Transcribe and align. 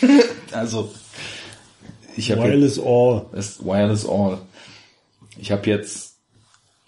also, 0.52 0.92
ich 2.16 2.30
habe 2.30 2.42
Wireless 2.42 2.78
All. 2.78 3.26
Das 3.32 3.64
Wireless 3.64 4.06
All. 4.06 4.38
Ich 5.38 5.52
habe 5.52 5.68
jetzt 5.68 6.16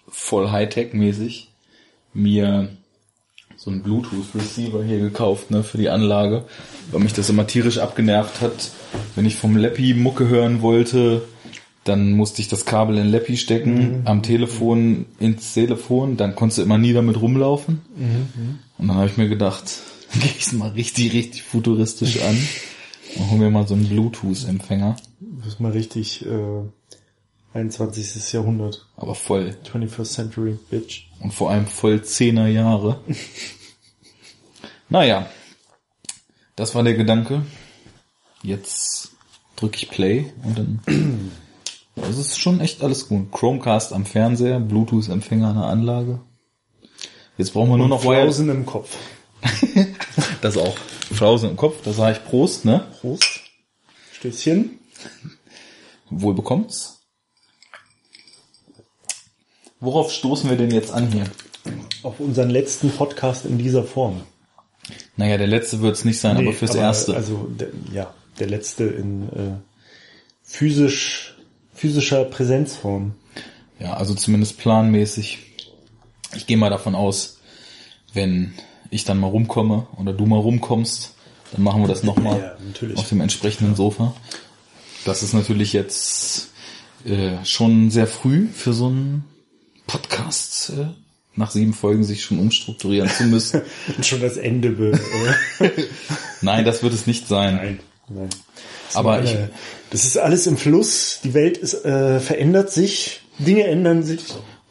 voll 0.07 0.49
Hightech-mäßig 0.49 1.47
mir 2.13 2.69
so 3.55 3.69
einen 3.69 3.83
Bluetooth-Receiver 3.83 4.83
hier 4.83 4.99
gekauft, 4.99 5.51
ne, 5.51 5.63
für 5.63 5.77
die 5.77 5.89
Anlage, 5.89 6.45
weil 6.91 7.01
mich 7.01 7.13
das 7.13 7.29
immer 7.29 7.45
tierisch 7.45 7.77
abgenervt 7.77 8.41
hat. 8.41 8.71
Wenn 9.15 9.25
ich 9.25 9.35
vom 9.35 9.57
Leppi 9.57 9.93
Mucke 9.93 10.27
hören 10.29 10.61
wollte, 10.61 11.23
dann 11.83 12.13
musste 12.13 12.41
ich 12.41 12.47
das 12.47 12.65
Kabel 12.65 12.97
in 12.97 13.09
Leppi 13.09 13.35
stecken, 13.35 14.03
am 14.05 14.23
Telefon 14.23 15.05
ins 15.19 15.53
Telefon, 15.53 16.17
dann 16.17 16.35
konntest 16.35 16.59
du 16.59 16.61
immer 16.63 16.77
nie 16.77 16.93
damit 16.93 17.21
rumlaufen. 17.21 17.81
Und 18.77 18.87
dann 18.87 18.95
habe 18.95 19.07
ich 19.07 19.17
mir 19.17 19.27
gedacht, 19.27 19.65
gehe 20.13 20.31
ich 20.37 20.51
mal 20.53 20.69
richtig, 20.69 21.13
richtig 21.13 21.43
futuristisch 21.43 22.21
an 22.21 22.37
und 23.15 23.31
hol 23.31 23.37
mir 23.39 23.49
mal 23.49 23.67
so 23.67 23.73
einen 23.75 23.87
Bluetooth-Empfänger, 23.89 24.95
Das 25.39 25.47
ist 25.47 25.59
mal 25.59 25.71
richtig 25.71 26.25
äh, 26.25 26.61
21. 27.53 28.31
Jahrhundert. 28.33 28.85
aber 28.97 29.15
voll 29.15 29.55
21st 29.65 30.05
Century, 30.05 30.57
Bitch. 30.69 31.07
Und 31.19 31.33
vor 31.33 31.49
allem 31.51 31.65
voll 31.67 32.03
zehner 32.03 32.47
Jahre. 32.47 33.01
naja, 34.89 35.27
das 36.55 36.75
war 36.75 36.83
der 36.83 36.93
Gedanke. 36.93 37.41
Jetzt 38.43 39.11
drücke 39.55 39.77
ich 39.77 39.89
Play 39.89 40.31
und 40.43 40.57
dann. 40.57 41.31
Das 41.95 42.17
ist 42.17 42.39
schon 42.39 42.59
echt 42.61 42.81
alles 42.83 43.07
gut. 43.09 43.31
Chromecast 43.31 43.91
am 43.93 44.05
Fernseher, 44.05 44.59
Bluetooth-Empfänger 44.59 45.49
an 45.49 45.55
der 45.55 45.65
Anlage. 45.65 46.19
Jetzt 47.37 47.53
brauchen 47.53 47.69
wir 47.71 47.77
nur 47.77 47.87
noch. 47.87 48.01
Flausen 48.01 48.49
im 48.49 48.65
Kopf. 48.65 48.95
Das 50.41 50.57
auch. 50.57 50.75
Flausen 51.11 51.49
im 51.51 51.55
Kopf, 51.55 51.81
da 51.83 51.91
sage 51.91 52.17
ich 52.17 52.29
Prost, 52.29 52.65
ne? 52.65 52.87
Prost. 52.99 53.41
Stößchen. 54.13 54.79
Wohl 56.09 56.33
bekommt's. 56.33 56.99
Worauf 59.79 60.11
stoßen 60.11 60.49
wir 60.49 60.57
denn 60.57 60.71
jetzt 60.71 60.91
an 60.91 61.11
hier? 61.11 61.25
Auf 62.03 62.19
unseren 62.19 62.49
letzten 62.49 62.89
Podcast 62.91 63.45
in 63.45 63.57
dieser 63.57 63.83
Form. 63.83 64.21
Naja, 65.15 65.37
der 65.37 65.47
letzte 65.47 65.81
wird's 65.81 66.05
nicht 66.05 66.19
sein, 66.19 66.37
aber 66.37 66.53
fürs 66.53 66.75
Erste. 66.75 67.15
Also, 67.15 67.47
der, 67.47 67.69
ja, 67.93 68.13
der 68.39 68.47
letzte 68.47 68.85
in 68.85 69.29
äh, 69.29 69.57
physisch, 70.43 71.37
physischer 71.73 72.25
Präsenzform. 72.25 73.13
Ja, 73.79 73.93
also 73.93 74.13
zumindest 74.13 74.57
planmäßig. 74.57 75.39
Ich 76.35 76.45
gehe 76.47 76.57
mal 76.57 76.69
davon 76.69 76.95
aus, 76.95 77.39
wenn 78.13 78.53
ich 78.89 79.05
dann 79.05 79.19
mal 79.19 79.27
rumkomme 79.27 79.87
oder 79.97 80.13
du 80.13 80.25
mal 80.25 80.39
rumkommst, 80.39 81.13
dann 81.51 81.63
machen 81.63 81.81
wir 81.81 81.87
das 81.87 82.03
nochmal 82.03 82.57
Ja, 82.81 82.95
auf 82.95 83.09
dem 83.09 83.21
entsprechenden 83.21 83.75
Sofa. 83.75 84.13
Das 85.05 85.23
ist 85.23 85.33
natürlich 85.33 85.73
jetzt 85.73 86.49
äh, 87.05 87.43
schon 87.45 87.89
sehr 87.91 88.07
früh 88.07 88.47
für 88.47 88.73
so 88.73 88.87
einen 88.87 89.23
Podcast, 89.87 90.71
äh, 90.77 90.85
nach 91.35 91.51
sieben 91.51 91.73
Folgen 91.73 92.03
sich 92.03 92.23
schon 92.23 92.39
umstrukturieren 92.39 93.09
zu 93.09 93.23
müssen. 93.23 93.61
Und 93.95 94.05
schon 94.05 94.21
das 94.21 94.37
Ende. 94.37 94.69
Äh, 95.59 95.69
Nein, 96.41 96.65
das 96.65 96.83
wird 96.83 96.93
es 96.93 97.07
nicht 97.07 97.27
sein. 97.27 97.55
nein, 97.55 97.79
nein. 98.09 98.29
Das 98.87 98.95
Aber 98.97 99.23
ich- 99.23 99.29
alle- 99.29 99.49
das 99.91 100.05
ist 100.05 100.17
alles 100.17 100.45
im 100.45 100.57
Fluss. 100.57 101.19
Die 101.23 101.33
Welt 101.33 101.57
ist, 101.57 101.83
äh, 101.85 102.19
verändert 102.19 102.71
sich. 102.71 103.21
Dinge 103.39 103.63
ändern 103.63 104.03
sich. 104.03 104.21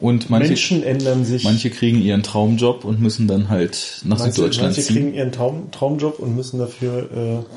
Und 0.01 0.31
manche, 0.31 0.49
Menschen 0.49 0.83
ändern 0.85 1.25
sich. 1.25 1.43
manche 1.43 1.71
kriegen 1.71 2.01
ihren 2.01 2.23
Traumjob 2.23 2.85
und 2.85 3.01
müssen 3.01 3.27
dann 3.27 3.49
halt 3.49 4.03
nach 4.05 4.19
Manche, 4.19 4.35
Süddeutschland 4.35 4.77
manche 4.77 4.83
ziehen. 4.83 4.97
kriegen 4.97 5.15
ihren 5.15 5.33
Traum, 5.33 5.71
Traumjob 5.73 6.21
und 6.21 6.37
müssen 6.37 6.59
dafür 6.59 7.45
äh, 7.45 7.55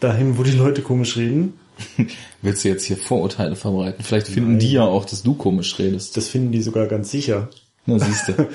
dahin, 0.00 0.36
wo 0.36 0.42
die 0.42 0.52
Leute 0.52 0.82
komisch 0.82 1.16
reden. 1.16 1.54
Willst 2.42 2.64
du 2.64 2.68
jetzt 2.68 2.84
hier 2.84 2.96
Vorurteile 2.98 3.56
verbreiten? 3.56 4.04
Vielleicht 4.04 4.28
finden 4.28 4.58
die 4.58 4.72
ja 4.72 4.84
auch, 4.84 5.06
dass 5.06 5.22
du 5.22 5.34
komisch 5.34 5.78
redest. 5.78 6.16
Das 6.16 6.28
finden 6.28 6.52
die 6.52 6.62
sogar 6.62 6.86
ganz 6.86 7.10
sicher. 7.10 7.48
Na, 7.86 7.98
siehst 7.98 8.28
du. 8.28 8.48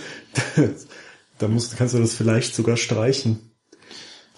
da 1.40 1.47
musst, 1.47 1.75
kannst 1.78 1.95
du 1.95 2.00
das 2.00 2.13
vielleicht 2.13 2.53
sogar 2.53 2.78
streichen. 2.78 3.51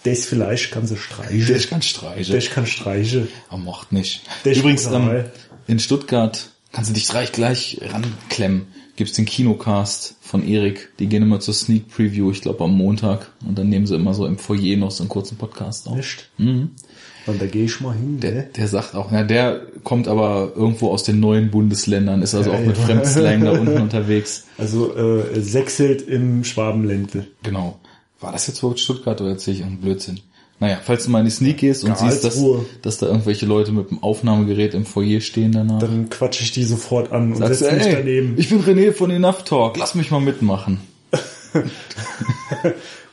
Das 0.04 0.26
vielleicht 0.26 0.70
kannst 0.70 0.92
du 0.92 0.96
streichen. 0.96 1.46
Der 1.46 1.56
ist 1.56 1.70
ganz 1.70 1.86
streiche. 1.86 2.32
Das 2.32 2.50
kann 2.50 2.66
streichen. 2.66 3.28
Er 3.50 3.56
mocht 3.58 3.92
nicht. 3.92 4.22
Ist 4.44 4.58
Übrigens, 4.58 4.86
ähm, 4.86 5.24
in 5.66 5.78
Stuttgart 5.78 6.50
kannst 6.74 6.90
du 6.90 6.94
dich 6.94 7.08
gleich, 7.08 7.32
gleich 7.32 7.80
ranklemmen. 7.82 8.66
Gibt's 8.96 9.14
den 9.14 9.24
Kinocast 9.24 10.16
von 10.20 10.46
Erik. 10.46 10.90
Die 10.98 11.06
gehen 11.08 11.22
immer 11.22 11.40
zur 11.40 11.54
Sneak 11.54 11.88
Preview, 11.88 12.30
ich 12.30 12.42
glaube 12.42 12.62
am 12.64 12.76
Montag. 12.76 13.30
Und 13.46 13.58
dann 13.58 13.68
nehmen 13.68 13.86
sie 13.86 13.96
immer 13.96 14.14
so 14.14 14.26
im 14.26 14.38
Foyer 14.38 14.76
noch 14.76 14.90
so 14.92 15.02
einen 15.02 15.08
kurzen 15.08 15.36
Podcast 15.36 15.88
auf. 15.88 15.96
Nicht? 15.96 16.28
Und 16.38 17.40
da 17.40 17.46
gehe 17.46 17.64
ich 17.64 17.80
mal 17.80 17.94
hin, 17.94 18.20
Der, 18.20 18.30
der. 18.32 18.42
der 18.44 18.68
sagt 18.68 18.94
auch, 18.94 19.08
na, 19.10 19.24
der 19.24 19.62
kommt 19.82 20.06
aber 20.06 20.52
irgendwo 20.54 20.90
aus 20.90 21.02
den 21.02 21.18
neuen 21.20 21.50
Bundesländern, 21.50 22.22
ist 22.22 22.34
also 22.34 22.52
Ja, 22.52 22.58
auch 22.58 22.64
mit 22.64 22.76
ja. 22.76 22.84
Fremdslang 22.84 23.44
da 23.44 23.52
unten 23.52 23.78
unterwegs. 23.82 24.44
Also 24.58 24.94
äh, 24.96 25.40
sechselt 25.40 26.02
im 26.02 26.44
Schwabenländle. 26.44 27.26
Genau. 27.42 27.80
War 28.20 28.30
das 28.32 28.46
jetzt 28.46 28.62
wohl 28.62 28.76
Stuttgart 28.76 29.20
oder 29.20 29.30
erzähle 29.30 29.54
ich 29.56 29.60
irgendeinen 29.62 29.82
Blödsinn? 29.84 30.20
Naja, 30.60 30.78
falls 30.82 31.04
du 31.04 31.10
mal 31.10 31.18
in 31.18 31.24
die 31.24 31.30
Sneak 31.30 31.58
gehst 31.58 31.84
und 31.84 31.98
siehst, 31.98 32.22
dass, 32.24 32.40
dass 32.80 32.98
da 32.98 33.06
irgendwelche 33.06 33.44
Leute 33.44 33.72
mit 33.72 33.90
dem 33.90 34.02
Aufnahmegerät 34.02 34.74
im 34.74 34.86
Foyer 34.86 35.20
stehen 35.20 35.52
danach. 35.52 35.80
Dann 35.80 36.08
quatsche 36.10 36.44
ich 36.44 36.52
die 36.52 36.64
sofort 36.64 37.12
an 37.12 37.32
und 37.32 37.38
Sagst 37.38 37.60
setze 37.60 37.74
mich 37.76 37.94
daneben. 37.94 38.34
ich 38.38 38.48
bin 38.48 38.62
René 38.62 38.92
von 38.92 39.10
Enough 39.10 39.42
Talk, 39.44 39.76
lass 39.76 39.94
mich 39.94 40.10
mal 40.10 40.20
mitmachen. 40.20 40.80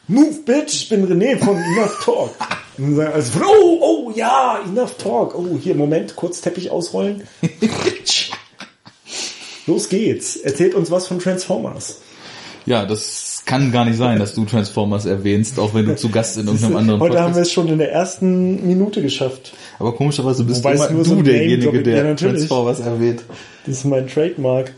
Move, 0.08 0.34
bitch, 0.46 0.74
ich 0.74 0.90
bin 0.90 1.06
René 1.08 1.38
von 1.38 1.58
Enough 1.58 2.04
Talk. 2.04 2.32
Und 2.78 2.98
dann 2.98 3.12
also, 3.12 3.40
oh, 3.44 3.80
oh, 3.82 4.12
ja, 4.16 4.60
Enough 4.66 4.98
Talk. 4.98 5.36
Oh, 5.36 5.58
hier, 5.60 5.76
Moment, 5.76 6.16
kurz 6.16 6.42
Teppich 6.42 6.70
ausrollen. 6.70 7.24
Los 9.68 9.90
geht's. 9.90 10.36
Erzählt 10.36 10.74
uns 10.74 10.90
was 10.92 11.08
von 11.08 11.20
Transformers. 11.20 12.02
Ja, 12.66 12.86
das 12.86 13.31
kann 13.46 13.72
gar 13.72 13.86
nicht 13.86 13.98
sein, 13.98 14.20
dass 14.20 14.36
du 14.36 14.46
Transformers 14.46 15.06
erwähnst, 15.06 15.60
auch 15.60 15.74
wenn 15.74 15.86
du 15.86 15.96
zu 15.96 16.10
Gast 16.10 16.38
in 16.38 16.46
irgendeinem 16.48 16.76
anderen 16.78 17.00
Heute 17.02 17.20
haben 17.20 17.34
wir 17.34 17.42
Podcast 17.42 17.48
es 17.48 17.54
schon 17.54 17.68
in 17.70 17.78
der 17.80 17.92
ersten 17.92 18.68
Minute 18.68 19.02
geschafft. 19.02 19.54
Aber 19.80 19.94
komischerweise 19.96 20.44
bist 20.44 20.64
Wobei 20.64 20.74
es 20.76 20.82
immer 20.82 20.92
nur 20.92 21.04
du 21.04 21.10
so 21.10 21.22
derjenige, 21.22 21.84
der 21.84 22.06
Ja. 22.06 22.16
Transformers 22.16 22.80
erwähnt. 22.80 23.24
Das 23.66 23.78
ist 23.78 23.86
mein 23.86 24.08
Trademark. 24.08 24.74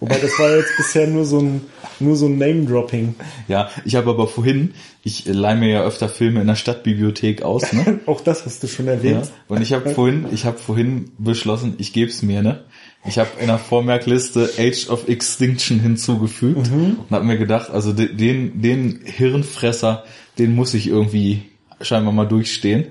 Wobei 0.00 0.16
das 0.16 0.30
war 0.38 0.56
jetzt 0.56 0.74
bisher 0.78 1.06
nur 1.06 1.26
so 1.26 1.40
ein, 1.40 1.60
nur 1.98 2.16
so 2.16 2.24
ein 2.26 2.38
Name-Dropping. 2.38 3.14
Ja, 3.48 3.68
ich 3.84 3.96
habe 3.96 4.08
aber 4.08 4.28
vorhin, 4.28 4.72
ich 5.04 5.26
leih 5.26 5.54
mir 5.56 5.68
ja 5.68 5.82
öfter 5.84 6.08
Filme 6.08 6.40
in 6.40 6.46
der 6.46 6.54
Stadtbibliothek 6.56 7.42
aus, 7.42 7.70
ne? 7.74 8.00
Auch 8.06 8.22
das 8.22 8.46
hast 8.46 8.62
du 8.62 8.66
schon 8.66 8.86
Ja, 8.86 8.92
erwähnt. 8.92 9.30
und 9.48 9.60
ich 9.60 9.74
habe 9.74 9.90
vorhin, 9.94 10.24
ich 10.32 10.46
habe 10.46 10.56
vorhin 10.56 11.12
beschlossen, 11.18 11.74
ich 11.76 11.92
geb's 11.92 12.22
mir, 12.22 12.42
ne? 12.42 12.60
Ich 13.06 13.18
habe 13.18 13.30
in 13.40 13.46
der 13.46 13.58
Vormerkliste 13.58 14.50
Age 14.58 14.88
of 14.90 15.08
Extinction 15.08 15.80
hinzugefügt 15.80 16.70
Mhm. 16.70 16.98
und 17.00 17.10
habe 17.10 17.24
mir 17.24 17.38
gedacht, 17.38 17.70
also 17.70 17.92
de- 17.92 18.14
den 18.14 18.60
den 18.60 19.00
Hirnfresser, 19.04 20.04
den 20.38 20.54
muss 20.54 20.74
ich 20.74 20.86
irgendwie 20.86 21.42
scheinbar 21.80 22.12
mal 22.12 22.26
durchstehen. 22.28 22.86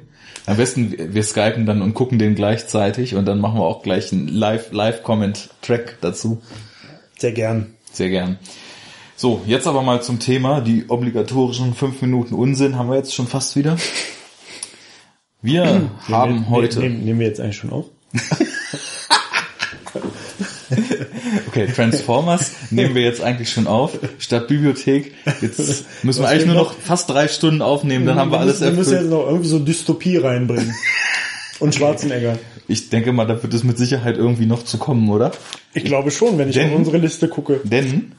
Am 0.47 0.57
besten 0.57 0.95
wir 1.13 1.23
skypen 1.23 1.65
dann 1.67 1.81
und 1.83 1.93
gucken 1.93 2.17
den 2.17 2.33
gleichzeitig 2.33 3.13
und 3.13 3.25
dann 3.25 3.39
machen 3.39 3.59
wir 3.59 3.65
auch 3.65 3.83
gleich 3.83 4.11
einen 4.11 4.27
Live 4.29 4.71
Live 4.71 5.03
Comment 5.03 5.49
Track 5.61 5.97
dazu. 6.01 6.41
Sehr 7.19 7.31
gern. 7.33 7.75
Sehr 7.91 8.09
gern. 8.09 8.39
So, 9.15 9.41
jetzt 9.45 9.67
aber 9.67 9.83
mal 9.83 10.01
zum 10.01 10.19
Thema. 10.19 10.61
Die 10.61 10.85
obligatorischen 10.89 11.75
fünf 11.75 12.01
Minuten 12.01 12.33
Unsinn 12.33 12.77
haben 12.77 12.89
wir 12.89 12.95
jetzt 12.97 13.13
schon 13.13 13.27
fast 13.27 13.55
wieder. 13.55 13.77
Wir 15.41 15.89
haben 16.07 16.33
Nehmen- 16.33 16.49
heute. 16.49 16.79
Nehmen, 16.79 17.05
nehmen 17.05 17.19
wir 17.19 17.27
jetzt 17.27 17.39
eigentlich 17.39 17.57
schon 17.57 17.69
auf? 17.71 17.85
Okay, 21.47 21.67
Transformers 21.67 22.51
nehmen 22.71 22.95
wir 22.95 23.01
jetzt 23.03 23.21
eigentlich 23.21 23.49
schon 23.51 23.67
auf. 23.67 23.97
Statt 24.19 24.47
Bibliothek. 24.47 25.13
Jetzt 25.41 25.85
müssen 26.03 26.21
wir 26.21 26.29
eigentlich 26.29 26.45
wir 26.47 26.53
nur 26.53 26.63
noch- 26.63 26.73
fast 26.73 27.09
drei 27.09 27.27
Stunden 27.27 27.61
aufnehmen, 27.61 28.05
dann 28.05 28.17
haben 28.17 28.31
wir 28.31 28.39
alles 28.39 28.59
müssen, 28.59 28.71
wir 28.71 28.77
müssen 28.77 28.91
jetzt 28.91 29.01
erfüllt. 29.03 29.11
noch 29.11 29.27
irgendwie 29.27 29.49
so 29.49 29.59
Dystopie 29.59 30.17
reinbringen. 30.17 30.73
Und 31.59 31.75
Schwarzenegger. 31.75 32.39
Ich 32.69 32.89
denke 32.89 33.11
mal, 33.11 33.25
da 33.25 33.41
wird 33.43 33.53
es 33.53 33.63
mit 33.65 33.77
Sicherheit 33.77 34.15
irgendwie 34.17 34.45
noch 34.45 34.63
zu 34.63 34.77
kommen, 34.77 35.09
oder? 35.09 35.31
Ich 35.73 35.83
glaube 35.83 36.09
schon, 36.11 36.37
wenn 36.37 36.49
ich 36.49 36.55
Denn- 36.55 36.69
auf 36.69 36.75
unsere 36.77 36.97
Liste 36.97 37.27
gucke. 37.27 37.59
Denn 37.63 38.13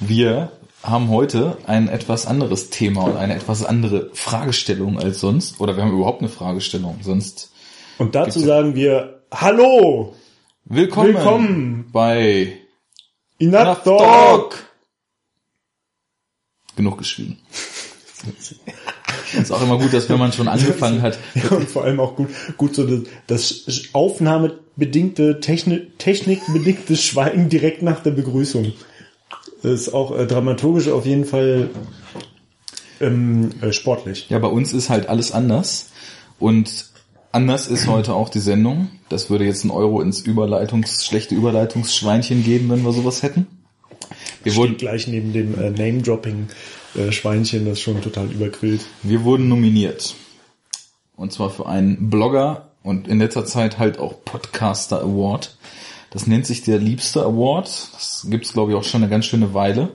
wir 0.00 0.52
haben 0.82 1.10
heute 1.10 1.58
ein 1.66 1.88
etwas 1.88 2.24
anderes 2.26 2.70
Thema 2.70 3.02
und 3.02 3.16
eine 3.16 3.34
etwas 3.34 3.64
andere 3.64 4.08
Fragestellung 4.14 4.98
als 4.98 5.20
sonst. 5.20 5.60
Oder 5.60 5.76
wir 5.76 5.82
haben 5.82 5.92
überhaupt 5.92 6.20
eine 6.22 6.30
Fragestellung. 6.30 6.98
Sonst 7.02 7.50
Und 7.98 8.14
dazu 8.14 8.38
sagen 8.40 8.74
wir 8.74 9.18
Hallo! 9.34 10.14
Willkommen, 10.68 11.14
Willkommen. 11.14 11.88
bei 11.92 12.58
Enough 13.38 13.60
Enough 13.60 13.82
Talk! 13.84 13.98
Talk. 13.98 14.64
Genug 16.76 16.98
geschwiegen. 16.98 17.38
ist 19.32 19.50
auch 19.50 19.62
immer 19.62 19.78
gut, 19.78 19.92
dass 19.92 20.08
wenn 20.08 20.18
man 20.18 20.32
schon 20.32 20.48
angefangen 20.48 21.02
hat, 21.02 21.18
Ja, 21.34 21.56
und 21.56 21.68
vor 21.68 21.84
allem 21.84 22.00
auch 22.00 22.16
gut, 22.16 22.28
gut 22.56 22.74
so 22.74 22.86
das, 22.86 23.64
das 23.64 23.82
aufnahmebedingte, 23.92 25.40
Techni 25.40 25.90
technikbedingte 25.98 26.96
Schweigen 26.96 27.48
direkt 27.48 27.82
nach 27.82 28.02
der 28.02 28.12
Begrüßung. 28.12 28.72
Das 29.62 29.72
ist 29.72 29.88
auch 29.94 30.16
äh, 30.16 30.26
dramaturgisch 30.26 30.88
auf 30.88 31.04
jeden 31.04 31.24
Fall 31.24 31.70
ähm, 33.00 33.50
äh, 33.60 33.72
sportlich. 33.72 34.28
Ja, 34.28 34.38
bei 34.38 34.48
uns 34.48 34.72
ist 34.72 34.88
halt 34.88 35.08
alles 35.08 35.32
anders. 35.32 35.90
Und 36.38 36.87
anders 37.32 37.68
ist 37.68 37.86
heute 37.86 38.14
auch 38.14 38.28
die 38.28 38.40
Sendung. 38.40 38.90
Das 39.08 39.30
würde 39.30 39.44
jetzt 39.44 39.64
ein 39.64 39.70
Euro 39.70 40.00
ins 40.00 40.20
Überleitungs, 40.20 41.04
schlechte 41.04 41.34
Überleitungsschweinchen 41.34 42.44
geben, 42.44 42.70
wenn 42.70 42.84
wir 42.84 42.92
sowas 42.92 43.22
hätten. 43.22 43.46
Wir 44.42 44.52
Steht 44.52 44.62
wurden, 44.62 44.76
gleich 44.76 45.06
neben 45.08 45.32
dem 45.32 45.58
äh, 45.58 45.70
Name-Dropping-Schweinchen, 45.70 47.66
das 47.66 47.80
schon 47.80 48.00
total 48.00 48.30
überquillt. 48.30 48.82
wir 49.02 49.24
wurden 49.24 49.48
nominiert. 49.48 50.14
Und 51.16 51.32
zwar 51.32 51.50
für 51.50 51.66
einen 51.66 52.10
Blogger 52.10 52.68
und 52.82 53.08
in 53.08 53.18
letzter 53.18 53.44
Zeit 53.44 53.78
halt 53.78 53.98
auch 53.98 54.24
Podcaster 54.24 55.02
Award. 55.02 55.56
Das 56.10 56.26
nennt 56.26 56.46
sich 56.46 56.62
der 56.62 56.78
Liebste 56.78 57.22
Award. 57.22 57.66
Das 57.92 58.26
gibt's 58.30 58.52
glaube 58.52 58.72
ich 58.72 58.78
auch 58.78 58.84
schon 58.84 59.02
eine 59.02 59.10
ganz 59.10 59.26
schöne 59.26 59.52
Weile. 59.52 59.92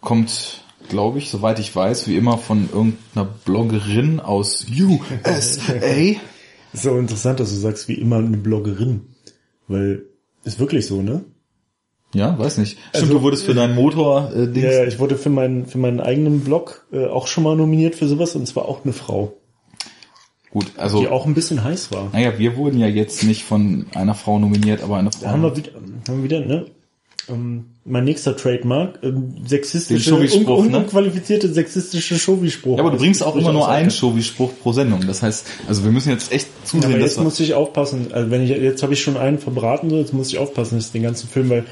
Kommt, 0.00 0.62
glaube 0.88 1.18
ich, 1.18 1.30
soweit 1.30 1.58
ich 1.58 1.74
weiß, 1.74 2.08
wie 2.08 2.16
immer 2.16 2.38
von 2.38 2.68
irgendeiner 2.72 3.28
Bloggerin 3.44 4.20
aus 4.20 4.66
USA. 4.70 5.74
Ist 6.72 6.82
so 6.82 6.96
interessant, 6.98 7.40
dass 7.40 7.50
du 7.50 7.56
sagst, 7.56 7.88
wie 7.88 7.94
immer 7.94 8.16
eine 8.16 8.36
Bloggerin. 8.36 9.02
Weil, 9.68 10.04
ist 10.44 10.58
wirklich 10.58 10.86
so, 10.86 11.02
ne? 11.02 11.24
Ja, 12.14 12.38
weiß 12.38 12.58
nicht. 12.58 12.72
Stimmt, 12.72 12.94
Also, 12.94 13.06
du 13.14 13.22
wurdest 13.22 13.44
für 13.44 13.54
deinen 13.54 13.74
Motor 13.74 14.32
äh, 14.34 14.46
Dings. 14.46 14.64
Ja, 14.64 14.72
ja, 14.72 14.84
ich 14.84 14.98
wurde 14.98 15.16
für 15.16 15.28
meinen, 15.30 15.66
für 15.66 15.78
meinen 15.78 16.00
eigenen 16.00 16.40
Blog 16.40 16.86
äh, 16.92 17.06
auch 17.06 17.26
schon 17.26 17.44
mal 17.44 17.56
nominiert 17.56 17.94
für 17.96 18.08
sowas 18.08 18.34
und 18.34 18.46
zwar 18.46 18.66
auch 18.66 18.84
eine 18.84 18.92
Frau, 18.94 19.34
Gut, 20.50 20.72
also 20.78 21.00
die 21.00 21.08
auch 21.08 21.26
ein 21.26 21.34
bisschen 21.34 21.62
heiß 21.62 21.92
war. 21.92 22.08
naja, 22.12 22.38
wir 22.38 22.56
wurden 22.56 22.78
ja 22.78 22.86
jetzt 22.86 23.22
nicht 23.24 23.44
von 23.44 23.84
einer 23.94 24.14
Frau 24.14 24.38
nominiert, 24.38 24.82
aber 24.82 24.96
eine 24.96 25.12
Frau. 25.12 25.24
Da 25.24 25.30
haben 25.32 25.42
wir 25.42 25.54
wieder, 25.54 25.72
haben 25.74 26.16
wir 26.18 26.24
wieder, 26.24 26.40
ne? 26.40 26.66
Ähm, 27.30 27.66
mein 27.84 28.04
nächster 28.04 28.36
Trademark, 28.36 28.98
ähm, 29.02 29.34
sexistische, 29.46 30.10
Schovi-Spruch, 30.10 30.58
un, 30.58 30.70
ne? 30.70 30.78
unqualifizierte 30.78 31.52
sexistische 31.52 32.18
Schovi-Spruch. 32.18 32.76
ja, 32.76 32.82
aber 32.82 32.92
du 32.92 32.98
bringst 32.98 33.22
auch 33.22 33.36
immer 33.36 33.52
nur 33.52 33.68
einen 33.68 33.90
Show. 33.90 34.10
Shovi-Spruch 34.10 34.50
pro 34.62 34.72
Sendung. 34.72 35.06
Das 35.06 35.22
heißt, 35.22 35.46
also 35.66 35.84
wir 35.84 35.90
müssen 35.90 36.10
jetzt 36.10 36.32
echt 36.32 36.46
Ja, 36.46 36.64
zusehen, 36.64 36.84
aber 36.84 36.98
dass 36.98 37.16
jetzt 37.16 37.24
muss 37.24 37.40
ich 37.40 37.54
aufpassen. 37.54 38.08
Also 38.12 38.30
wenn 38.30 38.42
ich 38.42 38.50
jetzt 38.50 38.82
habe 38.82 38.92
ich 38.92 39.02
schon 39.02 39.16
einen 39.16 39.38
verbraten, 39.38 39.90
so 39.90 39.96
jetzt 39.96 40.12
muss 40.12 40.28
ich 40.28 40.38
aufpassen, 40.38 40.76
dass 40.76 40.92
den 40.92 41.02
ganzen 41.02 41.28
Film, 41.28 41.50
weil 41.50 41.64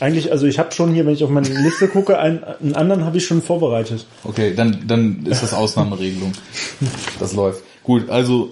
eigentlich, 0.00 0.32
also 0.32 0.46
ich 0.46 0.58
habe 0.58 0.72
schon 0.72 0.92
hier, 0.94 1.06
wenn 1.06 1.14
ich 1.14 1.24
auf 1.24 1.30
meine 1.30 1.48
Liste 1.48 1.88
gucke, 1.88 2.18
einen, 2.18 2.42
einen 2.44 2.74
anderen 2.74 3.04
habe 3.04 3.16
ich 3.18 3.26
schon 3.26 3.42
vorbereitet. 3.42 4.06
Okay, 4.24 4.54
dann, 4.54 4.84
dann 4.86 5.26
ist 5.26 5.42
das 5.42 5.54
Ausnahmeregelung. 5.54 6.32
Das 7.18 7.34
läuft. 7.34 7.62
Gut, 7.82 8.10
also 8.10 8.50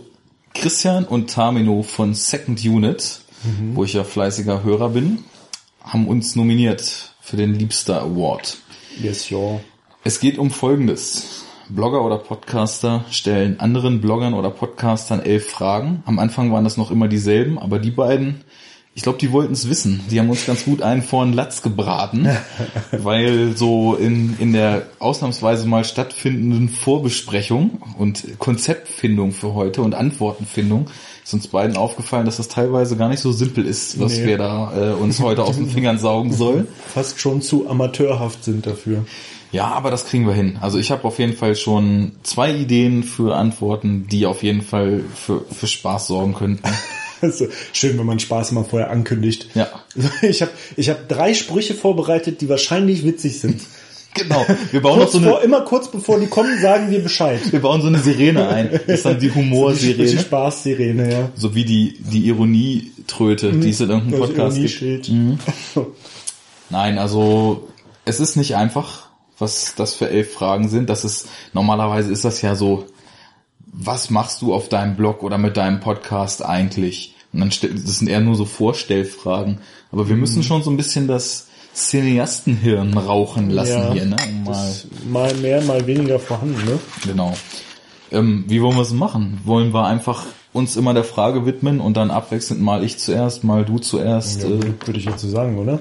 Christian 0.55 1.05
und 1.05 1.31
Tamino 1.31 1.83
von 1.83 2.15
Second 2.15 2.65
Unit, 2.65 3.21
wo 3.75 3.85
ich 3.85 3.95
ja 3.95 4.05
fleißiger 4.05 4.63
Hörer 4.63 4.91
bin, 4.91 5.19
haben 5.85 6.07
uns 6.07 6.37
nominiert 6.37 7.15
für 7.21 7.37
den 7.37 7.55
Liebster 7.55 8.03
Award. 8.03 8.59
Yes, 9.01 9.31
ja. 9.31 9.61
Es 10.05 10.21
geht 10.21 10.39
um 10.39 10.51
Folgendes. 10.51 11.45
Blogger 11.69 12.05
oder 12.05 12.19
Podcaster 12.19 13.05
stellen 13.11 13.61
anderen 13.61 14.01
Bloggern 14.01 14.35
oder 14.35 14.51
Podcastern 14.51 15.21
elf 15.21 15.49
Fragen. 15.49 16.03
Am 16.07 16.19
Anfang 16.19 16.53
waren 16.53 16.65
das 16.65 16.77
noch 16.77 16.91
immer 16.91 17.09
dieselben, 17.09 17.59
aber 17.59 17.79
die 17.79 17.91
beiden, 17.91 18.43
ich 18.95 19.03
glaube, 19.03 19.19
die 19.19 19.33
wollten 19.33 19.55
es 19.55 19.69
wissen. 19.69 20.01
Die 20.11 20.19
haben 20.19 20.29
uns 20.29 20.45
ganz 20.45 20.65
gut 20.65 20.83
einen 20.83 21.03
vor 21.03 21.25
den 21.25 21.33
Latz 21.33 21.63
gebraten, 21.63 22.29
weil 22.93 23.57
so 23.57 23.95
in, 23.95 24.37
in 24.39 24.53
der 24.53 24.89
ausnahmsweise 24.99 25.67
mal 25.67 25.85
stattfindenden 25.85 26.69
Vorbesprechung 26.69 27.83
und 27.97 28.39
Konzeptfindung 28.39 29.33
für 29.33 29.55
heute 29.55 29.83
und 29.83 29.95
Antwortenfindung 29.95 30.89
ist 31.25 31.35
uns 31.35 31.49
beiden 31.49 31.77
aufgefallen, 31.77 32.27
dass 32.27 32.37
das 32.39 32.49
teilweise 32.49 32.97
gar 32.97 33.09
nicht 33.09 33.21
so 33.21 33.33
simpel 33.33 33.65
ist, 33.65 34.01
was 34.01 34.17
Nee. 34.19 34.27
wir 34.27 34.39
da 34.39 34.91
äh, 34.91 34.95
uns 34.95 35.21
heute 35.21 35.45
aus 35.45 35.57
den 35.57 35.69
Fingern 35.71 35.99
saugen 35.99 36.33
sollen. 36.33 36.67
Fast 36.93 37.21
schon 37.21 37.43
zu 37.43 37.69
amateurhaft 37.69 38.45
sind 38.45 38.67
dafür. 38.67 39.05
Ja, 39.53 39.67
aber 39.67 39.91
das 39.91 40.07
kriegen 40.07 40.27
wir 40.27 40.33
hin. 40.35 40.59
Also 40.63 40.79
ich 40.79 40.91
habe 40.91 41.05
auf 41.05 41.19
jeden 41.19 41.35
Fall 41.35 41.55
schon 41.57 42.13
zwei 42.23 42.53
Ideen 42.55 43.03
für 43.05 43.37
Antworten, 43.37 44.07
die 44.11 44.25
auf 44.27 44.43
jeden 44.43 44.63
Fall 44.63 45.05
für, 45.15 45.45
für 45.51 45.67
Spaß 45.67 46.07
sorgen 46.09 46.35
könnten. 46.35 46.63
Also, 47.25 47.47
schön, 47.73 47.97
wenn 48.01 48.07
man 48.07 48.19
Spaß 48.19 48.51
mal 48.51 48.65
vorher 48.65 48.91
ankündigt. 48.91 49.47
Ja. 49.55 49.69
Ich 50.23 50.43
habe 50.43 50.51
ich 50.77 50.91
hab 50.91 51.09
drei 51.09 51.35
Sprüche 51.35 51.73
vorbereitet, 51.73 52.41
die 52.41 52.49
wahrscheinlich 52.49 53.05
witzig 53.05 53.39
sind. 53.39 53.61
Genau. 54.15 54.45
Wir 54.71 54.83
bauen 54.83 54.99
noch 54.99 55.05
Kurz 55.05 55.13
so 55.13 55.21
vor, 55.21 55.37
eine, 55.37 55.45
immer 55.45 55.61
kurz 55.63 55.91
bevor 55.91 56.21
die 56.21 56.27
kommen, 56.27 56.61
sagen 56.61 56.91
wir 56.91 57.03
Bescheid. 57.03 57.41
wir 57.51 57.61
bauen 57.61 57.81
so 57.81 57.89
eine 57.89 57.99
Sirene 57.99 58.49
ein. 58.49 58.71
Das 58.71 58.97
ist 58.99 59.05
dann 59.07 59.19
die 59.19 59.29
Die 59.31 59.35
Humorsirene. 59.35 60.19
Spaß-Sirene, 60.19 61.13
ja. 61.13 61.29
So 61.35 61.55
wie 61.55 61.65
die, 61.65 61.99
die 61.99 62.27
Ironietröte, 62.27 63.53
die 63.53 63.71
es 63.71 63.81
in 63.81 63.91
irgendeinem 63.91 64.21
Podcast 64.21 64.57
gibt. 64.57 65.09
Ironieschild. 65.09 65.11
Nein, 66.71 66.99
also 66.99 67.69
es 68.05 68.21
ist 68.21 68.37
nicht 68.37 68.57
einfach, 68.57 69.09
was 69.39 69.75
das 69.77 69.95
für 69.95 70.11
elf 70.11 70.33
Fragen 70.33 70.69
sind. 70.69 70.91
Das 70.91 71.05
ist, 71.05 71.29
normalerweise 71.53 72.13
ist 72.13 72.25
das 72.25 72.43
ja 72.43 72.55
so, 72.55 72.87
was 73.73 74.11
machst 74.11 74.43
du 74.43 74.53
auf 74.53 74.69
deinem 74.69 74.97
Blog 74.97 75.23
oder 75.23 75.39
mit 75.39 75.57
deinem 75.57 75.81
Podcast 75.81 76.45
eigentlich? 76.45 77.15
Und 77.33 77.41
dann 77.41 77.49
das 77.49 77.99
sind 77.99 78.09
eher 78.09 78.21
nur 78.21 78.35
so 78.35 78.45
Vorstellfragen. 78.45 79.59
Aber 79.91 80.09
wir 80.09 80.17
müssen 80.17 80.43
schon 80.43 80.63
so 80.63 80.71
ein 80.71 80.77
bisschen 80.77 81.09
das 81.09 81.49
Cineastenhirn 81.75 82.97
rauchen 82.97 83.51
lassen 83.51 83.73
Ja, 83.73 83.93
hier, 83.93 84.05
ne? 84.07 84.17
Um 84.29 84.45
mal, 84.45 84.73
mal 85.11 85.35
mehr, 85.35 85.63
mal 85.63 85.87
weniger 85.87 86.19
vorhanden, 86.19 86.65
ne? 86.65 86.79
genau. 87.07 87.35
Ähm, 88.11 88.45
wie 88.47 88.61
wollen 88.61 88.77
wir 88.77 88.83
es 88.83 88.93
machen? 88.93 89.41
Wollen 89.45 89.73
wir 89.73 89.87
einfach 89.87 90.27
uns 90.53 90.77
immer 90.77 90.93
der 90.93 91.05
Frage 91.05 91.47
widmen 91.47 91.81
und 91.81 91.97
dann 91.97 92.11
abwechselnd 92.11 92.61
mal 92.61 92.85
ich 92.85 92.99
zuerst, 92.99 93.43
mal 93.43 93.65
du 93.65 93.79
zuerst? 93.79 94.43
Ja, 94.43 94.51
äh, 94.51 94.75
würde 94.85 94.99
ich 94.99 95.07
jetzt 95.07 95.23
so 95.23 95.29
sagen, 95.29 95.57
oder? 95.59 95.81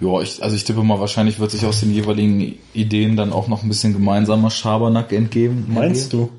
Ja, 0.00 0.20
ich, 0.20 0.40
also 0.42 0.54
ich 0.54 0.62
tippe 0.62 0.84
mal, 0.84 1.00
wahrscheinlich 1.00 1.40
wird 1.40 1.50
sich 1.50 1.66
aus 1.66 1.80
den 1.80 1.92
jeweiligen 1.92 2.54
Ideen 2.72 3.16
dann 3.16 3.32
auch 3.32 3.48
noch 3.48 3.64
ein 3.64 3.68
bisschen 3.68 3.92
gemeinsamer 3.92 4.50
Schabernack 4.50 5.12
entgeben. 5.12 5.66
Meinst 5.68 6.12
du? 6.12 6.30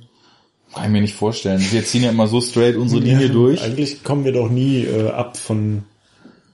Kann 0.74 0.86
ich 0.86 0.90
mir 0.92 1.02
nicht 1.02 1.16
vorstellen. 1.16 1.62
Wir 1.72 1.84
ziehen 1.84 2.04
ja 2.04 2.12
immer 2.12 2.28
so 2.28 2.40
straight 2.40 2.78
unsere 2.78 3.02
Linie 3.02 3.30
durch. 3.30 3.62
Eigentlich 3.62 4.04
kommen 4.04 4.24
wir 4.24 4.31
doch 4.31 4.50
nie 4.50 4.84
äh, 4.84 5.10
ab 5.10 5.36
von 5.36 5.84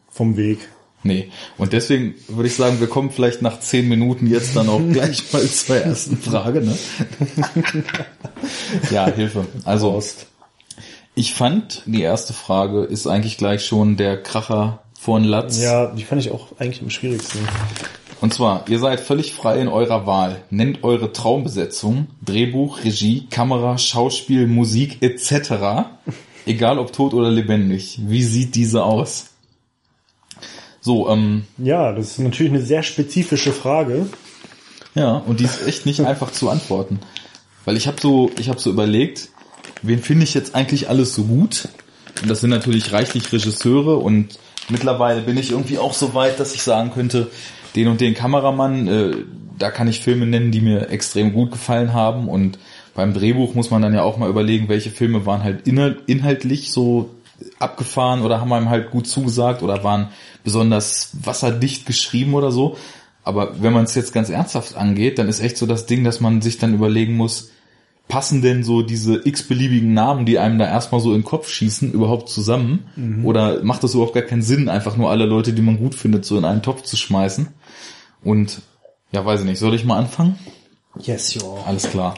vom 0.10 0.38
Weg. 0.38 0.60
Nee. 1.06 1.30
Und 1.60 1.72
deswegen 1.72 2.16
würde 2.28 2.48
ich 2.48 2.56
sagen, 2.56 2.80
wir 2.80 2.88
kommen 2.88 3.12
vielleicht 3.12 3.44
nach 3.44 3.60
zehn 3.60 3.88
Minuten 3.88 4.26
jetzt 4.26 4.56
dann 4.56 4.68
auch 4.68 4.82
gleich 4.92 5.22
mal 5.32 5.46
zur 5.48 5.78
ersten 5.78 6.18
Frage, 6.18 6.62
ne? 6.62 6.76
ja, 8.92 9.06
Hilfe. 9.06 9.46
Also, 9.66 10.02
ich 11.14 11.36
fand, 11.36 11.84
die 11.86 12.02
erste 12.02 12.34
Frage 12.34 12.82
ist 12.86 13.06
eigentlich 13.06 13.38
gleich 13.38 13.64
schon 13.64 13.98
der 13.98 14.24
Kracher 14.24 14.82
von 15.00 15.24
Latz. 15.24 15.62
Ja, 15.62 15.94
die 15.94 16.04
fand 16.04 16.22
ich 16.22 16.32
auch 16.32 16.48
eigentlich 16.58 16.82
am 16.82 16.90
schwierigsten. 16.90 17.38
Und 18.20 18.34
zwar, 18.34 18.68
ihr 18.68 18.80
seid 18.80 19.00
völlig 19.00 19.36
frei 19.36 19.62
in 19.62 19.68
eurer 19.68 20.08
Wahl. 20.08 20.42
Nennt 20.50 20.84
eure 20.84 21.14
Traumbesetzung, 21.14 22.08
Drehbuch, 22.26 22.84
Regie, 22.84 23.28
Kamera, 23.30 23.78
Schauspiel, 23.78 24.48
Musik 24.48 25.04
etc. 25.04 25.86
Egal 26.48 26.80
ob 26.80 26.94
tot 26.94 27.14
oder 27.14 27.30
lebendig. 27.30 28.00
Wie 28.02 28.24
sieht 28.24 28.56
diese 28.56 28.84
aus? 28.84 29.35
So, 30.86 31.10
ähm, 31.10 31.46
Ja, 31.58 31.92
das 31.94 32.12
ist 32.12 32.20
natürlich 32.20 32.54
eine 32.54 32.62
sehr 32.62 32.84
spezifische 32.84 33.52
Frage. 33.52 34.06
ja, 34.94 35.14
und 35.18 35.40
die 35.40 35.46
ist 35.46 35.66
echt 35.68 35.88
nicht 35.88 36.02
einfach 36.06 36.32
zu 36.32 36.48
antworten. 36.50 37.00
Weil 37.66 37.76
ich 37.76 37.88
habe 37.88 37.98
so, 38.00 38.30
ich 38.40 38.50
habe 38.50 38.60
so 38.60 38.70
überlegt, 38.70 39.30
wen 39.82 39.98
finde 40.04 40.26
ich 40.26 40.36
jetzt 40.36 40.54
eigentlich 40.54 40.88
alles 40.88 41.16
so 41.16 41.24
gut? 41.24 41.70
Und 42.22 42.30
das 42.30 42.42
sind 42.42 42.52
natürlich 42.52 42.92
reichlich 42.94 43.34
Regisseure 43.34 43.98
und 43.98 44.38
mittlerweile 44.70 45.22
bin 45.22 45.38
ich 45.38 45.50
irgendwie 45.50 45.80
auch 45.80 45.94
so 45.94 46.14
weit, 46.14 46.40
dass 46.40 46.54
ich 46.54 46.62
sagen 46.62 46.92
könnte, 46.94 47.32
den 47.76 47.88
und 47.88 48.00
den 48.00 48.14
Kameramann, 48.14 48.88
äh, 48.88 49.12
da 49.58 49.72
kann 49.72 49.88
ich 49.88 50.02
Filme 50.02 50.28
nennen, 50.28 50.52
die 50.52 50.62
mir 50.62 50.90
extrem 50.92 51.34
gut 51.34 51.52
gefallen 51.52 51.94
haben 51.94 52.30
und 52.30 52.60
beim 52.94 53.14
Drehbuch 53.16 53.56
muss 53.56 53.72
man 53.72 53.82
dann 53.82 53.94
ja 53.96 54.04
auch 54.04 54.18
mal 54.18 54.30
überlegen, 54.30 54.70
welche 54.70 54.92
Filme 54.92 55.26
waren 55.26 55.44
halt 55.44 55.66
inhal- 55.68 55.98
inhaltlich 56.06 56.72
so 56.72 57.10
abgefahren 57.60 58.22
oder 58.22 58.40
haben 58.40 58.54
einem 58.54 58.70
halt 58.70 58.92
gut 58.92 59.08
zugesagt 59.08 59.62
oder 59.64 59.84
waren 59.84 60.10
besonders 60.44 61.12
wasserdicht 61.24 61.86
geschrieben 61.86 62.34
oder 62.34 62.52
so. 62.52 62.78
Aber 63.24 63.62
wenn 63.62 63.74
man 63.74 63.86
es 63.86 63.96
jetzt 63.96 64.14
ganz 64.14 64.30
ernsthaft 64.30 64.76
angeht, 64.76 65.18
dann 65.18 65.28
ist 65.28 65.40
echt 65.40 65.58
so 65.58 65.66
das 65.66 65.86
Ding, 65.86 66.04
dass 66.04 66.20
man 66.20 66.42
sich 66.42 66.58
dann 66.58 66.74
überlegen 66.74 67.18
muss, 67.18 67.50
passen 68.08 68.42
denn 68.42 68.64
so 68.64 68.84
diese 68.84 69.28
x-beliebigen 69.28 69.94
Namen, 69.94 70.26
die 70.26 70.38
einem 70.38 70.60
da 70.60 70.68
erstmal 70.68 71.02
so 71.02 71.10
in 71.10 71.22
den 71.22 71.26
Kopf 71.26 71.50
schießen, 71.50 71.92
überhaupt 71.92 72.30
zusammen? 72.30 72.86
Oder 73.26 73.64
macht 73.64 73.84
das 73.84 73.96
überhaupt 73.96 74.14
gar 74.14 74.24
keinen 74.24 74.44
Sinn, 74.44 74.70
einfach 74.70 74.96
nur 74.96 75.10
alle 75.10 75.26
Leute, 75.26 75.54
die 75.54 75.62
man 75.64 75.80
gut 75.80 75.96
findet, 75.96 76.24
so 76.26 76.38
in 76.38 76.46
einen 76.46 76.62
Topf 76.62 76.84
zu 76.84 76.98
schmeißen? 76.98 77.48
Und 78.24 78.62
ja, 79.12 79.26
weiß 79.26 79.42
ich 79.42 79.46
nicht, 79.48 79.60
soll 79.60 79.74
ich 79.74 79.86
mal 79.86 79.98
anfangen? 79.98 80.38
Yes, 81.00 81.34
ja. 81.34 81.42
Alles 81.66 81.90
klar. 81.90 82.16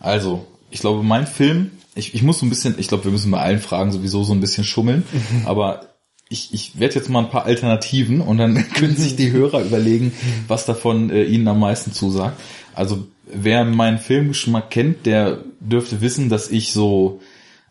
Also, 0.00 0.46
ich 0.70 0.80
glaube, 0.80 1.02
mein 1.02 1.26
Film, 1.26 1.70
ich, 1.98 2.14
ich 2.14 2.22
muss 2.22 2.38
so 2.38 2.46
ein 2.46 2.50
bisschen, 2.50 2.76
ich 2.78 2.88
glaube, 2.88 3.04
wir 3.04 3.12
müssen 3.12 3.30
bei 3.30 3.40
allen 3.40 3.58
Fragen 3.58 3.92
sowieso 3.92 4.24
so 4.24 4.32
ein 4.32 4.40
bisschen 4.40 4.64
schummeln, 4.64 5.04
aber 5.44 5.82
ich, 6.30 6.52
ich 6.52 6.78
werde 6.78 6.96
jetzt 6.96 7.08
mal 7.08 7.20
ein 7.20 7.30
paar 7.30 7.44
Alternativen 7.44 8.20
und 8.20 8.36
dann 8.38 8.68
können 8.74 8.96
sich 8.96 9.16
die 9.16 9.32
Hörer 9.32 9.62
überlegen, 9.62 10.12
was 10.46 10.66
davon 10.66 11.08
äh, 11.10 11.24
ihnen 11.24 11.48
am 11.48 11.60
meisten 11.60 11.92
zusagt. 11.92 12.38
Also, 12.74 13.06
wer 13.26 13.64
meinen 13.64 13.98
Filmgeschmack 13.98 14.70
kennt, 14.70 15.06
der 15.06 15.38
dürfte 15.60 16.00
wissen, 16.00 16.28
dass 16.28 16.50
ich 16.50 16.72
so 16.72 17.20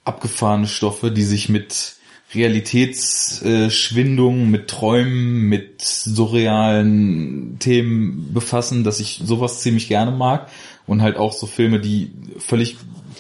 abgefahrene 0.04 0.68
Stoffe, 0.68 1.12
die 1.12 1.24
sich 1.24 1.48
mit 1.50 1.96
Realitätsschwindung, 2.34 4.50
mit 4.50 4.68
Träumen, 4.68 5.44
mit 5.44 5.82
surrealen 5.82 7.58
Themen 7.60 8.34
befassen, 8.34 8.84
dass 8.84 9.00
ich 9.00 9.22
sowas 9.24 9.62
ziemlich 9.62 9.88
gerne 9.88 10.12
mag 10.12 10.50
und 10.88 11.02
halt 11.02 11.16
auch 11.16 11.32
so 11.32 11.48
Filme, 11.48 11.80
die 11.80 12.12
völlig 12.38 12.76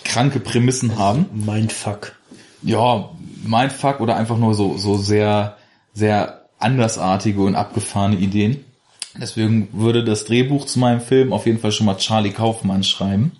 kranke 0.08 0.40
Prämissen 0.40 0.98
haben. 0.98 1.26
Mindfuck. 1.34 2.14
Ja, 2.64 3.10
Mindfuck 3.46 4.00
oder 4.00 4.16
einfach 4.16 4.38
nur 4.38 4.54
so, 4.54 4.78
so 4.78 4.98
sehr, 4.98 5.58
sehr 5.94 6.46
andersartige 6.60 7.42
und 7.42 7.56
abgefahrene 7.56 8.18
Ideen. 8.18 8.64
Deswegen 9.20 9.70
würde 9.74 10.04
das 10.04 10.26
Drehbuch 10.26 10.66
zu 10.66 10.80
meinem 10.80 11.02
Film 11.02 11.34
auf 11.34 11.46
jeden 11.46 11.60
Fall 11.60 11.72
schon 11.72 11.86
mal 11.86 11.98
Charlie 11.98 12.32
Kaufmann 12.32 12.84
schreiben. 12.84 13.32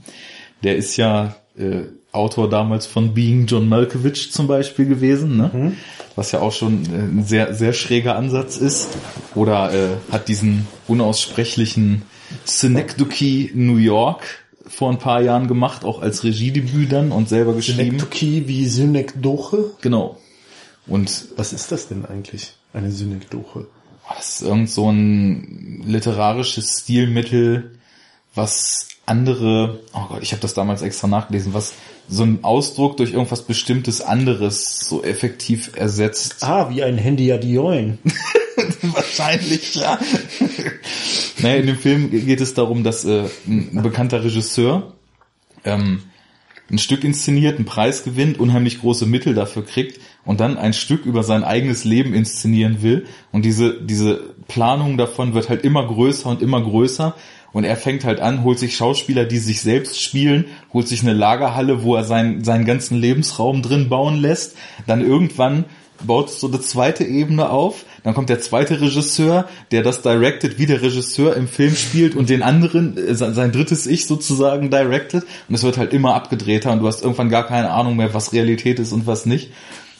Der 0.64 0.76
ist 0.76 0.98
ja 0.98 1.36
äh, 1.58 1.84
Autor 2.12 2.50
damals 2.50 2.88
von 2.88 3.14
Being 3.14 3.46
John 3.46 3.70
Malkovich 3.70 4.32
zum 4.32 4.48
Beispiel 4.48 4.86
gewesen, 4.86 5.38
ne? 5.38 5.52
Mhm. 5.54 5.78
was 6.16 6.32
ja 6.32 6.40
auch 6.40 6.52
schon 6.52 6.84
äh, 6.86 6.98
ein 6.98 7.24
sehr, 7.24 7.54
sehr 7.54 7.74
schräger 7.74 8.16
Ansatz 8.16 8.58
ist. 8.58 8.90
Oder 9.36 9.74
äh, 9.74 9.90
hat 10.12 10.28
diesen 10.28 10.68
unaussprechlichen 10.88 12.04
Synecdoche 12.44 13.52
New 13.54 13.78
York 13.78 14.46
vor 14.70 14.90
ein 14.92 15.00
paar 15.00 15.22
Jahren 15.22 15.48
gemacht, 15.48 15.84
auch 15.84 16.02
als 16.02 16.24
Regiedebüt 16.24 16.92
dann 16.92 17.12
und 17.12 17.30
selber 17.30 17.54
geschrieben. 17.54 18.00
Synekdoche 18.00 18.48
wie 18.48 18.66
Synekdoche? 18.66 19.72
Genau. 19.82 20.18
Und 20.88 21.30
was 21.36 21.54
ist 21.54 21.72
das 21.72 21.88
denn 21.88 22.06
eigentlich, 22.06 22.54
eine 22.74 22.92
Synekdoche? 22.92 23.68
Das 24.10 24.30
ist 24.30 24.42
irgend 24.44 24.70
so 24.70 24.90
ein 24.90 25.84
literarisches 25.86 26.82
Stilmittel, 26.82 27.78
was 28.34 28.88
andere, 29.06 29.80
oh 29.94 30.08
Gott, 30.10 30.24
ich 30.24 30.32
habe 30.32 30.42
das 30.42 30.54
damals 30.54 30.82
extra 30.82 31.08
nachgelesen, 31.08 31.54
was 31.54 31.74
so 32.08 32.24
ein 32.24 32.44
Ausdruck 32.44 32.98
durch 32.98 33.14
irgendwas 33.14 33.44
bestimmtes 33.44 34.02
anderes 34.02 34.80
so 34.88 35.04
effektiv 35.04 35.72
ersetzt. 35.76 36.44
Ah, 36.44 36.70
wie 36.70 36.84
ein 36.84 36.98
Handy 36.98 37.32
Adioin. 37.32 38.00
Wahrscheinlich, 38.82 39.76
ja. 39.76 40.00
naja, 41.40 41.56
in 41.58 41.68
dem 41.68 41.78
Film 41.78 42.10
geht 42.12 42.42
es 42.42 42.54
darum, 42.54 42.84
dass 42.84 43.06
äh, 43.06 43.26
ein 43.46 43.82
bekannter 43.84 44.24
Regisseur 44.24 44.94
ähm, 45.64 46.02
ein 46.70 46.80
Stück 46.80 47.04
inszeniert, 47.04 47.58
einen 47.58 47.66
Preis 47.66 48.04
gewinnt, 48.04 48.40
unheimlich 48.40 48.82
große 48.82 49.06
Mittel 49.06 49.34
dafür 49.34 49.66
kriegt 49.66 50.00
und 50.26 50.40
dann 50.40 50.58
ein 50.58 50.74
Stück 50.74 51.06
über 51.06 51.24
sein 51.24 51.44
eigenes 51.44 51.86
Leben 51.86 52.14
inszenieren 52.14 52.82
will. 52.82 53.06
Und 53.32 53.46
diese, 53.46 53.82
diese 53.82 54.36
Planung 54.48 54.98
davon 54.98 55.34
wird 55.34 55.50
halt 55.50 55.64
immer 55.64 55.86
größer 55.88 56.30
und 56.30 56.42
immer 56.42 56.62
größer. 56.62 57.16
Und 57.58 57.64
er 57.64 57.76
fängt 57.76 58.04
halt 58.04 58.20
an, 58.20 58.44
holt 58.44 58.60
sich 58.60 58.76
Schauspieler, 58.76 59.26
die 59.26 59.40
sich 59.40 59.62
selbst 59.62 60.00
spielen, 60.00 60.46
holt 60.74 60.88
sich 60.88 61.02
eine 61.02 61.14
Lagerhalle, 61.14 61.82
wo 61.82 61.96
er 61.96 62.04
seinen, 62.04 62.44
seinen 62.44 62.66
ganzen 62.66 63.02
Lebensraum 63.02 63.64
drin 63.64 63.90
bauen 63.90 64.22
lässt. 64.22 64.56
Dann 64.86 65.02
irgendwann 65.02 65.66
baut 66.06 66.30
so 66.30 66.50
eine 66.50 66.62
zweite 66.62 67.04
Ebene 67.04 67.50
auf. 67.50 67.86
Dann 68.04 68.14
kommt 68.14 68.30
der 68.30 68.42
zweite 68.42 68.80
Regisseur, 68.80 69.50
der 69.72 69.82
das 69.82 70.04
directed, 70.04 70.60
wie 70.60 70.68
der 70.68 70.84
Regisseur 70.84 71.36
im 71.36 71.48
Film 71.48 71.76
spielt 71.76 72.16
und 72.16 72.30
den 72.30 72.44
anderen, 72.44 72.96
äh, 72.96 73.16
sein 73.16 73.52
drittes 73.52 73.88
Ich 73.88 74.06
sozusagen 74.06 74.70
directed. 74.70 75.24
Und 75.50 75.56
es 75.56 75.64
wird 75.64 75.80
halt 75.80 75.94
immer 75.94 76.14
abgedrehter 76.14 76.72
und 76.72 76.82
du 76.82 76.86
hast 76.86 77.02
irgendwann 77.02 77.30
gar 77.30 77.48
keine 77.48 77.72
Ahnung 77.72 77.96
mehr, 77.96 78.14
was 78.14 78.34
Realität 78.34 78.78
ist 78.78 78.92
und 78.92 79.08
was 79.08 79.26
nicht. 79.26 79.50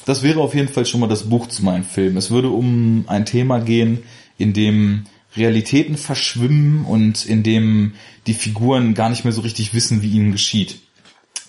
Das 0.06 0.22
wäre 0.22 0.42
auf 0.42 0.54
jeden 0.54 0.70
Fall 0.70 0.86
schon 0.86 1.00
mal 1.00 1.10
das 1.10 1.24
Buch 1.24 1.48
zu 1.48 1.66
meinem 1.66 1.86
Film. 1.86 2.18
Es 2.18 2.30
würde 2.30 2.50
um 2.50 3.06
ein 3.08 3.26
Thema 3.26 3.58
gehen, 3.58 4.04
in 4.38 4.54
dem 4.54 5.06
Realitäten 5.38 5.98
verschwimmen 5.98 6.86
und 6.86 7.26
in 7.26 7.44
dem 7.44 7.94
die 8.26 8.34
Figuren 8.34 8.94
gar 8.94 9.10
nicht 9.10 9.24
mehr 9.24 9.34
so 9.34 9.42
richtig 9.42 9.74
wissen, 9.74 10.02
wie 10.02 10.12
ihnen 10.12 10.32
geschieht. 10.32 10.80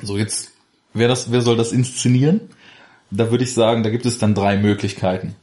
So 0.03 0.17
jetzt, 0.17 0.53
wer 0.95 1.09
das, 1.09 1.33
wer 1.33 1.41
soll 1.41 1.57
das 1.57 1.73
inszenieren? 1.73 2.41
Da 3.11 3.31
würde 3.31 3.45
ich 3.45 3.55
sagen, 3.55 3.83
da 3.83 3.91
gibt 3.91 4.07
es 4.07 4.19
dann 4.19 4.35
drei 4.35 4.57
Möglichkeiten. 4.57 5.35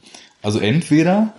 Also 0.42 0.60
entweder 0.60 1.34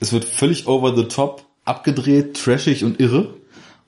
es 0.00 0.12
wird 0.12 0.24
völlig 0.24 0.66
over 0.66 0.96
the 0.96 1.04
top 1.04 1.44
abgedreht, 1.64 2.34
trashig 2.34 2.84
und 2.84 3.00
irre. 3.00 3.34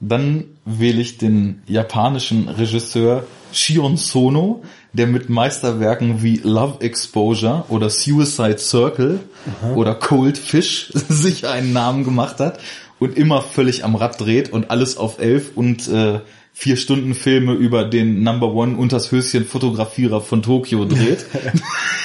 Dann 0.00 0.44
wähle 0.64 1.00
ich 1.00 1.18
den 1.18 1.62
japanischen 1.66 2.48
Regisseur 2.48 3.26
Shion 3.56 3.96
Sono, 3.96 4.62
der 4.92 5.06
mit 5.06 5.28
Meisterwerken 5.28 6.22
wie 6.22 6.36
Love 6.42 6.80
Exposure 6.80 7.64
oder 7.68 7.90
Suicide 7.90 8.58
Circle 8.58 9.20
Aha. 9.46 9.74
oder 9.74 9.94
Cold 9.94 10.38
Fish 10.38 10.90
sich 11.08 11.46
einen 11.46 11.72
Namen 11.72 12.04
gemacht 12.04 12.40
hat 12.40 12.60
und 12.98 13.16
immer 13.16 13.42
völlig 13.42 13.84
am 13.84 13.96
Rad 13.96 14.20
dreht 14.20 14.52
und 14.52 14.70
alles 14.70 14.96
auf 14.96 15.18
elf 15.18 15.52
und 15.54 15.88
äh, 15.88 16.20
vier 16.52 16.76
Stunden 16.76 17.14
Filme 17.14 17.54
über 17.54 17.84
den 17.84 18.22
Number 18.22 18.52
One 18.52 18.76
unters 18.76 19.10
Höschen 19.10 19.44
Fotografierer 19.44 20.20
von 20.20 20.42
Tokio 20.42 20.84
dreht. 20.84 21.26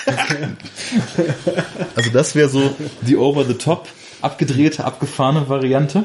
also 1.95 2.09
das 2.11 2.35
wäre 2.35 2.49
so 2.49 2.75
die 3.01 3.15
over 3.15 3.45
the 3.45 3.53
top 3.53 3.87
abgedrehte, 4.21 4.83
abgefahrene 4.85 5.47
Variante. 5.49 6.03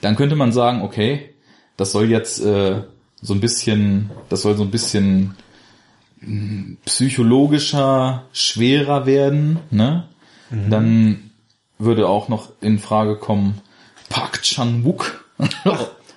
Dann 0.00 0.16
könnte 0.16 0.36
man 0.36 0.52
sagen, 0.52 0.82
okay, 0.82 1.30
das 1.76 1.92
soll 1.92 2.10
jetzt 2.10 2.40
äh, 2.44 2.82
so 3.22 3.34
ein 3.34 3.40
bisschen, 3.40 4.10
das 4.28 4.42
soll 4.42 4.56
so 4.56 4.62
ein 4.62 4.70
bisschen 4.70 5.34
hm, 6.20 6.78
psychologischer, 6.84 8.24
schwerer 8.32 9.06
werden, 9.06 9.58
ne? 9.70 10.04
Mhm. 10.50 10.70
Dann 10.70 11.30
würde 11.78 12.08
auch 12.08 12.28
noch 12.28 12.50
in 12.60 12.78
Frage 12.78 13.16
kommen 13.16 13.60
Park 14.08 14.42
Chan-wook. 14.42 15.24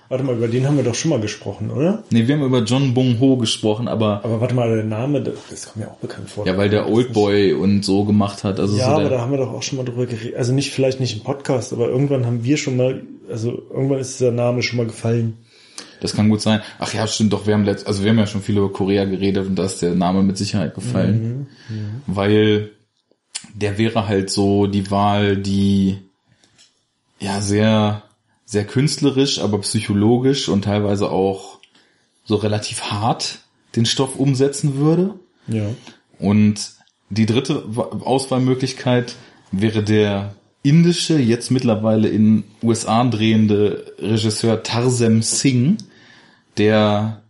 Warte 0.09 0.23
mal, 0.23 0.35
über 0.35 0.47
den 0.47 0.65
haben 0.65 0.75
wir 0.75 0.83
doch 0.83 0.95
schon 0.95 1.09
mal 1.09 1.19
gesprochen, 1.19 1.69
oder? 1.69 2.03
Nee, 2.09 2.27
wir 2.27 2.35
haben 2.35 2.43
über 2.43 2.63
John 2.63 2.95
Bong 2.95 3.19
Ho 3.19 3.37
gesprochen, 3.37 3.87
aber. 3.87 4.21
Aber 4.23 4.41
warte 4.41 4.55
mal, 4.55 4.67
der 4.75 4.83
Name, 4.83 5.21
das 5.21 5.67
kommt 5.67 5.85
mir 5.85 5.91
auch 5.91 5.97
bekannt 5.97 6.31
vor. 6.31 6.47
Ja, 6.47 6.57
weil 6.57 6.67
der 6.67 6.89
Oldboy 6.89 7.53
und 7.53 7.85
so 7.85 8.05
gemacht 8.05 8.43
hat. 8.43 8.59
Also 8.59 8.75
ja, 8.75 8.85
so 8.85 8.91
aber 9.01 9.09
da 9.09 9.21
haben 9.21 9.29
wir 9.29 9.37
doch 9.37 9.53
auch 9.53 9.61
schon 9.61 9.77
mal 9.77 9.85
drüber 9.85 10.07
geredet. 10.07 10.35
Also 10.35 10.51
nicht, 10.51 10.71
vielleicht 10.71 10.99
nicht 10.99 11.15
im 11.15 11.23
Podcast, 11.23 11.73
aber 11.73 11.89
irgendwann 11.89 12.25
haben 12.25 12.43
wir 12.43 12.57
schon 12.57 12.75
mal, 12.75 13.03
also 13.29 13.61
irgendwann 13.71 13.99
ist 13.99 14.19
dieser 14.19 14.31
Name 14.31 14.63
schon 14.63 14.77
mal 14.77 14.87
gefallen. 14.87 15.37
Das 16.01 16.13
kann 16.13 16.29
gut 16.29 16.41
sein. 16.41 16.61
Ach 16.79 16.93
ja, 16.93 17.07
stimmt 17.07 17.33
doch, 17.33 17.47
wir 17.47 17.53
haben 17.53 17.65
letzt, 17.65 17.87
also 17.87 18.03
wir 18.03 18.11
haben 18.11 18.19
ja 18.19 18.27
schon 18.27 18.41
viel 18.41 18.57
über 18.57 18.71
Korea 18.71 19.05
geredet 19.05 19.47
und 19.47 19.55
da 19.55 19.65
ist 19.65 19.81
der 19.81 19.95
Name 19.95 20.23
mit 20.23 20.37
Sicherheit 20.37 20.75
gefallen. 20.75 21.47
Mhm, 21.69 21.75
mhm. 21.75 22.01
Weil 22.07 22.71
der 23.53 23.77
wäre 23.77 24.07
halt 24.07 24.29
so 24.29 24.67
die 24.67 24.91
Wahl, 24.91 25.37
die 25.37 25.97
ja 27.19 27.41
sehr, 27.41 28.03
sehr 28.45 28.65
künstlerisch, 28.65 29.39
aber 29.39 29.59
psychologisch 29.59 30.49
und 30.49 30.63
teilweise 30.63 31.11
auch 31.11 31.59
so 32.25 32.35
relativ 32.35 32.83
hart 32.83 33.39
den 33.75 33.85
Stoff 33.85 34.15
umsetzen 34.15 34.75
würde. 34.75 35.15
Ja. 35.47 35.67
Und 36.19 36.73
die 37.09 37.25
dritte 37.25 37.63
Auswahlmöglichkeit 38.01 39.15
wäre 39.51 39.83
der 39.83 40.35
indische, 40.61 41.17
jetzt 41.17 41.51
mittlerweile 41.51 42.07
in 42.07 42.43
USA 42.61 43.03
drehende 43.05 43.93
Regisseur 43.99 44.63
Tarsem 44.63 45.21
Singh, 45.21 45.77
der 46.59 47.23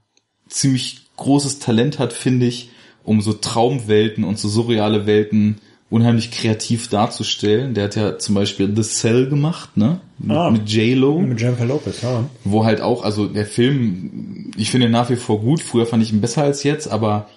ziemlich 0.49 1.05
großes 1.15 1.59
Talent 1.59 1.99
hat, 1.99 2.13
finde 2.13 2.47
ich, 2.47 2.71
um 3.03 3.21
so 3.21 3.33
Traumwelten 3.33 4.23
und 4.23 4.39
so 4.39 4.49
surreale 4.49 5.05
Welten 5.05 5.59
unheimlich 5.89 6.31
kreativ 6.31 6.87
darzustellen. 6.89 7.73
Der 7.73 7.85
hat 7.85 7.95
ja 7.95 8.17
zum 8.17 8.35
Beispiel 8.35 8.71
The 8.75 8.83
Cell 8.83 9.27
gemacht, 9.27 9.75
ne? 9.75 10.01
Mit, 10.19 10.37
ah, 10.37 10.51
mit 10.51 10.69
J-Lo. 10.69 11.19
Mit 11.19 11.41
Jennifer 11.41 11.65
Lopez, 11.65 12.01
ja. 12.01 12.25
Wo 12.43 12.65
halt 12.65 12.81
auch, 12.81 13.03
also 13.03 13.27
der 13.27 13.45
Film, 13.45 14.51
ich 14.55 14.69
finde 14.69 14.87
ihn 14.87 14.91
nach 14.91 15.09
wie 15.09 15.15
vor 15.15 15.41
gut. 15.41 15.61
Früher 15.61 15.85
fand 15.85 16.03
ich 16.03 16.11
ihn 16.11 16.21
besser 16.21 16.43
als 16.43 16.63
jetzt, 16.63 16.87
aber 16.87 17.27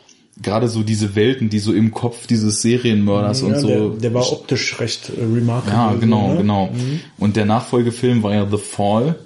gerade 0.41 0.69
so 0.69 0.83
diese 0.83 1.15
Welten, 1.15 1.49
die 1.49 1.59
so 1.59 1.73
im 1.73 1.93
Kopf 1.93 2.27
dieses 2.27 2.61
Serienmörders 2.63 3.41
ja, 3.41 3.47
und 3.47 3.59
so. 3.59 3.69
Der, 3.69 3.89
der, 4.01 4.15
war 4.15 4.31
optisch 4.31 4.79
recht 4.81 5.11
äh, 5.11 5.23
remarkable. 5.23 5.73
Ja, 5.73 5.95
genau, 5.95 6.33
ne? 6.33 6.37
genau. 6.39 6.67
Mhm. 6.67 7.01
Und 7.19 7.37
der 7.37 7.47
Nachfolgefilm 7.47 8.23
war 8.23 8.35
ja 8.35 8.47
The 8.51 8.59
Fall, 8.59 9.19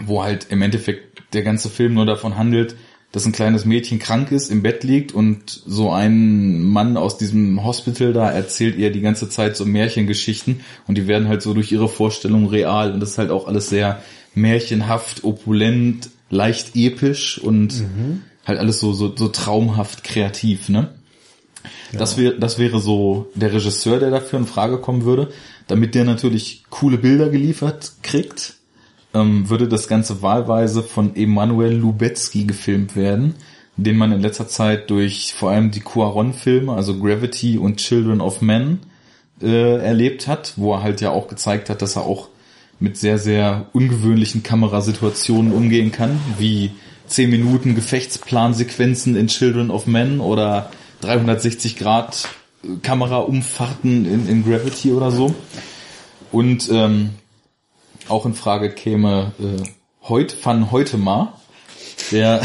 wo 0.00 0.22
halt 0.22 0.46
im 0.50 0.62
Endeffekt 0.62 1.32
der 1.32 1.42
ganze 1.42 1.68
Film 1.68 1.94
nur 1.94 2.06
davon 2.06 2.36
handelt, 2.36 2.76
dass 3.12 3.24
ein 3.24 3.32
kleines 3.32 3.64
Mädchen 3.64 3.98
krank 3.98 4.32
ist, 4.32 4.50
im 4.50 4.62
Bett 4.62 4.84
liegt 4.84 5.12
und 5.12 5.62
so 5.66 5.90
ein 5.90 6.62
Mann 6.62 6.96
aus 6.96 7.16
diesem 7.16 7.64
Hospital 7.64 8.12
da 8.12 8.30
erzählt 8.30 8.76
ihr 8.76 8.92
die 8.92 9.00
ganze 9.00 9.30
Zeit 9.30 9.56
so 9.56 9.64
Märchengeschichten 9.64 10.60
und 10.86 10.98
die 10.98 11.06
werden 11.06 11.28
halt 11.28 11.40
so 11.40 11.54
durch 11.54 11.72
ihre 11.72 11.88
Vorstellung 11.88 12.48
real 12.48 12.92
und 12.92 13.00
das 13.00 13.10
ist 13.10 13.18
halt 13.18 13.30
auch 13.30 13.46
alles 13.46 13.70
sehr 13.70 14.02
märchenhaft, 14.34 15.24
opulent, 15.24 16.10
leicht 16.28 16.76
episch 16.76 17.38
und 17.38 17.80
mhm. 17.80 18.22
halt 18.44 18.58
alles 18.58 18.78
so, 18.78 18.92
so, 18.92 19.14
so 19.16 19.28
traumhaft 19.28 20.04
kreativ, 20.04 20.68
ne? 20.68 20.90
Ja. 21.92 21.98
Das 21.98 22.18
wäre, 22.18 22.38
das 22.38 22.58
wäre 22.58 22.78
so 22.78 23.30
der 23.34 23.52
Regisseur, 23.52 23.98
der 23.98 24.10
dafür 24.10 24.38
in 24.38 24.46
Frage 24.46 24.78
kommen 24.78 25.04
würde, 25.04 25.30
damit 25.66 25.94
der 25.94 26.04
natürlich 26.04 26.64
coole 26.68 26.98
Bilder 26.98 27.30
geliefert 27.30 27.92
kriegt 28.02 28.57
ähm, 29.14 29.48
würde 29.48 29.68
das 29.68 29.88
Ganze 29.88 30.22
wahlweise 30.22 30.82
von 30.82 31.16
Emanuel 31.16 31.74
Lubetzky 31.74 32.44
gefilmt 32.44 32.96
werden, 32.96 33.34
den 33.76 33.96
man 33.96 34.12
in 34.12 34.20
letzter 34.20 34.48
Zeit 34.48 34.90
durch 34.90 35.34
vor 35.34 35.50
allem 35.50 35.70
die 35.70 35.80
Cuaron-Filme, 35.80 36.72
also 36.72 36.98
Gravity 36.98 37.58
und 37.58 37.76
Children 37.76 38.20
of 38.20 38.42
Men, 38.42 38.80
äh, 39.40 39.76
erlebt 39.78 40.26
hat, 40.26 40.54
wo 40.56 40.74
er 40.74 40.82
halt 40.82 41.00
ja 41.00 41.10
auch 41.10 41.28
gezeigt 41.28 41.70
hat, 41.70 41.80
dass 41.82 41.96
er 41.96 42.02
auch 42.02 42.28
mit 42.80 42.96
sehr, 42.96 43.18
sehr 43.18 43.66
ungewöhnlichen 43.72 44.42
Kamerasituationen 44.42 45.52
umgehen 45.52 45.92
kann, 45.92 46.20
wie 46.38 46.72
10 47.06 47.30
Minuten 47.30 47.74
Gefechtsplansequenzen 47.74 49.16
in 49.16 49.28
Children 49.28 49.70
of 49.70 49.86
Men 49.86 50.20
oder 50.20 50.70
360 51.00 51.76
Grad 51.76 52.28
Kameraumfahrten 52.82 54.04
in, 54.04 54.28
in 54.28 54.44
Gravity 54.44 54.92
oder 54.92 55.10
so. 55.10 55.34
Und 56.32 56.68
ähm, 56.70 57.10
auch 58.08 58.26
in 58.26 58.34
Frage 58.34 58.70
käme 58.70 59.32
äh, 59.38 60.08
Heut 60.08 60.36
van 60.44 60.70
Heutema, 60.72 61.34
der 62.10 62.42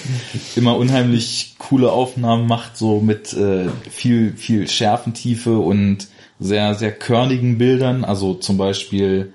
immer 0.56 0.76
unheimlich 0.76 1.56
coole 1.58 1.92
Aufnahmen 1.92 2.46
macht, 2.46 2.76
so 2.76 3.00
mit 3.00 3.32
äh, 3.32 3.68
viel, 3.90 4.36
viel 4.36 4.68
Schärfentiefe 4.68 5.58
und 5.58 6.08
sehr, 6.38 6.74
sehr 6.74 6.92
körnigen 6.92 7.58
Bildern. 7.58 8.04
Also 8.04 8.34
zum 8.34 8.56
Beispiel 8.56 9.32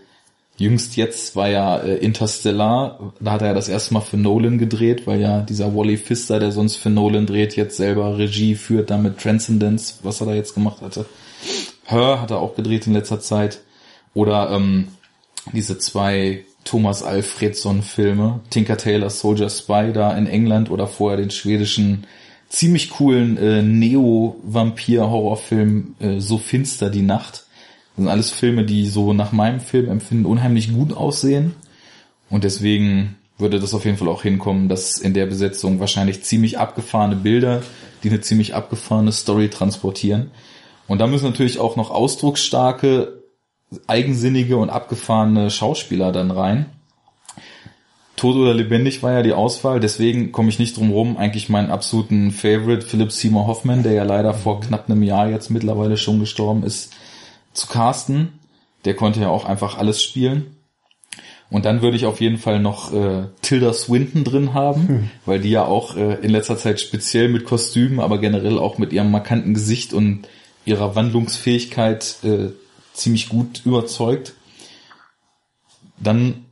jüngst 0.58 0.96
jetzt 0.96 1.36
war 1.36 1.50
ja 1.50 1.78
äh, 1.78 1.98
Interstellar, 1.98 3.14
da 3.20 3.32
hat 3.32 3.42
er 3.42 3.50
ja 3.50 3.54
das 3.54 3.70
erste 3.70 3.94
Mal 3.94 4.02
für 4.02 4.18
Nolan 4.18 4.58
gedreht, 4.58 5.06
weil 5.06 5.22
ja 5.22 5.42
dieser 5.42 5.76
Wally 5.76 5.98
Pfister, 5.98 6.40
der 6.40 6.52
sonst 6.52 6.78
für 6.78 6.90
Nolan 6.90 7.28
dreht, 7.28 7.56
jetzt 7.56 7.78
selber 7.78 8.18
Regie 8.18 8.56
führt, 8.56 8.90
damit 8.90 9.20
Transcendence, 9.20 10.00
was 10.04 10.20
er 10.22 10.28
da 10.28 10.34
jetzt 10.34 10.56
gemacht 10.56 10.82
hatte. 10.82 11.06
Her 11.86 12.22
hat 12.22 12.32
er 12.32 12.40
auch 12.40 12.56
gedreht 12.56 12.88
in 12.88 12.94
letzter 12.94 13.20
Zeit. 13.20 13.62
Oder 14.14 14.50
ähm, 14.52 14.88
diese 15.54 15.78
zwei 15.78 16.44
Thomas 16.64 17.04
Alfredson 17.04 17.82
Filme, 17.82 18.40
Tinker 18.50 18.78
Tailor 18.78 19.10
Soldier 19.10 19.50
Spy 19.50 19.92
da 19.94 20.18
in 20.18 20.28
England 20.28 20.70
oder 20.70 20.88
vorher 20.88 21.18
den 21.18 21.32
schwedischen 21.32 22.06
ziemlich 22.50 22.92
coolen 22.92 23.38
äh, 23.38 23.62
Neo-Vampir-Horrorfilm 23.62 25.96
äh, 26.00 26.20
So 26.20 26.38
finster 26.38 26.90
die 26.90 27.04
Nacht. 27.04 27.46
Das 27.96 28.04
sind 28.04 28.10
alles 28.10 28.30
Filme, 28.30 28.66
die 28.66 28.88
so 28.88 29.14
nach 29.14 29.32
meinem 29.32 29.60
Filmempfinden 29.60 30.26
unheimlich 30.26 30.74
gut 30.74 30.94
aussehen. 30.94 31.54
Und 32.30 32.44
deswegen 32.44 33.16
würde 33.38 33.60
das 33.60 33.74
auf 33.74 33.86
jeden 33.86 33.98
Fall 33.98 34.10
auch 34.10 34.24
hinkommen, 34.24 34.68
dass 34.68 34.98
in 34.98 35.14
der 35.14 35.28
Besetzung 35.28 35.80
wahrscheinlich 35.80 36.24
ziemlich 36.24 36.60
abgefahrene 36.60 37.16
Bilder, 37.16 37.62
die 38.04 38.10
eine 38.10 38.20
ziemlich 38.22 38.56
abgefahrene 38.56 39.12
Story 39.12 39.50
transportieren. 39.50 40.32
Und 40.88 41.00
da 41.00 41.08
müssen 41.08 41.26
natürlich 41.26 41.60
auch 41.60 41.76
noch 41.76 41.92
ausdrucksstarke, 41.92 43.17
eigensinnige 43.88 44.58
und 44.58 44.70
abgefahrene 44.70 45.50
Schauspieler 45.50 46.12
dann 46.12 46.32
rein. 46.32 46.68
Tot 48.16 48.36
oder 48.36 48.54
lebendig 48.54 49.04
war 49.04 49.12
ja 49.14 49.22
die 49.22 49.34
Auswahl, 49.34 49.80
deswegen 49.80 50.32
komme 50.32 50.50
ich 50.50 50.58
nicht 50.58 50.76
drum 50.76 50.92
rum, 50.92 51.18
eigentlich 51.18 51.50
meinen 51.50 51.70
absoluten 51.70 52.32
Favorite 52.32 52.82
Philip 52.82 53.12
Seymour 53.12 53.46
Hoffman, 53.46 53.84
der 53.84 53.94
ja 53.94 54.04
leider 54.04 54.34
vor 54.34 54.60
knapp 54.60 54.90
einem 54.90 55.04
Jahr 55.04 55.30
jetzt 55.30 55.52
mittlerweile 55.52 55.98
schon 55.98 56.20
gestorben 56.20 56.64
ist, 56.64 56.94
zu 57.54 57.68
casten. 57.68 58.40
Der 58.86 58.96
konnte 58.96 59.20
ja 59.20 59.30
auch 59.30 59.46
einfach 59.46 59.78
alles 59.78 60.02
spielen. 60.02 60.58
Und 61.50 61.66
dann 61.66 61.82
würde 61.82 61.96
ich 61.96 62.06
auf 62.06 62.20
jeden 62.20 62.38
Fall 62.38 62.60
noch 62.60 62.92
äh, 62.92 63.28
Tilda 63.42 63.72
Swinton 63.72 64.24
drin 64.24 64.54
haben, 64.54 64.88
hm. 64.88 65.10
weil 65.26 65.40
die 65.40 65.52
ja 65.52 65.66
auch 65.66 65.96
äh, 65.96 66.16
in 66.16 66.32
letzter 66.32 66.58
Zeit 66.58 66.82
speziell 66.82 67.30
mit 67.30 67.46
Kostümen, 67.46 68.00
aber 68.00 68.18
generell 68.18 68.58
auch 68.58 68.80
mit 68.80 68.92
ihrem 68.92 69.12
markanten 69.12 69.54
Gesicht 69.54 69.94
und 69.94 70.28
ihrer 70.66 70.96
Wandlungsfähigkeit 70.96 72.18
äh, 72.24 72.50
ziemlich 72.98 73.30
gut 73.30 73.62
überzeugt. 73.66 74.34
Dann 76.00 76.46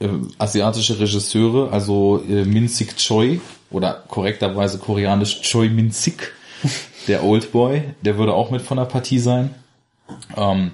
äh, 0.00 0.08
asiatische 0.38 0.98
Regisseure, 0.98 1.70
also 1.72 2.22
äh, 2.28 2.44
Min 2.44 2.68
Sik 2.68 2.96
Choi 2.96 3.40
oder 3.70 4.04
korrekterweise 4.08 4.78
koreanisch 4.78 5.42
Choi 5.42 5.68
Min 5.68 5.90
Sik, 5.90 6.32
der 7.08 7.24
Old 7.24 7.52
Boy, 7.52 7.82
der 8.02 8.18
würde 8.18 8.34
auch 8.34 8.50
mit 8.50 8.62
von 8.62 8.78
der 8.78 8.84
Partie 8.84 9.18
sein. 9.18 9.54
Ähm, 10.36 10.72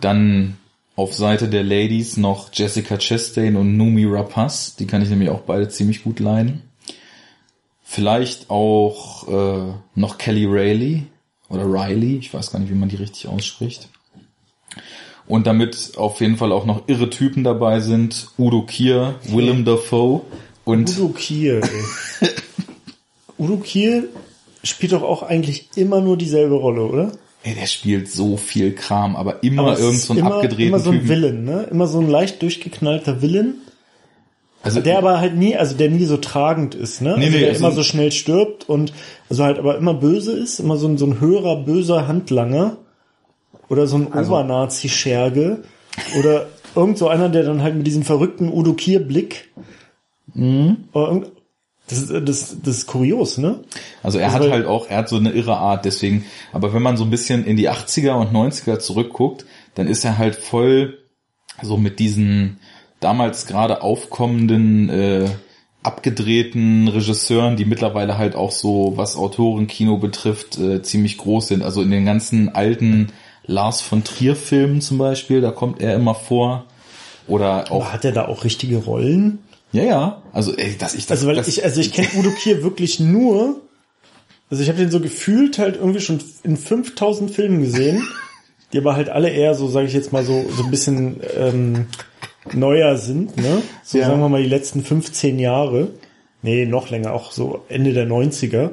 dann 0.00 0.56
auf 0.94 1.14
Seite 1.14 1.48
der 1.48 1.62
Ladies 1.62 2.16
noch 2.16 2.50
Jessica 2.52 2.96
Chastain 2.98 3.56
und 3.56 3.76
Numi 3.76 4.06
Rapaz, 4.06 4.76
die 4.76 4.86
kann 4.86 5.02
ich 5.02 5.10
nämlich 5.10 5.28
auch 5.30 5.40
beide 5.40 5.68
ziemlich 5.68 6.02
gut 6.02 6.20
leiden. 6.20 6.62
Vielleicht 7.82 8.50
auch 8.50 9.28
äh, 9.28 9.72
noch 9.94 10.18
Kelly 10.18 10.46
Rayleigh 10.46 11.02
oder 11.48 11.64
Riley, 11.64 12.16
ich 12.16 12.34
weiß 12.34 12.50
gar 12.50 12.58
nicht, 12.58 12.70
wie 12.70 12.74
man 12.74 12.88
die 12.88 12.96
richtig 12.96 13.28
ausspricht. 13.28 13.88
Und 15.28 15.46
damit 15.46 15.92
auf 15.96 16.20
jeden 16.20 16.36
Fall 16.36 16.52
auch 16.52 16.66
noch 16.66 16.86
irre 16.86 17.10
Typen 17.10 17.42
dabei 17.42 17.80
sind, 17.80 18.28
Udo 18.38 18.62
Kier, 18.62 19.16
Willem 19.24 19.64
Dafoe 19.64 20.22
und 20.64 20.96
Udo 20.96 21.08
Kier. 21.08 21.62
Ey. 21.62 22.28
Udo 23.38 23.56
Kier 23.56 24.04
spielt 24.62 24.92
doch 24.92 25.02
auch 25.02 25.22
eigentlich 25.22 25.68
immer 25.74 26.00
nur 26.00 26.16
dieselbe 26.16 26.54
Rolle, 26.54 26.82
oder? 26.82 27.12
Ey, 27.42 27.54
der 27.54 27.66
spielt 27.66 28.10
so 28.10 28.36
viel 28.36 28.72
Kram, 28.72 29.16
aber 29.16 29.42
immer 29.42 29.62
aber 29.62 29.78
irgend 29.78 30.00
so 30.00 30.12
ein 30.12 30.18
immer, 30.18 30.34
abgedrehten 30.36 30.68
Immer 30.68 30.78
so 30.78 30.90
ein 30.90 30.96
Typen. 30.96 31.08
Villain, 31.08 31.44
ne? 31.44 31.62
Immer 31.70 31.86
so 31.86 32.00
ein 32.00 32.08
leicht 32.08 32.42
durchgeknallter 32.42 33.22
Villain. 33.22 33.54
Also 34.62 34.80
der 34.80 34.98
aber 34.98 35.20
halt 35.20 35.36
nie, 35.36 35.56
also 35.56 35.76
der 35.76 35.90
nie 35.90 36.04
so 36.06 36.16
tragend 36.16 36.74
ist, 36.74 37.00
ne? 37.00 37.16
Nee, 37.16 37.26
also 37.26 37.32
nee, 37.32 37.38
der 37.38 37.48
also 37.50 37.60
immer 37.60 37.74
so 37.74 37.82
schnell 37.84 38.10
stirbt 38.10 38.68
und 38.68 38.92
also 39.30 39.44
halt 39.44 39.58
aber 39.58 39.78
immer 39.78 39.94
böse 39.94 40.32
ist, 40.32 40.58
immer 40.58 40.76
so 40.76 40.88
ein, 40.88 40.98
so 40.98 41.06
ein 41.06 41.20
höherer, 41.20 41.64
böser 41.64 42.08
Handlanger 42.08 42.78
oder 43.68 43.86
so 43.86 43.96
ein 43.96 44.12
also, 44.12 44.32
Obernazi-Scherge 44.32 45.62
oder 46.18 46.46
irgend 46.74 46.98
so 46.98 47.08
einer, 47.08 47.28
der 47.28 47.44
dann 47.44 47.62
halt 47.62 47.74
mit 47.74 47.86
diesem 47.86 48.02
verrückten 48.02 48.52
Udo 48.52 48.74
Kier-Blick 48.74 49.52
mhm. 50.34 50.84
Das 51.88 51.98
ist, 51.98 52.10
das, 52.10 52.56
das 52.62 52.78
ist 52.78 52.86
kurios, 52.86 53.38
ne? 53.38 53.60
Also 54.02 54.18
er 54.18 54.26
das 54.26 54.34
hat 54.34 54.50
halt 54.50 54.66
auch, 54.66 54.88
er 54.90 54.98
hat 54.98 55.08
so 55.08 55.16
eine 55.16 55.30
irre 55.30 55.56
Art, 55.56 55.84
deswegen, 55.84 56.24
aber 56.52 56.74
wenn 56.74 56.82
man 56.82 56.96
so 56.96 57.04
ein 57.04 57.10
bisschen 57.10 57.44
in 57.44 57.56
die 57.56 57.70
80er 57.70 58.14
und 58.14 58.32
90er 58.32 58.80
zurückguckt, 58.80 59.46
dann 59.76 59.86
ist 59.86 60.04
er 60.04 60.18
halt 60.18 60.34
voll 60.34 60.98
so 61.62 61.76
mit 61.76 62.00
diesen 62.00 62.58
damals 62.98 63.46
gerade 63.46 63.82
aufkommenden, 63.82 64.88
äh, 64.88 65.28
abgedrehten 65.82 66.88
Regisseuren, 66.88 67.56
die 67.56 67.64
mittlerweile 67.64 68.18
halt 68.18 68.34
auch 68.34 68.50
so, 68.50 68.94
was 68.96 69.16
Autorenkino 69.16 69.98
betrifft, 69.98 70.58
äh, 70.58 70.82
ziemlich 70.82 71.18
groß 71.18 71.48
sind. 71.48 71.62
Also 71.62 71.82
in 71.82 71.92
den 71.92 72.04
ganzen 72.04 72.48
alten 72.48 73.12
Lars 73.46 73.80
von 73.80 74.04
Trier 74.04 74.36
Filmen 74.36 74.80
zum 74.80 74.98
Beispiel, 74.98 75.40
da 75.40 75.50
kommt 75.50 75.80
er 75.80 75.94
immer 75.94 76.14
vor. 76.14 76.66
Oder 77.28 77.70
auch. 77.70 77.82
Aber 77.82 77.92
hat 77.92 78.04
er 78.04 78.12
da 78.12 78.26
auch 78.26 78.44
richtige 78.44 78.76
Rollen? 78.78 79.40
Ja, 79.72 79.82
ja. 79.82 80.22
Also, 80.32 80.54
ey, 80.56 80.76
dass 80.78 80.94
ich 80.94 81.06
das. 81.06 81.18
Also, 81.18 81.28
weil 81.28 81.36
das, 81.36 81.48
ich, 81.48 81.64
also 81.64 81.80
ich 81.80 81.92
kenne 81.92 82.08
Udo 82.16 82.30
Kier 82.30 82.62
wirklich 82.62 83.00
nur. 83.00 83.60
Also 84.48 84.62
ich 84.62 84.68
habe 84.68 84.78
den 84.78 84.92
so 84.92 85.00
gefühlt 85.00 85.58
halt 85.58 85.76
irgendwie 85.76 86.00
schon 86.00 86.20
in 86.44 86.56
5000 86.56 87.32
Filmen 87.32 87.60
gesehen, 87.60 88.06
die 88.72 88.78
aber 88.78 88.94
halt 88.94 89.08
alle 89.08 89.28
eher 89.28 89.54
so, 89.54 89.68
sage 89.68 89.88
ich 89.88 89.92
jetzt 89.92 90.12
mal 90.12 90.24
so, 90.24 90.44
so 90.56 90.62
ein 90.62 90.70
bisschen 90.70 91.20
ähm, 91.36 91.86
neuer 92.52 92.96
sind, 92.96 93.36
ne? 93.36 93.62
So 93.82 93.98
ja. 93.98 94.06
sagen 94.06 94.20
wir 94.20 94.28
mal 94.28 94.42
die 94.42 94.48
letzten 94.48 94.84
15 94.84 95.40
Jahre. 95.40 95.88
Nee, 96.42 96.64
noch 96.64 96.90
länger, 96.90 97.12
auch 97.12 97.32
so 97.32 97.64
Ende 97.68 97.92
der 97.92 98.06
90er. 98.06 98.70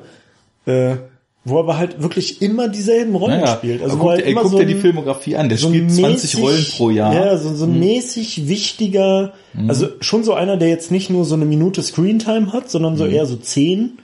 Äh, 0.68 0.98
wo 1.46 1.60
aber 1.60 1.78
halt 1.78 2.02
wirklich 2.02 2.42
immer 2.42 2.70
dieselben 2.70 3.16
Rollen 3.16 3.42
naja, 3.42 3.56
spielt. 3.58 3.82
Also 3.82 3.98
guck, 3.98 4.12
halt 4.12 4.26
ey, 4.26 4.34
guck 4.34 4.50
so 4.50 4.60
dir 4.60 4.66
die 4.66 4.76
Filmografie 4.76 5.36
an, 5.36 5.50
der 5.50 5.58
so 5.58 5.68
spielt 5.68 5.92
20 5.92 6.38
Rollen 6.38 6.66
pro 6.78 6.90
Jahr. 6.90 7.14
Ja, 7.14 7.38
so, 7.38 7.54
so 7.54 7.66
ein 7.66 7.74
hm. 7.74 7.80
mäßig 7.80 8.48
wichtiger, 8.48 9.34
hm. 9.54 9.70
also 9.70 9.88
schon 10.00 10.24
so 10.24 10.34
einer, 10.34 10.56
der 10.56 10.70
jetzt 10.70 10.90
nicht 10.92 11.10
nur 11.10 11.26
so 11.26 11.36
eine 11.36 11.46
Minute 11.46 11.82
Screentime 11.82 12.54
hat, 12.54 12.70
sondern 12.70 12.96
so 12.96 13.06
hm. 13.06 13.14
eher 13.14 13.26
so 13.26 13.36
zehn 13.36 13.98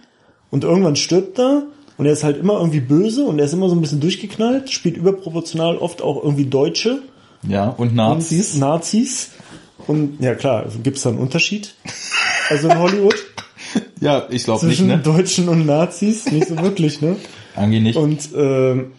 und 0.51 0.65
irgendwann 0.65 0.97
stirbt 0.97 1.39
er 1.39 1.63
und 1.97 2.05
er 2.05 2.11
ist 2.11 2.23
halt 2.23 2.37
immer 2.37 2.59
irgendwie 2.59 2.81
böse 2.81 3.23
und 3.23 3.39
er 3.39 3.45
ist 3.45 3.53
immer 3.53 3.69
so 3.69 3.75
ein 3.75 3.81
bisschen 3.81 4.01
durchgeknallt, 4.01 4.69
spielt 4.69 4.97
überproportional 4.97 5.77
oft 5.77 6.01
auch 6.01 6.21
irgendwie 6.21 6.45
Deutsche. 6.45 7.03
Ja, 7.47 7.69
und 7.69 7.95
Nazis. 7.95 8.55
Und 8.55 8.59
Nazis. 8.59 9.29
Und 9.87 10.21
ja 10.21 10.35
klar, 10.35 10.63
also 10.63 10.79
gibt's 10.79 11.03
da 11.03 11.09
einen 11.09 11.19
Unterschied? 11.19 11.73
Also 12.49 12.67
in 12.67 12.79
Hollywood? 12.79 13.15
ja, 14.01 14.27
ich 14.29 14.43
glaube 14.43 14.65
nicht, 14.67 14.81
ne? 14.81 14.97
Deutschen 14.97 15.49
und 15.49 15.65
Nazis, 15.65 16.31
nicht 16.31 16.47
so 16.47 16.57
wirklich, 16.61 17.01
ne? 17.01 17.15
Eigentlich 17.55 17.83
nicht. 17.83 17.97
Und 17.97 18.29
ähm, 18.35 18.91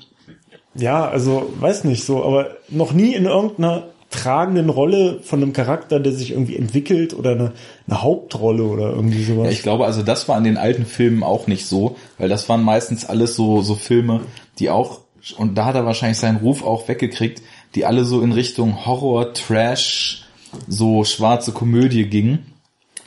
ja, 0.75 1.09
also 1.09 1.53
weiß 1.59 1.85
nicht 1.85 2.05
so, 2.05 2.25
aber 2.25 2.57
noch 2.69 2.93
nie 2.93 3.15
in 3.15 3.25
irgendeiner 3.25 3.89
tragenden 4.11 4.71
Rolle 4.71 5.21
von 5.23 5.41
einem 5.41 5.53
Charakter, 5.53 6.01
der 6.01 6.13
sich 6.13 6.33
irgendwie 6.33 6.57
entwickelt 6.57 7.15
oder 7.15 7.31
eine, 7.31 7.53
eine 7.87 8.03
Hauptrolle 8.03 8.65
oder 8.65 8.91
irgendwie 8.91 9.23
sowas. 9.23 9.47
Ja, 9.47 9.53
ich 9.53 9.63
glaube, 9.63 9.87
also 9.87 10.03
das 10.03 10.29
war 10.29 10.37
in 10.37 10.45
den 10.45 10.57
alten 10.57 10.85
Filmen 10.85 11.23
auch 11.23 11.47
nicht 11.47 11.67
so, 11.67 11.97
weil 12.19 12.29
das 12.29 12.49
waren 12.49 12.65
meistens 12.65 13.05
alles 13.05 13.37
so 13.37 13.63
so 13.63 13.77
Filme, 13.77 14.23
die 14.59 14.69
auch 14.69 15.01
und 15.37 15.57
da 15.57 15.67
hat 15.67 15.75
er 15.75 15.87
wahrscheinlich 15.87 16.19
seinen 16.19 16.39
Ruf 16.39 16.65
auch 16.65 16.89
weggekriegt, 16.89 17.43
die 17.75 17.85
alle 17.85 18.05
so 18.05 18.21
in 18.21 18.33
Richtung 18.33 18.85
Horror, 18.87 19.33
Trash, 19.33 20.25
so 20.67 21.05
schwarze 21.05 21.53
Komödie 21.53 22.07
gingen. 22.07 22.50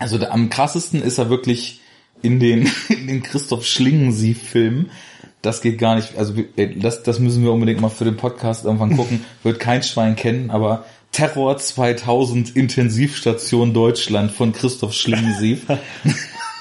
Also 0.03 0.17
da, 0.17 0.31
am 0.31 0.49
krassesten 0.49 1.01
ist 1.01 1.17
er 1.17 1.29
wirklich 1.29 1.79
in 2.21 2.39
den, 2.39 2.69
in 2.89 3.07
den 3.07 3.23
Christoph 3.23 3.65
Schlingensief-Filmen. 3.65 4.91
Das 5.41 5.61
geht 5.61 5.77
gar 5.77 5.95
nicht. 5.95 6.17
Also 6.17 6.35
das, 6.77 7.03
das 7.03 7.19
müssen 7.19 7.43
wir 7.43 7.53
unbedingt 7.53 7.79
mal 7.79 7.89
für 7.89 8.05
den 8.05 8.17
Podcast 8.17 8.65
irgendwann 8.65 8.97
gucken. 8.97 9.25
Wird 9.43 9.59
kein 9.59 9.81
Schwein 9.81 10.17
kennen, 10.17 10.51
aber 10.51 10.85
Terror 11.13 11.57
2000 11.57 12.55
Intensivstation 12.55 13.73
Deutschland 13.73 14.31
von 14.31 14.51
Christoph 14.51 14.93
Schlingensief. 14.93 15.61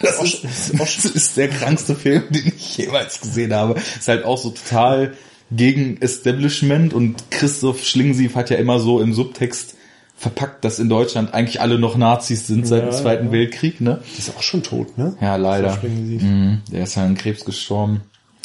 Das 0.02 0.20
ist, 0.20 0.42
das 0.76 1.04
ist 1.04 1.36
der 1.36 1.48
krankste 1.48 1.94
Film, 1.94 2.24
den 2.28 2.52
ich 2.56 2.76
jemals 2.76 3.20
gesehen 3.20 3.54
habe. 3.54 3.74
Ist 3.78 4.08
halt 4.08 4.24
auch 4.24 4.36
so 4.36 4.50
total 4.50 5.12
gegen 5.52 6.02
Establishment 6.02 6.92
und 6.92 7.30
Christoph 7.30 7.84
Schlingensief 7.84 8.34
hat 8.34 8.50
ja 8.50 8.56
immer 8.56 8.80
so 8.80 9.00
im 9.00 9.14
Subtext 9.14 9.76
verpackt, 10.22 10.64
dass 10.64 10.78
in 10.78 10.88
Deutschland 10.88 11.34
eigentlich 11.34 11.60
alle 11.60 11.80
noch 11.80 11.96
Nazis 11.96 12.46
sind 12.46 12.64
seit 12.64 12.84
ja, 12.84 12.90
dem 12.90 12.96
Zweiten 12.96 13.26
ja. 13.26 13.32
Weltkrieg, 13.32 13.80
ne? 13.80 13.98
ist 14.16 14.32
auch 14.36 14.42
schon 14.42 14.62
tot, 14.62 14.96
ne? 14.96 15.16
Ja, 15.20 15.34
leider. 15.34 15.76
Mhm, 15.82 16.60
der 16.70 16.84
ist 16.84 16.94
ja 16.94 17.04
an 17.04 17.16
Krebs 17.16 17.44
gestorben. 17.44 18.02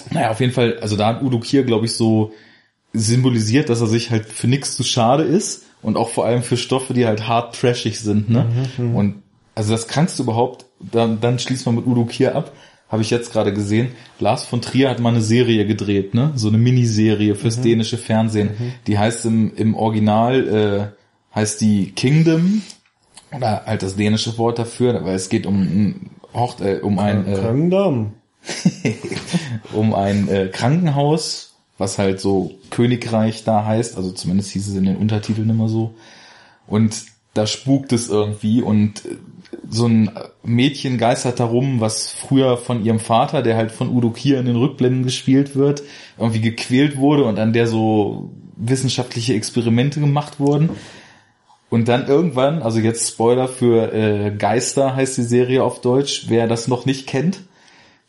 naja, 0.09 0.31
auf 0.31 0.39
jeden 0.39 0.53
Fall, 0.53 0.79
also 0.81 0.95
da 0.95 1.05
hat 1.05 1.21
Udo 1.21 1.39
Kier, 1.39 1.65
glaube 1.65 1.85
ich, 1.85 1.93
so 1.93 2.31
symbolisiert, 2.93 3.69
dass 3.69 3.79
er 3.79 3.85
sich 3.85 4.09
halt 4.09 4.25
für 4.25 4.47
nichts 4.47 4.75
zu 4.75 4.83
schade 4.83 5.21
ist 5.21 5.65
und 5.83 5.97
auch 5.97 6.09
vor 6.09 6.25
allem 6.25 6.41
für 6.41 6.57
Stoffe, 6.57 6.95
die 6.95 7.05
halt 7.05 7.27
hart 7.27 7.53
trashig 7.53 7.99
sind, 7.99 8.27
ne? 8.27 8.47
Mhm, 8.79 8.83
mhm. 8.83 8.95
und 8.95 9.15
also 9.53 9.71
das 9.71 9.87
kannst 9.87 10.17
du 10.17 10.23
überhaupt, 10.23 10.65
dann, 10.79 11.21
dann 11.21 11.37
schließt 11.37 11.67
man 11.67 11.75
mit 11.75 11.85
Udo 11.85 12.05
Kier 12.05 12.35
ab, 12.35 12.53
habe 12.89 13.03
ich 13.03 13.11
jetzt 13.11 13.31
gerade 13.31 13.53
gesehen. 13.53 13.89
Lars 14.19 14.45
von 14.45 14.61
Trier 14.61 14.89
hat 14.89 14.99
mal 14.99 15.09
eine 15.09 15.21
Serie 15.21 15.67
gedreht, 15.67 16.15
ne? 16.15 16.31
So 16.33 16.47
eine 16.47 16.57
Miniserie 16.57 17.35
fürs 17.35 17.57
mhm. 17.57 17.63
dänische 17.63 17.99
Fernsehen. 17.99 18.49
Mhm. 18.57 18.71
Die 18.87 18.97
heißt 18.97 19.25
im, 19.25 19.53
im 19.55 19.75
Original, 19.75 20.93
äh, 20.95 20.96
heißt 21.37 21.61
die 21.61 21.91
Kingdom, 21.91 22.63
oder 23.31 23.63
halt 23.65 23.83
das 23.83 23.95
dänische 23.95 24.37
Wort 24.39 24.57
dafür, 24.57 25.05
weil 25.05 25.15
es 25.15 25.29
geht 25.29 25.45
um, 25.45 26.09
Hocht, 26.33 26.61
äh, 26.61 26.79
um 26.81 26.97
ein 26.97 27.27
äh, 27.27 27.37
um 29.73 29.93
ein 29.93 30.27
äh, 30.29 30.47
Krankenhaus, 30.47 31.55
was 31.77 31.99
halt 31.99 32.19
so 32.19 32.55
Königreich 32.71 33.43
da 33.43 33.65
heißt, 33.65 33.97
also 33.97 34.11
zumindest 34.11 34.51
hieß 34.51 34.67
es 34.69 34.75
in 34.75 34.85
den 34.85 34.97
Untertiteln 34.97 35.49
immer 35.49 35.69
so. 35.69 35.93
Und 36.65 37.05
da 37.35 37.45
spukt 37.45 37.93
es 37.93 38.09
irgendwie 38.09 38.63
und 38.63 39.05
äh, 39.05 39.17
so 39.69 39.85
ein 39.87 40.09
Mädchen 40.43 40.97
geistert 40.97 41.39
darum, 41.39 41.81
was 41.81 42.09
früher 42.09 42.57
von 42.57 42.83
ihrem 42.83 42.99
Vater, 42.99 43.43
der 43.43 43.57
halt 43.57 43.71
von 43.71 43.89
Udo 43.89 44.09
Kier 44.09 44.39
in 44.39 44.47
den 44.47 44.55
Rückblenden 44.55 45.03
gespielt 45.03 45.55
wird, 45.55 45.83
irgendwie 46.17 46.41
gequält 46.41 46.97
wurde 46.97 47.25
und 47.25 47.37
an 47.37 47.53
der 47.53 47.67
so 47.67 48.31
wissenschaftliche 48.55 49.35
Experimente 49.35 49.99
gemacht 49.99 50.39
wurden. 50.39 50.71
Und 51.69 51.87
dann 51.87 52.07
irgendwann, 52.07 52.61
also 52.61 52.79
jetzt 52.79 53.09
Spoiler 53.09 53.47
für 53.47 53.93
äh, 53.93 54.31
Geister 54.31 54.95
heißt 54.95 55.17
die 55.17 55.23
Serie 55.23 55.63
auf 55.63 55.81
Deutsch, 55.81 56.25
wer 56.29 56.47
das 56.47 56.67
noch 56.67 56.85
nicht 56.85 57.07
kennt, 57.07 57.41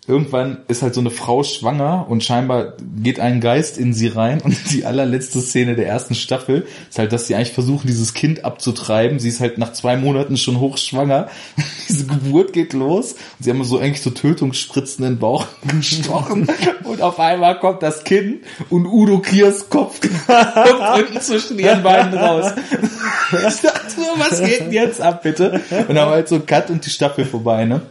irgendwann 0.09 0.63
ist 0.69 0.83
halt 0.83 0.95
so 0.95 1.01
eine 1.01 1.11
Frau 1.11 1.43
schwanger 1.43 2.07
und 2.09 2.25
scheinbar 2.25 2.73
geht 2.97 3.21
ein 3.21 3.41
Geist 3.41 3.77
in 3.77 3.93
sie 3.93 4.09
rein 4.09 4.41
und 4.41 4.57
die 4.73 4.87
allerletzte 4.87 5.41
Szene 5.41 5.77
der 5.77 5.87
ersten 5.87 6.15
Staffel 6.15 6.67
ist 6.89 6.99
halt, 6.99 7.13
dass 7.13 7.27
sie 7.27 7.35
eigentlich 7.35 7.53
versuchen, 7.53 7.87
dieses 7.87 8.15
Kind 8.15 8.45
abzutreiben. 8.45 9.19
Sie 9.19 9.29
ist 9.29 9.41
halt 9.41 9.59
nach 9.59 9.73
zwei 9.75 9.97
Monaten 9.97 10.37
schon 10.39 10.61
hochschwanger. 10.61 11.29
Diese 11.89 12.07
Geburt 12.07 12.53
geht 12.53 12.73
los 12.73 13.13
und 13.13 13.45
sie 13.45 13.51
haben 13.51 13.63
so 13.65 13.79
eigentlich 13.79 14.03
so 14.03 14.11
Tötungsspritzen 14.11 15.05
in 15.05 15.15
den 15.15 15.19
Bauch 15.19 15.47
gestochen 15.69 16.49
und 16.85 17.03
auf 17.03 17.21
einmal 17.21 17.59
kommt 17.59 17.83
das 17.83 18.05
Kind 18.05 18.45
und 18.71 18.87
Udo 18.87 19.19
Kiers 19.19 19.69
Kopf 19.69 20.01
kommt 20.27 21.07
unten 21.07 21.21
zwischen 21.21 21.59
ihren 21.59 21.83
Beinen 21.83 22.15
raus. 22.15 22.53
Ich 23.31 23.61
dachte 23.61 23.91
so, 23.95 24.03
was 24.17 24.43
geht 24.43 24.61
denn 24.61 24.73
jetzt 24.73 25.03
ab, 25.03 25.23
bitte? 25.23 25.61
Und 25.71 25.95
dann 25.95 26.09
wir 26.09 26.15
halt 26.15 26.29
so 26.29 26.41
Cut 26.41 26.71
und 26.71 26.85
die 26.85 26.91
Staffel 26.91 27.27
vorbei, 27.27 27.67
ne? 27.67 27.83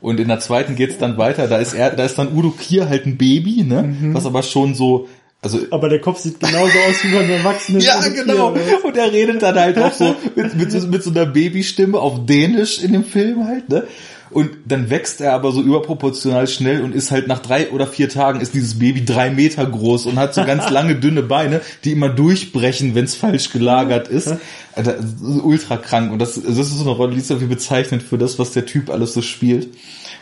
Und 0.00 0.20
in 0.20 0.28
der 0.28 0.38
zweiten 0.38 0.76
geht's 0.76 0.98
dann 0.98 1.15
weiter. 1.18 1.48
Da 1.48 1.58
ist 1.58 1.74
er, 1.74 1.90
da 1.90 2.04
ist 2.04 2.18
dann 2.18 2.36
Udo 2.36 2.50
Kier 2.50 2.88
halt 2.88 3.06
ein 3.06 3.16
Baby, 3.16 3.62
ne? 3.62 3.82
Mhm. 3.82 4.14
Was 4.14 4.26
aber 4.26 4.42
schon 4.42 4.74
so, 4.74 5.08
also, 5.42 5.60
aber 5.70 5.88
der 5.88 6.00
Kopf 6.00 6.18
sieht 6.18 6.40
genauso 6.40 6.72
aus 6.88 7.04
wie 7.04 7.14
beim 7.14 7.30
Erwachsenen. 7.30 7.80
ja, 7.80 8.00
genau. 8.08 8.48
Und 8.82 8.96
er 8.96 9.12
redet 9.12 9.42
dann 9.42 9.54
halt 9.54 9.78
auch 9.78 9.92
so 9.92 10.16
mit, 10.34 10.56
mit, 10.56 10.72
so 10.72 10.86
mit 10.88 11.02
so 11.02 11.10
einer 11.10 11.26
Babystimme 11.26 11.98
auf 11.98 12.26
Dänisch 12.26 12.82
in 12.82 12.92
dem 12.92 13.04
Film 13.04 13.46
halt, 13.46 13.68
ne? 13.68 13.84
Und 14.30 14.50
dann 14.64 14.90
wächst 14.90 15.20
er 15.20 15.34
aber 15.34 15.52
so 15.52 15.62
überproportional 15.62 16.48
schnell 16.48 16.82
und 16.82 16.92
ist 16.92 17.12
halt 17.12 17.28
nach 17.28 17.38
drei 17.38 17.70
oder 17.70 17.86
vier 17.86 18.08
Tagen 18.08 18.40
ist 18.40 18.54
dieses 18.54 18.78
Baby 18.78 19.04
drei 19.04 19.30
Meter 19.30 19.64
groß 19.64 20.06
und 20.06 20.18
hat 20.18 20.34
so 20.34 20.44
ganz 20.44 20.68
lange 20.70 20.96
dünne 20.96 21.22
Beine, 21.22 21.60
die 21.84 21.92
immer 21.92 22.08
durchbrechen, 22.08 22.96
wenn 22.96 23.04
es 23.04 23.14
falsch 23.14 23.52
gelagert 23.52 24.08
ist. 24.08 24.34
Alter, 24.74 24.96
ultra 25.22 25.76
krank. 25.76 26.10
Und 26.12 26.18
das, 26.18 26.34
das 26.34 26.58
ist 26.58 26.76
so 26.76 26.82
eine 26.82 26.90
Rolle, 26.90 27.14
die 27.14 27.20
ist 27.20 27.30
irgendwie 27.30 27.54
bezeichnend 27.54 28.02
für 28.02 28.18
das, 28.18 28.38
was 28.40 28.50
der 28.50 28.66
Typ 28.66 28.90
alles 28.90 29.14
so 29.14 29.22
spielt. 29.22 29.68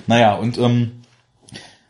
Naja, 0.07 0.35
und 0.35 0.59
ähm, 0.59 0.93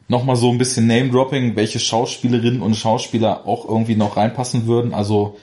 nochmal 0.08 0.36
so 0.36 0.50
ein 0.50 0.58
bisschen 0.58 0.86
Name-Dropping, 0.86 1.56
welche 1.56 1.80
Schauspielerinnen 1.80 2.62
und 2.62 2.76
Schauspieler 2.76 3.46
auch 3.46 3.68
irgendwie 3.68 3.96
noch 3.96 4.16
reinpassen 4.16 4.66
würden. 4.66 4.94
Also, 4.94 5.36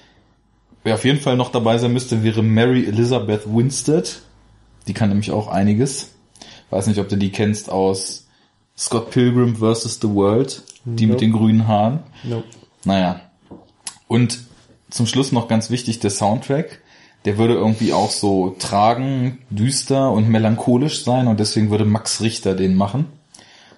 wer 0.83 0.95
auf 0.95 1.05
jeden 1.05 1.19
Fall 1.19 1.37
noch 1.37 1.51
dabei 1.51 1.77
sein 1.77 1.93
müsste, 1.93 2.23
wäre 2.23 2.43
Mary 2.43 2.85
Elizabeth 2.85 3.43
Winstead. 3.45 4.21
Die 4.87 4.93
kann 4.93 5.09
nämlich 5.09 5.31
auch 5.31 5.47
einiges. 5.47 6.11
Weiß 6.69 6.87
nicht, 6.87 6.99
ob 6.99 7.09
du 7.09 7.17
die 7.17 7.31
kennst 7.31 7.69
aus 7.69 8.27
Scott 8.77 9.11
Pilgrim 9.11 9.55
vs. 9.57 9.99
The 10.01 10.09
World. 10.09 10.63
Die 10.85 11.05
nope. 11.05 11.13
mit 11.13 11.21
den 11.21 11.31
grünen 11.33 11.67
Haaren. 11.67 11.99
Nope. 12.23 12.45
Naja. 12.85 13.21
Und 14.07 14.39
zum 14.89 15.05
Schluss 15.05 15.31
noch 15.31 15.47
ganz 15.47 15.69
wichtig 15.69 15.99
der 15.99 16.09
Soundtrack 16.09 16.80
der 17.25 17.37
würde 17.37 17.53
irgendwie 17.53 17.93
auch 17.93 18.11
so 18.11 18.55
tragen, 18.57 19.39
düster 19.49 20.11
und 20.11 20.29
melancholisch 20.29 21.03
sein 21.03 21.27
und 21.27 21.39
deswegen 21.39 21.69
würde 21.69 21.85
Max 21.85 22.21
Richter 22.21 22.55
den 22.55 22.75
machen. 22.75 23.05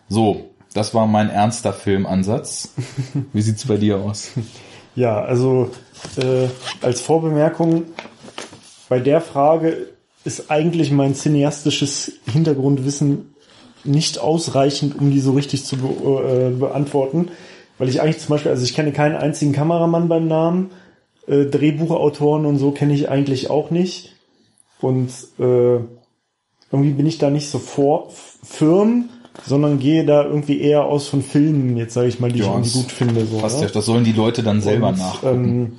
So, 0.07 0.49
das 0.73 0.93
war 0.93 1.07
mein 1.07 1.29
ernster 1.29 1.73
Filmansatz. 1.73 2.73
Wie 3.33 3.41
sieht's 3.41 3.67
bei 3.67 3.77
dir 3.77 3.97
aus? 3.99 4.31
Ja, 4.95 5.23
also 5.23 5.71
äh, 6.17 6.49
als 6.83 7.01
Vorbemerkung, 7.01 7.85
bei 8.89 8.99
der 8.99 9.21
Frage 9.21 9.87
ist 10.23 10.51
eigentlich 10.51 10.91
mein 10.91 11.15
cineastisches 11.15 12.11
Hintergrundwissen 12.31 13.33
nicht 13.83 14.19
ausreichend, 14.19 14.95
um 14.99 15.09
die 15.09 15.19
so 15.19 15.31
richtig 15.31 15.65
zu 15.65 15.77
be 15.77 15.87
äh, 15.87 16.49
beantworten, 16.51 17.29
weil 17.79 17.89
ich 17.89 18.01
eigentlich 18.01 18.19
zum 18.19 18.29
Beispiel, 18.29 18.51
also 18.51 18.63
ich 18.63 18.75
kenne 18.75 18.91
keinen 18.91 19.15
einzigen 19.15 19.51
Kameramann 19.51 20.09
beim 20.09 20.27
Namen, 20.27 20.69
äh, 21.27 21.45
Drehbuchautoren 21.45 22.45
und 22.45 22.57
so 22.57 22.71
kenne 22.71 22.93
ich 22.93 23.09
eigentlich 23.09 23.49
auch 23.49 23.71
nicht. 23.71 24.15
Und 24.81 25.09
äh, 25.39 25.79
irgendwie 26.71 26.91
bin 26.91 27.05
ich 27.05 27.17
da 27.17 27.29
nicht 27.29 27.49
so 27.49 27.59
vor 27.59 28.09
firm, 28.43 29.09
sondern 29.45 29.79
gehe 29.79 30.05
da 30.05 30.23
irgendwie 30.23 30.59
eher 30.59 30.85
aus 30.85 31.07
von 31.07 31.21
Filmen, 31.21 31.77
jetzt 31.77 31.93
sage 31.93 32.07
ich 32.07 32.19
mal, 32.19 32.31
die 32.31 32.39
ja, 32.39 32.45
ich 32.45 32.51
irgendwie 32.51 32.69
gut 32.71 32.91
finde. 32.91 33.25
So, 33.25 33.37
passt 33.37 33.59
ne? 33.59 33.67
ja, 33.67 33.71
das 33.71 33.85
sollen 33.85 34.03
die 34.03 34.11
Leute 34.11 34.43
dann 34.43 34.61
selber 34.61 34.89
und, 34.89 34.97
nachgucken. 34.97 35.77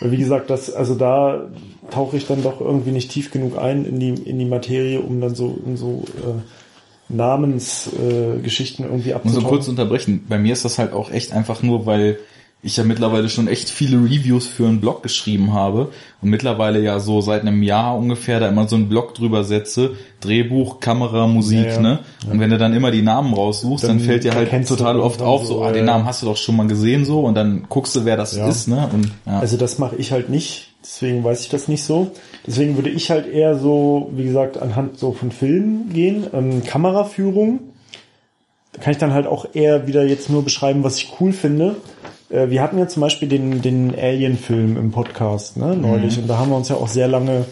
Ähm, 0.00 0.10
wie 0.10 0.16
gesagt, 0.16 0.50
das, 0.50 0.72
also 0.72 0.94
da 0.94 1.50
tauche 1.90 2.16
ich 2.16 2.26
dann 2.26 2.42
doch 2.42 2.60
irgendwie 2.60 2.90
nicht 2.90 3.10
tief 3.10 3.30
genug 3.30 3.58
ein 3.58 3.84
in 3.84 4.00
die, 4.00 4.10
in 4.10 4.38
die 4.38 4.44
Materie, 4.44 5.00
um 5.00 5.20
dann 5.20 5.34
so 5.34 5.58
in 5.66 5.76
so 5.76 6.04
äh, 6.18 7.12
Namensgeschichten 7.12 8.84
äh, 8.84 8.88
irgendwie 8.88 9.14
abzutauchen. 9.14 9.38
Um 9.38 9.42
so 9.42 9.48
kurz 9.48 9.68
unterbrechen, 9.68 10.24
bei 10.28 10.38
mir 10.38 10.52
ist 10.52 10.64
das 10.64 10.78
halt 10.78 10.92
auch 10.92 11.10
echt 11.10 11.32
einfach 11.32 11.62
nur, 11.62 11.86
weil 11.86 12.18
ich 12.64 12.78
ja 12.78 12.84
mittlerweile 12.84 13.28
schon 13.28 13.46
echt 13.46 13.68
viele 13.68 13.98
Reviews 13.98 14.46
für 14.46 14.66
einen 14.66 14.80
Blog 14.80 15.02
geschrieben 15.02 15.52
habe 15.52 15.90
und 16.22 16.30
mittlerweile 16.30 16.80
ja 16.80 16.98
so 16.98 17.20
seit 17.20 17.42
einem 17.42 17.62
Jahr 17.62 17.96
ungefähr 17.96 18.40
da 18.40 18.48
immer 18.48 18.66
so 18.66 18.76
einen 18.76 18.88
Blog 18.88 19.14
drüber 19.14 19.44
setze, 19.44 19.92
Drehbuch, 20.20 20.80
Kamera, 20.80 21.26
Musik, 21.26 21.66
ja, 21.66 21.72
ja. 21.72 21.80
ne? 21.80 21.98
Und 22.30 22.40
wenn 22.40 22.48
du 22.48 22.56
dann 22.56 22.72
immer 22.72 22.90
die 22.90 23.02
Namen 23.02 23.34
raussuchst, 23.34 23.84
dann, 23.84 23.98
dann 23.98 24.06
fällt 24.06 24.24
dir 24.24 24.34
halt 24.34 24.50
total 24.66 24.98
oft 24.98 25.20
auf, 25.20 25.44
so, 25.44 25.62
ah, 25.62 25.72
den 25.72 25.84
Namen 25.84 26.06
hast 26.06 26.22
du 26.22 26.26
doch 26.26 26.38
schon 26.38 26.56
mal 26.56 26.66
gesehen 26.66 27.04
so 27.04 27.20
und 27.20 27.34
dann 27.34 27.66
guckst 27.68 27.94
du, 27.96 28.06
wer 28.06 28.16
das 28.16 28.34
ja. 28.34 28.48
ist, 28.48 28.66
ne? 28.66 28.88
Und, 28.92 29.10
ja. 29.26 29.40
Also 29.40 29.58
das 29.58 29.78
mache 29.78 29.96
ich 29.96 30.10
halt 30.10 30.30
nicht, 30.30 30.74
deswegen 30.82 31.22
weiß 31.22 31.42
ich 31.42 31.50
das 31.50 31.68
nicht 31.68 31.84
so. 31.84 32.12
Deswegen 32.46 32.76
würde 32.76 32.90
ich 32.90 33.10
halt 33.10 33.26
eher 33.30 33.58
so, 33.58 34.10
wie 34.14 34.24
gesagt, 34.24 34.56
anhand 34.56 34.98
so 34.98 35.12
von 35.12 35.30
Filmen 35.30 35.92
gehen, 35.92 36.26
ähm, 36.32 36.64
Kameraführung. 36.64 37.60
Da 38.72 38.80
kann 38.80 38.92
ich 38.92 38.98
dann 38.98 39.12
halt 39.12 39.26
auch 39.26 39.46
eher 39.52 39.86
wieder 39.86 40.04
jetzt 40.04 40.30
nur 40.30 40.42
beschreiben, 40.42 40.82
was 40.82 40.96
ich 40.96 41.12
cool 41.20 41.32
finde. 41.32 41.76
Äh, 42.30 42.50
wir 42.50 42.62
hatten 42.62 42.78
ja 42.78 42.88
zum 42.88 43.00
Beispiel 43.00 43.28
den, 43.28 43.62
den 43.62 43.94
Alien-Film 43.94 44.76
im 44.76 44.90
Podcast, 44.90 45.56
ne, 45.56 45.76
neulich. 45.76 46.16
Mhm. 46.16 46.22
Und 46.22 46.28
da 46.28 46.38
haben 46.38 46.50
wir 46.50 46.56
uns 46.56 46.68
ja 46.68 46.76
auch 46.76 46.88
sehr 46.88 47.08
lange 47.08 47.44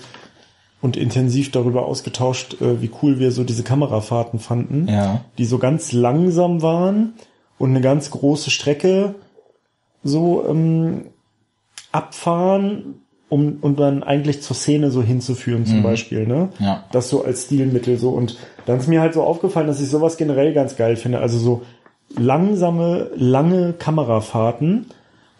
und 0.80 0.96
intensiv 0.96 1.50
darüber 1.52 1.86
ausgetauscht, 1.86 2.60
äh, 2.60 2.82
wie 2.82 2.90
cool 3.02 3.18
wir 3.18 3.30
so 3.30 3.44
diese 3.44 3.62
Kamerafahrten 3.62 4.40
fanden. 4.40 4.88
Ja. 4.88 5.24
Die 5.38 5.44
so 5.44 5.58
ganz 5.58 5.92
langsam 5.92 6.60
waren 6.60 7.14
und 7.58 7.70
eine 7.70 7.80
ganz 7.80 8.10
große 8.10 8.50
Strecke 8.50 9.14
so 10.02 10.44
ähm, 10.48 11.06
abfahren, 11.92 12.96
um 13.28 13.58
und 13.62 13.80
dann 13.80 14.02
eigentlich 14.02 14.42
zur 14.42 14.56
Szene 14.56 14.90
so 14.90 15.02
hinzuführen 15.02 15.64
zum 15.64 15.78
mhm. 15.78 15.84
Beispiel, 15.84 16.26
ne? 16.26 16.50
Ja. 16.58 16.84
Das 16.92 17.08
so 17.08 17.24
als 17.24 17.44
Stilmittel 17.44 17.96
so 17.96 18.10
und 18.10 18.36
dann 18.66 18.78
ist 18.78 18.88
mir 18.88 19.00
halt 19.00 19.14
so 19.14 19.22
aufgefallen, 19.22 19.68
dass 19.68 19.80
ich 19.80 19.88
sowas 19.88 20.16
generell 20.16 20.52
ganz 20.52 20.76
geil 20.76 20.96
finde. 20.96 21.20
Also 21.20 21.38
so 21.38 21.62
langsame, 22.16 23.10
lange 23.16 23.72
Kamerafahrten 23.72 24.86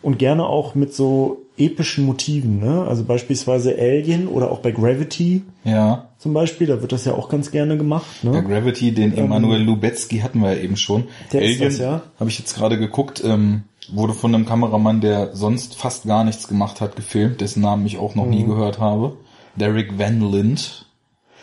und 0.03 0.19
gerne 0.19 0.47
auch 0.47 0.75
mit 0.75 0.95
so 0.95 1.43
epischen 1.57 2.07
Motiven, 2.07 2.61
ne? 2.61 2.87
Also 2.89 3.05
beispielsweise 3.05 3.77
Alien 3.79 4.27
oder 4.27 4.51
auch 4.51 4.61
bei 4.61 4.73
Gravity. 4.73 5.43
Ja. 5.65 6.09
Zum 6.19 6.33
Beispiel, 6.33 6.67
da 6.67 6.81
wird 6.81 6.93
das 6.93 7.05
ja 7.05 7.15
auch 7.15 7.29
ganz 7.29 7.51
gerne 7.51 7.77
gemacht. 7.77 8.25
Ne? 8.25 8.31
Bei 8.31 8.41
Gravity, 8.41 8.93
den 8.93 9.13
ähm, 9.13 9.27
Emanuel 9.27 9.63
Lubetzky 9.63 10.19
hatten 10.19 10.41
wir 10.41 10.55
ja 10.55 10.63
eben 10.63 10.77
schon. 10.77 11.05
Der 11.33 11.43
Alien, 11.43 11.63
ist 11.63 11.79
das, 11.79 11.79
ja. 11.79 12.03
Habe 12.19 12.31
ich 12.31 12.39
jetzt 12.39 12.55
gerade 12.55 12.79
geguckt, 12.79 13.23
ähm, 13.25 13.65
wurde 13.93 14.15
von 14.15 14.35
einem 14.35 14.47
Kameramann, 14.47 15.01
der 15.01 15.35
sonst 15.35 15.77
fast 15.77 16.07
gar 16.07 16.25
nichts 16.25 16.49
gemacht 16.49 16.81
hat, 16.81 16.97
gefilmt, 16.97 17.41
dessen 17.41 17.61
Namen 17.61 17.85
ich 17.87 17.99
auch 17.99 18.15
noch 18.15 18.25
mhm. 18.25 18.31
nie 18.31 18.45
gehört 18.45 18.79
habe. 18.79 19.17
Derek 19.57 19.99
Van 19.99 20.21
Lind 20.33 20.87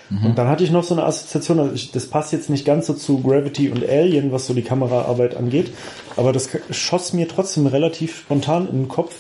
Mhm. 0.10 0.26
Und 0.26 0.38
dann 0.38 0.48
hatte 0.48 0.64
ich 0.64 0.72
noch 0.72 0.84
so 0.84 0.96
eine 0.96 1.04
Assoziation, 1.04 1.60
also 1.60 1.74
ich, 1.74 1.92
das 1.92 2.08
passt 2.08 2.34
jetzt 2.34 2.50
nicht 2.50 2.66
ganz 2.66 2.88
so 2.88 2.94
zu 2.94 3.22
Gravity 3.22 3.70
und 3.70 3.88
Alien, 3.88 4.32
was 4.32 4.48
so 4.48 4.54
die 4.54 4.64
Kameraarbeit 4.64 5.36
angeht, 5.36 5.72
aber 6.18 6.34
das 6.34 6.50
schoss 6.72 7.14
mir 7.14 7.28
trotzdem 7.28 7.68
relativ 7.68 8.18
spontan 8.18 8.68
in 8.68 8.84
den 8.84 8.88
Kopf. 8.88 9.16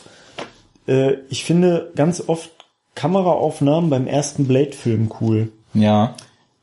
Äh, 0.88 1.17
ich 1.30 1.43
finde 1.43 1.91
ganz 1.95 2.23
oft 2.28 2.49
Kameraaufnahmen 2.95 3.89
beim 3.89 4.08
ersten 4.08 4.45
Blade-Film 4.45 5.12
cool. 5.21 5.52
Ja. 5.73 6.15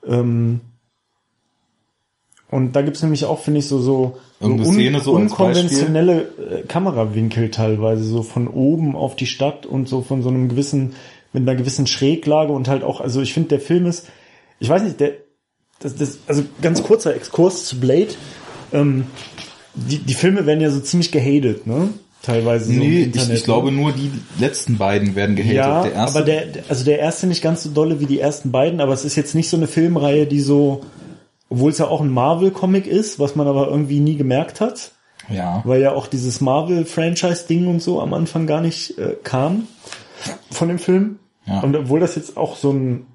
Ähm, 0.06 0.60
Und 2.50 2.76
da 2.76 2.82
gibt's 2.82 3.02
nämlich 3.02 3.24
auch, 3.24 3.40
finde 3.40 3.60
ich, 3.60 3.68
so, 3.68 3.80
so, 3.80 4.18
so, 4.40 4.46
un 4.46 4.64
Szene, 4.64 5.00
so 5.00 5.12
unkonventionelle 5.12 6.22
äh, 6.22 6.62
Kamerawinkel 6.66 7.50
teilweise, 7.50 8.04
so 8.04 8.22
von 8.22 8.48
oben 8.48 8.94
auf 8.94 9.16
die 9.16 9.26
Stadt 9.26 9.66
und 9.66 9.88
so 9.88 10.02
von 10.02 10.22
so 10.22 10.28
einem 10.28 10.48
gewissen, 10.48 10.94
mit 11.38 11.46
einer 11.46 11.58
gewissen 11.58 11.86
Schräglage 11.86 12.52
und 12.52 12.66
halt 12.66 12.82
auch, 12.82 13.02
also 13.02 13.20
ich 13.20 13.34
finde, 13.34 13.50
der 13.50 13.60
Film 13.60 13.84
ist, 13.84 14.06
ich 14.58 14.70
weiß 14.70 14.82
nicht, 14.82 14.98
der, 15.00 15.12
das, 15.80 15.94
das, 15.94 16.18
also 16.26 16.44
ganz 16.62 16.82
kurzer 16.82 17.14
Exkurs 17.14 17.66
zu 17.66 17.78
Blade, 17.78 18.14
ähm, 18.72 19.06
die, 19.74 19.98
die 19.98 20.14
Filme 20.14 20.46
werden 20.46 20.62
ja 20.62 20.70
so 20.70 20.80
ziemlich 20.80 21.12
gehatet, 21.12 21.66
ne? 21.66 21.90
Teilweise 22.22 22.64
so 22.64 22.72
nee, 22.72 23.02
Internet, 23.02 23.28
ich, 23.28 23.34
ich 23.34 23.44
glaube 23.44 23.70
nur 23.70 23.92
die 23.92 24.10
letzten 24.38 24.78
beiden 24.78 25.14
werden 25.14 25.36
gehatet. 25.36 25.56
Ja, 25.56 25.82
der 25.82 25.92
erste, 25.92 26.18
aber 26.18 26.24
der, 26.24 26.46
also 26.70 26.84
der 26.84 26.98
erste 26.98 27.26
nicht 27.26 27.42
ganz 27.42 27.62
so 27.62 27.68
dolle 27.70 28.00
wie 28.00 28.06
die 28.06 28.18
ersten 28.18 28.50
beiden, 28.50 28.80
aber 28.80 28.94
es 28.94 29.04
ist 29.04 29.14
jetzt 29.14 29.34
nicht 29.34 29.50
so 29.50 29.58
eine 29.58 29.66
Filmreihe, 29.66 30.26
die 30.26 30.40
so, 30.40 30.80
obwohl 31.50 31.70
es 31.70 31.78
ja 31.78 31.86
auch 31.86 32.00
ein 32.00 32.10
Marvel-Comic 32.10 32.86
ist, 32.86 33.20
was 33.20 33.36
man 33.36 33.46
aber 33.46 33.68
irgendwie 33.68 34.00
nie 34.00 34.16
gemerkt 34.16 34.62
hat. 34.62 34.92
Ja. 35.28 35.60
Weil 35.66 35.82
ja 35.82 35.92
auch 35.92 36.06
dieses 36.06 36.40
Marvel-Franchise-Ding 36.40 37.66
und 37.66 37.82
so 37.82 38.00
am 38.00 38.14
Anfang 38.14 38.46
gar 38.46 38.62
nicht 38.62 38.96
äh, 38.96 39.16
kam 39.22 39.68
von 40.50 40.68
dem 40.68 40.78
Film. 40.78 41.18
Ja. 41.46 41.60
Und 41.60 41.76
obwohl 41.76 42.00
das 42.00 42.16
jetzt 42.16 42.36
auch 42.36 42.56
so 42.56 42.72
ein 42.72 43.06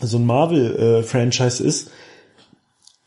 so 0.00 0.18
ein 0.18 0.26
Marvel-Franchise 0.26 1.64
äh, 1.64 1.66
ist, 1.66 1.90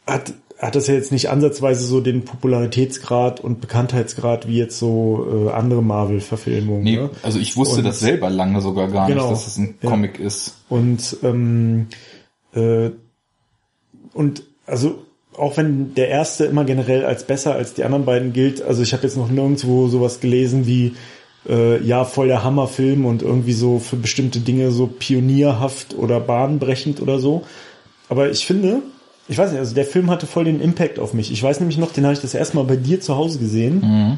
hat 0.08 0.34
hat 0.60 0.76
das 0.76 0.88
ja 0.88 0.94
jetzt 0.94 1.14
nicht 1.14 1.30
ansatzweise 1.30 1.86
so 1.86 2.02
den 2.02 2.26
Popularitätsgrad 2.26 3.40
und 3.40 3.62
Bekanntheitsgrad 3.62 4.48
wie 4.48 4.58
jetzt 4.58 4.78
so 4.78 5.48
äh, 5.48 5.52
andere 5.52 5.82
Marvel-Verfilmungen. 5.82 6.84
Nee, 6.84 6.98
ne? 6.98 7.10
also 7.24 7.40
ich 7.40 7.56
wusste 7.56 7.78
und, 7.78 7.86
das 7.86 8.02
selber 8.02 8.30
lange 8.30 8.60
sogar 8.60 8.90
gar 8.90 9.08
genau, 9.08 9.30
nicht, 9.30 9.32
dass 9.32 9.46
das 9.46 9.58
ein 9.58 9.76
ja. 9.82 9.90
Comic 9.90 10.20
ist. 10.20 10.58
Und 10.68 11.18
ähm, 11.24 11.88
äh, 12.54 12.90
und 14.14 14.44
also 14.66 15.06
auch 15.38 15.56
wenn 15.56 15.94
der 15.96 16.10
erste 16.10 16.46
immer 16.46 16.66
generell 16.66 17.06
als 17.06 17.24
besser 17.24 17.56
als 17.56 17.74
die 17.74 17.86
anderen 17.86 18.04
beiden 18.04 18.34
gilt, 18.34 18.62
also 18.62 18.84
ich 18.84 18.92
habe 18.92 19.04
jetzt 19.04 19.16
noch 19.16 19.30
nirgendwo 19.30 19.88
sowas 19.88 20.20
gelesen 20.20 20.68
wie 20.68 20.94
äh, 21.50 21.84
ja 21.84 22.06
voll 22.06 22.28
der 22.28 22.44
Hammerfilm 22.44 23.06
und 23.06 23.22
irgendwie 23.22 23.54
so 23.54 23.80
für 23.80 23.96
bestimmte 23.96 24.40
Dinge 24.40 24.72
so 24.72 24.88
pionierhaft 24.88 25.96
oder 25.96 26.20
bahnbrechend 26.20 27.02
oder 27.02 27.20
so. 27.20 27.44
Aber 28.08 28.30
ich 28.30 28.46
finde, 28.46 28.82
ich 29.28 29.38
weiß 29.38 29.52
nicht, 29.52 29.60
also 29.60 29.76
der 29.76 29.86
Film 29.86 30.10
hatte 30.10 30.28
voll 30.28 30.46
den 30.46 30.62
Impact 30.62 31.00
auf 31.00 31.14
mich. 31.14 31.32
Ich 31.32 31.42
weiß 31.42 31.60
nämlich 31.60 31.78
noch, 31.78 31.92
den 31.92 32.04
habe 32.06 32.14
ich 32.14 32.22
das 32.22 32.34
erste 32.34 32.58
Mal 32.58 32.64
bei 32.64 32.76
dir 32.76 33.02
zu 33.02 33.16
Hause 33.16 33.40
gesehen. 33.40 33.82
Mhm. 33.82 34.18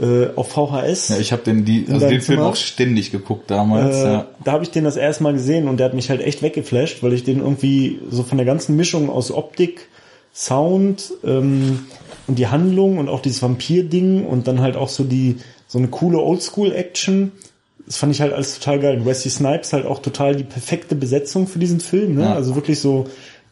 Äh, 0.00 0.34
auf 0.34 0.50
VHS. 0.50 1.10
Ja, 1.10 1.18
ich 1.18 1.30
habe 1.30 1.44
den, 1.44 1.64
die, 1.64 1.86
also 1.88 2.08
den 2.08 2.20
Film 2.20 2.40
auch 2.40 2.56
ständig 2.56 3.12
geguckt 3.12 3.48
damals. 3.48 3.96
Äh, 3.98 4.04
ja. 4.04 4.26
Da 4.42 4.50
habe 4.50 4.64
ich 4.64 4.72
den 4.72 4.82
das 4.82 4.96
erste 4.96 5.22
Mal 5.22 5.34
gesehen 5.34 5.68
und 5.68 5.76
der 5.76 5.86
hat 5.86 5.94
mich 5.94 6.10
halt 6.10 6.20
echt 6.20 6.42
weggeflasht, 6.42 7.04
weil 7.04 7.12
ich 7.12 7.22
den 7.22 7.38
irgendwie 7.38 8.00
so 8.10 8.24
von 8.24 8.36
der 8.36 8.44
ganzen 8.44 8.74
Mischung 8.74 9.08
aus 9.08 9.30
Optik, 9.30 9.88
Sound 10.34 11.12
ähm, 11.22 11.86
und 12.26 12.40
die 12.40 12.48
Handlung 12.48 12.98
und 12.98 13.08
auch 13.08 13.20
dieses 13.20 13.40
Vampir-Ding 13.40 14.26
und 14.26 14.48
dann 14.48 14.60
halt 14.60 14.74
auch 14.74 14.88
so 14.88 15.04
die 15.04 15.36
so 15.74 15.78
eine 15.80 15.88
coole 15.88 16.20
Oldschool-Action. 16.20 17.32
Das 17.84 17.96
fand 17.96 18.14
ich 18.14 18.20
halt 18.20 18.32
alles 18.32 18.60
total 18.60 18.78
geil. 18.78 18.96
Und 18.96 19.06
Wesley 19.06 19.28
Snipes 19.28 19.72
halt 19.72 19.86
auch 19.86 19.98
total 19.98 20.36
die 20.36 20.44
perfekte 20.44 20.94
Besetzung 20.94 21.48
für 21.48 21.58
diesen 21.58 21.80
Film. 21.80 22.14
Ne? 22.14 22.22
Ja. 22.22 22.34
Also 22.34 22.54
wirklich 22.54 22.78
so, 22.78 23.08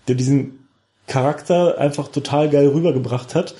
der 0.06 0.14
diesen 0.14 0.68
Charakter 1.08 1.78
einfach 1.78 2.06
total 2.06 2.48
geil 2.48 2.68
rübergebracht 2.68 3.34
hat. 3.34 3.56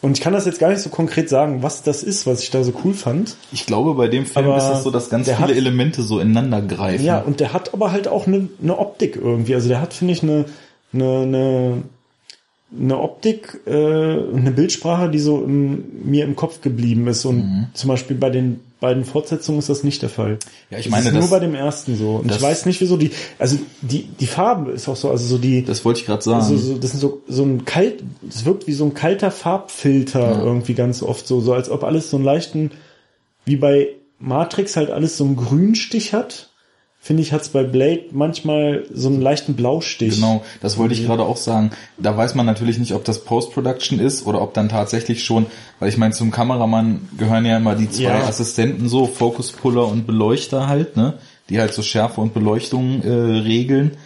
Und 0.00 0.16
ich 0.16 0.22
kann 0.22 0.32
das 0.32 0.46
jetzt 0.46 0.58
gar 0.58 0.70
nicht 0.70 0.80
so 0.80 0.88
konkret 0.88 1.28
sagen, 1.28 1.62
was 1.62 1.82
das 1.82 2.02
ist, 2.02 2.26
was 2.26 2.42
ich 2.42 2.50
da 2.50 2.64
so 2.64 2.72
cool 2.84 2.94
fand. 2.94 3.36
Ich 3.52 3.66
glaube, 3.66 3.92
bei 3.92 4.08
dem 4.08 4.24
Film 4.24 4.46
aber 4.46 4.56
ist 4.56 4.64
das 4.64 4.82
so, 4.82 4.90
dass 4.90 5.10
ganz 5.10 5.26
viele 5.26 5.38
hat, 5.38 5.50
Elemente 5.50 6.02
so 6.02 6.20
ineinander 6.20 6.62
greifen. 6.62 7.04
Ja, 7.04 7.20
und 7.20 7.38
der 7.38 7.52
hat 7.52 7.74
aber 7.74 7.92
halt 7.92 8.08
auch 8.08 8.26
eine, 8.26 8.48
eine 8.62 8.78
Optik 8.78 9.16
irgendwie. 9.16 9.54
Also 9.54 9.68
der 9.68 9.82
hat, 9.82 9.92
finde 9.92 10.14
ich, 10.14 10.22
eine, 10.22 10.46
eine, 10.94 11.18
eine, 11.20 11.82
eine 12.78 12.98
Optik, 12.98 13.60
äh, 13.66 13.72
eine 13.72 14.52
Bildsprache, 14.52 15.10
die 15.10 15.18
so 15.18 15.42
im, 15.42 15.84
mir 16.04 16.24
im 16.24 16.36
Kopf 16.36 16.60
geblieben 16.60 17.06
ist. 17.08 17.24
Und 17.24 17.38
mhm. 17.38 17.66
zum 17.74 17.88
Beispiel 17.88 18.16
bei 18.16 18.30
den 18.30 18.60
beiden 18.78 19.04
Fortsetzungen 19.04 19.58
ist 19.58 19.68
das 19.68 19.84
nicht 19.84 20.02
der 20.02 20.08
Fall. 20.08 20.38
Ja, 20.70 20.78
ich 20.78 20.88
meine, 20.88 21.04
das 21.04 21.12
ist 21.12 21.18
nur 21.18 21.30
bei 21.30 21.44
dem 21.44 21.54
ersten 21.54 21.96
so. 21.96 22.16
Und 22.16 22.30
ich 22.30 22.40
weiß 22.40 22.66
nicht, 22.66 22.80
wieso 22.80 22.96
die, 22.96 23.10
also 23.38 23.58
die 23.82 24.04
die 24.04 24.26
Farbe 24.26 24.70
ist 24.70 24.88
auch 24.88 24.96
so, 24.96 25.10
also 25.10 25.26
so 25.26 25.38
die. 25.38 25.64
Das 25.64 25.84
wollte 25.84 26.00
ich 26.00 26.06
gerade 26.06 26.22
sagen. 26.22 26.42
Also 26.42 26.56
so, 26.56 26.78
das 26.78 26.92
sind 26.92 27.00
so 27.00 27.22
so 27.28 27.42
ein 27.42 27.64
kalt, 27.64 28.02
das 28.22 28.44
wirkt 28.44 28.66
wie 28.66 28.72
so 28.72 28.84
ein 28.84 28.94
kalter 28.94 29.30
Farbfilter 29.30 30.20
ja. 30.20 30.42
irgendwie 30.42 30.74
ganz 30.74 31.02
oft 31.02 31.26
so, 31.26 31.40
so 31.40 31.52
als 31.52 31.70
ob 31.70 31.84
alles 31.84 32.10
so 32.10 32.16
einen 32.16 32.24
leichten, 32.24 32.70
wie 33.44 33.56
bei 33.56 33.88
Matrix 34.18 34.76
halt 34.76 34.90
alles 34.90 35.16
so 35.16 35.24
einen 35.24 35.36
Grünstich 35.36 36.14
hat 36.14 36.49
finde 37.02 37.22
ich, 37.22 37.32
hat's 37.32 37.48
bei 37.48 37.64
Blade 37.64 38.04
manchmal 38.12 38.84
so 38.92 39.08
einen 39.08 39.22
leichten 39.22 39.54
Blaustich. 39.54 40.16
Genau, 40.16 40.44
das 40.60 40.76
wollte 40.76 40.92
ich 40.94 41.06
gerade 41.06 41.22
auch 41.22 41.38
sagen. 41.38 41.70
Da 41.96 42.14
weiß 42.14 42.34
man 42.34 42.44
natürlich 42.44 42.78
nicht, 42.78 42.92
ob 42.92 43.04
das 43.04 43.24
Post-Production 43.24 43.98
ist 43.98 44.26
oder 44.26 44.42
ob 44.42 44.52
dann 44.52 44.68
tatsächlich 44.68 45.24
schon, 45.24 45.46
weil 45.78 45.88
ich 45.88 45.96
meine, 45.96 46.12
zum 46.12 46.30
Kameramann 46.30 47.08
gehören 47.16 47.46
ja 47.46 47.56
immer 47.56 47.74
die 47.74 47.90
zwei 47.90 48.02
ja. 48.02 48.26
Assistenten 48.26 48.88
so, 48.88 49.06
Focus-Puller 49.06 49.88
und 49.88 50.06
Beleuchter 50.06 50.68
halt, 50.68 50.96
ne? 50.96 51.14
Die 51.48 51.58
halt 51.58 51.72
so 51.72 51.82
Schärfe 51.82 52.20
und 52.20 52.34
Beleuchtung 52.34 53.02
äh, 53.02 53.10
regeln. 53.10 53.96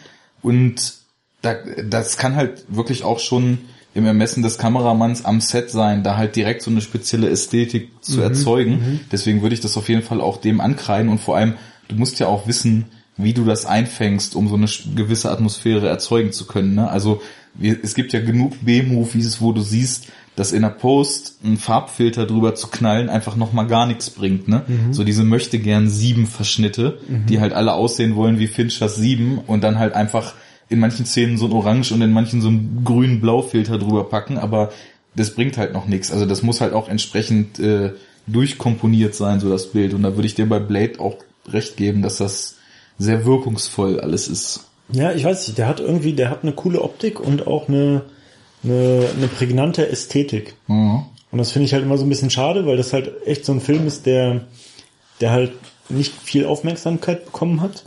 Und 0.40 0.94
da, 1.42 1.56
das 1.84 2.16
kann 2.16 2.36
halt 2.36 2.64
wirklich 2.68 3.02
auch 3.02 3.18
schon 3.18 3.58
im 3.92 4.06
Ermessen 4.06 4.42
des 4.42 4.56
Kameramanns 4.56 5.24
am 5.24 5.40
Set 5.40 5.70
sein, 5.70 6.02
da 6.04 6.16
halt 6.16 6.36
direkt 6.36 6.62
so 6.62 6.70
eine 6.70 6.80
spezielle 6.80 7.28
Ästhetik 7.28 7.90
zu 8.00 8.18
mhm, 8.18 8.22
erzeugen. 8.22 8.70
Mhm. 8.70 9.00
Deswegen 9.12 9.42
würde 9.42 9.54
ich 9.54 9.60
das 9.60 9.76
auf 9.76 9.88
jeden 9.88 10.02
Fall 10.02 10.20
auch 10.20 10.36
dem 10.36 10.60
ankreiden 10.60 11.10
und 11.10 11.20
vor 11.20 11.36
allem 11.36 11.54
du 11.88 11.96
musst 11.96 12.18
ja 12.18 12.26
auch 12.26 12.46
wissen, 12.46 12.86
wie 13.16 13.32
du 13.32 13.44
das 13.44 13.66
einfängst, 13.66 14.34
um 14.34 14.48
so 14.48 14.56
eine 14.56 14.66
gewisse 14.96 15.30
Atmosphäre 15.30 15.88
erzeugen 15.88 16.32
zu 16.32 16.46
können. 16.46 16.74
Ne? 16.74 16.88
Also 16.88 17.22
es 17.60 17.94
gibt 17.94 18.12
ja 18.12 18.20
genug 18.20 18.64
B-Movies, 18.64 19.40
wo 19.40 19.52
du 19.52 19.60
siehst, 19.60 20.08
dass 20.36 20.52
in 20.52 20.62
der 20.62 20.70
Post 20.70 21.38
ein 21.44 21.56
Farbfilter 21.56 22.26
drüber 22.26 22.56
zu 22.56 22.66
knallen 22.66 23.08
einfach 23.08 23.36
nochmal 23.36 23.68
gar 23.68 23.86
nichts 23.86 24.10
bringt. 24.10 24.48
Ne? 24.48 24.62
Mhm. 24.66 24.92
So 24.92 25.04
diese 25.04 25.22
möchte 25.22 25.60
gern 25.60 25.88
sieben 25.88 26.26
Verschnitte, 26.26 26.98
mhm. 27.08 27.26
die 27.26 27.40
halt 27.40 27.52
alle 27.52 27.74
aussehen 27.74 28.16
wollen 28.16 28.40
wie 28.40 28.48
Finchers 28.48 28.96
sieben 28.96 29.38
und 29.38 29.62
dann 29.62 29.78
halt 29.78 29.94
einfach 29.94 30.34
in 30.68 30.80
manchen 30.80 31.06
Szenen 31.06 31.38
so 31.38 31.46
ein 31.46 31.52
Orange 31.52 31.92
und 31.92 32.02
in 32.02 32.12
manchen 32.12 32.40
so 32.40 32.48
einen 32.48 32.82
grünen 32.84 33.20
Blaufilter 33.20 33.78
drüber 33.78 34.08
packen, 34.08 34.38
aber 34.38 34.72
das 35.14 35.34
bringt 35.34 35.56
halt 35.56 35.72
noch 35.72 35.86
nichts. 35.86 36.10
Also 36.10 36.26
das 36.26 36.42
muss 36.42 36.60
halt 36.60 36.72
auch 36.72 36.88
entsprechend 36.88 37.60
äh, 37.60 37.92
durchkomponiert 38.26 39.14
sein, 39.14 39.38
so 39.38 39.48
das 39.48 39.70
Bild. 39.70 39.94
Und 39.94 40.02
da 40.02 40.16
würde 40.16 40.26
ich 40.26 40.34
dir 40.34 40.48
bei 40.48 40.58
Blade 40.58 40.98
auch 40.98 41.16
recht 41.48 41.76
geben, 41.76 42.02
dass 42.02 42.18
das 42.18 42.56
sehr 42.98 43.24
wirkungsvoll 43.24 44.00
alles 44.00 44.28
ist. 44.28 44.68
Ja, 44.90 45.12
ich 45.12 45.24
weiß 45.24 45.46
nicht, 45.46 45.58
der 45.58 45.66
hat 45.66 45.80
irgendwie, 45.80 46.12
der 46.12 46.30
hat 46.30 46.42
eine 46.42 46.52
coole 46.52 46.82
Optik 46.82 47.20
und 47.20 47.46
auch 47.46 47.68
eine, 47.68 48.02
eine, 48.62 49.08
eine 49.16 49.28
prägnante 49.28 49.88
Ästhetik. 49.88 50.54
Mhm. 50.66 51.04
Und 51.30 51.38
das 51.38 51.52
finde 51.52 51.66
ich 51.66 51.72
halt 51.72 51.82
immer 51.82 51.98
so 51.98 52.04
ein 52.04 52.08
bisschen 52.08 52.30
schade, 52.30 52.66
weil 52.66 52.76
das 52.76 52.92
halt 52.92 53.10
echt 53.26 53.44
so 53.44 53.52
ein 53.52 53.60
Film 53.60 53.86
ist, 53.86 54.06
der, 54.06 54.42
der 55.20 55.32
halt 55.32 55.52
nicht 55.88 56.12
viel 56.12 56.46
Aufmerksamkeit 56.46 57.24
bekommen 57.24 57.60
hat. 57.60 57.86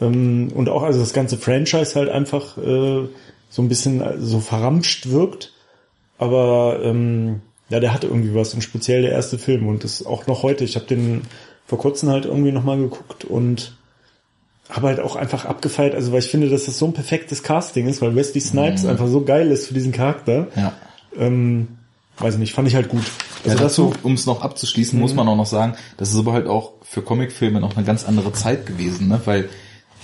Ähm, 0.00 0.50
und 0.54 0.68
auch 0.68 0.82
also 0.82 1.00
das 1.00 1.12
ganze 1.12 1.38
Franchise 1.38 1.94
halt 1.94 2.08
einfach 2.08 2.58
äh, 2.58 3.08
so 3.48 3.62
ein 3.62 3.68
bisschen 3.68 4.02
so 4.18 4.40
verramscht 4.40 5.08
wirkt. 5.08 5.52
Aber 6.18 6.80
ähm, 6.82 7.40
ja, 7.68 7.80
der 7.80 7.94
hatte 7.94 8.06
irgendwie 8.06 8.34
was 8.34 8.52
und 8.54 8.62
speziell 8.62 9.02
der 9.02 9.12
erste 9.12 9.38
Film 9.38 9.66
und 9.66 9.84
das 9.84 10.04
auch 10.04 10.26
noch 10.26 10.42
heute. 10.42 10.64
Ich 10.64 10.76
habe 10.76 10.86
den 10.86 11.22
vor 11.72 11.78
kurzem 11.78 12.10
halt 12.10 12.26
irgendwie 12.26 12.52
nochmal 12.52 12.76
geguckt 12.76 13.24
und 13.24 13.72
habe 14.68 14.88
halt 14.88 15.00
auch 15.00 15.16
einfach 15.16 15.46
abgefeiert, 15.46 15.94
also 15.94 16.12
weil 16.12 16.18
ich 16.18 16.28
finde, 16.28 16.50
dass 16.50 16.66
das 16.66 16.78
so 16.78 16.84
ein 16.84 16.92
perfektes 16.92 17.42
Casting 17.42 17.88
ist, 17.88 18.02
weil 18.02 18.14
Wesley 18.14 18.42
Snipes 18.42 18.82
mhm. 18.82 18.90
einfach 18.90 19.06
so 19.06 19.22
geil 19.22 19.50
ist 19.50 19.68
für 19.68 19.72
diesen 19.72 19.90
Charakter. 19.90 20.48
Ja. 20.54 20.74
Ähm, 21.16 21.68
weiß 22.18 22.36
nicht, 22.36 22.52
fand 22.52 22.68
ich 22.68 22.74
halt 22.74 22.90
gut. 22.90 23.04
Also 23.42 23.56
ja, 23.56 23.62
dazu, 23.62 23.94
um 24.02 24.12
es 24.12 24.26
noch 24.26 24.42
abzuschließen, 24.42 24.98
mhm. 24.98 25.02
muss 25.02 25.14
man 25.14 25.26
auch 25.28 25.36
noch 25.36 25.46
sagen, 25.46 25.76
das 25.96 26.10
ist 26.10 26.18
aber 26.18 26.34
halt 26.34 26.46
auch 26.46 26.72
für 26.82 27.00
Comicfilme 27.00 27.58
noch 27.58 27.74
eine 27.74 27.86
ganz 27.86 28.04
andere 28.04 28.34
Zeit 28.34 28.66
gewesen, 28.66 29.08
ne? 29.08 29.18
Weil 29.24 29.48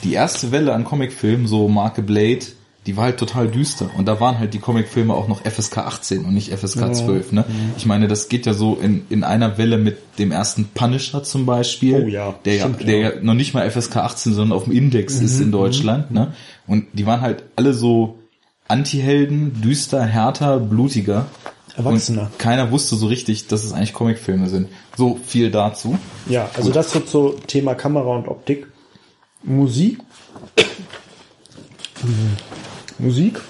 die 0.05 0.15
erste 0.15 0.51
Welle 0.51 0.73
an 0.73 0.85
Comicfilmen, 0.85 1.47
so 1.47 1.69
Marke 1.69 2.01
Blade, 2.01 2.47
die 2.89 2.97
war 2.97 3.05
halt 3.05 3.19
total 3.19 3.49
düster. 3.49 3.91
Und 3.99 4.09
da 4.09 4.19
waren 4.19 4.39
halt 4.39 4.55
die 4.55 4.61
Comicfilme 4.61 5.13
auch 5.13 5.29
noch 5.29 5.43
FSK 5.43 5.77
18 5.77 6.25
und 6.25 6.33
nicht 6.33 6.51
FSK 6.51 6.81
ja. 6.81 6.93
12. 6.95 7.33
Ne? 7.33 7.45
Mhm. 7.47 7.73
Ich 7.77 7.85
meine, 7.85 8.09
das 8.09 8.31
geht 8.31 8.47
ja 8.47 8.55
so 8.55 8.77
in, 8.77 9.05
in 9.11 9.25
einer 9.25 9.59
Welle 9.59 9.77
mit 9.77 9.99
dem 10.19 10.33
ersten 10.33 10.71
Punisher 10.73 11.23
zum 11.23 11.45
Beispiel, 11.45 12.05
oh, 12.07 12.09
ja. 12.09 12.35
der, 12.47 12.61
Stimmt, 12.61 12.81
ja, 12.81 12.87
der 12.87 12.99
ja 12.99 13.11
noch 13.21 13.35
nicht 13.35 13.53
mal 13.53 13.71
FSK 13.71 13.99
18, 13.99 14.33
sondern 14.33 14.57
auf 14.57 14.65
dem 14.65 14.73
Index 14.73 15.19
mhm. 15.19 15.27
ist 15.27 15.39
in 15.39 15.53
Deutschland. 15.53 16.11
Mhm. 16.11 16.17
Ne? 16.17 16.35
Und 16.67 16.87
die 16.95 17.05
waren 17.05 17.21
halt 17.21 17.45
alle 17.57 17.75
so 17.75 18.21
Anti-Helden, 18.69 19.61
düster, 19.61 20.03
härter, 20.03 20.59
blutiger. 20.59 21.27
Erwachsener. 21.77 22.23
Und 22.23 22.39
keiner 22.39 22.71
wusste 22.71 22.97
so 22.97 23.07
richtig, 23.07 23.49
dass 23.49 23.65
es 23.65 23.75
eigentlich 23.75 23.93
Comicfilme 23.93 24.49
sind. 24.49 24.71
So 24.97 25.21
viel 25.27 25.51
dazu. 25.51 25.99
Ja, 26.27 26.49
also 26.55 26.69
Gut. 26.69 26.77
das 26.77 26.91
so 26.91 27.01
zu 27.01 27.35
Thema 27.47 27.75
Kamera 27.75 28.17
und 28.17 28.29
Optik. 28.29 28.67
Musik. 29.43 29.99
Musik 32.99 33.41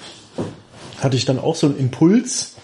hatte 0.99 1.15
ich 1.15 1.25
dann 1.25 1.39
auch 1.39 1.55
so 1.55 1.67
einen 1.67 1.77
Impuls. 1.77 2.55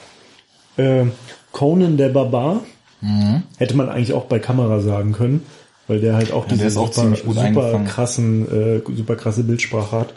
Äh, 0.78 1.06
Conan 1.52 1.98
der 1.98 2.10
Barbar. 2.10 2.64
Mhm. 3.02 3.44
Hätte 3.58 3.76
man 3.76 3.90
eigentlich 3.90 4.14
auch 4.14 4.26
bei 4.26 4.40
Kamera 4.40 4.80
sagen 4.82 5.14
können, 5.14 5.46
weil 5.88 6.00
der 6.00 6.16
halt 6.16 6.32
auch 6.32 6.48
ja, 6.50 6.56
diese 6.56 6.80
auch 6.80 6.92
super, 6.92 7.16
super 7.16 7.80
krassen, 7.86 8.52
äh, 8.52 8.82
super 8.96 9.16
krasse 9.16 9.44
Bildsprache 9.44 9.98
hat. 9.98 10.14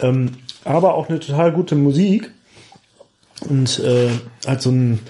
Ähm, 0.00 0.32
aber 0.64 0.94
auch 0.94 1.08
eine 1.08 1.20
total 1.20 1.52
gute 1.52 1.74
Musik. 1.74 2.30
und 3.48 3.78
äh, 3.80 4.10
hat 4.46 4.62
so 4.62 4.70
einen 4.70 5.00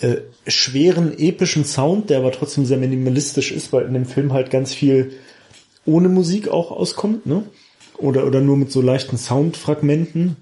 äh, 0.00 0.18
schweren, 0.46 1.16
epischen 1.18 1.64
Sound, 1.64 2.10
der 2.10 2.18
aber 2.18 2.32
trotzdem 2.32 2.64
sehr 2.64 2.78
minimalistisch 2.78 3.52
ist, 3.52 3.72
weil 3.72 3.86
in 3.86 3.94
dem 3.94 4.06
Film 4.06 4.32
halt 4.32 4.50
ganz 4.50 4.72
viel 4.72 5.12
ohne 5.84 6.08
Musik 6.08 6.48
auch 6.48 6.70
auskommt, 6.70 7.26
ne? 7.26 7.42
Oder, 8.02 8.26
oder 8.26 8.40
nur 8.40 8.56
mit 8.56 8.72
so 8.72 8.82
leichten 8.82 9.16
Soundfragmenten 9.16 10.36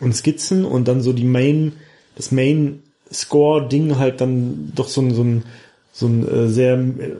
und 0.00 0.16
Skizzen 0.16 0.64
und 0.64 0.88
dann 0.88 1.02
so 1.02 1.12
die 1.12 1.24
Main, 1.24 1.72
das 2.16 2.32
Main 2.32 2.82
Score-Ding 3.12 3.98
halt 3.98 4.20
dann 4.20 4.72
doch 4.74 4.88
so 4.88 5.02
ein, 5.02 5.14
so 5.14 5.22
ein, 5.22 5.44
so 5.92 6.06
ein 6.06 6.28
äh, 6.28 6.48
sehr 6.48 6.74
äh, 6.74 7.12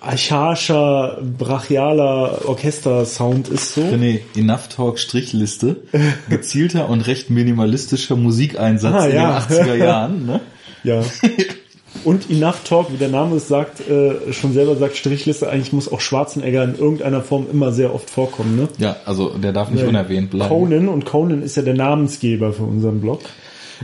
archaischer, 0.00 1.22
brachialer 1.38 2.48
Orchester-Sound 2.48 3.48
ist 3.48 3.74
so. 3.74 3.82
René, 3.82 4.20
Enough 4.36 4.68
Talk 4.68 4.98
Strichliste, 4.98 5.76
gezielter 6.28 6.88
und 6.88 7.02
recht 7.02 7.30
minimalistischer 7.30 8.16
Musikeinsatz 8.16 8.94
ah, 8.94 9.06
in 9.06 9.14
ja. 9.16 9.40
den 9.40 9.58
80er 9.58 9.74
Jahren, 9.84 10.26
ne? 10.26 10.40
Ja. 10.84 11.02
Und 12.02 12.28
Enough 12.28 12.64
Talk, 12.64 12.92
wie 12.92 12.96
der 12.96 13.08
Name 13.08 13.36
es 13.36 13.48
sagt, 13.48 13.88
äh, 13.88 14.32
schon 14.32 14.52
selber 14.52 14.76
sagt, 14.76 14.96
Strichliste, 14.96 15.48
eigentlich 15.48 15.72
muss 15.72 15.90
auch 15.90 16.00
Schwarzenegger 16.00 16.64
in 16.64 16.74
irgendeiner 16.74 17.22
Form 17.22 17.46
immer 17.50 17.72
sehr 17.72 17.94
oft 17.94 18.10
vorkommen, 18.10 18.56
ne? 18.56 18.68
Ja, 18.78 18.96
also 19.06 19.30
der 19.30 19.52
darf 19.52 19.70
nicht 19.70 19.82
ja. 19.82 19.88
unerwähnt 19.88 20.30
bleiben. 20.30 20.50
Conan, 20.50 20.88
und 20.88 21.06
Conan 21.06 21.42
ist 21.42 21.56
ja 21.56 21.62
der 21.62 21.74
Namensgeber 21.74 22.52
für 22.52 22.64
unseren 22.64 23.00
Blog. 23.00 23.20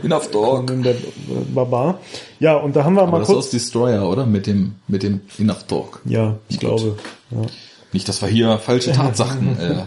Enough 0.03 0.31
Talk. 0.31 0.67
Conan 0.67 0.83
der 0.83 0.97
Barbar. 1.55 2.01
Ja, 2.41 2.57
und 2.57 2.77
da 2.77 2.85
haben 2.85 2.95
wir 2.95 3.03
Aber 3.03 3.13
mal 3.13 3.19
das 3.21 3.29
kurz... 3.29 3.47
Das 3.47 3.55
ist 3.55 3.65
Destroyer, 3.65 4.09
oder? 4.09 4.27
Mit 4.27 4.47
dem, 4.47 4.73
mit 4.89 5.03
dem 5.03 5.21
Enough 5.39 5.65
Talk. 5.67 6.03
Ja, 6.05 6.39
ich 6.49 6.59
Gut. 6.59 6.61
glaube. 6.61 6.97
Ja. 7.31 7.47
Nicht, 7.93 8.09
dass 8.09 8.21
wir 8.23 8.29
hier 8.29 8.59
falsche 8.59 8.93
Tatsachen... 8.93 9.59
äh, 9.61 9.83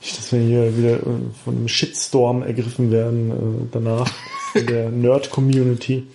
nicht, 0.00 0.16
dass 0.16 0.32
wir 0.32 0.40
hier 0.40 0.76
wieder 0.76 0.94
äh, 0.94 1.20
von 1.44 1.56
einem 1.56 1.68
Shitstorm 1.68 2.42
ergriffen 2.42 2.90
werden 2.90 3.30
äh, 3.30 3.68
danach 3.72 4.08
in 4.54 4.66
der 4.66 4.90
Nerd-Community. 4.90 6.06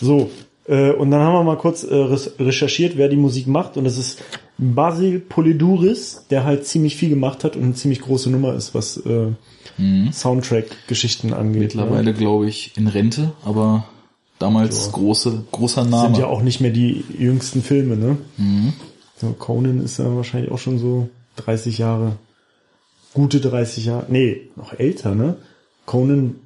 So, 0.00 0.30
und 0.92 1.10
dann 1.10 1.20
haben 1.20 1.34
wir 1.34 1.44
mal 1.44 1.58
kurz 1.58 1.84
äh, 1.84 1.94
recherchiert, 1.94 2.96
wer 2.96 3.08
die 3.08 3.16
Musik 3.16 3.46
macht. 3.46 3.76
Und 3.76 3.84
das 3.84 3.98
ist 3.98 4.22
Basil 4.56 5.20
Poliduris, 5.20 6.26
der 6.30 6.44
halt 6.44 6.66
ziemlich 6.66 6.96
viel 6.96 7.10
gemacht 7.10 7.44
hat 7.44 7.56
und 7.56 7.64
eine 7.64 7.74
ziemlich 7.74 8.00
große 8.00 8.30
Nummer 8.30 8.54
ist, 8.54 8.74
was 8.74 8.96
äh, 8.98 9.32
mhm. 9.76 10.12
Soundtrack-Geschichten 10.12 11.34
angeht. 11.34 11.74
Mittlerweile, 11.74 12.12
ja. 12.12 12.16
glaube 12.16 12.48
ich, 12.48 12.72
in 12.76 12.86
Rente, 12.86 13.32
aber 13.44 13.84
damals 14.38 14.86
ja. 14.86 14.92
große, 14.92 15.44
großer 15.52 15.84
Name. 15.84 15.92
Das 15.92 16.02
sind 16.02 16.18
ja 16.18 16.26
auch 16.26 16.42
nicht 16.42 16.60
mehr 16.60 16.70
die 16.70 17.04
jüngsten 17.18 17.62
Filme, 17.62 17.96
ne? 17.96 18.16
Mhm. 18.36 18.72
So, 19.16 19.34
Conan 19.38 19.80
ist 19.80 19.98
ja 19.98 20.14
wahrscheinlich 20.16 20.50
auch 20.50 20.58
schon 20.58 20.78
so 20.78 21.08
30 21.36 21.78
Jahre. 21.78 22.16
Gute 23.12 23.40
30 23.40 23.84
Jahre. 23.86 24.06
Nee, 24.08 24.48
noch 24.56 24.72
älter, 24.72 25.14
ne? 25.14 25.36
Conan 25.86 26.36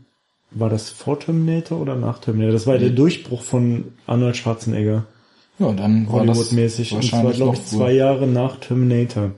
war 0.51 0.71
das 0.71 0.91
vor 0.91 1.21
Terminator 1.21 1.81
oder 1.81 1.95
nach 1.95 2.19
Terminator? 2.19 2.53
Das 2.53 2.67
war 2.67 2.77
mhm. 2.77 2.81
der 2.81 2.91
Durchbruch 2.91 3.43
von 3.43 3.93
Arnold 4.07 4.37
Schwarzenegger. 4.37 5.07
Ja, 5.59 5.73
dann 5.73 6.07
war 6.07 6.21
Hollywood-mäßig. 6.21 6.93
Und 6.93 7.05
zwar, 7.05 7.33
glaube 7.33 7.57
ich, 7.57 7.67
zwei 7.67 7.93
Jahre 7.93 8.27
nach 8.27 8.61
Terminator. 8.61 9.33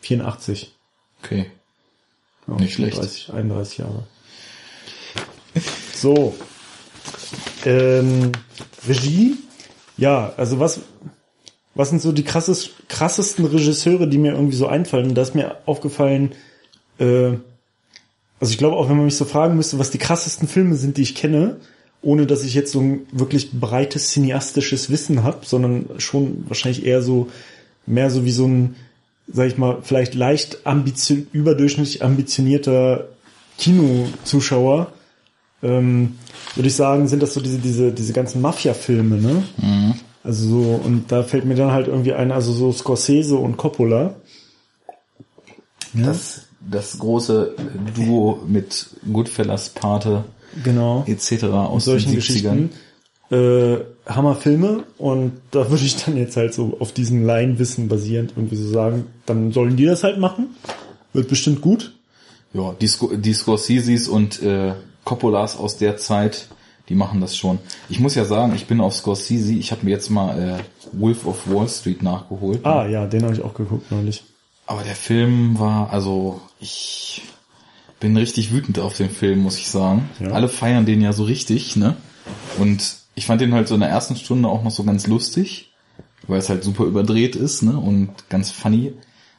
84. 0.00 0.74
Okay. 1.22 1.46
Ja, 2.46 2.54
Nicht 2.54 2.74
schlecht. 2.74 2.98
30, 2.98 3.32
31 3.32 3.78
Jahre. 3.78 4.04
So. 5.94 6.34
Ähm, 7.64 8.32
Regie. 8.86 9.36
Ja, 9.96 10.32
also 10.36 10.60
was, 10.60 10.80
was 11.74 11.90
sind 11.90 12.00
so 12.00 12.12
die 12.12 12.24
krasses, 12.24 12.70
krassesten 12.88 13.44
Regisseure, 13.44 14.08
die 14.08 14.18
mir 14.18 14.32
irgendwie 14.32 14.56
so 14.56 14.66
einfallen? 14.66 15.14
Da 15.14 15.22
ist 15.22 15.34
mir 15.34 15.56
aufgefallen, 15.66 16.32
äh, 16.98 17.32
also 18.40 18.52
ich 18.52 18.58
glaube 18.58 18.76
auch, 18.76 18.88
wenn 18.88 18.96
man 18.96 19.06
mich 19.06 19.16
so 19.16 19.24
fragen 19.24 19.56
müsste, 19.56 19.78
was 19.78 19.90
die 19.90 19.98
krassesten 19.98 20.48
Filme 20.48 20.76
sind, 20.76 20.96
die 20.96 21.02
ich 21.02 21.14
kenne, 21.14 21.56
ohne 22.02 22.26
dass 22.26 22.44
ich 22.44 22.54
jetzt 22.54 22.72
so 22.72 22.80
ein 22.80 23.00
wirklich 23.10 23.52
breites 23.52 24.12
cineastisches 24.12 24.90
Wissen 24.90 25.24
habe, 25.24 25.44
sondern 25.44 25.86
schon 25.98 26.44
wahrscheinlich 26.48 26.86
eher 26.86 27.02
so 27.02 27.28
mehr 27.86 28.10
so 28.10 28.24
wie 28.24 28.30
so 28.30 28.46
ein, 28.46 28.76
sag 29.26 29.48
ich 29.48 29.58
mal, 29.58 29.78
vielleicht 29.82 30.14
leicht 30.14 30.66
ambition 30.66 31.26
überdurchschnittlich 31.32 32.04
ambitionierter 32.04 33.08
Kinozuschauer, 33.58 34.92
ähm, 35.62 36.18
würde 36.54 36.68
ich 36.68 36.76
sagen, 36.76 37.08
sind 37.08 37.22
das 37.22 37.34
so 37.34 37.40
diese 37.40 37.58
diese 37.58 37.90
diese 37.90 38.12
ganzen 38.12 38.40
Mafia-Filme, 38.40 39.16
ne? 39.16 39.42
Mhm. 39.56 39.94
Also 40.22 40.48
so 40.48 40.80
und 40.84 41.10
da 41.10 41.24
fällt 41.24 41.44
mir 41.44 41.56
dann 41.56 41.72
halt 41.72 41.88
irgendwie 41.88 42.12
ein, 42.12 42.30
also 42.30 42.52
so 42.52 42.72
Scorsese 42.72 43.36
und 43.36 43.56
Coppola. 43.56 44.14
Das 45.94 46.47
das 46.60 46.98
große 46.98 47.54
Duo 47.94 48.40
mit 48.46 48.88
Goodfellas, 49.10 49.70
Pate, 49.70 50.24
genau. 50.64 51.04
etc. 51.06 51.44
aus 51.44 51.84
solchen 51.84 52.12
den 52.12 52.20
70ern. 52.20 52.24
Geschichten. 52.26 52.70
Äh, 53.30 53.78
Hammerfilme 54.06 54.84
und 54.96 55.32
da 55.50 55.70
würde 55.70 55.84
ich 55.84 56.02
dann 56.02 56.16
jetzt 56.16 56.36
halt 56.38 56.54
so 56.54 56.78
auf 56.80 56.92
diesen 56.92 57.26
Laienwissen 57.26 57.88
basierend 57.88 58.32
irgendwie 58.34 58.56
so 58.56 58.70
sagen, 58.70 59.06
dann 59.26 59.52
sollen 59.52 59.76
die 59.76 59.84
das 59.84 60.02
halt 60.02 60.18
machen. 60.18 60.56
Wird 61.12 61.28
bestimmt 61.28 61.60
gut. 61.60 61.92
Ja, 62.54 62.74
die, 62.80 62.86
Sc 62.86 63.08
die 63.16 63.34
Scorseses 63.34 64.08
und 64.08 64.42
äh, 64.42 64.72
Coppolas 65.04 65.56
aus 65.58 65.76
der 65.76 65.98
Zeit, 65.98 66.48
die 66.88 66.94
machen 66.94 67.20
das 67.20 67.36
schon. 67.36 67.58
Ich 67.90 68.00
muss 68.00 68.14
ja 68.14 68.24
sagen, 68.24 68.54
ich 68.54 68.66
bin 68.66 68.80
auf 68.80 68.94
Scorsese, 68.94 69.52
ich 69.52 69.72
habe 69.72 69.84
mir 69.84 69.90
jetzt 69.90 70.08
mal 70.08 70.38
äh, 70.38 70.98
Wolf 70.98 71.26
of 71.26 71.50
Wall 71.50 71.68
Street 71.68 72.02
nachgeholt. 72.02 72.64
Ah 72.64 72.86
ja, 72.86 73.06
den 73.06 73.24
habe 73.24 73.34
ich 73.34 73.42
auch 73.42 73.52
geguckt 73.52 73.90
neulich. 73.90 74.24
Aber 74.68 74.82
der 74.82 74.94
Film 74.94 75.58
war, 75.58 75.90
also 75.94 76.42
ich 76.60 77.22
bin 78.00 78.14
richtig 78.18 78.52
wütend 78.52 78.78
auf 78.78 78.94
den 78.94 79.08
Film, 79.08 79.38
muss 79.38 79.56
ich 79.56 79.70
sagen. 79.70 80.10
Ja. 80.20 80.32
Alle 80.32 80.50
feiern 80.50 80.84
den 80.84 81.00
ja 81.00 81.14
so 81.14 81.24
richtig, 81.24 81.74
ne? 81.76 81.96
Und 82.58 82.96
ich 83.14 83.24
fand 83.24 83.40
den 83.40 83.54
halt 83.54 83.66
so 83.66 83.74
in 83.74 83.80
der 83.80 83.88
ersten 83.88 84.14
Stunde 84.14 84.46
auch 84.46 84.62
noch 84.62 84.70
so 84.70 84.84
ganz 84.84 85.06
lustig, 85.06 85.72
weil 86.26 86.38
es 86.38 86.50
halt 86.50 86.64
super 86.64 86.84
überdreht 86.84 87.34
ist, 87.34 87.62
ne? 87.62 87.78
Und 87.78 88.10
ganz 88.28 88.50
funny. 88.50 88.92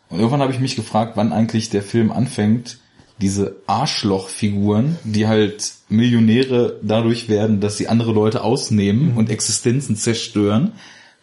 Und 0.09 0.17
irgendwann 0.17 0.41
habe 0.41 0.51
ich 0.51 0.59
mich 0.59 0.75
gefragt, 0.75 1.11
wann 1.15 1.31
eigentlich 1.31 1.69
der 1.69 1.83
Film 1.83 2.11
anfängt, 2.11 2.79
diese 3.21 3.57
Arschlochfiguren, 3.67 4.97
die 5.03 5.27
halt 5.27 5.73
Millionäre 5.89 6.79
dadurch 6.81 7.29
werden, 7.29 7.59
dass 7.59 7.77
sie 7.77 7.87
andere 7.87 8.13
Leute 8.13 8.43
ausnehmen 8.43 9.11
mhm. 9.11 9.17
und 9.17 9.29
Existenzen 9.29 9.95
zerstören, 9.95 10.71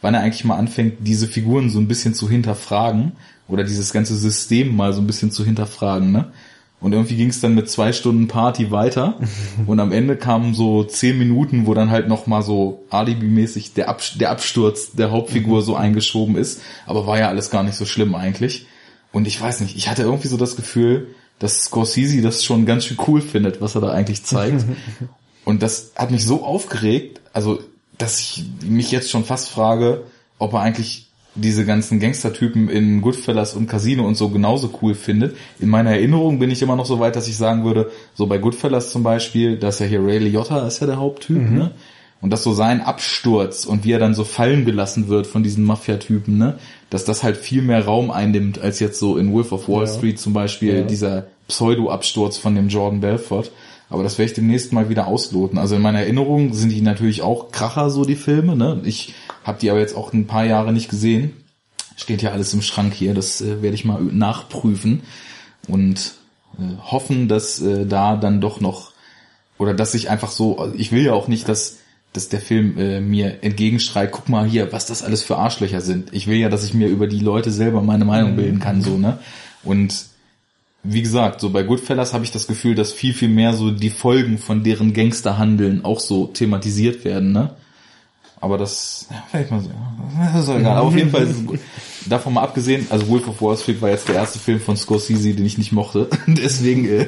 wann 0.00 0.14
er 0.14 0.20
eigentlich 0.20 0.44
mal 0.44 0.58
anfängt, 0.58 0.98
diese 1.00 1.26
Figuren 1.26 1.70
so 1.70 1.80
ein 1.80 1.88
bisschen 1.88 2.14
zu 2.14 2.30
hinterfragen 2.30 3.12
oder 3.48 3.64
dieses 3.64 3.92
ganze 3.92 4.16
System 4.16 4.74
mal 4.74 4.92
so 4.92 5.00
ein 5.00 5.06
bisschen 5.06 5.30
zu 5.30 5.44
hinterfragen, 5.44 6.12
ne? 6.12 6.32
Und 6.78 6.92
irgendwie 6.92 7.16
ging 7.16 7.30
es 7.30 7.40
dann 7.40 7.54
mit 7.54 7.70
zwei 7.70 7.92
Stunden 7.92 8.28
Party 8.28 8.70
weiter 8.70 9.18
und 9.66 9.80
am 9.80 9.92
Ende 9.92 10.16
kamen 10.16 10.54
so 10.54 10.84
zehn 10.84 11.18
Minuten, 11.18 11.66
wo 11.66 11.74
dann 11.74 11.90
halt 11.90 12.06
noch 12.06 12.26
mal 12.26 12.42
so 12.42 12.84
alibimäßig 12.90 13.72
der, 13.72 13.88
Ab 13.88 14.02
der 14.16 14.30
Absturz 14.30 14.92
der 14.92 15.10
Hauptfigur 15.10 15.62
so 15.62 15.74
eingeschoben 15.74 16.36
ist, 16.36 16.60
aber 16.84 17.06
war 17.06 17.18
ja 17.18 17.28
alles 17.28 17.50
gar 17.50 17.62
nicht 17.62 17.76
so 17.76 17.86
schlimm 17.86 18.14
eigentlich. 18.14 18.66
Und 19.12 19.26
ich 19.26 19.40
weiß 19.40 19.60
nicht, 19.60 19.76
ich 19.76 19.88
hatte 19.88 20.02
irgendwie 20.02 20.28
so 20.28 20.36
das 20.36 20.56
Gefühl, 20.56 21.14
dass 21.38 21.64
Scorsese 21.64 22.20
das 22.20 22.44
schon 22.44 22.66
ganz 22.66 22.84
schön 22.84 22.98
cool 23.06 23.20
findet, 23.20 23.60
was 23.60 23.74
er 23.74 23.80
da 23.80 23.90
eigentlich 23.90 24.24
zeigt. 24.24 24.64
Und 25.44 25.62
das 25.62 25.92
hat 25.94 26.10
mich 26.10 26.24
so 26.24 26.44
aufgeregt, 26.44 27.20
also 27.32 27.60
dass 27.98 28.18
ich 28.20 28.44
mich 28.62 28.90
jetzt 28.90 29.10
schon 29.10 29.24
fast 29.24 29.48
frage, 29.48 30.02
ob 30.38 30.52
er 30.52 30.60
eigentlich 30.60 31.05
diese 31.36 31.64
ganzen 31.64 32.00
Gangstertypen 32.00 32.68
in 32.68 33.00
Goodfellas 33.02 33.54
und 33.54 33.68
Casino 33.68 34.06
und 34.06 34.16
so 34.16 34.28
genauso 34.30 34.70
cool 34.82 34.94
findet. 34.94 35.36
In 35.60 35.68
meiner 35.68 35.90
Erinnerung 35.90 36.38
bin 36.38 36.50
ich 36.50 36.62
immer 36.62 36.76
noch 36.76 36.86
so 36.86 36.98
weit, 36.98 37.16
dass 37.16 37.28
ich 37.28 37.36
sagen 37.36 37.64
würde, 37.64 37.90
so 38.14 38.26
bei 38.26 38.38
Goodfellas 38.38 38.90
zum 38.90 39.02
Beispiel, 39.02 39.56
dass 39.56 39.78
ja 39.78 39.86
hier 39.86 40.02
Ray 40.02 40.18
Liotta 40.18 40.66
ist 40.66 40.80
ja 40.80 40.86
der 40.86 40.96
Haupttyp, 40.96 41.36
mhm. 41.36 41.58
ne? 41.58 41.70
Und 42.22 42.30
dass 42.30 42.42
so 42.42 42.54
sein 42.54 42.80
Absturz 42.80 43.66
und 43.66 43.84
wie 43.84 43.92
er 43.92 43.98
dann 43.98 44.14
so 44.14 44.24
fallen 44.24 44.64
gelassen 44.64 45.08
wird 45.08 45.26
von 45.26 45.42
diesen 45.42 45.64
Mafia-Typen, 45.64 46.38
ne? 46.38 46.58
Dass 46.88 47.04
das 47.04 47.22
halt 47.22 47.36
viel 47.36 47.60
mehr 47.60 47.84
Raum 47.84 48.10
einnimmt, 48.10 48.58
als 48.58 48.80
jetzt 48.80 48.98
so 48.98 49.18
in 49.18 49.32
Wolf 49.32 49.52
of 49.52 49.68
Wall 49.68 49.84
ja. 49.84 49.92
Street 49.92 50.18
zum 50.18 50.32
Beispiel 50.32 50.78
ja. 50.78 50.82
dieser 50.82 51.26
Pseudo-Absturz 51.48 52.38
von 52.38 52.54
dem 52.54 52.68
Jordan 52.68 53.00
Belfort. 53.00 53.50
Aber 53.88 54.02
das 54.02 54.18
werde 54.18 54.30
ich 54.30 54.34
demnächst 54.34 54.72
mal 54.72 54.88
wieder 54.88 55.06
ausloten. 55.06 55.58
Also 55.58 55.76
in 55.76 55.82
meiner 55.82 56.00
Erinnerung 56.00 56.52
sind 56.52 56.70
die 56.70 56.80
natürlich 56.80 57.22
auch 57.22 57.52
Kracher, 57.52 57.90
so 57.90 58.04
die 58.04 58.16
Filme, 58.16 58.56
ne? 58.56 58.80
Ich 58.84 59.14
hab 59.44 59.58
die 59.60 59.70
aber 59.70 59.78
jetzt 59.78 59.96
auch 59.96 60.12
ein 60.12 60.26
paar 60.26 60.44
Jahre 60.44 60.72
nicht 60.72 60.88
gesehen. 60.88 61.36
Steht 61.96 62.22
ja 62.22 62.32
alles 62.32 62.52
im 62.52 62.62
Schrank 62.62 62.92
hier, 62.92 63.14
das 63.14 63.40
äh, 63.40 63.62
werde 63.62 63.74
ich 63.74 63.84
mal 63.84 64.02
nachprüfen 64.02 65.02
und 65.68 66.14
äh, 66.58 66.76
hoffen, 66.82 67.28
dass 67.28 67.62
äh, 67.62 67.86
da 67.86 68.16
dann 68.16 68.40
doch 68.40 68.60
noch 68.60 68.92
oder 69.58 69.72
dass 69.72 69.94
ich 69.94 70.10
einfach 70.10 70.30
so, 70.30 70.70
ich 70.76 70.92
will 70.92 71.02
ja 71.02 71.12
auch 71.14 71.28
nicht, 71.28 71.48
dass 71.48 71.78
dass 72.16 72.28
der 72.30 72.40
Film 72.40 72.78
äh, 72.78 73.00
mir 73.00 73.42
entgegenschreit, 73.42 74.10
guck 74.10 74.28
mal 74.28 74.46
hier, 74.46 74.72
was 74.72 74.86
das 74.86 75.02
alles 75.02 75.22
für 75.22 75.36
Arschlöcher 75.36 75.82
sind. 75.82 76.14
Ich 76.14 76.26
will 76.26 76.38
ja, 76.38 76.48
dass 76.48 76.64
ich 76.64 76.72
mir 76.72 76.88
über 76.88 77.06
die 77.06 77.20
Leute 77.20 77.50
selber 77.50 77.82
meine 77.82 78.06
Meinung 78.06 78.32
mhm. 78.32 78.36
bilden 78.36 78.58
kann, 78.58 78.80
so, 78.80 78.96
ne? 78.96 79.18
Und 79.62 80.06
wie 80.86 81.02
gesagt, 81.02 81.40
so 81.40 81.50
bei 81.50 81.62
Goodfellas 81.62 82.14
habe 82.14 82.24
ich 82.24 82.30
das 82.30 82.46
Gefühl, 82.46 82.74
dass 82.74 82.92
viel, 82.92 83.14
viel 83.14 83.28
mehr 83.28 83.52
so 83.52 83.70
die 83.70 83.90
Folgen 83.90 84.38
von 84.38 84.62
deren 84.62 84.92
Gangsterhandeln 84.92 85.84
auch 85.84 86.00
so 86.00 86.26
thematisiert 86.26 87.04
werden, 87.04 87.32
ne? 87.32 87.54
aber 88.40 88.58
das, 88.58 89.06
ja, 89.10 89.24
vielleicht 89.30 89.50
mal 89.50 89.60
so, 89.60 89.68
ja, 89.68 90.30
das 90.32 90.44
ist 90.44 90.48
egal. 90.50 90.76
Aber 90.76 90.88
auf 90.88 90.96
jeden 90.96 91.10
Fall, 91.10 91.22
ist 91.22 91.30
es, 91.30 92.08
davon 92.08 92.34
mal 92.34 92.42
abgesehen, 92.42 92.86
also 92.90 93.08
Wolf 93.08 93.26
of 93.28 93.40
Wall 93.40 93.56
Street 93.56 93.80
war 93.80 93.90
jetzt 93.90 94.08
der 94.08 94.16
erste 94.16 94.38
Film 94.38 94.60
von 94.60 94.76
Scorsese, 94.76 95.34
den 95.34 95.44
ich 95.44 95.58
nicht 95.58 95.72
mochte. 95.72 96.08
Deswegen 96.26 96.88
äh, 96.88 97.06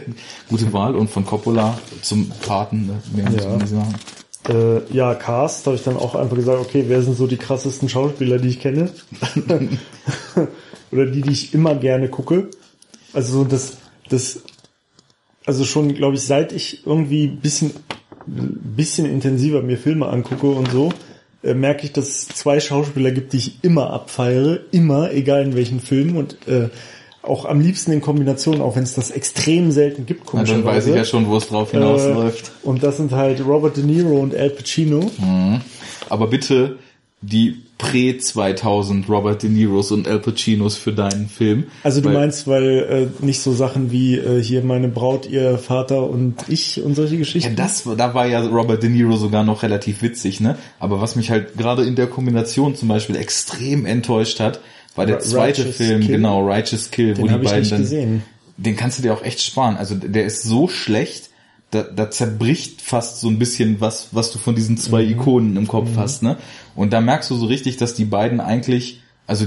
gute 0.48 0.72
Wahl. 0.72 0.96
Und 0.96 1.10
von 1.10 1.24
Coppola 1.24 1.78
zum 2.02 2.30
Paten, 2.46 2.86
ne, 2.86 3.02
mehr 3.14 3.30
muss 3.30 3.44
man 3.44 3.58
nicht 3.58 3.68
sagen. 3.68 3.94
Äh, 4.48 4.94
ja, 4.94 5.14
Cast 5.14 5.66
habe 5.66 5.76
ich 5.76 5.84
dann 5.84 5.96
auch 5.96 6.14
einfach 6.14 6.36
gesagt, 6.36 6.60
okay, 6.60 6.84
wer 6.88 7.02
sind 7.02 7.16
so 7.16 7.26
die 7.26 7.36
krassesten 7.36 7.88
Schauspieler, 7.88 8.38
die 8.38 8.48
ich 8.48 8.60
kenne? 8.60 8.90
Oder 10.90 11.06
die, 11.06 11.20
die 11.20 11.32
ich 11.32 11.52
immer 11.52 11.74
gerne 11.74 12.08
gucke. 12.08 12.48
Also 13.12 13.38
so 13.38 13.44
das, 13.44 13.78
das, 14.08 14.42
also 15.46 15.64
schon, 15.64 15.94
glaube 15.94 16.16
ich, 16.16 16.22
seit 16.22 16.52
ich 16.52 16.86
irgendwie 16.86 17.26
bisschen, 17.26 17.72
bisschen 18.26 19.06
intensiver 19.06 19.62
mir 19.62 19.78
Filme 19.78 20.08
angucke 20.08 20.48
und 20.48 20.70
so, 20.70 20.92
äh, 21.42 21.54
merke 21.54 21.84
ich, 21.84 21.92
dass 21.92 22.08
es 22.08 22.28
zwei 22.28 22.60
Schauspieler 22.60 23.10
gibt, 23.12 23.32
die 23.32 23.38
ich 23.38 23.64
immer 23.64 23.90
abfeiere, 23.90 24.60
immer, 24.72 25.12
egal 25.12 25.44
in 25.44 25.54
welchen 25.54 25.80
Filmen 25.80 26.16
und 26.16 26.36
äh, 26.48 26.68
auch 27.22 27.44
am 27.44 27.60
liebsten 27.60 27.92
in 27.92 28.00
Kombination, 28.00 28.60
auch 28.60 28.76
wenn 28.76 28.84
es 28.84 28.94
das 28.94 29.10
extrem 29.10 29.70
selten 29.70 30.06
gibt. 30.06 30.32
Ja, 30.32 30.42
dann 30.42 30.64
weiß 30.64 30.86
ich 30.86 30.94
ja 30.94 31.04
schon, 31.04 31.26
wo 31.26 31.36
es 31.36 31.48
drauf 31.48 31.72
hinausläuft. 31.72 32.46
Äh, 32.46 32.66
und 32.66 32.82
das 32.82 32.96
sind 32.96 33.12
halt 33.12 33.44
Robert 33.44 33.76
De 33.76 33.84
Niro 33.84 34.20
und 34.20 34.34
Al 34.34 34.50
Pacino. 34.50 35.10
Mhm. 35.18 35.60
Aber 36.08 36.26
bitte 36.28 36.78
die 37.20 37.62
Prä-2000 37.78 39.08
Robert 39.08 39.42
De 39.42 39.50
Niros 39.50 39.92
und 39.92 40.08
Al 40.08 40.18
Pacinos 40.18 40.76
für 40.76 40.92
deinen 40.92 41.28
Film. 41.28 41.64
Also 41.84 42.00
du 42.00 42.08
weil, 42.08 42.14
meinst, 42.14 42.46
weil 42.48 43.10
äh, 43.20 43.24
nicht 43.24 43.40
so 43.40 43.52
Sachen 43.52 43.92
wie 43.92 44.16
äh, 44.16 44.42
hier 44.42 44.62
meine 44.62 44.88
Braut, 44.88 45.28
ihr 45.28 45.58
Vater 45.58 46.08
und 46.10 46.48
ich 46.48 46.82
und 46.82 46.94
solche 46.94 47.16
Geschichten? 47.16 47.50
Ja, 47.50 47.56
das, 47.56 47.84
da 47.96 48.14
war 48.14 48.26
ja 48.26 48.40
Robert 48.40 48.82
De 48.82 48.90
Niro 48.90 49.16
sogar 49.16 49.44
noch 49.44 49.62
relativ 49.62 50.02
witzig, 50.02 50.40
ne? 50.40 50.58
Aber 50.80 51.00
was 51.00 51.14
mich 51.14 51.30
halt 51.30 51.56
gerade 51.56 51.84
in 51.84 51.94
der 51.94 52.08
Kombination 52.08 52.74
zum 52.74 52.88
Beispiel 52.88 53.16
extrem 53.16 53.86
enttäuscht 53.86 54.40
hat, 54.40 54.60
war 54.96 55.06
der 55.06 55.20
zweite 55.20 55.62
Righteous 55.62 55.76
Film, 55.76 56.00
Kill. 56.00 56.16
genau, 56.16 56.46
Righteous 56.46 56.90
Kill, 56.90 57.14
den 57.14 57.22
wo 57.22 57.28
die 57.28 57.44
beiden 57.44 57.70
dann, 57.70 57.80
gesehen. 57.82 58.22
den 58.56 58.76
kannst 58.76 58.98
du 58.98 59.02
dir 59.02 59.12
auch 59.12 59.22
echt 59.22 59.40
sparen. 59.40 59.76
Also 59.76 59.94
der 59.94 60.24
ist 60.24 60.42
so 60.42 60.66
schlecht, 60.66 61.30
da, 61.70 61.82
da 61.82 62.10
zerbricht 62.10 62.80
fast 62.80 63.20
so 63.20 63.28
ein 63.28 63.38
bisschen 63.38 63.80
was, 63.80 64.08
was 64.12 64.32
du 64.32 64.38
von 64.38 64.54
diesen 64.54 64.78
zwei 64.78 65.04
mhm. 65.04 65.12
Ikonen 65.12 65.56
im 65.56 65.68
Kopf 65.68 65.90
mhm. 65.90 65.96
hast, 65.98 66.22
ne? 66.22 66.36
Und 66.78 66.92
da 66.92 67.00
merkst 67.00 67.28
du 67.28 67.34
so 67.34 67.46
richtig, 67.46 67.76
dass 67.76 67.94
die 67.94 68.04
beiden 68.04 68.38
eigentlich, 68.38 69.00
also 69.26 69.46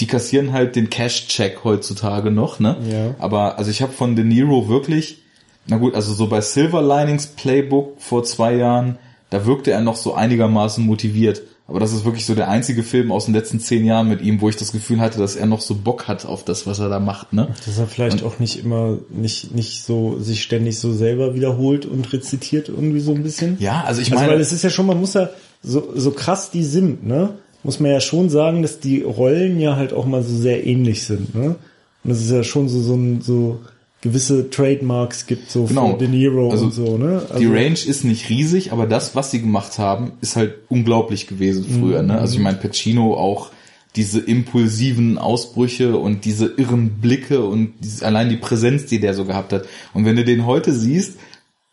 die 0.00 0.06
kassieren 0.06 0.54
halt 0.54 0.76
den 0.76 0.88
Cash-Check 0.88 1.62
heutzutage 1.62 2.30
noch, 2.30 2.58
ne? 2.58 2.78
Ja. 2.90 3.14
Aber 3.18 3.58
also 3.58 3.70
ich 3.70 3.82
habe 3.82 3.92
von 3.92 4.16
De 4.16 4.24
Niro 4.24 4.66
wirklich, 4.66 5.18
na 5.66 5.76
gut, 5.76 5.94
also 5.94 6.14
so 6.14 6.26
bei 6.26 6.40
Silver 6.40 6.80
Linings 6.80 7.26
Playbook 7.26 8.00
vor 8.00 8.24
zwei 8.24 8.54
Jahren, 8.54 8.96
da 9.28 9.44
wirkte 9.44 9.72
er 9.72 9.82
noch 9.82 9.96
so 9.96 10.14
einigermaßen 10.14 10.82
motiviert. 10.82 11.42
Aber 11.66 11.80
das 11.80 11.92
ist 11.92 12.06
wirklich 12.06 12.24
so 12.24 12.34
der 12.34 12.48
einzige 12.48 12.82
Film 12.82 13.12
aus 13.12 13.26
den 13.26 13.34
letzten 13.34 13.60
zehn 13.60 13.84
Jahren 13.84 14.08
mit 14.08 14.22
ihm, 14.22 14.40
wo 14.40 14.48
ich 14.48 14.56
das 14.56 14.72
Gefühl 14.72 15.00
hatte, 15.00 15.18
dass 15.18 15.36
er 15.36 15.46
noch 15.46 15.60
so 15.60 15.74
Bock 15.74 16.08
hat 16.08 16.24
auf 16.24 16.44
das, 16.44 16.66
was 16.66 16.78
er 16.78 16.88
da 16.88 16.98
macht, 16.98 17.34
ne? 17.34 17.48
Dass 17.66 17.76
er 17.76 17.86
vielleicht 17.86 18.22
und, 18.22 18.28
auch 18.28 18.38
nicht 18.38 18.62
immer, 18.62 18.98
nicht, 19.10 19.54
nicht 19.54 19.82
so, 19.82 20.18
sich 20.18 20.42
ständig 20.42 20.78
so 20.78 20.92
selber 20.94 21.34
wiederholt 21.34 21.84
und 21.84 22.10
rezitiert 22.12 22.70
irgendwie 22.70 23.00
so 23.00 23.12
ein 23.12 23.22
bisschen. 23.22 23.58
Ja, 23.60 23.84
also 23.86 24.00
ich 24.00 24.08
also 24.08 24.20
meine. 24.20 24.32
Weil 24.32 24.40
es 24.40 24.52
ist 24.52 24.64
ja 24.64 24.70
schon, 24.70 24.86
man 24.86 25.00
muss 25.00 25.14
ja, 25.14 25.28
so, 25.64 25.92
so 25.94 26.10
krass 26.10 26.50
die 26.50 26.64
sind, 26.64 27.06
ne? 27.06 27.38
Muss 27.62 27.80
man 27.80 27.90
ja 27.90 28.00
schon 28.00 28.28
sagen, 28.28 28.60
dass 28.60 28.78
die 28.78 29.02
Rollen 29.02 29.58
ja 29.58 29.76
halt 29.76 29.94
auch 29.94 30.04
mal 30.04 30.22
so 30.22 30.36
sehr 30.36 30.66
ähnlich 30.66 31.04
sind, 31.04 31.34
ne? 31.34 31.56
Und 32.04 32.10
das 32.10 32.20
ist 32.20 32.30
ja 32.30 32.44
schon 32.44 32.68
so, 32.68 32.80
so 32.80 32.94
ein, 32.94 33.22
so, 33.22 33.60
gewisse 34.04 34.50
Trademarks 34.50 35.26
gibt, 35.26 35.50
so 35.50 35.64
genau. 35.64 35.92
für 35.92 35.98
De 35.98 36.08
Niro 36.08 36.50
also 36.50 36.66
und 36.66 36.74
so, 36.74 36.98
ne? 36.98 37.22
Also 37.30 37.38
die 37.38 37.46
Range 37.46 37.78
ist 37.86 38.04
nicht 38.04 38.28
riesig, 38.28 38.70
aber 38.70 38.86
das, 38.86 39.16
was 39.16 39.30
sie 39.30 39.40
gemacht 39.40 39.78
haben, 39.78 40.12
ist 40.20 40.36
halt 40.36 40.56
unglaublich 40.68 41.26
gewesen 41.26 41.64
früher, 41.64 42.02
mhm. 42.02 42.08
ne? 42.08 42.18
Also 42.18 42.34
ich 42.34 42.42
meine, 42.42 42.58
Pacino 42.58 43.14
auch 43.14 43.50
diese 43.96 44.20
impulsiven 44.20 45.16
Ausbrüche 45.16 45.96
und 45.96 46.26
diese 46.26 46.52
irren 46.58 47.00
Blicke 47.00 47.44
und 47.44 47.72
diese, 47.80 48.04
allein 48.04 48.28
die 48.28 48.36
Präsenz, 48.36 48.84
die 48.84 49.00
der 49.00 49.14
so 49.14 49.24
gehabt 49.24 49.54
hat. 49.54 49.64
Und 49.94 50.04
wenn 50.04 50.16
du 50.16 50.24
den 50.24 50.44
heute 50.44 50.74
siehst, 50.74 51.16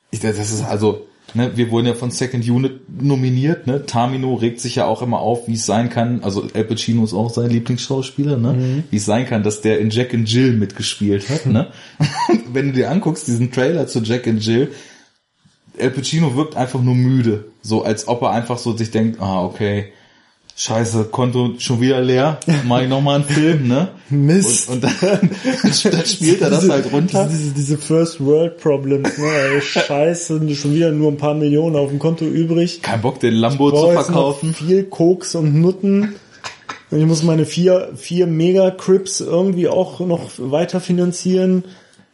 ich, 0.10 0.22
das 0.22 0.38
ist 0.38 0.64
also, 0.64 1.08
ne, 1.34 1.52
wir 1.56 1.72
wurden 1.72 1.88
ja 1.88 1.94
von 1.94 2.12
Second 2.12 2.48
Unit 2.48 3.02
nominiert, 3.02 3.68
ne? 3.68 3.86
Tamino 3.86 4.36
regt 4.36 4.60
sich 4.60 4.76
ja 4.76 4.86
auch 4.86 5.02
immer 5.02 5.20
auf, 5.20 5.48
wie 5.48 5.54
es 5.54 5.66
sein 5.66 5.90
kann, 5.90 6.24
also 6.24 6.48
Al 6.54 6.64
Pacino 6.64 7.04
ist 7.04 7.14
auch 7.14 7.30
sein 7.30 7.50
Lieblingsschauspieler, 7.50 8.38
ne? 8.38 8.54
Mhm. 8.54 8.84
Wie 8.90 8.98
es 8.98 9.06
sein 9.06 9.26
kann, 9.26 9.44
dass 9.44 9.62
der 9.62 9.80
in 9.80 9.90
Jack 9.90 10.14
and 10.14 10.30
Jill 10.30 10.54
mitgespielt 10.54 11.30
hat, 11.30 11.46
ne? 11.46 11.68
Wenn 12.54 12.68
du 12.68 12.74
dir 12.74 12.92
anguckst, 12.92 13.28
diesen 13.28 13.52
Trailer 13.52 13.88
zu 13.88 14.00
Jack 14.00 14.28
and 14.28 14.44
Jill, 14.46 14.72
Al 15.80 15.90
Pacino 15.92 16.36
wirkt 16.36 16.56
einfach 16.56 16.82
nur 16.82 16.96
müde, 16.96 17.46
so 17.62 17.84
als 17.84 18.08
ob 18.08 18.22
er 18.24 18.32
einfach 18.32 18.58
so 18.58 18.76
sich 18.76 18.92
denkt, 18.92 19.22
ah, 19.22 19.44
okay, 19.44 19.94
Scheiße, 20.64 21.06
Konto 21.06 21.56
schon 21.58 21.82
wieder 21.82 22.02
leer, 22.02 22.40
mach 22.66 22.84
ich 22.84 22.88
nochmal 22.88 23.16
einen 23.16 23.24
Film, 23.24 23.68
ne? 23.68 23.88
Mist. 24.12 24.70
Und, 24.70 24.76
und 24.76 24.84
dann, 24.84 24.92
dann 25.64 26.06
spielt 26.06 26.40
er 26.40 26.52
das 26.52 26.70
halt 26.70 26.94
runter. 26.94 27.28
Diese, 27.32 27.52
diese 27.52 27.80
First 27.80 28.24
World 28.24 28.58
Problems, 28.60 29.18
ne? 29.18 29.60
Scheiße, 29.62 30.54
schon 30.54 30.76
wieder 30.76 30.92
nur 30.92 31.12
ein 31.12 31.18
paar 31.18 31.34
Millionen 31.34 31.76
auf 31.76 31.90
dem 31.90 31.98
Konto 31.98 32.26
übrig. 32.26 32.84
Kein 32.84 33.02
Bock, 33.02 33.20
den 33.20 33.34
Lambo 33.34 33.72
zu 33.72 33.92
verkaufen. 33.92 34.54
Viel 34.54 34.84
Koks 34.84 35.34
und 35.34 35.60
Nutten. 35.60 36.14
Und 36.92 37.00
ich 37.00 37.08
muss 37.08 37.24
meine 37.24 37.48
vier, 37.48 37.94
vier 37.96 38.28
Mega-Crips 38.28 39.22
irgendwie 39.22 39.68
auch 39.68 40.00
noch 40.02 40.30
weiter 40.38 40.80
finanzieren. 40.80 41.64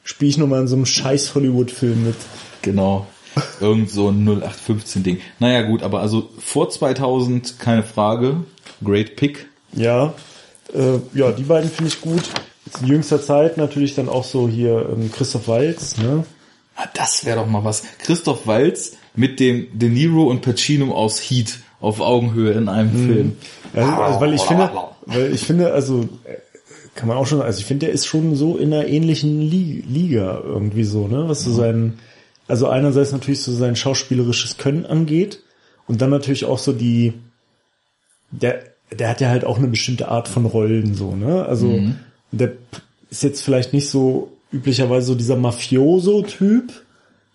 Spiel 0.05 0.29
ich 0.29 0.37
nochmal 0.37 0.61
in 0.61 0.69
so 0.69 0.77
einem 0.77 0.85
scheiß 0.85 1.35
Hollywood-Film 1.35 2.05
mit. 2.05 2.15
Genau. 2.61 3.07
Irgend 3.59 3.89
so 3.89 4.09
ein 4.09 4.27
0815 4.27 5.03
Ding. 5.03 5.19
Naja 5.39 5.61
gut, 5.63 5.83
aber 5.83 6.01
also 6.01 6.29
vor 6.39 6.69
2000 6.69 7.59
keine 7.59 7.83
Frage. 7.83 8.43
Great 8.83 9.15
Pick. 9.15 9.47
Ja, 9.73 10.13
äh, 10.73 10.99
ja, 11.13 11.31
die 11.31 11.43
beiden 11.43 11.69
finde 11.69 11.89
ich 11.89 12.01
gut. 12.01 12.23
Jetzt 12.65 12.81
in 12.81 12.87
jüngster 12.87 13.21
Zeit 13.21 13.57
natürlich 13.57 13.95
dann 13.95 14.09
auch 14.09 14.23
so 14.23 14.47
hier 14.47 14.89
ähm, 14.91 15.11
Christoph 15.11 15.47
Waltz, 15.47 15.97
ne? 15.97 16.25
Ah, 16.75 16.87
das 16.93 17.25
wäre 17.25 17.39
doch 17.39 17.47
mal 17.47 17.63
was. 17.63 17.83
Christoph 17.99 18.45
Waltz 18.45 18.93
mit 19.15 19.39
dem 19.39 19.67
De 19.77 19.89
Niro 19.89 20.29
und 20.29 20.41
Pacino 20.41 20.93
aus 20.93 21.19
Heat 21.19 21.59
auf 21.79 22.01
Augenhöhe 22.01 22.51
in 22.51 22.69
einem 22.69 22.91
mhm. 22.91 23.07
Film. 23.07 23.37
Ja, 23.75 23.99
also, 23.99 24.19
weil 24.19 24.33
ich 24.33 24.41
finde, 24.41 24.71
weil 25.05 25.33
ich 25.33 25.41
finde, 25.41 25.73
also 25.73 26.01
äh, 26.25 26.37
kann 26.95 27.07
man 27.07 27.17
auch 27.17 27.25
schon, 27.25 27.41
also 27.41 27.59
ich 27.59 27.65
finde, 27.65 27.87
der 27.87 27.95
ist 27.95 28.05
schon 28.05 28.35
so 28.35 28.57
in 28.57 28.73
einer 28.73 28.87
ähnlichen 28.87 29.41
Liga 29.41 30.41
irgendwie 30.43 30.83
so, 30.83 31.07
ne? 31.07 31.25
Was 31.27 31.43
so 31.43 31.51
sein 31.51 31.99
also 32.47 32.67
einerseits 32.67 33.11
natürlich 33.11 33.41
so 33.41 33.51
sein 33.51 33.75
schauspielerisches 33.75 34.57
Können 34.57 34.85
angeht 34.85 35.41
und 35.87 36.01
dann 36.01 36.09
natürlich 36.09 36.45
auch 36.45 36.59
so 36.59 36.73
die, 36.73 37.13
der, 38.31 38.63
der 38.91 39.09
hat 39.09 39.21
ja 39.21 39.29
halt 39.29 39.45
auch 39.45 39.57
eine 39.57 39.67
bestimmte 39.67 40.07
Art 40.09 40.27
von 40.27 40.45
Rollen 40.45 40.95
so, 40.95 41.15
ne? 41.15 41.45
Also 41.45 41.67
mhm. 41.67 41.95
der 42.31 42.53
ist 43.09 43.23
jetzt 43.23 43.41
vielleicht 43.41 43.73
nicht 43.73 43.89
so 43.89 44.31
üblicherweise 44.51 45.07
so 45.07 45.15
dieser 45.15 45.35
Mafioso-Typ, 45.35 46.71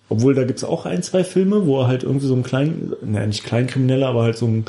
obwohl 0.08 0.34
da 0.34 0.44
gibt's 0.44 0.64
auch 0.64 0.86
ein, 0.86 1.02
zwei 1.02 1.24
Filme, 1.24 1.66
wo 1.66 1.80
er 1.80 1.88
halt 1.88 2.02
irgendwie 2.02 2.26
so 2.26 2.34
ein 2.34 2.42
klein, 2.42 2.92
naja, 3.02 3.26
nicht 3.26 3.44
Kleinkrimineller, 3.44 4.08
aber 4.08 4.22
halt 4.22 4.36
so 4.36 4.46
ein 4.46 4.64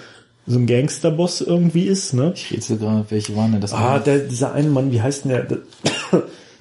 so 0.45 0.59
ein 0.59 0.67
Gangsterboss 0.67 1.41
irgendwie 1.41 1.85
ist, 1.85 2.13
ne? 2.13 2.33
Ich 2.35 2.51
rede 2.51 2.61
sogar, 2.61 3.05
welche 3.09 3.35
waren 3.35 3.53
denn 3.53 3.61
das? 3.61 3.73
Ah, 3.73 3.99
der, 3.99 4.19
dieser 4.19 4.53
eine 4.53 4.67
Mann, 4.69 4.91
wie 4.91 5.01
heißt 5.01 5.23
denn 5.23 5.31
der? 5.31 5.47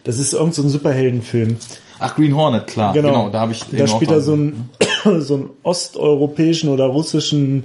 Das 0.05 0.19
ist 0.19 0.33
irgend 0.33 0.55
so 0.55 0.63
ein 0.63 0.69
Superheldenfilm. 0.69 1.59
Ach, 2.03 2.17
Green 2.17 2.35
Hornet, 2.37 2.67
klar. 2.67 2.93
Genau, 2.93 3.09
genau 3.09 3.29
da 3.31 3.41
habe 3.41 3.53
ich. 3.53 3.65
Da 3.71 3.87
spielt 3.87 4.11
er 4.11 4.21
so 4.21 4.33
einen, 4.33 4.71
so 5.21 5.35
einen 5.35 5.51
osteuropäischen 5.63 6.69
oder 6.69 6.87
russischen 6.87 7.65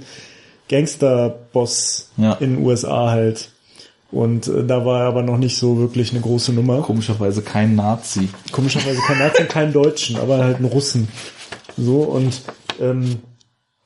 Gangsterboss 0.68 2.10
ja. 2.16 2.34
in 2.34 2.56
den 2.56 2.64
USA 2.64 3.10
halt. 3.10 3.50
Und 4.10 4.48
äh, 4.48 4.64
da 4.64 4.84
war 4.86 5.02
er 5.02 5.08
aber 5.08 5.22
noch 5.22 5.36
nicht 5.36 5.58
so 5.58 5.78
wirklich 5.78 6.12
eine 6.12 6.20
große 6.20 6.52
Nummer. 6.52 6.80
Komischerweise 6.80 7.42
kein 7.42 7.74
Nazi. 7.74 8.28
Komischerweise 8.52 9.00
kein 9.06 9.18
Nazi 9.18 9.42
und 9.42 9.48
kein 9.48 9.72
Deutschen, 9.72 10.16
aber 10.16 10.38
halt 10.38 10.60
ein 10.60 10.64
Russen. 10.64 11.08
So 11.76 12.02
und 12.02 12.40
ähm, 12.80 13.18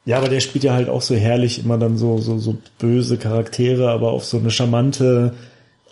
ja, 0.05 0.19
aber 0.19 0.29
der 0.29 0.41
spielt 0.41 0.65
ja 0.65 0.75
halt 0.75 0.89
auch 0.89 1.03
so 1.03 1.15
herrlich 1.15 1.65
immer 1.65 1.79
dann 1.79 1.97
so 1.97 2.19
so 2.19 2.39
so 2.39 2.57
böse 2.79 3.19
Charaktere, 3.19 3.91
aber 3.91 4.13
auf 4.13 4.25
so 4.25 4.39
eine 4.39 4.51
charmante, 4.51 5.35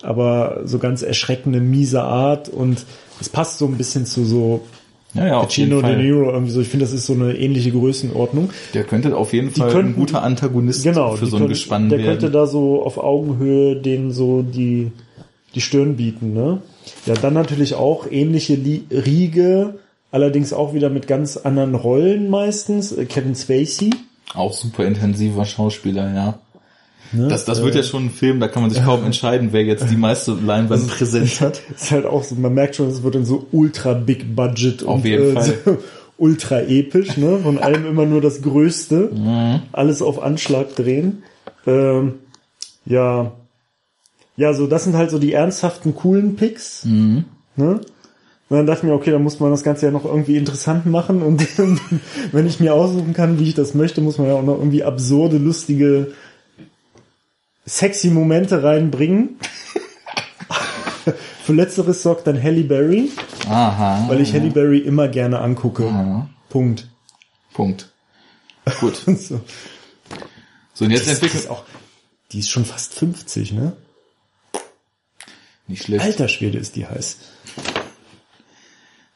aber 0.02 0.62
so 0.64 0.78
ganz 0.78 1.02
erschreckende 1.02 1.60
miese 1.60 2.02
Art 2.02 2.48
und 2.48 2.84
es 3.20 3.28
passt 3.28 3.58
so 3.58 3.66
ein 3.66 3.76
bisschen 3.76 4.06
zu 4.06 4.24
so 4.24 4.62
ja, 5.14 5.26
ja, 5.26 5.40
Pacino 5.40 5.82
De 5.82 5.96
Niro 5.96 6.30
irgendwie 6.30 6.52
so. 6.52 6.60
Ich 6.60 6.68
finde, 6.68 6.84
das 6.84 6.92
ist 6.92 7.06
so 7.06 7.14
eine 7.14 7.36
ähnliche 7.36 7.72
Größenordnung. 7.72 8.50
Der 8.74 8.84
könnte 8.84 9.16
auf 9.16 9.32
jeden 9.32 9.52
die 9.52 9.60
Fall 9.60 9.72
könnten, 9.72 9.92
ein 9.92 9.96
guter 9.96 10.22
Antagonist 10.22 10.84
genau, 10.84 11.16
für 11.16 11.26
so 11.26 11.36
ein 11.36 11.48
Gespann 11.48 11.88
der 11.88 11.98
werden. 11.98 12.06
Der 12.06 12.18
könnte 12.18 12.30
da 12.30 12.46
so 12.46 12.82
auf 12.82 12.98
Augenhöhe 12.98 13.76
den 13.76 14.12
so 14.12 14.42
die, 14.42 14.92
die 15.54 15.60
Stirn 15.60 15.96
bieten, 15.96 16.32
ne? 16.32 16.62
Ja, 17.06 17.14
dann 17.14 17.34
natürlich 17.34 17.74
auch 17.74 18.06
ähnliche 18.10 18.54
Riege, 18.54 19.80
allerdings 20.12 20.52
auch 20.52 20.74
wieder 20.74 20.90
mit 20.90 21.06
ganz 21.06 21.36
anderen 21.36 21.74
Rollen 21.74 22.30
meistens. 22.30 22.94
Kevin 23.08 23.34
Spacey. 23.34 23.90
Auch 24.34 24.52
super 24.52 24.84
intensiver 24.84 25.44
Schauspieler, 25.44 26.14
ja. 26.14 26.38
Ne? 27.12 27.28
Das, 27.28 27.44
das 27.44 27.62
wird 27.62 27.74
ja 27.74 27.80
äh, 27.80 27.84
schon 27.84 28.06
ein 28.06 28.10
Film, 28.10 28.40
da 28.40 28.48
kann 28.48 28.62
man 28.62 28.70
sich 28.70 28.82
kaum 28.82 29.04
entscheiden, 29.04 29.48
wer 29.52 29.64
jetzt 29.64 29.90
die 29.90 29.96
meiste 29.96 30.32
Leinwand 30.32 30.88
präsent 30.88 31.40
hat. 31.40 31.60
Ist 31.74 31.90
halt 31.90 32.06
auch 32.06 32.22
so, 32.22 32.34
man 32.36 32.54
merkt 32.54 32.76
schon, 32.76 32.88
es 32.88 33.02
wird 33.02 33.16
in 33.16 33.24
so 33.24 33.46
ultra 33.52 33.94
big 33.94 34.34
budget 34.34 34.84
Auf 34.84 34.96
und, 34.96 35.04
jeden 35.04 35.30
äh, 35.30 35.32
Fall. 35.32 35.54
So 35.64 35.78
ultra 36.18 36.60
episch, 36.60 37.16
ne? 37.16 37.38
Von 37.42 37.58
allem 37.58 37.86
immer 37.86 38.06
nur 38.06 38.20
das 38.20 38.42
Größte. 38.42 39.10
Mhm. 39.12 39.62
Alles 39.72 40.02
auf 40.02 40.22
Anschlag 40.22 40.76
drehen. 40.76 41.22
Ähm, 41.66 42.14
ja. 42.84 43.32
Ja, 44.36 44.54
so, 44.54 44.66
das 44.66 44.84
sind 44.84 44.96
halt 44.96 45.10
so 45.10 45.18
die 45.18 45.32
ernsthaften, 45.32 45.94
coolen 45.94 46.36
Picks. 46.36 46.84
Mhm. 46.84 47.24
Ne? 47.56 47.80
Und 48.50 48.56
dann 48.56 48.66
dachte 48.66 48.80
ich 48.80 48.90
mir, 48.90 48.94
okay, 48.94 49.12
dann 49.12 49.22
muss 49.22 49.38
man 49.38 49.52
das 49.52 49.62
Ganze 49.62 49.86
ja 49.86 49.92
noch 49.92 50.04
irgendwie 50.04 50.36
interessant 50.36 50.84
machen 50.84 51.22
und 51.22 51.46
wenn 52.32 52.46
ich 52.46 52.58
mir 52.58 52.74
aussuchen 52.74 53.12
kann, 53.12 53.38
wie 53.38 53.44
ich 53.44 53.54
das 53.54 53.74
möchte, 53.74 54.00
muss 54.00 54.18
man 54.18 54.26
ja 54.26 54.34
auch 54.34 54.42
noch 54.42 54.58
irgendwie 54.58 54.82
absurde, 54.82 55.38
lustige, 55.38 56.08
sexy 57.70 58.08
Momente 58.08 58.62
reinbringen. 58.62 59.38
Für 61.44 61.52
letzteres 61.52 62.02
sorgt 62.02 62.26
dann 62.26 62.42
Halle 62.42 62.64
Berry. 62.64 63.10
Aha. 63.48 64.04
Weil 64.08 64.20
ich 64.20 64.34
Halle 64.34 64.50
Berry 64.50 64.78
immer 64.78 65.08
gerne 65.08 65.40
angucke. 65.40 65.86
Aha. 65.86 66.28
Punkt. 66.48 66.88
Punkt. 67.54 67.92
Gut. 68.80 68.96
so. 69.06 69.40
so, 70.74 70.84
und 70.84 70.90
jetzt 70.90 71.08
entwickelt 71.08 71.48
auch, 71.48 71.64
die 72.32 72.40
ist 72.40 72.50
schon 72.50 72.64
fast 72.64 72.94
50, 72.94 73.52
ne? 73.52 73.72
Nicht 75.66 75.84
schlecht. 75.84 76.04
Alter 76.04 76.28
Schwede 76.28 76.58
ist 76.58 76.76
die 76.76 76.86
heiß. 76.86 77.16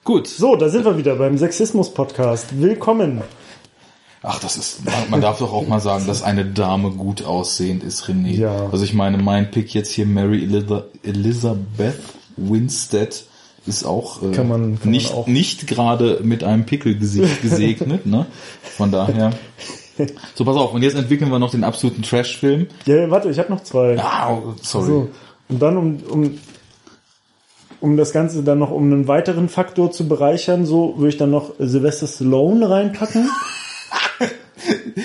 Gut. 0.05 0.28
So, 0.28 0.57
da 0.57 0.68
sind 0.68 0.84
wir 0.84 0.96
wieder 0.96 1.16
beim 1.16 1.36
Sexismus-Podcast. 1.36 2.61
Willkommen. 2.61 3.22
Ach, 4.27 4.41
das 4.41 4.57
ist, 4.57 4.79
man 5.11 5.20
darf 5.20 5.39
doch 5.39 5.53
auch 5.53 5.68
mal 5.68 5.81
sagen, 5.81 6.07
dass 6.07 6.22
eine 6.22 6.47
Dame 6.47 6.91
gut 6.91 7.25
aussehend 7.25 7.85
ist, 7.85 8.05
René. 8.05 8.31
Ja. 8.31 8.70
Also 8.72 8.83
ich 8.83 8.95
meine, 8.95 9.18
mein 9.18 9.51
Pick 9.51 9.75
jetzt 9.75 9.91
hier, 9.91 10.07
Mary 10.07 10.49
Elizabeth 11.03 12.01
Winstead, 12.37 13.27
ist 13.66 13.85
auch 13.85 14.22
äh, 14.22 14.31
kann 14.33 14.49
man, 14.49 14.81
kann 14.81 14.91
nicht, 14.91 15.11
man 15.11 15.18
auch. 15.18 15.27
nicht 15.27 15.66
gerade 15.66 16.20
mit 16.22 16.43
einem 16.43 16.64
Pickelgesicht 16.64 17.43
gesegnet, 17.43 18.07
ne? 18.07 18.27
Von 18.62 18.91
daher. 18.91 19.33
So, 20.35 20.45
pass 20.45 20.57
auf, 20.57 20.72
und 20.72 20.83
jetzt 20.83 20.97
entwickeln 20.97 21.31
wir 21.31 21.39
noch 21.39 21.51
den 21.51 21.62
absoluten 21.62 22.03
Trash-Film. 22.03 22.66
Ja, 22.87 23.11
warte, 23.11 23.29
ich 23.29 23.39
habe 23.39 23.53
noch 23.53 23.62
zwei. 23.62 23.99
Ah, 23.99 24.39
sorry. 24.62 24.87
So, 24.87 25.09
und 25.49 25.61
dann, 25.61 25.77
um, 25.77 25.97
um 26.11 26.39
um 27.81 27.99
das 27.99 28.12
Ganze 28.12 28.43
dann 28.43 28.59
noch 28.59 28.70
um 28.70 28.85
einen 28.85 29.09
weiteren 29.09 29.51
Faktor 29.51 29.93
zu 29.93 30.09
bereichern, 30.09 30.64
so 30.64 30.95
würde 30.97 31.11
ich 31.11 31.18
dann 31.18 31.31
noch 31.31 31.53
Sylvester 31.59 32.07
Stallone 32.07 32.70
reinpacken. 32.70 33.29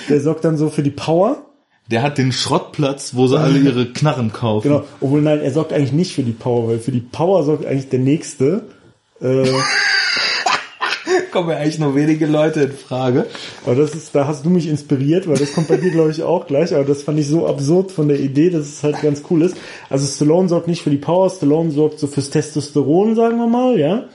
Der 0.09 0.21
sorgt 0.21 0.45
dann 0.45 0.57
so 0.57 0.69
für 0.69 0.83
die 0.83 0.91
Power. 0.91 1.45
Der 1.89 2.03
hat 2.03 2.17
den 2.17 2.31
Schrottplatz, 2.31 3.15
wo 3.15 3.27
sie 3.27 3.39
alle 3.39 3.57
ihre 3.57 3.91
Knarren 3.91 4.31
kaufen. 4.31 4.67
Genau. 4.67 4.83
Obwohl 5.01 5.21
nein, 5.21 5.41
er 5.41 5.51
sorgt 5.51 5.73
eigentlich 5.73 5.91
nicht 5.91 6.13
für 6.13 6.23
die 6.23 6.33
Power, 6.33 6.67
weil 6.67 6.79
für 6.79 6.91
die 6.91 6.99
Power 6.99 7.43
sorgt 7.43 7.65
eigentlich 7.65 7.89
der 7.89 7.99
nächste. 7.99 8.63
Äh, 9.21 9.47
kommen 11.31 11.49
ja 11.49 11.57
eigentlich 11.57 11.79
nur 11.79 11.95
wenige 11.95 12.25
Leute 12.25 12.61
in 12.61 12.71
Frage. 12.71 13.25
Aber 13.65 13.75
das 13.75 13.95
ist, 13.95 14.13
da 14.13 14.27
hast 14.27 14.45
du 14.45 14.49
mich 14.49 14.67
inspiriert, 14.67 15.27
weil 15.27 15.37
das 15.37 15.53
kommt 15.53 15.67
bei 15.67 15.77
dir, 15.77 15.91
glaube 15.91 16.11
ich, 16.11 16.23
auch 16.23 16.47
gleich. 16.47 16.73
Aber 16.73 16.83
das 16.83 17.03
fand 17.03 17.19
ich 17.19 17.27
so 17.27 17.47
absurd 17.47 17.91
von 17.91 18.07
der 18.07 18.19
Idee, 18.19 18.49
dass 18.49 18.67
es 18.67 18.83
halt 18.83 19.01
ganz 19.01 19.23
cool 19.29 19.43
ist. 19.43 19.57
Also 19.89 20.05
Stallone 20.05 20.49
sorgt 20.49 20.67
nicht 20.67 20.81
für 20.81 20.89
die 20.89 20.97
Power, 20.97 21.29
Stallone 21.29 21.71
sorgt 21.71 21.99
so 21.99 22.07
fürs 22.07 22.29
Testosteron, 22.29 23.15
sagen 23.15 23.37
wir 23.37 23.47
mal, 23.47 23.79
ja. 23.79 24.05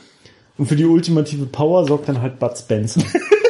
Und 0.57 0.67
für 0.67 0.77
die 0.77 0.85
ultimative 0.85 1.47
Power 1.47 1.87
sorgt 1.87 2.09
dann 2.09 2.23
halt 2.23 2.39
Bud 2.39 2.57
Spencer. 2.57 3.01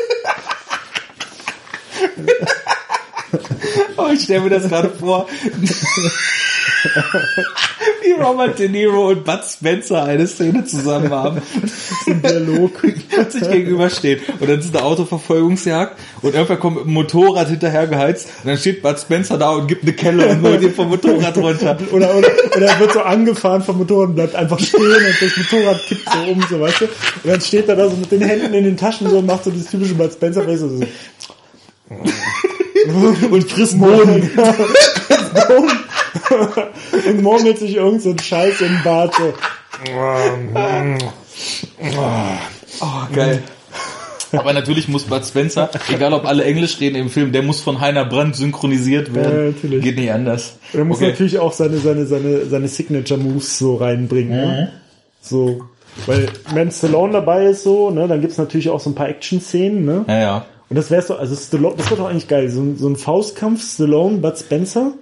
ich 4.14 4.24
stelle 4.24 4.40
mir 4.40 4.50
das 4.50 4.68
gerade 4.68 4.90
vor. 4.90 5.26
wie 8.04 8.12
Robert 8.12 8.58
De 8.58 8.68
Niro 8.68 9.08
und 9.08 9.24
Bud 9.24 9.40
Spencer 9.44 10.04
eine 10.04 10.26
Szene 10.26 10.64
zusammen 10.64 11.10
haben. 11.10 11.42
Ein 12.06 12.22
Dialog. 12.22 12.82
Und 12.84 13.32
sich 13.32 13.50
gegenüberstehen. 13.50 14.20
Und 14.40 14.48
dann 14.48 14.58
ist 14.58 14.74
eine 14.74 14.84
Autoverfolgungsjagd 14.84 15.98
und 16.22 16.34
irgendwer 16.34 16.56
kommt 16.56 16.76
mit 16.76 16.86
dem 16.86 16.92
Motorrad 16.92 17.48
hinterhergeheizt 17.48 18.28
und 18.42 18.48
dann 18.48 18.58
steht 18.58 18.82
Bud 18.82 18.98
Spencer 18.98 19.38
da 19.38 19.50
und 19.50 19.66
gibt 19.66 19.82
eine 19.82 19.92
Kelle 19.92 20.28
und 20.28 20.42
holt 20.42 20.62
ihn 20.62 20.74
vom 20.74 20.88
Motorrad 20.88 21.36
runter. 21.36 21.78
Oder, 21.92 22.14
oder, 22.14 22.28
oder 22.56 22.66
er 22.66 22.80
wird 22.80 22.92
so 22.92 23.00
angefahren 23.00 23.62
vom 23.62 23.78
Motorrad 23.78 24.08
und 24.08 24.14
bleibt 24.16 24.34
einfach 24.34 24.58
stehen 24.58 24.80
und 24.82 25.16
das 25.20 25.36
Motorrad 25.36 25.80
kippt 25.86 26.08
so 26.12 26.30
um, 26.30 26.44
so 26.48 26.60
weißt 26.60 26.80
du. 26.82 26.84
Und 26.84 27.30
dann 27.30 27.40
steht 27.40 27.68
er 27.68 27.76
da 27.76 27.88
so 27.88 27.96
mit 27.96 28.10
den 28.10 28.22
Händen 28.22 28.52
in 28.54 28.64
den 28.64 28.76
Taschen 28.76 29.08
so 29.08 29.18
und 29.18 29.26
macht 29.26 29.44
so 29.44 29.50
das 29.50 29.66
typische 29.66 29.94
Bud 29.94 30.12
Spencer 30.12 30.44
Face 30.44 30.60
so. 30.60 30.80
Und 33.30 33.50
frisst 33.50 33.78
Bohnen. 33.78 34.30
und 37.08 37.22
murmelt 37.22 37.58
sich 37.58 37.76
irgend 37.76 38.02
so 38.02 38.10
ein 38.10 38.18
Scheiß 38.18 38.60
im 38.60 38.82
Bart. 38.82 39.14
So. 39.14 39.32
Oh, 42.80 43.14
geil. 43.14 43.42
Aber 44.32 44.52
natürlich 44.52 44.88
muss 44.88 45.04
Bud 45.04 45.24
Spencer, 45.24 45.70
egal 45.92 46.12
ob 46.12 46.26
alle 46.26 46.44
Englisch 46.44 46.80
reden 46.80 46.96
im 46.96 47.08
Film, 47.08 47.32
der 47.32 47.42
muss 47.42 47.60
von 47.60 47.80
Heiner 47.80 48.04
Brandt 48.04 48.36
synchronisiert 48.36 49.14
werden. 49.14 49.38
Ja, 49.38 49.44
natürlich. 49.52 49.84
Geht 49.84 49.96
nicht 49.96 50.10
anders. 50.10 50.56
er 50.72 50.84
muss 50.84 50.98
okay. 50.98 51.10
natürlich 51.10 51.38
auch 51.38 51.52
seine, 51.52 51.78
seine, 51.78 52.06
seine, 52.06 52.46
seine 52.46 52.68
Signature 52.68 53.20
Moves 53.20 53.58
so 53.58 53.76
reinbringen. 53.76 54.36
Ne? 54.36 54.46
Mhm. 54.46 54.52
Ne? 54.52 54.72
So. 55.20 55.64
Weil 56.06 56.26
wenn 56.52 56.72
Stallone 56.72 57.12
dabei 57.12 57.46
ist 57.46 57.62
so, 57.62 57.90
ne, 57.90 58.08
dann 58.08 58.20
gibt's 58.20 58.36
natürlich 58.36 58.68
auch 58.68 58.80
so 58.80 58.90
ein 58.90 58.96
paar 58.96 59.08
Action-Szenen, 59.08 59.84
ne? 59.84 60.04
Ja, 60.08 60.18
ja. 60.18 60.46
Und 60.74 60.78
das 60.78 60.90
wär's 60.90 61.06
doch, 61.06 61.20
also 61.20 61.36
Stallone, 61.36 61.76
das 61.76 61.88
wird 61.88 62.00
doch 62.00 62.08
eigentlich 62.08 62.26
geil. 62.26 62.50
So, 62.50 62.74
so 62.74 62.88
ein 62.88 62.96
Faustkampf, 62.96 63.62
Stallone, 63.62 64.16
Bud 64.16 64.36
Spencer. 64.36 64.94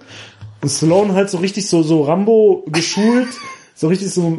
Und 0.61 0.69
Stallone 0.69 1.15
halt 1.15 1.31
so 1.31 1.39
richtig 1.39 1.67
so, 1.67 1.81
so 1.81 2.03
Rambo 2.03 2.63
geschult, 2.67 3.29
so 3.73 3.87
richtig 3.87 4.11
so 4.11 4.37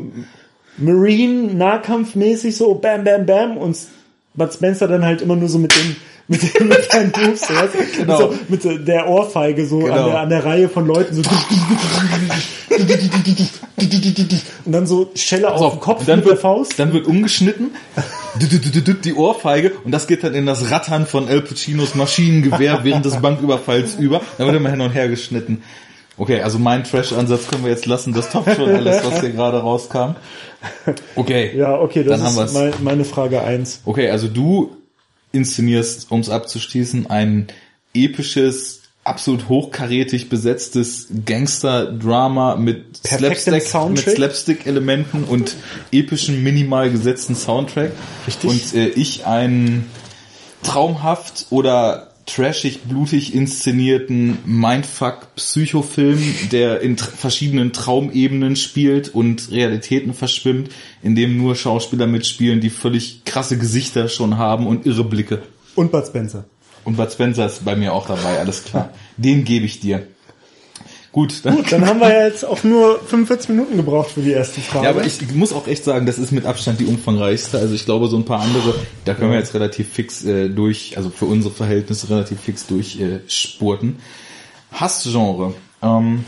Marine 0.78 1.53
Nahkampfmäßig 1.55 2.57
so 2.57 2.76
bam 2.76 3.03
bam 3.03 3.26
bam 3.26 3.57
und 3.57 3.76
Bud 4.35 4.53
Spencer 4.55 4.87
dann 4.87 5.05
halt 5.05 5.22
immer 5.22 5.35
nur 5.35 5.49
so 5.49 5.59
mit 5.59 5.74
dem 5.74 5.97
mit, 6.29 6.43
dem, 6.43 6.68
mit 6.68 6.91
seinen 6.91 7.12
Moves, 7.16 7.41
so, 7.47 7.55
genau. 7.97 8.33
mit, 8.49 8.62
so, 8.62 8.70
mit 8.70 8.89
der 8.89 9.09
Ohrfeige 9.09 9.66
so 9.66 9.81
genau. 9.81 9.95
an, 9.95 10.05
der, 10.07 10.20
an 10.20 10.29
der 10.31 10.45
Reihe 10.45 10.68
von 10.68 10.87
Leuten 10.87 11.14
so 11.14 11.22
und 14.64 14.72
dann 14.72 14.87
so 14.87 15.11
Schelle 15.14 15.53
auf, 15.53 15.61
auf 15.61 15.72
den 15.75 15.81
Kopf 15.81 16.07
dann 16.07 16.20
mit 16.20 16.27
wird, 16.27 16.37
der 16.37 16.41
Faust. 16.41 16.79
Dann 16.79 16.93
wird 16.93 17.07
umgeschnitten, 17.07 17.70
die 19.05 19.14
Ohrfeige 19.14 19.72
und 19.85 19.93
das 19.93 20.07
geht 20.07 20.25
dann 20.25 20.35
in 20.35 20.47
das 20.47 20.70
Rattern 20.70 21.07
von 21.07 21.29
El 21.29 21.43
Pacinos 21.43 21.95
Maschinengewehr 21.95 22.81
während 22.83 23.05
des 23.05 23.16
Banküberfalls 23.20 23.97
über. 23.97 24.20
Dann 24.39 24.47
wird 24.47 24.57
immer 24.57 24.70
hin 24.70 24.81
und 24.81 24.91
her 24.91 25.09
geschnitten. 25.09 25.62
Okay, 26.16 26.43
also 26.43 26.61
mein 26.61 26.85
Trash-Ansatz 26.85 27.49
können 27.49 27.64
wir 27.64 27.72
jetzt 27.72 27.87
lassen. 27.87 28.12
Das 28.12 28.31
toppt 28.31 28.55
schon 28.55 28.70
alles, 28.70 29.05
was 29.05 29.20
hier 29.20 29.31
gerade 29.31 29.59
rauskam. 29.59 30.14
Okay. 31.16 31.53
Ja, 31.57 31.79
okay, 31.81 32.05
das 32.05 32.22
dann 32.22 32.47
ist 32.47 32.55
mein, 32.55 32.72
meine 32.83 33.05
Frage 33.05 33.43
eins. 33.43 33.81
Okay, 33.85 34.09
also 34.09 34.29
du 34.29 34.77
inszenierst, 35.35 36.11
um 36.11 36.20
es 36.20 36.30
abzuschließen, 36.30 37.09
ein 37.11 37.49
episches, 37.93 38.82
absolut 39.05 39.49
hochkarätig 39.49 40.30
besetztes 40.30 41.09
Gangster-Drama 41.26 42.57
mit 42.57 42.97
Slapstick, 43.07 43.74
mit 43.91 43.99
Slapstick-Elementen 43.99 45.24
und 45.24 45.57
epischen, 45.93 46.43
minimal 46.43 46.91
gesetzten 46.91 47.35
Soundtrack. 47.35 47.93
Richtig. 48.26 48.51
Und 48.51 48.74
äh, 48.74 48.89
ich 48.89 49.26
ein 49.26 49.85
traumhaft 50.62 51.47
oder 51.51 52.14
trashig, 52.27 52.83
blutig 52.85 53.35
inszenierten 53.35 54.39
Mindfuck-Psychofilm, 54.45 56.22
der 56.53 56.81
in 56.81 56.97
verschiedenen 56.97 57.72
Traumebenen 57.72 58.57
spielt 58.57 59.14
und 59.14 59.51
Realitäten 59.51 60.14
verschwimmt, 60.14 60.70
in 61.03 61.14
dem 61.14 61.37
nur 61.37 61.55
Schauspieler 61.55 62.07
mitspielen, 62.07 62.61
die 62.61 62.70
völlig 62.70 63.25
krasse 63.25 63.59
Gesichter 63.59 64.09
schon 64.09 64.39
haben 64.39 64.66
und 64.66 64.87
irre 64.87 65.05
Blicke. 65.05 65.43
Und 65.75 65.93
Bud 65.93 66.07
Spencer. 66.07 66.45
Und 66.85 66.97
Bud 66.97 67.12
Spencer 67.12 67.47
ist 67.47 67.64
bei 67.64 67.77
mir 67.77 67.93
auch 67.93 68.07
dabei, 68.07 68.39
alles 68.39 68.64
klar. 68.64 68.91
Den 69.16 69.45
gebe 69.45 69.66
ich 69.66 69.81
dir. 69.81 70.07
Gut, 71.15 71.45
dann, 71.45 71.55
Gut, 71.55 71.71
dann 71.71 71.87
haben 71.87 72.01
wir 72.01 72.12
ja 72.12 72.27
jetzt 72.27 72.45
auch 72.45 72.65
nur 72.65 72.99
45 72.99 73.51
Minuten 73.51 73.77
gebraucht 73.77 74.11
für 74.11 74.21
die 74.21 74.33
erste 74.33 74.61
Frage. 74.61 74.87
Ja, 74.87 74.91
aber 74.91 75.05
ich 75.05 75.33
muss 75.33 75.53
auch 75.53 75.69
echt 75.69 75.85
sagen, 75.85 76.07
das 76.07 76.19
ist 76.19 76.33
mit 76.33 76.45
Abstand 76.45 76.81
die 76.81 76.87
umfangreichste. 76.87 77.57
Also 77.57 77.73
ich 77.73 77.85
glaube, 77.85 78.09
so 78.09 78.17
ein 78.17 78.25
paar 78.25 78.41
andere, 78.41 78.75
da 79.05 79.15
können 79.15 79.31
wir 79.31 79.39
jetzt 79.39 79.55
relativ 79.55 79.93
fix 79.93 80.25
äh, 80.25 80.49
durch, 80.49 80.97
also 80.97 81.11
für 81.11 81.27
unsere 81.27 81.55
Verhältnisse 81.55 82.11
relativ 82.11 82.41
fix 82.41 82.67
durchspurten. 82.67 83.91
Äh, 83.91 84.75
Hassgenre. 84.75 85.55
Ähm, 85.83 86.25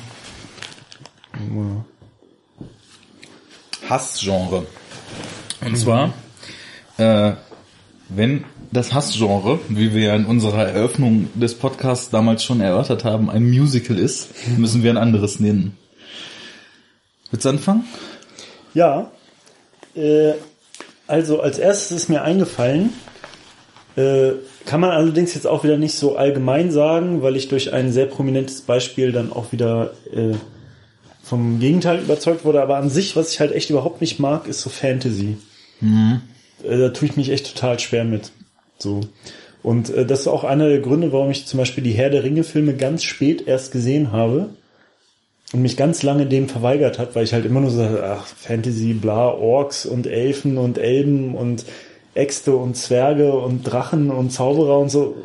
Hassgenre. 3.90 4.66
Und 5.64 5.76
zwar, 5.76 6.14
äh, 6.96 7.32
wenn 8.08 8.44
das 8.72 8.92
Hassgenre, 8.92 9.58
wie 9.68 9.94
wir 9.94 10.08
ja 10.08 10.16
in 10.16 10.26
unserer 10.26 10.66
Eröffnung 10.68 11.28
des 11.34 11.54
Podcasts 11.54 12.10
damals 12.10 12.44
schon 12.44 12.60
erörtert 12.60 13.04
haben, 13.04 13.30
ein 13.30 13.48
Musical 13.48 13.98
ist, 13.98 14.30
müssen 14.56 14.82
wir 14.82 14.90
ein 14.90 14.96
anderes 14.96 15.40
nennen. 15.40 15.76
Willst 17.30 17.44
du 17.44 17.50
anfangen? 17.50 17.84
Ja. 18.74 19.10
Äh, 19.94 20.32
also 21.06 21.40
als 21.40 21.58
erstes 21.58 21.92
ist 21.92 22.08
mir 22.08 22.22
eingefallen, 22.22 22.92
äh, 23.96 24.32
kann 24.66 24.80
man 24.80 24.90
allerdings 24.90 25.34
jetzt 25.34 25.46
auch 25.46 25.64
wieder 25.64 25.78
nicht 25.78 25.94
so 25.94 26.16
allgemein 26.16 26.70
sagen, 26.70 27.22
weil 27.22 27.36
ich 27.36 27.48
durch 27.48 27.72
ein 27.72 27.92
sehr 27.92 28.06
prominentes 28.06 28.60
Beispiel 28.60 29.12
dann 29.12 29.32
auch 29.32 29.52
wieder 29.52 29.92
äh, 30.12 30.34
vom 31.22 31.58
Gegenteil 31.60 32.00
überzeugt 32.00 32.44
wurde. 32.44 32.60
Aber 32.60 32.76
an 32.76 32.90
sich, 32.90 33.16
was 33.16 33.32
ich 33.32 33.40
halt 33.40 33.52
echt 33.52 33.70
überhaupt 33.70 34.00
nicht 34.00 34.18
mag, 34.18 34.46
ist 34.46 34.60
so 34.60 34.70
Fantasy. 34.70 35.38
Mhm. 35.80 36.20
Äh, 36.62 36.78
da 36.78 36.88
tue 36.90 37.08
ich 37.08 37.16
mich 37.16 37.30
echt 37.30 37.54
total 37.54 37.78
schwer 37.78 38.04
mit. 38.04 38.32
So. 38.78 39.00
Und 39.62 39.90
äh, 39.90 40.06
das 40.06 40.20
ist 40.20 40.28
auch 40.28 40.44
einer 40.44 40.68
der 40.68 40.80
Gründe, 40.80 41.12
warum 41.12 41.30
ich 41.30 41.46
zum 41.46 41.58
Beispiel 41.58 41.82
die 41.82 41.92
Herr 41.92 42.10
der 42.10 42.24
Ringe-Filme 42.24 42.74
ganz 42.74 43.02
spät 43.02 43.46
erst 43.46 43.72
gesehen 43.72 44.12
habe 44.12 44.50
und 45.52 45.62
mich 45.62 45.76
ganz 45.76 46.02
lange 46.02 46.26
dem 46.26 46.48
verweigert 46.48 46.98
hat, 46.98 47.14
weil 47.14 47.24
ich 47.24 47.32
halt 47.32 47.46
immer 47.46 47.60
nur 47.60 47.70
so, 47.70 47.82
ach, 47.82 48.26
Fantasy, 48.26 48.92
bla, 48.94 49.28
Orks 49.28 49.86
und 49.86 50.06
Elfen 50.06 50.58
und 50.58 50.78
Elben 50.78 51.34
und 51.34 51.64
Äxte 52.14 52.56
und 52.56 52.76
Zwerge 52.76 53.32
und 53.32 53.62
Drachen 53.64 54.10
und 54.10 54.30
Zauberer 54.30 54.78
und 54.78 54.90
so, 54.90 55.16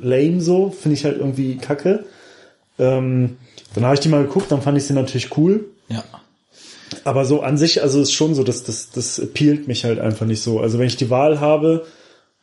lame 0.00 0.40
so, 0.40 0.70
finde 0.70 0.96
ich 0.96 1.04
halt 1.04 1.18
irgendwie 1.18 1.56
kacke. 1.56 2.04
Ähm, 2.78 3.36
dann 3.74 3.84
habe 3.84 3.94
ich 3.94 4.00
die 4.00 4.08
mal 4.08 4.24
geguckt, 4.24 4.50
dann 4.52 4.62
fand 4.62 4.78
ich 4.78 4.84
sie 4.84 4.92
natürlich 4.92 5.36
cool. 5.36 5.66
Ja. 5.88 6.04
Aber 7.04 7.24
so 7.24 7.40
an 7.40 7.58
sich, 7.58 7.82
also 7.82 8.00
ist 8.00 8.12
schon 8.12 8.34
so, 8.34 8.44
dass 8.44 8.64
das, 8.64 8.90
das 8.90 9.20
appealt 9.20 9.68
mich 9.68 9.84
halt 9.84 9.98
einfach 9.98 10.26
nicht 10.26 10.42
so. 10.42 10.60
Also 10.60 10.78
wenn 10.78 10.86
ich 10.86 10.96
die 10.96 11.10
Wahl 11.10 11.40
habe, 11.40 11.84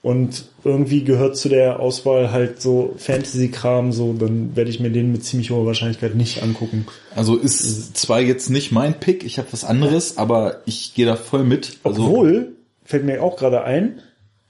und 0.01 0.45
irgendwie 0.63 1.03
gehört 1.03 1.37
zu 1.37 1.47
der 1.47 1.79
Auswahl 1.79 2.31
halt 2.31 2.61
so 2.61 2.95
Fantasy-Kram, 2.97 3.91
so, 3.91 4.13
dann 4.13 4.55
werde 4.55 4.71
ich 4.71 4.79
mir 4.79 4.89
den 4.89 5.11
mit 5.11 5.23
ziemlich 5.23 5.51
hoher 5.51 5.65
Wahrscheinlichkeit 5.65 6.15
nicht 6.15 6.41
angucken. 6.41 6.87
Also 7.15 7.35
ist 7.35 7.95
zwar 7.97 8.19
jetzt 8.19 8.49
nicht 8.49 8.71
mein 8.71 8.99
Pick, 8.99 9.23
ich 9.23 9.37
habe 9.37 9.49
was 9.51 9.63
anderes, 9.63 10.17
aber 10.17 10.61
ich 10.65 10.95
gehe 10.95 11.05
da 11.05 11.15
voll 11.15 11.43
mit. 11.43 11.77
Also 11.83 12.03
Obwohl, 12.03 12.53
fällt 12.83 13.05
mir 13.05 13.21
auch 13.21 13.37
gerade 13.37 13.63
ein, 13.63 13.99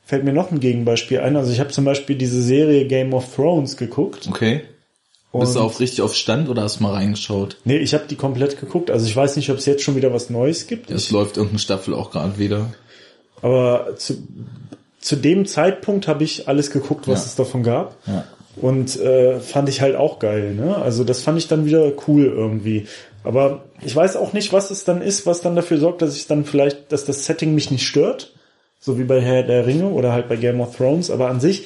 fällt 0.05 0.23
mir 0.23 0.33
noch 0.33 0.51
ein 0.51 0.61
Gegenbeispiel 0.61 1.19
ein. 1.19 1.35
Also 1.35 1.51
ich 1.51 1.59
habe 1.59 1.69
zum 1.69 1.83
Beispiel 1.83 2.15
diese 2.15 2.41
Serie 2.41 2.87
Game 2.87 3.13
of 3.13 3.35
Thrones 3.35 3.75
geguckt. 3.75 4.27
Okay. 4.29 4.61
Bist 5.33 5.55
du 5.55 5.61
auch 5.61 5.79
richtig 5.79 6.01
auf 6.01 6.13
Stand 6.13 6.49
oder 6.49 6.63
hast 6.63 6.79
du 6.79 6.83
mal 6.83 6.91
reingeschaut? 6.91 7.57
Nee, 7.63 7.77
ich 7.77 7.93
habe 7.93 8.03
die 8.09 8.17
komplett 8.17 8.59
geguckt. 8.59 8.91
Also 8.91 9.05
ich 9.05 9.15
weiß 9.15 9.37
nicht, 9.37 9.49
ob 9.49 9.57
es 9.57 9.65
jetzt 9.65 9.81
schon 9.81 9.95
wieder 9.95 10.13
was 10.13 10.29
Neues 10.29 10.67
gibt. 10.67 10.91
Es 10.91 11.09
läuft 11.09 11.37
irgendeine 11.37 11.59
Staffel 11.59 11.93
auch 11.93 12.11
gerade 12.11 12.37
wieder. 12.37 12.73
Aber 13.41 13.95
zu, 13.95 14.17
zu 15.01 15.15
dem 15.15 15.45
Zeitpunkt 15.45 16.07
habe 16.07 16.23
ich 16.23 16.47
alles 16.47 16.71
geguckt, 16.71 17.07
was 17.07 17.21
ja. 17.21 17.25
es 17.25 17.35
davon 17.35 17.63
gab. 17.63 17.97
Ja. 18.05 18.23
Und 18.55 18.99
äh, 18.99 19.39
fand 19.39 19.69
ich 19.69 19.81
halt 19.81 19.95
auch 19.95 20.19
geil. 20.19 20.53
Ne? 20.53 20.75
Also 20.75 21.03
das 21.03 21.21
fand 21.21 21.37
ich 21.37 21.47
dann 21.47 21.65
wieder 21.65 21.91
cool 22.07 22.25
irgendwie. 22.25 22.87
Aber 23.23 23.65
ich 23.83 23.95
weiß 23.95 24.15
auch 24.15 24.33
nicht, 24.33 24.53
was 24.53 24.71
es 24.71 24.83
dann 24.83 25.01
ist, 25.01 25.25
was 25.25 25.41
dann 25.41 25.55
dafür 25.55 25.77
sorgt, 25.77 26.01
dass 26.01 26.15
ich 26.15 26.27
dann 26.27 26.45
vielleicht, 26.45 26.91
dass 26.91 27.05
das 27.05 27.25
Setting 27.25 27.55
mich 27.55 27.71
nicht 27.71 27.87
stört. 27.87 28.33
So 28.79 28.97
wie 28.97 29.03
bei 29.03 29.21
Herr 29.21 29.43
der 29.43 29.67
Ringe 29.67 29.89
oder 29.89 30.11
halt 30.11 30.27
bei 30.27 30.35
Game 30.35 30.59
of 30.59 30.75
Thrones. 30.75 31.11
Aber 31.11 31.29
an 31.29 31.39
sich 31.39 31.65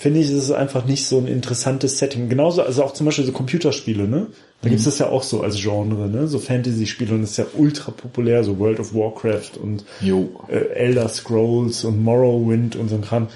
finde 0.00 0.20
ich, 0.20 0.30
ist 0.30 0.44
es 0.44 0.50
einfach 0.50 0.86
nicht 0.86 1.06
so 1.06 1.18
ein 1.18 1.26
interessantes 1.26 1.98
Setting. 1.98 2.30
Genauso, 2.30 2.62
also 2.62 2.82
auch 2.82 2.94
zum 2.94 3.04
Beispiel 3.04 3.26
so 3.26 3.32
Computerspiele, 3.32 4.08
ne? 4.08 4.28
Da 4.62 4.66
mhm. 4.66 4.70
gibt 4.70 4.78
es 4.78 4.86
das 4.86 4.98
ja 4.98 5.10
auch 5.10 5.22
so 5.22 5.42
als 5.42 5.60
Genre, 5.60 6.08
ne? 6.08 6.26
So 6.26 6.38
Fantasy-Spiele 6.38 7.14
und 7.14 7.20
das 7.20 7.32
ist 7.32 7.36
ja 7.36 7.44
ultra 7.54 7.92
populär, 7.92 8.42
so 8.42 8.58
World 8.58 8.80
of 8.80 8.94
Warcraft 8.94 9.58
und 9.62 9.84
äh, 10.48 10.68
Elder 10.72 11.06
Scrolls 11.06 11.84
und 11.84 12.02
Morrowind 12.02 12.76
und 12.76 12.88
so 12.88 12.94
ein 12.94 13.02
Kram. 13.02 13.28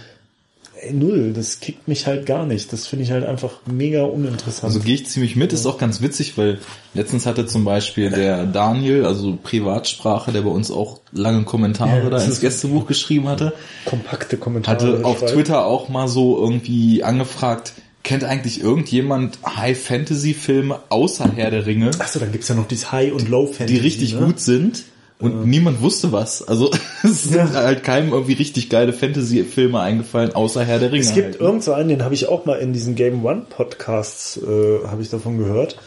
Null, 0.92 1.32
das 1.32 1.60
kickt 1.60 1.88
mich 1.88 2.06
halt 2.06 2.26
gar 2.26 2.46
nicht. 2.46 2.72
Das 2.72 2.86
finde 2.86 3.04
ich 3.04 3.10
halt 3.10 3.24
einfach 3.24 3.52
mega 3.66 4.04
uninteressant. 4.04 4.64
Also 4.64 4.80
gehe 4.80 4.94
ich 4.94 5.06
ziemlich 5.06 5.36
mit, 5.36 5.52
ist 5.52 5.66
auch 5.66 5.78
ganz 5.78 6.00
witzig, 6.00 6.36
weil 6.36 6.58
letztens 6.94 7.26
hatte 7.26 7.46
zum 7.46 7.64
Beispiel 7.64 8.10
der 8.10 8.44
Daniel, 8.46 9.04
also 9.04 9.38
Privatsprache, 9.42 10.32
der 10.32 10.42
bei 10.42 10.50
uns 10.50 10.70
auch 10.70 11.00
lange 11.12 11.44
Kommentare 11.44 12.04
ja, 12.04 12.10
da 12.10 12.22
ins 12.22 12.40
Gästebuch 12.40 12.86
geschrieben 12.86 13.28
hatte. 13.28 13.52
Kompakte 13.84 14.36
Kommentare. 14.36 14.74
Hatte 14.76 15.04
auf 15.04 15.24
Twitter 15.24 15.66
auch 15.66 15.88
mal 15.88 16.08
so 16.08 16.38
irgendwie 16.38 17.02
angefragt, 17.02 17.72
Kennt 18.04 18.22
eigentlich 18.22 18.62
irgendjemand 18.62 19.38
High-Fantasy-Filme 19.46 20.78
außer 20.90 21.32
Herr 21.36 21.50
der 21.50 21.64
Ringe? 21.64 21.90
Achso, 21.98 22.18
dann 22.18 22.32
gibt's 22.32 22.48
ja 22.48 22.54
noch 22.54 22.68
dieses 22.68 22.92
High- 22.92 23.14
und 23.14 23.30
Low-Fantasy. 23.30 23.72
Die 23.72 23.80
richtig 23.80 24.12
ne? 24.12 24.26
gut 24.26 24.40
sind. 24.40 24.84
Und 25.18 25.30
ja. 25.30 25.46
niemand 25.46 25.80
wusste 25.80 26.12
was. 26.12 26.42
Also 26.42 26.70
es 27.02 27.24
sind 27.24 27.36
ja. 27.36 27.52
halt 27.52 27.84
keinem 27.84 28.12
irgendwie 28.12 28.32
richtig 28.34 28.68
geile 28.68 28.92
Fantasy-Filme 28.92 29.80
eingefallen, 29.80 30.34
außer 30.34 30.64
Herr 30.64 30.78
der 30.78 30.92
Ringe. 30.92 31.02
Es 31.02 31.14
gibt 31.14 31.26
halt. 31.26 31.40
Irgend 31.40 31.62
so 31.62 31.72
einen, 31.72 31.88
den 31.88 32.02
habe 32.02 32.14
ich 32.14 32.28
auch 32.28 32.44
mal 32.46 32.58
in 32.58 32.72
diesen 32.72 32.94
Game 32.94 33.24
One 33.24 33.46
Podcasts, 33.48 34.36
äh, 34.36 34.86
habe 34.86 35.02
ich 35.02 35.10
davon 35.10 35.38
gehört. 35.38 35.78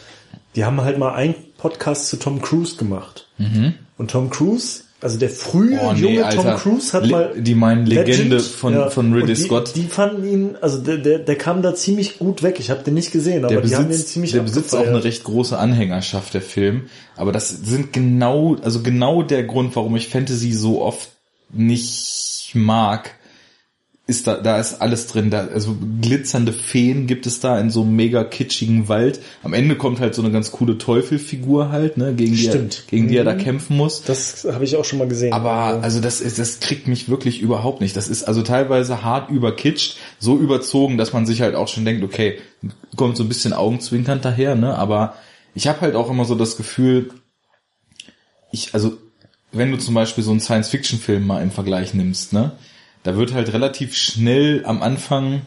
Die 0.56 0.64
haben 0.64 0.80
halt 0.80 0.98
mal 0.98 1.14
einen 1.14 1.34
Podcast 1.58 2.08
zu 2.08 2.16
Tom 2.18 2.40
Cruise 2.40 2.76
gemacht. 2.76 3.28
Mhm. 3.36 3.74
Und 3.98 4.10
Tom 4.10 4.30
Cruise 4.30 4.84
also 5.00 5.16
der 5.18 5.30
frühe 5.30 5.78
oh, 5.80 5.92
nee, 5.92 6.00
junge 6.00 6.24
Alter. 6.24 6.42
Tom 6.42 6.56
Cruise 6.56 6.92
hat 6.92 7.08
mal 7.08 7.32
die 7.36 7.54
meinen 7.54 7.86
Legende 7.86 8.36
Legend, 8.36 8.42
von 8.42 8.72
ja, 8.72 8.90
von 8.90 9.12
Ridley 9.12 9.34
die, 9.34 9.40
Scott. 9.40 9.76
Die 9.76 9.84
fanden 9.84 10.28
ihn, 10.28 10.56
also 10.60 10.78
der, 10.78 10.98
der, 10.98 11.20
der 11.20 11.36
kam 11.36 11.62
da 11.62 11.74
ziemlich 11.74 12.18
gut 12.18 12.42
weg. 12.42 12.58
Ich 12.58 12.70
habe 12.70 12.82
den 12.82 12.94
nicht 12.94 13.12
gesehen, 13.12 13.44
aber 13.44 13.54
der 13.54 13.60
besitzt, 13.60 13.78
die 13.78 13.84
haben 13.84 13.90
den 13.90 14.00
ziemlich 14.00 14.32
Der 14.32 14.42
besitzt 14.42 14.74
auch 14.74 14.86
eine 14.86 15.04
recht 15.04 15.22
große 15.24 15.56
Anhängerschaft 15.56 16.34
der 16.34 16.42
Film, 16.42 16.88
aber 17.16 17.30
das 17.30 17.48
sind 17.48 17.92
genau, 17.92 18.56
also 18.62 18.82
genau 18.82 19.22
der 19.22 19.44
Grund, 19.44 19.76
warum 19.76 19.94
ich 19.96 20.08
Fantasy 20.08 20.52
so 20.52 20.82
oft 20.82 21.08
nicht 21.50 22.50
mag 22.54 23.14
ist 24.08 24.26
da, 24.26 24.36
da 24.36 24.58
ist 24.58 24.80
alles 24.80 25.06
drin. 25.06 25.28
Da, 25.28 25.48
also 25.48 25.76
glitzernde 26.00 26.54
Feen 26.54 27.06
gibt 27.06 27.26
es 27.26 27.40
da 27.40 27.60
in 27.60 27.70
so 27.70 27.82
einem 27.82 27.94
mega 27.94 28.24
kitschigen 28.24 28.88
Wald. 28.88 29.20
Am 29.42 29.52
Ende 29.52 29.76
kommt 29.76 30.00
halt 30.00 30.14
so 30.14 30.22
eine 30.22 30.32
ganz 30.32 30.50
coole 30.50 30.78
Teufelfigur 30.78 31.70
halt, 31.70 31.98
ne, 31.98 32.14
gegen 32.14 32.32
die, 32.32 32.48
Stimmt. 32.48 32.84
er, 32.86 32.90
gegen 32.90 33.08
die 33.08 33.18
er 33.18 33.24
da 33.24 33.34
mhm. 33.34 33.40
kämpfen 33.40 33.76
muss. 33.76 34.02
Das 34.02 34.46
habe 34.50 34.64
ich 34.64 34.76
auch 34.76 34.86
schon 34.86 34.98
mal 34.98 35.08
gesehen. 35.08 35.34
Aber 35.34 35.82
also 35.82 36.00
das 36.00 36.22
ist, 36.22 36.38
das 36.38 36.60
kriegt 36.60 36.88
mich 36.88 37.10
wirklich 37.10 37.42
überhaupt 37.42 37.82
nicht. 37.82 37.98
Das 37.98 38.08
ist 38.08 38.24
also 38.24 38.40
teilweise 38.40 39.02
hart 39.02 39.30
überkitscht, 39.30 39.98
so 40.18 40.38
überzogen, 40.38 40.96
dass 40.96 41.12
man 41.12 41.26
sich 41.26 41.42
halt 41.42 41.54
auch 41.54 41.68
schon 41.68 41.84
denkt, 41.84 42.02
okay, 42.02 42.38
kommt 42.96 43.18
so 43.18 43.24
ein 43.24 43.28
bisschen 43.28 43.52
augenzwinkernd 43.52 44.24
daher, 44.24 44.54
ne, 44.54 44.74
aber 44.74 45.16
ich 45.54 45.68
habe 45.68 45.82
halt 45.82 45.94
auch 45.94 46.08
immer 46.08 46.24
so 46.24 46.34
das 46.34 46.56
Gefühl, 46.56 47.10
ich, 48.52 48.72
also 48.72 48.96
wenn 49.52 49.70
du 49.70 49.76
zum 49.76 49.92
Beispiel 49.94 50.24
so 50.24 50.30
einen 50.30 50.40
Science-Fiction-Film 50.40 51.26
mal 51.26 51.42
im 51.42 51.50
Vergleich 51.50 51.92
nimmst, 51.92 52.32
ne, 52.32 52.52
da 53.08 53.16
wird 53.16 53.32
halt 53.32 53.54
relativ 53.54 53.96
schnell 53.96 54.66
am 54.66 54.82
Anfang 54.82 55.40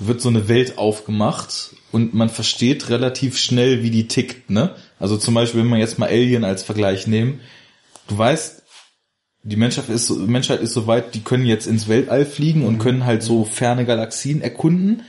wird 0.00 0.20
so 0.20 0.28
eine 0.28 0.48
Welt 0.48 0.76
aufgemacht 0.76 1.76
und 1.92 2.14
man 2.14 2.28
versteht 2.28 2.90
relativ 2.90 3.38
schnell, 3.38 3.84
wie 3.84 3.90
die 3.90 4.08
tickt, 4.08 4.50
ne? 4.50 4.74
Also 4.98 5.16
zum 5.16 5.34
Beispiel, 5.34 5.60
wenn 5.60 5.68
man 5.68 5.78
jetzt 5.78 6.00
mal 6.00 6.08
Alien 6.08 6.42
als 6.42 6.64
Vergleich 6.64 7.06
nehmen, 7.06 7.38
du 8.08 8.18
weißt, 8.18 8.64
die 9.44 9.54
Menschheit 9.54 9.88
ist, 9.88 10.08
so, 10.08 10.16
Menschheit 10.16 10.62
ist 10.62 10.72
so 10.72 10.88
weit, 10.88 11.14
die 11.14 11.20
können 11.20 11.46
jetzt 11.46 11.68
ins 11.68 11.86
Weltall 11.86 12.26
fliegen 12.26 12.66
und 12.66 12.78
können 12.78 13.06
halt 13.06 13.22
so 13.22 13.44
ferne 13.44 13.84
Galaxien 13.84 14.42
erkunden, 14.42 15.02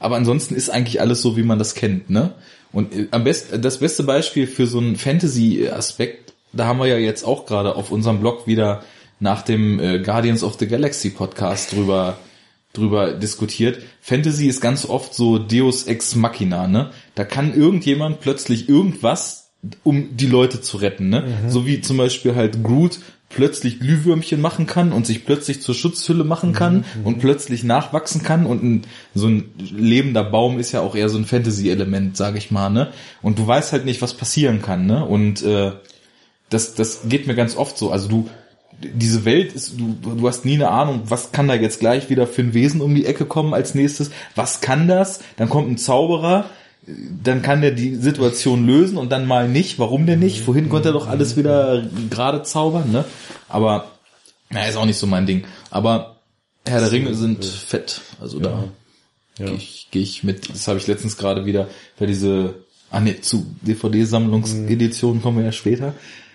aber 0.00 0.16
ansonsten 0.16 0.54
ist 0.54 0.68
eigentlich 0.68 1.00
alles 1.00 1.22
so, 1.22 1.38
wie 1.38 1.44
man 1.44 1.58
das 1.58 1.74
kennt, 1.74 2.10
ne? 2.10 2.34
Und 2.74 2.94
äh, 2.94 3.08
am 3.10 3.24
besten, 3.24 3.62
das 3.62 3.78
beste 3.78 4.02
Beispiel 4.02 4.46
für 4.46 4.66
so 4.66 4.80
einen 4.80 4.96
Fantasy-Aspekt, 4.96 6.34
da 6.52 6.66
haben 6.66 6.78
wir 6.78 6.88
ja 6.88 6.98
jetzt 6.98 7.24
auch 7.24 7.46
gerade 7.46 7.74
auf 7.74 7.90
unserem 7.90 8.20
Blog 8.20 8.46
wieder 8.46 8.82
nach 9.22 9.42
dem 9.42 9.78
äh, 9.78 10.00
Guardians 10.00 10.42
of 10.42 10.56
the 10.58 10.66
Galaxy 10.66 11.10
Podcast 11.10 11.72
drüber 11.72 12.18
drüber 12.72 13.12
diskutiert. 13.12 13.82
Fantasy 14.00 14.46
ist 14.46 14.60
ganz 14.60 14.86
oft 14.86 15.14
so 15.14 15.38
Deus 15.38 15.84
ex 15.84 16.16
machina, 16.16 16.66
ne? 16.66 16.90
Da 17.14 17.24
kann 17.24 17.54
irgendjemand 17.54 18.20
plötzlich 18.20 18.68
irgendwas, 18.68 19.50
um 19.84 20.16
die 20.16 20.26
Leute 20.26 20.60
zu 20.60 20.78
retten, 20.78 21.08
ne? 21.10 21.38
Mhm. 21.44 21.50
So 21.50 21.66
wie 21.66 21.82
zum 21.82 21.98
Beispiel 21.98 22.34
halt 22.34 22.64
Groot 22.64 22.98
plötzlich 23.28 23.78
Glühwürmchen 23.78 24.40
machen 24.40 24.66
kann 24.66 24.92
und 24.92 25.06
sich 25.06 25.24
plötzlich 25.24 25.62
zur 25.62 25.74
Schutzhülle 25.74 26.24
machen 26.24 26.50
mhm, 26.50 26.54
kann 26.54 26.76
mhm. 26.76 27.04
und 27.06 27.18
plötzlich 27.18 27.62
nachwachsen 27.62 28.22
kann 28.22 28.46
und 28.46 28.62
ein, 28.62 28.82
so 29.14 29.26
ein 29.28 29.50
lebender 29.58 30.24
Baum 30.24 30.58
ist 30.58 30.72
ja 30.72 30.80
auch 30.80 30.94
eher 30.94 31.08
so 31.08 31.18
ein 31.18 31.26
Fantasy-Element, 31.26 32.16
sage 32.16 32.38
ich 32.38 32.50
mal, 32.50 32.70
ne? 32.70 32.90
Und 33.20 33.38
du 33.38 33.46
weißt 33.46 33.72
halt 33.72 33.84
nicht, 33.84 34.02
was 34.02 34.14
passieren 34.14 34.62
kann, 34.62 34.86
ne? 34.86 35.04
Und 35.04 35.42
äh, 35.42 35.72
das, 36.48 36.74
das 36.74 37.02
geht 37.08 37.26
mir 37.26 37.34
ganz 37.34 37.56
oft 37.56 37.76
so. 37.78 37.90
Also 37.90 38.08
du, 38.08 38.28
diese 38.82 39.24
Welt 39.24 39.52
ist, 39.52 39.78
du, 39.78 39.96
du 40.16 40.28
hast 40.28 40.44
nie 40.44 40.54
eine 40.54 40.70
Ahnung, 40.70 41.02
was 41.06 41.32
kann 41.32 41.48
da 41.48 41.54
jetzt 41.54 41.80
gleich 41.80 42.10
wieder 42.10 42.26
für 42.26 42.42
ein 42.42 42.54
Wesen 42.54 42.80
um 42.80 42.94
die 42.94 43.06
Ecke 43.06 43.24
kommen 43.24 43.54
als 43.54 43.74
nächstes, 43.74 44.10
was 44.34 44.60
kann 44.60 44.88
das? 44.88 45.20
Dann 45.36 45.48
kommt 45.48 45.70
ein 45.70 45.78
Zauberer, 45.78 46.46
dann 46.86 47.42
kann 47.42 47.60
der 47.60 47.70
die 47.70 47.94
Situation 47.94 48.66
lösen 48.66 48.98
und 48.98 49.10
dann 49.10 49.26
mal 49.26 49.48
nicht. 49.48 49.78
Warum 49.78 50.06
denn 50.06 50.18
nicht? 50.18 50.40
Vorhin 50.40 50.68
konnte 50.68 50.88
er 50.88 50.92
doch 50.92 51.06
alles 51.06 51.36
wieder 51.36 51.84
gerade 52.10 52.42
zaubern, 52.42 52.90
ne? 52.90 53.04
Aber, 53.48 53.92
naja, 54.50 54.68
ist 54.68 54.76
auch 54.76 54.86
nicht 54.86 54.98
so 54.98 55.06
mein 55.06 55.26
Ding. 55.26 55.44
Aber 55.70 56.16
Herr 56.66 56.80
der 56.80 56.92
Ringe 56.92 57.14
sind 57.14 57.44
fett. 57.44 58.00
Also 58.20 58.40
ja. 58.40 58.48
da 58.48 58.64
ja. 59.38 59.46
gehe 59.46 59.56
ich, 59.56 59.88
geh 59.90 60.00
ich 60.00 60.24
mit. 60.24 60.50
Das 60.50 60.66
habe 60.66 60.78
ich 60.78 60.86
letztens 60.86 61.16
gerade 61.16 61.46
wieder 61.46 61.68
für 61.96 62.06
diese, 62.06 62.54
ah 62.90 63.00
ne, 63.00 63.20
zu 63.20 63.46
DVD-Sammlungseditionen 63.62 65.22
kommen 65.22 65.38
wir 65.38 65.44
ja 65.44 65.52
später. 65.52 65.94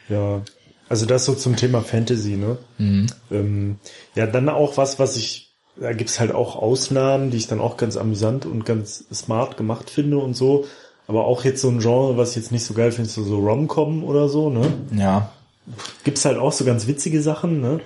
Ja. 0.10 0.42
Also 0.90 1.06
das 1.06 1.26
so 1.26 1.34
zum 1.34 1.56
Thema 1.56 1.82
Fantasy, 1.82 2.36
ne? 2.38 2.58
Mhm. 2.78 3.08
Ähm, 3.32 3.76
ja, 4.16 4.28
dann 4.28 4.50
auch 4.50 4.78
was, 4.78 5.00
was 5.00 5.18
ich, 5.18 5.56
da 5.76 5.94
gibt's 5.94 6.20
halt 6.20 6.34
auch 6.34 6.56
Ausnahmen, 6.56 7.30
die 7.32 7.38
ich 7.38 7.48
dann 7.48 7.60
auch 7.60 7.78
ganz 7.78 7.98
amüsant 7.98 8.46
und 8.46 8.66
ganz 8.66 9.06
smart 9.14 9.58
gemacht 9.58 9.90
finde 9.90 10.18
und 10.18 10.36
so. 10.36 10.66
Aber 11.08 11.26
auch 11.26 11.46
jetzt 11.46 11.62
so 11.62 11.70
ein 11.70 11.80
Genre, 11.80 12.18
was 12.18 12.32
ich 12.32 12.38
jetzt 12.38 12.52
nicht 12.52 12.66
so 12.66 12.74
geil 12.74 12.92
finde, 12.92 13.10
so, 13.10 13.24
so 13.24 13.38
Rom-Com 13.38 14.04
oder 14.04 14.28
so, 14.30 14.50
ne? 14.50 14.74
Ja. 14.96 15.32
Gibt's 16.04 16.26
halt 16.26 16.38
auch 16.38 16.52
so 16.52 16.66
ganz 16.66 16.88
witzige 16.88 17.22
Sachen, 17.22 17.62
ne? 17.62 17.80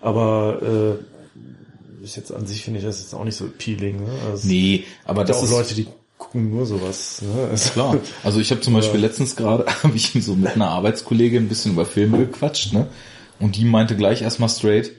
Aber 0.00 0.60
äh, 0.62 2.04
ist 2.04 2.16
jetzt 2.16 2.32
an 2.32 2.46
sich 2.46 2.62
finde 2.62 2.78
ich 2.78 2.84
das 2.84 3.00
jetzt 3.00 3.14
auch 3.14 3.24
nicht 3.24 3.36
so 3.36 3.44
appealing, 3.44 3.96
ne? 3.96 4.10
Also, 4.30 4.48
nee, 4.48 4.84
aber 5.04 5.24
das 5.24 5.38
auch 5.38 5.44
ist 5.44 5.50
Leute, 5.50 5.74
die 5.74 5.88
gucken 6.26 6.50
nur 6.50 6.66
sowas. 6.66 7.22
Ne? 7.22 7.48
Also, 7.50 7.70
Klar. 7.70 7.98
Also 8.24 8.40
ich 8.40 8.50
habe 8.50 8.60
zum 8.60 8.74
Beispiel 8.74 9.00
letztens 9.00 9.36
gerade, 9.36 9.66
habe 9.82 9.96
ich 9.96 10.12
so 10.20 10.34
mit 10.34 10.54
einer 10.54 10.68
Arbeitskollegin 10.68 11.44
ein 11.44 11.48
bisschen 11.48 11.72
über 11.72 11.86
Filme 11.86 12.18
gequatscht, 12.18 12.72
ne? 12.72 12.86
Und 13.38 13.56
die 13.56 13.64
meinte 13.64 13.96
gleich 13.96 14.22
erstmal 14.22 14.48
straight, 14.48 14.92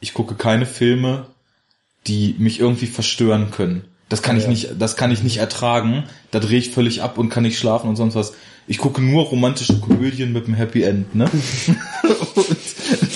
ich 0.00 0.14
gucke 0.14 0.34
keine 0.34 0.66
Filme, 0.66 1.26
die 2.06 2.34
mich 2.38 2.60
irgendwie 2.60 2.86
verstören 2.86 3.50
können. 3.50 3.84
Das 4.08 4.22
kann 4.22 4.36
ja. 4.36 4.42
ich 4.42 4.48
nicht, 4.48 4.70
das 4.78 4.96
kann 4.96 5.10
ich 5.10 5.22
nicht 5.22 5.38
ertragen. 5.38 6.04
Da 6.30 6.40
drehe 6.40 6.58
ich 6.58 6.70
völlig 6.70 7.02
ab 7.02 7.16
und 7.16 7.30
kann 7.30 7.44
nicht 7.44 7.58
schlafen 7.58 7.88
und 7.88 7.96
sonst 7.96 8.14
was. 8.14 8.34
Ich 8.66 8.78
gucke 8.78 9.00
nur 9.02 9.24
romantische 9.24 9.80
Komödien 9.80 10.32
mit 10.32 10.46
einem 10.46 10.54
Happy 10.54 10.82
End, 10.82 11.14
ne? 11.14 11.30
und 12.34 12.56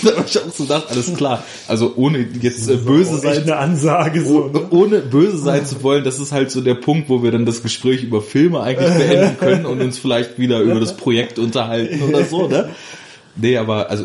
da 0.04 0.10
habe 0.16 0.26
ich 0.28 0.38
auch 0.38 0.52
so 0.52 0.64
gedacht, 0.64 0.86
alles 0.90 1.14
klar. 1.14 1.44
Also 1.68 1.94
ohne 1.96 2.26
jetzt 2.40 2.68
äh, 2.68 2.76
böse 2.76 3.18
sein. 3.18 3.42
eine 3.42 3.56
Ansage 3.56 4.24
so. 4.24 4.48
Ne? 4.48 4.66
Ohne 4.70 5.00
böse 5.00 5.38
sein 5.38 5.66
zu 5.66 5.82
wollen, 5.82 6.04
das 6.04 6.18
ist 6.18 6.32
halt 6.32 6.50
so 6.50 6.60
der 6.60 6.74
Punkt, 6.74 7.08
wo 7.08 7.22
wir 7.22 7.32
dann 7.32 7.46
das 7.46 7.62
Gespräch 7.62 8.02
über 8.02 8.22
Filme 8.22 8.60
eigentlich 8.60 8.92
beenden 8.92 9.38
können 9.38 9.66
und 9.66 9.80
uns 9.80 9.98
vielleicht 9.98 10.38
wieder 10.38 10.60
über 10.60 10.80
das 10.80 10.96
Projekt 10.96 11.38
unterhalten 11.38 12.02
oder 12.02 12.24
so, 12.24 12.48
ne? 12.48 12.70
Nee, 13.36 13.56
aber 13.56 13.90
also 13.90 14.04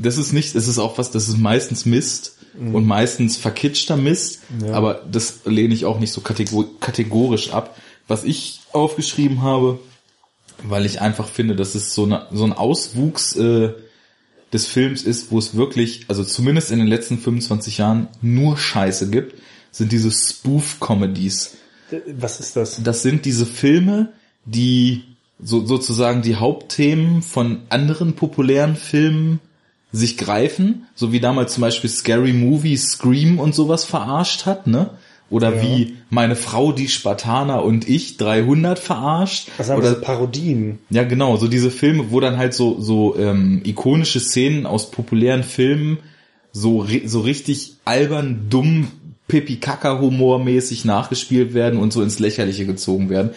das 0.00 0.18
ist 0.18 0.32
nicht, 0.32 0.54
das 0.54 0.68
ist 0.68 0.78
auch 0.78 0.98
was, 0.98 1.10
das 1.10 1.28
ist 1.28 1.38
meistens 1.38 1.86
Mist 1.86 2.36
mhm. 2.58 2.74
und 2.74 2.86
meistens 2.86 3.36
verkitschter 3.36 3.96
Mist, 3.96 4.40
ja. 4.64 4.74
aber 4.74 5.02
das 5.10 5.40
lehne 5.44 5.74
ich 5.74 5.84
auch 5.84 5.98
nicht 5.98 6.12
so 6.12 6.20
kategorisch 6.20 7.52
ab. 7.52 7.76
Was 8.06 8.24
ich 8.24 8.60
aufgeschrieben 8.72 9.42
habe, 9.42 9.78
weil 10.62 10.84
ich 10.86 11.00
einfach 11.00 11.28
finde, 11.28 11.56
dass 11.56 11.74
es 11.74 11.94
so, 11.94 12.04
eine, 12.04 12.26
so 12.32 12.44
ein 12.44 12.52
Auswuchs 12.52 13.36
äh, 13.36 13.72
des 14.54 14.66
Films 14.66 15.02
ist, 15.02 15.30
wo 15.30 15.38
es 15.38 15.56
wirklich, 15.56 16.06
also 16.08 16.24
zumindest 16.24 16.70
in 16.70 16.78
den 16.78 16.86
letzten 16.86 17.18
25 17.18 17.78
Jahren, 17.78 18.08
nur 18.22 18.56
Scheiße 18.56 19.10
gibt, 19.10 19.34
sind 19.72 19.90
diese 19.90 20.12
Spoof-Comedies. 20.12 21.56
Was 22.16 22.40
ist 22.40 22.56
das? 22.56 22.82
Das 22.82 23.02
sind 23.02 23.24
diese 23.24 23.44
Filme, 23.44 24.12
die 24.44 25.02
so, 25.42 25.66
sozusagen 25.66 26.22
die 26.22 26.36
Hauptthemen 26.36 27.20
von 27.20 27.62
anderen 27.68 28.14
populären 28.14 28.76
Filmen 28.76 29.40
sich 29.90 30.16
greifen, 30.16 30.86
so 30.94 31.12
wie 31.12 31.20
damals 31.20 31.54
zum 31.54 31.62
Beispiel 31.62 31.90
Scary 31.90 32.32
Movie, 32.32 32.76
Scream 32.76 33.38
und 33.38 33.54
sowas 33.54 33.84
verarscht 33.84 34.46
hat, 34.46 34.66
ne? 34.66 34.90
Oder 35.34 35.56
ja. 35.56 35.62
wie 35.62 35.96
meine 36.10 36.36
Frau, 36.36 36.72
die 36.72 36.88
Spartaner 36.88 37.64
und 37.64 37.88
ich 37.88 38.16
300 38.16 38.78
verarscht. 38.78 39.48
Was 39.56 39.68
haben 39.68 39.78
Oder 39.78 39.94
so 39.94 40.00
Parodien. 40.00 40.78
Ja, 40.90 41.02
genau, 41.04 41.36
so 41.36 41.48
diese 41.48 41.70
Filme, 41.70 42.10
wo 42.10 42.20
dann 42.20 42.36
halt 42.38 42.54
so 42.54 42.80
so 42.80 43.16
ähm, 43.18 43.62
ikonische 43.64 44.20
Szenen 44.20 44.64
aus 44.64 44.90
populären 44.90 45.42
Filmen 45.42 45.98
so 46.52 46.86
so 47.04 47.20
richtig 47.20 47.74
albern, 47.84 48.46
dumm, 48.48 48.88
pipi 49.26 49.56
kaka 49.56 50.00
humor 50.00 50.38
mäßig 50.38 50.84
nachgespielt 50.84 51.52
werden 51.52 51.80
und 51.80 51.92
so 51.92 52.02
ins 52.02 52.18
lächerliche 52.20 52.64
gezogen 52.64 53.10
werden. 53.10 53.30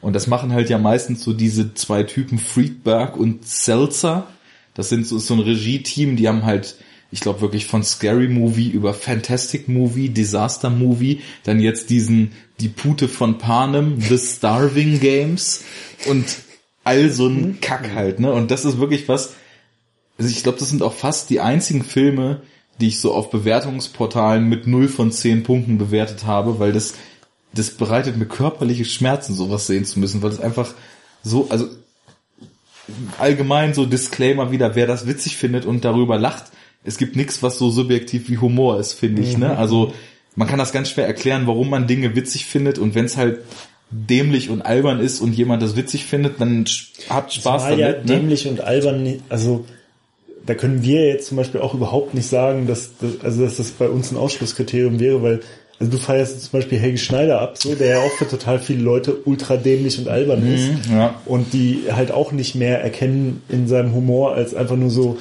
Und 0.00 0.14
das 0.14 0.26
machen 0.26 0.52
halt 0.52 0.68
ja 0.68 0.78
meistens 0.78 1.22
so 1.22 1.32
diese 1.32 1.72
zwei 1.74 2.02
Typen 2.02 2.38
Friedberg 2.38 3.16
und 3.16 3.46
Seltzer 3.46 4.26
das 4.74 4.88
sind 4.88 5.06
so, 5.06 5.18
so 5.18 5.34
ein 5.34 5.40
Regie-Team, 5.40 6.16
die 6.16 6.28
haben 6.28 6.44
halt, 6.44 6.76
ich 7.14 7.20
glaube 7.20 7.40
wirklich 7.40 7.66
von 7.66 7.84
Scary 7.84 8.26
Movie 8.26 8.68
über 8.68 8.92
Fantastic 8.92 9.68
Movie, 9.68 10.08
Disaster 10.08 10.68
Movie, 10.68 11.20
dann 11.44 11.60
jetzt 11.60 11.88
diesen 11.88 12.32
Die 12.58 12.68
Pute 12.68 13.06
von 13.06 13.38
Panem, 13.38 14.00
The 14.00 14.18
Starving 14.18 14.98
Games 14.98 15.62
und 16.06 16.24
all 16.82 17.10
so 17.10 17.28
ein 17.28 17.36
mhm. 17.36 17.60
Kack 17.60 17.94
halt, 17.94 18.18
ne? 18.18 18.32
Und 18.32 18.50
das 18.50 18.64
ist 18.64 18.80
wirklich 18.80 19.08
was, 19.08 19.34
also 20.18 20.28
ich 20.28 20.42
glaube, 20.42 20.58
das 20.58 20.70
sind 20.70 20.82
auch 20.82 20.92
fast 20.92 21.30
die 21.30 21.38
einzigen 21.38 21.84
Filme, 21.84 22.42
die 22.80 22.88
ich 22.88 22.98
so 22.98 23.14
auf 23.14 23.30
Bewertungsportalen 23.30 24.48
mit 24.48 24.66
0 24.66 24.88
von 24.88 25.12
10 25.12 25.44
Punkten 25.44 25.78
bewertet 25.78 26.24
habe, 26.24 26.58
weil 26.58 26.72
das, 26.72 26.94
das 27.52 27.70
bereitet 27.70 28.16
mir 28.16 28.26
körperliche 28.26 28.84
Schmerzen, 28.84 29.36
sowas 29.36 29.68
sehen 29.68 29.84
zu 29.84 30.00
müssen, 30.00 30.20
weil 30.20 30.32
es 30.32 30.40
einfach 30.40 30.74
so, 31.22 31.46
also 31.48 31.68
allgemein 33.20 33.72
so 33.72 33.86
Disclaimer 33.86 34.50
wieder, 34.50 34.74
wer 34.74 34.88
das 34.88 35.06
witzig 35.06 35.36
findet 35.36 35.64
und 35.64 35.84
darüber 35.84 36.18
lacht. 36.18 36.46
Es 36.84 36.98
gibt 36.98 37.16
nichts, 37.16 37.42
was 37.42 37.58
so 37.58 37.70
subjektiv 37.70 38.28
wie 38.28 38.38
Humor 38.38 38.78
ist, 38.78 38.92
finde 38.92 39.22
ich. 39.22 39.38
Ne? 39.38 39.48
Mhm. 39.48 39.56
Also 39.56 39.92
man 40.36 40.48
kann 40.48 40.58
das 40.58 40.72
ganz 40.72 40.90
schwer 40.90 41.06
erklären, 41.06 41.46
warum 41.46 41.70
man 41.70 41.86
Dinge 41.86 42.14
witzig 42.14 42.46
findet 42.46 42.78
und 42.78 42.94
wenn 42.94 43.04
es 43.04 43.16
halt 43.16 43.40
dämlich 43.90 44.50
und 44.50 44.62
albern 44.62 45.00
ist 45.00 45.20
und 45.20 45.34
jemand 45.34 45.62
das 45.62 45.76
witzig 45.76 46.04
findet, 46.04 46.40
dann 46.40 46.64
habt 47.08 47.32
Spaß 47.32 47.64
damit. 47.64 47.78
Ja, 47.78 47.92
ne? 47.92 48.02
dämlich 48.04 48.48
und 48.48 48.60
albern, 48.60 49.22
also 49.28 49.64
da 50.46 50.54
können 50.54 50.82
wir 50.82 51.06
jetzt 51.06 51.28
zum 51.28 51.36
Beispiel 51.36 51.60
auch 51.60 51.74
überhaupt 51.74 52.14
nicht 52.14 52.26
sagen, 52.26 52.66
dass, 52.66 52.90
dass 52.98 53.20
also 53.22 53.44
dass 53.44 53.56
das 53.56 53.70
bei 53.70 53.88
uns 53.88 54.10
ein 54.10 54.16
Ausschlusskriterium 54.16 55.00
wäre, 55.00 55.22
weil 55.22 55.40
also 55.78 55.90
du 55.90 55.98
feierst 55.98 56.40
zum 56.40 56.52
Beispiel 56.52 56.78
Helge 56.78 56.98
Schneider 56.98 57.40
ab, 57.40 57.58
so, 57.58 57.74
der 57.74 57.88
ja 57.88 57.98
auch 57.98 58.12
für 58.12 58.28
total 58.28 58.58
viele 58.58 58.82
Leute 58.82 59.16
ultra 59.24 59.56
dämlich 59.56 59.98
und 59.98 60.08
albern 60.08 60.46
ist. 60.46 60.88
Mhm, 60.88 60.96
ja. 60.96 61.14
Und 61.26 61.52
die 61.52 61.84
halt 61.90 62.12
auch 62.12 62.30
nicht 62.30 62.54
mehr 62.54 62.80
erkennen 62.80 63.42
in 63.48 63.66
seinem 63.66 63.92
Humor 63.92 64.34
als 64.34 64.54
einfach 64.54 64.76
nur 64.76 64.90
so 64.90 65.18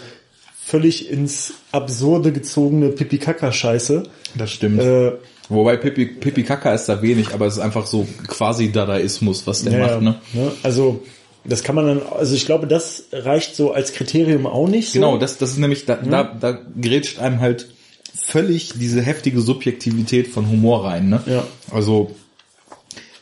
völlig 0.65 1.09
ins 1.09 1.53
Absurde 1.71 2.31
gezogene 2.31 2.89
Pipi-Kaka-Scheiße. 2.89 4.03
Das 4.35 4.51
stimmt. 4.51 4.81
Äh, 4.81 5.13
Wobei 5.49 5.77
Pipi, 5.77 6.05
Pipi 6.05 6.43
Kaka 6.43 6.73
ist 6.73 6.87
da 6.87 7.01
wenig, 7.01 7.33
aber 7.33 7.45
es 7.45 7.55
ist 7.55 7.59
einfach 7.59 7.85
so 7.85 8.07
quasi 8.27 8.71
Dadaismus, 8.71 9.45
was 9.45 9.63
der 9.63 9.73
ja, 9.73 9.79
macht, 9.79 10.01
ne? 10.01 10.15
ne? 10.33 10.51
Also 10.63 11.03
das 11.43 11.63
kann 11.63 11.75
man 11.75 11.85
dann, 11.85 12.01
also 12.01 12.35
ich 12.35 12.45
glaube, 12.45 12.67
das 12.67 13.05
reicht 13.11 13.55
so 13.55 13.73
als 13.73 13.93
Kriterium 13.93 14.45
auch 14.45 14.67
nicht. 14.67 14.91
So. 14.91 14.99
Genau, 14.99 15.17
das, 15.17 15.37
das 15.37 15.51
ist 15.51 15.57
nämlich, 15.57 15.85
da, 15.85 15.95
ja. 16.01 16.23
da, 16.23 16.23
da 16.23 16.59
grätscht 16.79 17.19
einem 17.19 17.41
halt 17.41 17.67
völlig 18.15 18.73
diese 18.75 19.01
heftige 19.01 19.41
Subjektivität 19.41 20.27
von 20.27 20.49
Humor 20.49 20.85
rein. 20.85 21.09
Ne? 21.09 21.21
Ja. 21.25 21.43
Also, 21.71 22.15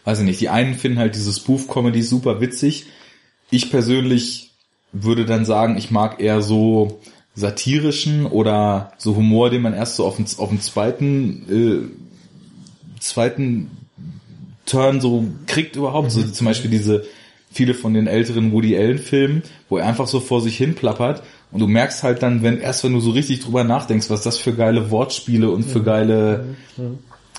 weiß 0.04 0.20
ich 0.20 0.26
nicht, 0.26 0.40
die 0.40 0.50
einen 0.50 0.76
finden 0.76 1.00
halt 1.00 1.16
diese 1.16 1.34
Spoof-Comedy 1.34 2.04
super 2.04 2.40
witzig. 2.42 2.86
Ich 3.50 3.72
persönlich 3.72 4.52
würde 4.92 5.26
dann 5.26 5.46
sagen, 5.46 5.78
ich 5.78 5.90
mag 5.90 6.22
eher 6.22 6.42
so 6.42 7.00
satirischen 7.36 8.26
oder 8.26 8.92
so 8.98 9.16
Humor, 9.16 9.50
den 9.50 9.62
man 9.62 9.74
erst 9.74 9.96
so 9.96 10.06
auf 10.06 10.18
dem, 10.18 10.26
auf 10.38 10.50
dem 10.50 10.60
zweiten, 10.62 11.92
äh, 12.98 13.00
zweiten 13.00 13.72
Turn 14.66 15.02
so 15.02 15.26
kriegt 15.48 15.76
überhaupt. 15.76 16.08
Mhm. 16.08 16.22
So 16.22 16.24
zum 16.24 16.46
Beispiel 16.46 16.72
diese 16.72 17.06
viele 17.52 17.74
von 17.74 17.94
den 17.94 18.08
älteren 18.08 18.52
Woody 18.52 18.78
Allen 18.78 19.00
Filmen, 19.00 19.44
wo 19.70 19.78
er 19.78 19.86
einfach 19.86 20.08
so 20.08 20.20
vor 20.20 20.42
sich 20.42 20.58
hin 20.58 20.76
plappert 20.76 21.24
und 21.52 21.60
du 21.60 21.68
merkst 21.68 22.04
halt 22.04 22.24
dann, 22.24 22.44
wenn 22.44 22.60
erst 22.60 22.84
wenn 22.84 22.94
du 22.94 23.02
so 23.02 23.12
richtig 23.12 23.42
drüber 23.42 23.64
nachdenkst, 23.64 24.10
was 24.10 24.24
das 24.24 24.38
für 24.38 24.54
geile 24.54 24.90
Wortspiele 24.90 25.50
und 25.50 25.64
für 25.64 25.84
geile 25.84 26.56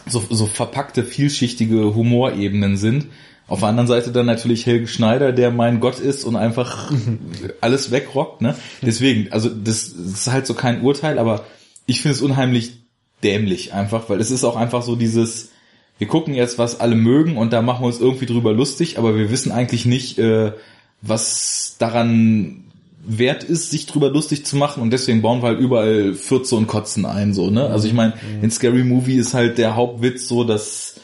so, 0.06 0.22
so 0.28 0.46
verpackte, 0.46 1.02
vielschichtige 1.04 1.94
Humorebenen 1.94 2.76
sind. 2.76 3.06
Auf 3.48 3.60
der 3.60 3.68
anderen 3.68 3.88
Seite 3.88 4.12
dann 4.12 4.26
natürlich 4.26 4.66
Helge 4.66 4.86
Schneider, 4.86 5.32
der 5.32 5.50
mein 5.50 5.80
Gott 5.80 5.98
ist 5.98 6.24
und 6.24 6.36
einfach 6.36 6.92
alles 7.60 7.90
wegrockt, 7.90 8.40
ne? 8.40 8.54
Deswegen, 8.80 9.32
also 9.32 9.48
das, 9.48 9.94
das 9.96 10.12
ist 10.12 10.32
halt 10.32 10.46
so 10.46 10.54
kein 10.54 10.82
Urteil, 10.82 11.18
aber 11.18 11.44
ich 11.86 12.00
finde 12.00 12.14
es 12.14 12.22
unheimlich 12.22 12.82
dämlich 13.22 13.72
einfach, 13.72 14.08
weil 14.08 14.20
es 14.20 14.30
ist 14.30 14.44
auch 14.44 14.56
einfach 14.56 14.82
so 14.82 14.96
dieses, 14.96 15.50
wir 15.98 16.06
gucken 16.08 16.34
jetzt, 16.34 16.58
was 16.58 16.80
alle 16.80 16.94
mögen 16.94 17.36
und 17.36 17.52
da 17.52 17.62
machen 17.62 17.82
wir 17.82 17.86
uns 17.86 18.00
irgendwie 18.00 18.26
drüber 18.26 18.52
lustig, 18.52 18.98
aber 18.98 19.16
wir 19.16 19.30
wissen 19.30 19.52
eigentlich 19.52 19.86
nicht, 19.86 20.18
äh, 20.18 20.52
was 21.00 21.76
daran 21.78 22.64
wert 23.04 23.42
ist, 23.42 23.70
sich 23.70 23.86
drüber 23.86 24.10
lustig 24.10 24.46
zu 24.46 24.56
machen 24.56 24.82
und 24.82 24.92
deswegen 24.92 25.22
bauen 25.22 25.42
wir 25.42 25.48
halt 25.48 25.58
überall 25.58 26.14
Fürze 26.14 26.54
und 26.54 26.68
Kotzen 26.68 27.04
ein, 27.04 27.34
so, 27.34 27.50
ne? 27.50 27.66
Also 27.66 27.88
ich 27.88 27.94
meine, 27.94 28.14
in 28.40 28.50
Scary 28.50 28.84
Movie 28.84 29.16
ist 29.16 29.34
halt 29.34 29.58
der 29.58 29.74
Hauptwitz 29.74 30.28
so, 30.28 30.44
dass 30.44 31.00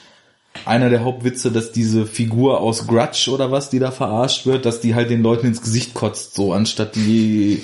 einer 0.64 0.90
der 0.90 1.04
Hauptwitze, 1.04 1.50
dass 1.50 1.72
diese 1.72 2.06
Figur 2.06 2.60
aus 2.60 2.86
Grudge 2.86 3.30
oder 3.30 3.50
was, 3.50 3.70
die 3.70 3.78
da 3.78 3.90
verarscht 3.90 4.46
wird, 4.46 4.64
dass 4.64 4.80
die 4.80 4.94
halt 4.94 5.10
den 5.10 5.22
Leuten 5.22 5.46
ins 5.46 5.62
Gesicht 5.62 5.94
kotzt, 5.94 6.34
so, 6.34 6.52
anstatt 6.52 6.96
die 6.96 7.62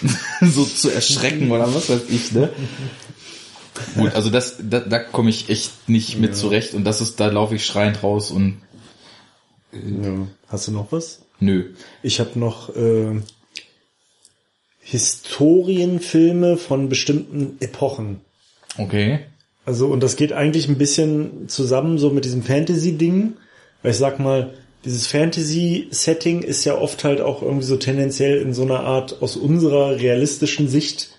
so 0.40 0.64
zu 0.64 0.90
erschrecken 0.90 1.50
oder 1.50 1.72
was 1.74 1.88
weiß 1.88 2.02
ich, 2.08 2.32
ne? 2.32 2.50
Gut, 3.96 4.14
also 4.14 4.30
das, 4.30 4.56
da, 4.62 4.80
da 4.80 5.00
komme 5.00 5.30
ich 5.30 5.48
echt 5.48 5.88
nicht 5.88 6.18
mit 6.18 6.30
ja. 6.30 6.36
zurecht 6.36 6.74
und 6.74 6.84
das 6.84 7.00
ist, 7.00 7.18
da 7.18 7.26
laufe 7.26 7.56
ich 7.56 7.66
schreiend 7.66 8.02
raus 8.02 8.30
und 8.30 8.58
ja. 9.72 10.28
Hast 10.48 10.68
du 10.68 10.72
noch 10.72 10.92
was? 10.92 11.22
Nö. 11.40 11.74
Ich 12.02 12.20
habe 12.20 12.38
noch 12.38 12.74
äh, 12.76 13.20
Historienfilme 14.80 16.56
von 16.56 16.88
bestimmten 16.88 17.56
Epochen. 17.60 18.20
Okay. 18.78 19.26
Also, 19.66 19.86
und 19.86 20.02
das 20.02 20.16
geht 20.16 20.32
eigentlich 20.32 20.68
ein 20.68 20.78
bisschen 20.78 21.48
zusammen 21.48 21.98
so 21.98 22.10
mit 22.10 22.24
diesem 22.24 22.42
Fantasy-Ding, 22.42 23.34
weil 23.82 23.90
ich 23.92 23.98
sag 23.98 24.18
mal, 24.18 24.50
dieses 24.84 25.06
Fantasy-Setting 25.06 26.42
ist 26.42 26.64
ja 26.64 26.76
oft 26.76 27.04
halt 27.04 27.20
auch 27.20 27.42
irgendwie 27.42 27.64
so 27.64 27.76
tendenziell 27.76 28.42
in 28.42 28.52
so 28.52 28.62
einer 28.62 28.80
Art, 28.80 29.22
aus 29.22 29.36
unserer 29.36 29.96
realistischen 29.96 30.68
Sicht, 30.68 31.10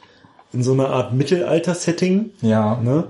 in 0.54 0.62
so 0.64 0.74
einer 0.74 0.90
Art 0.90 1.14
Mittelalter-Setting. 1.14 2.32
Ja. 2.42 2.80
Ne? 2.82 3.06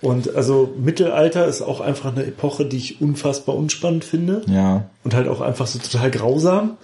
Und 0.00 0.34
also 0.34 0.74
Mittelalter 0.78 1.46
ist 1.46 1.62
auch 1.62 1.80
einfach 1.80 2.12
eine 2.12 2.24
Epoche, 2.24 2.64
die 2.64 2.76
ich 2.76 3.00
unfassbar 3.00 3.56
unspannend 3.56 4.04
finde. 4.04 4.42
Ja. 4.46 4.88
Und 5.04 5.14
halt 5.14 5.28
auch 5.28 5.40
einfach 5.40 5.66
so 5.66 5.78
total 5.78 6.10
grausam. 6.10 6.76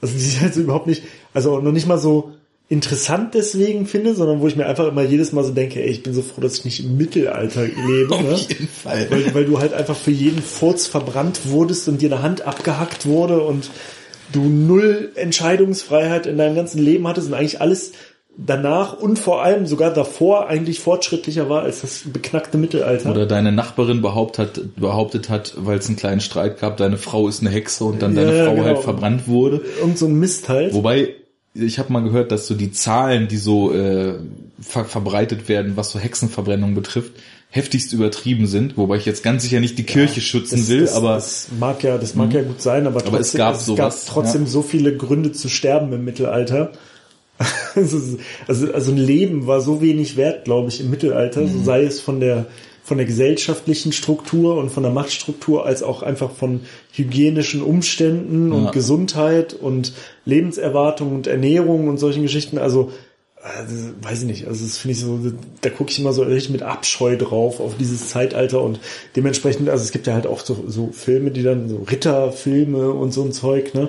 Also 0.00 0.14
die 0.14 0.24
ist 0.24 0.40
halt 0.40 0.54
so 0.54 0.60
überhaupt 0.60 0.86
nicht, 0.86 1.02
also 1.32 1.58
noch 1.60 1.72
nicht 1.72 1.86
mal 1.86 1.98
so, 1.98 2.32
interessant 2.68 3.34
deswegen 3.34 3.86
finde, 3.86 4.14
sondern 4.14 4.40
wo 4.40 4.48
ich 4.48 4.56
mir 4.56 4.66
einfach 4.66 4.88
immer 4.88 5.02
jedes 5.02 5.32
Mal 5.32 5.44
so 5.44 5.52
denke, 5.52 5.80
ey, 5.80 5.88
ich 5.88 6.02
bin 6.02 6.14
so 6.14 6.22
froh, 6.22 6.40
dass 6.40 6.58
ich 6.58 6.64
nicht 6.64 6.80
im 6.80 6.96
Mittelalter 6.96 7.64
lebe. 7.64 8.14
Auf 8.14 8.22
ne? 8.22 8.36
jeden 8.36 8.68
Fall. 8.68 9.06
Weil, 9.10 9.34
weil 9.34 9.44
du 9.44 9.60
halt 9.60 9.72
einfach 9.72 9.96
für 9.96 10.10
jeden 10.10 10.42
Furz 10.42 10.86
verbrannt 10.86 11.40
wurdest 11.44 11.88
und 11.88 12.02
dir 12.02 12.12
eine 12.12 12.22
Hand 12.22 12.42
abgehackt 12.42 13.06
wurde 13.06 13.40
und 13.40 13.70
du 14.32 14.42
null 14.48 15.12
Entscheidungsfreiheit 15.14 16.26
in 16.26 16.38
deinem 16.38 16.56
ganzen 16.56 16.80
Leben 16.82 17.06
hattest 17.06 17.28
und 17.28 17.34
eigentlich 17.34 17.60
alles 17.60 17.92
danach 18.36 18.98
und 18.98 19.18
vor 19.18 19.42
allem 19.42 19.66
sogar 19.66 19.94
davor 19.94 20.48
eigentlich 20.48 20.80
fortschrittlicher 20.80 21.48
war 21.48 21.62
als 21.62 21.80
das 21.80 22.02
beknackte 22.12 22.58
Mittelalter. 22.58 23.10
Oder 23.10 23.26
deine 23.26 23.52
Nachbarin 23.52 24.02
behauptet 24.02 24.58
hat, 24.58 24.76
behauptet 24.76 25.30
hat, 25.30 25.54
weil 25.56 25.78
es 25.78 25.86
einen 25.86 25.96
kleinen 25.96 26.20
Streit 26.20 26.58
gab, 26.58 26.76
deine 26.76 26.98
Frau 26.98 27.28
ist 27.28 27.40
eine 27.40 27.50
Hexe 27.50 27.84
und 27.84 28.02
dann 28.02 28.14
deine 28.14 28.36
ja, 28.36 28.44
Frau 28.46 28.54
genau. 28.54 28.66
halt 28.66 28.78
verbrannt 28.78 29.28
wurde. 29.28 29.62
Und 29.82 29.96
so 29.96 30.06
ein 30.06 30.18
Mist 30.18 30.48
halt. 30.48 30.74
Wobei 30.74 31.14
ich 31.58 31.78
habe 31.78 31.92
mal 31.92 32.02
gehört, 32.02 32.32
dass 32.32 32.46
so 32.46 32.54
die 32.54 32.72
Zahlen, 32.72 33.28
die 33.28 33.36
so 33.36 33.72
äh, 33.72 34.14
ver 34.60 34.84
verbreitet 34.84 35.48
werden, 35.48 35.76
was 35.76 35.90
so 35.90 35.98
Hexenverbrennung 35.98 36.74
betrifft, 36.74 37.12
heftigst 37.50 37.92
übertrieben 37.92 38.46
sind, 38.46 38.76
wobei 38.76 38.96
ich 38.96 39.06
jetzt 39.06 39.22
ganz 39.22 39.42
sicher 39.42 39.60
nicht 39.60 39.78
die 39.78 39.84
Kirche 39.84 40.16
ja, 40.16 40.20
schützen 40.20 40.58
das, 40.58 40.68
will, 40.68 40.80
das, 40.80 40.94
aber 40.94 41.14
das 41.14 41.48
mag 41.58 41.82
ja, 41.82 41.96
das 41.96 42.14
mag 42.14 42.32
ja 42.32 42.42
gut 42.42 42.60
sein, 42.60 42.86
aber, 42.86 43.00
aber 43.00 43.10
trotzdem, 43.10 43.20
es 43.20 43.32
gab, 43.34 43.54
es 43.54 43.66
sowas, 43.66 44.06
gab 44.06 44.14
trotzdem 44.14 44.42
ja. 44.42 44.48
so 44.48 44.62
viele 44.62 44.96
Gründe 44.96 45.32
zu 45.32 45.48
sterben 45.48 45.92
im 45.92 46.04
Mittelalter. 46.04 46.72
also, 47.74 48.18
also 48.46 48.92
ein 48.92 48.96
Leben 48.96 49.46
war 49.46 49.60
so 49.60 49.80
wenig 49.80 50.16
wert, 50.16 50.44
glaube 50.44 50.70
ich, 50.70 50.80
im 50.80 50.90
Mittelalter, 50.90 51.42
mhm. 51.42 51.52
so 51.52 51.64
sei 51.64 51.84
es 51.84 52.00
von 52.00 52.20
der 52.20 52.46
von 52.86 52.98
der 52.98 53.06
gesellschaftlichen 53.06 53.90
Struktur 53.90 54.56
und 54.56 54.70
von 54.70 54.84
der 54.84 54.92
Machtstruktur 54.92 55.66
als 55.66 55.82
auch 55.82 56.04
einfach 56.04 56.30
von 56.30 56.60
hygienischen 56.92 57.60
Umständen 57.60 58.52
und 58.52 58.70
Gesundheit 58.70 59.54
und 59.54 59.92
Lebenserwartung 60.24 61.12
und 61.12 61.26
Ernährung 61.26 61.88
und 61.88 61.98
solchen 61.98 62.22
Geschichten. 62.22 62.58
Also 62.58 62.92
also, 63.42 63.74
weiß 64.02 64.22
ich 64.22 64.26
nicht, 64.26 64.46
also 64.48 64.64
das 64.64 64.78
finde 64.78 64.92
ich 64.92 65.00
so, 65.00 65.20
da 65.60 65.70
gucke 65.70 65.90
ich 65.90 66.00
immer 66.00 66.12
so 66.12 66.22
richtig 66.22 66.50
mit 66.50 66.62
Abscheu 66.62 67.16
drauf 67.16 67.60
auf 67.60 67.76
dieses 67.76 68.08
Zeitalter 68.08 68.60
und 68.60 68.80
dementsprechend, 69.14 69.68
also 69.68 69.84
es 69.84 69.92
gibt 69.92 70.08
ja 70.08 70.14
halt 70.14 70.26
auch 70.26 70.40
so, 70.40 70.64
so 70.66 70.90
Filme, 70.90 71.30
die 71.30 71.44
dann 71.44 71.68
so 71.68 71.76
Ritterfilme 71.88 72.90
und 72.90 73.12
so 73.12 73.22
ein 73.22 73.32
Zeug, 73.32 73.74
ne? 73.74 73.88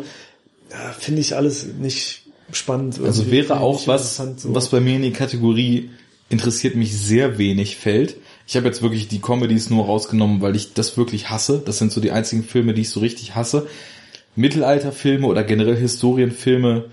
Da 0.69 0.91
finde 0.99 1.21
ich 1.21 1.35
alles 1.35 1.65
nicht 1.79 2.23
spannend. 2.51 2.99
Also 3.03 3.31
wäre 3.31 3.59
auch 3.59 3.87
was, 3.87 4.17
so. 4.17 4.53
was 4.53 4.69
bei 4.69 4.79
mir 4.79 4.97
in 4.97 5.01
die 5.01 5.11
Kategorie 5.11 5.89
interessiert 6.29 6.75
mich 6.75 6.95
sehr 6.95 7.37
wenig 7.37 7.77
fällt. 7.77 8.17
Ich 8.47 8.55
habe 8.55 8.65
jetzt 8.65 8.81
wirklich 8.81 9.09
die 9.09 9.19
Comedies 9.19 9.69
nur 9.69 9.85
rausgenommen, 9.85 10.41
weil 10.41 10.55
ich 10.55 10.73
das 10.73 10.95
wirklich 10.95 11.29
hasse. 11.29 11.61
Das 11.63 11.79
sind 11.79 11.91
so 11.91 11.99
die 11.99 12.11
einzigen 12.11 12.45
Filme, 12.45 12.73
die 12.73 12.81
ich 12.81 12.89
so 12.89 13.01
richtig 13.01 13.35
hasse. 13.35 13.67
Mittelalterfilme 14.37 15.27
oder 15.27 15.43
generell 15.43 15.75
Historienfilme 15.75 16.85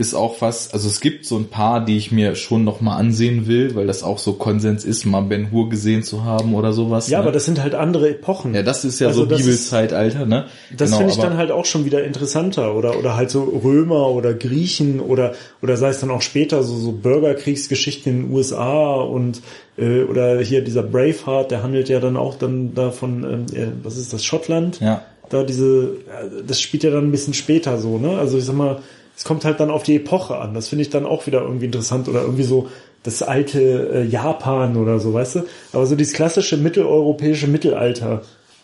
ist 0.00 0.14
auch 0.14 0.40
was, 0.40 0.72
also 0.72 0.88
es 0.88 1.00
gibt 1.00 1.26
so 1.26 1.36
ein 1.36 1.48
paar, 1.48 1.84
die 1.84 1.96
ich 1.96 2.10
mir 2.10 2.34
schon 2.34 2.64
noch 2.64 2.80
mal 2.80 2.96
ansehen 2.96 3.46
will, 3.46 3.74
weil 3.74 3.86
das 3.86 4.02
auch 4.02 4.18
so 4.18 4.32
Konsens 4.32 4.84
ist, 4.84 5.04
mal 5.04 5.20
Ben 5.20 5.52
Hur 5.52 5.68
gesehen 5.68 6.02
zu 6.02 6.24
haben 6.24 6.54
oder 6.54 6.72
sowas. 6.72 7.08
Ja, 7.08 7.18
ne? 7.18 7.24
aber 7.24 7.32
das 7.32 7.44
sind 7.44 7.62
halt 7.62 7.74
andere 7.74 8.08
Epochen. 8.08 8.54
Ja, 8.54 8.62
das 8.62 8.84
ist 8.84 8.98
ja 8.98 9.08
also 9.08 9.20
so 9.20 9.36
Bibelzeitalter, 9.36 10.24
ne? 10.24 10.46
Das 10.76 10.88
genau, 10.88 10.98
finde 10.98 11.12
ich 11.12 11.18
dann 11.20 11.36
halt 11.36 11.50
auch 11.50 11.66
schon 11.66 11.84
wieder 11.84 12.02
interessanter 12.02 12.74
oder 12.74 12.98
oder 12.98 13.14
halt 13.14 13.30
so 13.30 13.42
Römer 13.42 14.08
oder 14.08 14.32
Griechen 14.34 15.00
oder 15.00 15.34
oder 15.62 15.76
sei 15.76 15.90
es 15.90 16.00
dann 16.00 16.10
auch 16.10 16.22
später 16.22 16.62
so 16.62 16.76
so 16.76 16.92
Bürgerkriegsgeschichten 16.92 18.12
in 18.12 18.22
den 18.22 18.32
USA 18.32 18.94
und 18.94 19.42
äh, 19.76 20.02
oder 20.02 20.40
hier 20.40 20.64
dieser 20.64 20.82
Braveheart, 20.82 21.50
der 21.50 21.62
handelt 21.62 21.88
ja 21.90 22.00
dann 22.00 22.16
auch 22.16 22.36
dann 22.36 22.74
davon, 22.74 23.24
ähm, 23.24 23.56
äh, 23.56 23.68
was 23.82 23.96
ist 23.96 24.12
das 24.12 24.24
Schottland? 24.24 24.80
Ja. 24.80 25.02
Da 25.28 25.44
diese, 25.44 25.92
das 26.46 26.60
spielt 26.60 26.82
ja 26.82 26.90
dann 26.90 27.04
ein 27.04 27.12
bisschen 27.12 27.34
später 27.34 27.78
so, 27.78 27.98
ne? 27.98 28.18
Also 28.18 28.38
ich 28.38 28.44
sag 28.44 28.56
mal 28.56 28.80
es 29.20 29.24
kommt 29.24 29.44
halt 29.44 29.60
dann 29.60 29.70
auf 29.70 29.82
die 29.82 29.96
Epoche 29.96 30.38
an. 30.38 30.54
Das 30.54 30.68
finde 30.70 30.80
ich 30.80 30.88
dann 30.88 31.04
auch 31.04 31.26
wieder 31.26 31.42
irgendwie 31.42 31.66
interessant 31.66 32.08
oder 32.08 32.22
irgendwie 32.22 32.42
so 32.42 32.70
das 33.02 33.22
alte 33.22 33.60
äh, 33.92 34.02
Japan 34.02 34.78
oder 34.78 34.98
so, 34.98 35.12
weißt 35.12 35.34
du? 35.34 35.40
Aber 35.74 35.84
so 35.84 35.94
dieses 35.94 36.14
klassische 36.14 36.56
mitteleuropäische 36.56 37.46
Mittelalter. 37.46 38.22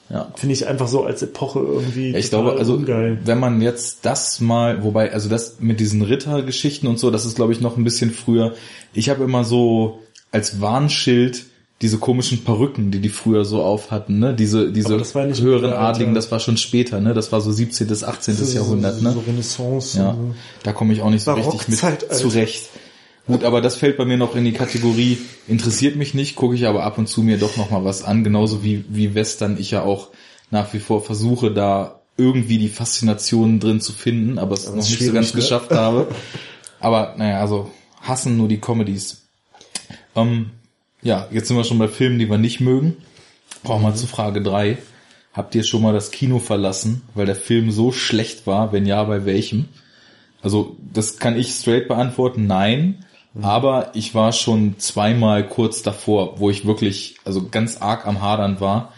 Ja. 0.09 0.33
Finde 0.35 0.55
ich 0.55 0.67
einfach 0.67 0.89
so 0.89 1.05
als 1.05 1.21
Epoche 1.21 1.59
irgendwie. 1.59 2.13
Ja, 2.13 2.19
ich 2.19 2.31
glaube, 2.31 2.53
also 2.53 2.73
ungeil. 2.73 3.19
wenn 3.23 3.39
man 3.39 3.61
jetzt 3.61 4.07
das 4.07 4.41
mal, 4.41 4.83
wobei, 4.83 5.13
also 5.13 5.29
das 5.29 5.57
mit 5.61 5.79
diesen 5.79 6.01
Rittergeschichten 6.01 6.89
und 6.89 6.99
so, 6.99 7.11
das 7.11 7.27
ist 7.27 7.37
glaube 7.37 7.53
ich 7.53 7.61
noch 7.61 7.77
ein 7.77 7.85
bisschen 7.85 8.11
früher. 8.11 8.55
Ich 8.95 9.11
habe 9.11 9.25
immer 9.25 9.45
so 9.45 10.01
als 10.31 10.59
Warnschild 10.63 11.45
diese 11.83 11.99
komischen 11.99 12.43
Perücken, 12.43 12.91
die 12.91 13.01
die 13.01 13.11
früher 13.11 13.45
so 13.45 13.63
auf 13.63 13.91
hatten, 13.91 14.19
ne? 14.19 14.35
Diese 14.35 14.73
diese 14.73 14.97
höheren 14.97 15.73
Adligen, 15.73 16.15
das 16.15 16.31
war 16.31 16.41
schon 16.41 16.57
später, 16.57 17.01
ne? 17.01 17.13
Das 17.13 17.33
war 17.33 17.41
so 17.41 17.53
17. 17.53 17.87
bis 17.87 18.03
18. 18.03 18.35
So, 18.35 18.57
Jahrhundert, 18.57 19.03
ne? 19.03 19.13
So 19.13 19.21
Renaissance. 19.21 19.99
Ja. 19.99 20.17
Da 20.63 20.73
komme 20.73 20.95
ich 20.95 21.03
auch 21.03 21.11
nicht 21.11 21.23
so 21.23 21.35
richtig 21.35 21.69
mit 21.69 21.79
zurecht. 22.13 22.71
Gut, 23.27 23.45
aber 23.45 23.61
das 23.61 23.77
fällt 23.77 23.97
bei 23.97 24.05
mir 24.05 24.17
noch 24.17 24.37
in 24.37 24.45
die 24.45 24.53
Kategorie 24.53 25.19
interessiert 25.49 25.97
mich 25.97 26.15
nicht, 26.15 26.37
gucke 26.37 26.55
ich 26.55 26.67
aber 26.67 26.85
ab 26.85 26.97
und 26.97 27.09
zu 27.09 27.23
mir 27.23 27.39
doch 27.39 27.57
noch 27.57 27.71
mal 27.71 27.85
was 27.85 28.05
an, 28.05 28.25
genauso 28.25 28.63
wie 28.63 28.85
wie 28.89 29.15
Western 29.15 29.59
ich 29.59 29.73
ja 29.73 29.83
auch 29.83 30.09
nach 30.51 30.73
wie 30.73 30.79
vor 30.79 31.03
versuche 31.03 31.51
da 31.51 32.01
irgendwie 32.17 32.59
die 32.59 32.69
Faszination 32.69 33.61
drin 33.61 33.81
zu 33.81 33.93
finden, 33.93 34.39
aber 34.39 34.55
es 34.55 34.67
noch 34.67 34.77
nicht 34.77 35.03
so 35.03 35.13
ganz 35.13 35.35
ne? 35.35 35.41
geschafft 35.41 35.73
habe. 35.73 36.09
Aber 36.81 37.15
naja, 37.19 37.41
also 37.41 37.71
hassen 38.01 38.37
nur 38.37 38.49
die 38.49 38.59
Comedies. 38.59 39.23
Ähm, 40.15 40.53
ja, 41.03 41.29
jetzt 41.31 41.49
sind 41.49 41.57
wir 41.57 41.65
schon 41.65 41.79
bei 41.79 41.89
Filmen, 41.89 42.19
die 42.19 42.29
wir 42.31 42.39
nicht 42.39 42.61
mögen. 42.61 42.97
Brauchen 43.63 43.83
wir 43.83 43.91
mhm. 43.91 43.97
zu 43.97 44.07
Frage 44.07 44.43
drei. 44.43 44.79
Habt 45.33 45.55
ihr 45.55 45.65
schon 45.65 45.83
mal 45.83 45.93
das 45.93 46.11
Kino 46.11 46.39
verlassen, 46.39 47.03
weil 47.15 47.27
der 47.27 47.37
Film 47.37 47.71
so 47.71 47.93
schlecht 47.93 48.47
war? 48.47 48.73
Wenn 48.73 48.87
ja, 48.87 49.03
bei 49.05 49.25
welchem? 49.25 49.67
Also, 50.43 50.77
das 50.93 51.19
kann 51.19 51.39
ich 51.39 51.51
straight 51.51 51.89
beantworten, 51.89 52.47
nein. 52.47 53.05
Mhm. 53.35 53.45
Aber 53.45 53.91
ich 53.95 54.15
war 54.15 54.33
schon 54.33 54.79
zweimal 54.79 55.47
kurz 55.47 55.83
davor, 55.83 56.41
wo 56.41 56.49
ich 56.51 56.67
wirklich, 56.67 57.17
also 57.25 57.49
ganz 57.49 57.79
arg 57.79 58.07
am 58.07 58.23
Hadern 58.23 58.61
war. 58.61 58.93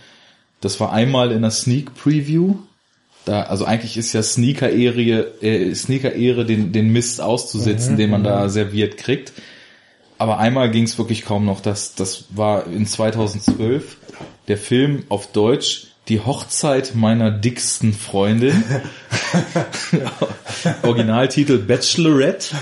Das 0.61 0.79
war 0.81 0.93
einmal 0.93 1.33
in 1.33 1.43
der 1.43 1.51
Sneak 1.51 1.95
Preview. 1.95 2.57
Da, 3.25 3.43
also 3.43 3.65
eigentlich 3.65 3.97
ist 3.97 4.13
ja 4.13 4.23
Sneaker-Ehre, 4.23 5.43
äh, 5.43 5.75
Sneaker-Ehre 5.75 6.47
den, 6.47 6.73
den 6.73 6.93
Mist 6.93 7.21
auszusetzen, 7.21 7.95
mhm. 7.95 7.99
den 7.99 8.11
man 8.11 8.25
da 8.25 8.45
mhm. 8.45 8.49
serviert 8.49 8.97
kriegt 8.97 9.33
aber 10.19 10.39
einmal 10.39 10.71
ging 10.71 10.85
es 10.85 10.99
wirklich 10.99 11.25
kaum 11.25 11.45
noch. 11.45 11.61
Das, 11.61 11.95
das 11.95 12.25
war 12.31 12.67
in 12.67 12.87
2012 12.87 13.97
der 14.49 14.59
Film 14.59 15.05
auf 15.09 15.33
Deutsch 15.33 15.87
Die 16.09 16.21
Hochzeit 16.21 16.95
meiner 16.95 17.31
dicksten 17.31 17.93
Freundin. 17.93 18.65
Originaltitel 20.83 21.59
Bachelorette. 21.59 22.57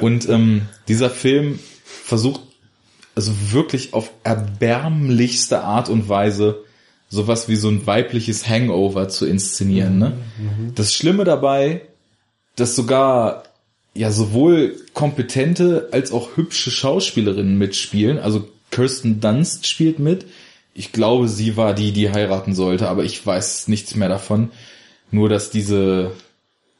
Und 0.00 0.28
ähm, 0.28 0.68
dieser 0.88 1.10
Film 1.10 1.58
versucht 1.84 2.42
also 3.14 3.32
wirklich 3.50 3.94
auf 3.94 4.10
erbärmlichste 4.24 5.62
Art 5.62 5.88
und 5.88 6.08
Weise 6.08 6.64
sowas 7.08 7.48
wie 7.48 7.56
so 7.56 7.68
ein 7.68 7.86
weibliches 7.86 8.48
Hangover 8.48 9.08
zu 9.08 9.26
inszenieren. 9.26 9.98
Ne? 9.98 10.12
Mhm. 10.38 10.74
Das 10.74 10.94
Schlimme 10.94 11.24
dabei, 11.24 11.82
dass 12.56 12.76
sogar 12.76 13.44
ja 13.94 14.10
sowohl 14.10 14.76
kompetente 14.94 15.88
als 15.92 16.12
auch 16.12 16.36
hübsche 16.36 16.70
Schauspielerinnen 16.70 17.58
mitspielen. 17.58 18.18
Also 18.18 18.48
Kirsten 18.70 19.20
Dunst 19.20 19.66
spielt 19.66 19.98
mit. 19.98 20.26
Ich 20.74 20.92
glaube, 20.92 21.28
sie 21.28 21.56
war 21.56 21.74
die, 21.74 21.92
die 21.92 22.10
heiraten 22.10 22.54
sollte, 22.54 22.88
aber 22.88 23.04
ich 23.04 23.24
weiß 23.24 23.68
nichts 23.68 23.94
mehr 23.94 24.08
davon. 24.08 24.50
Nur, 25.10 25.28
dass 25.28 25.50
diese 25.50 26.12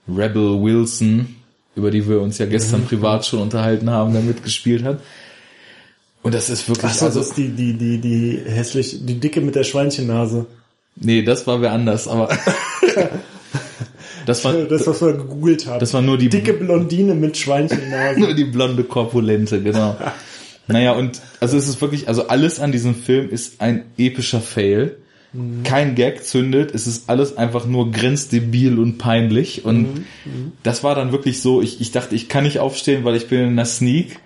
Rebel 0.09 0.63
Wilson, 0.63 1.37
über 1.77 1.91
die 1.91 2.09
wir 2.09 2.21
uns 2.21 2.39
ja 2.39 2.47
gestern 2.47 2.85
privat 2.89 3.27
schon 3.27 3.41
unterhalten 3.41 3.91
haben, 3.91 4.15
da 4.15 4.21
mitgespielt 4.21 4.85
hat. 4.85 5.01
Und 6.23 6.35
das 6.35 6.49
ist 6.49 6.69
wirklich. 6.69 6.91
Ach 6.91 6.95
so, 6.95 7.07
also, 7.07 7.19
das 7.19 7.29
ist 7.31 7.37
die, 7.37 7.49
die, 7.49 7.75
die, 7.75 7.99
die 7.99 8.43
hässlich, 8.47 9.05
die 9.05 9.21
dicke 9.21 9.41
mit 9.43 9.55
der 9.55 9.65
Schweinchennase. 9.65 10.47
Nee, 10.97 11.23
das 11.23 11.47
war 11.47 11.61
wer 11.61 11.73
anders, 11.73 12.09
aber. 12.09 12.29
Das 14.27 14.45
war 14.45 14.53
das, 14.68 14.87
was 14.87 15.01
wir 15.01 15.12
gegoogelt 15.12 15.66
haben. 15.66 15.81
Das 15.81 15.95
war 15.95 16.03
nur 16.03 16.18
die 16.18 16.29
dicke 16.29 16.53
Blondine 16.53 17.14
mit 17.14 17.37
Schweinchennase. 17.37 18.18
nur 18.20 18.35
die 18.35 18.45
blonde 18.45 18.85
Korpulente, 18.85 19.62
genau. 19.62 19.97
naja, 20.66 20.93
und 20.93 21.20
also 21.41 21.57
es 21.57 21.68
ist 21.68 21.81
wirklich, 21.81 22.09
also 22.09 22.29
alles 22.29 22.61
an 22.61 22.73
diesem 22.73 22.95
Film 22.95 23.31
ist 23.31 23.61
ein 23.61 23.85
epischer 23.99 24.41
Fail. 24.41 24.97
Mhm. 25.33 25.62
Kein 25.62 25.95
Gag 25.95 26.25
zündet, 26.25 26.75
es 26.75 26.87
ist 26.87 27.09
alles 27.09 27.37
einfach 27.37 27.66
nur 27.66 27.91
grenzdebil 27.91 28.79
und 28.79 28.99
peinlich. 28.99 29.64
Und 29.64 29.81
mhm. 29.81 30.05
mhm. 30.25 30.53
das 30.62 30.85
war 30.85 30.95
dann 30.95 31.12
wirklich 31.12 31.41
so, 31.41 31.62
ich, 31.62 31.81
ich 31.81 31.91
dachte, 31.91 32.14
ich 32.14 32.29
kann 32.29 32.45
nicht 32.45 32.59
aufstehen, 32.59 33.05
weil 33.05 33.16
ich 33.16 33.29
bin 33.29 33.41
in 33.41 33.49
einer 33.49 33.64
Sneak. 33.64 34.18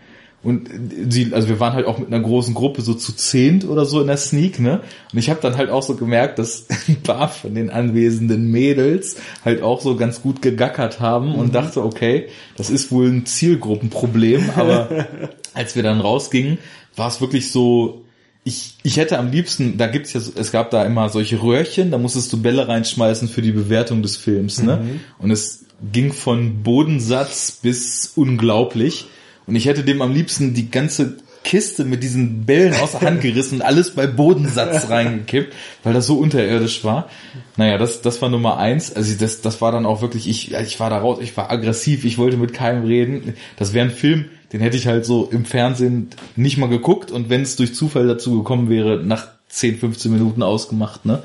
Und 0.46 0.70
sie, 1.08 1.34
also 1.34 1.48
wir 1.48 1.58
waren 1.58 1.72
halt 1.72 1.86
auch 1.86 1.98
mit 1.98 2.06
einer 2.06 2.20
großen 2.20 2.54
Gruppe 2.54 2.80
so 2.80 2.94
zu 2.94 3.12
zehnt 3.16 3.68
oder 3.68 3.84
so 3.84 4.00
in 4.00 4.06
der 4.06 4.16
Sneak, 4.16 4.60
ne? 4.60 4.80
Und 5.12 5.18
ich 5.18 5.28
habe 5.28 5.40
dann 5.42 5.56
halt 5.56 5.70
auch 5.70 5.82
so 5.82 5.96
gemerkt, 5.96 6.38
dass 6.38 6.68
ein 6.88 7.02
paar 7.02 7.28
von 7.30 7.52
den 7.52 7.68
anwesenden 7.68 8.52
Mädels 8.52 9.16
halt 9.44 9.60
auch 9.60 9.80
so 9.80 9.96
ganz 9.96 10.22
gut 10.22 10.42
gegackert 10.42 11.00
haben 11.00 11.34
und 11.34 11.48
mhm. 11.48 11.52
dachte, 11.52 11.84
okay, 11.84 12.28
das 12.56 12.70
ist 12.70 12.92
wohl 12.92 13.08
ein 13.08 13.26
Zielgruppenproblem. 13.26 14.50
Aber 14.54 15.08
als 15.54 15.74
wir 15.74 15.82
dann 15.82 16.00
rausgingen, 16.00 16.58
war 16.94 17.08
es 17.08 17.20
wirklich 17.20 17.50
so, 17.50 18.04
ich, 18.44 18.76
ich 18.84 18.98
hätte 18.98 19.18
am 19.18 19.32
liebsten, 19.32 19.78
da 19.78 19.88
gibt's 19.88 20.12
ja, 20.12 20.20
es 20.20 20.52
gab 20.52 20.70
da 20.70 20.84
immer 20.84 21.08
solche 21.08 21.42
Röhrchen, 21.42 21.90
da 21.90 21.98
musstest 21.98 22.32
du 22.32 22.40
Bälle 22.40 22.68
reinschmeißen 22.68 23.26
für 23.26 23.42
die 23.42 23.50
Bewertung 23.50 24.00
des 24.00 24.16
Films, 24.16 24.62
ne? 24.62 24.76
Mhm. 24.76 25.00
Und 25.18 25.32
es 25.32 25.64
ging 25.92 26.12
von 26.12 26.62
Bodensatz 26.62 27.58
bis 27.60 28.12
unglaublich. 28.14 29.06
Und 29.46 29.56
ich 29.56 29.66
hätte 29.66 29.84
dem 29.84 30.02
am 30.02 30.12
liebsten 30.12 30.54
die 30.54 30.70
ganze 30.70 31.16
Kiste 31.46 31.84
mit 31.84 32.02
diesen 32.02 32.44
Bällen 32.44 32.74
aus 32.74 32.92
der 32.92 33.02
Hand 33.02 33.20
gerissen 33.20 33.56
und 33.56 33.62
alles 33.62 33.92
bei 33.94 34.08
Bodensatz 34.08 34.90
reingekippt, 34.90 35.54
weil 35.84 35.94
das 35.94 36.06
so 36.06 36.18
unterirdisch 36.18 36.82
war. 36.82 37.08
Naja, 37.56 37.78
das, 37.78 38.02
das 38.02 38.20
war 38.20 38.28
Nummer 38.28 38.58
eins. 38.58 38.92
Also 38.92 39.14
das, 39.16 39.42
das 39.42 39.60
war 39.60 39.70
dann 39.70 39.86
auch 39.86 40.02
wirklich, 40.02 40.28
ich, 40.28 40.52
ich 40.52 40.80
war 40.80 40.90
da 40.90 40.98
raus, 40.98 41.18
ich 41.22 41.36
war 41.36 41.50
aggressiv, 41.50 42.04
ich 42.04 42.18
wollte 42.18 42.36
mit 42.36 42.52
keinem 42.52 42.84
reden. 42.84 43.34
Das 43.56 43.74
wäre 43.74 43.86
ein 43.86 43.92
Film, 43.92 44.24
den 44.52 44.60
hätte 44.60 44.76
ich 44.76 44.88
halt 44.88 45.06
so 45.06 45.28
im 45.30 45.44
Fernsehen 45.44 46.10
nicht 46.34 46.58
mal 46.58 46.68
geguckt 46.68 47.12
und 47.12 47.30
wenn 47.30 47.42
es 47.42 47.54
durch 47.54 47.76
Zufall 47.76 48.08
dazu 48.08 48.38
gekommen 48.38 48.68
wäre, 48.68 49.00
nach 49.04 49.28
10, 49.48 49.78
15 49.78 50.12
Minuten 50.12 50.42
ausgemacht, 50.42 51.04
ne? 51.04 51.22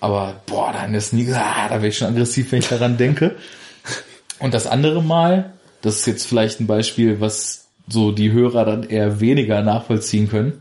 Aber 0.00 0.42
boah, 0.44 0.74
dann 0.74 0.92
ist 0.92 1.14
nie, 1.14 1.32
ah, 1.32 1.68
da 1.68 1.76
wäre 1.76 1.88
ich 1.88 1.96
schon 1.96 2.08
aggressiv, 2.08 2.52
wenn 2.52 2.58
ich 2.58 2.68
daran 2.68 2.98
denke. 2.98 3.36
Und 4.38 4.52
das 4.52 4.66
andere 4.66 5.02
Mal, 5.02 5.54
das 5.82 5.98
ist 5.98 6.06
jetzt 6.06 6.26
vielleicht 6.26 6.60
ein 6.60 6.66
Beispiel, 6.66 7.20
was 7.20 7.68
so 7.88 8.12
die 8.12 8.32
Hörer 8.32 8.64
dann 8.64 8.82
eher 8.84 9.20
weniger 9.20 9.62
nachvollziehen 9.62 10.28
können. 10.28 10.60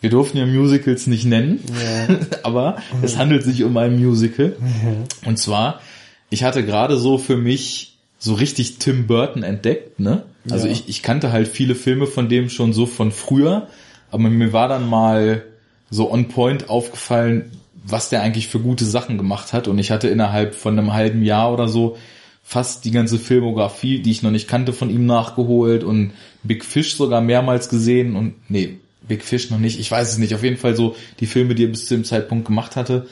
Wir 0.00 0.10
durften 0.10 0.38
ja 0.38 0.46
Musicals 0.46 1.06
nicht 1.06 1.24
nennen, 1.24 1.60
ja. 2.08 2.16
aber 2.42 2.78
mhm. 2.98 3.04
es 3.04 3.16
handelt 3.16 3.44
sich 3.44 3.62
um 3.62 3.76
ein 3.76 3.98
Musical. 3.98 4.56
Mhm. 4.58 5.04
Und 5.24 5.38
zwar, 5.38 5.80
ich 6.28 6.42
hatte 6.42 6.64
gerade 6.64 6.96
so 6.96 7.18
für 7.18 7.36
mich 7.36 7.98
so 8.18 8.34
richtig 8.34 8.78
Tim 8.78 9.06
Burton 9.06 9.42
entdeckt, 9.42 10.00
ne? 10.00 10.24
Also 10.50 10.66
ja. 10.66 10.72
ich, 10.72 10.88
ich 10.88 11.02
kannte 11.02 11.30
halt 11.30 11.46
viele 11.46 11.76
Filme 11.76 12.06
von 12.06 12.28
dem 12.28 12.48
schon 12.48 12.72
so 12.72 12.86
von 12.86 13.12
früher, 13.12 13.68
aber 14.10 14.28
mir 14.28 14.52
war 14.52 14.68
dann 14.68 14.88
mal 14.88 15.44
so 15.88 16.10
on 16.10 16.28
point 16.28 16.68
aufgefallen, 16.68 17.52
was 17.84 18.08
der 18.08 18.22
eigentlich 18.22 18.48
für 18.48 18.58
gute 18.58 18.84
Sachen 18.84 19.18
gemacht 19.18 19.52
hat. 19.52 19.68
Und 19.68 19.78
ich 19.78 19.90
hatte 19.90 20.08
innerhalb 20.08 20.54
von 20.54 20.78
einem 20.78 20.92
halben 20.92 21.22
Jahr 21.22 21.52
oder 21.52 21.68
so 21.68 21.96
fast 22.42 22.84
die 22.84 22.90
ganze 22.90 23.18
Filmografie, 23.18 24.00
die 24.00 24.10
ich 24.10 24.22
noch 24.22 24.30
nicht 24.30 24.48
kannte, 24.48 24.72
von 24.72 24.90
ihm 24.90 25.06
nachgeholt 25.06 25.84
und 25.84 26.12
Big 26.42 26.64
Fish 26.64 26.96
sogar 26.96 27.20
mehrmals 27.20 27.68
gesehen 27.68 28.16
und 28.16 28.34
nee, 28.50 28.78
Big 29.06 29.24
Fish 29.24 29.50
noch 29.50 29.58
nicht, 29.58 29.80
ich 29.80 29.90
weiß 29.90 30.10
es 30.10 30.18
nicht, 30.18 30.34
auf 30.34 30.42
jeden 30.42 30.56
Fall 30.56 30.76
so 30.76 30.96
die 31.20 31.26
Filme, 31.26 31.54
die 31.54 31.64
er 31.64 31.70
bis 31.70 31.86
zu 31.86 31.94
dem 31.94 32.04
Zeitpunkt 32.04 32.46
gemacht 32.46 32.76
hatte. 32.76 33.06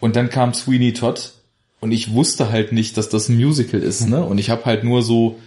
Und 0.00 0.16
dann 0.16 0.30
kam 0.30 0.54
Sweeney 0.54 0.92
Todd 0.92 1.32
und 1.80 1.92
ich 1.92 2.12
wusste 2.12 2.50
halt 2.50 2.72
nicht, 2.72 2.96
dass 2.96 3.08
das 3.08 3.28
ein 3.28 3.36
Musical 3.36 3.80
ist, 3.80 4.08
ne? 4.08 4.24
Und 4.24 4.38
ich 4.38 4.50
habe 4.50 4.64
halt 4.64 4.84
nur 4.84 5.02
so 5.02 5.38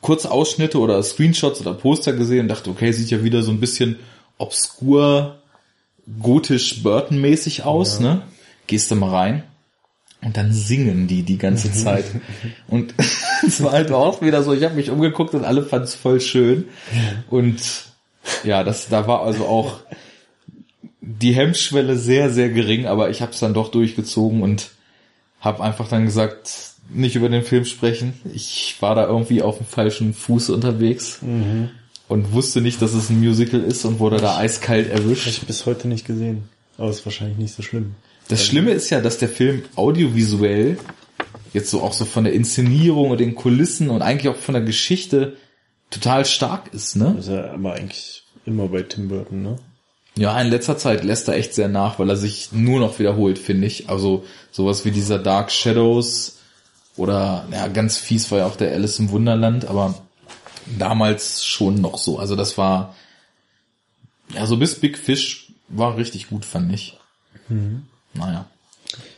kurze 0.00 0.30
Ausschnitte 0.30 0.78
oder 0.78 1.02
Screenshots 1.02 1.60
oder 1.60 1.74
Poster 1.74 2.12
gesehen 2.12 2.40
und 2.40 2.48
dachte, 2.48 2.70
okay, 2.70 2.92
sieht 2.92 3.10
ja 3.10 3.22
wieder 3.22 3.42
so 3.42 3.50
ein 3.50 3.60
bisschen 3.60 3.96
obskur, 4.38 5.38
gotisch 6.20 6.82
Burton-mäßig 6.82 7.64
aus, 7.64 8.00
ja. 8.00 8.14
ne? 8.14 8.22
Gehst 8.66 8.90
du 8.90 8.96
mal 8.96 9.10
rein. 9.10 9.42
Und 10.24 10.36
dann 10.36 10.52
singen 10.52 11.08
die 11.08 11.24
die 11.24 11.38
ganze 11.38 11.72
Zeit. 11.72 12.04
Und 12.68 12.94
es 13.46 13.62
war 13.62 13.72
halt 13.72 13.90
auch 13.90 14.22
wieder 14.22 14.42
so, 14.42 14.52
ich 14.52 14.62
habe 14.62 14.76
mich 14.76 14.90
umgeguckt 14.90 15.34
und 15.34 15.44
alle 15.44 15.64
fanden 15.64 15.84
es 15.84 15.94
voll 15.94 16.20
schön. 16.20 16.66
Und 17.28 17.60
ja, 18.44 18.62
das, 18.62 18.88
da 18.88 19.08
war 19.08 19.22
also 19.22 19.46
auch 19.46 19.80
die 21.00 21.34
Hemmschwelle 21.34 21.96
sehr, 21.96 22.30
sehr 22.30 22.50
gering, 22.50 22.86
aber 22.86 23.10
ich 23.10 23.20
habe 23.20 23.32
es 23.32 23.40
dann 23.40 23.54
doch 23.54 23.70
durchgezogen 23.70 24.42
und 24.42 24.70
habe 25.40 25.62
einfach 25.62 25.88
dann 25.88 26.04
gesagt, 26.04 26.50
nicht 26.88 27.16
über 27.16 27.28
den 27.28 27.42
Film 27.42 27.64
sprechen. 27.64 28.14
Ich 28.32 28.76
war 28.80 28.94
da 28.94 29.06
irgendwie 29.06 29.42
auf 29.42 29.56
dem 29.56 29.66
falschen 29.66 30.14
Fuß 30.14 30.50
unterwegs 30.50 31.20
mhm. 31.20 31.70
und 32.06 32.32
wusste 32.32 32.60
nicht, 32.60 32.80
dass 32.80 32.94
es 32.94 33.10
ein 33.10 33.18
Musical 33.18 33.60
ist 33.60 33.84
und 33.84 33.98
wurde 33.98 34.18
da 34.18 34.36
eiskalt 34.36 34.88
erwischt. 34.88 35.26
Hab 35.26 35.32
ich 35.32 35.46
bis 35.46 35.66
heute 35.66 35.88
nicht 35.88 36.06
gesehen, 36.06 36.48
aber 36.78 36.90
ist 36.90 37.04
wahrscheinlich 37.04 37.38
nicht 37.38 37.54
so 37.54 37.62
schlimm. 37.62 37.96
Das 38.32 38.46
Schlimme 38.46 38.70
ist 38.72 38.90
ja, 38.90 39.00
dass 39.00 39.18
der 39.18 39.28
Film 39.28 39.62
audiovisuell 39.76 40.78
jetzt 41.52 41.70
so 41.70 41.82
auch 41.82 41.92
so 41.92 42.04
von 42.04 42.24
der 42.24 42.32
Inszenierung 42.32 43.10
und 43.10 43.20
den 43.20 43.34
Kulissen 43.34 43.90
und 43.90 44.02
eigentlich 44.02 44.28
auch 44.28 44.38
von 44.38 44.54
der 44.54 44.62
Geschichte 44.62 45.36
total 45.90 46.24
stark 46.24 46.72
ist, 46.72 46.96
ne? 46.96 47.12
Das 47.16 47.26
ist 47.26 47.32
ja 47.32 47.52
aber 47.52 47.74
eigentlich 47.74 48.24
immer 48.46 48.68
bei 48.68 48.82
Tim 48.82 49.08
Burton, 49.08 49.42
ne? 49.42 49.56
Ja, 50.16 50.38
in 50.40 50.48
letzter 50.48 50.76
Zeit 50.76 51.04
lässt 51.04 51.28
er 51.28 51.34
echt 51.34 51.54
sehr 51.54 51.68
nach, 51.68 51.98
weil 51.98 52.10
er 52.10 52.16
sich 52.16 52.52
nur 52.52 52.80
noch 52.80 52.98
wiederholt, 52.98 53.38
finde 53.38 53.66
ich. 53.66 53.88
Also 53.88 54.24
sowas 54.50 54.84
wie 54.84 54.90
dieser 54.90 55.18
Dark 55.18 55.50
Shadows 55.50 56.38
oder 56.96 57.46
ja, 57.50 57.68
ganz 57.68 57.96
fies 57.98 58.30
war 58.30 58.40
ja 58.40 58.46
auch 58.46 58.56
der 58.56 58.72
Alice 58.72 58.98
im 58.98 59.10
Wunderland, 59.10 59.66
aber 59.66 59.94
damals 60.78 61.44
schon 61.44 61.80
noch 61.80 61.96
so. 61.98 62.18
Also 62.18 62.36
das 62.36 62.58
war 62.58 62.94
ja 64.34 64.46
so 64.46 64.56
bis 64.56 64.78
Big 64.78 64.98
Fish 64.98 65.52
war 65.68 65.96
richtig 65.96 66.28
gut, 66.28 66.44
fand 66.44 66.72
ich. 66.72 66.98
Mhm. 67.48 67.84
Naja. 68.14 68.46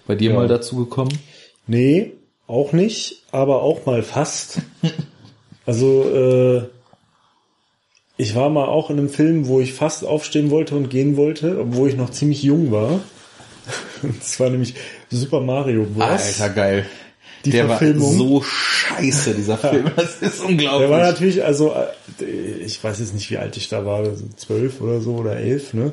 Bei 0.07 0.14
dir 0.14 0.30
ja. 0.30 0.36
mal 0.36 0.49
dazu 0.49 0.76
gekommen? 0.76 1.18
Nee, 1.66 2.12
auch 2.47 2.72
nicht, 2.72 3.22
aber 3.30 3.62
auch 3.62 3.86
mal 3.86 4.03
fast. 4.03 4.61
Also, 5.66 6.03
äh, 6.14 6.68
ich 8.18 8.34
war 8.34 8.51
mal 8.51 8.66
auch 8.66 8.90
in 8.90 8.99
einem 8.99 9.09
Film, 9.09 9.49
wo 9.49 9.61
ich 9.61 9.72
fast 9.72 10.05
aufstehen 10.05 10.51
wollte 10.51 10.76
und 10.76 10.90
gehen 10.90 11.16
wollte, 11.16 11.59
obwohl 11.59 11.88
ich 11.88 11.97
noch 11.97 12.11
ziemlich 12.11 12.42
jung 12.42 12.70
war. 12.70 13.01
Das 14.03 14.38
war 14.38 14.51
nämlich 14.51 14.74
Super 15.11 15.40
Mario 15.40 15.84
Bros. 15.84 16.05
Alter, 16.05 16.51
geil. 16.51 16.86
Die 17.45 17.51
der 17.51 17.66
Verfilmung. 17.66 18.09
war 18.09 18.16
so 18.16 18.42
scheiße, 18.42 19.34
dieser 19.34 19.59
Film. 19.59 19.90
Das 19.97 20.16
ist 20.22 20.40
unglaublich. 20.40 20.88
Der 20.88 20.90
war 20.90 21.01
natürlich, 21.01 21.45
also, 21.45 21.74
äh, 22.20 22.24
ich 22.64 22.82
weiß 22.82 23.01
jetzt 23.01 23.14
nicht, 23.14 23.30
wie 23.30 23.38
alt 23.38 23.57
ich 23.57 23.68
da 23.68 23.84
war, 23.84 24.05
zwölf 24.36 24.80
oder 24.80 25.01
so 25.01 25.16
oder 25.16 25.36
elf, 25.36 25.74
ne? 25.74 25.92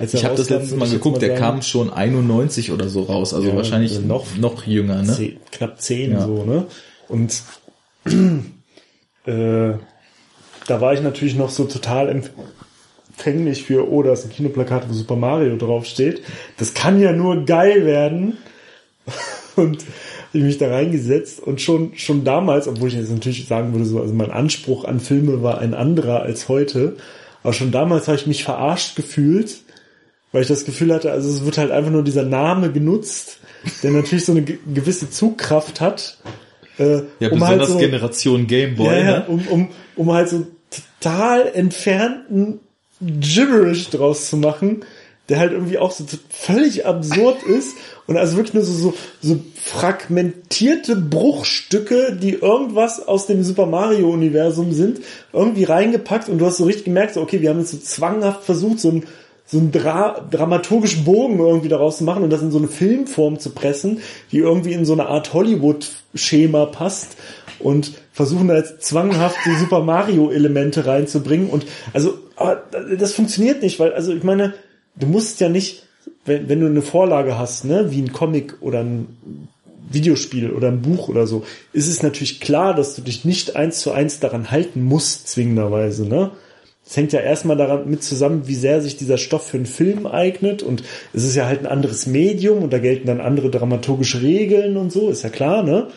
Ich 0.00 0.24
habe 0.24 0.36
das 0.36 0.48
letzte 0.48 0.76
Mal 0.76 0.88
geguckt, 0.88 1.20
mal 1.20 1.26
der 1.26 1.36
kam 1.36 1.62
schon 1.62 1.92
91 1.92 2.72
oder 2.72 2.88
so 2.88 3.02
raus, 3.02 3.34
also 3.34 3.48
ja, 3.48 3.56
wahrscheinlich 3.56 3.92
also 3.96 4.06
noch, 4.06 4.36
noch 4.36 4.66
jünger, 4.66 5.02
ne? 5.02 5.12
Zehn, 5.12 5.36
knapp 5.50 5.80
zehn 5.80 6.12
ja. 6.12 6.24
so, 6.24 6.44
ne? 6.44 6.66
Und 7.08 7.42
äh, 9.26 9.74
da 10.66 10.80
war 10.80 10.94
ich 10.94 11.02
natürlich 11.02 11.34
noch 11.34 11.50
so 11.50 11.64
total 11.64 12.08
empfänglich 12.08 13.64
für, 13.64 13.90
oh, 13.90 14.02
da 14.02 14.12
ist 14.12 14.24
ein 14.24 14.30
Kinoplakat, 14.30 14.88
wo 14.88 14.92
Super 14.92 15.16
Mario 15.16 15.56
draufsteht. 15.56 16.22
Das 16.58 16.74
kann 16.74 17.00
ja 17.00 17.12
nur 17.12 17.44
geil 17.44 17.84
werden. 17.84 18.38
Und 19.56 19.84
ich 20.32 20.42
mich 20.42 20.58
da 20.58 20.68
reingesetzt 20.68 21.40
und 21.40 21.60
schon, 21.60 21.92
schon 21.94 22.24
damals, 22.24 22.68
obwohl 22.68 22.88
ich 22.88 22.94
jetzt 22.94 23.10
natürlich 23.10 23.46
sagen 23.46 23.72
würde, 23.72 23.84
so, 23.84 24.00
also 24.00 24.14
mein 24.14 24.30
Anspruch 24.30 24.84
an 24.84 25.00
Filme 25.00 25.42
war 25.42 25.58
ein 25.58 25.74
anderer 25.74 26.22
als 26.22 26.48
heute, 26.48 26.96
aber 27.42 27.52
schon 27.52 27.70
damals 27.70 28.08
habe 28.08 28.16
ich 28.16 28.26
mich 28.26 28.44
verarscht 28.44 28.96
gefühlt, 28.96 29.58
weil 30.32 30.42
ich 30.42 30.48
das 30.48 30.64
Gefühl 30.64 30.94
hatte, 30.94 31.12
also 31.12 31.28
es 31.28 31.44
wird 31.44 31.58
halt 31.58 31.70
einfach 31.70 31.90
nur 31.90 32.04
dieser 32.04 32.24
Name 32.24 32.72
genutzt, 32.72 33.38
der 33.82 33.90
natürlich 33.90 34.24
so 34.24 34.32
eine 34.32 34.42
gewisse 34.42 35.10
Zugkraft 35.10 35.80
hat, 35.80 36.18
äh, 36.78 37.02
ja, 37.20 37.30
um 37.30 37.46
halt 37.46 37.60
besonders 37.60 37.68
halt 37.68 37.68
so, 37.68 37.78
Generation 37.78 38.46
Gameboy. 38.46 38.86
Ja, 38.86 38.98
ja, 38.98 39.18
ne? 39.18 39.24
um, 39.28 39.46
um, 39.48 39.68
um 39.96 40.12
halt 40.12 40.30
so 40.30 40.46
total 41.00 41.50
entfernten 41.54 42.60
Gibberish 43.00 43.90
draus 43.90 44.30
zu 44.30 44.36
machen, 44.36 44.84
der 45.28 45.38
halt 45.38 45.52
irgendwie 45.52 45.78
auch 45.78 45.92
so 45.92 46.04
völlig 46.28 46.84
absurd 46.84 47.42
ist 47.44 47.76
und 48.06 48.16
also 48.16 48.36
wirklich 48.36 48.54
nur 48.54 48.64
so, 48.64 48.72
so, 48.72 48.94
so 49.20 49.40
fragmentierte 49.54 50.96
Bruchstücke, 50.96 52.18
die 52.20 52.34
irgendwas 52.34 53.06
aus 53.06 53.26
dem 53.26 53.44
Super 53.44 53.66
Mario 53.66 54.10
Universum 54.10 54.72
sind, 54.72 55.00
irgendwie 55.32 55.64
reingepackt 55.64 56.28
und 56.28 56.38
du 56.38 56.46
hast 56.46 56.56
so 56.56 56.64
richtig 56.64 56.84
gemerkt, 56.84 57.14
so, 57.14 57.20
okay, 57.20 57.40
wir 57.40 57.50
haben 57.50 57.60
jetzt 57.60 57.70
so 57.70 57.78
zwanghaft 57.78 58.44
versucht, 58.44 58.80
so 58.80 58.90
ein 58.90 59.06
so 59.44 59.58
einen 59.58 59.72
Dra 59.72 60.20
dramaturgischen 60.30 61.04
Bogen 61.04 61.38
irgendwie 61.38 61.68
daraus 61.68 61.98
zu 61.98 62.04
machen 62.04 62.22
und 62.22 62.30
das 62.30 62.42
in 62.42 62.50
so 62.50 62.58
eine 62.58 62.68
Filmform 62.68 63.38
zu 63.38 63.50
pressen, 63.50 64.00
die 64.30 64.38
irgendwie 64.38 64.72
in 64.72 64.84
so 64.84 64.94
eine 64.94 65.06
Art 65.06 65.34
Hollywood-Schema 65.34 66.66
passt 66.66 67.16
und 67.58 67.92
versuchen 68.12 68.48
da 68.48 68.56
jetzt 68.56 68.82
zwanghaft 68.82 69.36
die 69.44 69.56
Super 69.56 69.82
Mario-Elemente 69.82 70.86
reinzubringen 70.86 71.50
und 71.50 71.66
also, 71.92 72.18
aber 72.36 72.62
das 72.98 73.12
funktioniert 73.12 73.62
nicht, 73.62 73.78
weil, 73.78 73.92
also 73.92 74.14
ich 74.14 74.22
meine, 74.22 74.54
du 74.96 75.06
musst 75.06 75.40
ja 75.40 75.48
nicht, 75.48 75.84
wenn, 76.24 76.48
wenn 76.48 76.60
du 76.60 76.66
eine 76.66 76.82
Vorlage 76.82 77.38
hast, 77.38 77.64
ne, 77.64 77.90
wie 77.90 78.00
ein 78.00 78.12
Comic 78.12 78.56
oder 78.60 78.80
ein 78.80 79.48
Videospiel 79.90 80.50
oder 80.50 80.68
ein 80.68 80.82
Buch 80.82 81.08
oder 81.08 81.26
so, 81.26 81.44
ist 81.72 81.88
es 81.88 82.02
natürlich 82.02 82.40
klar, 82.40 82.74
dass 82.74 82.94
du 82.94 83.02
dich 83.02 83.24
nicht 83.24 83.56
eins 83.56 83.80
zu 83.80 83.92
eins 83.92 84.20
daran 84.20 84.50
halten 84.50 84.82
musst, 84.82 85.28
zwingenderweise, 85.28 86.06
ne? 86.06 86.32
Es 86.84 86.96
hängt 86.96 87.12
ja 87.12 87.20
erstmal 87.20 87.56
daran 87.56 87.88
mit 87.88 88.02
zusammen, 88.02 88.48
wie 88.48 88.56
sehr 88.56 88.80
sich 88.80 88.96
dieser 88.96 89.16
Stoff 89.16 89.46
für 89.46 89.56
einen 89.56 89.66
Film 89.66 90.06
eignet 90.06 90.64
und 90.64 90.82
es 91.12 91.22
ist 91.22 91.36
ja 91.36 91.46
halt 91.46 91.60
ein 91.60 91.66
anderes 91.66 92.06
Medium 92.06 92.62
und 92.62 92.72
da 92.72 92.78
gelten 92.78 93.06
dann 93.06 93.20
andere 93.20 93.50
dramaturgische 93.50 94.20
Regeln 94.20 94.76
und 94.76 94.90
so, 94.90 95.08
ist 95.08 95.22
ja 95.22 95.30
klar, 95.30 95.62
ne? 95.62 95.88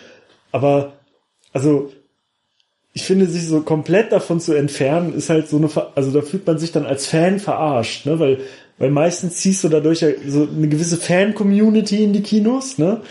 Aber, 0.52 0.93
also, 1.54 1.91
ich 2.93 3.04
finde, 3.04 3.26
sich 3.26 3.48
so 3.48 3.62
komplett 3.62 4.12
davon 4.12 4.39
zu 4.39 4.54
entfernen, 4.54 5.14
ist 5.14 5.30
halt 5.30 5.50
so 5.50 5.58
eine, 5.58 5.70
also 5.96 6.12
da 6.12 6.22
fühlt 6.22 6.48
man 6.48 6.60
sich 6.60 6.72
dann 6.72 6.86
als 6.86 7.08
Fan 7.08 7.39
verarscht, 7.39 8.06
ne? 8.06 8.20
Weil, 8.20 8.39
weil 8.78 8.92
meistens 8.92 9.36
ziehst 9.36 9.64
du 9.64 9.70
dadurch 9.70 10.06
so 10.28 10.48
eine 10.48 10.68
gewisse 10.68 10.98
Fan-Community 10.98 12.04
in 12.04 12.14
die 12.14 12.22
Kinos, 12.22 12.78
ne? 12.78 13.02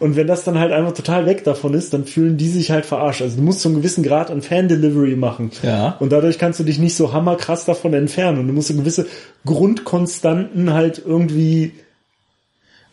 Und 0.00 0.14
wenn 0.14 0.28
das 0.28 0.44
dann 0.44 0.58
halt 0.60 0.70
einfach 0.70 0.92
total 0.92 1.26
weg 1.26 1.42
davon 1.42 1.74
ist, 1.74 1.92
dann 1.92 2.04
fühlen 2.04 2.36
die 2.36 2.48
sich 2.48 2.70
halt 2.70 2.86
verarscht. 2.86 3.20
Also 3.20 3.36
du 3.36 3.42
musst 3.42 3.60
so 3.60 3.68
einen 3.68 3.78
gewissen 3.78 4.04
Grad 4.04 4.30
an 4.30 4.42
Fan-Delivery 4.42 5.16
machen. 5.16 5.50
Ja. 5.64 5.96
Und 5.98 6.12
dadurch 6.12 6.38
kannst 6.38 6.60
du 6.60 6.64
dich 6.64 6.78
nicht 6.78 6.94
so 6.94 7.12
hammerkrass 7.12 7.64
davon 7.64 7.94
entfernen. 7.94 8.38
Und 8.38 8.46
du 8.46 8.52
musst 8.52 8.68
so 8.68 8.74
gewisse 8.74 9.06
Grundkonstanten 9.44 10.72
halt 10.72 11.02
irgendwie. 11.04 11.72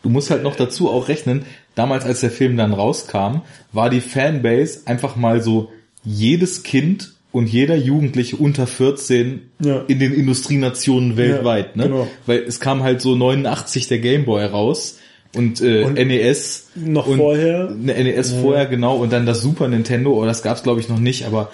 Du 0.02 0.08
musst 0.08 0.30
halt 0.30 0.42
noch 0.42 0.56
dazu 0.56 0.90
auch 0.90 1.06
rechnen, 1.06 1.44
damals 1.76 2.04
als 2.04 2.20
der 2.20 2.30
Film 2.30 2.56
dann 2.56 2.72
rauskam, 2.72 3.42
war 3.72 3.88
die 3.88 4.00
Fanbase 4.00 4.80
einfach 4.86 5.14
mal 5.14 5.40
so 5.40 5.70
jedes 6.02 6.64
Kind 6.64 7.15
und 7.36 7.48
jeder 7.48 7.76
Jugendliche 7.76 8.36
unter 8.36 8.66
14 8.66 9.42
ja. 9.62 9.84
in 9.88 9.98
den 9.98 10.14
Industrienationen 10.14 11.18
weltweit, 11.18 11.76
ja, 11.76 11.82
ne? 11.82 11.88
Genau. 11.90 12.08
Weil 12.24 12.38
es 12.38 12.60
kam 12.60 12.82
halt 12.82 13.02
so 13.02 13.14
89 13.14 13.88
der 13.88 13.98
Gameboy 13.98 14.44
raus 14.46 14.98
und, 15.34 15.60
äh, 15.60 15.84
und 15.84 15.94
NES 15.94 16.70
noch 16.74 17.06
und 17.06 17.18
vorher 17.18 17.70
NES 17.70 18.32
ja. 18.32 18.40
vorher 18.40 18.66
genau 18.66 18.96
und 18.96 19.12
dann 19.12 19.26
das 19.26 19.42
Super 19.42 19.68
Nintendo 19.68 20.12
oder 20.12 20.22
oh, 20.22 20.24
das 20.26 20.42
gab's 20.42 20.62
glaube 20.62 20.80
ich 20.80 20.88
noch 20.88 20.98
nicht 20.98 21.26
aber 21.26 21.50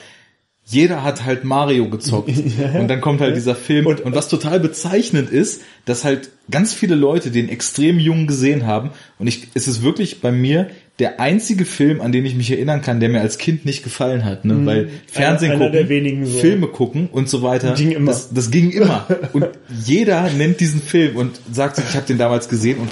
jeder 0.65 1.03
hat 1.03 1.25
halt 1.25 1.43
Mario 1.43 1.89
gezockt. 1.89 2.31
ja, 2.59 2.79
und 2.79 2.87
dann 2.87 3.01
kommt 3.01 3.21
halt 3.21 3.35
dieser 3.35 3.57
Film. 3.57 3.87
Und, 3.87 4.01
und 4.03 4.15
was 4.15 4.29
total 4.29 4.61
bezeichnend 4.61 5.29
ist, 5.29 5.63
dass 5.87 6.05
halt 6.05 6.31
ganz 6.53 6.73
viele 6.73 6.95
Leute 6.95 7.33
den 7.33 7.49
extrem 7.49 7.99
jung 7.99 8.29
gesehen 8.29 8.65
haben. 8.65 8.91
Und 9.19 9.27
ich, 9.27 9.49
es 9.55 9.67
ist 9.67 9.83
wirklich 9.83 10.21
bei 10.21 10.31
mir 10.31 10.71
der 10.99 11.21
einzige 11.21 11.65
Film, 11.65 12.03
an 12.03 12.13
den 12.13 12.27
ich 12.27 12.35
mich 12.35 12.51
erinnern 12.51 12.83
kann, 12.83 13.01
der 13.01 13.09
mir 13.09 13.23
als 13.23 13.39
Kind 13.39 13.65
nicht 13.65 13.83
gefallen 13.83 14.27
hat, 14.27 14.45
ne? 14.45 14.55
Mhm. 14.55 14.67
weil 14.67 14.89
Fernsehen 15.07 15.53
einer, 15.53 15.71
gucken, 15.71 16.27
so. 16.27 16.39
Filme 16.39 16.67
gucken 16.69 17.09
und 17.11 17.31
so 17.31 17.43
weiter, 17.43 17.73
ging 17.75 17.93
immer. 17.93 18.13
Das, 18.13 18.33
das 18.33 18.51
ging 18.51 18.71
immer. 18.71 19.07
und 19.33 19.49
jeder 19.85 20.31
nennt 20.31 20.61
diesen 20.61 20.83
Film 20.83 21.17
und 21.17 21.41
sagt 21.51 21.79
ich 21.79 21.97
habe 21.97 22.07
den 22.07 22.19
damals 22.19 22.49
gesehen 22.49 22.79
und 22.79 22.91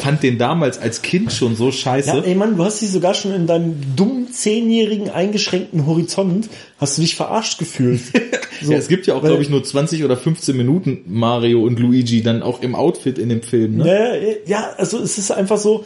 fand 0.00 0.22
den 0.22 0.38
damals 0.38 0.78
als 0.78 1.02
Kind 1.02 1.30
schon 1.30 1.54
so 1.54 1.70
scheiße. 1.70 2.08
Ja, 2.08 2.22
ey 2.22 2.34
Mann, 2.34 2.56
du 2.56 2.64
hast 2.64 2.80
dich 2.80 2.90
sogar 2.90 3.12
schon 3.12 3.34
in 3.34 3.46
deinem 3.46 3.76
dummen 3.96 4.32
zehnjährigen 4.32 5.10
eingeschränkten 5.10 5.86
Horizont 5.86 6.48
hast 6.78 6.96
du 6.96 7.02
dich 7.02 7.14
verarscht 7.14 7.58
gefühlt. 7.58 8.00
So, 8.60 8.70
ja, 8.70 8.78
es 8.78 8.86
gibt 8.86 9.08
ja 9.08 9.14
auch, 9.14 9.24
glaube 9.24 9.42
ich, 9.42 9.50
nur 9.50 9.64
20 9.64 10.04
oder 10.04 10.16
15 10.16 10.56
Minuten 10.56 11.02
Mario 11.06 11.64
und 11.64 11.80
Luigi 11.80 12.22
dann 12.22 12.42
auch 12.42 12.62
im 12.62 12.76
Outfit 12.76 13.18
in 13.18 13.28
dem 13.28 13.42
Film. 13.42 13.78
Ne? 13.78 14.38
Ja, 14.46 14.74
also 14.76 15.00
es 15.00 15.18
ist 15.18 15.32
einfach 15.32 15.58
so, 15.58 15.84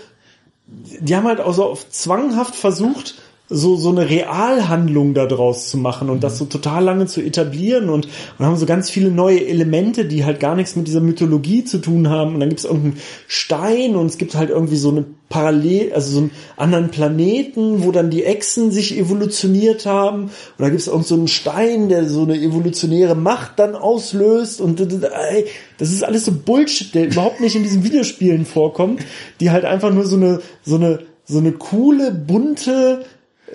die 0.67 1.15
haben 1.15 1.27
halt 1.27 1.41
auch 1.41 1.55
so 1.55 1.65
auf 1.65 1.89
zwanghaft 1.91 2.55
versucht, 2.55 3.15
so, 3.49 3.77
so 3.77 3.91
eine 3.91 4.09
Realhandlung 4.09 5.15
daraus 5.15 5.69
zu 5.69 5.79
machen 5.79 6.11
und 6.11 6.25
das 6.25 6.37
so 6.37 6.47
total 6.47 6.83
lange 6.85 7.07
zu 7.07 7.21
etablieren 7.21 7.89
und, 7.89 8.09
und 8.39 8.45
haben 8.45 8.57
so 8.57 8.67
ganz 8.67 8.91
viele 8.91 9.11
neue 9.11 9.47
Elemente, 9.47 10.05
die 10.05 10.25
halt 10.25 10.41
gar 10.41 10.57
nichts 10.57 10.75
mit 10.75 10.89
dieser 10.89 11.01
Mythologie 11.01 11.65
zu 11.65 11.79
tun 11.79 12.09
haben. 12.09 12.35
Und 12.35 12.41
dann 12.41 12.49
gibt 12.49 12.61
es 12.61 12.65
irgendeinen 12.65 12.99
Stein 13.29 13.95
und 13.95 14.07
es 14.07 14.19
gibt 14.19 14.35
halt 14.35 14.51
irgendwie 14.51 14.77
so 14.77 14.91
eine 14.91 15.05
Parallel, 15.29 15.93
also 15.93 16.11
so 16.13 16.19
einen 16.19 16.31
anderen 16.57 16.91
Planeten, 16.91 17.85
wo 17.85 17.93
dann 17.93 18.11
die 18.11 18.25
Echsen 18.25 18.73
sich 18.73 18.99
evolutioniert 18.99 19.87
haben. 19.87 20.25
Und 20.25 20.33
da 20.59 20.69
gibt 20.69 20.81
es 20.81 20.89
irgend 20.89 21.07
so 21.07 21.15
einen 21.15 21.29
Stein, 21.29 21.89
der 21.89 22.09
so 22.09 22.23
eine 22.23 22.37
evolutionäre 22.37 23.15
Macht 23.15 23.61
dann 23.61 23.77
auslöst 23.77 24.61
und 24.61 24.81
das 24.81 25.91
ist 25.91 26.05
alles 26.05 26.25
so 26.25 26.33
Bullshit, 26.33 26.95
der 26.95 27.07
überhaupt 27.07 27.41
nicht 27.41 27.55
in 27.55 27.63
diesen 27.63 27.85
Videospielen 27.85 28.45
vorkommt, 28.45 29.05
die 29.41 29.51
halt 29.51 29.65
einfach 29.65 29.93
nur 29.93 30.05
so 30.05 30.17
eine, 30.17 30.41
so 30.65 30.77
eine, 30.77 31.01
so 31.25 31.39
eine 31.39 31.53
coole, 31.53 32.13
bunte, 32.13 33.05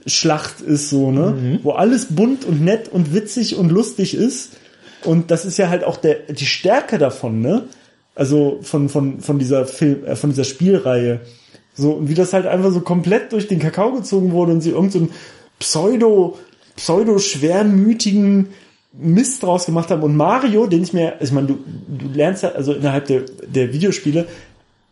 Schlacht 0.05 0.61
ist 0.61 0.89
so, 0.89 1.11
ne? 1.11 1.31
Mhm. 1.31 1.59
Wo 1.63 1.71
alles 1.71 2.15
bunt 2.15 2.45
und 2.45 2.63
nett 2.63 2.89
und 2.89 3.13
witzig 3.13 3.55
und 3.55 3.71
lustig 3.71 4.15
ist. 4.15 4.53
Und 5.03 5.31
das 5.31 5.45
ist 5.45 5.57
ja 5.57 5.69
halt 5.69 5.83
auch 5.83 5.97
der, 5.97 6.19
die 6.29 6.45
Stärke 6.45 6.97
davon, 6.97 7.41
ne? 7.41 7.63
Also 8.15 8.59
von, 8.61 8.89
von, 8.89 9.21
von 9.21 9.39
dieser 9.39 9.65
Film, 9.65 10.05
äh, 10.05 10.15
von 10.15 10.31
dieser 10.31 10.43
Spielreihe. 10.43 11.21
So, 11.81 11.91
und 11.91 12.09
wie 12.09 12.13
das 12.13 12.33
halt 12.33 12.45
einfach 12.45 12.71
so 12.71 12.81
komplett 12.81 13.31
durch 13.31 13.47
den 13.47 13.59
Kakao 13.59 13.91
gezogen 13.91 14.31
wurde 14.31 14.53
und 14.53 14.61
sie 14.61 14.71
irgendeinen 14.71 15.07
so 15.07 15.13
pseudo, 15.59 16.37
pseudo 16.75 17.19
schwermütigen 17.19 18.47
Mist 18.93 19.43
draus 19.43 19.65
gemacht 19.65 19.89
haben. 19.89 20.03
Und 20.03 20.15
Mario, 20.15 20.67
den 20.67 20.83
ich 20.83 20.93
mir, 20.93 21.13
ich 21.21 21.31
meine, 21.31 21.47
du, 21.47 21.59
du 21.87 22.07
lernst 22.13 22.43
ja, 22.43 22.49
also 22.49 22.73
innerhalb 22.73 23.07
der, 23.07 23.23
der 23.47 23.73
Videospiele, 23.73 24.27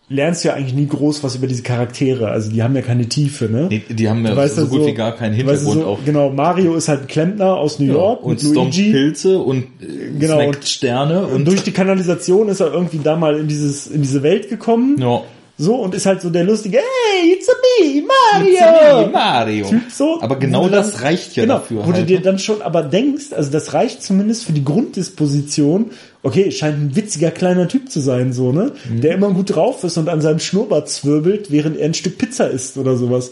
lernst 0.09 0.43
ja 0.43 0.53
eigentlich 0.53 0.73
nie 0.73 0.87
groß 0.87 1.23
was 1.23 1.35
über 1.35 1.45
diese 1.45 1.61
Charaktere. 1.61 2.29
Also 2.29 2.49
die 2.51 2.63
haben 2.63 2.75
ja 2.75 2.81
keine 2.81 3.07
Tiefe, 3.07 3.45
ne? 3.45 3.67
Nee, 3.69 3.83
die 3.89 4.09
haben 4.09 4.25
ja 4.25 4.35
weißt 4.35 4.55
so 4.55 4.67
gut 4.67 4.81
so, 4.81 4.87
wie 4.87 4.93
gar 4.93 5.15
keinen 5.15 5.35
Hintergrund 5.35 5.81
so, 5.81 5.85
auch. 5.85 5.99
Genau, 6.03 6.31
Mario 6.31 6.75
ist 6.75 6.87
halt 6.87 7.01
ein 7.01 7.07
Klempner 7.07 7.57
aus 7.57 7.79
New 7.79 7.85
York 7.85 8.21
ja, 8.21 8.25
und 8.25 8.41
Luigi. 8.41 8.91
Pilze 8.91 9.37
und 9.37 9.65
äh, 9.81 10.17
genau, 10.17 10.47
und 10.47 10.65
Sterne. 10.65 11.27
Und, 11.27 11.33
und 11.33 11.45
durch 11.45 11.61
die 11.61 11.71
Kanalisation 11.71 12.49
ist 12.49 12.59
er 12.59 12.73
irgendwie 12.73 12.99
da 13.03 13.15
mal 13.15 13.37
in 13.37 13.47
dieses 13.47 13.85
in 13.87 14.01
diese 14.01 14.23
Welt 14.23 14.49
gekommen. 14.49 14.97
Ja. 14.99 15.21
So, 15.61 15.75
und 15.75 15.93
ist 15.93 16.05
halt 16.05 16.21
so 16.21 16.29
der 16.29 16.45
lustige, 16.45 16.77
hey, 16.77 17.33
it's 17.33 17.49
a 17.49 17.51
me, 17.51 18.01
Mario! 18.01 18.49
It's 18.49 18.61
a 18.61 19.01
me, 19.01 19.09
Mario. 19.11 19.67
Typ 19.67 19.91
so. 19.91 20.21
Aber 20.21 20.37
genau 20.37 20.69
das 20.69 20.93
dann, 20.93 21.01
reicht 21.01 21.35
ja 21.35 21.43
genau, 21.43 21.55
dafür. 21.55 21.81
Wo 21.85 21.87
halt. 21.87 21.97
du 21.97 22.05
dir 22.05 22.21
dann 22.21 22.39
schon 22.39 22.61
aber 22.61 22.81
denkst, 22.81 23.33
also 23.33 23.51
das 23.51 23.73
reicht 23.73 24.01
zumindest 24.01 24.45
für 24.45 24.53
die 24.53 24.63
Grunddisposition, 24.63 25.91
okay, 26.23 26.49
scheint 26.51 26.79
ein 26.79 26.95
witziger 26.95 27.31
kleiner 27.31 27.67
Typ 27.67 27.91
zu 27.91 27.99
sein, 27.99 28.31
so, 28.31 28.53
ne? 28.53 28.71
Mhm. 28.89 29.01
Der 29.01 29.15
immer 29.15 29.31
gut 29.31 29.53
drauf 29.53 29.83
ist 29.83 29.97
und 29.97 30.07
an 30.07 30.21
seinem 30.21 30.39
Schnurrbart 30.39 30.87
zwirbelt, 30.87 31.51
während 31.51 31.75
er 31.75 31.87
ein 31.87 31.93
Stück 31.93 32.17
Pizza 32.17 32.49
isst 32.49 32.77
oder 32.77 32.95
sowas. 32.95 33.31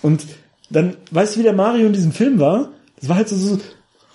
Und 0.00 0.24
dann, 0.70 0.96
weißt 1.10 1.36
du, 1.36 1.40
wie 1.40 1.44
der 1.44 1.52
Mario 1.52 1.88
in 1.88 1.92
diesem 1.92 2.12
Film 2.12 2.40
war? 2.40 2.70
Das 2.98 3.10
war 3.10 3.16
halt 3.16 3.28
so, 3.28 3.36
so 3.36 3.58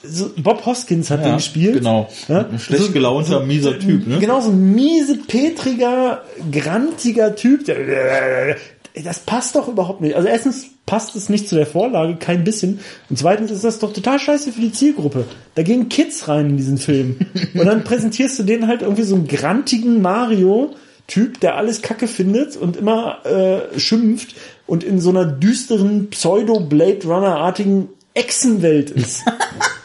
so 0.03 0.31
Bob 0.37 0.65
Hoskins 0.65 1.09
hat 1.09 1.21
ja, 1.21 1.27
den 1.27 1.35
gespielt. 1.37 1.75
Genau. 1.75 2.09
Ja? 2.27 2.47
Ein 2.47 2.59
schlecht 2.59 2.85
so, 2.85 2.91
gelaunter, 2.91 3.39
so, 3.39 3.45
mieser 3.45 3.79
Typ, 3.79 4.07
ne? 4.07 4.19
Genau, 4.19 4.41
so 4.41 4.49
ein 4.49 4.73
miese, 4.73 5.17
petriger, 5.17 6.23
grantiger 6.51 7.35
Typ. 7.35 7.65
Der, 7.65 8.57
das 9.03 9.19
passt 9.19 9.55
doch 9.55 9.67
überhaupt 9.67 10.01
nicht. 10.01 10.15
Also 10.15 10.27
erstens 10.27 10.67
passt 10.85 11.15
es 11.15 11.29
nicht 11.29 11.47
zu 11.47 11.55
der 11.55 11.65
Vorlage, 11.65 12.15
kein 12.17 12.43
bisschen. 12.43 12.79
Und 13.09 13.17
zweitens 13.17 13.51
ist 13.51 13.63
das 13.63 13.79
doch 13.79 13.93
total 13.93 14.19
scheiße 14.19 14.51
für 14.51 14.61
die 14.61 14.73
Zielgruppe. 14.73 15.25
Da 15.55 15.63
gehen 15.63 15.87
Kids 15.89 16.27
rein 16.27 16.51
in 16.51 16.57
diesen 16.57 16.77
Film. 16.77 17.17
Und 17.53 17.65
dann 17.65 17.83
präsentierst 17.83 18.39
du 18.39 18.43
denen 18.43 18.67
halt 18.67 18.81
irgendwie 18.81 19.03
so 19.03 19.15
einen 19.15 19.27
grantigen 19.27 20.01
Mario, 20.01 20.75
Typ, 21.07 21.41
der 21.41 21.57
alles 21.57 21.81
Kacke 21.81 22.07
findet 22.07 22.55
und 22.55 22.77
immer 22.77 23.25
äh, 23.25 23.77
schimpft 23.77 24.33
und 24.65 24.83
in 24.83 25.01
so 25.01 25.09
einer 25.09 25.25
düsteren 25.25 26.09
Pseudo-Blade 26.09 27.05
Runner-artigen 27.05 27.89
Echsenwelt 28.13 28.91
ist. 28.91 29.23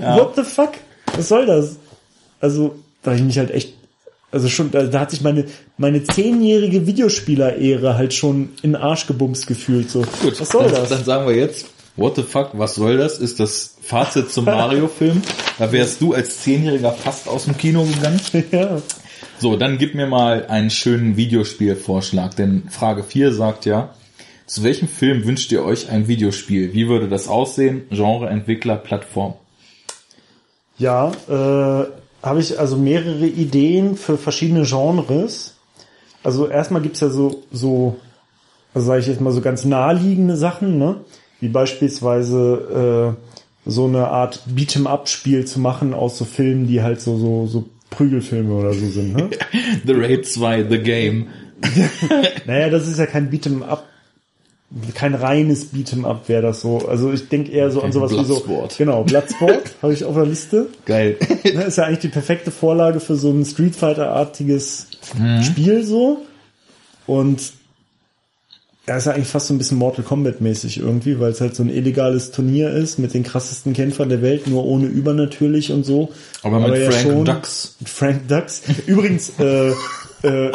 Ja. 0.00 0.16
What 0.16 0.36
the 0.36 0.42
fuck? 0.42 0.72
Was 1.16 1.28
soll 1.28 1.46
das? 1.46 1.76
Also, 2.40 2.76
da 3.02 3.14
ich 3.14 3.22
mich 3.22 3.38
halt 3.38 3.50
echt, 3.50 3.74
also 4.30 4.48
schon, 4.48 4.70
da, 4.70 4.84
da 4.84 5.00
hat 5.00 5.10
sich 5.10 5.22
meine, 5.22 5.46
meine 5.76 6.04
zehnjährige 6.04 6.86
Videospieler-Ehre 6.86 7.96
halt 7.96 8.14
schon 8.14 8.50
in 8.62 8.72
den 8.72 8.76
Arsch 8.76 9.06
gebumst 9.06 9.46
gefühlt, 9.46 9.90
so. 9.90 10.04
Gut, 10.22 10.40
was 10.40 10.48
soll 10.48 10.64
dann, 10.64 10.74
das? 10.74 10.88
Dann 10.90 11.04
sagen 11.04 11.26
wir 11.26 11.34
jetzt, 11.34 11.66
what 11.96 12.16
the 12.16 12.22
fuck, 12.22 12.50
was 12.52 12.74
soll 12.74 12.96
das? 12.96 13.18
Ist 13.18 13.40
das 13.40 13.76
Fazit 13.82 14.30
zum 14.30 14.44
Mario-Film. 14.46 15.22
Da 15.58 15.72
wärst 15.72 16.00
du 16.00 16.14
als 16.14 16.40
Zehnjähriger 16.40 16.92
fast 16.92 17.28
aus 17.28 17.44
dem 17.44 17.56
Kino 17.56 17.84
gegangen. 17.84 18.20
Ja. 18.52 18.80
So, 19.40 19.56
dann 19.56 19.78
gib 19.78 19.94
mir 19.94 20.06
mal 20.06 20.46
einen 20.46 20.70
schönen 20.70 21.16
Videospielvorschlag, 21.16 22.34
denn 22.34 22.68
Frage 22.70 23.04
4 23.04 23.32
sagt 23.32 23.66
ja, 23.66 23.94
zu 24.46 24.64
welchem 24.64 24.88
Film 24.88 25.24
wünscht 25.24 25.52
ihr 25.52 25.64
euch 25.64 25.90
ein 25.90 26.08
Videospiel? 26.08 26.72
Wie 26.72 26.88
würde 26.88 27.08
das 27.08 27.28
aussehen? 27.28 27.82
Genre, 27.90 28.28
Entwickler, 28.28 28.76
Plattform? 28.76 29.34
Ja, 30.78 31.12
äh, 31.28 31.86
habe 32.22 32.40
ich 32.40 32.58
also 32.58 32.76
mehrere 32.76 33.26
Ideen 33.26 33.96
für 33.96 34.16
verschiedene 34.16 34.64
Genres. 34.64 35.56
Also 36.22 36.48
erstmal 36.48 36.82
gibt's 36.82 37.00
ja 37.00 37.10
so, 37.10 37.42
so, 37.52 37.96
also 38.74 38.86
sage 38.86 39.00
ich 39.00 39.06
jetzt 39.06 39.20
mal 39.20 39.32
so 39.32 39.40
ganz 39.40 39.64
naheliegende 39.64 40.36
Sachen, 40.36 40.78
ne? 40.78 40.96
Wie 41.40 41.48
beispielsweise 41.48 43.16
äh, 43.66 43.70
so 43.70 43.86
eine 43.86 44.08
Art 44.08 44.42
Beat'em-up-Spiel 44.46 45.44
zu 45.44 45.60
machen 45.60 45.94
aus 45.94 46.18
so 46.18 46.24
Filmen, 46.24 46.66
die 46.66 46.82
halt 46.82 47.00
so, 47.00 47.18
so, 47.18 47.46
so 47.46 47.64
Prügelfilme 47.90 48.52
oder 48.52 48.72
so 48.72 48.86
sind, 48.88 49.16
ne? 49.16 49.30
The 49.86 49.92
Raid 49.92 50.26
2, 50.26 50.64
The 50.64 50.78
Game. 50.78 51.28
naja, 52.46 52.68
das 52.70 52.86
ist 52.86 52.98
ja 52.98 53.06
kein 53.06 53.30
Beat'em-up 53.30 53.84
kein 54.94 55.14
reines 55.14 55.72
Beat'em 55.72 56.04
Up 56.04 56.28
wäre 56.28 56.42
das 56.42 56.60
so. 56.60 56.86
Also 56.88 57.10
ich 57.10 57.28
denke 57.28 57.50
eher 57.52 57.70
so 57.70 57.82
an 57.82 57.90
sowas 57.90 58.12
wie 58.12 58.24
so. 58.24 58.42
Genau, 58.76 59.02
Bloodsport 59.02 59.62
habe 59.82 59.94
ich 59.94 60.04
auf 60.04 60.14
der 60.14 60.26
Liste. 60.26 60.66
Geil. 60.84 61.16
Ne, 61.44 61.62
ist 61.62 61.78
ja 61.78 61.84
eigentlich 61.84 62.00
die 62.00 62.08
perfekte 62.08 62.50
Vorlage 62.50 63.00
für 63.00 63.16
so 63.16 63.30
ein 63.30 63.44
Street 63.44 63.74
Fighter-artiges 63.74 64.88
mhm. 65.16 65.42
Spiel 65.42 65.82
so. 65.82 66.26
Und 67.06 67.52
ja, 68.86 68.96
ist 68.96 69.06
ja 69.06 69.12
eigentlich 69.12 69.28
fast 69.28 69.46
so 69.46 69.54
ein 69.54 69.58
bisschen 69.58 69.78
Mortal 69.78 70.04
Kombat 70.04 70.40
mäßig 70.40 70.78
irgendwie, 70.78 71.20
weil 71.20 71.30
es 71.30 71.40
halt 71.40 71.54
so 71.54 71.62
ein 71.62 71.70
illegales 71.70 72.30
Turnier 72.30 72.70
ist 72.70 72.98
mit 72.98 73.14
den 73.14 73.22
krassesten 73.22 73.72
Kämpfern 73.72 74.08
der 74.08 74.20
Welt, 74.20 74.46
nur 74.46 74.64
ohne 74.64 74.86
übernatürlich 74.86 75.72
und 75.72 75.84
so. 75.84 76.10
Aber 76.42 76.58
mit 76.58 76.68
Aber 76.68 76.78
ja 76.78 76.90
Frank 76.90 77.02
schon, 77.02 77.24
Dux. 77.24 77.76
Mit 77.80 77.88
Frank 77.88 78.28
Dux. 78.28 78.62
Übrigens, 78.86 79.32
äh, 79.38 79.70
äh, 80.22 80.52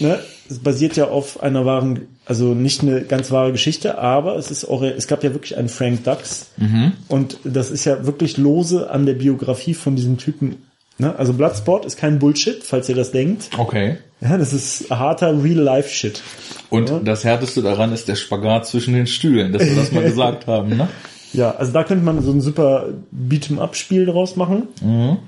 ne, 0.00 0.18
es 0.48 0.58
basiert 0.58 0.96
ja 0.96 1.08
auf 1.08 1.42
einer 1.42 1.64
wahren, 1.66 2.06
also 2.24 2.54
nicht 2.54 2.82
eine 2.82 3.02
ganz 3.02 3.30
wahre 3.30 3.52
Geschichte, 3.52 3.98
aber 3.98 4.36
es 4.36 4.50
ist 4.50 4.64
auch, 4.64 4.82
es 4.82 5.06
gab 5.06 5.22
ja 5.22 5.32
wirklich 5.32 5.56
einen 5.56 5.68
Frank 5.68 6.04
Dux 6.04 6.46
mhm. 6.56 6.92
und 7.08 7.38
das 7.44 7.70
ist 7.70 7.84
ja 7.84 8.06
wirklich 8.06 8.36
lose 8.36 8.90
an 8.90 9.06
der 9.06 9.14
Biografie 9.14 9.74
von 9.74 9.96
diesem 9.96 10.18
Typen. 10.18 10.56
Ne? 10.98 11.14
Also 11.16 11.32
Bloodsport 11.32 11.84
ist 11.84 11.96
kein 11.96 12.18
Bullshit, 12.18 12.62
falls 12.64 12.88
ihr 12.88 12.96
das 12.96 13.12
denkt. 13.12 13.50
Okay. 13.56 13.98
Ja, 14.20 14.36
das 14.36 14.52
ist 14.52 14.90
harter 14.90 15.42
Real-Life-Shit. 15.42 16.22
Und 16.70 16.90
ja? 16.90 16.98
das 16.98 17.24
härteste 17.24 17.62
daran 17.62 17.92
ist 17.92 18.08
der 18.08 18.16
Spagat 18.16 18.66
zwischen 18.66 18.94
den 18.94 19.06
Stühlen, 19.06 19.52
dass 19.52 19.64
wir 19.64 19.76
das 19.76 19.92
mal 19.92 20.02
gesagt 20.02 20.46
haben, 20.46 20.76
ne? 20.76 20.88
Ja, 21.32 21.50
also 21.52 21.72
da 21.72 21.84
könnte 21.84 22.04
man 22.04 22.22
so 22.22 22.32
ein 22.32 22.40
super 22.40 22.88
Beat'em-up-Spiel 23.12 24.06
draus 24.06 24.36
machen. 24.36 24.68
Mhm. 24.80 25.18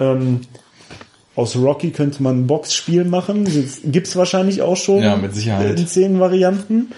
Ähm, 0.00 0.40
aus 1.36 1.56
Rocky 1.56 1.90
könnte 1.90 2.22
man 2.22 2.40
ein 2.40 2.46
Boxspiel 2.46 3.04
machen. 3.04 3.44
Das 3.44 3.80
gibt's 3.84 4.16
wahrscheinlich 4.16 4.62
auch 4.62 4.76
schon. 4.76 5.02
Ja, 5.02 5.16
mit 5.16 5.34
Sicherheit. 5.34 5.78
In 5.78 5.86
zehn 5.86 6.20
Varianten. 6.20 6.92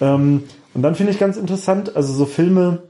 Ähm, 0.00 0.44
und 0.74 0.82
dann 0.82 0.94
finde 0.94 1.12
ich 1.12 1.18
ganz 1.18 1.36
interessant, 1.36 1.96
also 1.96 2.12
so 2.12 2.26
Filme 2.26 2.82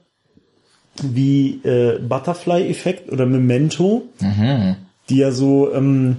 wie 1.02 1.60
äh, 1.62 1.98
Butterfly-Effekt 1.98 3.12
oder 3.12 3.26
Memento, 3.26 4.06
mhm. 4.20 4.76
die 5.08 5.18
ja 5.18 5.30
so, 5.30 5.72
ähm, 5.72 6.18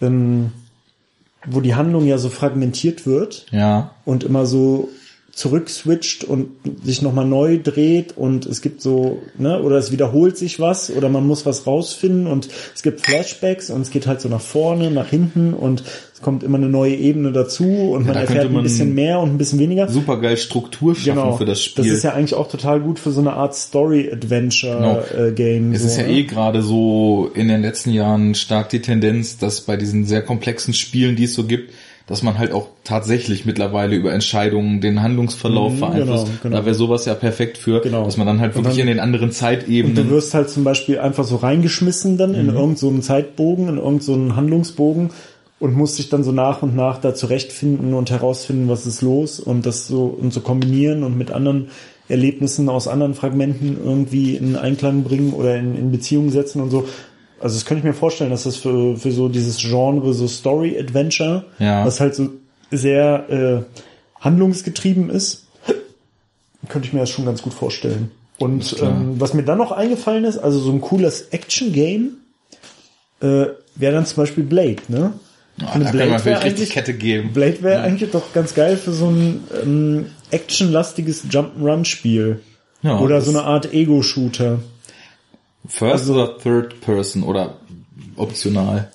ähm, 0.00 0.52
wo 1.46 1.60
die 1.60 1.74
Handlung 1.74 2.06
ja 2.06 2.18
so 2.18 2.28
fragmentiert 2.28 3.06
wird. 3.06 3.46
Ja. 3.50 3.92
Und 4.04 4.24
immer 4.24 4.46
so 4.46 4.88
zurückswitcht 5.40 6.22
und 6.22 6.50
sich 6.84 7.00
nochmal 7.00 7.24
neu 7.24 7.58
dreht 7.58 8.14
und 8.14 8.44
es 8.44 8.60
gibt 8.60 8.82
so, 8.82 9.22
ne, 9.38 9.62
oder 9.62 9.76
es 9.76 9.90
wiederholt 9.90 10.36
sich 10.36 10.60
was 10.60 10.90
oder 10.90 11.08
man 11.08 11.26
muss 11.26 11.46
was 11.46 11.66
rausfinden 11.66 12.26
und 12.26 12.50
es 12.74 12.82
gibt 12.82 13.00
Flashbacks 13.06 13.70
und 13.70 13.80
es 13.80 13.90
geht 13.90 14.06
halt 14.06 14.20
so 14.20 14.28
nach 14.28 14.42
vorne, 14.42 14.90
nach 14.90 15.08
hinten 15.08 15.54
und 15.54 15.82
es 16.12 16.20
kommt 16.20 16.42
immer 16.42 16.58
eine 16.58 16.68
neue 16.68 16.94
Ebene 16.94 17.32
dazu 17.32 17.64
und 17.64 18.02
ja, 18.02 18.08
man 18.12 18.16
erfährt 18.16 18.52
man 18.52 18.60
ein 18.60 18.64
bisschen 18.64 18.94
mehr 18.94 19.18
und 19.20 19.30
ein 19.30 19.38
bisschen 19.38 19.58
weniger. 19.58 19.88
Super 19.88 20.20
geil 20.20 20.36
Struktur 20.36 20.94
schaffen 20.94 21.22
genau, 21.22 21.38
für 21.38 21.46
das 21.46 21.62
Spiel. 21.62 21.86
Das 21.86 21.94
ist 21.94 22.02
ja 22.02 22.12
eigentlich 22.12 22.34
auch 22.34 22.48
total 22.48 22.80
gut 22.80 22.98
für 22.98 23.10
so 23.10 23.22
eine 23.22 23.32
Art 23.32 23.54
Story-Adventure-Game. 23.54 25.34
Genau. 25.34 25.72
Äh, 25.72 25.74
es 25.74 25.80
so, 25.80 25.88
ist 25.88 25.96
ja 25.96 26.06
ne? 26.06 26.12
eh 26.12 26.24
gerade 26.24 26.60
so 26.60 27.30
in 27.32 27.48
den 27.48 27.62
letzten 27.62 27.92
Jahren 27.92 28.34
stark 28.34 28.68
die 28.68 28.82
Tendenz, 28.82 29.38
dass 29.38 29.62
bei 29.62 29.78
diesen 29.78 30.04
sehr 30.04 30.20
komplexen 30.20 30.74
Spielen, 30.74 31.16
die 31.16 31.24
es 31.24 31.32
so 31.32 31.44
gibt, 31.44 31.72
dass 32.10 32.24
man 32.24 32.38
halt 32.38 32.52
auch 32.52 32.66
tatsächlich 32.82 33.46
mittlerweile 33.46 33.94
über 33.94 34.12
Entscheidungen 34.12 34.80
den 34.80 35.00
Handlungsverlauf 35.00 35.74
mhm, 35.74 35.80
beeinflusst. 35.80 36.26
Genau, 36.26 36.38
genau. 36.42 36.56
Da 36.56 36.64
wäre 36.66 36.74
sowas 36.74 37.06
ja 37.06 37.14
perfekt 37.14 37.56
für, 37.56 37.80
genau. 37.80 38.04
dass 38.04 38.16
man 38.16 38.26
dann 38.26 38.40
halt 38.40 38.56
wirklich 38.56 38.74
dann, 38.74 38.80
in 38.80 38.86
den 38.88 39.00
anderen 39.00 39.30
Zeitebenen. 39.30 39.96
Und 39.96 40.04
du 40.04 40.10
wirst 40.10 40.34
halt 40.34 40.50
zum 40.50 40.64
Beispiel 40.64 40.98
einfach 40.98 41.24
so 41.24 41.36
reingeschmissen 41.36 42.18
dann 42.18 42.32
mhm. 42.32 42.40
in 42.40 42.46
irgendeinen 42.48 42.76
so 42.76 42.98
Zeitbogen, 42.98 43.68
in 43.68 43.76
irgendeinen 43.76 44.28
so 44.30 44.36
Handlungsbogen 44.36 45.10
und 45.60 45.76
musst 45.76 45.98
dich 45.98 46.08
dann 46.08 46.24
so 46.24 46.32
nach 46.32 46.62
und 46.62 46.74
nach 46.74 46.98
da 46.98 47.14
zurechtfinden 47.14 47.94
und 47.94 48.10
herausfinden, 48.10 48.68
was 48.68 48.86
ist 48.86 49.02
los 49.02 49.38
und 49.38 49.64
das 49.64 49.86
so 49.86 50.06
und 50.06 50.32
so 50.32 50.40
kombinieren 50.40 51.04
und 51.04 51.16
mit 51.16 51.30
anderen 51.30 51.68
Erlebnissen 52.08 52.68
aus 52.68 52.88
anderen 52.88 53.14
Fragmenten 53.14 53.78
irgendwie 53.84 54.34
in 54.34 54.56
Einklang 54.56 55.04
bringen 55.04 55.32
oder 55.32 55.56
in, 55.56 55.76
in 55.76 55.92
Beziehung 55.92 56.30
setzen 56.30 56.60
und 56.60 56.70
so. 56.70 56.88
Also 57.40 57.56
das 57.56 57.64
könnte 57.64 57.80
ich 57.80 57.84
mir 57.84 57.94
vorstellen, 57.94 58.30
dass 58.30 58.44
das 58.44 58.56
für, 58.56 58.96
für 58.96 59.10
so 59.12 59.28
dieses 59.28 59.58
Genre, 59.58 60.12
so 60.12 60.28
Story-Adventure, 60.28 61.46
ja. 61.58 61.84
was 61.86 62.00
halt 62.00 62.14
so 62.14 62.28
sehr 62.70 63.30
äh, 63.30 63.80
handlungsgetrieben 64.20 65.10
ist, 65.10 65.46
könnte 66.68 66.86
ich 66.86 66.92
mir 66.92 67.00
das 67.00 67.10
schon 67.10 67.24
ganz 67.24 67.42
gut 67.42 67.54
vorstellen. 67.54 68.10
Und 68.38 68.76
ähm, 68.80 69.16
was 69.18 69.34
mir 69.34 69.42
dann 69.42 69.58
noch 69.58 69.72
eingefallen 69.72 70.24
ist, 70.24 70.38
also 70.38 70.60
so 70.60 70.70
ein 70.70 70.80
cooles 70.80 71.28
Action-Game, 71.30 72.18
äh, 73.20 73.46
wäre 73.74 73.94
dann 73.94 74.06
zum 74.06 74.16
Beispiel 74.16 74.44
Blade, 74.44 74.78
ne? 74.88 75.12
Oh, 75.62 75.78
da 75.78 75.90
Blade 75.90 76.10
kann 76.16 76.32
man 76.32 76.42
richtig 76.42 76.70
Kette 76.70 76.94
geben. 76.94 77.32
Blade 77.32 77.62
wäre 77.62 77.80
ja. 77.80 77.82
eigentlich 77.82 78.10
doch 78.10 78.32
ganz 78.32 78.54
geil 78.54 78.78
für 78.78 78.92
so 78.92 79.08
ein 79.08 79.44
ähm, 79.62 80.06
actionlastiges 80.30 81.26
Jump'n'Run-Spiel. 81.30 82.40
Ja, 82.82 82.98
Oder 82.98 83.20
so 83.20 83.30
eine 83.30 83.42
Art 83.42 83.74
Ego-Shooter. 83.74 84.60
First 85.66 86.08
oder 86.08 86.38
Third 86.38 86.80
Person 86.80 87.22
oder 87.22 87.56
optional? 88.16 88.90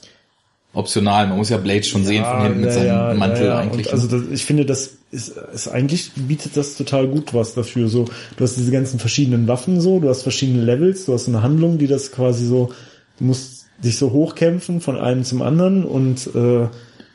Optional, 0.74 1.28
man 1.28 1.38
muss 1.38 1.50
ja 1.50 1.58
Blade 1.58 1.84
schon 1.84 2.02
ja, 2.02 2.08
sehen 2.08 2.26
von 2.26 2.42
hinten 2.42 2.62
mit 2.62 2.74
seinem 2.74 2.88
ja, 2.88 3.14
Mantel 3.14 3.52
eigentlich. 3.52 3.94
also 3.94 4.08
das, 4.08 4.30
ich 4.30 4.44
finde, 4.44 4.66
das 4.66 4.98
ist, 5.10 5.30
ist 5.30 5.70
eigentlich 5.70 6.12
bietet 6.16 6.58
das 6.58 6.76
total 6.76 7.08
gut 7.08 7.34
was 7.34 7.54
dafür. 7.54 7.88
So, 7.88 8.06
du 8.36 8.44
hast 8.44 8.58
diese 8.58 8.72
ganzen 8.72 9.00
verschiedenen 9.00 9.48
Waffen 9.48 9.80
so, 9.80 10.00
du 10.00 10.10
hast 10.10 10.24
verschiedene 10.24 10.64
Levels, 10.64 11.06
du 11.06 11.14
hast 11.14 11.30
eine 11.30 11.42
Handlung, 11.42 11.78
die 11.78 11.88
das 11.88 12.12
quasi 12.12 12.46
so, 12.46 12.74
du 13.20 13.24
musst 13.24 13.68
dich 13.84 13.98
so 13.98 14.12
hochkämpfen 14.12 14.82
von 14.82 14.98
einem 14.98 15.24
zum 15.24 15.42
anderen 15.42 15.86
und 15.86 16.30
äh, 16.36 16.68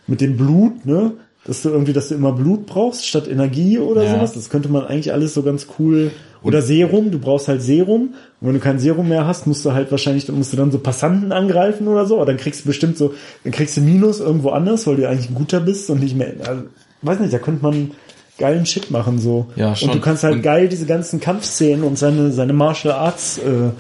mit 0.07 0.23
dem 0.23 0.37
Blut, 0.37 0.87
ne? 0.87 1.13
Dass 1.45 1.63
du 1.63 1.71
irgendwie, 1.71 1.93
dass 1.95 2.09
du 2.09 2.15
immer 2.15 2.33
Blut 2.33 2.67
brauchst 2.67 3.07
statt 3.07 3.27
Energie 3.27 3.79
oder 3.79 4.07
sowas. 4.07 4.35
Das 4.35 4.51
könnte 4.51 4.69
man 4.69 4.85
eigentlich 4.87 5.13
alles 5.13 5.35
so 5.35 5.43
ganz 5.43 5.67
cool 5.79 6.11
oder 6.43 6.63
Serum, 6.63 7.11
du 7.11 7.19
brauchst 7.19 7.49
halt 7.49 7.63
Serum. 7.63 8.15
Und 8.41 8.49
wenn 8.49 8.55
du 8.55 8.61
kein 8.61 8.79
Serum 8.79 9.09
mehr 9.09 9.27
hast, 9.27 9.47
musst 9.47 9.65
du 9.65 9.73
halt 9.73 9.91
wahrscheinlich, 9.91 10.27
dann 10.27 10.37
musst 10.37 10.53
du 10.53 10.57
dann 10.57 10.71
so 10.71 10.79
Passanten 10.79 11.33
angreifen 11.33 11.89
oder 11.89 12.07
so. 12.07 12.17
Oder 12.17 12.27
dann 12.27 12.37
kriegst 12.39 12.65
du 12.65 12.69
bestimmt 12.69 12.97
so, 12.97 13.15
dann 13.45 13.53
kriegst 13.53 13.77
du 13.77 13.81
Minus 13.81 14.21
irgendwo 14.21 14.51
anders, 14.51 14.87
weil 14.87 14.97
du 14.97 15.09
eigentlich 15.09 15.31
ein 15.31 15.35
guter 15.35 15.61
bist 15.61 15.91
und 15.91 16.01
nicht 16.01 16.17
mehr, 16.17 16.33
also, 16.47 16.63
weiß 17.03 17.21
nicht, 17.21 17.33
da 17.33 17.39
könnte 17.39 17.63
man 17.63 17.91
geilen 18.39 18.65
Shit 18.65 18.91
machen 18.91 19.19
so. 19.19 19.49
Ja, 19.57 19.77
schon. 19.77 19.91
Und 19.91 19.97
du 19.97 20.01
kannst 20.01 20.25
halt 20.25 20.37
und 20.37 20.43
geil 20.43 20.69
diese 20.69 20.87
ganzen 20.87 21.21
Kampfszenen 21.21 21.85
und 21.85 21.99
seine, 21.99 22.33
seine 22.33 22.55
Martial 22.55 22.95
Arts 22.95 23.39
äh, 23.39 23.71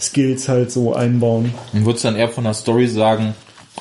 Skills 0.00 0.48
halt 0.48 0.70
so 0.70 0.94
einbauen. 0.94 1.52
Und 1.72 1.84
würdest 1.84 2.04
dann 2.04 2.14
eher 2.14 2.28
von 2.28 2.44
der 2.44 2.54
Story 2.54 2.86
sagen, 2.86 3.34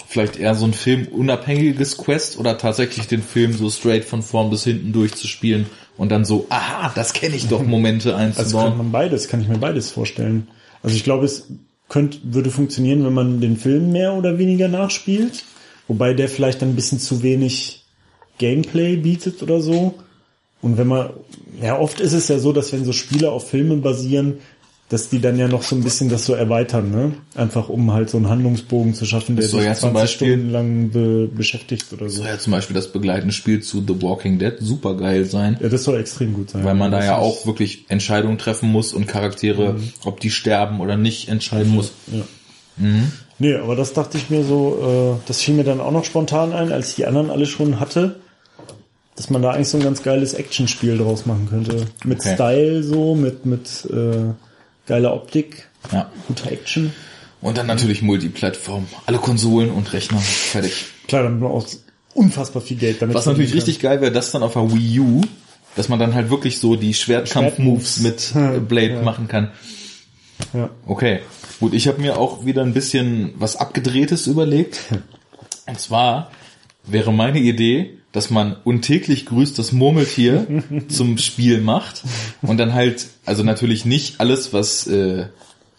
vielleicht 0.08 0.38
eher 0.38 0.56
so 0.56 0.66
ein 0.66 0.74
Film 0.74 1.08
unabhängiges 1.08 1.98
Quest 1.98 2.38
oder 2.38 2.58
tatsächlich 2.58 3.08
den 3.08 3.22
Film 3.22 3.54
so 3.54 3.70
straight 3.70 4.06
von 4.06 4.22
vorn 4.22 4.50
bis 4.50 4.64
hinten 4.64 4.92
durchzuspielen 4.92 5.68
und 5.98 6.12
dann 6.12 6.26
so, 6.26 6.48
aha, 6.50 6.92
das 6.96 7.14
kenne 7.14 7.36
ich 7.36 7.48
doch, 7.48 7.64
Momente 7.66 8.16
einzubauen. 8.16 8.46
Also 8.46 8.58
kann 8.60 8.78
man 8.78 8.92
beides, 8.92 9.28
kann 9.28 9.42
ich 9.42 9.48
mir 9.48 9.58
beides 9.58 9.92
vorstellen. 9.92 10.48
Also 10.82 10.96
ich 10.96 11.04
glaube, 11.04 11.26
es 11.26 11.48
könnte, 11.90 12.18
würde 12.24 12.50
funktionieren, 12.50 13.06
wenn 13.06 13.14
man 13.14 13.42
den 13.42 13.58
Film 13.58 13.92
mehr 13.92 14.14
oder 14.14 14.38
weniger 14.38 14.68
nachspielt. 14.68 15.44
Wobei 15.88 16.14
der 16.14 16.30
vielleicht 16.30 16.62
dann 16.62 16.70
ein 16.70 16.76
bisschen 16.76 17.00
zu 17.00 17.24
wenig 17.24 17.84
Gameplay 18.38 18.96
bietet 18.96 19.44
oder 19.44 19.62
so. 19.62 19.96
Und 20.62 20.78
wenn 20.78 20.88
man, 20.88 21.10
ja, 21.62 21.78
oft 21.78 22.00
ist 22.00 22.14
es 22.14 22.30
ja 22.30 22.40
so, 22.40 22.54
dass 22.54 22.72
wenn 22.72 22.86
so 22.86 22.94
Spiele 22.94 23.32
auf 23.32 23.50
Filmen 23.50 23.82
basieren, 23.82 24.40
dass 24.90 25.10
die 25.10 25.20
dann 25.20 25.38
ja 25.38 25.48
noch 25.48 25.64
so 25.64 25.76
ein 25.76 25.84
bisschen 25.84 26.10
das 26.10 26.26
so 26.26 26.34
erweitern, 26.34 26.92
ne? 26.92 27.14
Einfach 27.36 27.70
um 27.70 27.92
halt 27.94 28.10
so 28.10 28.18
einen 28.18 28.30
Handlungsbogen 28.30 28.94
zu 28.94 29.06
schaffen, 29.06 29.36
der 29.36 29.46
sich 29.46 29.64
ja 29.64 29.74
20 29.74 29.94
Beispiel, 29.94 30.28
Stunden 30.34 30.50
lang 30.52 30.90
be 30.92 31.28
beschäftigt 31.28 31.92
oder 31.94 32.10
so. 32.10 32.18
Soll 32.18 32.28
ja 32.28 32.38
zum 32.38 32.52
Beispiel 32.52 32.76
das 32.76 32.92
begleitende 32.92 33.34
Spiel 33.34 33.62
zu 33.62 33.84
The 33.86 34.02
Walking 34.02 34.40
Dead 34.40 34.54
super 34.60 34.96
geil 34.96 35.26
sein. 35.26 35.58
Ja, 35.62 35.70
das 35.70 35.84
soll 35.84 36.00
extrem 36.00 36.34
gut 36.34 36.52
sein. 36.52 36.64
Weil 36.64 36.76
man 36.76 36.92
da 36.92 37.04
ja 37.04 37.18
auch 37.18 37.46
wirklich 37.46 37.86
Entscheidungen 37.90 38.38
treffen 38.38 38.70
muss 38.70 38.94
und 38.94 39.08
Charaktere, 39.08 39.74
mhm. 39.74 39.94
ob 40.04 40.20
die 40.20 40.30
sterben 40.30 40.80
oder 40.80 40.98
nicht, 40.98 41.28
entscheiden 41.30 41.74
muss. 41.74 41.94
Ja. 42.12 42.24
Mhm. 42.78 43.12
Nee, 43.40 43.56
aber 43.56 43.76
das 43.76 43.94
dachte 43.94 44.18
ich 44.18 44.30
mir 44.30 44.44
so, 44.44 45.18
äh, 45.18 45.28
das 45.28 45.42
fiel 45.42 45.56
mir 45.56 45.64
dann 45.64 45.82
auch 45.82 45.92
noch 45.92 46.06
spontan 46.06 46.54
ein, 46.54 46.72
als 46.72 46.90
ich 46.90 46.96
die 46.96 47.06
anderen 47.06 47.32
alle 47.32 47.46
schon 47.46 47.80
hatte 47.80 48.18
dass 49.16 49.30
man 49.30 49.42
da 49.42 49.52
eigentlich 49.52 49.70
so 49.70 49.78
ein 49.78 49.84
ganz 49.84 50.02
geiles 50.02 50.34
Actionspiel 50.34 50.98
draus 50.98 51.26
machen 51.26 51.48
könnte. 51.50 51.86
Mit 52.04 52.20
okay. 52.20 52.34
Style 52.34 52.84
so, 52.84 53.14
mit, 53.16 53.46
mit 53.46 53.88
äh, 53.92 54.34
geile 54.86 55.12
Optik, 55.12 55.68
ja. 55.92 56.12
gute 56.28 56.50
Action. 56.52 56.94
Und 57.42 57.58
dann 57.58 57.68
natürlich 57.68 58.02
Multiplattform. 58.02 58.88
Alle 59.06 59.18
Konsolen 59.18 59.70
und 59.70 59.92
Rechner. 59.92 60.20
Fertig. 60.20 60.86
Klar, 61.08 61.24
dann 61.24 61.44
auch 61.44 61.68
unfassbar 62.14 62.62
viel 62.62 62.78
Geld 62.78 63.02
damit. 63.02 63.16
Was 63.16 63.26
natürlich 63.26 63.54
richtig 63.54 63.80
geil 63.80 64.00
wäre, 64.00 64.12
das 64.12 64.32
dann 64.32 64.44
auf 64.44 64.54
der 64.54 64.72
Wii 64.72 65.00
U, 65.00 65.22
dass 65.76 65.90
man 65.90 66.00
dann 66.00 66.14
halt 66.14 66.30
wirklich 66.30 66.60
so 66.60 66.76
die 66.76 66.94
Schwertkampf-Moves 66.94 68.00
mit 68.00 68.34
Blade 68.68 68.94
ja. 68.94 69.02
machen 69.02 69.28
kann. 69.28 69.52
Ja. 70.54 70.70
Okay. 70.86 71.20
Gut, 71.60 71.74
ich 71.74 71.88
habe 71.88 72.02
mir 72.02 72.18
auch 72.18 72.46
wieder 72.46 72.62
ein 72.62 72.74
bisschen 72.74 73.34
was 73.38 73.56
abgedrehtes 73.56 74.28
überlegt. 74.28 74.80
Und 75.66 75.80
zwar 75.80 76.32
wäre 76.86 77.14
meine 77.14 77.40
Idee, 77.40 77.98
dass 78.14 78.30
man 78.30 78.56
untäglich 78.64 79.26
grüßt 79.26 79.60
das 79.60 79.74
Murmeltier 79.74 80.48
zum 80.88 81.18
Spiel 81.18 81.60
macht 81.60 82.04
und 82.42 82.58
dann 82.58 82.74
halt, 82.74 83.08
also 83.26 83.44
natürlich 83.44 83.84
nicht 83.84 84.22
alles, 84.22 84.54
was, 84.54 84.88
äh, 84.88 85.26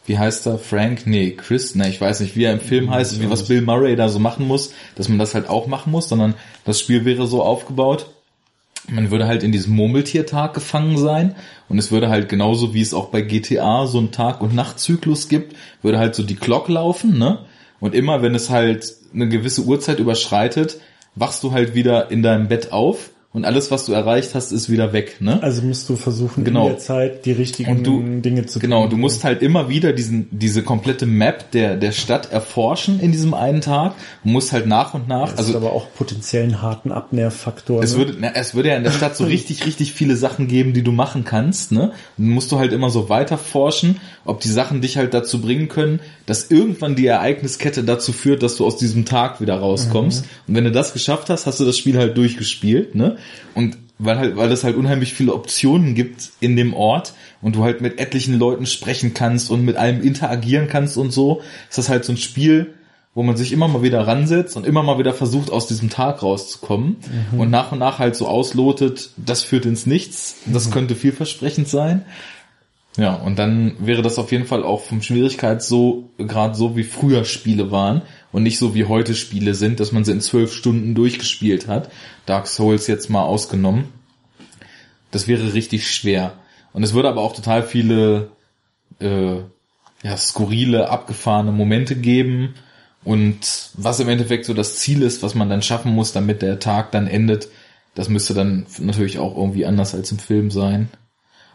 wie 0.04 0.18
heißt 0.18 0.46
er, 0.46 0.58
Frank? 0.58 1.06
Nee, 1.06 1.30
Chris, 1.30 1.74
ne, 1.74 1.88
ich 1.88 2.00
weiß 2.00 2.20
nicht, 2.20 2.36
wie 2.36 2.44
er 2.44 2.52
im 2.52 2.60
Film 2.60 2.90
heißt, 2.90 3.22
wie 3.22 3.30
was 3.30 3.48
Bill 3.48 3.62
Murray 3.62 3.96
da 3.96 4.10
so 4.10 4.18
machen 4.18 4.46
muss, 4.46 4.72
dass 4.96 5.08
man 5.08 5.18
das 5.18 5.34
halt 5.34 5.48
auch 5.48 5.66
machen 5.66 5.92
muss, 5.92 6.10
sondern 6.10 6.34
das 6.66 6.80
Spiel 6.80 7.06
wäre 7.06 7.26
so 7.26 7.42
aufgebaut, 7.42 8.06
man 8.90 9.10
würde 9.10 9.26
halt 9.26 9.42
in 9.42 9.52
diesem 9.52 9.74
Murmeltiertag 9.76 10.54
gefangen 10.54 10.98
sein 10.98 11.36
und 11.68 11.78
es 11.78 11.90
würde 11.90 12.10
halt 12.10 12.28
genauso 12.28 12.74
wie 12.74 12.82
es 12.82 12.92
auch 12.92 13.06
bei 13.06 13.22
GTA 13.22 13.86
so 13.86 13.98
einen 13.98 14.12
Tag- 14.12 14.42
und 14.42 14.54
Nachtzyklus 14.54 15.28
gibt, 15.28 15.56
würde 15.82 15.98
halt 15.98 16.14
so 16.14 16.22
die 16.22 16.36
Glock 16.36 16.68
laufen, 16.68 17.18
ne? 17.18 17.38
Und 17.80 17.94
immer 17.94 18.22
wenn 18.22 18.34
es 18.34 18.50
halt 18.50 18.92
eine 19.14 19.28
gewisse 19.28 19.62
Uhrzeit 19.62 20.00
überschreitet, 20.00 20.78
wachst 21.14 21.42
du 21.42 21.52
halt 21.52 21.74
wieder 21.74 22.10
in 22.10 22.22
deinem 22.22 22.48
Bett 22.48 22.72
auf 22.72 23.10
und 23.34 23.44
alles, 23.44 23.72
was 23.72 23.84
du 23.84 23.92
erreicht 23.92 24.36
hast, 24.36 24.52
ist 24.52 24.70
wieder 24.70 24.92
weg. 24.92 25.16
Ne? 25.18 25.42
Also 25.42 25.62
musst 25.62 25.88
du 25.88 25.96
versuchen, 25.96 26.44
genau. 26.44 26.66
in 26.66 26.74
der 26.74 26.78
Zeit 26.78 27.26
die 27.26 27.32
richtigen 27.32 27.82
du, 27.82 28.20
Dinge 28.20 28.46
zu 28.46 28.60
tun. 28.60 28.70
Genau, 28.70 28.86
du 28.86 28.96
musst 28.96 29.24
halt 29.24 29.42
immer 29.42 29.68
wieder 29.68 29.92
diesen, 29.92 30.28
diese 30.30 30.62
komplette 30.62 31.04
Map 31.04 31.50
der, 31.50 31.74
der 31.74 31.90
Stadt 31.90 32.30
erforschen 32.30 33.00
in 33.00 33.10
diesem 33.10 33.34
einen 33.34 33.60
Tag. 33.60 33.94
Du 34.22 34.30
musst 34.30 34.52
halt 34.52 34.68
nach 34.68 34.94
und 34.94 35.08
nach. 35.08 35.30
Das 35.30 35.38
also, 35.38 35.50
ist 35.50 35.56
aber 35.56 35.72
auch 35.72 35.88
potenziell 35.96 36.44
einen 36.44 36.62
harten 36.62 36.92
Abnervfaktor. 36.92 37.82
Es, 37.82 37.94
ne? 37.94 37.98
würde, 37.98 38.14
na, 38.20 38.30
es 38.36 38.54
würde 38.54 38.68
ja 38.68 38.76
in 38.76 38.84
der 38.84 38.92
Stadt 38.92 39.16
so 39.16 39.24
richtig, 39.26 39.66
richtig 39.66 39.94
viele 39.94 40.14
Sachen 40.14 40.46
geben, 40.46 40.72
die 40.72 40.84
du 40.84 40.92
machen 40.92 41.24
kannst. 41.24 41.72
Ne? 41.72 41.90
Und 42.16 42.26
dann 42.26 42.28
musst 42.28 42.52
du 42.52 42.60
halt 42.60 42.72
immer 42.72 42.90
so 42.90 43.08
weiter 43.08 43.36
forschen, 43.36 43.96
ob 44.24 44.42
die 44.42 44.48
Sachen 44.48 44.80
dich 44.80 44.96
halt 44.96 45.12
dazu 45.12 45.40
bringen 45.40 45.66
können, 45.66 45.98
dass 46.26 46.52
irgendwann 46.52 46.94
die 46.94 47.06
Ereigniskette 47.06 47.82
dazu 47.82 48.12
führt, 48.12 48.44
dass 48.44 48.54
du 48.54 48.64
aus 48.64 48.76
diesem 48.76 49.04
Tag 49.04 49.40
wieder 49.40 49.56
rauskommst. 49.56 50.22
Mhm. 50.22 50.28
Und 50.46 50.54
wenn 50.54 50.64
du 50.64 50.70
das 50.70 50.92
geschafft 50.92 51.30
hast, 51.30 51.46
hast 51.46 51.58
du 51.58 51.64
das 51.64 51.76
Spiel 51.76 51.98
halt 51.98 52.16
durchgespielt. 52.16 52.94
Ne? 52.94 53.16
Und 53.54 53.76
weil 53.98 54.18
halt, 54.18 54.36
weil 54.36 54.50
es 54.50 54.64
halt 54.64 54.76
unheimlich 54.76 55.14
viele 55.14 55.34
Optionen 55.34 55.94
gibt 55.94 56.30
in 56.40 56.56
dem 56.56 56.74
Ort 56.74 57.14
und 57.40 57.56
du 57.56 57.64
halt 57.64 57.80
mit 57.80 57.98
etlichen 57.98 58.38
Leuten 58.38 58.66
sprechen 58.66 59.14
kannst 59.14 59.50
und 59.50 59.64
mit 59.64 59.76
allem 59.76 60.02
interagieren 60.02 60.68
kannst 60.68 60.96
und 60.96 61.12
so, 61.12 61.42
ist 61.68 61.78
das 61.78 61.88
halt 61.88 62.04
so 62.04 62.12
ein 62.12 62.16
Spiel, 62.16 62.74
wo 63.14 63.22
man 63.22 63.36
sich 63.36 63.52
immer 63.52 63.68
mal 63.68 63.82
wieder 63.82 64.06
ransetzt 64.06 64.56
und 64.56 64.66
immer 64.66 64.82
mal 64.82 64.98
wieder 64.98 65.14
versucht, 65.14 65.50
aus 65.50 65.68
diesem 65.68 65.88
Tag 65.88 66.22
rauszukommen 66.22 66.96
mhm. 67.32 67.40
und 67.40 67.50
nach 67.50 67.70
und 67.70 67.78
nach 67.78 68.00
halt 68.00 68.16
so 68.16 68.26
auslotet, 68.26 69.10
das 69.16 69.42
führt 69.42 69.66
ins 69.66 69.86
Nichts, 69.86 70.36
das 70.46 70.66
mhm. 70.66 70.72
könnte 70.72 70.96
vielversprechend 70.96 71.68
sein. 71.68 72.04
Ja, 72.96 73.14
und 73.14 73.38
dann 73.38 73.74
wäre 73.80 74.02
das 74.02 74.18
auf 74.18 74.30
jeden 74.30 74.46
Fall 74.46 74.62
auch 74.62 74.82
vom 74.82 75.02
Schwierigkeits 75.02 75.66
so, 75.66 76.10
gerade 76.16 76.54
so 76.54 76.76
wie 76.76 76.84
früher 76.84 77.24
Spiele 77.24 77.72
waren 77.72 78.02
und 78.34 78.42
nicht 78.42 78.58
so 78.58 78.74
wie 78.74 78.86
heute 78.86 79.14
Spiele 79.14 79.54
sind, 79.54 79.78
dass 79.78 79.92
man 79.92 80.04
sie 80.04 80.10
in 80.10 80.20
zwölf 80.20 80.52
Stunden 80.52 80.96
durchgespielt 80.96 81.68
hat. 81.68 81.88
Dark 82.26 82.48
Souls 82.48 82.88
jetzt 82.88 83.08
mal 83.08 83.22
ausgenommen. 83.22 83.92
Das 85.12 85.28
wäre 85.28 85.54
richtig 85.54 85.88
schwer. 85.88 86.32
Und 86.72 86.82
es 86.82 86.94
würde 86.94 87.08
aber 87.08 87.20
auch 87.20 87.36
total 87.36 87.62
viele 87.62 88.32
äh, 88.98 89.36
ja, 90.02 90.16
skurrile, 90.16 90.90
abgefahrene 90.90 91.52
Momente 91.52 91.94
geben. 91.94 92.54
Und 93.04 93.70
was 93.74 94.00
im 94.00 94.08
Endeffekt 94.08 94.46
so 94.46 94.52
das 94.52 94.78
Ziel 94.78 95.02
ist, 95.02 95.22
was 95.22 95.36
man 95.36 95.48
dann 95.48 95.62
schaffen 95.62 95.92
muss, 95.92 96.10
damit 96.10 96.42
der 96.42 96.58
Tag 96.58 96.90
dann 96.90 97.06
endet, 97.06 97.46
das 97.94 98.08
müsste 98.08 98.34
dann 98.34 98.66
natürlich 98.80 99.20
auch 99.20 99.36
irgendwie 99.36 99.64
anders 99.64 99.94
als 99.94 100.10
im 100.10 100.18
Film 100.18 100.50
sein. 100.50 100.88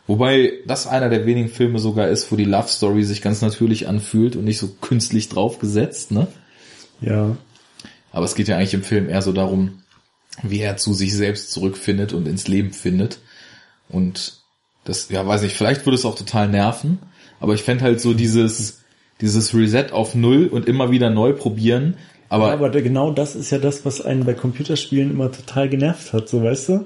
Wobei 0.07 0.53
das 0.65 0.87
einer 0.87 1.09
der 1.09 1.25
wenigen 1.25 1.49
Filme 1.49 1.79
sogar 1.79 2.07
ist, 2.07 2.31
wo 2.31 2.37
die 2.37 2.45
Love 2.45 2.69
Story 2.69 3.03
sich 3.03 3.21
ganz 3.21 3.41
natürlich 3.41 3.89
anfühlt 3.89 4.37
und 4.37 4.45
nicht 4.45 4.59
so 4.59 4.69
künstlich 4.79 5.27
draufgesetzt, 5.27 6.11
ne? 6.11 6.27
Ja. 7.01 7.35
Aber 8.11 8.25
es 8.25 8.35
geht 8.35 8.47
ja 8.47 8.57
eigentlich 8.57 8.73
im 8.73 8.83
Film 8.83 9.09
eher 9.09 9.21
so 9.21 9.31
darum, 9.31 9.81
wie 10.43 10.59
er 10.59 10.77
zu 10.77 10.93
sich 10.93 11.13
selbst 11.13 11.51
zurückfindet 11.51 12.13
und 12.13 12.27
ins 12.27 12.47
Leben 12.47 12.71
findet. 12.71 13.19
Und 13.89 14.39
das, 14.85 15.09
ja, 15.09 15.25
weiß 15.25 15.41
nicht, 15.41 15.55
vielleicht 15.55 15.85
würde 15.85 15.95
es 15.95 16.05
auch 16.05 16.15
total 16.15 16.47
nerven, 16.47 16.99
aber 17.39 17.53
ich 17.53 17.63
fände 17.63 17.83
halt 17.83 18.01
so 18.01 18.13
dieses, 18.13 18.81
dieses 19.21 19.53
Reset 19.53 19.91
auf 19.91 20.15
Null 20.15 20.47
und 20.47 20.67
immer 20.67 20.91
wieder 20.91 21.09
neu 21.09 21.33
probieren. 21.33 21.95
Aber, 22.29 22.47
ja, 22.47 22.53
aber 22.53 22.69
genau 22.69 23.11
das 23.11 23.35
ist 23.35 23.49
ja 23.51 23.57
das, 23.57 23.85
was 23.85 24.01
einen 24.01 24.25
bei 24.25 24.33
Computerspielen 24.33 25.11
immer 25.11 25.31
total 25.31 25.67
genervt 25.69 26.13
hat, 26.13 26.29
so 26.29 26.43
weißt 26.43 26.69
du? 26.69 26.85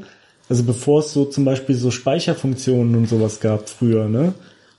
Also 0.50 0.64
bevor 0.64 1.00
es 1.00 1.14
so 1.14 1.26
zum 1.26 1.46
Beispiel 1.46 1.76
so 1.76 1.92
Speicherfunktionen 1.92 2.96
und 2.96 3.08
sowas 3.08 3.40
gab 3.40 3.70
früher, 3.70 4.08
ne? 4.08 4.34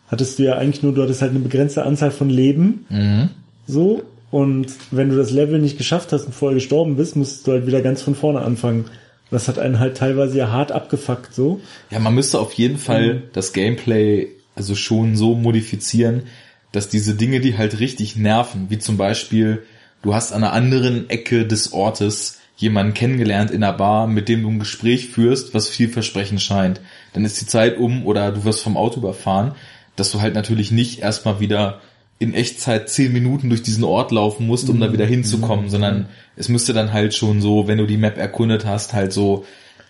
Hattest 0.09 0.39
du 0.39 0.45
ja 0.45 0.57
eigentlich 0.57 0.83
nur, 0.83 0.95
du 0.95 1.03
hattest 1.03 1.23
halt 1.23 1.31
eine 1.31 1.41
begrenzte 1.41 1.85
Anzahl 1.85 2.11
von 2.11 2.29
Leben. 2.29 2.87
Mhm. 2.91 3.31
So. 3.67 4.03
Und 4.35 4.67
wenn 4.91 5.11
du 5.11 5.17
das 5.17 5.31
Level 5.31 5.61
nicht 5.61 5.79
geschafft 5.79 6.11
hast 6.11 6.25
und 6.25 6.35
vorher 6.35 6.57
gestorben 6.57 6.97
bist, 6.97 7.15
musst 7.15 7.47
du 7.47 7.53
halt 7.53 7.69
wieder 7.69 7.83
ganz 7.83 8.03
von 8.03 8.17
vorne 8.17 8.41
anfangen. 8.41 8.87
Das 9.31 9.47
hat 9.47 9.61
einen 9.61 9.79
halt 9.79 9.97
teilweise 9.97 10.37
ja 10.37 10.51
hart 10.51 10.73
abgefuckt, 10.73 11.33
so. 11.33 11.61
Ja, 11.93 12.01
man 12.01 12.17
müsste 12.17 12.41
auf 12.41 12.53
jeden 12.55 12.79
Fall 12.79 13.15
mhm. 13.15 13.23
das 13.33 13.53
Gameplay 13.53 14.27
also 14.57 14.75
schon 14.75 15.15
so 15.15 15.37
modifizieren, 15.37 16.25
dass 16.73 16.89
diese 16.89 17.15
Dinge, 17.15 17.39
die 17.39 17.57
halt 17.57 17.79
richtig 17.79 18.17
nerven, 18.17 18.67
wie 18.71 18.81
zum 18.81 18.97
Beispiel, 18.97 19.63
du 20.03 20.17
hast 20.17 20.33
an 20.33 20.43
einer 20.43 20.53
anderen 20.53 21.09
Ecke 21.11 21.47
des 21.47 21.73
Ortes 21.73 22.41
jemanden 22.57 22.93
kennengelernt 22.93 23.53
in 23.53 23.63
einer 23.63 23.73
Bar, 23.73 24.09
mit 24.09 24.29
dem 24.29 24.43
du 24.43 24.49
ein 24.49 24.59
Gespräch 24.59 25.11
führst, 25.11 25.55
was 25.55 25.69
vielversprechend 25.69 26.43
scheint. 26.43 26.81
Dann 27.13 27.25
ist 27.25 27.41
die 27.41 27.47
Zeit 27.47 27.79
um 27.79 28.05
oder 28.05 28.33
du 28.33 28.43
wirst 28.43 28.63
vom 28.63 28.77
Auto 28.77 28.99
überfahren, 28.99 29.53
dass 29.95 30.11
du 30.11 30.21
halt 30.21 30.35
natürlich 30.35 30.73
nicht 30.73 30.99
erstmal 30.99 31.39
wieder 31.39 31.81
in 32.25 32.35
Echtzeit 32.35 32.89
zehn 32.89 33.13
Minuten 33.13 33.49
durch 33.49 33.63
diesen 33.63 33.85
Ort 33.85 34.11
laufen 34.11 34.47
musst, 34.47 34.69
um 34.69 34.77
mhm. 34.77 34.81
da 34.81 34.93
wieder 34.93 35.07
hinzukommen, 35.07 35.67
mhm. 35.67 35.71
sondern 35.71 36.09
es 36.37 36.49
müsste 36.49 36.73
dann 36.73 36.93
halt 36.93 37.15
schon 37.15 37.41
so, 37.41 37.69
wenn 37.69 37.79
du 37.79 37.87
die 37.87 37.97
Map 37.97 38.19
erkundet 38.19 38.67
hast, 38.67 38.93
halt 38.93 39.13
so, 39.13 39.45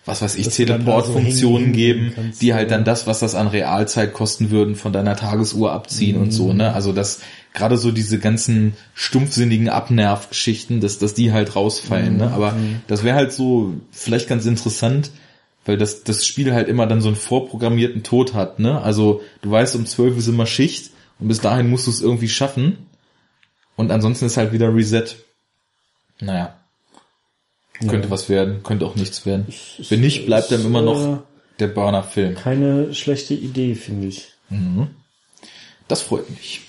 was 0.05 0.21
weiß 0.21 0.35
ich, 0.35 0.49
Teleportfunktionen 0.49 1.67
so 1.67 1.73
geben, 1.73 2.11
kannst, 2.13 2.41
die 2.41 2.53
halt 2.53 2.69
dann 2.69 2.83
das, 2.83 3.07
was 3.07 3.19
das 3.19 3.33
an 3.33 3.47
Realzeit 3.47 4.13
kosten 4.13 4.51
würden, 4.51 4.75
von 4.75 4.93
deiner 4.93 5.15
Tagesuhr 5.15 5.71
abziehen 5.71 6.17
mhm. 6.17 6.23
und 6.23 6.31
so, 6.31 6.53
ne? 6.53 6.73
Also 6.73 6.91
das, 6.91 7.21
gerade 7.55 7.77
so 7.77 7.91
diese 7.91 8.19
ganzen 8.19 8.73
stumpfsinnigen 8.93 9.69
Abnervgeschichten, 9.69 10.81
dass, 10.81 10.99
dass 10.99 11.15
die 11.15 11.31
halt 11.31 11.55
rausfallen. 11.55 12.17
Ne? 12.17 12.27
Mhm. 12.27 12.33
Aber 12.33 12.51
mhm. 12.51 12.81
das 12.87 13.03
wäre 13.03 13.15
halt 13.15 13.31
so 13.31 13.73
vielleicht 13.91 14.27
ganz 14.27 14.45
interessant, 14.45 15.09
weil 15.65 15.77
das, 15.77 16.03
das 16.03 16.25
Spiel 16.25 16.53
halt 16.53 16.67
immer 16.67 16.85
dann 16.85 17.01
so 17.01 17.07
einen 17.07 17.15
vorprogrammierten 17.15 18.03
Tod 18.03 18.33
hat. 18.33 18.59
Ne? 18.59 18.79
Also 18.81 19.21
du 19.41 19.49
weißt, 19.49 19.75
um 19.77 19.85
zwölf 19.85 20.17
ist 20.17 20.27
immer 20.27 20.45
Schicht 20.45 20.91
und 21.19 21.27
bis 21.27 21.41
dahin 21.41 21.69
musst 21.69 21.87
du 21.87 21.91
es 21.91 22.01
irgendwie 22.01 22.29
schaffen. 22.29 22.89
Und 23.75 23.91
ansonsten 23.91 24.25
ist 24.25 24.37
halt 24.37 24.51
wieder 24.51 24.73
Reset. 24.73 25.15
Naja. 26.19 26.57
Könnte 27.79 28.07
ja. 28.07 28.09
was 28.09 28.29
werden, 28.29 28.63
könnte 28.63 28.85
auch 28.85 28.95
nichts 28.95 29.25
werden. 29.25 29.45
Ich, 29.49 29.85
Wenn 29.89 29.99
nicht, 29.99 30.25
bleibt 30.25 30.51
dann 30.51 30.65
immer 30.65 30.81
noch 30.81 31.17
äh, 31.17 31.17
der 31.59 31.67
Burner-Film. 31.67 32.35
Keine 32.35 32.93
schlechte 32.93 33.33
Idee, 33.33 33.75
finde 33.75 34.07
ich. 34.07 34.31
Mhm. 34.49 34.87
Das 35.87 36.01
freut 36.01 36.29
mich. 36.29 36.61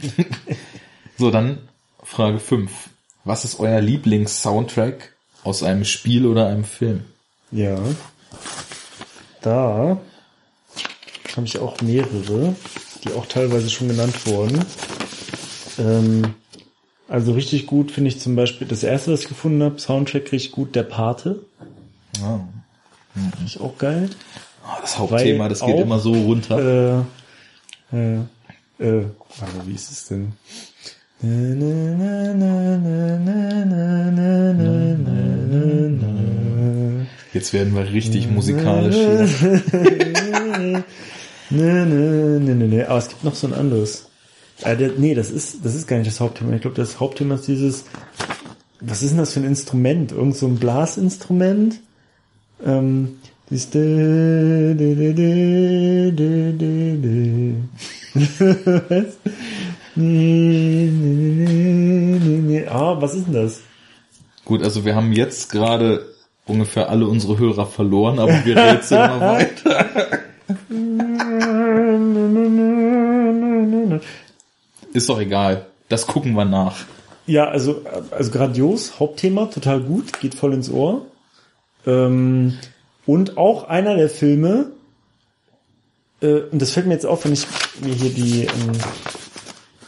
so, 1.18 1.30
dann 1.30 1.58
Frage 2.02 2.38
5. 2.38 2.70
Was 3.24 3.44
ist 3.44 3.60
euer 3.60 3.80
Lieblings-Soundtrack 3.80 5.14
aus 5.44 5.62
einem 5.62 5.84
Spiel 5.84 6.26
oder 6.26 6.46
einem 6.46 6.64
Film? 6.64 7.04
Ja. 7.50 7.78
Da 9.42 9.98
habe 11.36 11.46
ich 11.46 11.58
auch 11.58 11.80
mehrere, 11.82 12.56
die 13.06 13.14
auch 13.14 13.26
teilweise 13.26 13.70
schon 13.70 13.88
genannt 13.88 14.26
wurden. 14.26 14.64
Ähm, 15.78 16.34
also 17.08 17.32
richtig 17.32 17.66
gut 17.66 17.90
finde 17.90 18.08
ich 18.08 18.20
zum 18.20 18.34
Beispiel 18.34 18.66
das 18.66 18.82
erste, 18.82 19.12
was 19.12 19.22
ich 19.22 19.28
gefunden 19.28 19.62
habe, 19.62 19.78
Soundtrack 19.78 20.32
richtig 20.32 20.52
gut, 20.52 20.74
der 20.74 20.82
Pate. 20.82 21.40
Oh. 22.22 22.40
Mhm. 23.14 23.30
Finde 23.32 23.46
ich 23.46 23.60
auch 23.60 23.78
geil. 23.78 24.10
Oh, 24.64 24.78
das 24.80 24.98
Hauptthema, 24.98 25.48
das 25.48 25.60
geht 25.60 25.74
auch, 25.74 25.80
immer 25.80 26.00
so 26.00 26.12
runter. 26.12 27.04
Äh, 27.92 27.96
äh, 27.96 28.16
äh, 28.78 29.04
warte, 29.38 29.66
wie 29.66 29.74
ist 29.74 29.90
es 29.90 30.08
denn? 30.08 30.32
Jetzt 37.32 37.52
werden 37.52 37.74
wir 37.74 37.90
richtig 37.90 38.28
musikalisch 38.28 38.96
hier. 38.96 40.84
Nee, 41.50 41.84
nee, 41.84 42.38
nee, 42.38 42.54
nee, 42.54 42.66
nee. 42.66 42.84
Aber 42.84 42.98
es 42.98 43.08
gibt 43.08 43.24
noch 43.24 43.34
so 43.34 43.46
ein 43.46 43.54
anderes. 43.54 44.06
Äh, 44.62 44.76
der, 44.76 44.92
nee, 44.96 45.14
das 45.14 45.30
ist, 45.30 45.64
das 45.64 45.74
ist 45.74 45.86
gar 45.86 45.98
nicht 45.98 46.08
das 46.08 46.20
Hauptthema. 46.20 46.54
Ich 46.54 46.62
glaube, 46.62 46.76
das 46.76 46.98
Hauptthema 47.00 47.34
ist 47.34 47.48
dieses, 47.48 47.84
was 48.80 49.02
ist 49.02 49.10
denn 49.10 49.18
das 49.18 49.32
für 49.32 49.40
ein 49.40 49.46
Instrument? 49.46 50.12
Irgend 50.12 50.36
so 50.36 50.46
ein 50.46 50.56
Blasinstrument? 50.56 51.80
Ähm, 52.64 53.18
dieses 53.50 53.68
was? 53.74 53.84
Nee, 59.94 60.90
nee, 60.92 62.18
nee, 62.22 62.38
nee. 62.38 62.66
Ah, 62.66 62.96
was 63.00 63.14
ist 63.14 63.26
denn 63.26 63.34
das? 63.34 63.60
Gut, 64.44 64.62
also 64.62 64.84
wir 64.84 64.94
haben 64.94 65.12
jetzt 65.12 65.50
gerade 65.50 66.06
ungefähr 66.46 66.88
alle 66.88 67.06
unsere 67.06 67.38
Hörer 67.38 67.66
verloren, 67.66 68.18
aber 68.18 68.44
wir 68.44 68.56
rätseln 68.74 69.00
mal 69.00 69.20
weiter. 69.20 69.86
Ist 74.92 75.08
doch 75.08 75.20
egal. 75.20 75.66
Das 75.88 76.06
gucken 76.06 76.32
wir 76.34 76.44
nach. 76.44 76.76
Ja, 77.26 77.48
also, 77.48 77.82
also 78.10 78.30
grandios, 78.30 79.00
Hauptthema, 79.00 79.46
total 79.46 79.80
gut, 79.80 80.20
geht 80.20 80.34
voll 80.34 80.54
ins 80.54 80.70
Ohr. 80.70 81.06
Ähm, 81.86 82.58
und 83.04 83.36
auch 83.36 83.68
einer 83.68 83.96
der 83.96 84.08
Filme, 84.08 84.72
äh, 86.22 86.42
und 86.50 86.62
das 86.62 86.72
fällt 86.72 86.86
mir 86.86 86.94
jetzt 86.94 87.06
auf, 87.06 87.24
wenn 87.24 87.32
ich 87.32 87.46
mir 87.80 87.94
hier 87.94 88.10
die, 88.10 88.42
ähm, 88.44 88.72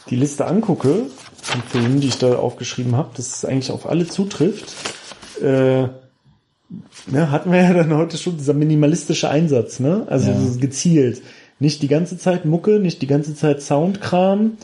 die 0.09 0.15
Liste 0.15 0.45
angucke, 0.45 1.05
von 1.41 1.63
Filmen, 1.63 1.99
die 1.99 2.09
ich 2.09 2.17
da 2.17 2.35
aufgeschrieben 2.35 2.95
habe, 2.95 3.09
dass 3.15 3.37
es 3.37 3.45
eigentlich 3.45 3.71
auf 3.71 3.87
alle 3.87 4.07
zutrifft. 4.07 4.73
Äh, 5.41 5.87
ne, 7.07 7.31
hatten 7.31 7.51
wir 7.51 7.61
ja 7.61 7.73
dann 7.73 7.95
heute 7.95 8.17
schon, 8.17 8.37
dieser 8.37 8.53
minimalistische 8.53 9.29
Einsatz, 9.29 9.79
ne? 9.79 10.05
Also 10.07 10.31
ja. 10.31 10.37
gezielt. 10.59 11.21
Nicht 11.59 11.81
die 11.81 11.87
ganze 11.87 12.17
Zeit 12.17 12.45
Mucke, 12.45 12.79
nicht 12.79 13.01
die 13.01 13.07
ganze 13.07 13.35
Zeit 13.35 13.61
Soundkram, 13.61 14.57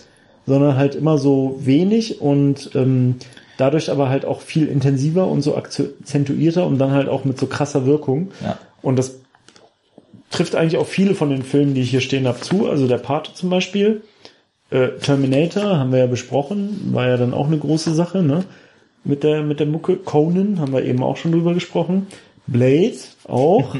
sondern 0.45 0.77
halt 0.77 0.95
immer 0.95 1.18
so 1.18 1.60
wenig 1.60 2.22
und 2.22 2.72
ähm, 2.76 3.15
dadurch 3.57 3.91
aber 3.91 4.10
halt 4.10 4.26
auch 4.26 4.41
viel 4.41 4.68
intensiver 4.68 5.27
und 5.27 5.41
so 5.41 5.56
akzentuierter 5.56 6.65
und 6.65 6.77
dann 6.77 6.91
halt 6.91 7.10
auch 7.10 7.26
mit 7.26 7.38
so 7.38 7.48
krasser 7.48 7.86
Wirkung. 7.86 8.32
Ja. 8.44 8.57
Und 8.82 8.98
das 8.98 9.15
trifft 10.30 10.56
eigentlich 10.56 10.77
auch 10.77 10.88
viele 10.88 11.15
von 11.15 11.30
den 11.30 11.44
Filmen, 11.44 11.73
die 11.73 11.82
ich 11.82 11.90
hier 11.90 12.02
stehen 12.02 12.27
habe, 12.27 12.40
zu. 12.41 12.69
Also 12.69 12.88
der 12.88 12.98
Pate 12.98 13.34
zum 13.34 13.49
Beispiel. 13.49 14.02
Äh, 14.69 14.90
Terminator 15.02 15.77
haben 15.77 15.91
wir 15.91 15.99
ja 15.99 16.07
besprochen, 16.07 16.91
war 16.91 17.07
ja 17.07 17.18
dann 17.18 17.34
auch 17.34 17.48
eine 17.48 17.57
große 17.57 17.94
Sache, 17.94 18.23
ne? 18.23 18.44
Mit 19.06 19.23
der, 19.23 19.44
mit 19.44 19.60
der 19.60 19.68
Mucke. 19.68 19.98
Conan 19.98 20.60
haben 20.60 20.73
wir 20.73 20.84
eben 20.84 21.03
auch 21.03 21.18
schon 21.18 21.32
drüber 21.32 21.53
gesprochen. 21.53 22.07
Blade 22.48 22.98
auch. 23.27 23.76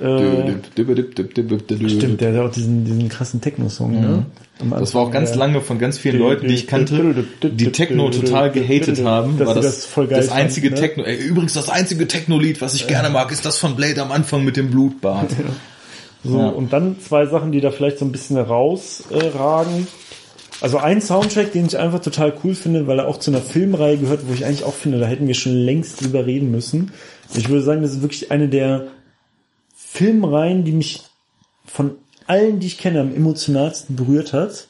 Äh, 0.00 0.52
stimmt, 1.88 2.20
der 2.20 2.32
hat 2.32 2.38
auch 2.38 2.52
diesen, 2.52 2.84
diesen 2.84 3.08
krassen 3.08 3.40
Techno-Song, 3.40 3.96
mhm. 3.96 4.00
ne? 4.00 4.26
Das 4.78 4.94
war 4.94 5.02
auch 5.02 5.10
ganz 5.10 5.34
lange 5.34 5.60
von 5.60 5.78
ganz 5.78 5.98
vielen 5.98 6.20
Leuten, 6.20 6.46
die 6.46 6.54
ich 6.54 6.66
kannte, 6.68 7.24
die 7.42 7.72
Techno 7.72 8.08
total 8.10 8.52
gehatet 8.52 9.04
haben. 9.04 9.38
War 9.40 9.54
das, 9.54 9.88
das, 9.94 10.08
das 10.08 10.28
einzige 10.30 10.68
fand, 10.68 10.80
ne? 10.80 10.88
Techno. 10.88 11.04
Ey, 11.04 11.16
übrigens 11.16 11.54
das 11.54 11.68
einzige 11.68 12.06
Techno-Lied, 12.06 12.60
was 12.60 12.74
ich 12.74 12.82
ja. 12.82 12.88
gerne 12.88 13.10
mag, 13.10 13.32
ist 13.32 13.44
das 13.44 13.58
von 13.58 13.74
Blade 13.74 14.00
am 14.00 14.12
Anfang 14.12 14.44
mit 14.44 14.56
dem 14.56 14.70
Blutbad. 14.70 15.30
Ja. 16.24 16.30
So, 16.32 16.38
ja. 16.38 16.48
und 16.48 16.72
dann 16.72 16.98
zwei 16.98 17.26
Sachen, 17.26 17.52
die 17.52 17.60
da 17.60 17.70
vielleicht 17.70 17.98
so 17.98 18.04
ein 18.04 18.10
bisschen 18.10 18.38
rausragen. 18.38 19.86
Also 20.60 20.78
ein 20.78 21.00
Soundtrack, 21.00 21.52
den 21.52 21.66
ich 21.66 21.78
einfach 21.78 22.00
total 22.00 22.32
cool 22.42 22.54
finde, 22.54 22.86
weil 22.86 22.98
er 22.98 23.08
auch 23.08 23.18
zu 23.18 23.30
einer 23.30 23.40
Filmreihe 23.40 23.96
gehört, 23.96 24.28
wo 24.28 24.32
ich 24.32 24.44
eigentlich 24.44 24.64
auch 24.64 24.74
finde, 24.74 24.98
da 24.98 25.06
hätten 25.06 25.28
wir 25.28 25.34
schon 25.34 25.52
längst 25.52 26.02
drüber 26.02 26.26
reden 26.26 26.50
müssen. 26.50 26.92
Ich 27.34 27.48
würde 27.48 27.62
sagen, 27.62 27.82
das 27.82 27.92
ist 27.92 28.02
wirklich 28.02 28.30
eine 28.32 28.48
der 28.48 28.88
Filmreihen, 29.76 30.64
die 30.64 30.72
mich 30.72 31.02
von 31.64 31.92
allen, 32.26 32.58
die 32.58 32.66
ich 32.66 32.78
kenne, 32.78 33.00
am 33.00 33.14
emotionalsten 33.14 33.94
berührt 33.96 34.32
hat. 34.32 34.68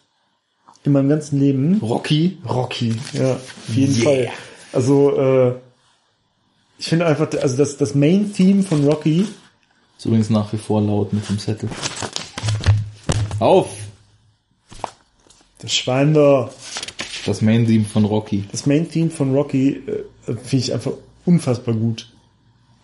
In 0.85 0.93
meinem 0.93 1.09
ganzen 1.09 1.41
Leben. 1.41 1.79
Rocky? 1.83 2.39
Rocky, 2.49 2.95
ja, 3.13 3.33
auf 3.33 3.75
jeden 3.75 3.95
yeah. 3.97 4.05
Fall. 4.05 4.31
Also, 4.73 5.19
äh, 5.19 5.55
ich 6.79 6.89
finde 6.89 7.07
einfach, 7.07 7.29
also 7.41 7.57
das, 7.57 7.77
das 7.77 7.95
Main-Theme 7.95 8.63
von 8.63 8.85
Rocky. 8.87 9.27
Ist 9.97 10.07
übrigens 10.07 10.31
nach 10.31 10.53
wie 10.53 10.59
vor 10.59 10.81
laut 10.81 11.13
mit 11.13 11.29
dem 11.29 11.39
Zettel. 11.39 11.69
Auf! 13.41 13.88
Das 15.59 15.75
Schwein 15.75 16.15
da. 16.15 16.51
Das 17.27 17.43
Main-Theme 17.43 17.85
von 17.85 18.05
Rocky. 18.05 18.45
Das 18.51 18.67
Main-Theme 18.67 19.11
von 19.11 19.35
Rocky 19.35 19.83
äh, 19.87 20.05
finde 20.27 20.57
ich 20.57 20.73
einfach 20.73 20.93
unfassbar 21.25 21.75
gut. 21.75 22.11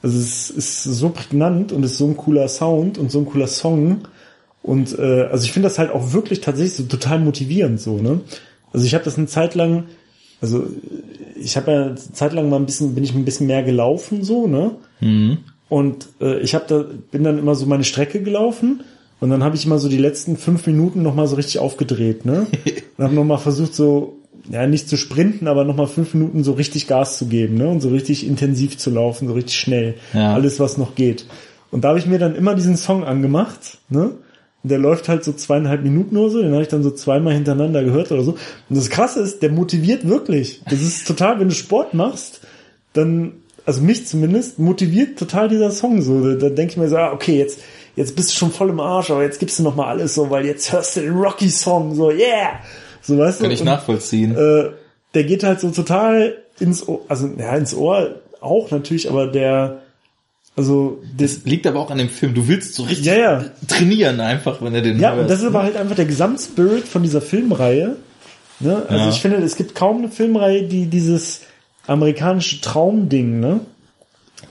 Also 0.02 0.18
es 0.18 0.50
ist 0.50 0.84
so 0.84 1.08
prägnant 1.08 1.72
und 1.72 1.82
ist 1.82 1.96
so 1.96 2.06
ein 2.06 2.16
cooler 2.16 2.48
Sound 2.48 2.98
und 2.98 3.10
so 3.10 3.20
ein 3.20 3.26
cooler 3.26 3.46
Song. 3.46 4.02
Und 4.62 4.98
äh, 4.98 5.22
also 5.30 5.44
ich 5.44 5.52
finde 5.52 5.68
das 5.68 5.78
halt 5.78 5.92
auch 5.92 6.12
wirklich 6.12 6.40
tatsächlich 6.40 6.74
so 6.74 6.82
total 6.84 7.20
motivierend 7.20 7.80
so, 7.80 7.98
ne? 7.98 8.20
Also 8.72 8.86
ich 8.86 8.94
habe 8.94 9.04
das 9.04 9.16
eine 9.16 9.28
Zeit 9.28 9.54
lang, 9.54 9.84
also 10.40 10.66
ich 11.36 11.56
habe 11.56 11.72
ja 11.72 11.82
eine 11.84 11.94
Zeit 11.94 12.32
lang 12.32 12.50
mal 12.50 12.56
ein 12.56 12.66
bisschen, 12.66 12.94
bin 12.94 13.04
ich 13.04 13.14
ein 13.14 13.24
bisschen 13.24 13.46
mehr 13.46 13.62
gelaufen 13.62 14.24
so, 14.24 14.46
ne? 14.46 14.72
Mhm. 15.00 15.38
Und 15.68 16.08
äh, 16.20 16.40
ich 16.40 16.54
habe 16.54 16.64
da, 16.68 16.84
bin 17.10 17.24
dann 17.24 17.38
immer 17.38 17.54
so 17.54 17.66
meine 17.66 17.84
Strecke 17.84 18.22
gelaufen 18.22 18.82
und 19.20 19.30
dann 19.30 19.42
habe 19.42 19.56
ich 19.56 19.64
immer 19.64 19.78
so 19.78 19.88
die 19.88 19.98
letzten 19.98 20.36
fünf 20.36 20.66
Minuten 20.66 21.02
nochmal 21.02 21.26
so 21.26 21.36
richtig 21.36 21.58
aufgedreht, 21.58 22.24
ne? 22.24 22.46
Und 22.96 23.04
habe 23.04 23.14
nochmal 23.14 23.38
versucht 23.38 23.74
so 23.74 24.18
ja, 24.50 24.66
nicht 24.66 24.88
zu 24.88 24.96
sprinten, 24.96 25.48
aber 25.48 25.64
nochmal 25.64 25.86
fünf 25.86 26.14
Minuten 26.14 26.44
so 26.44 26.52
richtig 26.52 26.86
Gas 26.86 27.18
zu 27.18 27.26
geben, 27.26 27.56
ne? 27.56 27.68
Und 27.68 27.80
so 27.80 27.88
richtig 27.88 28.26
intensiv 28.26 28.76
zu 28.76 28.90
laufen, 28.90 29.28
so 29.28 29.34
richtig 29.34 29.56
schnell. 29.56 29.94
Ja. 30.12 30.34
Alles, 30.34 30.60
was 30.60 30.76
noch 30.76 30.94
geht. 30.94 31.26
Und 31.70 31.84
da 31.84 31.88
habe 31.88 31.98
ich 31.98 32.06
mir 32.06 32.18
dann 32.18 32.34
immer 32.34 32.54
diesen 32.54 32.76
Song 32.76 33.04
angemacht, 33.04 33.78
ne? 33.88 34.10
Und 34.62 34.70
der 34.70 34.78
läuft 34.78 35.08
halt 35.08 35.24
so 35.24 35.32
zweieinhalb 35.32 35.82
Minuten 35.82 36.16
oder 36.16 36.30
so, 36.30 36.42
den 36.42 36.52
habe 36.52 36.62
ich 36.62 36.68
dann 36.68 36.82
so 36.82 36.90
zweimal 36.90 37.34
hintereinander 37.34 37.84
gehört 37.84 38.12
oder 38.12 38.22
so. 38.22 38.32
Und 38.32 38.76
das 38.76 38.88
krasse 38.90 39.20
ist, 39.20 39.42
der 39.42 39.50
motiviert 39.50 40.08
wirklich. 40.08 40.62
Das 40.70 40.80
ist 40.80 41.06
total, 41.06 41.38
wenn 41.38 41.48
du 41.48 41.54
Sport 41.54 41.92
machst, 41.92 42.40
dann, 42.94 43.32
also 43.66 43.82
mich 43.82 44.06
zumindest, 44.06 44.58
motiviert 44.58 45.18
total 45.18 45.48
dieser 45.48 45.70
Song 45.70 46.00
so. 46.00 46.22
Da, 46.22 46.34
da 46.36 46.48
denke 46.48 46.72
ich 46.72 46.76
mir 46.78 46.88
so, 46.88 46.96
ah, 46.96 47.12
okay, 47.12 47.38
jetzt, 47.38 47.60
jetzt 47.96 48.16
bist 48.16 48.30
du 48.30 48.34
schon 48.34 48.52
voll 48.52 48.70
im 48.70 48.80
Arsch, 48.80 49.10
aber 49.10 49.22
jetzt 49.22 49.38
gibst 49.38 49.58
du 49.58 49.62
noch 49.62 49.74
mal 49.74 49.88
alles 49.88 50.14
so, 50.14 50.30
weil 50.30 50.46
jetzt 50.46 50.72
hörst 50.72 50.96
du 50.96 51.00
den 51.00 51.16
Rocky-Song, 51.16 51.94
so, 51.94 52.10
yeah! 52.10 52.60
So, 53.02 53.18
weißt 53.18 53.40
Kann 53.40 53.48
du? 53.48 53.54
ich 53.54 53.60
und, 53.60 53.66
nachvollziehen. 53.66 54.36
Äh, 54.36 54.70
der 55.14 55.24
geht 55.24 55.42
halt 55.42 55.60
so 55.60 55.70
total 55.70 56.36
ins 56.58 56.88
Ohr, 56.88 57.00
also 57.08 57.30
ja, 57.38 57.56
ins 57.56 57.74
Ohr 57.74 58.16
auch 58.40 58.70
natürlich, 58.70 59.08
aber 59.08 59.26
der, 59.26 59.82
also 60.56 61.02
das, 61.16 61.36
das 61.36 61.44
liegt 61.44 61.66
aber 61.66 61.80
auch 61.80 61.90
an 61.90 61.98
dem 61.98 62.08
Film. 62.08 62.34
Du 62.34 62.48
willst 62.48 62.74
so 62.74 62.84
richtig 62.84 63.06
ja, 63.06 63.14
ja. 63.14 63.44
trainieren 63.68 64.20
einfach, 64.20 64.60
wenn 64.62 64.74
er 64.74 64.82
den 64.82 64.98
Ja, 64.98 65.10
hörst, 65.10 65.22
und 65.22 65.30
das 65.30 65.40
ist 65.40 65.46
aber 65.46 65.62
halt 65.62 65.76
einfach 65.76 65.96
der 65.96 66.04
Gesamtspirit 66.06 66.86
von 66.88 67.02
dieser 67.02 67.20
Filmreihe. 67.20 67.96
Ne? 68.60 68.82
Also 68.88 69.04
ja. 69.04 69.10
ich 69.10 69.20
finde, 69.20 69.38
es 69.38 69.56
gibt 69.56 69.74
kaum 69.74 69.98
eine 69.98 70.08
Filmreihe, 70.08 70.64
die 70.64 70.86
dieses 70.86 71.42
amerikanische 71.86 72.60
Traumding, 72.60 73.40
ne? 73.40 73.60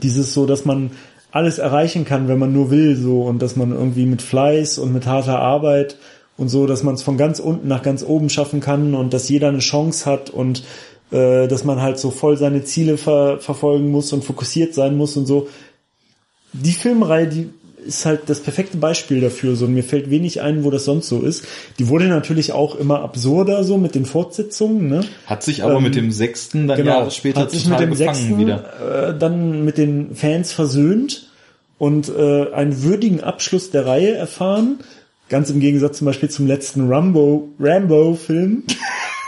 Dieses 0.02 0.34
so, 0.34 0.46
dass 0.46 0.66
man 0.66 0.92
alles 1.34 1.58
erreichen 1.58 2.06
kann, 2.06 2.28
wenn 2.28 2.38
man 2.38 2.54
nur 2.54 2.70
will, 2.70 2.96
so 2.96 3.24
und 3.24 3.42
dass 3.42 3.56
man 3.56 3.72
irgendwie 3.72 4.06
mit 4.06 4.22
Fleiß 4.22 4.78
und 4.78 4.94
mit 4.94 5.08
harter 5.08 5.40
Arbeit 5.40 5.98
und 6.38 6.50
so, 6.50 6.68
dass 6.68 6.84
man 6.84 6.94
es 6.94 7.02
von 7.02 7.18
ganz 7.18 7.40
unten 7.40 7.68
nach 7.68 7.82
ganz 7.82 8.04
oben 8.04 8.30
schaffen 8.30 8.60
kann 8.60 8.94
und 8.94 9.14
dass 9.14 9.30
jeder 9.30 9.50
eine 9.50 9.58
Chance 9.58 10.06
hat 10.06 10.30
und 10.30 10.64
äh, 11.12 11.48
dass 11.48 11.64
man 11.64 11.82
halt 11.82 11.98
so 11.98 12.12
voll 12.12 12.38
seine 12.38 12.64
Ziele 12.64 12.98
ver 12.98 13.40
verfolgen 13.40 13.90
muss 13.90 14.14
und 14.14 14.24
fokussiert 14.24 14.76
sein 14.76 14.96
muss 14.96 15.18
und 15.18 15.26
so. 15.26 15.48
Die 16.54 16.72
Filmreihe, 16.72 17.28
die 17.28 17.50
ist 17.86 18.06
halt 18.06 18.22
das 18.28 18.40
perfekte 18.40 18.78
Beispiel 18.78 19.22
dafür. 19.22 19.56
So, 19.56 19.66
und 19.66 19.74
mir 19.74 19.84
fällt 19.84 20.10
wenig 20.10 20.42
ein, 20.42 20.64
wo 20.64 20.72
das 20.72 20.86
sonst 20.86 21.10
so 21.10 21.22
ist. 21.22 21.46
Die 21.80 21.88
wurde 21.88 22.06
natürlich 22.06 22.52
auch 22.52 22.76
immer 22.76 23.02
absurder 23.02 23.64
so 23.64 23.78
mit 23.78 23.96
den 23.96 24.06
Fortsetzungen. 24.06 24.90
Ne? 24.90 25.02
Hat 25.26 25.44
sich 25.44 25.64
aber 25.64 25.76
ähm, 25.76 25.84
mit 25.84 25.96
dem 25.96 26.12
sechsten 26.12 26.68
dann 26.68 26.78
genau, 26.78 27.00
Jahre 27.00 27.12
später 27.12 27.42
hat 27.42 27.52
sich 27.52 27.68
mit 27.68 27.80
dem 27.80 27.94
sechsten, 27.94 28.38
wieder. 28.38 29.10
Äh, 29.10 29.18
dann 29.18 29.64
mit 29.66 29.78
den 29.78 30.16
Fans 30.16 30.52
versöhnt 30.52 31.30
und 31.78 32.10
äh, 32.10 32.52
einen 32.54 32.84
würdigen 32.84 33.22
Abschluss 33.22 33.72
der 33.72 33.86
Reihe 33.86 34.14
erfahren 34.16 34.80
Ganz 35.30 35.50
im 35.50 35.60
Gegensatz 35.60 35.98
zum 35.98 36.06
Beispiel 36.06 36.30
zum 36.30 36.48
letzten 36.48 36.88
Rambo, 36.88 37.50
Rambo-Film, 37.60 38.66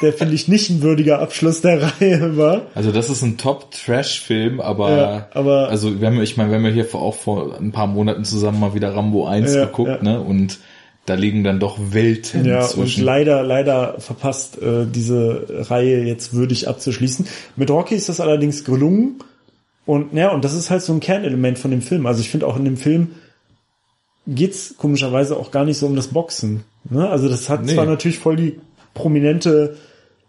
der 0.01 0.13
finde 0.13 0.35
ich 0.35 0.47
nicht 0.47 0.69
ein 0.69 0.81
würdiger 0.81 1.19
Abschluss 1.19 1.61
der 1.61 1.81
Reihe 1.81 2.37
war. 2.37 2.67
Also 2.75 2.91
das 2.91 3.09
ist 3.09 3.21
ein 3.21 3.37
Top-Trash-Film, 3.37 4.59
aber, 4.59 4.97
ja, 4.97 5.27
aber 5.31 5.69
also 5.69 6.01
wir 6.01 6.07
haben, 6.07 6.21
ich 6.21 6.37
meine, 6.37 6.49
wir 6.49 6.57
haben 6.57 6.65
ja 6.65 6.71
hier 6.71 6.93
auch 6.93 7.15
vor 7.15 7.57
ein 7.57 7.71
paar 7.71 7.87
Monaten 7.87 8.25
zusammen 8.25 8.59
mal 8.59 8.73
wieder 8.73 8.93
Rambo 8.95 9.25
1 9.25 9.53
ja, 9.53 9.65
geguckt, 9.65 9.89
ja. 9.89 10.03
ne? 10.03 10.21
Und 10.21 10.59
da 11.05 11.13
liegen 11.13 11.43
dann 11.43 11.59
doch 11.59 11.77
Welten 11.91 12.45
ja, 12.45 12.61
zwischen. 12.61 13.01
Und 13.01 13.05
leider, 13.05 13.43
leider 13.43 13.99
verpasst 13.99 14.61
äh, 14.61 14.85
diese 14.87 15.45
Reihe 15.69 16.03
jetzt 16.03 16.33
würdig 16.33 16.67
abzuschließen. 16.67 17.27
Mit 17.55 17.69
Rocky 17.69 17.95
ist 17.95 18.09
das 18.09 18.19
allerdings 18.19 18.63
gelungen. 18.63 19.19
Und 19.85 20.13
ja, 20.13 20.31
und 20.31 20.43
das 20.43 20.53
ist 20.53 20.71
halt 20.71 20.81
so 20.81 20.93
ein 20.93 20.99
Kernelement 20.99 21.59
von 21.59 21.69
dem 21.69 21.83
Film. 21.83 22.07
Also 22.07 22.21
ich 22.21 22.29
finde 22.29 22.47
auch 22.47 22.57
in 22.57 22.65
dem 22.65 22.77
Film 22.77 23.11
geht's 24.27 24.73
komischerweise 24.77 25.37
auch 25.37 25.51
gar 25.51 25.63
nicht 25.63 25.77
so 25.77 25.85
um 25.85 25.95
das 25.95 26.07
Boxen. 26.07 26.63
Ne? 26.89 27.07
Also 27.07 27.29
das 27.29 27.49
hat 27.49 27.63
nee. 27.63 27.75
zwar 27.75 27.85
natürlich 27.85 28.17
voll 28.17 28.35
die 28.35 28.59
prominente 28.95 29.77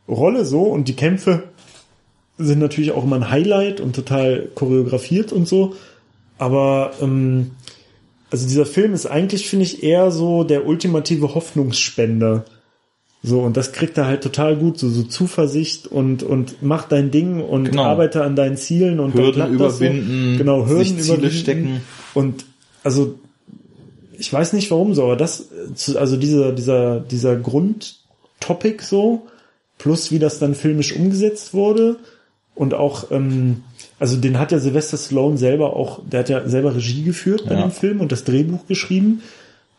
Rolle 0.07 0.45
so 0.45 0.65
und 0.65 0.89
die 0.89 0.95
Kämpfe 0.95 1.45
sind 2.37 2.59
natürlich 2.59 2.93
auch 2.93 3.05
immer 3.05 3.17
ein 3.17 3.31
Highlight 3.31 3.81
und 3.81 3.97
total 3.97 4.49
choreografiert 4.55 5.33
und 5.33 5.49
so. 5.49 5.75
Aber 6.37 6.93
ähm, 7.01 7.53
also 8.31 8.47
dieser 8.47 8.67
Film 8.67 8.93
ist 8.93 9.07
eigentlich, 9.07 9.49
finde 9.49 9.65
ich, 9.65 9.83
eher 9.83 10.11
so 10.11 10.45
der 10.45 10.67
ultimative 10.67 11.35
Hoffnungsspender. 11.35 12.45
So, 13.23 13.41
und 13.41 13.57
das 13.57 13.73
kriegt 13.73 13.97
er 13.97 14.07
halt 14.07 14.23
total 14.23 14.57
gut, 14.57 14.79
so, 14.79 14.89
so 14.91 15.03
Zuversicht 15.03 15.87
und, 15.87 16.23
und 16.23 16.63
mach 16.63 16.87
dein 16.87 17.11
Ding 17.11 17.41
und 17.41 17.71
genau. 17.71 17.85
arbeite 17.85 18.23
an 18.23 18.37
deinen 18.37 18.57
Zielen 18.57 19.01
und 19.01 19.15
Hürden 19.15 19.53
überwinden, 19.53 20.33
so. 20.35 20.39
genau, 20.39 20.67
Hürden 20.67 20.99
Ziele 20.99 21.15
überwinden. 21.15 21.37
stecken. 21.37 21.81
Und 22.15 22.45
also 22.85 23.19
ich 24.19 24.33
weiß 24.33 24.53
nicht 24.53 24.71
warum 24.71 24.95
so, 24.95 25.05
aber 25.05 25.17
das, 25.17 25.49
also 25.97 26.17
dieser, 26.17 26.53
dieser, 26.53 27.01
dieser 27.01 27.37
Grundtopic 28.41 28.83
so, 28.83 29.27
plus 29.79 30.11
wie 30.11 30.19
das 30.19 30.39
dann 30.39 30.55
filmisch 30.55 30.95
umgesetzt 30.95 31.55
wurde 31.55 31.97
und 32.55 32.75
auch, 32.75 33.11
ähm, 33.11 33.63
also 33.99 34.17
den 34.17 34.39
hat 34.39 34.53
ja 34.53 34.59
Sylvester 34.59 34.97
Stallone 34.97 35.37
selber 35.37 35.77
auch, 35.77 36.01
der 36.05 36.21
hat 36.21 36.29
ja 36.29 36.49
selber 36.49 36.75
Regie 36.75 37.03
geführt 37.03 37.45
bei 37.49 37.55
ja. 37.55 37.63
dem 37.63 37.71
Film 37.71 38.01
und 38.01 38.13
das 38.13 38.25
Drehbuch 38.25 38.67
geschrieben. 38.67 39.23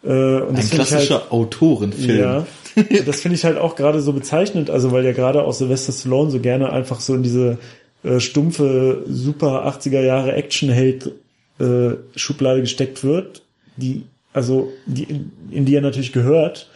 Äh, 0.03 0.09
und 0.09 0.57
Ein 0.57 0.69
klassischer 0.69 1.21
halt, 1.21 1.31
Autorenfilm. 1.31 2.19
Ja, 2.19 2.45
das 3.05 3.21
finde 3.21 3.35
ich 3.35 3.45
halt 3.45 3.57
auch 3.57 3.75
gerade 3.75 4.01
so 4.01 4.13
bezeichnend, 4.13 4.69
also 4.69 4.91
weil 4.91 5.03
ja 5.05 5.11
gerade 5.11 5.43
auch 5.43 5.53
Sylvester 5.53 5.91
Stallone 5.91 6.29
so 6.29 6.39
gerne 6.39 6.71
einfach 6.71 6.99
so 6.99 7.15
in 7.15 7.23
diese 7.23 7.57
äh, 8.03 8.19
stumpfe, 8.19 9.03
super 9.07 9.67
80er 9.67 10.01
Jahre 10.01 10.33
Actionheld 10.33 11.11
äh, 11.59 11.95
Schublade 12.15 12.61
gesteckt 12.61 13.03
wird, 13.03 13.41
die 13.75 14.03
also 14.33 14.71
die, 14.85 15.25
in 15.49 15.65
die 15.65 15.73
er 15.73 15.81
natürlich 15.81 16.13
gehört. 16.13 16.69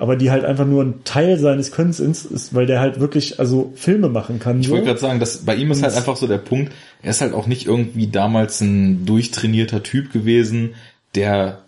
Aber 0.00 0.16
die 0.16 0.30
halt 0.30 0.46
einfach 0.46 0.66
nur 0.66 0.82
ein 0.82 1.04
Teil 1.04 1.38
seines 1.38 1.72
Könnens 1.72 2.00
ist, 2.00 2.54
weil 2.54 2.64
der 2.64 2.80
halt 2.80 3.00
wirklich 3.00 3.38
also 3.38 3.72
Filme 3.76 4.08
machen 4.08 4.38
kann. 4.38 4.60
Ich 4.60 4.68
so. 4.68 4.72
wollte 4.72 4.86
gerade 4.86 4.98
sagen, 4.98 5.20
dass 5.20 5.44
bei 5.44 5.54
ihm 5.54 5.70
ist 5.70 5.82
halt 5.82 5.94
einfach 5.94 6.16
so 6.16 6.26
der 6.26 6.38
Punkt, 6.38 6.72
er 7.02 7.10
ist 7.10 7.20
halt 7.20 7.34
auch 7.34 7.46
nicht 7.46 7.66
irgendwie 7.66 8.06
damals 8.06 8.62
ein 8.62 9.04
durchtrainierter 9.04 9.82
Typ 9.82 10.10
gewesen, 10.10 10.74
der 11.14 11.58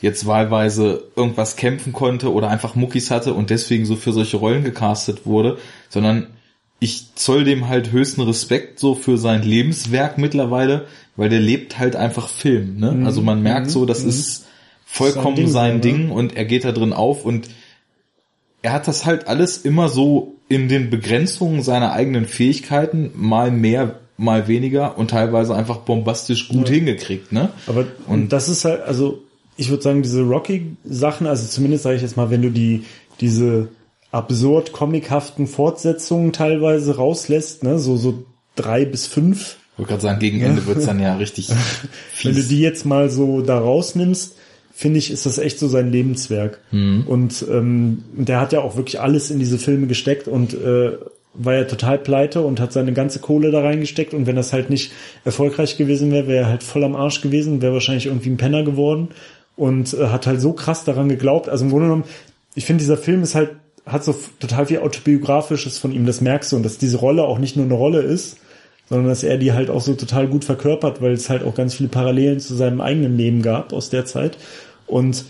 jetzt 0.00 0.24
wahlweise 0.24 1.02
irgendwas 1.16 1.56
kämpfen 1.56 1.92
konnte 1.92 2.32
oder 2.32 2.48
einfach 2.48 2.76
Muckis 2.76 3.10
hatte 3.10 3.34
und 3.34 3.50
deswegen 3.50 3.84
so 3.86 3.96
für 3.96 4.12
solche 4.12 4.36
Rollen 4.36 4.62
gecastet 4.62 5.26
wurde, 5.26 5.58
sondern 5.88 6.28
ich 6.78 7.16
zoll 7.16 7.42
dem 7.42 7.68
halt 7.68 7.90
höchsten 7.90 8.20
Respekt 8.20 8.78
so 8.78 8.94
für 8.94 9.18
sein 9.18 9.42
Lebenswerk 9.42 10.16
mittlerweile, 10.16 10.86
weil 11.16 11.28
der 11.28 11.40
lebt 11.40 11.80
halt 11.80 11.96
einfach 11.96 12.28
Film. 12.28 12.78
Ne? 12.78 12.92
Mhm. 12.92 13.06
Also 13.06 13.20
man 13.20 13.42
merkt 13.42 13.68
so, 13.68 13.84
das 13.84 14.04
mhm. 14.04 14.10
ist 14.10 14.46
vollkommen 14.86 15.36
sein 15.36 15.44
Ding, 15.44 15.48
sein 15.48 15.80
Ding 15.80 16.08
ne? 16.08 16.14
und 16.14 16.36
er 16.36 16.44
geht 16.44 16.64
da 16.64 16.70
drin 16.70 16.92
auf 16.92 17.24
und 17.24 17.48
er 18.62 18.72
hat 18.72 18.88
das 18.88 19.06
halt 19.06 19.26
alles 19.26 19.58
immer 19.58 19.88
so 19.88 20.36
in 20.48 20.68
den 20.68 20.90
Begrenzungen 20.90 21.62
seiner 21.62 21.92
eigenen 21.92 22.26
Fähigkeiten 22.26 23.10
mal 23.14 23.50
mehr, 23.50 24.00
mal 24.16 24.48
weniger 24.48 24.98
und 24.98 25.10
teilweise 25.10 25.54
einfach 25.54 25.78
bombastisch 25.78 26.48
gut 26.48 26.68
ja. 26.68 26.74
hingekriegt, 26.74 27.32
ne? 27.32 27.50
Aber 27.66 27.86
und 28.06 28.32
das 28.32 28.48
ist 28.48 28.64
halt, 28.64 28.82
also 28.82 29.22
ich 29.56 29.70
würde 29.70 29.82
sagen, 29.82 30.02
diese 30.02 30.22
Rocky-Sachen, 30.22 31.26
also 31.26 31.46
zumindest 31.46 31.84
sage 31.84 31.96
ich 31.96 32.02
jetzt 32.02 32.16
mal, 32.16 32.30
wenn 32.30 32.42
du 32.42 32.50
die 32.50 32.84
diese 33.20 33.68
absurd 34.10 34.72
comichaften 34.72 35.46
Fortsetzungen 35.46 36.32
teilweise 36.32 36.96
rauslässt, 36.96 37.62
ne, 37.62 37.78
so 37.78 37.96
so 37.96 38.24
drei 38.56 38.84
bis 38.84 39.06
fünf. 39.06 39.56
Ich 39.72 39.78
wollte 39.78 39.90
gerade 39.90 40.02
sagen, 40.02 40.18
gegen 40.18 40.40
Ende 40.40 40.66
wird's 40.66 40.86
dann 40.86 41.00
ja 41.00 41.16
richtig. 41.16 41.46
Fies. 41.46 42.24
Wenn 42.24 42.34
du 42.34 42.42
die 42.42 42.60
jetzt 42.60 42.84
mal 42.84 43.08
so 43.08 43.40
da 43.40 43.58
rausnimmst, 43.58 44.34
finde 44.80 44.98
ich, 44.98 45.10
ist 45.10 45.26
das 45.26 45.36
echt 45.36 45.58
so 45.58 45.68
sein 45.68 45.92
Lebenswerk. 45.92 46.58
Mhm. 46.70 47.04
Und 47.06 47.44
ähm, 47.50 48.02
der 48.14 48.40
hat 48.40 48.54
ja 48.54 48.62
auch 48.62 48.76
wirklich 48.76 48.98
alles 48.98 49.30
in 49.30 49.38
diese 49.38 49.58
Filme 49.58 49.86
gesteckt 49.86 50.26
und 50.26 50.54
äh, 50.54 50.92
war 51.34 51.54
ja 51.54 51.64
total 51.64 51.98
pleite 51.98 52.40
und 52.40 52.60
hat 52.60 52.72
seine 52.72 52.94
ganze 52.94 53.18
Kohle 53.18 53.50
da 53.50 53.60
reingesteckt 53.60 54.14
und 54.14 54.26
wenn 54.26 54.36
das 54.36 54.54
halt 54.54 54.70
nicht 54.70 54.90
erfolgreich 55.22 55.76
gewesen 55.76 56.10
wäre, 56.10 56.28
wäre 56.28 56.44
er 56.44 56.48
halt 56.48 56.62
voll 56.62 56.82
am 56.82 56.96
Arsch 56.96 57.20
gewesen, 57.20 57.60
wäre 57.60 57.74
wahrscheinlich 57.74 58.06
irgendwie 58.06 58.30
ein 58.30 58.38
Penner 58.38 58.62
geworden 58.62 59.08
und 59.54 59.92
äh, 59.92 60.06
hat 60.06 60.26
halt 60.26 60.40
so 60.40 60.54
krass 60.54 60.84
daran 60.84 61.10
geglaubt. 61.10 61.50
Also 61.50 61.66
im 61.66 61.70
Grunde 61.70 61.88
genommen, 61.88 62.04
ich 62.54 62.64
finde, 62.64 62.80
dieser 62.80 62.96
Film 62.96 63.22
ist 63.22 63.34
halt, 63.34 63.50
hat 63.84 64.02
so 64.02 64.14
total 64.38 64.64
viel 64.64 64.78
Autobiografisches 64.78 65.76
von 65.76 65.92
ihm, 65.92 66.06
das 66.06 66.22
merkst 66.22 66.52
du 66.52 66.56
und 66.56 66.62
dass 66.62 66.78
diese 66.78 66.96
Rolle 66.96 67.24
auch 67.24 67.38
nicht 67.38 67.54
nur 67.54 67.66
eine 67.66 67.74
Rolle 67.74 68.00
ist, 68.00 68.38
sondern 68.88 69.08
dass 69.08 69.24
er 69.24 69.36
die 69.36 69.52
halt 69.52 69.68
auch 69.68 69.82
so 69.82 69.92
total 69.92 70.26
gut 70.26 70.46
verkörpert, 70.46 71.02
weil 71.02 71.12
es 71.12 71.28
halt 71.28 71.44
auch 71.44 71.54
ganz 71.54 71.74
viele 71.74 71.90
Parallelen 71.90 72.40
zu 72.40 72.54
seinem 72.54 72.80
eigenen 72.80 73.18
Leben 73.18 73.42
gab 73.42 73.74
aus 73.74 73.90
der 73.90 74.06
Zeit 74.06 74.38
und 74.90 75.24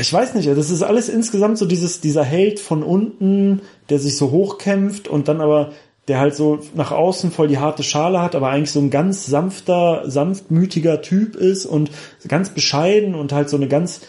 ich 0.00 0.12
weiß 0.12 0.34
nicht, 0.34 0.48
das 0.48 0.70
ist 0.70 0.82
alles 0.82 1.08
insgesamt 1.08 1.58
so 1.58 1.66
dieses, 1.66 2.00
dieser 2.00 2.24
Held 2.24 2.58
von 2.58 2.82
unten, 2.82 3.60
der 3.90 3.98
sich 3.98 4.16
so 4.16 4.30
hochkämpft 4.30 5.06
und 5.06 5.28
dann 5.28 5.40
aber, 5.40 5.72
der 6.08 6.18
halt 6.18 6.34
so 6.34 6.58
nach 6.74 6.90
außen 6.90 7.30
voll 7.30 7.48
die 7.48 7.58
harte 7.58 7.82
Schale 7.82 8.20
hat, 8.20 8.34
aber 8.34 8.48
eigentlich 8.48 8.72
so 8.72 8.80
ein 8.80 8.90
ganz 8.90 9.26
sanfter, 9.26 10.02
sanftmütiger 10.06 11.00
Typ 11.00 11.36
ist 11.36 11.64
und 11.64 11.90
ganz 12.26 12.50
bescheiden 12.50 13.14
und 13.14 13.32
halt 13.32 13.48
so 13.48 13.56
eine 13.56 13.68
ganz, 13.68 14.00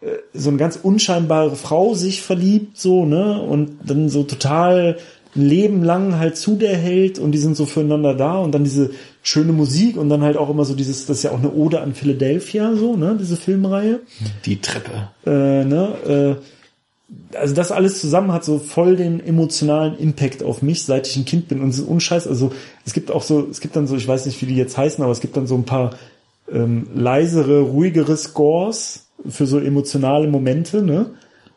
äh, 0.00 0.16
so 0.32 0.48
eine 0.48 0.58
ganz 0.58 0.78
unscheinbare 0.82 1.56
Frau 1.56 1.94
sich 1.94 2.22
verliebt, 2.22 2.78
so, 2.78 3.04
ne, 3.04 3.42
und 3.42 3.76
dann 3.84 4.08
so 4.08 4.22
total 4.22 4.96
ein 5.36 5.42
Leben 5.42 5.82
lang 5.82 6.18
halt 6.18 6.36
zu 6.36 6.56
der 6.56 6.76
hält 6.76 7.18
und 7.18 7.32
die 7.32 7.38
sind 7.38 7.56
so 7.56 7.66
füreinander 7.66 8.14
da 8.14 8.38
und 8.38 8.52
dann 8.52 8.64
diese 8.64 8.90
schöne 9.22 9.52
Musik 9.52 9.96
und 9.96 10.08
dann 10.08 10.22
halt 10.22 10.36
auch 10.36 10.50
immer 10.50 10.64
so 10.64 10.74
dieses, 10.74 11.06
das 11.06 11.18
ist 11.18 11.22
ja 11.24 11.32
auch 11.32 11.38
eine 11.38 11.52
Ode 11.52 11.80
an 11.80 11.94
Philadelphia, 11.94 12.74
so, 12.76 12.96
ne, 12.96 13.16
diese 13.18 13.36
Filmreihe. 13.36 14.00
Die 14.44 14.60
Treppe. 14.60 15.08
Äh, 15.26 15.64
ne, 15.64 16.38
äh, 16.40 17.36
also 17.36 17.54
das 17.54 17.72
alles 17.72 18.00
zusammen 18.00 18.32
hat 18.32 18.44
so 18.44 18.58
voll 18.58 18.96
den 18.96 19.24
emotionalen 19.24 19.98
Impact 19.98 20.42
auf 20.42 20.62
mich, 20.62 20.84
seit 20.84 21.06
ich 21.06 21.16
ein 21.16 21.24
Kind 21.24 21.48
bin 21.48 21.60
und 21.60 21.70
es 21.70 21.78
ist 21.78 21.88
unscheiß, 21.88 22.26
also 22.26 22.52
es 22.84 22.92
gibt 22.92 23.10
auch 23.10 23.22
so, 23.22 23.46
es 23.50 23.60
gibt 23.60 23.76
dann 23.76 23.86
so, 23.86 23.96
ich 23.96 24.06
weiß 24.06 24.26
nicht, 24.26 24.40
wie 24.40 24.46
die 24.46 24.56
jetzt 24.56 24.76
heißen, 24.76 25.02
aber 25.02 25.12
es 25.12 25.20
gibt 25.20 25.36
dann 25.36 25.46
so 25.46 25.54
ein 25.54 25.64
paar 25.64 25.96
ähm, 26.52 26.86
leisere, 26.94 27.60
ruhigere 27.60 28.16
Scores 28.16 29.06
für 29.28 29.46
so 29.46 29.58
emotionale 29.58 30.28
Momente, 30.28 30.82
ne? 30.82 31.10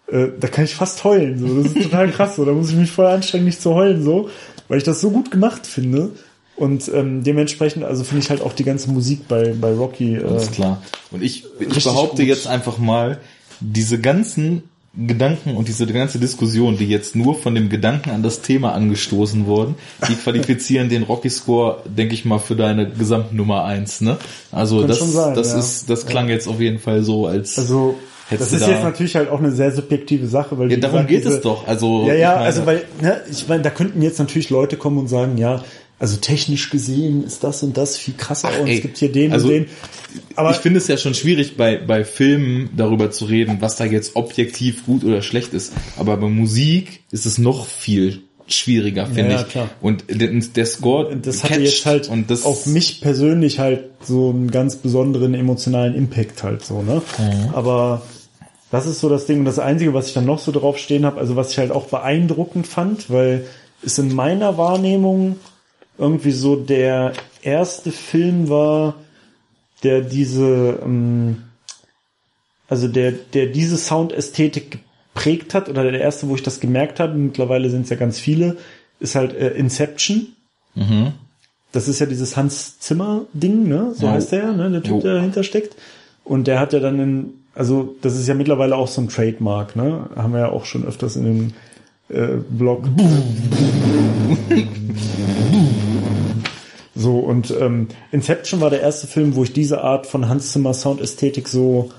Äh, 0.08 0.28
da 0.40 0.48
kann 0.48 0.66
ich 0.66 0.76
fast 0.76 1.04
heulen, 1.04 1.40
so. 1.40 1.62
Das 1.62 1.74
ist 1.74 1.84
total 1.84 2.10
krass, 2.12 2.36
so. 2.36 2.46
Da 2.46 2.54
muss 2.54 2.70
ich 2.70 2.76
mich 2.76 2.92
voll 2.92 3.08
anstrengen, 3.08 3.46
nicht 3.46 3.62
zu 3.62 3.74
heulen, 3.74 4.04
so. 4.04 4.30
Weil 4.68 4.78
ich 4.78 4.84
das 4.84 5.02
so 5.02 5.12
gut 5.12 5.32
gemacht 5.32 5.68
finde. 5.68 6.12
Und 6.56 6.92
ähm, 6.94 7.24
dementsprechend, 7.24 7.84
also 7.84 8.04
finde 8.04 8.24
ich 8.24 8.30
halt 8.30 8.42
auch 8.42 8.54
die 8.54 8.64
ganze 8.64 8.90
Musik 8.90 9.28
bei, 9.28 9.54
bei 9.54 9.72
Rocky. 9.74 10.16
Äh, 10.16 10.24
Alles 10.24 10.52
klar. 10.52 10.82
Und 11.12 11.24
ich, 11.24 11.46
ich 11.60 11.84
behaupte 11.84 12.24
gut. 12.24 12.28
jetzt 12.28 12.48
einfach 12.48 12.80
mal, 12.80 13.20
diese 13.60 14.00
ganzen 14.00 14.64
Gedanken 14.96 15.56
und 15.56 15.68
diese 15.68 15.86
ganze 15.86 16.18
Diskussion, 16.18 16.78
die 16.78 16.88
jetzt 16.88 17.16
nur 17.16 17.36
von 17.36 17.54
dem 17.54 17.70
Gedanken 17.70 18.10
an 18.10 18.24
das 18.24 18.42
Thema 18.42 18.74
angestoßen 18.74 19.46
wurden, 19.46 19.76
die 20.10 20.16
qualifizieren 20.24 20.90
den 20.90 21.04
Rocky 21.04 21.30
Score, 21.30 21.84
denke 21.86 22.16
ich 22.16 22.26
mal, 22.26 22.40
für 22.40 22.56
deine 22.56 22.90
Gesamtnummer 22.90 23.64
eins. 23.64 24.02
Ne? 24.02 24.18
Also 24.52 24.80
Kann 24.80 24.88
das, 24.88 25.00
sein, 25.00 25.36
das 25.36 25.52
ja. 25.52 25.60
ist, 25.60 25.90
das 25.90 26.08
klang 26.08 26.28
ja. 26.28 26.34
jetzt 26.34 26.48
auf 26.48 26.60
jeden 26.60 26.80
Fall 26.80 27.04
so 27.04 27.28
als. 27.28 27.60
Also 27.60 27.96
das 28.30 28.52
ist 28.52 28.62
da 28.62 28.70
jetzt 28.70 28.84
natürlich 28.84 29.16
halt 29.16 29.30
auch 29.30 29.40
eine 29.40 29.52
sehr 29.52 29.72
subjektive 29.72 30.28
Sache, 30.28 30.58
weil 30.58 30.72
ja, 30.72 30.78
darum 30.78 30.98
gesagt, 30.98 31.10
geht 31.10 31.26
diese, 31.26 31.36
es 31.36 31.42
doch. 31.42 31.68
Also 31.68 32.06
ja, 32.08 32.14
ja, 32.14 32.36
also 32.36 32.66
weil 32.66 32.84
ne, 33.02 33.22
ich 33.32 33.48
meine, 33.48 33.64
da 33.64 33.70
könnten 33.70 34.02
jetzt 34.02 34.20
natürlich 34.20 34.50
Leute 34.50 34.78
kommen 34.78 34.98
und 34.98 35.08
sagen, 35.08 35.38
ja, 35.38 35.64
also 36.00 36.18
technisch 36.18 36.70
gesehen 36.70 37.24
ist 37.24 37.44
das 37.44 37.64
und 37.64 37.76
das 37.76 37.98
viel 37.98 38.14
krasser 38.16 38.50
Ach, 38.54 38.60
und 38.60 38.68
ey, 38.68 38.76
es 38.76 38.82
gibt 38.82 38.98
hier 38.98 39.12
den 39.12 39.34
also, 39.34 39.48
und 39.48 39.54
den. 39.54 39.66
Aber 40.36 40.52
ich 40.52 40.58
finde 40.58 40.78
es 40.78 40.88
ja 40.88 40.98
schon 40.98 41.14
schwierig 41.14 41.58
bei 41.58 41.78
bei 41.78 42.04
Filmen 42.04 42.70
darüber 42.76 43.12
zu 43.12 43.26
reden, 43.26 43.58
was 43.62 43.78
da 43.78 43.86
jetzt 43.86 44.16
objektiv 44.16 44.86
gut 44.86 45.04
oder 45.04 45.22
schlecht 45.22 45.54
ist. 45.54 45.74
Aber 45.98 46.18
bei 46.18 46.28
Musik 46.28 47.02
ist 47.12 47.26
es 47.26 47.38
noch 47.38 47.66
viel 47.66 48.22
schwieriger, 48.48 49.08
finde 49.08 49.34
ja, 49.34 49.42
ich. 49.42 49.50
Klar. 49.50 49.70
Und 49.82 50.06
der, 50.10 50.30
der 50.30 50.66
Score, 50.66 51.16
das 51.16 51.44
hatte 51.44 51.60
jetzt 51.60 51.86
halt 51.86 52.10
und 52.10 52.30
das 52.30 52.46
auf 52.46 52.66
mich 52.66 53.02
persönlich 53.02 53.60
halt 53.60 53.86
so 54.04 54.30
einen 54.30 54.52
ganz 54.52 54.78
besonderen 54.78 55.34
emotionalen 55.34 55.96
Impact 55.96 56.44
halt 56.44 56.64
so, 56.66 56.82
ne? 56.82 57.02
Mhm. 57.18 57.50
Aber 57.54 58.04
das 58.72 58.86
ist 58.86 59.00
so 59.00 59.10
das 59.10 59.26
Ding. 59.26 59.40
Und 59.40 59.46
das 59.46 59.60
Einzige, 59.60 59.94
was 59.94 60.08
ich 60.08 60.14
dann 60.14 60.26
noch 60.26 60.40
so 60.40 60.52
drauf 60.52 60.78
stehen 60.78 61.06
habe, 61.06 61.20
also 61.20 61.36
was 61.36 61.52
ich 61.52 61.58
halt 61.58 61.72
auch 61.72 61.86
beeindruckend 61.86 62.68
fand, 62.68 63.10
weil 63.10 63.46
es 63.84 63.98
in 63.98 64.14
meiner 64.14 64.58
Wahrnehmung 64.58 65.38
irgendwie 65.98 66.32
so 66.32 66.56
der 66.56 67.14
erste 67.42 67.92
Film 67.92 68.50
war, 68.50 68.96
der 69.84 70.02
diese, 70.02 70.80
ähm, 70.84 71.44
also 72.68 72.88
der, 72.88 73.12
der 73.12 73.48
diese 73.48 73.78
Soundästhetik 73.78 74.80
geprägt 75.14 75.54
hat, 75.54 75.70
oder 75.70 75.90
der 75.92 76.02
erste, 76.02 76.30
wo 76.30 76.36
ich 76.36 76.44
das 76.44 76.60
gemerkt 76.60 77.00
habe, 77.00 77.16
mittlerweile 77.16 77.70
sind 77.70 77.84
es 77.84 77.90
ja 77.90 77.96
ganz 77.96 78.20
viele, 78.20 78.58
ist 79.00 79.16
halt 79.16 79.34
äh, 79.34 79.50
Inception. 79.50 80.28
Mhm. 80.76 81.14
Das 81.72 81.88
ist 81.88 82.00
ja 82.00 82.06
dieses 82.06 82.38
Hans 82.38 82.80
Zimmer 82.80 83.26
Ding, 83.34 83.68
ne? 83.68 83.94
So 83.96 84.06
ja. 84.06 84.14
heißt 84.14 84.32
der, 84.32 84.54
ne? 84.54 84.70
Der 84.70 84.84
Typ, 84.84 84.96
jo. 84.96 85.02
der 85.02 85.16
dahinter 85.16 85.44
steckt. 85.44 85.76
Und 86.24 86.48
der 86.48 86.60
hat 86.60 86.74
ja 86.74 86.80
dann 86.80 87.00
in 87.00 87.34
also 87.58 87.96
das 88.02 88.16
ist 88.16 88.28
ja 88.28 88.34
mittlerweile 88.34 88.76
auch 88.76 88.88
so 88.88 89.02
ein 89.02 89.10
Trademark, 89.10 89.76
ne? 89.76 90.10
Haben 90.16 90.34
wir 90.34 90.40
ja 90.40 90.50
auch 90.50 90.66
schon 90.66 90.86
öfters 90.86 91.16
in 91.16 91.24
dem 91.24 91.54
äh, 92.10 92.38
Blog. 92.50 92.84
so, 96.96 97.18
und 97.20 97.54
ähm, 97.60 97.88
Inception 98.12 98.62
war 98.62 98.70
der 98.70 98.82
erste 98.82 99.08
Film, 99.08 99.36
wo 99.36 99.44
ich 99.44 99.54
diese 99.54 99.82
Art 99.82 100.06
von 100.08 100.30
Hans 100.30 100.52
Zimmer 100.52 100.74
Soundästhetik 100.74 101.48
so 101.48 101.90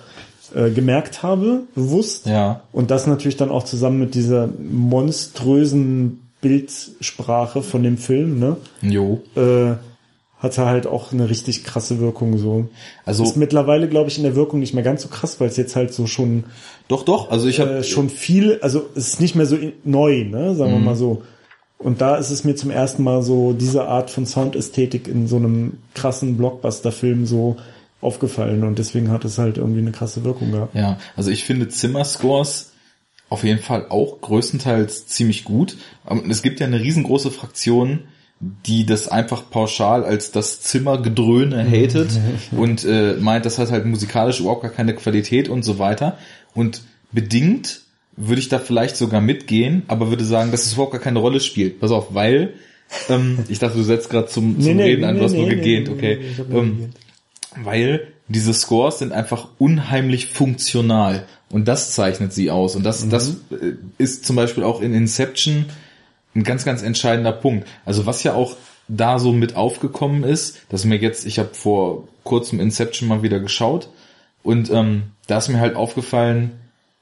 äh, 0.55 0.71
gemerkt 0.71 1.23
habe, 1.23 1.65
bewusst. 1.75 2.27
Ja. 2.27 2.63
Und 2.73 2.91
das 2.91 3.07
natürlich 3.07 3.37
dann 3.37 3.51
auch 3.51 3.65
zusammen 3.65 3.99
mit 3.99 4.15
dieser 4.15 4.49
monströsen 4.59 6.21
Bildsprache 6.41 7.63
von 7.63 7.83
dem 7.83 7.99
Film, 7.99 8.39
ne? 8.39 8.57
Jo. 8.81 9.23
Äh, 9.35 9.75
hatte 10.39 10.67
halt 10.67 10.87
auch 10.87 11.13
eine 11.13 11.29
richtig 11.31 11.65
krasse 11.65 11.99
Wirkung 11.99 12.39
so. 12.39 12.69
Also 13.05 13.25
ist 13.25 13.37
mittlerweile 13.37 13.89
glaube 13.89 14.09
ich 14.09 14.19
in 14.19 14.25
der 14.25 14.37
Wirkung 14.37 14.61
nicht 14.61 14.75
mehr 14.75 14.85
ganz 14.85 15.03
so 15.03 15.09
krass, 15.09 15.41
weil 15.41 15.49
es 15.49 15.57
jetzt 15.57 15.77
halt 15.77 15.93
so 15.93 16.07
schon 16.07 16.45
Doch 16.87 17.05
doch, 17.05 17.31
also 17.31 17.49
ich 17.49 17.61
habe 17.61 17.79
äh, 17.79 17.85
schon 17.85 18.09
viel, 18.09 18.59
also 18.63 18.89
es 18.95 19.09
ist 19.09 19.21
nicht 19.21 19.35
mehr 19.35 19.47
so 19.47 19.57
neu, 19.85 20.25
ne, 20.25 20.55
sagen 20.55 20.73
wir 20.73 20.79
mhm. 20.79 20.85
mal 20.85 20.97
so. 20.97 21.23
Und 21.79 22.01
da 22.01 22.17
ist 22.17 22.31
es 22.31 22.43
mir 22.43 22.57
zum 22.57 22.71
ersten 22.71 23.05
Mal 23.05 23.23
so 23.23 23.53
diese 23.53 23.87
Art 23.87 24.11
von 24.11 24.27
Soundästhetik 24.27 25.07
in 25.07 25.29
so 25.29 25.37
einem 25.37 25.79
krassen 25.95 26.37
Blockbuster 26.37 26.91
Film 26.91 27.25
so 27.25 27.57
aufgefallen 28.01 28.65
und 28.65 28.79
deswegen 28.79 29.11
hat 29.11 29.25
es 29.25 29.39
halt 29.39 29.59
irgendwie 29.59 29.81
eine 29.81 29.93
krasse 29.93 30.25
Wirkung 30.25 30.53
gehabt. 30.53 30.75
Ja, 30.75 30.99
also 31.17 31.31
ich 31.31 31.45
finde 31.45 31.69
Zimmerscores 31.69 32.73
auf 33.29 33.45
jeden 33.45 33.61
Fall 33.61 33.87
auch 33.89 34.21
größtenteils 34.21 35.07
ziemlich 35.07 35.45
gut. 35.45 35.77
Es 36.29 36.43
gibt 36.43 36.61
ja 36.61 36.67
eine 36.67 36.81
riesengroße 36.81 37.31
Fraktion, 37.31 38.01
die 38.41 38.87
das 38.87 39.09
einfach 39.09 39.51
pauschal 39.51 40.05
als 40.05 40.31
das 40.31 40.61
Zimmergedröhne 40.61 41.65
hatet 41.65 42.11
und 42.53 42.85
äh, 42.85 43.15
meint, 43.15 43.45
das 43.45 43.59
hat 43.59 43.71
halt 43.71 43.85
musikalisch 43.85 44.41
überhaupt 44.41 44.63
gar 44.63 44.71
keine 44.71 44.95
Qualität 44.95 45.49
und 45.49 45.65
so 45.65 45.79
weiter. 45.79 46.19
Und 46.55 46.83
bedingt 47.11 47.83
würde 48.17 48.41
ich 48.41 48.49
da 48.49 48.59
vielleicht 48.59 48.97
sogar 48.97 49.21
mitgehen, 49.21 49.83
aber 49.89 50.11
würde 50.11 50.25
sagen, 50.25 50.51
dass 50.51 50.67
es 50.67 50.75
überhaupt 50.75 50.93
gar 50.93 51.01
keine 51.01 51.19
Rolle 51.19 51.41
spielt. 51.41 51.81
Pass 51.81 51.91
auf, 51.91 52.15
weil 52.15 52.55
ähm, 53.09 53.41
ich 53.49 53.59
dachte, 53.59 53.77
du 53.77 53.83
setzt 53.83 54.11
gerade 54.11 54.29
zum, 54.29 54.61
zum 54.61 54.77
nee, 54.77 54.83
Reden 54.83 55.03
nee, 55.03 55.07
an, 55.07 55.17
du 55.17 55.25
hast 55.25 55.33
nee, 55.33 55.41
nur 55.41 55.49
gegähnt, 55.49 55.89
okay. 55.89 56.21
Ähm, 56.51 56.91
weil 57.63 58.09
diese 58.29 58.53
Scores 58.55 58.99
sind 58.99 59.13
einfach 59.13 59.49
unheimlich 59.59 60.27
funktional 60.27 61.27
und 61.51 61.67
das 61.67 61.93
zeichnet 61.93 62.33
sie 62.33 62.51
aus 62.51 62.77
und 62.77 62.85
das, 62.85 63.05
mhm. 63.05 63.11
das 63.11 63.31
äh, 63.51 63.75
ist 63.97 64.27
zum 64.27 64.37
Beispiel 64.37 64.65
auch 64.65 64.81
in 64.81 64.95
Inception 64.95 65.67
ein 66.39 66.45
ganz, 66.45 66.65
ganz 66.65 66.83
entscheidender 66.83 67.33
Punkt. 67.33 67.67
Also 67.85 68.07
was 68.07 68.23
ja 68.23 68.35
auch 68.35 68.57
da 68.89 69.19
so 69.19 69.33
mit 69.33 69.57
aufgekommen 69.57 70.25
ist, 70.25 70.63
dass 70.69 70.85
mir 70.85 70.97
jetzt, 70.97 71.27
ich 71.27 71.39
habe 71.39 71.51
vor 71.53 72.09
kurzem 72.25 72.61
Inception 72.61 73.09
mal 73.09 73.23
wieder 73.23 73.41
geschaut 73.41 73.91
und 74.43 74.71
ähm, 74.71 75.03
da 75.27 75.39
ist 75.39 75.49
mir 75.49 75.61
halt 75.61 75.77
aufgefallen, 75.77 76.53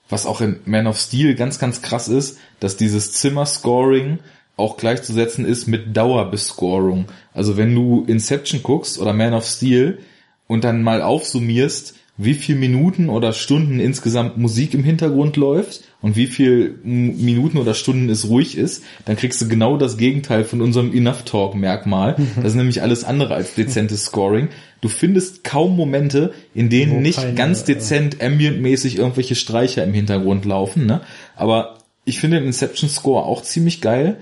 was 0.09 0.27
auch 0.27 0.41
in 0.41 0.61
Man 0.65 0.87
of 0.87 0.99
Steel 0.99 1.35
ganz, 1.35 1.59
ganz 1.59 1.83
krass 1.83 2.09
ist, 2.09 2.39
dass 2.61 2.77
dieses 2.77 3.13
Zimmer-Scoring 3.13 4.19
auch 4.57 4.77
gleichzusetzen 4.77 5.45
ist 5.45 5.67
mit 5.67 5.97
Dauerbescorung. 5.97 7.07
Also 7.35 7.57
wenn 7.57 7.75
du 7.75 8.05
Inception 8.07 8.63
guckst 8.63 8.99
oder 8.99 9.13
Man 9.13 9.35
of 9.35 9.47
Steel 9.47 9.99
und 10.47 10.65
dann 10.65 10.83
mal 10.83 11.03
aufsummierst, 11.03 11.96
wie 12.19 12.35
viel 12.35 12.57
Minuten 12.57 13.11
oder 13.11 13.33
Stunden 13.33 13.79
insgesamt 13.79 14.39
Musik 14.39 14.73
im 14.73 14.83
Hintergrund 14.83 15.37
läuft 15.37 15.83
und 16.01 16.17
wie 16.17 16.27
viel 16.27 16.79
Minuten 16.83 17.59
oder 17.59 17.75
Stunden 17.75 18.09
es 18.09 18.29
ruhig 18.29 18.57
ist, 18.57 18.85
dann 19.05 19.17
kriegst 19.17 19.41
du 19.43 19.49
genau 19.49 19.77
das 19.77 19.99
Gegenteil 19.99 20.45
von 20.45 20.63
unserem 20.63 20.95
Enough 20.95 21.25
Talk 21.25 21.55
Merkmal. 21.55 22.17
Das 22.37 22.53
ist 22.53 22.55
nämlich 22.55 22.81
alles 22.81 23.05
andere 23.05 23.35
als 23.35 23.55
dezentes 23.55 24.05
Scoring. 24.07 24.49
Du 24.81 24.89
findest 24.89 25.45
kaum 25.45 25.77
Momente, 25.77 26.33
in 26.55 26.71
denen 26.71 27.03
nicht 27.03 27.19
keine, 27.19 27.35
ganz 27.35 27.65
dezent 27.65 28.23
ambientmäßig 28.23 28.97
irgendwelche 28.97 29.35
Streicher 29.35 29.85
im 29.85 29.93
Hintergrund 29.93 30.45
laufen, 30.45 30.87
ne? 30.87 31.03
Aber 31.35 31.79
ich 32.05 32.21
finde 32.21 32.39
den 32.39 32.47
Inception 32.47 32.89
Score 32.89 33.25
auch 33.25 33.43
ziemlich 33.43 33.81
geil 33.81 34.19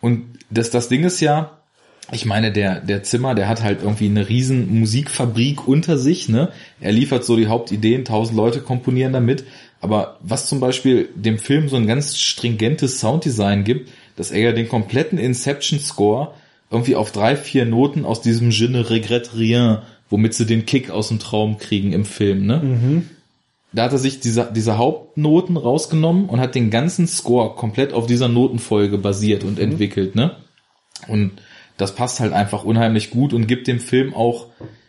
und 0.00 0.24
das 0.50 0.70
das 0.70 0.88
Ding 0.88 1.02
ist 1.04 1.20
ja, 1.20 1.61
ich 2.10 2.26
meine, 2.26 2.50
der, 2.50 2.80
der 2.80 3.02
Zimmer, 3.04 3.34
der 3.34 3.48
hat 3.48 3.62
halt 3.62 3.82
irgendwie 3.82 4.06
eine 4.06 4.28
riesen 4.28 4.80
Musikfabrik 4.80 5.68
unter 5.68 5.96
sich, 5.98 6.28
ne? 6.28 6.50
Er 6.80 6.92
liefert 6.92 7.24
so 7.24 7.36
die 7.36 7.46
Hauptideen, 7.46 8.04
tausend 8.04 8.36
Leute 8.36 8.60
komponieren 8.60 9.12
damit. 9.12 9.44
Aber 9.80 10.18
was 10.20 10.46
zum 10.46 10.60
Beispiel 10.60 11.08
dem 11.14 11.38
Film 11.38 11.68
so 11.68 11.76
ein 11.76 11.86
ganz 11.86 12.18
stringentes 12.18 13.00
Sounddesign 13.00 13.64
gibt, 13.64 13.90
dass 14.16 14.30
er 14.30 14.40
ja 14.40 14.52
den 14.52 14.68
kompletten 14.68 15.18
Inception-Score 15.18 16.34
irgendwie 16.70 16.96
auf 16.96 17.12
drei, 17.12 17.36
vier 17.36 17.66
Noten 17.66 18.04
aus 18.04 18.20
diesem 18.20 18.50
Je 18.50 18.68
ne 18.68 18.88
regrette 18.90 19.36
rien, 19.36 19.78
womit 20.08 20.34
sie 20.34 20.46
den 20.46 20.66
Kick 20.66 20.90
aus 20.90 21.08
dem 21.08 21.18
Traum 21.18 21.58
kriegen 21.58 21.92
im 21.92 22.04
Film, 22.04 22.46
ne? 22.46 22.60
Mhm. 22.62 23.10
Da 23.72 23.84
hat 23.84 23.92
er 23.92 23.98
sich 23.98 24.20
diese, 24.20 24.50
diese 24.54 24.76
Hauptnoten 24.76 25.56
rausgenommen 25.56 26.28
und 26.28 26.40
hat 26.40 26.54
den 26.54 26.70
ganzen 26.70 27.06
Score 27.06 27.54
komplett 27.54 27.94
auf 27.94 28.06
dieser 28.06 28.28
Notenfolge 28.28 28.98
basiert 28.98 29.44
und 29.44 29.56
mhm. 29.56 29.64
entwickelt, 29.64 30.14
ne? 30.14 30.36
Und 31.08 31.32
das 31.76 31.94
passt 31.94 32.20
halt 32.20 32.32
einfach 32.32 32.64
unheimlich 32.64 33.10
gut 33.10 33.32
und 33.32 33.46
gibt 33.46 33.66
dem 33.66 33.80
Film 33.80 34.14
auch, 34.14 34.46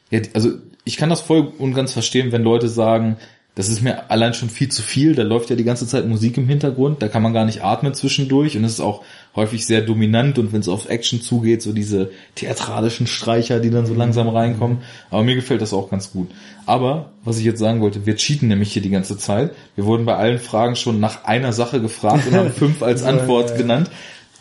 ja, 0.09 0.21
also 0.33 0.51
ich 0.85 0.97
kann 0.97 1.09
das 1.09 1.21
voll 1.21 1.51
und 1.57 1.73
ganz 1.73 1.93
verstehen, 1.93 2.31
wenn 2.31 2.43
Leute 2.43 2.67
sagen, 2.67 3.17
das 3.55 3.69
ist 3.69 3.81
mir 3.83 4.09
allein 4.09 4.33
schon 4.33 4.49
viel 4.49 4.69
zu 4.69 4.81
viel, 4.81 5.13
da 5.13 5.21
läuft 5.21 5.51
ja 5.51 5.55
die 5.55 5.63
ganze 5.63 5.85
Zeit 5.85 6.07
Musik 6.07 6.37
im 6.37 6.47
Hintergrund, 6.47 7.03
da 7.03 7.07
kann 7.07 7.21
man 7.21 7.33
gar 7.33 7.45
nicht 7.45 7.63
atmen 7.63 7.93
zwischendurch 7.93 8.57
und 8.57 8.63
es 8.63 8.73
ist 8.73 8.79
auch 8.79 9.03
häufig 9.35 9.67
sehr 9.67 9.81
dominant 9.81 10.39
und 10.39 10.53
wenn 10.53 10.61
es 10.61 10.67
auf 10.67 10.89
Action 10.89 11.21
zugeht, 11.21 11.61
so 11.61 11.71
diese 11.71 12.09
theatralischen 12.33 13.05
Streicher, 13.05 13.59
die 13.59 13.69
dann 13.69 13.85
so 13.85 13.93
langsam 13.93 14.27
reinkommen. 14.27 14.79
Aber 15.11 15.23
mir 15.23 15.35
gefällt 15.35 15.61
das 15.61 15.71
auch 15.71 15.91
ganz 15.91 16.11
gut. 16.11 16.29
Aber, 16.65 17.11
was 17.23 17.37
ich 17.37 17.45
jetzt 17.45 17.59
sagen 17.59 17.81
wollte, 17.81 18.07
wir 18.07 18.15
cheaten 18.15 18.47
nämlich 18.47 18.73
hier 18.73 18.81
die 18.81 18.89
ganze 18.89 19.17
Zeit. 19.17 19.51
Wir 19.75 19.85
wurden 19.85 20.05
bei 20.05 20.15
allen 20.15 20.39
Fragen 20.39 20.75
schon 20.75 20.99
nach 20.99 21.25
einer 21.25 21.53
Sache 21.53 21.79
gefragt 21.79 22.25
und 22.27 22.35
haben 22.35 22.51
fünf 22.55 22.81
als 22.81 23.03
Antwort 23.03 23.55
genannt. 23.55 23.91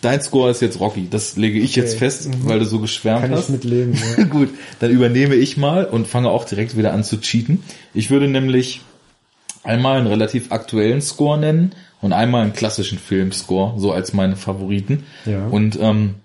Dein 0.03 0.21
Score 0.21 0.51
ist 0.51 0.61
jetzt 0.61 0.81
Rocky. 0.81 1.09
Das 1.09 1.37
lege 1.37 1.61
ich 1.61 1.73
okay. 1.73 1.81
jetzt 1.81 1.99
fest, 1.99 2.29
mhm. 2.29 2.49
weil 2.49 2.59
du 2.59 2.67
so 2.67 2.81
geschwärmt 2.81 3.23
Kann 3.23 3.31
hast. 3.31 3.47
Kann 3.47 3.55
ich 3.55 3.65
mitleben, 3.65 3.99
ja. 4.19 4.25
Gut, 4.31 4.51
dann 4.81 4.91
übernehme 4.91 5.37
ich 5.37 5.57
mal 5.57 5.87
und 5.87 6.07
fange 6.07 6.29
auch 6.29 6.45
direkt 6.45 6.77
wieder 6.77 6.93
an 6.93 7.05
zu 7.05 7.21
cheaten. 7.21 7.63
Ich 7.95 8.11
würde 8.11 8.27
nämlich 8.29 8.83
einmal 9.63 9.99
einen 9.99 10.09
relativ 10.09 10.51
aktuellen 10.51 11.01
Score 11.01 11.39
nennen 11.39 11.73
und 12.01 12.13
einmal 12.13 12.43
einen 12.43 12.53
klassischen 12.53 12.99
Filmscore, 12.99 13.79
so 13.79 13.93
als 13.93 14.13
meine 14.13 14.35
Favoriten. 14.35 15.05
Ja. 15.25 15.47
Und 15.47 15.79
ähm, 15.81 16.17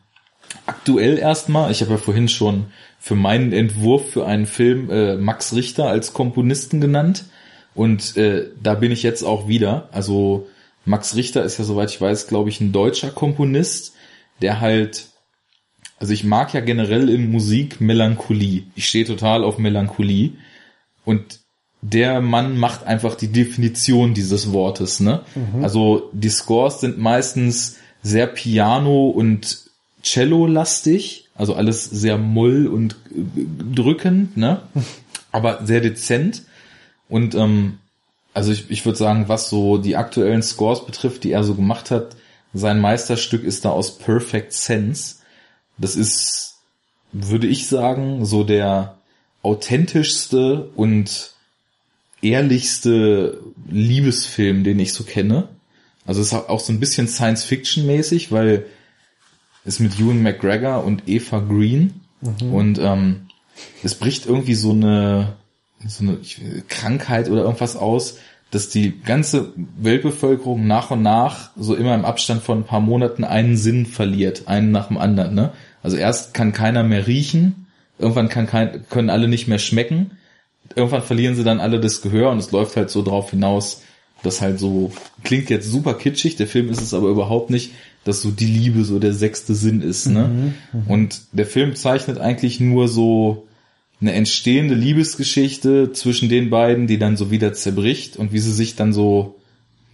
aktuell 0.65 1.19
erstmal, 1.19 1.71
ich 1.71 1.81
habe 1.81 1.91
ja 1.91 1.97
vorhin 1.97 2.29
schon 2.29 2.65
für 2.99 3.15
meinen 3.15 3.53
Entwurf 3.53 4.09
für 4.09 4.25
einen 4.25 4.47
Film 4.47 4.89
äh, 4.89 5.17
Max 5.17 5.53
Richter 5.55 5.85
als 5.85 6.13
Komponisten 6.13 6.81
genannt. 6.81 7.25
Und 7.75 8.17
äh, 8.17 8.47
da 8.61 8.73
bin 8.73 8.91
ich 8.91 9.03
jetzt 9.03 9.21
auch 9.21 9.47
wieder. 9.47 9.87
Also 9.91 10.47
Max 10.87 11.15
Richter 11.15 11.43
ist 11.43 11.57
ja, 11.57 11.65
soweit 11.65 11.91
ich 11.91 11.99
weiß, 11.99 12.27
glaube 12.27 12.49
ich, 12.49 12.61
ein 12.61 12.71
deutscher 12.71 13.09
Komponist, 13.09 13.93
der 14.41 14.61
halt, 14.61 15.07
also 15.99 16.13
ich 16.13 16.23
mag 16.23 16.53
ja 16.53 16.61
generell 16.61 17.09
in 17.09 17.29
Musik 17.29 17.81
Melancholie. 17.81 18.63
Ich 18.73 18.87
stehe 18.87 19.03
total 19.03 19.43
auf 19.43 19.57
Melancholie. 19.57 20.31
Und 21.03 21.41
der 21.81 22.21
Mann 22.21 22.57
macht 22.57 22.85
einfach 22.85 23.15
die 23.15 23.27
Definition 23.27 24.13
dieses 24.13 24.53
Wortes, 24.53 25.01
ne? 25.01 25.21
Mhm. 25.35 25.63
Also 25.63 26.09
die 26.13 26.29
Scores 26.29 26.79
sind 26.79 26.97
meistens 26.97 27.77
sehr 28.01 28.27
Piano 28.27 29.09
und 29.09 29.65
Cello-lastig, 30.03 31.27
also 31.35 31.53
alles 31.53 31.83
sehr 31.83 32.17
mull 32.17 32.65
und 32.67 32.95
drückend, 33.75 34.37
ne? 34.37 34.61
Aber 35.33 35.65
sehr 35.65 35.81
dezent. 35.81 36.43
Und 37.09 37.35
ähm, 37.35 37.79
also 38.37 38.51
ich, 38.51 38.69
ich 38.69 38.85
würde 38.85 38.99
sagen, 38.99 39.29
was 39.29 39.49
so 39.49 39.79
die 39.79 39.95
aktuellen 39.95 40.43
Scores 40.43 40.85
betrifft, 40.85 41.23
die 41.23 41.31
er 41.31 41.43
so 41.43 41.55
gemacht 41.55 41.89
hat, 41.89 42.15
sein 42.53 42.79
Meisterstück 42.79 43.43
ist 43.43 43.65
da 43.65 43.71
aus 43.71 43.97
Perfect 43.97 44.53
Sense. 44.53 45.15
Das 45.79 45.95
ist, 45.95 46.59
würde 47.11 47.47
ich 47.47 47.65
sagen, 47.65 48.27
so 48.27 48.43
der 48.43 48.99
authentischste 49.41 50.69
und 50.75 51.33
ehrlichste 52.21 53.41
Liebesfilm, 53.71 54.63
den 54.63 54.77
ich 54.77 54.93
so 54.93 55.03
kenne. 55.03 55.49
Also 56.05 56.21
es 56.21 56.27
ist 56.27 56.33
auch 56.35 56.59
so 56.59 56.71
ein 56.71 56.79
bisschen 56.79 57.07
Science-Fiction-mäßig, 57.07 58.31
weil 58.31 58.67
es 59.65 59.79
mit 59.79 59.99
Ewan 59.99 60.21
McGregor 60.21 60.83
und 60.83 61.07
Eva 61.07 61.39
Green 61.39 62.01
mhm. 62.21 62.53
und 62.53 62.77
ähm, 62.77 63.29
es 63.81 63.95
bricht 63.95 64.27
irgendwie 64.27 64.53
so 64.53 64.73
eine 64.73 65.37
so 65.85 66.03
eine 66.03 66.17
Krankheit 66.67 67.29
oder 67.29 67.43
irgendwas 67.43 67.75
aus, 67.75 68.17
dass 68.51 68.69
die 68.69 68.99
ganze 69.03 69.53
Weltbevölkerung 69.77 70.65
nach 70.67 70.91
und 70.91 71.01
nach 71.01 71.51
so 71.57 71.75
immer 71.75 71.93
im 71.95 72.05
Abstand 72.05 72.41
von 72.41 72.59
ein 72.59 72.63
paar 72.63 72.79
Monaten 72.79 73.23
einen 73.23 73.57
Sinn 73.57 73.85
verliert, 73.85 74.47
einen 74.47 74.71
nach 74.71 74.87
dem 74.87 74.97
anderen. 74.97 75.35
Ne? 75.35 75.51
Also 75.83 75.97
erst 75.97 76.33
kann 76.33 76.53
keiner 76.53 76.83
mehr 76.83 77.07
riechen, 77.07 77.67
irgendwann 77.99 78.29
kann 78.29 78.47
kein, 78.47 78.87
können 78.89 79.09
alle 79.09 79.27
nicht 79.27 79.47
mehr 79.47 79.59
schmecken, 79.59 80.11
irgendwann 80.75 81.01
verlieren 81.01 81.35
sie 81.35 81.43
dann 81.43 81.59
alle 81.59 81.79
das 81.79 82.01
Gehör 82.01 82.31
und 82.31 82.37
es 82.37 82.51
läuft 82.51 82.77
halt 82.77 82.89
so 82.89 83.03
drauf 83.03 83.31
hinaus, 83.31 83.81
dass 84.23 84.41
halt 84.41 84.59
so, 84.59 84.91
klingt 85.23 85.49
jetzt 85.49 85.69
super 85.69 85.93
kitschig, 85.93 86.37
der 86.37 86.47
Film 86.47 86.69
ist 86.69 86.81
es 86.81 86.93
aber 86.93 87.09
überhaupt 87.09 87.49
nicht, 87.49 87.73
dass 88.03 88.21
so 88.21 88.31
die 88.31 88.47
Liebe 88.47 88.85
so 88.85 88.99
der 88.99 89.13
sechste 89.13 89.53
Sinn 89.53 89.81
ist. 89.81 90.07
Ne? 90.07 90.27
Mhm, 90.27 90.53
mh. 90.71 90.93
Und 90.93 91.21
der 91.33 91.45
Film 91.45 91.75
zeichnet 91.75 92.17
eigentlich 92.17 92.59
nur 92.61 92.87
so 92.87 93.45
eine 93.99 94.13
entstehende 94.13 94.75
Liebesgeschichte 94.75 95.91
zwischen 95.91 96.29
den 96.29 96.49
beiden, 96.49 96.87
die 96.87 96.99
dann 96.99 97.17
so 97.17 97.31
wieder 97.31 97.53
zerbricht 97.53 98.17
und 98.17 98.31
wie 98.31 98.39
sie 98.39 98.53
sich 98.53 98.75
dann 98.75 98.93
so 98.93 99.35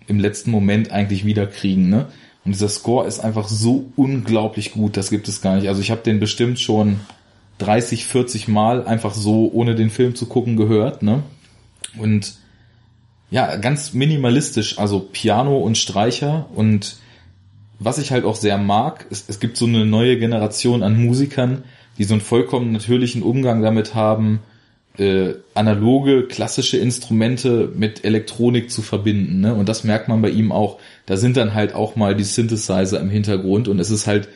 im 0.08 0.20
letzten 0.20 0.52
Moment 0.52 0.92
eigentlich 0.92 1.26
wiederkriegen, 1.26 1.90
ne? 1.90 2.08
Und 2.46 2.52
dieser 2.52 2.68
Score 2.68 3.08
ist 3.08 3.22
einfach 3.22 3.48
so 3.48 3.86
unglaublich 3.96 4.74
gut, 4.74 4.98
das 4.98 5.10
gibt 5.10 5.30
es 5.30 5.42
gar 5.42 5.56
nicht. 5.56 5.70
Also 5.70 5.82
ich 5.82 5.92
habe 5.92 6.02
den 6.02 6.20
bestimmt 6.20 6.60
schon 6.60 7.00
30, 7.60 8.06
40 8.06 8.50
Mal 8.50 8.86
einfach 8.86 9.14
so, 9.14 9.50
ohne 9.54 9.76
den 9.76 9.90
Film 9.90 10.16
zu 10.16 10.26
gucken, 10.26 10.58
gehört, 10.58 11.04
ne? 11.04 11.24
Und 11.98 12.36
ja, 13.32 13.56
ganz 13.56 13.94
minimalistisch, 13.94 14.78
also 14.78 15.00
Piano 15.00 15.58
und 15.58 15.78
Streicher 15.78 16.50
und 16.54 16.98
was 17.80 17.98
ich 17.98 18.12
halt 18.12 18.26
auch 18.26 18.36
sehr 18.36 18.58
mag, 18.58 19.08
ist, 19.10 19.30
es 19.30 19.40
gibt 19.40 19.58
so 19.58 19.66
eine 19.66 19.86
neue 19.86 20.18
Generation 20.18 20.84
an 20.84 21.04
Musikern, 21.04 21.64
die 21.98 22.04
so 22.04 22.14
einen 22.14 22.22
vollkommen 22.22 22.72
natürlichen 22.72 23.24
Umgang 23.24 23.62
damit 23.62 23.96
haben, 23.96 24.40
äh, 24.98 25.34
analoge, 25.56 26.28
klassische 26.28 26.78
Instrumente 26.78 27.72
mit 27.76 28.06
Elektronik 28.06 28.70
zu 28.70 28.82
verbinden. 28.82 29.42
Ne? 29.42 29.56
Und 29.56 29.68
das 29.68 29.84
merkt 29.84 30.08
man 30.08 30.22
bei 30.22 30.30
ihm 30.30 30.52
auch. 30.52 30.78
Da 31.06 31.18
sind 31.18 31.38
dann 31.38 31.54
halt 31.54 31.74
auch 31.74 31.96
mal 31.96 32.16
die 32.16 32.24
Synthesizer 32.24 33.00
im 33.00 33.10
Hintergrund 33.10 33.68
und 33.68 33.80
es 33.80 33.90
ist 33.90 34.06
halt, 34.06 34.30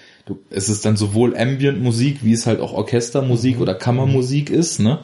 es 0.50 0.68
ist 0.68 0.84
dann 0.86 0.98
sowohl 0.98 1.38
Ambient-Musik, 1.38 2.24
wie 2.24 2.34
es 2.34 2.48
halt 2.48 2.60
auch 2.60 2.74
Orchestermusik 2.74 3.58
mhm. 3.58 3.62
oder 3.62 3.76
Kammermusik 3.76 4.50
ist. 4.50 4.80
Ne? 4.80 5.00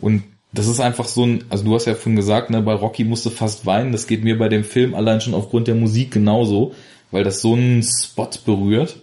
Und 0.00 0.22
das 0.52 0.66
ist 0.66 0.80
einfach 0.80 1.06
so 1.06 1.24
ein, 1.24 1.44
also 1.50 1.64
du 1.64 1.74
hast 1.74 1.86
ja 1.86 1.94
vorhin 1.94 2.16
gesagt, 2.16 2.50
ne, 2.50 2.62
bei 2.62 2.72
Rocky 2.72 3.04
musste 3.04 3.30
fast 3.30 3.66
weinen. 3.66 3.92
Das 3.92 4.06
geht 4.06 4.24
mir 4.24 4.38
bei 4.38 4.48
dem 4.48 4.64
Film 4.64 4.94
allein 4.94 5.20
schon 5.20 5.34
aufgrund 5.34 5.68
der 5.68 5.74
Musik 5.74 6.12
genauso, 6.12 6.74
weil 7.10 7.24
das 7.24 7.42
so 7.42 7.52
einen 7.52 7.82
Spot 7.82 8.30
berührt. 8.44 8.96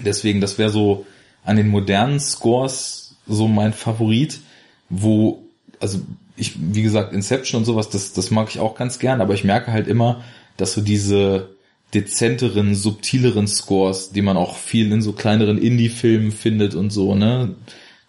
Deswegen, 0.00 0.40
das 0.40 0.58
wäre 0.58 0.70
so 0.70 1.06
an 1.44 1.56
den 1.56 1.68
modernen 1.68 2.20
Scores 2.20 3.16
so 3.26 3.48
mein 3.48 3.72
Favorit, 3.72 4.40
wo, 4.88 5.44
also 5.80 6.00
ich, 6.36 6.54
wie 6.58 6.82
gesagt, 6.82 7.12
Inception 7.12 7.60
und 7.60 7.64
sowas, 7.64 7.88
das, 7.90 8.12
das 8.12 8.30
mag 8.30 8.48
ich 8.50 8.58
auch 8.58 8.74
ganz 8.74 8.98
gern, 8.98 9.20
aber 9.20 9.34
ich 9.34 9.44
merke 9.44 9.72
halt 9.72 9.86
immer, 9.86 10.22
dass 10.56 10.74
so 10.74 10.80
diese 10.80 11.50
dezenteren, 11.94 12.74
subtileren 12.74 13.46
Scores, 13.46 14.10
die 14.10 14.22
man 14.22 14.36
auch 14.36 14.56
viel 14.56 14.90
in 14.92 15.00
so 15.00 15.12
kleineren 15.12 15.58
Indie-Filmen 15.58 16.32
findet 16.32 16.74
und 16.74 16.90
so, 16.90 17.14
ne, 17.14 17.54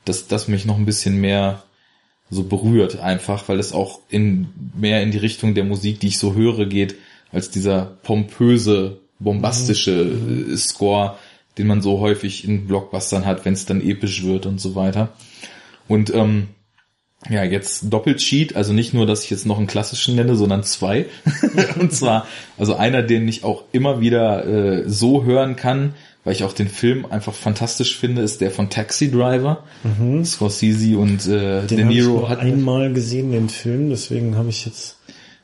dass 0.05 0.27
das 0.27 0.47
mich 0.47 0.65
noch 0.65 0.77
ein 0.77 0.85
bisschen 0.85 1.19
mehr 1.21 1.63
so 2.31 2.43
berührt 2.43 2.99
einfach, 2.99 3.47
weil 3.47 3.59
es 3.59 3.71
auch 3.71 3.99
in 4.09 4.47
mehr 4.75 5.03
in 5.03 5.11
die 5.11 5.19
Richtung 5.19 5.53
der 5.53 5.63
Musik, 5.63 5.99
die 5.99 6.07
ich 6.07 6.17
so 6.17 6.33
höre, 6.33 6.65
geht, 6.65 6.95
als 7.31 7.51
dieser 7.51 7.97
pompöse, 8.03 8.97
bombastische 9.19 10.05
mhm. 10.05 10.57
Score, 10.57 11.17
den 11.57 11.67
man 11.67 11.81
so 11.81 11.99
häufig 11.99 12.47
in 12.47 12.67
Blockbustern 12.67 13.25
hat, 13.25 13.45
wenn 13.45 13.53
es 13.53 13.65
dann 13.65 13.81
episch 13.81 14.23
wird 14.23 14.45
und 14.45 14.59
so 14.59 14.75
weiter. 14.75 15.13
Und 15.87 16.13
ähm, 16.13 16.47
ja, 17.29 17.43
jetzt 17.43 17.91
Doppelcheat, 17.91 18.55
also 18.55 18.73
nicht 18.73 18.93
nur, 18.93 19.05
dass 19.05 19.23
ich 19.23 19.29
jetzt 19.29 19.45
noch 19.45 19.57
einen 19.57 19.67
klassischen 19.67 20.15
nenne, 20.15 20.35
sondern 20.35 20.63
zwei. 20.63 21.07
und 21.79 21.91
zwar, 21.91 22.27
also 22.57 22.75
einer, 22.75 23.01
den 23.01 23.27
ich 23.27 23.43
auch 23.43 23.63
immer 23.71 23.99
wieder 23.99 24.45
äh, 24.45 24.83
so 24.89 25.23
hören 25.23 25.55
kann, 25.55 25.93
weil 26.23 26.33
ich 26.33 26.43
auch 26.43 26.53
den 26.53 26.67
Film 26.67 27.05
einfach 27.05 27.33
fantastisch 27.33 27.97
finde, 27.97 28.21
ist 28.21 28.41
der 28.41 28.51
von 28.51 28.69
Taxi 28.69 29.11
Driver. 29.11 29.63
Mhm. 29.83 30.25
Scorsese 30.25 30.97
und 30.97 31.25
äh, 31.27 31.65
den 31.65 31.77
De 31.77 31.85
Niro 31.85 32.29
hat 32.29 32.39
einmal 32.39 32.93
gesehen 32.93 33.31
den 33.31 33.49
Film, 33.49 33.89
deswegen 33.89 34.35
habe 34.35 34.49
ich 34.49 34.65
jetzt 34.65 34.97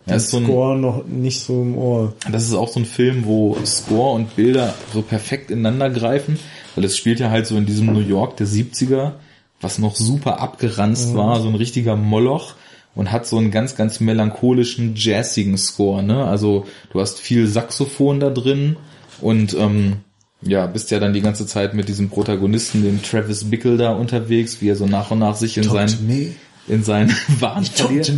den 0.08 0.20
so 0.20 0.40
Score 0.40 0.78
noch 0.78 1.06
nicht 1.06 1.42
so 1.42 1.62
im 1.62 1.78
Ohr. 1.78 2.14
Das 2.32 2.44
ist 2.44 2.54
auch 2.54 2.68
so 2.68 2.80
ein 2.80 2.86
Film, 2.86 3.26
wo 3.26 3.58
Score 3.66 4.16
und 4.16 4.36
Bilder 4.36 4.74
so 4.94 5.02
perfekt 5.02 5.52
ineinander 5.52 5.90
greifen, 5.90 6.40
weil 6.76 6.86
es 6.86 6.98
spielt 6.98 7.20
ja 7.20 7.30
halt 7.30 7.48
so 7.48 7.56
in 7.58 7.66
diesem 7.66 7.94
New 7.94 8.00
York 8.00 8.38
der 8.38 8.48
70er, 8.48 9.14
was 9.60 9.78
noch 9.78 9.96
super 9.96 10.40
abgeranzt 10.40 11.14
mhm. 11.14 11.18
war, 11.18 11.42
so 11.42 11.48
ein 11.48 11.56
richtiger 11.56 11.96
Moloch 11.96 12.56
und 12.96 13.12
hat 13.12 13.26
so 13.26 13.38
einen 13.38 13.52
ganz, 13.52 13.76
ganz 13.76 14.00
melancholischen, 14.00 14.94
jazzigen 14.96 15.58
Score, 15.58 16.04
ne? 16.04 16.26
Also 16.26 16.66
du 16.92 17.00
hast 17.00 17.20
viel 17.20 17.48
Saxophon 17.48 18.20
da 18.20 18.30
drin 18.30 18.78
und 19.22 19.54
ähm, 19.54 19.98
ja, 20.42 20.66
bist 20.66 20.92
ja 20.92 21.00
dann 21.00 21.14
die 21.14 21.22
ganze 21.22 21.46
Zeit 21.46 21.74
mit 21.74 21.88
diesem 21.88 22.10
Protagonisten, 22.10 22.84
dem 22.84 23.04
Travis 23.04 23.50
Bickle 23.50 23.78
da 23.78 23.92
unterwegs, 23.92 24.62
wie 24.62 24.70
er 24.70 24.76
so 24.76 24.88
nach 24.88 25.12
und 25.12 25.20
nach 25.20 25.36
sich 25.36 25.58
in 25.58 25.64
Talk 25.64 25.90
sein, 25.90 26.36
in 26.68 26.84
seinen 26.84 27.16
Wahn 27.40 27.64
verliert. 27.64 28.12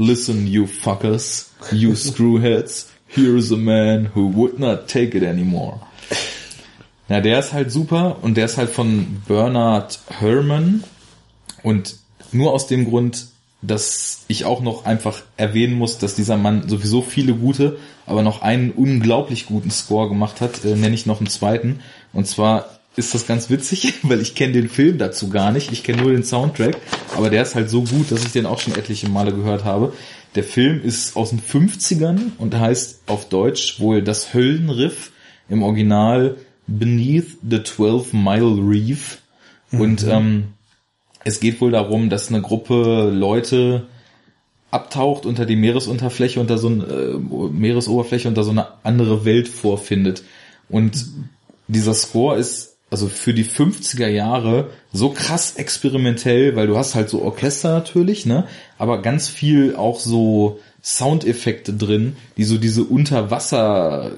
Listen, 0.00 0.46
you 0.46 0.64
fuckers, 0.66 1.50
you 1.70 1.90
screwheads, 1.94 2.90
here's 3.06 3.52
a 3.52 3.56
man 3.58 4.06
who 4.14 4.28
would 4.28 4.58
not 4.58 4.88
take 4.88 5.14
it 5.14 5.22
anymore. 5.22 5.78
Ja, 7.10 7.20
der 7.20 7.38
ist 7.38 7.52
halt 7.52 7.70
super 7.70 8.16
und 8.22 8.38
der 8.38 8.46
ist 8.46 8.56
halt 8.56 8.70
von 8.70 9.20
Bernard 9.28 10.00
Herrmann 10.08 10.84
und 11.62 11.96
nur 12.32 12.54
aus 12.54 12.66
dem 12.66 12.86
Grund, 12.86 13.26
dass 13.60 14.24
ich 14.26 14.46
auch 14.46 14.62
noch 14.62 14.86
einfach 14.86 15.20
erwähnen 15.36 15.74
muss, 15.74 15.98
dass 15.98 16.14
dieser 16.14 16.38
Mann 16.38 16.66
sowieso 16.66 17.02
viele 17.02 17.34
gute, 17.34 17.76
aber 18.06 18.22
noch 18.22 18.40
einen 18.40 18.70
unglaublich 18.70 19.44
guten 19.44 19.70
Score 19.70 20.08
gemacht 20.08 20.40
hat, 20.40 20.64
äh, 20.64 20.76
nenne 20.76 20.94
ich 20.94 21.04
noch 21.04 21.20
einen 21.20 21.28
zweiten. 21.28 21.80
Und 22.14 22.26
zwar 22.26 22.79
ist 22.96 23.14
das 23.14 23.26
ganz 23.26 23.50
witzig, 23.50 23.94
weil 24.02 24.20
ich 24.20 24.34
kenne 24.34 24.52
den 24.52 24.68
Film 24.68 24.98
dazu 24.98 25.28
gar 25.30 25.52
nicht. 25.52 25.72
Ich 25.72 25.82
kenne 25.82 26.02
nur 26.02 26.12
den 26.12 26.24
Soundtrack, 26.24 26.76
aber 27.16 27.30
der 27.30 27.42
ist 27.42 27.54
halt 27.54 27.70
so 27.70 27.82
gut, 27.82 28.10
dass 28.10 28.24
ich 28.24 28.32
den 28.32 28.46
auch 28.46 28.60
schon 28.60 28.74
etliche 28.74 29.08
Male 29.08 29.32
gehört 29.32 29.64
habe. 29.64 29.92
Der 30.34 30.44
Film 30.44 30.82
ist 30.82 31.16
aus 31.16 31.30
den 31.30 31.40
50ern 31.40 32.32
und 32.38 32.54
heißt 32.54 33.02
auf 33.06 33.28
Deutsch 33.28 33.80
wohl 33.80 34.02
das 34.02 34.32
Höllenriff 34.32 35.10
im 35.48 35.62
Original 35.62 36.36
Beneath 36.66 37.38
the 37.48 37.58
Twelve 37.58 38.16
Mile 38.16 38.56
Reef. 38.62 39.18
Mhm. 39.70 39.80
Und 39.80 40.06
ähm, 40.06 40.44
es 41.24 41.40
geht 41.40 41.60
wohl 41.60 41.72
darum, 41.72 42.10
dass 42.10 42.28
eine 42.28 42.40
Gruppe 42.40 43.10
Leute 43.12 43.88
abtaucht 44.70 45.26
unter 45.26 45.46
die 45.46 45.56
Meeresunterfläche, 45.56 46.38
unter 46.38 46.58
so 46.58 46.68
eine 46.68 46.84
äh, 46.84 47.18
Meeresoberfläche, 47.18 48.28
unter 48.28 48.44
so 48.44 48.52
eine 48.52 48.68
andere 48.84 49.24
Welt 49.24 49.48
vorfindet. 49.48 50.22
Und 50.68 51.06
dieser 51.66 51.94
Score 51.94 52.38
ist 52.38 52.69
also 52.90 53.08
für 53.08 53.32
die 53.32 53.44
50er 53.44 54.08
Jahre 54.08 54.70
so 54.92 55.10
krass 55.10 55.54
experimentell, 55.56 56.56
weil 56.56 56.66
du 56.66 56.76
hast 56.76 56.94
halt 56.94 57.08
so 57.08 57.22
Orchester 57.22 57.72
natürlich, 57.72 58.26
ne, 58.26 58.46
aber 58.78 59.00
ganz 59.00 59.28
viel 59.28 59.76
auch 59.76 60.00
so 60.00 60.60
Soundeffekte 60.82 61.72
drin, 61.72 62.16
die 62.36 62.44
so 62.44 62.58
diese 62.58 62.82
Unterwasser 62.84 64.12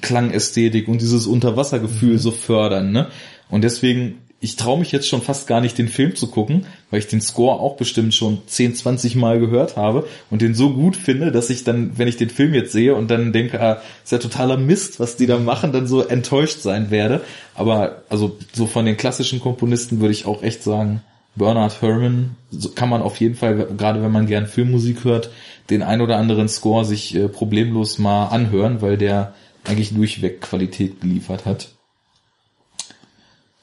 Klangästhetik 0.00 0.88
und 0.88 1.00
dieses 1.00 1.26
Unterwassergefühl 1.26 2.14
mhm. 2.14 2.18
so 2.18 2.30
fördern, 2.30 2.92
ne? 2.92 3.08
Und 3.48 3.62
deswegen 3.64 4.18
ich 4.42 4.56
traue 4.56 4.78
mich 4.78 4.90
jetzt 4.90 5.06
schon 5.06 5.20
fast 5.20 5.46
gar 5.46 5.60
nicht, 5.60 5.76
den 5.76 5.88
Film 5.88 6.16
zu 6.16 6.28
gucken, 6.28 6.64
weil 6.90 7.00
ich 7.00 7.06
den 7.06 7.20
Score 7.20 7.60
auch 7.60 7.76
bestimmt 7.76 8.14
schon 8.14 8.40
10, 8.46 8.74
20 8.74 9.14
Mal 9.14 9.38
gehört 9.38 9.76
habe 9.76 10.08
und 10.30 10.40
den 10.40 10.54
so 10.54 10.72
gut 10.72 10.96
finde, 10.96 11.30
dass 11.30 11.50
ich 11.50 11.62
dann, 11.62 11.98
wenn 11.98 12.08
ich 12.08 12.16
den 12.16 12.30
Film 12.30 12.54
jetzt 12.54 12.72
sehe 12.72 12.94
und 12.94 13.10
dann 13.10 13.34
denke, 13.34 13.60
ah, 13.60 13.82
ist 14.02 14.12
ja 14.12 14.18
totaler 14.18 14.56
Mist, 14.56 14.98
was 14.98 15.16
die 15.16 15.26
da 15.26 15.38
machen, 15.38 15.72
dann 15.72 15.86
so 15.86 16.00
enttäuscht 16.00 16.60
sein 16.60 16.90
werde. 16.90 17.20
Aber 17.54 18.02
also 18.08 18.38
so 18.54 18.66
von 18.66 18.86
den 18.86 18.96
klassischen 18.96 19.40
Komponisten 19.40 20.00
würde 20.00 20.12
ich 20.12 20.24
auch 20.24 20.42
echt 20.42 20.62
sagen, 20.62 21.02
Bernard 21.36 21.82
Herrmann 21.82 22.36
kann 22.74 22.88
man 22.88 23.02
auf 23.02 23.20
jeden 23.20 23.34
Fall, 23.34 23.56
gerade 23.76 24.02
wenn 24.02 24.10
man 24.10 24.26
gern 24.26 24.46
Filmmusik 24.46 25.04
hört, 25.04 25.30
den 25.68 25.82
ein 25.82 26.00
oder 26.00 26.16
anderen 26.16 26.48
Score 26.48 26.86
sich 26.86 27.14
äh, 27.14 27.28
problemlos 27.28 27.98
mal 27.98 28.28
anhören, 28.28 28.80
weil 28.80 28.96
der 28.96 29.34
eigentlich 29.64 29.94
durchweg 29.94 30.40
Qualität 30.40 31.00
geliefert 31.02 31.44
hat. 31.44 31.68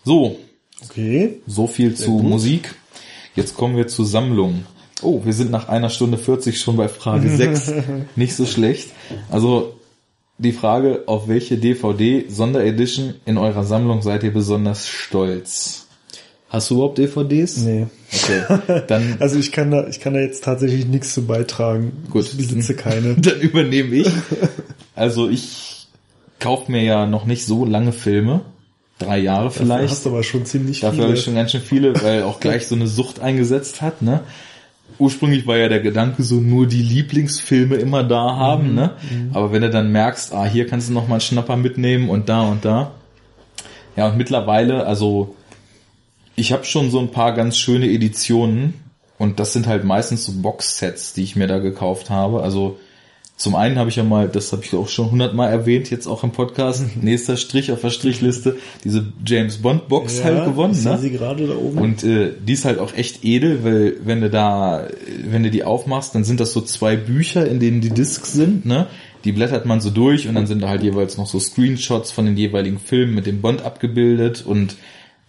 So, 0.04 0.40
Okay. 0.84 1.42
So 1.48 1.68
viel 1.68 1.96
Sehr 1.96 2.06
zu 2.06 2.12
gut. 2.18 2.24
Musik. 2.24 2.76
Jetzt 3.36 3.56
kommen 3.56 3.78
wir 3.78 3.88
zur 3.88 4.06
Sammlung. 4.06 4.66
Oh, 5.02 5.22
wir 5.24 5.34
sind 5.34 5.52
nach 5.52 5.70
einer 5.70 5.90
Stunde 5.90 6.18
40 6.18 6.60
schon 6.60 6.76
bei 6.76 6.88
Frage 6.88 7.30
6. 7.30 7.74
Nicht 8.16 8.36
so 8.36 8.46
schlecht. 8.46 8.90
Also 9.30 9.76
die 10.40 10.52
Frage, 10.52 11.04
auf 11.08 11.28
welche 11.28 11.58
DVD 11.58 12.26
Sonderedition 12.30 13.16
in 13.26 13.38
eurer 13.38 13.64
Sammlung 13.64 14.02
seid 14.02 14.24
ihr 14.24 14.34
besonders 14.34 14.88
stolz? 14.88 15.88
Hast 16.50 16.70
du 16.70 16.76
überhaupt 16.76 16.98
DVDs? 16.98 17.58
Nee. 17.58 17.88
Okay. 18.12 18.84
Dann 18.88 19.18
also 19.20 19.38
ich 19.38 19.52
kann 19.52 19.70
da 19.70 19.88
ich 19.88 20.00
kann 20.00 20.14
da 20.14 20.20
jetzt 20.22 20.44
tatsächlich 20.44 20.88
nichts 20.88 21.14
zu 21.14 21.26
beitragen. 21.26 21.92
Gut, 22.10 22.26
ich 22.26 22.38
besitze 22.38 22.74
keine. 22.76 23.16
Dann 23.16 23.40
übernehme 23.42 23.96
ich. 23.96 24.10
Also 24.96 25.30
ich 25.30 25.88
kaufe 26.40 26.72
mir 26.72 26.84
ja 26.84 27.06
noch 27.06 27.26
nicht 27.26 27.46
so 27.46 27.66
lange 27.66 27.92
Filme 27.92 28.42
drei 29.00 29.20
Jahre 29.20 29.52
vielleicht. 29.52 29.72
Dafür 29.72 29.90
hast 29.90 30.06
du 30.06 30.10
aber 30.10 30.24
schon 30.24 30.46
ziemlich 30.46 30.80
Dafür 30.80 30.94
viele. 30.94 31.08
habe 31.08 31.18
ich 31.18 31.24
schon 31.24 31.36
ganz 31.36 31.52
schön 31.52 31.62
viele, 31.62 32.02
weil 32.02 32.24
auch 32.24 32.40
gleich 32.40 32.68
so 32.68 32.76
eine 32.76 32.88
Sucht 32.88 33.20
eingesetzt 33.20 33.82
hat, 33.82 34.02
ne? 34.02 34.22
Ursprünglich 35.00 35.46
war 35.46 35.58
ja 35.58 35.70
der 35.70 35.82
Gedanke 35.82 36.24
so 36.24 36.36
nur 36.36 36.66
die 36.66 36.82
Lieblingsfilme 36.82 37.76
immer 37.76 38.04
da 38.04 38.36
haben, 38.36 38.70
mhm. 38.70 38.76
ne? 38.76 38.92
Mhm. 39.10 39.30
Aber 39.34 39.52
wenn 39.52 39.62
du 39.62 39.70
dann 39.70 39.92
merkst, 39.92 40.34
ah, 40.34 40.46
hier 40.46 40.66
kannst 40.66 40.90
du 40.90 40.94
noch 40.94 41.08
mal 41.08 41.16
einen 41.16 41.22
Schnapper 41.22 41.58
mitnehmen 41.58 42.10
und 42.10 42.30
da 42.30 42.42
und 42.42 42.66
da. 42.66 42.92
Ja, 43.96 44.08
und 44.08 44.18
mittlerweile, 44.18 44.86
also 44.86 45.36
ich 46.36 46.52
habe 46.52 46.64
schon 46.66 46.92
so 46.92 47.00
ein 47.00 47.12
paar 47.12 47.34
ganz 47.34 47.58
schöne 47.58 47.88
Editionen 47.88 48.76
und 49.18 49.40
das 49.40 49.54
sind 49.54 49.68
halt 49.68 49.84
meistens 49.84 50.26
so 50.26 50.34
Boxsets, 50.34 51.14
die 51.14 51.24
ich 51.24 51.36
mir 51.36 51.48
da 51.48 51.58
gekauft 51.60 52.10
habe. 52.10 52.44
Also 52.44 52.80
zum 53.38 53.54
einen 53.54 53.78
habe 53.78 53.92
ich 53.92 53.96
ja 53.96 54.04
mal, 54.04 54.28
das 54.28 54.52
habe 54.52 54.64
ich 54.64 54.74
auch 54.74 54.90
schon 54.90 55.12
hundertmal 55.12 55.52
erwähnt, 55.52 55.92
jetzt 55.92 56.08
auch 56.08 56.24
im 56.24 56.32
Podcast, 56.32 56.82
mhm. 56.82 57.04
nächster 57.04 57.38
Strich 57.38 57.72
auf 57.72 57.82
der 57.82 57.92
Strichliste, 57.92 58.58
diese 58.84 59.14
James 59.24 59.60
Bond 59.60 59.88
Box 59.88 60.18
ja, 60.18 60.24
halt 60.24 60.46
gewonnen. 60.46 60.74
Ich 60.74 60.84
ne? 60.84 60.98
sie 60.98 61.12
gerade 61.12 61.46
da 61.46 61.56
oben. 61.56 61.78
Und 61.78 62.04
äh, 62.04 62.34
die 62.44 62.54
ist 62.54 62.66
halt 62.66 62.80
auch 62.80 62.96
echt 62.96 63.24
edel, 63.24 63.64
weil 63.64 63.98
wenn 64.04 64.22
du 64.22 64.32
da, 64.32 64.88
wenn 65.24 65.44
du 65.44 65.52
die 65.52 65.64
aufmachst, 65.64 66.16
dann 66.16 66.24
sind 66.24 66.40
das 66.40 66.52
so 66.52 66.62
zwei 66.62 66.96
Bücher, 66.96 67.48
in 67.48 67.60
denen 67.60 67.80
die 67.80 67.92
Discs 67.92 68.34
sind, 68.34 68.66
ne? 68.66 68.88
Die 69.24 69.34
blättert 69.34 69.68
man 69.68 69.82
so 69.82 69.92
durch 69.92 70.28
und 70.28 70.34
dann 70.34 70.48
sind 70.48 70.64
da 70.64 70.70
halt 70.70 70.82
jeweils 70.82 71.18
noch 71.18 71.28
so 71.28 71.40
Screenshots 71.40 72.12
von 72.12 72.26
den 72.26 72.38
jeweiligen 72.38 72.80
Filmen 72.80 73.14
mit 73.14 73.28
dem 73.28 73.42
Bond 73.42 73.62
abgebildet 73.62 74.44
und 74.46 74.78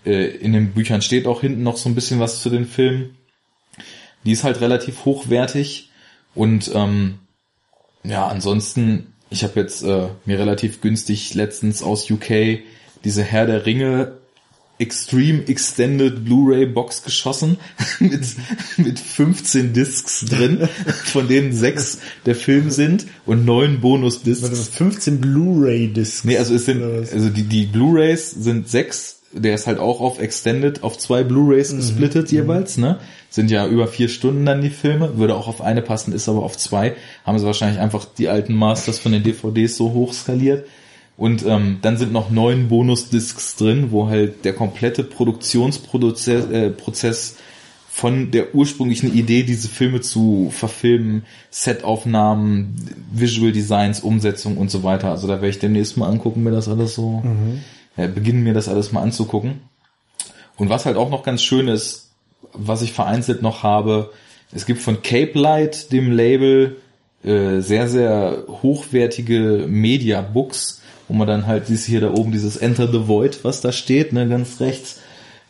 äh, 0.07 0.29
in 0.29 0.55
den 0.55 0.73
Büchern 0.73 1.03
steht 1.03 1.27
auch 1.27 1.43
hinten 1.43 1.63
noch 1.63 1.77
so 1.77 1.91
ein 1.91 1.95
bisschen 1.95 2.21
was 2.21 2.41
zu 2.41 2.49
den 2.49 2.65
Filmen. 2.65 3.17
Die 4.25 4.33
ist 4.33 4.45
halt 4.45 4.63
relativ 4.63 5.05
hochwertig 5.05 5.91
und 6.35 6.71
ähm, 6.75 7.19
ja, 8.05 8.27
ansonsten, 8.27 9.15
ich 9.31 9.45
habe 9.45 9.61
jetzt 9.61 9.83
äh, 9.83 10.09
mir 10.25 10.39
relativ 10.39 10.81
günstig 10.81 11.35
letztens 11.35 11.83
aus 11.83 12.11
UK 12.11 12.61
diese 13.05 13.23
Herr 13.23 13.47
der 13.47 13.67
Ringe 13.67 14.19
Extreme 14.81 15.49
Extended 15.49 16.25
Blu-ray 16.25 16.67
Box 16.67 17.03
geschossen 17.03 17.59
mit, 17.99 18.25
mit 18.77 18.99
15 18.99 19.73
Discs 19.73 20.25
drin, 20.25 20.69
von 21.05 21.27
denen 21.27 21.53
sechs 21.53 21.99
der 22.27 22.37
Film 22.37 22.71
sind 22.71 23.07
und 23.27 23.45
neun 23.45 23.81
Bonus-Discs. 23.81 24.69
15 24.69 25.21
Blu-ray 25.21 25.89
Discs. 25.93 26.25
Nee, 26.25 26.39
also 26.39 26.55
es 26.55 26.67
sind, 26.67 26.83
also 26.83 27.29
die, 27.29 27.43
die 27.43 27.67
Blu-rays 27.67 28.31
sind 28.31 28.69
sechs 28.69 29.18
der 29.33 29.55
ist 29.55 29.67
halt 29.67 29.79
auch 29.79 30.01
auf 30.01 30.21
Extended 30.21 30.83
auf 30.83 30.99
zwei 30.99 31.23
Blu-rays 31.23 31.73
mhm. 31.73 31.79
gesplittet 31.79 32.33
mhm. 32.33 32.39
jeweils, 32.39 32.79
ne? 32.79 32.99
Sind 33.31 33.51
ja 33.51 33.67
über 33.67 33.87
vier 33.87 34.09
Stunden 34.09 34.47
dann 34.47 34.63
die 34.63 34.71
Filme, 34.71 35.19
würde 35.19 35.35
auch 35.35 35.49
auf 35.49 35.61
eine 35.61 35.83
passen, 35.83 36.13
ist 36.13 36.29
aber 36.29 36.43
auf 36.43 36.57
zwei. 36.57 36.95
Haben 37.25 37.39
sie 37.39 37.45
wahrscheinlich 37.45 37.79
einfach 37.79 38.07
die 38.07 38.29
alten 38.29 38.55
Masters 38.55 38.99
von 38.99 39.13
den 39.13 39.23
DVDs 39.23 39.77
so 39.77 39.93
hoch 39.93 40.15
skaliert. 40.15 40.67
Und 41.19 41.45
ähm, 41.45 41.79
dann 41.83 41.99
sind 41.99 42.13
noch 42.13 42.31
neun 42.31 42.69
Bonus-Discs 42.69 43.57
drin, 43.57 43.91
wo 43.91 44.09
halt 44.09 44.45
der 44.45 44.55
komplette 44.55 45.05
Produktionsprozess 45.05 46.51
äh, 46.51 46.71
Prozess 46.71 47.37
von 47.91 48.31
der 48.31 48.55
ursprünglichen 48.55 49.13
Idee, 49.13 49.43
diese 49.43 49.69
Filme 49.69 50.01
zu 50.01 50.51
verfilmen, 50.51 51.25
Setaufnahmen, 51.51 52.77
Visual 53.13 53.51
Designs, 53.51 54.01
Umsetzung 54.01 54.57
und 54.57 54.71
so 54.71 54.85
weiter. 54.85 55.11
Also 55.11 55.27
da 55.27 55.35
werde 55.35 55.49
ich 55.49 55.59
demnächst 55.59 55.97
mal 55.97 56.09
angucken, 56.09 56.45
mir 56.45 56.53
das 56.53 56.69
alles 56.69 56.95
so 56.95 57.21
mhm 57.25 57.61
beginnen 58.07 58.45
mir 58.45 58.55
das 58.55 58.69
alles 58.69 58.93
mal 58.93 59.03
anzugucken. 59.03 59.63
Und 60.57 60.69
was 60.69 60.87
halt 60.87 60.97
auch 60.97 61.11
noch 61.11 61.23
ganz 61.23 61.43
schön 61.43 61.69
ist, 61.69 62.11
was 62.53 62.83
ich 62.83 62.93
vereinzelt 62.93 63.43
noch 63.43 63.63
habe, 63.63 64.11
es 64.53 64.67
gibt 64.67 64.81
von 64.81 65.03
Cape 65.03 65.39
Light, 65.39 65.93
dem 65.93 66.11
Label, 66.11 66.77
äh, 67.25 67.61
sehr, 67.61 67.89
sehr 67.89 68.45
hochwertige 68.63 69.67
Media 69.69 70.21
Books, 70.21 70.81
wo 71.09 71.15
man 71.15 71.27
dann 71.27 71.47
halt 71.47 71.69
dieses 71.69 71.87
hier 71.87 72.01
da 72.01 72.13
oben, 72.13 72.33
dieses 72.33 72.57
Enter 72.57 72.91
the 72.91 73.09
Void, 73.09 73.41
was 73.43 73.61
da 73.61 73.73
steht, 73.73 74.13
ne, 74.13 74.29
ganz 74.29 74.61
rechts. 74.61 75.01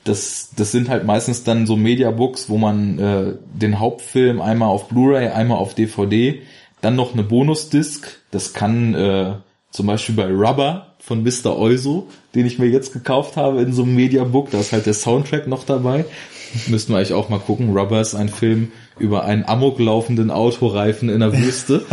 Das, 0.04 0.50
das 0.56 0.72
sind 0.72 0.88
halt 0.88 1.04
meistens 1.04 1.44
dann 1.44 1.66
so 1.66 1.76
Media 1.76 2.10
Books, 2.10 2.48
wo 2.48 2.56
man 2.56 2.98
äh, 2.98 3.34
den 3.52 3.78
Hauptfilm 3.78 4.40
einmal 4.40 4.68
auf 4.68 4.88
Blu-ray, 4.88 5.28
einmal 5.28 5.58
auf 5.58 5.74
DVD, 5.74 6.40
dann 6.80 6.96
noch 6.96 7.12
eine 7.12 7.22
Bonusdisc. 7.22 8.08
Das 8.30 8.54
kann 8.54 8.94
äh, 8.94 9.32
zum 9.70 9.86
Beispiel 9.86 10.14
bei 10.14 10.26
Rubber 10.26 10.87
von 11.00 11.22
Mr. 11.22 11.56
Euso, 11.56 12.08
den 12.34 12.46
ich 12.46 12.58
mir 12.58 12.66
jetzt 12.66 12.92
gekauft 12.92 13.36
habe 13.36 13.62
in 13.62 13.72
so 13.72 13.82
einem 13.82 13.94
Mediabook. 13.94 14.50
Da 14.50 14.60
ist 14.60 14.72
halt 14.72 14.86
der 14.86 14.94
Soundtrack 14.94 15.46
noch 15.46 15.64
dabei. 15.64 16.04
Müssten 16.66 16.92
wir 16.92 16.98
eigentlich 16.98 17.12
auch 17.12 17.28
mal 17.28 17.40
gucken. 17.40 17.76
Rubber 17.76 18.00
ist 18.00 18.14
ein 18.14 18.28
Film 18.28 18.72
über 18.98 19.24
einen 19.24 19.44
amoklaufenden 19.44 20.30
Autoreifen 20.30 21.08
in 21.08 21.20
der 21.20 21.32
Wüste. 21.32 21.82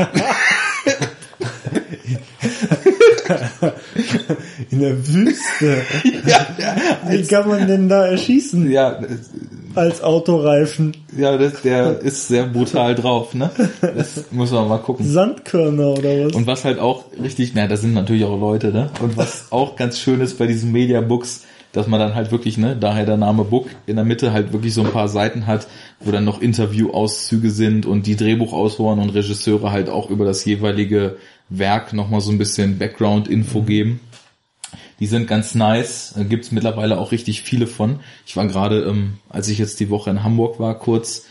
in 4.72 4.80
der 4.80 5.08
Wüste? 5.08 5.82
Ja, 6.26 6.48
Wie 7.08 7.24
kann 7.24 7.48
man 7.48 7.68
denn 7.68 7.90
da 7.90 8.08
erschießen? 8.08 8.72
Ja, 8.72 9.00
als 9.76 10.02
Autoreifen. 10.02 10.96
Ja, 11.18 11.38
das, 11.38 11.62
der 11.62 12.00
ist 12.00 12.28
sehr 12.28 12.46
brutal 12.46 12.96
drauf, 12.96 13.34
ne? 13.34 13.50
Das 13.82 14.26
muss 14.32 14.52
man 14.52 14.68
mal 14.68 14.78
gucken. 14.78 15.08
Sandkörner 15.08 15.90
oder 15.90 16.26
was? 16.26 16.34
Und 16.34 16.48
was 16.48 16.66
halt 16.66 16.80
auch 16.80 17.06
richtig, 17.22 17.54
na, 17.56 17.68
das 17.68 17.82
sind 17.82 17.94
natürlich 17.94 18.26
auch 18.26 18.40
Leute, 18.40 18.72
ne? 18.72 18.90
Und 19.02 19.18
was 19.18 19.52
auch 19.52 19.76
ganz 19.76 20.00
schön 20.00 20.22
ist 20.22 20.38
bei 20.38 20.48
diesen 20.48 20.72
Mediabooks, 20.72 21.44
dass 21.76 21.88
man 21.88 22.00
dann 22.00 22.16
halt 22.16 22.32
wirklich, 22.32 22.58
ne, 22.58 22.78
daher 22.80 23.06
der 23.06 23.18
Name 23.18 23.44
Book, 23.44 23.68
in 23.86 23.98
der 23.98 24.06
Mitte 24.06 24.32
halt 24.32 24.54
wirklich 24.54 24.74
so 24.74 24.82
ein 24.82 24.92
paar 24.92 25.10
Seiten 25.10 25.46
hat, 25.46 25.68
wo 26.00 26.12
dann 26.12 26.24
noch 26.24 26.42
Interviewauszüge 26.42 27.50
sind 27.50 27.86
und 27.86 28.08
die 28.08 28.16
Drehbuchautoren 28.16 29.00
und 29.00 29.10
Regisseure 29.10 29.72
halt 29.72 29.90
auch 29.90 30.10
über 30.10 30.24
das 30.24 30.46
jeweilige 30.46 31.18
Werk 31.50 31.92
nochmal 31.94 32.22
so 32.22 32.32
ein 32.32 32.38
bisschen 32.38 32.78
Background-Info 32.78 33.62
mhm. 33.62 33.66
geben. 33.66 34.00
Die 35.00 35.08
sind 35.08 35.28
ganz 35.28 35.56
nice, 35.56 36.14
da 36.16 36.24
gibt's 36.24 36.52
mittlerweile 36.52 36.98
auch 36.98 37.12
richtig 37.12 37.42
viele 37.42 37.68
von. 37.68 38.00
Ich 38.26 38.38
war 38.38 38.48
gerade, 38.48 38.84
ähm, 38.84 39.16
als 39.30 39.50
ich 39.50 39.58
jetzt 39.58 39.80
die 39.80 39.90
Woche 39.90 40.10
in 40.10 40.24
Hamburg 40.24 40.60
war, 40.60 40.78
kurz 40.80 41.26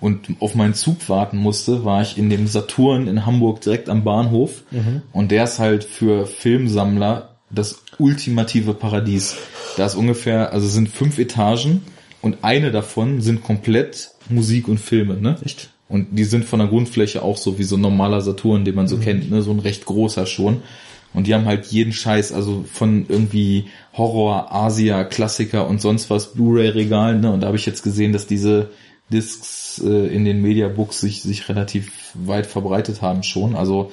und 0.00 0.36
auf 0.40 0.54
meinen 0.54 0.74
Zug 0.74 1.08
warten 1.08 1.36
musste, 1.36 1.84
war 1.84 2.00
ich 2.00 2.16
in 2.16 2.30
dem 2.30 2.46
Saturn 2.46 3.06
in 3.06 3.26
Hamburg 3.26 3.60
direkt 3.60 3.90
am 3.90 4.02
Bahnhof. 4.02 4.62
Mhm. 4.70 5.02
Und 5.12 5.30
der 5.30 5.44
ist 5.44 5.58
halt 5.58 5.84
für 5.84 6.26
Filmsammler 6.26 7.36
das 7.50 7.82
ultimative 7.98 8.74
Paradies. 8.74 9.36
Da 9.76 9.84
ist 9.84 9.94
ungefähr, 9.94 10.52
also 10.52 10.66
sind 10.66 10.88
fünf 10.88 11.18
Etagen 11.18 11.82
und 12.22 12.38
eine 12.42 12.70
davon 12.70 13.20
sind 13.20 13.42
komplett 13.42 14.12
Musik 14.28 14.68
und 14.68 14.78
Filme, 14.78 15.16
ne? 15.16 15.36
Echt? 15.44 15.70
Und 15.88 16.06
die 16.12 16.24
sind 16.24 16.44
von 16.44 16.60
der 16.60 16.68
Grundfläche 16.68 17.22
auch 17.22 17.36
so 17.36 17.58
wie 17.58 17.64
so 17.64 17.76
ein 17.76 17.80
normaler 17.80 18.20
Saturn, 18.20 18.64
den 18.64 18.76
man 18.76 18.88
so 18.88 18.96
mhm. 18.96 19.00
kennt, 19.00 19.30
ne? 19.30 19.42
So 19.42 19.50
ein 19.50 19.58
recht 19.58 19.84
großer 19.84 20.24
schon. 20.26 20.62
Und 21.12 21.26
die 21.26 21.34
haben 21.34 21.46
halt 21.46 21.66
jeden 21.66 21.92
Scheiß, 21.92 22.32
also 22.32 22.64
von 22.72 23.06
irgendwie 23.08 23.66
Horror, 23.94 24.52
Asia, 24.54 25.04
Klassiker 25.04 25.66
und 25.66 25.80
sonst 25.80 26.08
was, 26.08 26.34
Blu-ray-Regalen. 26.34 27.20
Ne? 27.20 27.32
Und 27.32 27.40
da 27.40 27.48
habe 27.48 27.56
ich 27.56 27.66
jetzt 27.66 27.82
gesehen, 27.82 28.12
dass 28.12 28.26
diese 28.26 28.70
Discs 29.12 29.82
äh, 29.84 30.06
in 30.06 30.24
den 30.24 30.40
Mediabooks 30.40 31.00
sich, 31.00 31.22
sich 31.22 31.48
relativ 31.48 32.12
weit 32.14 32.46
verbreitet 32.46 33.02
haben 33.02 33.24
schon. 33.24 33.56
Also 33.56 33.90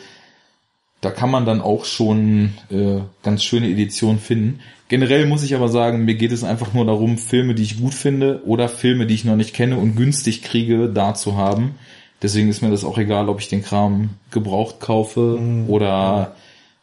da 1.01 1.11
kann 1.11 1.31
man 1.31 1.45
dann 1.45 1.61
auch 1.61 1.85
schon 1.85 2.53
äh, 2.69 2.99
ganz 3.23 3.43
schöne 3.43 3.67
Editionen 3.67 4.19
finden. 4.19 4.59
Generell 4.87 5.25
muss 5.25 5.43
ich 5.43 5.53
aber 5.53 5.69
sagen, 5.69 6.05
mir 6.05 6.15
geht 6.15 6.31
es 6.31 6.43
einfach 6.43 6.73
nur 6.73 6.85
darum, 6.85 7.17
Filme, 7.17 7.55
die 7.55 7.63
ich 7.63 7.79
gut 7.79 7.93
finde 7.93 8.41
oder 8.45 8.69
Filme, 8.69 9.05
die 9.05 9.15
ich 9.15 9.25
noch 9.25 9.35
nicht 9.35 9.53
kenne 9.53 9.77
und 9.77 9.95
günstig 9.95 10.43
kriege, 10.43 10.89
da 10.89 11.13
zu 11.13 11.35
haben. 11.35 11.75
Deswegen 12.21 12.49
ist 12.49 12.61
mir 12.61 12.71
das 12.71 12.83
auch 12.83 12.97
egal, 12.97 13.29
ob 13.29 13.39
ich 13.39 13.47
den 13.47 13.63
Kram 13.63 14.11
gebraucht 14.31 14.79
kaufe 14.79 15.37
mhm. 15.39 15.69
oder 15.69 16.35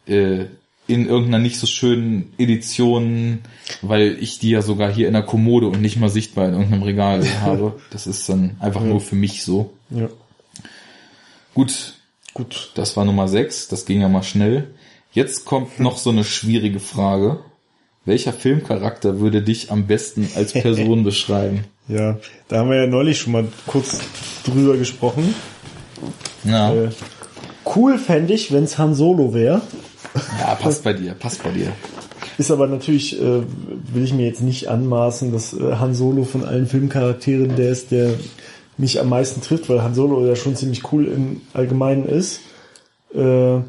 äh, 0.07 0.47
in 0.87 1.07
irgendeiner 1.07 1.39
nicht 1.39 1.59
so 1.59 1.67
schönen 1.67 2.33
Edition, 2.37 3.41
weil 3.81 4.19
ich 4.21 4.39
die 4.39 4.51
ja 4.51 4.61
sogar 4.61 4.93
hier 4.93 5.07
in 5.07 5.15
der 5.15 5.23
Kommode 5.23 5.67
und 5.67 5.81
nicht 5.81 5.99
mal 5.99 6.11
sichtbar 6.11 6.49
in 6.49 6.55
irgendeinem 6.55 6.83
Regal 6.83 7.27
habe. 7.41 7.81
Das 7.91 8.07
ist 8.07 8.29
dann 8.29 8.57
einfach 8.61 8.83
ja. 8.83 8.89
nur 8.89 9.01
für 9.01 9.17
mich 9.17 9.43
so. 9.45 9.73
Ja. 9.91 10.09
Gut. 11.55 11.95
Gut. 12.35 12.73
Das 12.75 12.97
war 12.97 13.05
Nummer 13.05 13.29
6. 13.29 13.69
Das 13.69 13.87
ging 13.87 14.01
ja 14.01 14.09
mal 14.09 14.23
schnell. 14.23 14.75
Jetzt 15.13 15.45
kommt 15.45 15.79
noch 15.81 15.97
so 15.97 16.11
eine 16.11 16.25
schwierige 16.25 16.81
Frage. 16.81 17.39
Welcher 18.05 18.35
Filmcharakter 18.35 19.21
würde 19.21 19.41
dich 19.41 19.71
am 19.71 19.87
besten 19.87 20.29
als 20.35 20.53
Person 20.53 21.05
beschreiben? 21.05 21.65
Ja, 21.89 22.19
da 22.49 22.59
haben 22.59 22.71
wir 22.71 22.77
ja 22.77 22.87
neulich 22.87 23.19
schon 23.19 23.33
mal 23.33 23.49
kurz 23.67 24.01
drüber 24.45 24.77
gesprochen. 24.77 25.35
Ja. 26.45 26.75
Äh, 26.75 26.91
cool 27.75 27.99
fände 27.99 28.35
ich, 28.35 28.53
wenn 28.53 28.65
es 28.65 28.77
Han 28.77 28.95
Solo 28.95 29.33
wäre. 29.33 29.63
Ja, 30.41 30.55
passt 30.55 30.85
bei 30.85 30.93
dir, 30.93 31.15
passt 31.15 31.43
bei 31.43 31.51
dir. 31.51 31.73
Ist 32.39 32.51
aber 32.51 32.67
natürlich, 32.67 33.21
äh, 33.21 33.43
will 33.93 34.05
ich 34.05 34.13
mir 34.13 34.27
jetzt 34.27 34.43
nicht 34.43 34.69
anmaßen, 34.69 35.33
dass 35.33 35.53
äh, 35.53 35.77
Han 35.77 35.95
Solo 35.95 36.25
von 36.25 36.45
allen 36.45 36.67
Filmcharakteren 36.67 37.57
der 37.57 37.71
ist, 37.71 37.91
der 37.91 38.15
mich 38.77 39.01
am 39.01 39.09
meisten 39.09 39.41
trifft, 39.41 39.69
weil 39.69 39.83
Han 39.83 39.95
Solo 39.95 40.25
ja 40.27 40.37
schon 40.37 40.57
ziemlich 40.57 40.93
cool 40.93 41.07
im 41.07 41.41
Allgemeinen 41.53 42.07
ist. 42.07 42.41
Äh, 43.15 43.55
ja, 43.55 43.63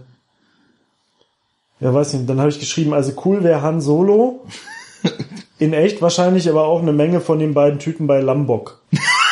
weiß 1.94 2.14
nicht, 2.14 2.30
dann 2.30 2.40
habe 2.40 2.50
ich 2.50 2.60
geschrieben, 2.60 2.94
also 2.94 3.14
cool 3.26 3.44
wäre 3.44 3.62
Han 3.62 3.82
Solo. 3.82 4.46
In 5.60 5.74
echt 5.74 6.02
wahrscheinlich 6.02 6.50
aber 6.50 6.66
auch 6.66 6.82
eine 6.82 6.94
Menge 6.94 7.22
von 7.22 7.40
den 7.40 7.54
beiden 7.54 7.80
Typen 7.80 8.08
bei 8.08 8.20
Lambok. 8.20 8.82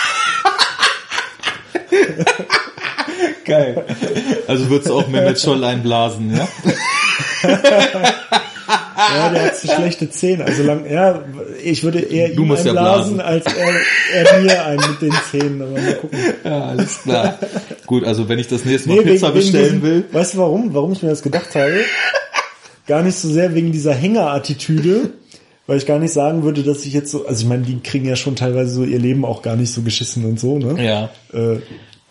Geil. 3.45 3.85
Also 4.47 4.69
würdest 4.69 4.89
du 4.89 4.95
auch 4.95 5.07
Mehmet 5.07 5.39
Scholl 5.39 5.63
einblasen, 5.63 6.35
ja? 6.35 6.47
ja, 8.97 9.29
der 9.29 9.45
hat 9.45 9.57
so 9.57 9.67
schlechte 9.73 10.09
Zähne. 10.09 10.45
Also 10.45 10.63
lang, 10.63 10.89
ja, 10.89 11.23
ich 11.63 11.83
würde 11.83 11.99
eher 11.99 12.29
du 12.29 12.43
ihm 12.43 12.51
einblasen, 12.51 13.17
ja 13.17 13.23
als 13.23 13.45
er, 13.45 14.23
er 14.23 14.41
mir 14.41 14.65
einen 14.65 14.91
mit 14.91 15.01
den 15.01 15.13
Zähnen. 15.29 15.61
Aber 15.61 15.71
mal 15.71 15.95
gucken. 15.95 16.19
Ja, 16.43 16.65
alles 16.65 17.01
klar. 17.01 17.39
Gut, 17.85 18.03
also 18.05 18.29
wenn 18.29 18.39
ich 18.39 18.47
das 18.47 18.65
nächste 18.65 18.89
Mal 18.89 18.97
nee, 18.97 19.11
Pizza 19.11 19.27
wegen, 19.27 19.35
bestellen 19.35 19.65
wegen 19.65 19.83
will. 19.83 20.05
Weißt 20.11 20.33
du 20.33 20.37
warum? 20.39 20.73
Warum 20.73 20.93
ich 20.93 21.03
mir 21.03 21.09
das 21.09 21.21
gedacht 21.21 21.55
habe? 21.55 21.83
Gar 22.87 23.03
nicht 23.03 23.17
so 23.17 23.29
sehr 23.29 23.55
wegen 23.55 23.71
dieser 23.71 23.93
Hängerattitüde, 23.93 25.11
weil 25.67 25.77
ich 25.77 25.85
gar 25.85 25.99
nicht 25.99 26.13
sagen 26.13 26.43
würde, 26.43 26.63
dass 26.63 26.85
ich 26.85 26.93
jetzt 26.93 27.11
so, 27.11 27.25
also 27.25 27.41
ich 27.41 27.47
meine, 27.47 27.63
die 27.63 27.79
kriegen 27.79 28.05
ja 28.05 28.15
schon 28.15 28.35
teilweise 28.35 28.71
so 28.71 28.83
ihr 28.83 28.99
Leben 28.99 29.25
auch 29.25 29.41
gar 29.41 29.55
nicht 29.55 29.71
so 29.71 29.81
geschissen 29.81 30.25
und 30.25 30.39
so, 30.39 30.59
ne? 30.59 30.83
Ja. 30.83 31.09
Äh, 31.33 31.59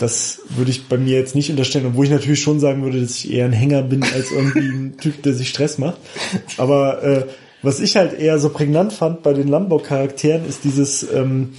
das 0.03 0.41
würde 0.51 0.71
ich 0.71 0.89
bei 0.89 0.99
mir 0.99 1.19
jetzt 1.19 1.35
nicht 1.35 1.51
unterstellen, 1.51 1.87
obwohl 1.87 2.05
ich 2.05 2.11
natürlich 2.11 2.43
schon 2.43 2.61
sagen 2.61 2.83
würde, 2.83 3.01
dass 3.01 3.17
ich 3.17 3.33
eher 3.33 3.47
ein 3.47 3.53
Hänger 3.53 3.83
bin 3.83 4.03
als 4.03 4.31
irgendwie 4.31 4.69
ein 4.69 4.97
Typ, 5.01 5.23
der 5.23 5.33
sich 5.33 5.49
Stress 5.49 5.79
macht. 5.79 5.99
Aber 6.59 7.03
äh, 7.03 7.25
was 7.63 7.81
ich 7.81 7.97
halt 7.97 8.19
eher 8.19 8.39
so 8.39 8.51
prägnant 8.51 8.93
fand 8.93 9.23
bei 9.23 9.33
den 9.33 9.49
Lambo-Charakteren 9.49 10.47
ist 10.47 10.65
dieses, 10.65 11.11
ähm, 11.13 11.55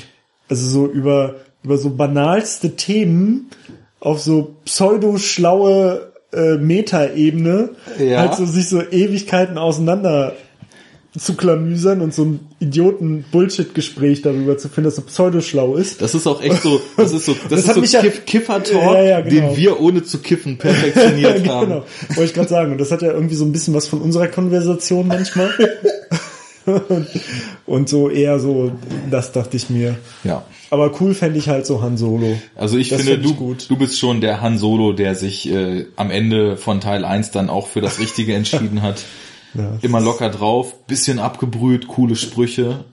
also 0.50 0.70
so 0.70 0.88
über 0.88 1.36
über 1.64 1.78
so 1.78 1.92
banalste 1.92 2.76
Themen 2.76 3.50
auf 4.00 4.22
so 4.22 4.56
pseudo-schlaue 4.66 6.12
äh, 6.34 6.58
Meta-Ebene 6.58 7.70
ja. 8.00 8.20
halt 8.20 8.36
so 8.36 8.46
sich 8.46 8.68
so 8.68 8.82
Ewigkeiten 8.82 9.58
auseinander 9.58 10.36
zu 11.18 11.36
klamüsern 11.36 12.02
und 12.02 12.14
so 12.14 12.24
ein 12.24 12.40
idioten 12.60 13.24
Bullshit-Gespräch 13.32 14.24
darüber 14.24 14.58
zu 14.58 14.68
finden, 14.68 14.86
dass 14.86 14.96
so 14.96 15.04
pseudoschlau 15.04 15.76
ist. 15.76 16.02
Das 16.02 16.16
ist 16.16 16.26
auch 16.26 16.42
echt 16.42 16.64
so, 16.64 16.82
das 16.98 17.14
ist 17.14 17.26
so, 17.26 17.36
das, 17.50 17.66
das 17.66 17.78
ist 17.78 17.92
so 17.92 18.00
Kiff, 18.00 18.26
Kiffer-Talk, 18.26 18.96
ja, 18.96 19.04
ja, 19.04 19.22
genau. 19.22 19.50
den 19.50 19.58
wir 19.58 19.80
ohne 19.80 20.04
zu 20.04 20.20
kiffen 20.20 20.58
perfektioniert 20.58 21.48
haben. 21.48 21.68
Genau, 21.68 21.86
wollte 22.10 22.24
ich 22.24 22.34
gerade 22.34 22.50
sagen. 22.50 22.72
Und 22.72 22.80
das 22.80 22.92
hat 22.92 23.04
ja 23.04 23.12
irgendwie 23.12 23.36
so 23.36 23.46
ein 23.46 23.52
bisschen 23.52 23.76
was 23.76 23.88
von 23.88 24.02
unserer 24.02 24.28
Konversation 24.28 25.08
manchmal. 25.08 25.52
und, 26.66 27.08
und 27.68 27.90
so 27.90 28.10
eher 28.10 28.40
so, 28.40 28.72
das 29.12 29.32
dachte 29.32 29.56
ich 29.56 29.70
mir. 29.70 29.96
Ja. 30.24 30.44
Aber 30.72 31.00
cool 31.00 31.14
fände 31.14 31.38
ich 31.38 31.48
halt 31.48 31.68
so 31.68 31.84
Han 31.84 31.98
Solo. 31.98 32.40
Also 32.56 32.80
ich 32.80 32.90
das 32.90 33.04
finde, 33.04 33.20
du, 33.20 33.36
gut. 33.36 33.70
du 33.70 33.78
bist 33.78 34.00
schon 34.00 34.20
der 34.20 34.42
Han 34.42 34.58
Solo, 34.58 34.94
der 34.94 35.14
sich 35.14 35.48
äh, 35.48 35.86
am 35.96 36.10
Ende 36.10 36.58
von 36.58 36.82
Teil 36.82 37.06
1 37.06 37.30
dann 37.30 37.52
auch 37.52 37.68
für 37.68 37.82
das 37.82 38.00
Richtige 38.00 38.34
entschieden 38.34 38.82
hat. 38.82 39.04
Ja, 39.54 39.78
Immer 39.82 40.02
locker 40.02 40.30
drauf, 40.30 40.86
bisschen 40.88 41.20
abgebrüht, 41.20 41.88
coole 41.88 42.16
Sprüche. 42.16 42.86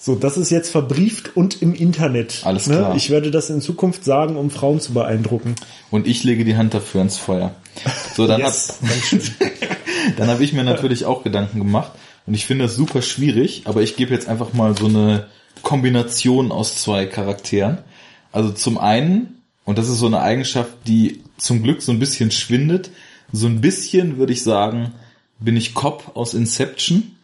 So, 0.00 0.14
das 0.14 0.36
ist 0.36 0.50
jetzt 0.50 0.70
verbrieft 0.70 1.36
und 1.36 1.60
im 1.60 1.74
Internet. 1.74 2.42
Alles 2.44 2.68
ne? 2.68 2.76
klar. 2.76 2.96
Ich 2.96 3.10
werde 3.10 3.30
das 3.30 3.50
in 3.50 3.60
Zukunft 3.60 4.04
sagen, 4.04 4.36
um 4.36 4.50
Frauen 4.50 4.80
zu 4.80 4.92
beeindrucken. 4.92 5.56
Und 5.90 6.06
ich 6.06 6.22
lege 6.22 6.44
die 6.44 6.56
Hand 6.56 6.72
dafür 6.72 7.02
ins 7.02 7.16
Feuer. 7.16 7.54
So, 8.14 8.26
dann 8.26 8.40
yes. 8.40 8.78
hab, 8.80 10.16
dann 10.16 10.28
habe 10.28 10.44
ich 10.44 10.52
mir 10.52 10.62
natürlich 10.62 11.04
auch 11.04 11.24
Gedanken 11.24 11.58
gemacht 11.58 11.92
und 12.26 12.34
ich 12.34 12.46
finde 12.46 12.66
das 12.66 12.76
super 12.76 13.00
schwierig, 13.02 13.62
aber 13.64 13.82
ich 13.82 13.96
gebe 13.96 14.12
jetzt 14.12 14.28
einfach 14.28 14.52
mal 14.52 14.76
so 14.76 14.86
eine 14.86 15.26
Kombination 15.62 16.52
aus 16.52 16.76
zwei 16.76 17.06
Charakteren. 17.06 17.78
Also 18.32 18.50
zum 18.50 18.78
einen, 18.78 19.42
und 19.64 19.78
das 19.78 19.88
ist 19.88 19.98
so 19.98 20.06
eine 20.06 20.20
Eigenschaft, 20.20 20.72
die 20.86 21.22
zum 21.38 21.62
Glück 21.62 21.82
so 21.82 21.90
ein 21.90 21.98
bisschen 21.98 22.30
schwindet, 22.30 22.90
so 23.32 23.46
ein 23.46 23.60
bisschen 23.60 24.18
würde 24.18 24.32
ich 24.32 24.42
sagen, 24.42 24.92
bin 25.38 25.56
ich 25.56 25.74
Cop 25.74 26.12
aus 26.14 26.34
Inception. 26.34 27.14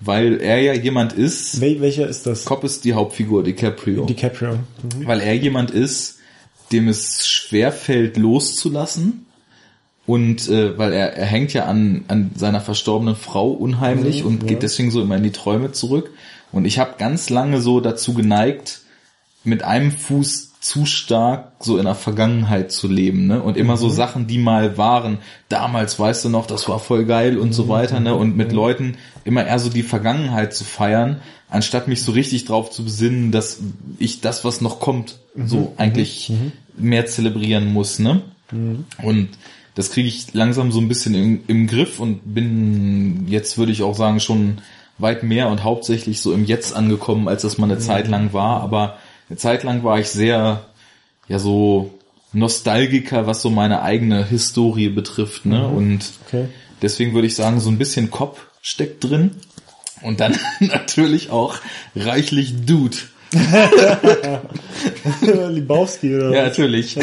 weil 0.00 0.40
er 0.40 0.60
ja 0.60 0.72
jemand 0.72 1.12
ist. 1.12 1.60
Wel 1.60 1.80
welcher 1.80 2.08
ist 2.08 2.26
das? 2.26 2.46
Cobb 2.46 2.64
ist 2.64 2.84
die 2.84 2.94
Hauptfigur, 2.94 3.44
DiCaprio. 3.44 4.06
DiCaprio. 4.06 4.54
Mhm. 4.54 5.06
Weil 5.06 5.20
er 5.20 5.34
jemand 5.34 5.70
ist, 5.70 6.18
dem 6.72 6.88
es 6.88 7.28
schwerfällt 7.28 8.16
loszulassen. 8.16 9.26
Und 10.06 10.48
äh, 10.48 10.76
weil 10.76 10.92
er, 10.92 11.12
er 11.12 11.26
hängt 11.26 11.52
ja 11.52 11.66
an, 11.66 12.04
an 12.08 12.30
seiner 12.34 12.60
verstorbenen 12.60 13.14
Frau 13.14 13.50
unheimlich 13.50 14.22
mhm, 14.22 14.28
und 14.28 14.46
geht 14.48 14.62
deswegen 14.62 14.90
so 14.90 15.02
immer 15.02 15.16
in 15.16 15.22
die 15.22 15.30
Träume 15.30 15.72
zurück. 15.72 16.10
Und 16.50 16.64
ich 16.64 16.78
habe 16.78 16.94
ganz 16.98 17.30
lange 17.30 17.60
so 17.60 17.80
dazu 17.80 18.14
geneigt, 18.14 18.80
mit 19.44 19.62
einem 19.62 19.92
Fuß 19.92 20.49
zu 20.60 20.84
stark 20.84 21.52
so 21.60 21.78
in 21.78 21.86
der 21.86 21.94
Vergangenheit 21.94 22.70
zu 22.70 22.86
leben, 22.86 23.26
ne? 23.26 23.42
Und 23.42 23.56
immer 23.56 23.74
mhm. 23.74 23.78
so 23.78 23.88
Sachen, 23.88 24.26
die 24.26 24.36
mal 24.36 24.76
waren, 24.76 25.18
damals 25.48 25.98
weißt 25.98 26.26
du 26.26 26.28
noch, 26.28 26.46
das 26.46 26.68
war 26.68 26.78
voll 26.78 27.06
geil 27.06 27.38
und 27.38 27.54
so 27.54 27.64
mhm. 27.64 27.68
weiter, 27.68 27.98
ne? 27.98 28.14
Und 28.14 28.36
mit 28.36 28.50
mhm. 28.50 28.56
Leuten 28.56 28.96
immer 29.24 29.46
eher 29.46 29.58
so 29.58 29.70
die 29.70 29.82
Vergangenheit 29.82 30.54
zu 30.54 30.64
feiern, 30.64 31.22
anstatt 31.48 31.88
mich 31.88 32.02
so 32.02 32.12
richtig 32.12 32.44
drauf 32.44 32.70
zu 32.70 32.84
besinnen, 32.84 33.32
dass 33.32 33.60
ich 33.98 34.20
das, 34.20 34.44
was 34.44 34.60
noch 34.60 34.80
kommt, 34.80 35.18
mhm. 35.34 35.48
so 35.48 35.72
eigentlich 35.78 36.28
mhm. 36.28 36.52
mehr 36.76 37.06
zelebrieren 37.06 37.72
muss, 37.72 37.98
ne? 37.98 38.20
Mhm. 38.52 38.84
Und 39.02 39.30
das 39.74 39.90
kriege 39.90 40.08
ich 40.08 40.34
langsam 40.34 40.72
so 40.72 40.80
ein 40.80 40.88
bisschen 40.88 41.14
im, 41.14 41.40
im 41.46 41.66
Griff 41.68 42.00
und 42.00 42.34
bin 42.34 43.28
jetzt 43.28 43.56
würde 43.56 43.72
ich 43.72 43.82
auch 43.82 43.96
sagen 43.96 44.20
schon 44.20 44.58
weit 44.98 45.22
mehr 45.22 45.48
und 45.48 45.64
hauptsächlich 45.64 46.20
so 46.20 46.34
im 46.34 46.44
Jetzt 46.44 46.76
angekommen, 46.76 47.28
als 47.28 47.42
das 47.42 47.56
mal 47.56 47.70
eine 47.70 47.78
Zeit 47.78 48.08
lang 48.08 48.34
war, 48.34 48.60
aber 48.60 48.98
eine 49.30 49.38
Zeit 49.38 49.62
lang 49.62 49.82
war 49.84 49.98
ich 49.98 50.08
sehr, 50.08 50.66
ja, 51.28 51.38
so 51.38 51.94
Nostalgiker, 52.32 53.26
was 53.26 53.42
so 53.42 53.50
meine 53.50 53.82
eigene 53.82 54.24
Historie 54.26 54.88
betrifft, 54.88 55.46
ne? 55.46 55.68
Mhm. 55.68 55.76
Und 55.76 56.04
okay. 56.26 56.48
deswegen 56.82 57.14
würde 57.14 57.28
ich 57.28 57.36
sagen, 57.36 57.60
so 57.60 57.70
ein 57.70 57.78
bisschen 57.78 58.10
Kopf 58.10 58.46
steckt 58.60 59.04
drin. 59.04 59.36
Und 60.02 60.18
dann 60.20 60.36
natürlich 60.60 61.30
auch 61.30 61.56
reichlich 61.94 62.66
Dude. 62.66 62.96
Libowski 65.20 66.16
oder 66.16 66.30
Ja, 66.34 66.42
natürlich. 66.46 66.96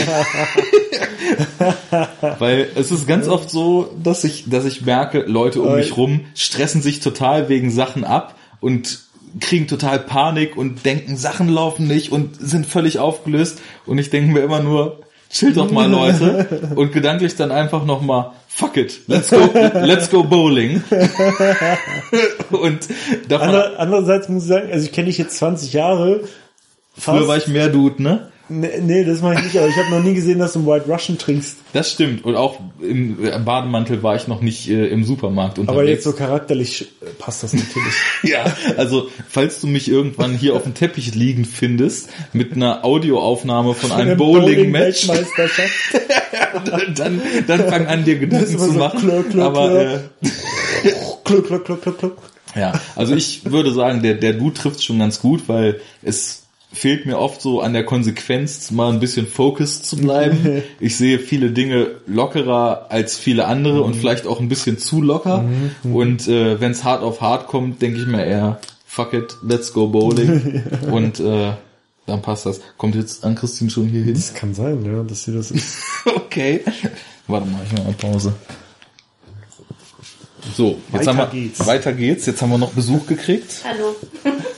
Weil 2.40 2.68
es 2.76 2.91
ist 2.91 3.08
ganz 3.08 3.30
oft 3.30 3.49
so, 3.49 3.95
dass 4.04 4.26
ich, 4.26 4.49
dass 4.49 4.66
ich 4.66 4.82
merke, 4.82 5.22
Leute 5.22 5.62
um 5.62 5.76
mich 5.76 5.95
rum 5.95 6.26
stressen 6.36 6.82
sich 6.82 6.99
total 6.99 7.48
wegen 7.48 7.72
Sachen 7.72 8.04
ab 8.04 8.36
und 8.60 9.07
kriegen 9.40 9.68
total 9.68 10.00
Panik 10.00 10.58
und 10.58 10.86
denken, 10.86 11.18
Sachen 11.18 11.50
laufen 11.50 11.88
nicht 11.88 12.12
und 12.12 12.36
sind 12.40 12.66
völlig 12.66 13.00
aufgelöst. 13.00 13.62
Und 13.86 13.98
ich 13.98 14.10
denke 14.10 14.32
mir 14.32 14.42
immer 14.42 14.62
nur, 14.62 15.00
chill 15.30 15.54
doch 15.54 15.72
mal 15.72 15.90
Leute. 15.90 16.72
und 16.76 16.92
gedanklich 16.92 17.36
dann 17.36 17.52
einfach 17.52 17.86
nochmal, 17.86 18.32
fuck 18.48 18.78
it, 18.78 19.02
let's 19.08 19.30
go, 19.30 19.50
let's 19.54 20.10
go 20.10 20.24
bowling. 20.24 20.84
und 22.52 22.88
Ander, 23.30 23.80
andererseits 23.80 24.30
muss 24.30 24.44
ich 24.44 24.50
sagen, 24.50 24.72
also 24.72 24.86
ich 24.86 24.92
kenne 24.92 25.08
dich 25.08 25.18
jetzt 25.18 25.38
20 25.38 25.74
Jahre. 25.74 26.22
Fast. 26.94 27.18
Früher 27.18 27.28
war 27.28 27.38
ich 27.38 27.48
mehr 27.48 27.70
Dude, 27.70 28.02
ne? 28.02 28.32
Nee, 28.49 28.80
nee, 28.82 29.03
das 29.03 29.22
mache 29.22 29.36
ich 29.36 29.44
nicht, 29.44 29.57
aber 29.57 29.68
ich 29.68 29.76
habe 29.76 29.90
noch 29.90 30.03
nie 30.03 30.14
gesehen, 30.14 30.40
dass 30.40 30.53
du 30.53 30.60
einen 30.60 30.68
White 30.68 30.90
Russian 30.90 31.18
trinkst. 31.18 31.57
Das 31.74 31.91
stimmt. 31.91 32.24
Und 32.24 32.36
auch 32.36 32.60
im 32.82 33.18
Bademantel 33.44 34.03
war 34.03 34.15
ich 34.15 34.28
noch 34.28 34.41
nicht 34.41 34.69
äh, 34.69 34.88
im 34.88 35.03
Supermarkt 35.03 35.60
unterwegs. 35.60 35.80
Aber 35.80 35.90
jetzt 35.90 36.03
so 36.06 36.14
charakterlich 36.14 36.88
äh, 37.02 37.06
passt 37.19 37.44
das 37.44 37.53
natürlich. 37.53 37.94
ja, 38.24 38.45
also 38.78 39.10
falls 39.28 39.60
du 39.60 39.68
mich 39.68 39.90
irgendwann 39.90 40.34
hier 40.34 40.56
auf 40.56 40.64
dem 40.64 40.74
Teppich 40.74 41.14
liegen 41.14 41.44
findest, 41.44 42.10
mit 42.32 42.53
einer 42.53 42.86
Audioaufnahme 42.86 43.74
von, 43.74 43.91
einem 43.91 44.18
Bowling-Match, 44.18 45.07
Bowling 45.07 45.26
dann, 46.95 47.22
dann 47.48 47.60
fang 47.68 47.88
an, 47.88 48.06
dir 48.06 48.18
Gedanken 48.18 48.57
zu 48.57 48.72
machen. 48.74 48.99
So 48.99 49.07
klör, 49.07 49.24
klör, 49.24 49.45
aber 49.45 49.94
äh, 49.94 49.99
klör, 51.26 51.44
klör, 51.44 51.64
klör, 51.64 51.78
klör, 51.78 51.98
klör. 51.98 52.11
Ja, 52.56 52.80
also 52.95 53.14
ich 53.14 53.52
würde 53.52 53.72
sagen, 53.74 54.02
der, 54.02 54.15
der 54.15 54.34
Du 54.34 54.52
trifft 54.52 54.84
schon 54.84 54.99
ganz 54.99 55.19
gut, 55.19 55.44
weil 55.48 55.82
es 56.02 56.47
fehlt 56.72 57.06
mir 57.06 57.18
oft 57.18 57.41
so 57.41 57.61
an 57.61 57.73
der 57.73 57.85
Konsequenz, 57.85 58.72
mal 58.72 58.91
ein 58.91 58.99
bisschen 58.99 59.27
focused 59.27 59.85
zu 59.85 59.98
bleiben. 59.98 60.64
Ich 60.80 60.98
sehe 60.98 61.19
viele 61.19 61.52
Dinge 61.52 61.91
lockerer 62.06 62.88
als 62.89 63.18
viele 63.18 63.45
andere 63.45 63.81
und 63.81 63.95
vielleicht 63.95 64.27
auch 64.27 64.39
ein 64.39 64.49
bisschen 64.49 64.77
zu 64.77 65.02
locker. 65.02 65.44
Mhm. 65.44 65.95
Und 65.95 66.27
äh, 66.27 66.60
wenn 66.60 66.72
es 66.72 66.84
hart 66.84 67.02
auf 67.03 67.22
hart 67.22 67.48
kommt, 67.48 67.81
denke 67.81 67.99
ich 67.99 68.06
mir 68.06 68.26
eher, 68.26 68.60
fuck 68.85 69.14
it, 69.14 69.38
let's 69.44 69.73
go 69.73 69.88
bowling. 69.88 70.64
und 70.91 71.19
äh, 71.19 71.53
dann 72.06 72.22
passt 72.22 72.45
das. 72.45 72.61
Kommt 72.77 72.95
jetzt 72.95 73.23
an 73.23 73.35
Christine 73.35 73.69
schon 73.69 73.88
hier 73.88 74.03
hin? 74.03 74.14
Das 74.14 74.34
kann 74.34 74.53
sein, 74.53 74.84
ja, 74.85 75.03
dass 75.03 75.23
sie 75.23 75.34
das 75.34 75.52
ist. 75.52 75.77
okay. 76.06 76.61
Warte 77.27 77.48
mal, 77.48 77.61
ich 77.65 77.72
mache 77.73 77.84
mal 77.84 77.94
Pause. 77.94 78.34
So, 80.56 80.80
jetzt 80.94 80.94
weiter 80.94 81.07
haben 81.10 81.18
wir, 81.18 81.41
geht's. 81.41 81.68
weiter 81.68 81.94
geht's. 81.94 82.26
Jetzt 82.26 82.41
haben 82.41 82.52
wir 82.52 82.57
noch 82.57 82.72
Besuch 82.72 83.06
gekriegt. 83.07 83.64
Hallo. 83.65 83.95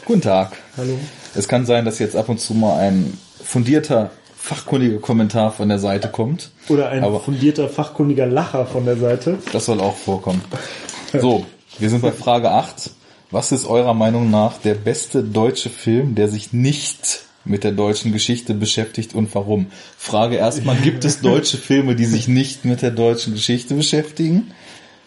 Guten 0.05 0.21
Tag. 0.21 0.55
Hallo. 0.77 0.99
Es 1.35 1.47
kann 1.47 1.65
sein, 1.65 1.85
dass 1.85 1.99
jetzt 1.99 2.15
ab 2.15 2.29
und 2.29 2.39
zu 2.39 2.53
mal 2.53 2.79
ein 2.79 3.17
fundierter, 3.43 4.11
fachkundiger 4.35 4.99
Kommentar 4.99 5.51
von 5.51 5.69
der 5.69 5.79
Seite 5.79 6.07
kommt. 6.09 6.49
Oder 6.69 6.89
ein 6.89 7.03
Aber 7.03 7.19
fundierter, 7.19 7.69
fachkundiger 7.69 8.25
Lacher 8.25 8.65
von 8.65 8.85
der 8.85 8.97
Seite. 8.97 9.37
Das 9.51 9.65
soll 9.65 9.79
auch 9.79 9.95
vorkommen. 9.95 10.41
So, 11.13 11.45
wir 11.77 11.89
sind 11.89 12.01
bei 12.01 12.11
Frage 12.11 12.51
8. 12.51 12.91
Was 13.31 13.51
ist 13.51 13.65
eurer 13.65 13.93
Meinung 13.93 14.31
nach 14.31 14.57
der 14.57 14.73
beste 14.73 15.23
deutsche 15.23 15.69
Film, 15.69 16.15
der 16.15 16.27
sich 16.29 16.51
nicht 16.51 17.25
mit 17.45 17.63
der 17.63 17.71
deutschen 17.71 18.11
Geschichte 18.11 18.53
beschäftigt 18.53 19.13
und 19.13 19.33
warum? 19.35 19.67
Frage 19.97 20.35
erstmal, 20.35 20.75
gibt 20.77 21.05
es 21.05 21.21
deutsche 21.21 21.57
Filme, 21.69 21.95
die 21.95 22.05
sich 22.05 22.27
nicht 22.27 22.65
mit 22.65 22.81
der 22.81 22.91
deutschen 22.91 23.33
Geschichte 23.33 23.75
beschäftigen? 23.75 24.51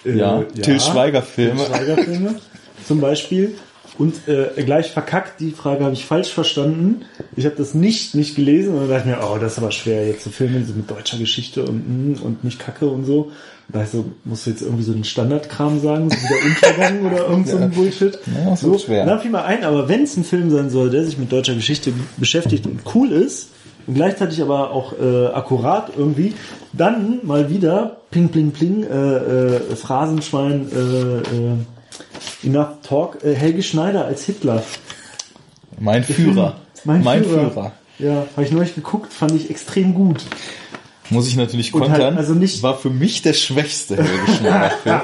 Äh, 0.05 0.17
ja, 0.17 0.43
Till 0.43 0.81
Schweiger 0.81 1.23
Filme. 1.23 1.65
Till 1.65 1.67
Schweiger 1.67 1.97
Filme 2.03 2.41
zum 2.87 3.01
Beispiel. 3.01 3.57
Und 3.99 4.27
äh, 4.27 4.63
gleich 4.63 4.91
verkackt, 4.91 5.41
die 5.41 5.51
Frage 5.51 5.85
habe 5.85 5.93
ich 5.93 6.07
falsch 6.07 6.33
verstanden. 6.33 7.03
Ich 7.37 7.45
habe 7.45 7.57
das 7.57 7.75
nicht 7.75 8.15
nicht 8.15 8.37
gelesen 8.37 8.75
und 8.75 8.89
dachte 8.89 9.07
mir, 9.07 9.19
oh, 9.23 9.37
das 9.39 9.53
ist 9.53 9.59
aber 9.59 9.71
schwer, 9.71 10.07
jetzt 10.07 10.23
zu 10.23 10.31
so 10.31 10.35
filmen 10.35 10.67
so 10.67 10.73
mit 10.73 10.91
deutscher 10.91 11.19
Geschichte 11.19 11.63
und 11.65 12.17
mm, 12.17 12.23
und 12.23 12.43
nicht 12.43 12.59
Kacke 12.59 12.87
und 12.87 13.05
so. 13.05 13.25
Und 13.69 13.77
da 13.77 13.83
ich 13.83 13.91
so, 13.91 14.07
musst 14.25 14.47
du 14.47 14.51
jetzt 14.51 14.63
irgendwie 14.63 14.83
so 14.83 14.93
einen 14.93 15.05
Standardkram 15.05 15.81
sagen, 15.81 16.11
so 16.11 16.17
wie 16.17 16.29
der 16.29 16.45
Untergang 16.45 17.07
oder 17.07 17.29
irgend 17.29 17.49
so 17.49 17.57
ein 17.59 17.71
Bullshit. 17.71 18.19
Ja, 18.35 18.57
so, 18.57 18.79
schwer. 18.79 19.05
Dann 19.05 19.21
fiel 19.21 19.31
mal 19.31 19.45
ein, 19.45 19.63
aber 19.63 19.89
wenn 19.89 20.03
es 20.05 20.17
ein 20.17 20.25
Film 20.25 20.51
sein 20.51 20.71
soll, 20.71 20.91
der 20.91 21.05
sich 21.05 21.19
mit 21.19 21.31
deutscher 21.31 21.55
Geschichte 21.55 21.93
beschäftigt 22.17 22.67
und 22.67 22.81
cool 22.95 23.13
ist, 23.13 23.51
und 23.87 23.95
gleichzeitig 23.95 24.41
aber 24.41 24.71
auch 24.71 24.93
äh, 24.99 25.27
akkurat 25.27 25.91
irgendwie, 25.97 26.35
dann 26.73 27.21
mal 27.25 27.51
wieder 27.51 27.99
pling 28.11 28.29
pling 28.29 28.53
pling 28.53 28.85
äh, 28.85 29.17
äh, 29.17 29.77
Phrasenschwein 29.77 30.69
äh, 30.73 30.77
äh, 30.77 31.23
Enough 32.45 32.81
Talk. 32.83 33.25
Äh, 33.25 33.35
Helge 33.35 33.63
Schneider 33.63 34.05
als 34.05 34.25
Hitler. 34.25 34.63
Mein 35.79 36.05
Führer. 36.05 36.57
Mein, 36.85 37.03
mein 37.03 37.25
Führer. 37.25 37.51
Führer. 37.51 37.73
Ja, 37.99 38.27
habe 38.37 38.45
ich 38.45 38.53
neulich 38.53 38.75
geguckt, 38.75 39.13
fand 39.13 39.33
ich 39.33 39.51
extrem 39.51 39.95
gut. 39.95 40.23
Muss 41.11 41.29
ich 41.29 41.37
natürlich 41.37 41.73
kontern. 41.73 41.93
Halt 41.93 42.17
also 42.17 42.35
nicht 42.35 42.63
war 42.63 42.77
für 42.77 42.91
mich 42.91 43.23
der 43.23 43.35
schwächste 43.35 43.97
Helge 43.97 44.33
Schneider-Film. 44.39 45.01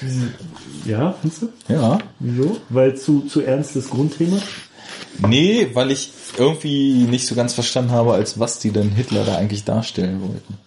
ja, 0.86 1.14
findest 1.20 1.42
du? 1.42 1.48
Ja. 1.68 1.98
Wieso? 2.18 2.56
Weil 2.68 2.96
zu, 2.96 3.20
zu 3.22 3.42
ernstes 3.42 3.90
Grundthema? 3.90 4.38
Nee, 5.28 5.68
weil 5.74 5.90
ich 5.90 6.10
irgendwie 6.38 7.04
nicht 7.04 7.26
so 7.26 7.34
ganz 7.34 7.52
verstanden 7.52 7.92
habe, 7.92 8.14
als 8.14 8.38
was 8.38 8.58
die 8.58 8.70
denn 8.70 8.90
Hitler 8.90 9.24
da 9.24 9.36
eigentlich 9.36 9.64
darstellen 9.64 10.22
wollten. 10.22 10.58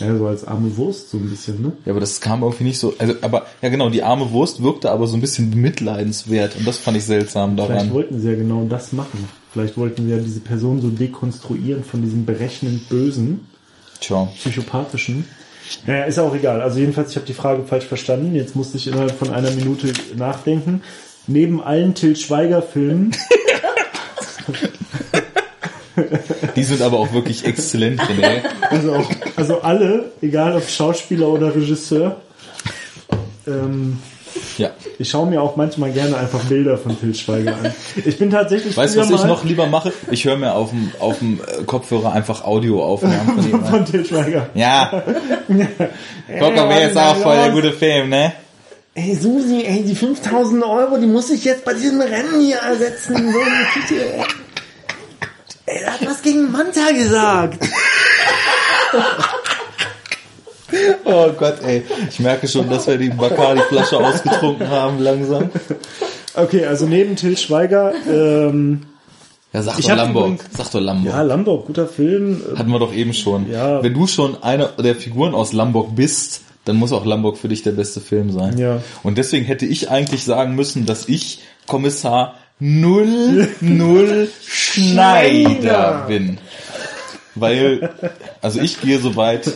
Ja, 0.00 0.16
so 0.16 0.26
als 0.26 0.44
arme 0.44 0.76
Wurst 0.76 1.10
so 1.10 1.18
ein 1.18 1.28
bisschen, 1.28 1.62
ne? 1.62 1.72
Ja, 1.84 1.92
aber 1.92 2.00
das 2.00 2.20
kam 2.20 2.42
irgendwie 2.42 2.64
nicht 2.64 2.78
so, 2.78 2.94
also, 2.98 3.14
aber, 3.20 3.46
ja 3.62 3.68
genau, 3.68 3.90
die 3.90 4.02
arme 4.02 4.30
Wurst 4.30 4.62
wirkte 4.62 4.90
aber 4.90 5.06
so 5.06 5.16
ein 5.16 5.20
bisschen 5.20 5.50
bemitleidenswert 5.50 6.56
und 6.56 6.66
das 6.66 6.78
fand 6.78 6.96
ich 6.96 7.04
seltsam 7.04 7.56
daran. 7.56 7.78
Vielleicht 7.78 7.94
wollten 7.94 8.20
sie 8.20 8.28
ja 8.30 8.34
genau 8.36 8.66
das 8.68 8.92
machen. 8.92 9.28
Vielleicht 9.52 9.76
wollten 9.76 10.06
sie 10.06 10.10
ja 10.12 10.18
diese 10.18 10.40
Person 10.40 10.80
so 10.80 10.88
dekonstruieren 10.88 11.84
von 11.84 12.02
diesem 12.02 12.24
berechnend 12.24 12.88
Bösen, 12.88 13.46
Tja. 14.00 14.28
psychopathischen. 14.36 15.24
Naja, 15.86 16.04
ist 16.04 16.18
auch 16.18 16.34
egal. 16.34 16.62
Also 16.62 16.80
jedenfalls, 16.80 17.10
ich 17.10 17.16
habe 17.16 17.26
die 17.26 17.34
Frage 17.34 17.62
falsch 17.64 17.84
verstanden. 17.84 18.34
Jetzt 18.34 18.56
musste 18.56 18.76
ich 18.76 18.86
innerhalb 18.88 19.12
von 19.12 19.30
einer 19.30 19.50
Minute 19.52 19.92
nachdenken. 20.16 20.82
Neben 21.26 21.62
allen 21.62 21.94
Till 21.94 22.16
Schweiger 22.16 22.62
Filmen 22.62 23.12
Die 26.56 26.62
sind 26.62 26.82
aber 26.82 26.98
auch 26.98 27.12
wirklich 27.12 27.44
exzellent, 27.44 28.00
René. 28.00 28.42
Also, 28.70 28.94
auch, 28.94 29.10
also 29.36 29.60
alle, 29.60 30.12
egal 30.22 30.56
ob 30.56 30.68
Schauspieler 30.68 31.28
oder 31.28 31.54
Regisseur. 31.54 32.16
Ähm, 33.46 33.98
ja. 34.58 34.70
Ich 34.98 35.10
schaue 35.10 35.26
mir 35.26 35.40
auch 35.40 35.56
manchmal 35.56 35.90
gerne 35.92 36.16
einfach 36.16 36.40
Bilder 36.44 36.76
von 36.76 36.98
Til 36.98 37.14
Schweiger 37.14 37.52
an. 37.52 37.72
Ich 38.04 38.18
bin 38.18 38.30
tatsächlich. 38.30 38.76
Weißt 38.76 38.96
du, 38.96 39.00
was 39.00 39.10
ich 39.10 39.24
noch 39.24 39.44
lieber 39.44 39.66
mache? 39.66 39.92
Ich 40.10 40.24
höre 40.24 40.36
mir 40.36 40.54
auf 40.54 40.70
dem, 40.70 40.92
auf 40.98 41.18
dem 41.18 41.40
äh, 41.40 41.64
Kopfhörer 41.64 42.12
einfach 42.12 42.44
Audioaufnahmen 42.44 43.42
von 43.42 43.64
von 43.70 43.84
Til 43.86 44.04
Schweiger. 44.04 44.48
Ja. 44.54 44.90
Guck 45.48 46.56
mal, 46.56 46.68
wer 46.68 46.90
ist 46.90 46.96
auch 46.96 47.16
voll 47.16 47.36
der 47.36 47.50
gute 47.50 47.72
Film, 47.72 48.10
ne? 48.10 48.32
Ey, 48.94 49.14
Susi, 49.14 49.64
ey, 49.64 49.84
die 49.84 49.94
5000 49.94 50.64
Euro, 50.64 50.98
die 50.98 51.06
muss 51.06 51.30
ich 51.30 51.44
jetzt 51.44 51.64
bei 51.64 51.74
diesem 51.74 52.00
Rennen 52.00 52.40
hier 52.40 52.56
ersetzen. 52.56 53.32
So, 53.32 53.38
Ey, 53.38 54.24
er 55.70 55.92
hat 55.94 56.06
was 56.06 56.22
gegen 56.22 56.50
Manta 56.50 56.90
gesagt. 56.92 57.58
oh 61.04 61.30
Gott, 61.38 61.62
ey. 61.64 61.82
Ich 62.08 62.20
merke 62.20 62.48
schon, 62.48 62.68
dass 62.70 62.86
wir 62.86 62.98
die 62.98 63.10
Bacardi-Flasche 63.10 63.98
ausgetrunken 63.98 64.68
haben 64.68 64.98
langsam. 65.00 65.50
Okay, 66.34 66.64
also 66.66 66.86
neben 66.86 67.16
Till 67.16 67.36
Schweiger, 67.36 67.92
ähm, 68.08 68.82
Ja, 69.52 69.62
sag 69.62 69.78
Ich 69.78 69.86
doch 69.86 69.96
Lamborg. 69.96 70.40
Sag 70.56 70.70
doch 70.70 70.80
Lamborg. 70.80 71.14
ja, 71.14 71.22
Lamborg, 71.22 71.66
guter 71.66 71.86
Film. 71.88 72.42
Hatten 72.56 72.70
wir 72.70 72.78
doch 72.78 72.92
eben 72.94 73.12
schon. 73.14 73.50
Ja. 73.50 73.82
Wenn 73.82 73.94
du 73.94 74.06
schon 74.06 74.42
eine 74.42 74.70
der 74.78 74.94
Figuren 74.94 75.34
aus 75.34 75.52
Lamborg 75.52 75.94
bist, 75.96 76.42
dann 76.64 76.76
muss 76.76 76.92
auch 76.92 77.04
Lamborg 77.04 77.36
für 77.38 77.48
dich 77.48 77.62
der 77.62 77.72
beste 77.72 78.00
Film 78.00 78.30
sein. 78.30 78.58
Ja. 78.58 78.80
Und 79.02 79.18
deswegen 79.18 79.44
hätte 79.44 79.66
ich 79.66 79.90
eigentlich 79.90 80.24
sagen 80.24 80.54
müssen, 80.54 80.86
dass 80.86 81.08
ich 81.08 81.40
Kommissar 81.66 82.34
00 82.60 84.28
Schneider 84.46 86.04
bin. 86.06 86.38
Weil, 87.34 87.90
also 88.42 88.60
ich 88.60 88.80
gehe 88.80 88.98
so 88.98 89.16
weit, 89.16 89.50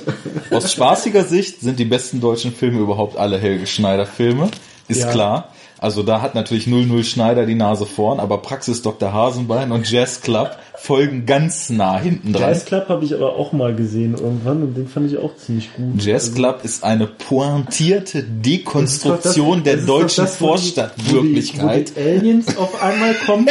aus 0.50 0.72
spaßiger 0.72 1.24
Sicht 1.24 1.60
sind 1.60 1.78
die 1.78 1.84
besten 1.84 2.20
deutschen 2.20 2.52
Filme 2.54 2.80
überhaupt 2.80 3.16
alle 3.16 3.38
Helge 3.38 3.66
Schneider 3.66 4.06
Filme, 4.06 4.50
ist 4.88 5.02
Ja. 5.02 5.10
klar. 5.10 5.53
Also 5.84 6.02
da 6.02 6.22
hat 6.22 6.34
natürlich 6.34 6.66
00 6.66 7.04
Schneider 7.04 7.44
die 7.44 7.54
Nase 7.54 7.84
vorn, 7.84 8.18
aber 8.18 8.38
Praxis 8.38 8.80
Dr. 8.80 9.12
Hasenbein 9.12 9.70
und 9.70 9.90
Jazz 9.90 10.22
Club 10.22 10.56
folgen 10.76 11.26
ganz 11.26 11.68
nah 11.68 11.98
hinten 11.98 12.32
dran. 12.32 12.40
Jazz 12.40 12.64
Club 12.64 12.88
habe 12.88 13.04
ich 13.04 13.14
aber 13.14 13.36
auch 13.36 13.52
mal 13.52 13.74
gesehen 13.74 14.14
irgendwann 14.14 14.62
und 14.62 14.74
den 14.74 14.88
fand 14.88 15.12
ich 15.12 15.18
auch 15.18 15.36
ziemlich 15.36 15.74
gut. 15.74 16.02
Jazz 16.02 16.34
Club 16.34 16.60
ist 16.62 16.84
eine 16.84 17.06
pointierte 17.06 18.22
Dekonstruktion 18.22 19.62
der 19.62 19.76
Das 19.76 19.84
doch 19.84 20.00
deutschen 20.00 20.24
das, 20.24 20.36
Vorstadtwirklichkeit. 20.38 21.92
Wo 21.94 22.00
die, 22.00 22.00
wo 22.00 22.00
die 22.00 22.18
Aliens 22.18 22.56
auf 22.56 22.82
einmal 22.82 23.12
kommen 23.26 23.46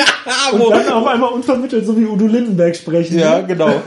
wo- 0.54 0.66
und 0.66 0.72
dann 0.72 0.90
auf 0.92 1.06
einmal 1.06 1.34
unvermittelt 1.34 1.86
so 1.86 1.96
wie 1.96 2.06
Udo 2.06 2.26
Lindenberg 2.26 2.76
sprechen. 2.76 3.20
Ja, 3.20 3.42
genau. 3.42 3.70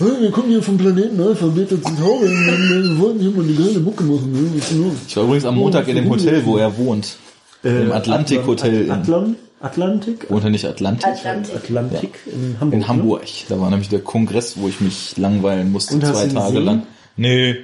Wir 0.00 0.30
kommen 0.30 0.48
hier 0.48 0.62
vom 0.62 0.76
Planeten 0.76 1.20
Alpha, 1.20 1.46
Beta 1.46 1.74
Centauri. 1.74 2.28
Wir 2.28 2.98
wollten 3.00 3.20
hier 3.20 3.30
mal 3.32 3.44
die 3.44 3.56
geile 3.56 3.80
Mucke 3.80 4.04
machen. 4.04 4.30
ne? 4.30 4.50
Was 4.54 4.70
ist 4.70 4.78
los? 4.78 4.92
Ich 5.08 5.16
war 5.16 5.24
übrigens 5.24 5.44
am 5.44 5.56
Montag 5.56 5.88
in 5.88 5.96
dem 5.96 6.08
Hotel, 6.08 6.46
wo 6.46 6.56
er 6.56 6.76
wohnt. 6.78 7.16
Im 7.64 7.90
Atlantik 7.90 8.46
Hotel 8.46 8.88
Atlant 8.92 9.36
Atlantik? 9.60 10.30
wohnt 10.30 10.44
er 10.44 10.50
nicht 10.50 10.64
Atlantik? 10.64 11.04
Atlantik. 11.04 11.56
Atlantik 11.56 12.10
in 12.26 12.60
Hamburg. 12.60 12.72
In 12.72 12.78
ne? 12.78 12.88
Hamburg. 12.88 13.22
Da 13.48 13.60
war 13.60 13.70
nämlich 13.70 13.88
der 13.88 13.98
Kongress, 13.98 14.56
wo 14.56 14.68
ich 14.68 14.80
mich 14.80 15.16
langweilen 15.16 15.72
musste, 15.72 15.94
Und 15.94 16.06
zwei 16.06 16.28
Tage 16.28 16.60
lang. 16.60 16.86
Nee, 17.16 17.56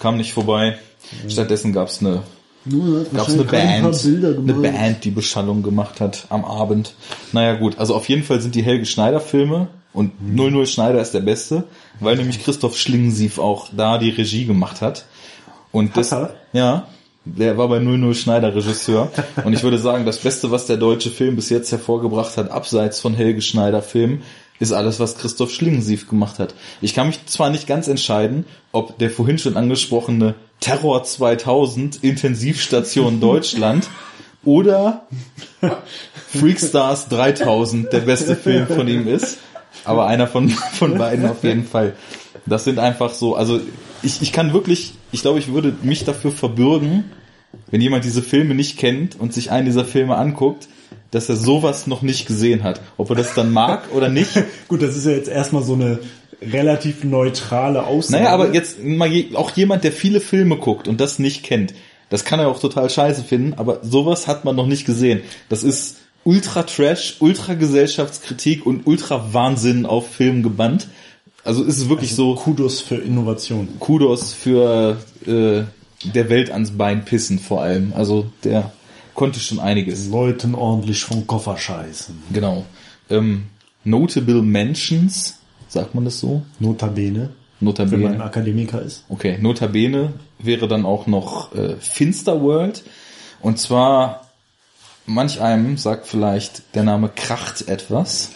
kam 0.00 0.16
nicht 0.16 0.32
vorbei. 0.32 0.78
Stattdessen 1.28 1.74
gab's 1.74 2.00
eine 2.00 2.22
hat 2.64 3.12
gab's 3.12 3.34
eine 3.34 3.42
Band, 3.42 4.06
eine. 4.06 4.54
Band, 4.54 5.04
die 5.04 5.10
Beschallung 5.10 5.62
gemacht 5.62 6.00
hat 6.00 6.26
am 6.30 6.44
Abend. 6.44 6.94
Naja 7.32 7.54
gut, 7.54 7.78
also 7.78 7.94
auf 7.94 8.08
jeden 8.08 8.22
Fall 8.22 8.40
sind 8.40 8.54
die 8.54 8.62
Helge 8.62 8.86
Schneider 8.86 9.20
Filme 9.20 9.66
und 9.92 10.12
00 10.22 10.66
Schneider 10.66 11.00
ist 11.00 11.12
der 11.12 11.20
beste, 11.20 11.64
weil 12.00 12.16
nämlich 12.16 12.42
Christoph 12.42 12.78
Schlingensief 12.78 13.38
auch 13.38 13.68
da 13.76 13.98
die 13.98 14.10
Regie 14.10 14.46
gemacht 14.46 14.80
hat. 14.80 15.06
Und 15.70 15.96
das, 15.96 16.14
ja, 16.52 16.86
der 17.24 17.58
war 17.58 17.68
bei 17.68 17.78
00 17.78 18.14
Schneider 18.14 18.54
Regisseur. 18.54 19.10
Und 19.44 19.52
ich 19.52 19.62
würde 19.62 19.78
sagen, 19.78 20.04
das 20.04 20.18
Beste, 20.18 20.50
was 20.50 20.66
der 20.66 20.76
deutsche 20.76 21.10
Film 21.10 21.36
bis 21.36 21.50
jetzt 21.50 21.70
hervorgebracht 21.70 22.36
hat, 22.36 22.50
abseits 22.50 23.00
von 23.00 23.14
Helge 23.14 23.42
Schneider 23.42 23.82
Filmen, 23.82 24.22
ist 24.58 24.72
alles, 24.72 25.00
was 25.00 25.16
Christoph 25.16 25.52
Schlingensief 25.52 26.08
gemacht 26.08 26.38
hat. 26.38 26.54
Ich 26.80 26.94
kann 26.94 27.08
mich 27.08 27.26
zwar 27.26 27.50
nicht 27.50 27.66
ganz 27.66 27.88
entscheiden, 27.88 28.44
ob 28.70 28.98
der 28.98 29.10
vorhin 29.10 29.38
schon 29.38 29.56
angesprochene 29.56 30.34
Terror 30.60 31.02
2000 31.02 32.02
Intensivstation 32.02 33.20
Deutschland 33.20 33.88
oder 34.44 35.06
Freakstars 36.28 37.08
3000 37.08 37.92
der 37.92 38.00
beste 38.00 38.36
Film 38.36 38.66
von 38.66 38.88
ihm 38.88 39.06
ist. 39.06 39.38
Aber 39.84 40.06
einer 40.06 40.26
von, 40.26 40.48
von 40.72 40.96
beiden 40.98 41.26
auf 41.26 41.44
jeden 41.44 41.64
Fall. 41.64 41.94
Das 42.46 42.64
sind 42.64 42.78
einfach 42.78 43.12
so, 43.12 43.36
also 43.36 43.60
ich, 44.02 44.22
ich 44.22 44.32
kann 44.32 44.52
wirklich, 44.52 44.94
ich 45.12 45.22
glaube, 45.22 45.38
ich 45.38 45.52
würde 45.52 45.74
mich 45.82 46.04
dafür 46.04 46.32
verbürgen, 46.32 47.04
wenn 47.70 47.80
jemand 47.80 48.04
diese 48.04 48.22
Filme 48.22 48.54
nicht 48.54 48.78
kennt 48.78 49.18
und 49.18 49.32
sich 49.32 49.50
einen 49.50 49.66
dieser 49.66 49.84
Filme 49.84 50.16
anguckt, 50.16 50.68
dass 51.10 51.28
er 51.28 51.36
sowas 51.36 51.86
noch 51.86 52.02
nicht 52.02 52.26
gesehen 52.26 52.62
hat. 52.62 52.80
Ob 52.96 53.10
er 53.10 53.16
das 53.16 53.34
dann 53.34 53.52
mag 53.52 53.92
oder 53.94 54.08
nicht. 54.08 54.30
Gut, 54.68 54.82
das 54.82 54.96
ist 54.96 55.06
ja 55.06 55.12
jetzt 55.12 55.28
erstmal 55.28 55.62
so 55.62 55.74
eine 55.74 55.98
relativ 56.40 57.04
neutrale 57.04 57.84
Aussage. 57.84 58.22
Naja, 58.22 58.34
aber 58.34 58.52
jetzt 58.52 58.82
mal 58.82 59.08
je, 59.08 59.36
auch 59.36 59.50
jemand, 59.52 59.84
der 59.84 59.92
viele 59.92 60.20
Filme 60.20 60.56
guckt 60.56 60.88
und 60.88 61.00
das 61.00 61.18
nicht 61.18 61.44
kennt, 61.44 61.74
das 62.08 62.24
kann 62.24 62.40
er 62.40 62.48
auch 62.48 62.60
total 62.60 62.90
scheiße 62.90 63.22
finden, 63.24 63.54
aber 63.54 63.80
sowas 63.82 64.26
hat 64.26 64.44
man 64.44 64.56
noch 64.56 64.66
nicht 64.66 64.84
gesehen. 64.84 65.22
Das 65.48 65.62
ist 65.62 65.98
ultra 66.24 66.62
Trash, 66.62 67.16
ultra 67.20 67.54
Gesellschaftskritik 67.54 68.66
und 68.66 68.86
ultra 68.86 69.32
Wahnsinn 69.32 69.86
auf 69.86 70.10
Film 70.10 70.42
gebannt. 70.42 70.88
Also 71.44 71.64
ist 71.64 71.78
es 71.78 71.88
wirklich 71.88 72.14
so 72.14 72.34
Kudos 72.34 72.80
für 72.80 72.96
Innovation. 72.96 73.68
Kudos 73.80 74.32
für 74.32 74.98
äh, 75.26 75.62
der 76.04 76.28
Welt 76.28 76.50
ans 76.50 76.72
Bein 76.72 77.04
pissen 77.04 77.38
vor 77.38 77.62
allem. 77.62 77.92
Also 77.94 78.26
der 78.44 78.72
konnte 79.14 79.40
schon 79.40 79.58
einiges. 79.58 80.08
Leuten 80.08 80.54
ordentlich 80.54 81.02
vom 81.02 81.26
Koffer 81.26 81.56
scheißen. 81.56 82.22
Genau. 82.32 82.64
Ähm, 83.10 83.44
Notable 83.84 84.42
Mentions, 84.42 85.38
sagt 85.68 85.94
man 85.94 86.04
das 86.04 86.20
so? 86.20 86.42
Notabene. 86.60 87.30
Wenn 87.60 87.66
man 87.66 87.80
ein 87.82 87.88
Notabene. 87.88 88.24
Akademiker 88.24 88.82
ist. 88.82 89.04
Okay, 89.08 89.38
Notabene 89.40 90.14
wäre 90.38 90.66
dann 90.68 90.84
auch 90.84 91.06
noch 91.06 91.54
äh, 91.54 91.76
Finsterworld. 91.78 92.82
Und 93.40 93.58
zwar, 93.58 94.31
manch 95.06 95.40
einem 95.40 95.76
sagt 95.76 96.06
vielleicht 96.06 96.62
der 96.74 96.82
Name 96.84 97.10
Kracht 97.14 97.68
etwas. 97.68 98.30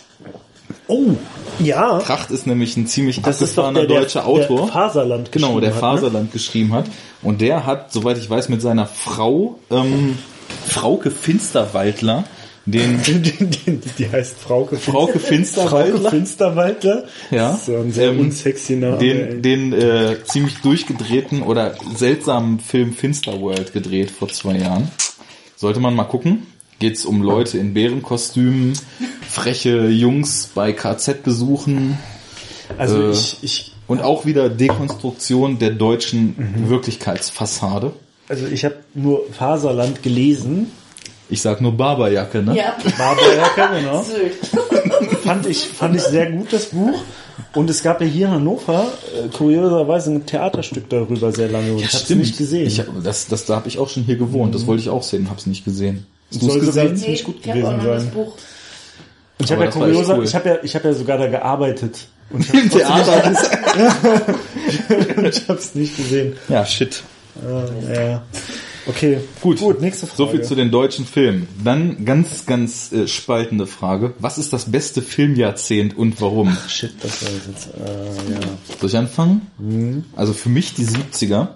Oh, 0.89 1.15
ja. 1.59 1.99
Kracht 2.01 2.31
ist 2.31 2.47
nämlich 2.47 2.77
ein 2.77 2.87
ziemlich 2.87 3.21
Das 3.23 3.43
ist 3.43 3.57
doch 3.59 3.65
abgefahrener 3.67 3.89
der, 3.89 4.01
deutscher 4.01 4.21
der, 4.21 4.29
Autor. 4.29 4.67
Der 4.67 4.73
Faserland 4.73 5.33
Genau, 5.33 5.61
der 5.61 5.71
geschrieben 5.71 5.75
hat, 5.75 5.93
ne? 5.93 5.99
Faserland 6.01 6.33
geschrieben 6.33 6.73
hat. 6.73 6.85
Und 7.23 7.41
der 7.41 7.67
hat, 7.67 7.93
soweit 7.93 8.19
ich 8.19 8.29
weiß, 8.29 8.49
mit 8.49 8.63
seiner 8.63 8.87
Frau, 8.87 9.59
ähm, 9.71 10.19
Frauke 10.67 11.11
Finsterwaldler, 11.11 12.25
den 12.67 13.01
Die, 13.99 14.11
heißt 14.11 14.39
Frauke, 14.39 14.77
Frauke 14.77 15.13
Frauke 15.13 15.19
Finsterwaldler, 15.21 16.11
Finsterwaldler. 16.11 17.05
ja, 17.31 17.51
Das 17.53 17.61
ist 17.61 17.67
so 17.67 17.77
ein 17.77 17.93
sehr 17.93 18.11
ähm, 18.11 18.21
unsexy 18.21 18.77
Name. 18.77 18.99
den, 18.99 19.43
den 19.43 19.73
äh, 19.73 20.17
ziemlich 20.25 20.59
durchgedrehten 20.63 21.43
oder 21.43 21.77
seltsamen 21.95 22.59
Film 22.59 22.93
Finsterworld 22.93 23.73
gedreht 23.73 24.11
vor 24.11 24.29
zwei 24.29 24.57
Jahren. 24.59 24.91
Sollte 25.57 25.79
man 25.81 25.95
mal 25.95 26.05
gucken. 26.05 26.47
Geht's 26.79 27.05
um 27.07 27.23
Leute 27.23 27.59
in 27.59 27.73
Bärenkostümen, 27.75 28.79
freche 29.29 29.89
Jungs 29.89 30.51
bei 30.55 30.73
KZ 30.73 31.23
besuchen 31.23 31.97
also 32.79 33.01
äh, 33.01 33.11
ich, 33.13 33.39
ich, 33.43 33.73
und 33.87 34.03
auch 34.03 34.27
wieder 34.27 34.49
Dekonstruktion 34.49 35.59
der 35.59 35.71
deutschen 35.71 36.35
Mhm. 36.37 36.69
Wirklichkeitsfassade. 36.69 37.93
also 38.29 38.47
ich 38.47 38.65
habe 38.65 38.77
nur 38.95 39.23
Faserland 39.33 40.03
gelesen. 40.03 40.71
Ich 41.29 41.43
sag 41.43 41.61
nur 41.61 41.73
Barberjacke, 41.77 42.43
ne? 42.43 42.57
Ja, 42.57 42.77
Barberjacke, 42.99 43.81
genau. 43.81 44.03
Fand 45.25 45.47
ich, 45.47 45.59
fand 45.67 45.97
ich 45.97 46.03
sehr 46.03 46.31
gut, 46.31 46.53
das 46.53 46.67
Buch. 46.67 47.01
Und 47.55 47.69
es 47.71 47.83
gab 47.83 48.01
ja 48.01 48.07
hier 48.07 48.27
in 48.27 48.33
Hannover 48.35 48.87
äh, 49.15 49.29
kurioserweise 49.29 50.11
ein 50.13 50.27
Theaterstück 50.27 50.89
darüber 50.89 51.33
sehr 51.33 51.49
lange. 51.49 51.73
Und 51.73 51.81
ich 51.81 51.93
habe 51.93 52.03
es 52.05 52.11
nicht 52.11 52.39
gesehen. 52.39 52.67
Ich, 52.67 52.79
hab- 52.81 52.87
das, 53.03 53.27
das, 53.29 53.45
da 53.45 53.57
habe 53.57 53.69
ich 53.69 53.79
auch 53.79 53.89
schon 53.89 54.05
hier 54.05 54.17
gewohnt. 54.17 54.55
Das 54.55 54.67
wollte 54.67 54.83
ich 54.83 54.89
auch 54.89 55.03
sehen, 55.03 55.29
hab's 55.31 55.47
nicht 55.47 55.65
gesehen. 55.65 56.07
Hast 56.31 56.43
du's 56.43 56.49
Soll 56.53 56.61
sogar 56.65 56.85
gesehen? 56.85 56.97
ziemlich 56.97 57.25
gut 57.25 57.37
ich 57.43 57.51
auch 57.51 57.55
gewesen 57.55 57.85
das 57.85 58.03
sein. 58.03 58.13
Und 59.39 59.45
ich 59.45 59.53
habe 59.53 59.61
ja 59.61 59.67
das 59.67 59.75
kurioser, 59.75 60.19
cool. 60.19 60.25
ich 60.25 60.35
habe 60.35 60.49
ja, 60.49 60.57
ich 60.63 60.75
habe 60.75 60.89
ja 60.89 60.95
sogar 60.95 61.19
da 61.19 61.27
gearbeitet. 61.29 62.09
Und 62.31 62.41
ich 62.41 62.55
Im 62.55 62.71
Theater. 62.71 63.25
habe 65.49 65.59
es 65.59 65.75
nicht 65.75 65.97
gesehen. 65.97 66.37
ja, 66.49 66.65
shit. 66.65 67.03
Ah, 67.45 67.65
ja. 67.93 68.23
Okay, 68.89 69.19
Gut. 69.41 69.59
gut, 69.59 69.81
nächste 69.81 70.07
Frage. 70.07 70.17
So 70.17 70.29
viel 70.29 70.43
zu 70.43 70.55
den 70.55 70.71
deutschen 70.71 71.05
Filmen. 71.07 71.49
Dann 71.63 72.05
ganz, 72.05 72.47
ganz 72.47 72.93
äh, 72.93 73.09
spaltende 73.09 73.67
Frage. 73.67 74.15
Was 74.21 74.39
ist 74.39 74.53
das 74.53 74.71
beste 74.71 75.03
Filmjahrzehnt 75.03 75.97
und 75.99 76.21
warum? 76.21 76.57
Shit, 76.69 76.93
das 77.03 77.25
war 77.25 77.31
jetzt, 77.33 77.69
äh, 77.75 78.33
ja. 78.33 78.41
Soll 78.81 78.89
ich 78.91 78.97
anfangen? 78.97 80.05
Also 80.15 80.33
für 80.33 80.49
mich 80.51 80.75
die 80.75 80.87
70er, 80.87 81.49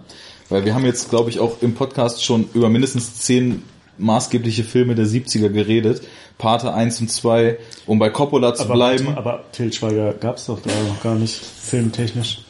weil 0.49 0.65
wir 0.65 0.75
haben 0.75 0.85
jetzt, 0.85 1.09
glaube 1.11 1.31
ich, 1.31 1.39
auch 1.39 1.63
im 1.63 1.75
Podcast 1.75 2.25
schon 2.25 2.49
über 2.53 2.69
mindestens 2.69 3.15
zehn 3.21 3.63
maßgebliche 4.01 4.65
Filme 4.65 4.95
der 4.95 5.07
70er 5.07 5.49
geredet. 5.49 6.03
Pate 6.39 6.73
1 6.73 7.01
und 7.03 7.11
2, 7.11 7.59
um 7.87 7.99
bei 7.99 8.09
Coppola 8.11 8.55
zu 8.55 8.65
Aber, 8.65 8.75
bleiben. 8.75 9.09
aber 9.17 9.45
Til 9.53 9.73
Schweiger 9.73 10.15
gab's 10.15 10.47
doch 10.47 10.61
da 10.61 10.71
noch 10.89 11.03
gar 11.03 11.15
nicht, 11.15 11.35
filmtechnisch. 11.35 12.43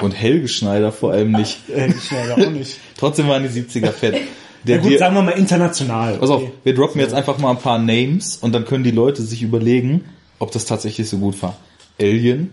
Und 0.00 0.12
Helge 0.12 0.48
Schneider 0.48 0.92
vor 0.92 1.12
allem 1.12 1.32
nicht. 1.32 1.68
Äh, 1.68 1.92
Schneider 1.92 2.34
auch 2.34 2.50
nicht. 2.50 2.76
Trotzdem 2.96 3.28
waren 3.28 3.42
die 3.42 3.48
70er 3.48 3.90
fett. 3.90 4.16
Der 4.64 4.76
Ja 4.76 4.82
gut, 4.82 4.90
dir- 4.92 4.98
sagen 4.98 5.14
wir 5.14 5.22
mal 5.22 5.30
international. 5.32 6.18
Pass 6.18 6.30
auf, 6.30 6.42
okay. 6.42 6.52
wir 6.64 6.74
droppen 6.74 7.00
jetzt 7.00 7.14
einfach 7.14 7.38
mal 7.38 7.50
ein 7.50 7.58
paar 7.58 7.78
Names 7.78 8.36
und 8.36 8.52
dann 8.52 8.64
können 8.64 8.82
die 8.84 8.90
Leute 8.90 9.22
sich 9.22 9.42
überlegen, 9.42 10.04
ob 10.40 10.50
das 10.50 10.64
tatsächlich 10.66 11.08
so 11.08 11.18
gut 11.18 11.40
war. 11.42 11.56
Alien, 12.00 12.50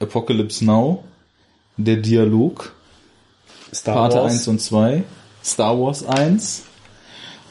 Apocalypse 0.00 0.64
Now, 0.64 1.04
der 1.76 1.96
Dialog, 1.96 2.72
Star 3.72 3.94
Pate 3.94 4.16
Wars, 4.16 4.32
1 4.32 4.48
und 4.48 4.60
2, 4.60 5.04
Star 5.44 5.78
Wars 5.80 6.04
1 6.04 6.64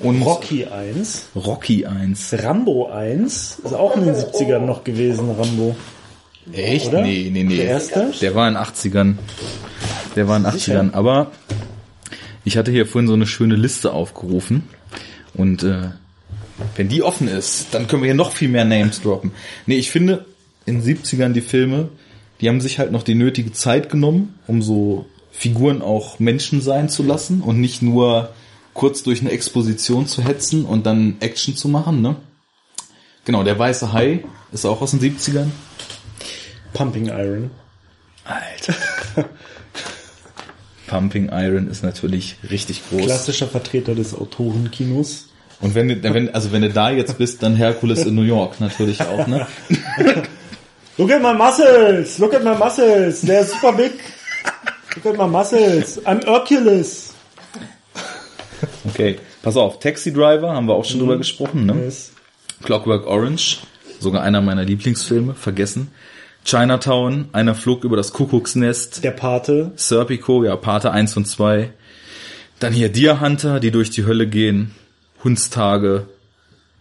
und 0.03 0.21
Rocky 0.21 0.65
1, 0.65 1.29
Rocky 1.35 1.85
1. 1.85 2.35
Rambo 2.43 2.87
1, 2.87 3.59
ist 3.63 3.73
auch 3.73 3.95
in 3.95 4.05
den 4.05 4.15
70ern 4.15 4.59
noch 4.59 4.83
gewesen, 4.83 5.29
Rambo. 5.31 5.75
Echt? 6.51 6.87
Oder? 6.87 7.01
Nee, 7.01 7.29
nee, 7.31 7.43
nee. 7.43 7.57
Der 7.57 7.65
erste? 7.65 8.11
Der 8.21 8.35
war 8.35 8.47
in 8.47 8.55
80ern. 8.55 9.15
Der 10.15 10.27
war 10.27 10.37
in 10.37 10.45
80ern. 10.45 10.53
Sicher? 10.53 10.89
Aber 10.93 11.31
ich 12.43 12.57
hatte 12.57 12.71
hier 12.71 12.85
vorhin 12.85 13.07
so 13.07 13.13
eine 13.13 13.27
schöne 13.27 13.55
Liste 13.55 13.93
aufgerufen 13.93 14.63
und 15.33 15.63
äh, 15.63 15.89
Wenn 16.75 16.89
die 16.89 17.03
offen 17.03 17.27
ist, 17.27 17.73
dann 17.73 17.87
können 17.87 18.03
wir 18.03 18.07
hier 18.07 18.15
noch 18.15 18.31
viel 18.31 18.49
mehr 18.49 18.65
Names 18.65 19.01
droppen. 19.01 19.31
Nee, 19.65 19.75
ich 19.75 19.91
finde, 19.91 20.25
in 20.65 20.81
den 20.81 20.97
70ern 20.97 21.33
die 21.33 21.41
Filme, 21.41 21.89
die 22.39 22.49
haben 22.49 22.61
sich 22.61 22.79
halt 22.79 22.91
noch 22.91 23.03
die 23.03 23.15
nötige 23.15 23.51
Zeit 23.51 23.89
genommen, 23.89 24.37
um 24.47 24.61
so 24.61 25.05
Figuren 25.31 25.81
auch 25.81 26.19
Menschen 26.19 26.61
sein 26.61 26.89
zu 26.89 27.03
lassen 27.03 27.41
und 27.41 27.59
nicht 27.59 27.81
nur 27.81 28.29
kurz 28.73 29.03
durch 29.03 29.21
eine 29.21 29.31
Exposition 29.31 30.07
zu 30.07 30.23
hetzen 30.23 30.65
und 30.65 30.85
dann 30.85 31.17
Action 31.19 31.55
zu 31.55 31.67
machen, 31.67 32.01
ne? 32.01 32.15
Genau, 33.25 33.43
der 33.43 33.57
weiße 33.57 33.93
Hai 33.93 34.23
ist 34.51 34.65
auch 34.65 34.81
aus 34.81 34.91
den 34.91 34.99
70ern. 34.99 35.49
Pumping 36.73 37.07
Iron. 37.07 37.51
Alter. 38.23 38.75
Pumping 40.87 41.29
Iron 41.31 41.69
ist 41.69 41.83
natürlich 41.83 42.37
richtig 42.49 42.81
groß. 42.89 43.05
Klassischer 43.05 43.47
Vertreter 43.47 43.95
des 43.95 44.15
Autorenkinos. 44.15 45.27
Und 45.59 45.75
wenn 45.75 45.87
du, 45.87 46.01
wenn, 46.01 46.33
also 46.33 46.51
wenn 46.51 46.63
du 46.63 46.69
da 46.69 46.89
jetzt 46.89 47.17
bist, 47.17 47.43
dann 47.43 47.55
Herkules 47.55 48.05
in 48.05 48.15
New 48.15 48.23
York 48.23 48.59
natürlich 48.59 49.01
auch, 49.01 49.27
ne? 49.27 49.45
Look 50.97 51.11
at 51.11 51.21
my 51.21 51.33
muscles! 51.33 52.17
Look 52.17 52.33
at 52.33 52.43
my 52.43 52.55
muscles! 52.55 53.21
They're 53.23 53.45
super 53.45 53.71
big! 53.73 53.93
Look 54.95 55.05
at 55.05 55.17
my 55.17 55.27
muscles! 55.27 55.99
I'm 56.05 56.21
Hercules! 56.25 57.10
Okay, 58.89 59.17
pass 59.41 59.57
auf, 59.57 59.79
Taxi 59.79 60.13
Driver 60.13 60.53
haben 60.53 60.67
wir 60.67 60.75
auch 60.75 60.85
schon 60.85 60.97
mhm. 60.97 61.01
drüber 61.01 61.17
gesprochen, 61.17 61.65
ne? 61.65 61.85
Yes. 61.85 62.11
Clockwork 62.63 63.07
Orange, 63.07 63.59
sogar 63.99 64.21
einer 64.21 64.41
meiner 64.41 64.63
Lieblingsfilme, 64.63 65.33
vergessen. 65.33 65.91
Chinatown, 66.43 67.29
einer 67.33 67.55
flog 67.55 67.83
über 67.83 67.97
das 67.97 68.13
Kuckucksnest. 68.13 69.03
Der 69.03 69.11
Pate. 69.11 69.71
Serpico, 69.75 70.43
ja, 70.43 70.55
Pate 70.55 70.91
1 70.91 71.17
und 71.17 71.25
2. 71.25 71.71
Dann 72.59 72.73
hier 72.73 72.89
Deer 72.89 73.21
Hunter, 73.21 73.59
die 73.59 73.71
durch 73.71 73.89
die 73.89 74.05
Hölle 74.05 74.27
gehen. 74.27 74.73
Hundstage. 75.23 76.07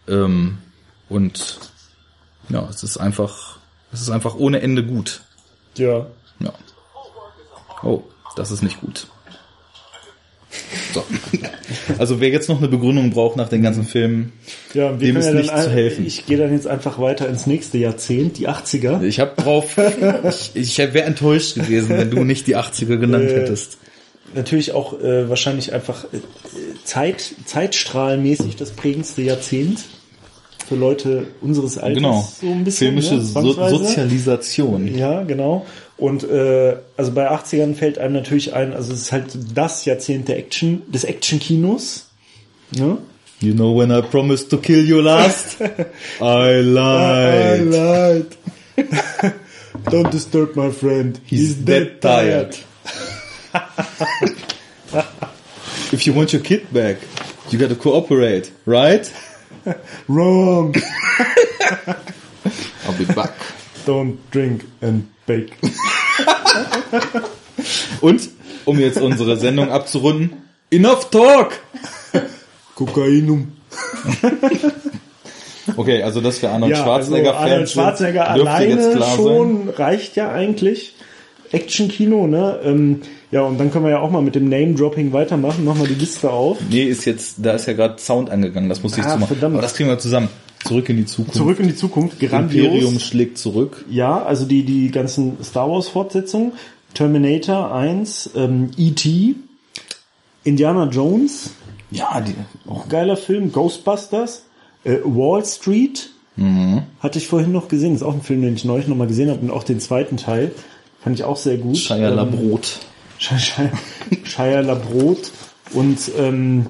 Ähm, 0.07 0.57
und 1.09 1.59
ja, 2.49 2.67
es 2.69 2.83
ist 2.83 2.97
einfach, 2.97 3.57
es 3.91 4.01
ist 4.01 4.09
einfach 4.09 4.35
ohne 4.35 4.61
Ende 4.61 4.83
gut. 4.83 5.21
Ja. 5.75 6.07
Ja. 6.39 6.53
Oh, 7.83 8.03
das 8.35 8.51
ist 8.51 8.61
nicht 8.63 8.79
gut. 8.81 9.07
So. 10.93 11.03
Also 11.97 12.19
wer 12.19 12.29
jetzt 12.29 12.49
noch 12.49 12.59
eine 12.59 12.67
Begründung 12.67 13.11
braucht 13.11 13.37
nach 13.37 13.49
den 13.49 13.61
ganzen 13.61 13.85
Filmen, 13.85 14.31
ja, 14.73 14.91
dem 14.91 15.15
ist 15.17 15.27
ja 15.27 15.33
nicht 15.33 15.57
zu 15.57 15.69
helfen. 15.69 16.05
Ich 16.05 16.25
gehe 16.25 16.37
dann 16.37 16.51
jetzt 16.51 16.67
einfach 16.67 16.99
weiter 16.99 17.27
ins 17.27 17.47
nächste 17.47 17.77
Jahrzehnt, 17.77 18.37
die 18.37 18.49
80er. 18.49 19.03
Ich 19.03 19.19
habe 19.19 19.41
drauf, 19.41 19.77
ich, 20.29 20.51
ich 20.55 20.77
wäre 20.77 21.03
enttäuscht 21.03 21.55
gewesen, 21.55 21.89
wenn 21.89 22.11
du 22.11 22.23
nicht 22.23 22.47
die 22.47 22.57
80er 22.57 22.97
genannt 22.97 23.29
äh, 23.29 23.41
hättest. 23.41 23.77
Natürlich 24.33 24.71
auch 24.71 24.99
äh, 25.01 25.29
wahrscheinlich 25.29 25.73
einfach 25.73 26.05
äh, 26.05 26.17
Zeit, 26.85 27.35
zeitstrahlenmäßig 27.45 28.55
das 28.55 28.71
prägendste 28.71 29.21
Jahrzehnt 29.21 29.79
für 30.71 30.75
Leute 30.75 31.27
unseres 31.41 31.77
Alters. 31.77 31.97
Genau. 31.97 32.29
So 32.39 32.47
ein 32.47 32.63
bisschen, 32.63 32.87
Filmische 32.87 33.15
ne, 33.15 33.21
so 33.21 33.51
Sozialisation. 33.51 34.97
Ja, 34.97 35.23
genau. 35.23 35.65
Und 36.01 36.23
äh, 36.23 36.77
also 36.97 37.11
bei 37.11 37.29
80ern 37.29 37.75
fällt 37.75 37.99
einem 37.99 38.15
natürlich 38.15 38.55
ein, 38.55 38.73
also 38.73 38.91
es 38.91 39.01
ist 39.01 39.11
halt 39.11 39.37
das 39.53 39.85
Jahrzehnt 39.85 40.29
der 40.29 40.39
Action, 40.39 40.81
des 40.91 41.03
Action-Kinos. 41.03 42.07
Ne? 42.71 42.97
You 43.39 43.53
know 43.53 43.77
when 43.77 43.91
I 43.91 44.01
promised 44.01 44.49
to 44.49 44.57
kill 44.57 44.83
you 44.83 44.99
last? 44.99 45.61
I 46.19 46.61
lied. 46.61 47.61
I 47.61 47.61
lied. 47.61 48.35
Don't 49.91 50.09
disturb 50.09 50.55
my 50.55 50.71
friend. 50.71 51.21
He's, 51.23 51.39
He's 51.39 51.55
dead, 51.57 51.99
dead 51.99 52.01
tired. 52.01 52.57
If 55.91 56.07
you 56.07 56.13
want 56.13 56.33
your 56.33 56.41
kid 56.41 56.73
back, 56.73 56.97
you 57.51 57.59
gotta 57.59 57.75
cooperate, 57.75 58.51
right? 58.65 59.13
Wrong. 60.07 60.73
I'll 62.87 62.97
be 62.97 63.05
back. 63.05 63.35
Don't 63.85 64.17
drink 64.31 64.65
and 64.81 65.07
bake. 65.31 65.51
Und, 68.01 68.29
um 68.65 68.79
jetzt 68.79 68.99
unsere 68.99 69.37
Sendung 69.37 69.71
abzurunden, 69.71 70.33
enough 70.69 71.09
talk! 71.09 71.59
Kokainum. 72.75 73.53
Okay, 75.77 76.03
also 76.03 76.21
dass 76.21 76.41
wir 76.41 76.51
Arnold 76.51 76.71
ja, 76.71 76.83
Schwarzenegger 76.83 77.37
also 77.37 77.51
Arnold 77.51 77.69
Schwarzenegger 77.69 78.29
alleine 78.29 79.01
schon 79.15 79.65
sein. 79.65 79.75
reicht 79.75 80.15
ja 80.15 80.31
eigentlich. 80.31 80.95
Action-Kino, 81.51 82.27
ne? 82.27 82.59
Ähm, 82.63 83.01
ja, 83.29 83.41
und 83.41 83.59
dann 83.59 83.71
können 83.71 83.85
wir 83.85 83.91
ja 83.91 83.99
auch 83.99 84.09
mal 84.09 84.21
mit 84.21 84.35
dem 84.35 84.49
Name-Dropping 84.49 85.13
weitermachen. 85.13 85.63
Mach 85.65 85.75
mal 85.75 85.87
die 85.87 85.95
Liste 85.95 86.29
auf. 86.29 86.57
Nee, 86.69 86.83
ist 86.83 87.05
jetzt, 87.05 87.35
da 87.39 87.53
ist 87.53 87.67
ja 87.67 87.73
gerade 87.73 87.99
Sound 87.99 88.29
angegangen, 88.29 88.69
das 88.69 88.83
musste 88.83 89.01
ich 89.01 89.05
ah, 89.05 89.13
zu 89.13 89.19
machen. 89.19 89.35
Verdammt. 89.35 89.55
Aber 89.55 89.61
das 89.61 89.73
kriegen 89.73 89.89
wir 89.89 89.99
zusammen. 89.99 90.29
Zurück 90.65 90.89
in 90.89 90.97
die 90.97 91.05
Zukunft. 91.05 91.37
Zurück 91.37 91.59
in 91.59 91.67
die 91.67 91.75
Zukunft, 91.75 92.19
grandios. 92.19 92.65
Imperium 92.65 92.99
schlägt 92.99 93.37
zurück. 93.37 93.85
Ja, 93.89 94.23
also 94.23 94.45
die, 94.45 94.63
die 94.63 94.91
ganzen 94.91 95.43
Star 95.43 95.69
Wars 95.69 95.87
Fortsetzungen. 95.87 96.53
Terminator 96.93 97.73
1, 97.73 98.31
ähm, 98.35 98.71
E.T., 98.77 99.35
Indiana 100.43 100.85
Jones. 100.85 101.51
Ja, 101.89 102.21
die. 102.21 102.35
Auch 102.67 102.89
geiler 102.89 103.17
Film. 103.17 103.51
Ghostbusters. 103.51 104.45
Äh, 104.83 104.97
Wall 105.03 105.45
Street. 105.45 106.09
Mhm. 106.35 106.83
Hatte 106.99 107.19
ich 107.19 107.27
vorhin 107.27 107.51
noch 107.51 107.67
gesehen. 107.67 107.95
Ist 107.95 108.03
auch 108.03 108.13
ein 108.13 108.21
Film, 108.21 108.41
den 108.41 108.55
ich 108.55 108.65
neulich 108.65 108.87
nochmal 108.87 109.07
gesehen 109.07 109.29
habe. 109.29 109.41
Und 109.41 109.51
auch 109.51 109.63
den 109.63 109.79
zweiten 109.79 110.17
Teil. 110.17 110.51
Fand 111.01 111.17
ich 111.17 111.23
auch 111.23 111.37
sehr 111.37 111.57
gut. 111.57 111.77
Shia 111.77 112.09
ähm, 112.09 112.15
LaBrot. 112.15 112.79
Shia, 113.17 113.37
Shia 114.23 114.61
LaBrot. 114.61 115.31
Und 115.73 116.11
ähm, 116.17 116.67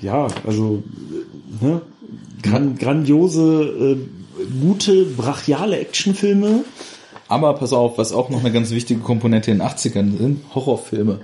ja, 0.00 0.26
also 0.46 0.82
ne, 1.60 1.82
gran, 2.42 2.76
grandiose, 2.76 3.62
äh, 3.62 3.96
gute, 4.60 5.04
brachiale 5.04 5.78
Actionfilme. 5.78 6.64
Aber 7.28 7.54
pass 7.54 7.72
auf, 7.72 7.98
was 7.98 8.12
auch 8.12 8.28
noch 8.28 8.40
eine 8.40 8.52
ganz 8.52 8.70
wichtige 8.70 9.00
Komponente 9.00 9.50
in 9.50 9.58
den 9.58 9.66
80ern 9.66 10.18
sind, 10.18 10.40
Horrorfilme. 10.54 11.20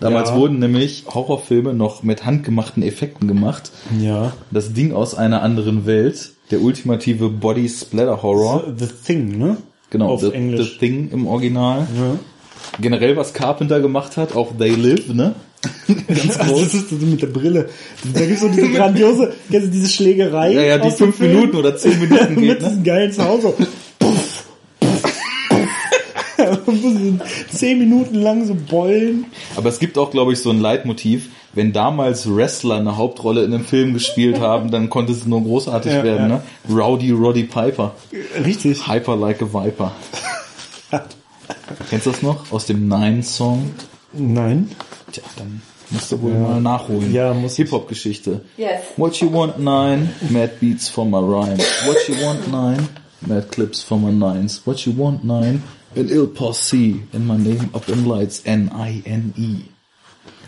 Damals 0.00 0.30
ja. 0.30 0.36
wurden 0.36 0.58
nämlich 0.58 1.06
Horrorfilme 1.12 1.74
noch 1.74 2.02
mit 2.02 2.24
handgemachten 2.24 2.82
Effekten 2.82 3.26
gemacht. 3.26 3.72
Ja. 4.00 4.32
Das 4.50 4.72
Ding 4.72 4.92
aus 4.92 5.14
einer 5.14 5.42
anderen 5.42 5.86
Welt, 5.86 6.32
der 6.50 6.60
ultimative 6.60 7.30
Body 7.30 7.68
Splatter 7.68 8.22
Horror. 8.22 8.64
The, 8.76 8.84
the 8.84 8.92
Thing, 9.04 9.38
ne? 9.38 9.56
Genau, 9.90 10.10
Auf 10.10 10.20
the, 10.20 10.32
Englisch. 10.32 10.72
the 10.72 10.78
Thing 10.78 11.10
im 11.10 11.26
Original. 11.26 11.86
Ja. 11.96 12.18
Generell, 12.80 13.16
was 13.16 13.32
Carpenter 13.32 13.80
gemacht 13.80 14.16
hat, 14.16 14.36
auch 14.36 14.52
They 14.56 14.74
Live, 14.74 15.08
ne? 15.08 15.34
Ganz 16.08 16.38
groß. 16.38 16.66
Was 16.66 16.74
ist 16.74 16.92
das 16.92 17.00
mit 17.00 17.22
der 17.22 17.26
Brille? 17.28 17.68
Da 18.14 18.20
gibt's 18.24 18.40
so 18.40 18.48
diese 18.48 18.68
grandiose, 18.72 19.32
diese 19.48 19.88
Schlägerei. 19.88 20.52
Ja, 20.52 20.62
ja, 20.62 20.78
die 20.78 20.90
fünf 20.90 21.16
Film. 21.16 21.34
Minuten 21.34 21.56
oder 21.56 21.76
zehn 21.76 21.98
Minuten 21.98 22.34
geht, 22.40 22.48
Mit 22.48 22.62
ne? 22.62 22.68
diesem 22.68 22.84
geilen 22.84 23.12
Zuhause. 23.12 23.54
zehn 27.52 27.78
Minuten 27.78 28.14
lang 28.14 28.46
so 28.46 28.54
beulen. 28.54 29.26
Aber 29.56 29.68
es 29.68 29.78
gibt 29.78 29.98
auch, 29.98 30.10
glaube 30.10 30.32
ich, 30.32 30.38
so 30.38 30.50
ein 30.50 30.60
Leitmotiv. 30.60 31.28
Wenn 31.54 31.72
damals 31.72 32.32
Wrestler 32.32 32.76
eine 32.76 32.96
Hauptrolle 32.96 33.42
in 33.42 33.52
einem 33.52 33.64
Film 33.64 33.94
gespielt 33.94 34.38
haben, 34.38 34.70
dann 34.70 34.90
konnte 34.90 35.12
es 35.12 35.26
nur 35.26 35.42
großartig 35.42 35.92
ja, 35.92 36.04
werden, 36.04 36.30
ja. 36.30 36.36
ne? 36.36 36.42
Rowdy 36.70 37.10
Roddy 37.10 37.44
Piper. 37.44 37.94
Richtig. 38.44 38.86
Hyper 38.86 39.16
like 39.16 39.42
a 39.42 39.46
Viper. 39.46 39.92
Kennst 41.90 42.06
du 42.06 42.10
das 42.10 42.22
noch? 42.22 42.52
Aus 42.52 42.66
dem 42.66 42.86
Nine-Song? 42.86 43.70
Nein. 44.12 44.70
Tja, 45.12 45.22
dann 45.36 45.62
musst 45.90 46.12
du 46.12 46.20
wohl 46.20 46.32
ja. 46.32 46.38
mal 46.38 46.60
nachholen. 46.60 47.12
Ja, 47.12 47.32
muss 47.34 47.56
Hip-Hop-Geschichte. 47.56 48.44
Yes. 48.56 48.82
What 48.96 49.16
you 49.16 49.32
want 49.32 49.58
nine? 49.58 50.10
Mad 50.30 50.60
beats 50.60 50.88
for 50.88 51.04
my 51.04 51.18
rhyme. 51.18 51.58
What 51.86 52.08
you 52.08 52.14
want 52.24 52.50
nine? 52.50 52.88
Mad 53.20 53.50
clips 53.50 53.82
for 53.82 53.98
my 53.98 54.12
nines. 54.12 54.66
What 54.66 54.84
you 54.86 54.92
want 54.96 55.24
nine? 55.24 55.62
An 55.96 56.08
ill 56.08 56.26
posse. 56.28 57.00
In 57.12 57.26
my 57.26 57.36
name 57.36 57.70
up 57.72 57.88
in 57.88 58.04
lights. 58.06 58.40
N-I-N-E. 58.44 59.62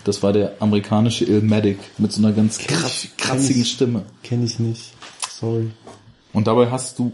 Das 0.04 0.22
war 0.22 0.32
der 0.32 0.56
amerikanische 0.60 1.24
Illmatic 1.24 1.78
mit 1.98 2.12
so 2.12 2.22
einer 2.22 2.32
ganz 2.32 2.58
krass, 2.58 3.08
krassigen 3.18 3.64
Stimme. 3.64 4.02
Kenn 4.22 4.44
ich 4.44 4.58
nicht. 4.58 4.92
Sorry. 5.28 5.70
Und 6.32 6.46
dabei 6.46 6.70
hast 6.70 6.98
du 6.98 7.12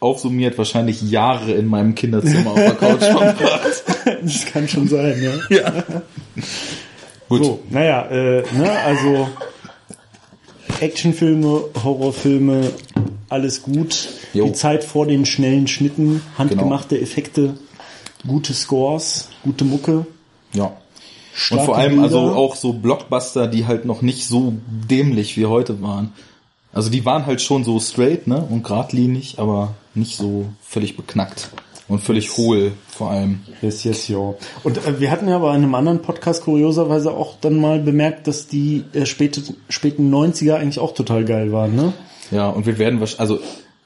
aufsummiert 0.00 0.58
wahrscheinlich 0.58 1.00
Jahre 1.02 1.52
in 1.52 1.66
meinem 1.66 1.94
Kinderzimmer 1.94 2.50
auf 2.50 2.56
der 2.56 2.74
Couch 2.74 3.00
verbracht. 3.00 3.84
das 4.22 4.46
kann 4.46 4.66
schon 4.66 4.88
sein, 4.88 5.22
ja. 5.22 5.56
Ja. 5.56 5.84
Gut. 7.32 7.44
So, 7.46 7.60
naja, 7.70 8.02
äh, 8.10 8.42
ne, 8.54 8.70
also 8.84 9.26
Actionfilme, 10.80 11.64
Horrorfilme, 11.82 12.72
alles 13.30 13.62
gut. 13.62 14.10
Jo. 14.34 14.44
Die 14.44 14.52
Zeit 14.52 14.84
vor 14.84 15.06
den 15.06 15.24
schnellen 15.24 15.66
Schnitten, 15.66 16.20
handgemachte 16.36 16.96
genau. 16.96 17.06
Effekte, 17.08 17.54
gute 18.26 18.52
Scores, 18.52 19.30
gute 19.44 19.64
Mucke. 19.64 20.04
Ja. 20.52 20.72
Starke 21.32 21.60
Und 21.62 21.66
vor 21.66 21.78
allem 21.78 21.92
Bilder. 21.92 22.04
also 22.04 22.18
auch 22.34 22.54
so 22.54 22.74
Blockbuster, 22.74 23.46
die 23.46 23.66
halt 23.66 23.86
noch 23.86 24.02
nicht 24.02 24.26
so 24.26 24.52
dämlich 24.66 25.38
wie 25.38 25.46
heute 25.46 25.80
waren. 25.80 26.12
Also 26.74 26.90
die 26.90 27.06
waren 27.06 27.24
halt 27.24 27.40
schon 27.40 27.64
so 27.64 27.80
straight, 27.80 28.26
ne, 28.26 28.46
und 28.46 28.62
geradlinig, 28.62 29.38
aber 29.38 29.74
nicht 29.94 30.18
so 30.18 30.46
völlig 30.60 30.98
beknackt. 30.98 31.48
Und 31.92 31.98
völlig 31.98 32.38
hohl 32.38 32.72
vor 32.88 33.10
allem. 33.10 33.40
Yes, 33.60 33.84
yes, 33.84 34.08
yo. 34.08 34.38
Und 34.64 34.78
äh, 34.78 34.98
wir 34.98 35.10
hatten 35.10 35.28
ja 35.28 35.38
bei 35.38 35.50
einem 35.50 35.74
anderen 35.74 36.00
Podcast 36.00 36.42
kurioserweise 36.42 37.12
auch 37.12 37.34
dann 37.38 37.60
mal 37.60 37.80
bemerkt, 37.80 38.26
dass 38.26 38.46
die 38.46 38.84
äh, 38.94 39.04
späte, 39.04 39.42
späten 39.68 40.10
90er 40.10 40.54
eigentlich 40.54 40.78
auch 40.78 40.94
total 40.94 41.26
geil 41.26 41.52
waren, 41.52 41.76
ne? 41.76 41.92
Ja, 42.30 42.48
und 42.48 42.64
wir 42.64 42.78
werden 42.78 42.98
wahrscheinlich, 42.98 43.20
also 43.20 43.40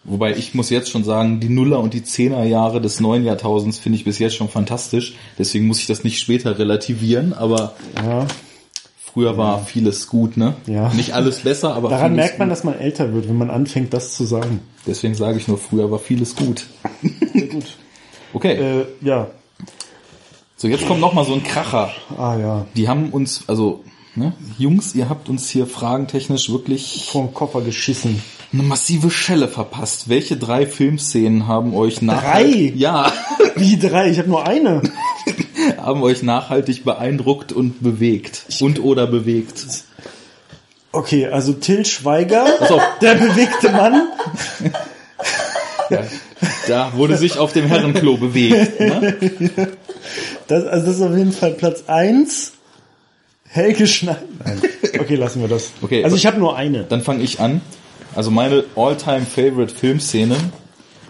Wobei 0.09 0.37
ich 0.37 0.55
muss 0.55 0.71
jetzt 0.71 0.89
schon 0.89 1.03
sagen, 1.03 1.41
die 1.41 1.49
Nuller 1.49 1.81
und 1.81 1.93
die 1.93 2.05
Zehner 2.05 2.45
Jahre 2.45 2.81
des 2.81 3.01
neuen 3.01 3.25
Jahrtausends 3.25 3.81
finde 3.81 3.99
ich 3.99 4.05
bis 4.05 4.21
jetzt 4.21 4.37
schon 4.37 4.49
fantastisch. 4.49 5.17
Deswegen 5.37 5.67
muss 5.67 5.81
ich 5.81 5.89
das 5.89 6.05
nicht 6.05 6.21
später 6.21 6.61
relativieren, 6.61 7.33
aber 7.33 7.75
ja. 7.97 8.25
früher 9.05 9.37
war 9.37 9.65
vieles 9.65 10.07
gut, 10.07 10.37
ne? 10.37 10.55
Ja. 10.67 10.93
Nicht 10.95 11.13
alles 11.13 11.41
besser, 11.41 11.75
aber 11.75 11.89
daran 11.89 12.15
merkt 12.15 12.39
man, 12.39 12.47
gut. 12.47 12.53
dass 12.53 12.63
man 12.63 12.79
älter 12.79 13.13
wird, 13.15 13.29
wenn 13.29 13.37
man 13.37 13.51
anfängt, 13.51 13.93
das 13.93 14.15
zu 14.15 14.25
sagen. 14.25 14.61
Deswegen 14.87 15.17
sage 15.17 15.39
ich 15.39 15.49
nur, 15.49 15.59
früher 15.59 15.91
war 15.91 15.99
vieles 15.99 16.37
gut. 16.37 16.67
Sehr 17.33 17.49
gut. 17.49 17.65
Okay. 18.33 18.55
Äh, 18.55 18.87
ja. 19.01 19.29
So, 20.57 20.69
jetzt 20.69 20.87
kommt 20.87 21.01
noch 21.01 21.13
mal 21.13 21.25
so 21.25 21.35
ein 21.35 21.43
Kracher. 21.43 21.91
Ah 22.17 22.37
ja. 22.39 22.67
Die 22.75 22.89
haben 22.89 23.11
uns, 23.11 23.45
also 23.47 23.85
ne, 24.15 24.33
Jungs, 24.59 24.95
ihr 24.95 25.09
habt 25.09 25.29
uns 25.29 25.51
hier 25.51 25.67
fragentechnisch 25.67 26.51
wirklich 26.51 27.09
vom 27.11 27.35
Koffer 27.35 27.61
geschissen 27.61 28.23
eine 28.53 28.63
massive 28.63 29.11
Schelle 29.11 29.49
verpasst. 29.49 30.09
Welche 30.09 30.37
drei 30.37 30.67
Filmszenen 30.67 31.47
haben 31.47 31.75
euch 31.75 32.03
nachhaltig... 32.03 32.73
Drei? 32.73 32.79
Ja. 32.79 33.13
Wie 33.57 33.79
drei? 33.79 34.11
Ich 34.11 34.19
habe 34.19 34.29
nur 34.29 34.47
eine. 34.47 34.83
haben 35.79 36.03
euch 36.03 36.23
nachhaltig 36.23 36.85
beeindruckt 36.85 37.53
und 37.53 37.83
bewegt. 37.83 38.47
Und 38.61 38.83
oder 38.83 39.07
bewegt. 39.07 39.67
Okay, 40.93 41.27
also 41.27 41.53
Till 41.53 41.85
Schweiger, 41.85 42.47
der 43.01 43.15
bewegte 43.15 43.71
Mann. 43.71 44.09
Ja, 45.89 46.01
da 46.69 46.93
wurde 46.95 47.17
sich 47.17 47.39
auf 47.39 47.53
dem 47.53 47.67
Herrenklo 47.67 48.17
bewegt. 48.17 48.81
Ne? 48.81 49.17
Das, 50.49 50.65
also 50.65 50.87
das 50.87 50.97
ist 50.97 51.03
auf 51.03 51.17
jeden 51.17 51.33
Fall 51.33 51.53
Platz 51.53 51.85
eins. 51.87 52.53
Helge 53.49 53.87
Schneider. 53.87 54.23
Okay, 54.99 55.17
lassen 55.17 55.41
wir 55.41 55.49
das. 55.49 55.71
Okay, 55.83 56.05
also 56.05 56.17
ich 56.17 56.27
habe 56.27 56.39
nur 56.39 56.57
eine. 56.57 56.85
Dann 56.85 57.01
fange 57.01 57.23
ich 57.23 57.41
an. 57.41 57.61
Also 58.15 58.31
meine 58.31 58.65
all-time 58.77 59.27
favorite 59.27 59.75
Filmszene 59.75 60.37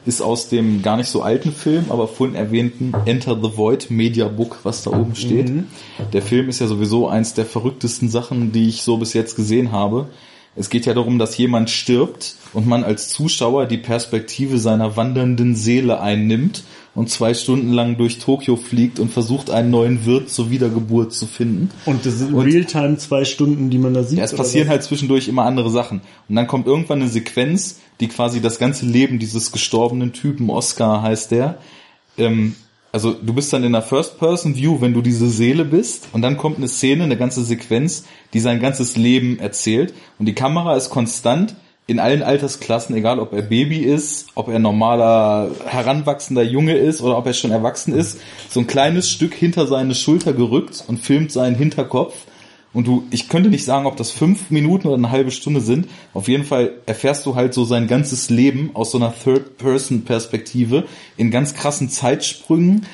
ist 0.07 0.23
aus 0.23 0.49
dem 0.49 0.83
gar 0.83 0.97
nicht 0.97 1.09
so 1.09 1.23
alten 1.23 1.53
Film, 1.53 1.87
aber 1.89 2.07
vorhin 2.07 2.37
erwähnten 2.37 2.95
Enter 3.07 3.37
the 3.43 3.57
Void 3.57 3.91
Media 3.91 4.29
Book, 4.29 4.61
was 4.63 4.83
da 4.85 4.91
oben 4.91 5.17
steht. 5.17 5.49
Mhm. 5.49 5.67
Der 6.13 6.23
Film 6.23 6.49
ist 6.49 6.61
ja 6.61 6.69
sowieso 6.69 7.09
eins 7.09 7.35
der 7.35 7.45
verrücktesten 7.45 8.09
Sachen, 8.09 8.53
die 8.53 8.69
ich 8.69 8.83
so 8.83 8.97
bis 8.99 9.13
jetzt 9.13 9.35
gesehen 9.35 9.73
habe. 9.73 10.09
Es 10.57 10.71
geht 10.71 10.87
ja 10.87 10.95
darum, 10.95 11.19
dass 11.19 11.37
jemand 11.37 11.69
stirbt 11.71 12.35
und 12.55 12.67
man 12.67 12.83
als 12.83 13.11
Zuschauer 13.11 13.67
die 13.67 13.77
Perspektive 13.77 14.59
seiner 14.59 14.97
wandernden 14.97 15.55
Seele 15.55 16.01
einnimmt 16.01 16.65
und 16.95 17.11
zwei 17.11 17.35
Stunden 17.35 17.73
lang 17.73 17.99
durch 17.99 18.19
Tokio 18.19 18.57
fliegt 18.57 18.99
und 18.99 19.13
versucht, 19.13 19.51
einen 19.51 19.71
neuen 19.71 20.07
Wirt 20.07 20.31
zur 20.31 20.51
Wiedergeburt 20.51 21.13
zu 21.13 21.27
finden. 21.27 21.71
Und 21.85 22.07
das 22.07 22.19
sind 22.19 22.35
Realtime 22.35 22.97
zwei 22.97 23.27
Stunden, 23.27 23.69
die 23.69 23.77
man 23.77 23.93
da 23.93 24.03
sieht? 24.03 24.19
Ja, 24.19 24.25
es 24.25 24.35
passieren 24.35 24.69
was? 24.69 24.73
halt 24.73 24.83
zwischendurch 24.85 25.29
immer 25.29 25.45
andere 25.45 25.71
Sachen. 25.71 26.01
Und 26.29 26.37
dann 26.37 26.47
kommt 26.47 26.67
irgendwann 26.67 27.03
eine 27.03 27.11
Sequenz, 27.11 27.81
die 28.01 28.09
quasi 28.09 28.41
das 28.41 28.59
ganze 28.59 28.87
Leben 28.87 29.19
dieses 29.19 29.53
gestorbenen 29.53 30.15
Typen, 30.15 30.49
Oscar 30.49 31.03
heißt 31.03 31.33
der, 31.33 31.59
ähm, 32.17 32.55
also 32.97 33.13
du 33.13 33.35
bist 33.35 33.53
dann 33.53 33.63
in 33.63 33.73
der 33.73 33.83
First-Person-View, 33.83 34.81
wenn 34.81 34.95
du 34.95 35.03
diese 35.03 35.29
Seele 35.29 35.67
bist, 35.67 36.09
und 36.15 36.23
dann 36.23 36.39
kommt 36.39 36.57
eine 36.57 36.67
Szene, 36.67 37.05
eine 37.05 37.19
ganze 37.19 37.45
Sequenz, 37.45 38.07
die 38.33 38.41
sein 38.41 38.59
ganzes 38.59 38.97
Leben 38.97 39.39
erzählt. 39.39 39.93
Und 40.19 40.25
die 40.25 40.35
Kamera 40.35 40.75
ist 40.75 40.89
konstant 40.89 41.57
in 41.87 41.99
allen 41.99 42.23
Altersklassen, 42.23 42.97
egal 42.97 43.21
ob 43.21 43.35
er 43.35 43.43
Baby 43.43 43.81
ist, 43.81 44.29
ob 44.35 44.49
er 44.49 44.59
normaler 44.59 45.51
heranwachsender 45.67 46.43
Junge 46.43 46.75
ist 46.75 47.03
oder 47.03 47.19
ob 47.19 47.27
er 47.27 47.35
schon 47.35 47.51
erwachsen 47.51 47.95
ist, 47.95 48.19
so 48.49 48.61
ein 48.61 48.67
kleines 48.67 49.11
Stück 49.11 49.35
hinter 49.35 49.67
seine 49.67 49.95
Schulter 49.95 50.33
gerückt 50.33 50.83
und 50.87 50.99
filmt 50.99 51.31
seinen 51.31 51.55
Hinterkopf. 51.55 52.15
Und 52.77 52.87
du, 52.87 53.05
ich 53.11 53.31
könnte 53.31 53.49
nicht 53.49 53.65
sagen, 53.65 53.87
ob 53.87 53.97
das 53.97 54.11
fünf 54.11 54.51
Minuten 54.51 54.89
oder 54.89 54.99
eine 54.99 55.11
halbe 55.11 55.31
Stunde 55.31 55.63
sind. 55.63 55.89
Auf 56.13 56.29
jeden 56.29 56.45
Fall 56.45 56.73
erfährst 56.85 57.25
du 57.25 57.35
halt 57.35 57.55
so 57.55 57.65
sein 57.65 57.87
ganzes 57.87 58.29
Leben 58.29 58.73
aus 58.75 58.91
so 58.91 58.99
einer 58.99 59.15
Third-Person-Perspektive 59.15 60.85
in 61.17 61.31
ganz 61.31 61.55
krassen 61.55 61.89
Zeitsprüngen 61.89 62.85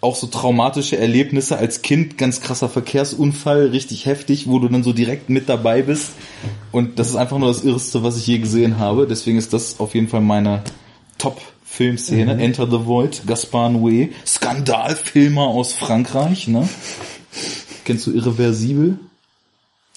auch 0.00 0.16
so 0.16 0.26
traumatische 0.26 0.96
Erlebnisse 0.96 1.58
als 1.58 1.82
Kind, 1.82 2.16
ganz 2.16 2.40
krasser 2.40 2.70
Verkehrsunfall, 2.70 3.66
richtig 3.66 4.06
heftig, 4.06 4.48
wo 4.48 4.58
du 4.58 4.68
dann 4.68 4.82
so 4.82 4.94
direkt 4.94 5.28
mit 5.28 5.50
dabei 5.50 5.82
bist. 5.82 6.12
Und 6.72 6.98
das 6.98 7.10
ist 7.10 7.16
einfach 7.16 7.36
nur 7.36 7.48
das 7.48 7.62
Irrste, 7.62 8.02
was 8.02 8.16
ich 8.16 8.26
je 8.26 8.38
gesehen 8.38 8.78
habe. 8.78 9.06
Deswegen 9.06 9.36
ist 9.36 9.52
das 9.52 9.80
auf 9.80 9.94
jeden 9.94 10.08
Fall 10.08 10.22
meine 10.22 10.62
Top-Filmszene. 11.18 12.36
Mhm. 12.36 12.40
Enter 12.40 12.66
the 12.70 12.86
Void, 12.86 13.20
Gaspar 13.26 13.68
Noé, 13.68 14.12
Skandalfilmer 14.24 15.46
aus 15.46 15.74
Frankreich. 15.74 16.48
Ne? 16.48 16.66
Kennst 17.84 18.06
du 18.06 18.12
Irreversibel? 18.12 18.98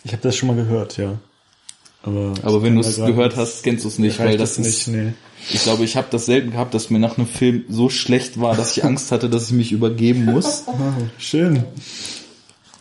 Ich 0.03 0.11
habe 0.11 0.21
das 0.21 0.35
schon 0.35 0.47
mal 0.47 0.55
gehört, 0.55 0.97
ja. 0.97 1.17
Aber, 2.03 2.33
Aber 2.43 2.61
wenn 2.61 2.75
du 2.75 2.81
es 2.81 2.97
gehört 2.97 3.37
hast, 3.37 3.63
kennst 3.63 3.85
du 3.85 3.87
es 3.87 3.97
nicht, 3.97 4.19
weil 4.19 4.37
das, 4.37 4.57
das 4.57 4.65
nicht, 4.65 4.87
nee. 4.89 5.13
Ich 5.51 5.63
glaube, 5.63 5.83
ich 5.85 5.95
habe 5.95 6.07
das 6.09 6.25
selten 6.25 6.51
gehabt, 6.51 6.73
dass 6.73 6.89
mir 6.89 6.99
nach 6.99 7.17
einem 7.17 7.27
Film 7.27 7.63
so 7.69 7.89
schlecht 7.89 8.39
war, 8.39 8.55
dass 8.55 8.75
ich 8.75 8.83
Angst 8.83 9.11
hatte, 9.11 9.29
dass 9.29 9.47
ich 9.47 9.53
mich 9.53 9.71
übergeben 9.71 10.25
muss. 10.25 10.63
Oh, 10.67 10.73
schön. 11.17 11.63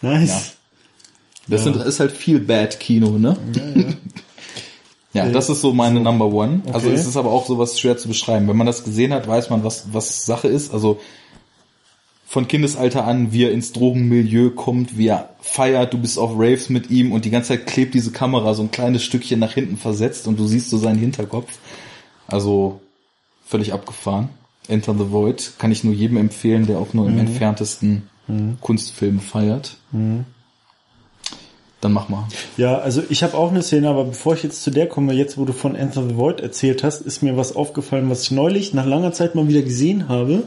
Nice. 0.00 0.28
Ja. 0.28 0.42
Das 1.48 1.64
ja. 1.64 1.72
ist 1.82 2.00
halt 2.00 2.12
viel 2.12 2.40
Bad-Kino, 2.40 3.18
ne? 3.18 3.36
Ja, 3.54 3.82
ja. 3.82 3.88
ja, 5.26 5.32
das 5.32 5.50
ist 5.50 5.60
so 5.60 5.72
meine 5.72 6.00
Number 6.00 6.26
One. 6.26 6.62
Also 6.66 6.68
okay. 6.68 6.88
Also 6.88 6.90
es 6.90 7.06
ist 7.06 7.16
aber 7.16 7.30
auch 7.30 7.46
sowas 7.46 7.78
schwer 7.78 7.96
zu 7.96 8.08
beschreiben. 8.08 8.48
Wenn 8.48 8.56
man 8.56 8.66
das 8.66 8.84
gesehen 8.84 9.12
hat, 9.12 9.26
weiß 9.26 9.50
man, 9.50 9.62
was, 9.64 9.92
was 9.92 10.24
Sache 10.24 10.48
ist. 10.48 10.72
Also 10.72 11.00
von 12.32 12.48
Kindesalter 12.48 13.04
an, 13.04 13.34
wie 13.34 13.44
er 13.44 13.52
ins 13.52 13.72
Drogenmilieu 13.72 14.48
kommt, 14.48 14.96
wie 14.96 15.08
er 15.08 15.28
feiert, 15.42 15.92
du 15.92 15.98
bist 15.98 16.18
auf 16.18 16.30
Raves 16.34 16.70
mit 16.70 16.90
ihm 16.90 17.12
und 17.12 17.26
die 17.26 17.30
ganze 17.30 17.48
Zeit 17.48 17.66
klebt 17.66 17.92
diese 17.92 18.10
Kamera 18.10 18.54
so 18.54 18.62
ein 18.62 18.70
kleines 18.70 19.04
Stückchen 19.04 19.38
nach 19.38 19.52
hinten 19.52 19.76
versetzt 19.76 20.26
und 20.26 20.38
du 20.38 20.46
siehst 20.46 20.70
so 20.70 20.78
seinen 20.78 20.98
Hinterkopf. 20.98 21.58
Also 22.26 22.80
völlig 23.44 23.74
abgefahren. 23.74 24.30
Enter 24.66 24.94
the 24.94 25.10
Void 25.12 25.52
kann 25.58 25.72
ich 25.72 25.84
nur 25.84 25.92
jedem 25.92 26.16
empfehlen, 26.16 26.66
der 26.66 26.78
auch 26.78 26.94
nur 26.94 27.06
im 27.06 27.16
mhm. 27.16 27.20
entferntesten 27.20 28.08
mhm. 28.26 28.56
Kunstfilm 28.62 29.20
feiert. 29.20 29.76
Mhm. 29.90 30.24
Dann 31.82 31.92
mach 31.92 32.08
mal. 32.08 32.26
Ja, 32.56 32.78
also 32.78 33.02
ich 33.10 33.24
habe 33.24 33.36
auch 33.36 33.50
eine 33.50 33.62
Szene, 33.62 33.90
aber 33.90 34.04
bevor 34.04 34.32
ich 34.32 34.42
jetzt 34.42 34.62
zu 34.62 34.70
der 34.70 34.86
komme, 34.86 35.12
jetzt 35.12 35.36
wo 35.36 35.44
du 35.44 35.52
von 35.52 35.74
Enter 35.74 36.08
the 36.08 36.16
Void 36.16 36.40
erzählt 36.40 36.82
hast, 36.82 37.02
ist 37.02 37.22
mir 37.22 37.36
was 37.36 37.54
aufgefallen, 37.54 38.08
was 38.08 38.22
ich 38.22 38.30
neulich 38.30 38.72
nach 38.72 38.86
langer 38.86 39.12
Zeit 39.12 39.34
mal 39.34 39.48
wieder 39.48 39.60
gesehen 39.60 40.08
habe, 40.08 40.44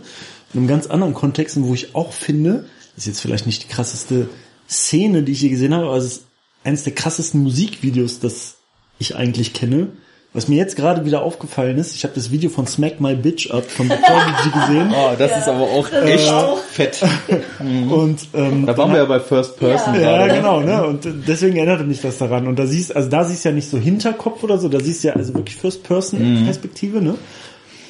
in 0.55 0.61
einem 0.61 0.67
ganz 0.67 0.87
anderen 0.87 1.13
Kontext, 1.13 1.61
wo 1.61 1.73
ich 1.73 1.95
auch 1.95 2.13
finde, 2.13 2.65
das 2.95 3.03
ist 3.03 3.07
jetzt 3.07 3.19
vielleicht 3.19 3.45
nicht 3.45 3.63
die 3.63 3.67
krasseste 3.67 4.29
Szene, 4.69 5.23
die 5.23 5.33
ich 5.33 5.41
je 5.41 5.49
gesehen 5.49 5.73
habe, 5.73 5.85
aber 5.85 5.97
es 5.97 6.05
ist 6.05 6.23
eines 6.63 6.83
der 6.83 6.95
krassesten 6.95 7.43
Musikvideos, 7.43 8.19
das 8.19 8.55
ich 8.97 9.15
eigentlich 9.15 9.53
kenne. 9.53 9.89
Was 10.33 10.49
mir 10.49 10.57
jetzt 10.57 10.75
gerade 10.75 11.05
wieder 11.05 11.21
aufgefallen 11.21 11.77
ist, 11.77 11.95
ich 11.95 12.03
habe 12.03 12.13
das 12.13 12.29
Video 12.29 12.49
von 12.49 12.67
Smack 12.67 12.99
My 12.99 13.15
Bitch 13.15 13.51
Up 13.51 13.69
von 13.71 13.87
The 13.87 13.95
Prodigy 13.95 14.59
gesehen. 14.59 14.93
Oh, 14.93 15.15
das 15.17 15.31
ja. 15.31 15.37
ist 15.37 15.47
aber 15.47 15.61
auch 15.61 15.89
echt 15.93 16.29
äh, 16.29 16.55
fett. 16.71 17.01
und 17.59 18.19
ähm, 18.33 18.65
da 18.65 18.77
waren 18.77 18.91
wir 18.91 18.97
ja 18.97 19.05
bei 19.05 19.21
First 19.21 19.55
Person. 19.55 19.93
Ja, 19.93 20.01
gerade, 20.01 20.27
ja 20.27 20.35
genau, 20.35 20.59
ne? 20.59 20.85
Und 20.85 21.07
deswegen 21.25 21.55
erinnerte 21.55 21.85
mich 21.85 22.01
das 22.01 22.17
daran. 22.17 22.47
Und 22.47 22.59
da 22.59 22.65
siehst, 22.65 22.93
also 22.93 23.07
da 23.07 23.23
siehst 23.23 23.45
du 23.45 23.49
ja 23.49 23.55
nicht 23.55 23.69
so 23.69 23.77
Hinterkopf 23.77 24.43
oder 24.43 24.57
so, 24.57 24.67
da 24.67 24.81
siehst 24.81 25.05
du 25.05 25.07
ja 25.07 25.13
also 25.13 25.33
wirklich 25.33 25.55
First 25.55 25.83
Person 25.83 26.41
mhm. 26.41 26.45
Perspektive, 26.45 27.01
ne? 27.01 27.15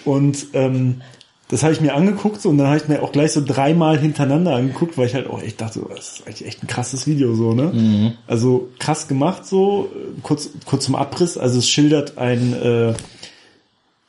Und 0.03 0.45
ähm, 0.53 1.01
das 1.47 1.61
habe 1.61 1.73
ich 1.73 1.81
mir 1.81 1.93
angeguckt 1.93 2.41
so, 2.41 2.49
und 2.49 2.57
dann 2.57 2.67
habe 2.67 2.77
ich 2.77 2.87
mir 2.87 3.03
auch 3.03 3.11
gleich 3.11 3.31
so 3.31 3.43
dreimal 3.45 3.99
hintereinander 3.99 4.55
angeguckt, 4.55 4.97
weil 4.97 5.07
ich 5.07 5.13
halt 5.13 5.27
auch 5.27 5.41
echt 5.41 5.61
dachte, 5.61 5.81
das 5.95 6.17
ist 6.17 6.27
eigentlich 6.27 6.47
echt 6.47 6.63
ein 6.63 6.67
krasses 6.67 7.05
Video 7.05 7.35
so, 7.35 7.53
ne? 7.53 7.71
Mhm. 7.73 8.13
Also 8.25 8.69
krass 8.79 9.07
gemacht 9.07 9.45
so, 9.45 9.89
kurz 10.23 10.49
kurz 10.65 10.85
zum 10.85 10.95
Abriss, 10.95 11.37
also 11.37 11.59
es 11.59 11.69
schildert 11.69 12.17
ein 12.17 12.53
äh, 12.53 12.93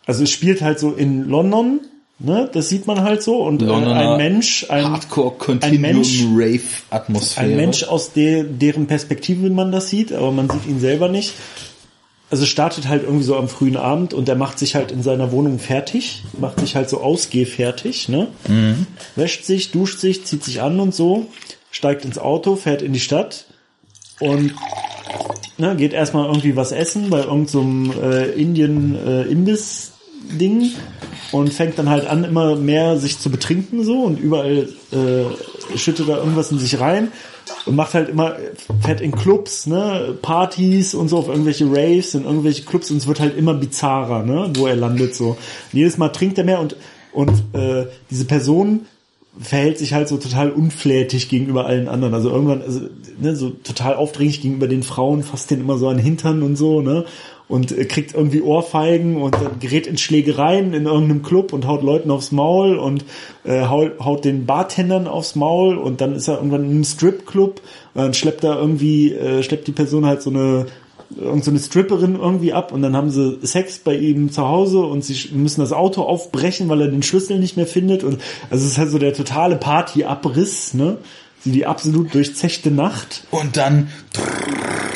also 0.06 0.22
es 0.22 0.30
spielt 0.30 0.62
halt 0.62 0.78
so 0.78 0.92
in 0.92 1.28
London, 1.28 1.80
ne? 2.18 2.48
Das 2.50 2.70
sieht 2.70 2.86
man 2.86 3.02
halt 3.02 3.22
so 3.22 3.42
und 3.42 3.62
äh, 3.62 3.70
ein 3.70 4.16
Mensch, 4.16 4.70
ein 4.70 4.90
Hardcore 4.90 5.34
Continuum 5.36 5.84
ein 5.84 5.94
Mensch, 5.94 6.24
Rave 6.32 6.60
Atmosphäre. 6.88 7.46
Ein 7.46 7.56
Mensch 7.56 7.84
aus 7.84 8.12
de, 8.12 8.46
deren 8.48 8.86
Perspektive 8.86 9.50
man 9.50 9.72
das 9.72 9.90
sieht, 9.90 10.10
aber 10.12 10.32
man 10.32 10.48
sieht 10.48 10.66
ihn 10.66 10.80
selber 10.80 11.08
nicht 11.08 11.34
also 12.30 12.44
startet 12.44 12.88
halt 12.88 13.04
irgendwie 13.04 13.24
so 13.24 13.36
am 13.36 13.48
frühen 13.48 13.76
Abend 13.76 14.12
und 14.12 14.28
er 14.28 14.34
macht 14.34 14.58
sich 14.58 14.74
halt 14.74 14.90
in 14.90 15.00
seiner 15.02 15.30
Wohnung 15.30 15.60
fertig, 15.60 16.24
macht 16.38 16.58
sich 16.60 16.74
halt 16.74 16.90
so 16.90 17.00
ausgehfertig, 17.00 18.08
ne? 18.08 18.26
Mhm. 18.48 18.88
Wäscht 19.14 19.44
sich, 19.44 19.70
duscht 19.70 20.00
sich, 20.00 20.24
zieht 20.24 20.42
sich 20.42 20.60
an 20.60 20.80
und 20.80 20.92
so, 20.94 21.26
steigt 21.70 22.04
ins 22.04 22.18
Auto, 22.18 22.56
fährt 22.56 22.82
in 22.82 22.92
die 22.92 23.00
Stadt 23.00 23.46
und 24.18 24.54
ne, 25.58 25.76
geht 25.76 25.92
erstmal 25.92 26.26
irgendwie 26.26 26.56
was 26.56 26.72
essen 26.72 27.10
bei 27.10 27.20
irgendeinem 27.20 27.92
so 27.92 28.02
äh, 28.02 28.32
Indien-Imbiss-Ding 28.32 30.62
äh, 30.62 30.70
und 31.32 31.52
fängt 31.52 31.76
dann 31.78 31.90
halt 31.90 32.06
an, 32.06 32.24
immer 32.24 32.56
mehr 32.56 32.96
sich 32.98 33.20
zu 33.20 33.30
betrinken 33.30 33.84
so 33.84 34.02
und 34.02 34.18
überall 34.18 34.68
äh, 34.92 35.26
schüttet 35.74 36.08
er 36.08 36.18
irgendwas 36.18 36.52
in 36.52 36.58
sich 36.58 36.78
rein 36.78 37.12
und 37.66 37.76
macht 37.76 37.94
halt 37.94 38.08
immer, 38.08 38.36
fährt 38.82 39.00
in 39.00 39.12
Clubs, 39.12 39.66
ne, 39.66 40.16
Partys 40.22 40.94
und 40.94 41.08
so 41.08 41.18
auf 41.18 41.28
irgendwelche 41.28 41.66
Raves 41.66 42.14
in 42.14 42.24
irgendwelche 42.24 42.64
Clubs 42.64 42.90
und 42.90 42.98
es 42.98 43.06
wird 43.06 43.20
halt 43.20 43.36
immer 43.36 43.54
bizarrer, 43.54 44.22
ne, 44.22 44.50
wo 44.56 44.66
er 44.66 44.76
landet 44.76 45.14
so. 45.14 45.30
Und 45.30 45.38
jedes 45.72 45.98
Mal 45.98 46.10
trinkt 46.10 46.38
er 46.38 46.44
mehr 46.44 46.60
und 46.60 46.76
Und 47.12 47.32
äh, 47.54 47.86
diese 48.10 48.26
Person 48.26 48.80
verhält 49.40 49.78
sich 49.78 49.94
halt 49.94 50.06
so 50.06 50.18
total 50.18 50.50
unflätig 50.50 51.30
gegenüber 51.30 51.64
allen 51.64 51.88
anderen. 51.88 52.12
Also 52.12 52.30
irgendwann, 52.30 52.60
also, 52.60 52.80
ne, 53.18 53.34
so 53.34 53.50
total 53.50 53.94
aufdringlich 53.94 54.42
gegenüber 54.42 54.68
den 54.68 54.82
Frauen, 54.82 55.22
fasst 55.22 55.50
den 55.50 55.60
immer 55.60 55.78
so 55.78 55.88
an 55.88 55.98
Hintern 55.98 56.42
und 56.42 56.56
so, 56.56 56.82
ne? 56.82 57.06
Und 57.48 57.70
äh, 57.70 57.84
kriegt 57.84 58.14
irgendwie 58.14 58.42
Ohrfeigen 58.42 59.22
und 59.22 59.34
dann 59.34 59.60
gerät 59.60 59.86
in 59.86 59.98
Schlägereien 59.98 60.74
in 60.74 60.86
irgendeinem 60.86 61.22
Club 61.22 61.52
und 61.52 61.66
haut 61.66 61.82
Leuten 61.82 62.10
aufs 62.10 62.32
Maul 62.32 62.76
und 62.76 63.04
äh, 63.44 63.66
haut, 63.66 64.00
haut 64.00 64.24
den 64.24 64.46
Bartendern 64.46 65.06
aufs 65.06 65.36
Maul 65.36 65.76
und 65.76 66.00
dann 66.00 66.14
ist 66.16 66.26
er 66.28 66.36
irgendwann 66.36 66.64
in 66.64 66.70
einem 66.70 66.84
Stripclub 66.84 67.60
und 67.94 68.02
dann 68.02 68.14
schleppt 68.14 68.42
er 68.42 68.58
irgendwie, 68.58 69.12
äh, 69.12 69.44
schleppt 69.44 69.68
die 69.68 69.72
Person 69.72 70.06
halt 70.06 70.22
so 70.22 70.30
eine 70.30 70.66
irgend 71.14 71.44
so 71.44 71.50
eine 71.50 71.60
Stripperin 71.60 72.16
irgendwie 72.16 72.52
ab 72.52 72.72
und 72.72 72.82
dann 72.82 72.96
haben 72.96 73.10
sie 73.10 73.38
Sex 73.42 73.78
bei 73.78 73.96
ihm 73.96 74.32
zu 74.32 74.46
Hause 74.46 74.80
und 74.80 75.04
sie 75.04 75.34
müssen 75.34 75.60
das 75.60 75.72
Auto 75.72 76.02
aufbrechen, 76.02 76.68
weil 76.68 76.80
er 76.80 76.88
den 76.88 77.02
Schlüssel 77.02 77.38
nicht 77.38 77.56
mehr 77.56 77.66
findet 77.66 78.02
und 78.02 78.20
also 78.50 78.64
es 78.64 78.72
ist 78.72 78.78
halt 78.78 78.90
so 78.90 78.98
der 78.98 79.12
totale 79.12 79.56
Partyabriss, 79.56 80.74
ne? 80.74 80.98
Die 81.44 81.64
absolut 81.64 82.12
durchzechte 82.12 82.72
Nacht. 82.72 83.22
Und 83.30 83.56
dann 83.56 83.88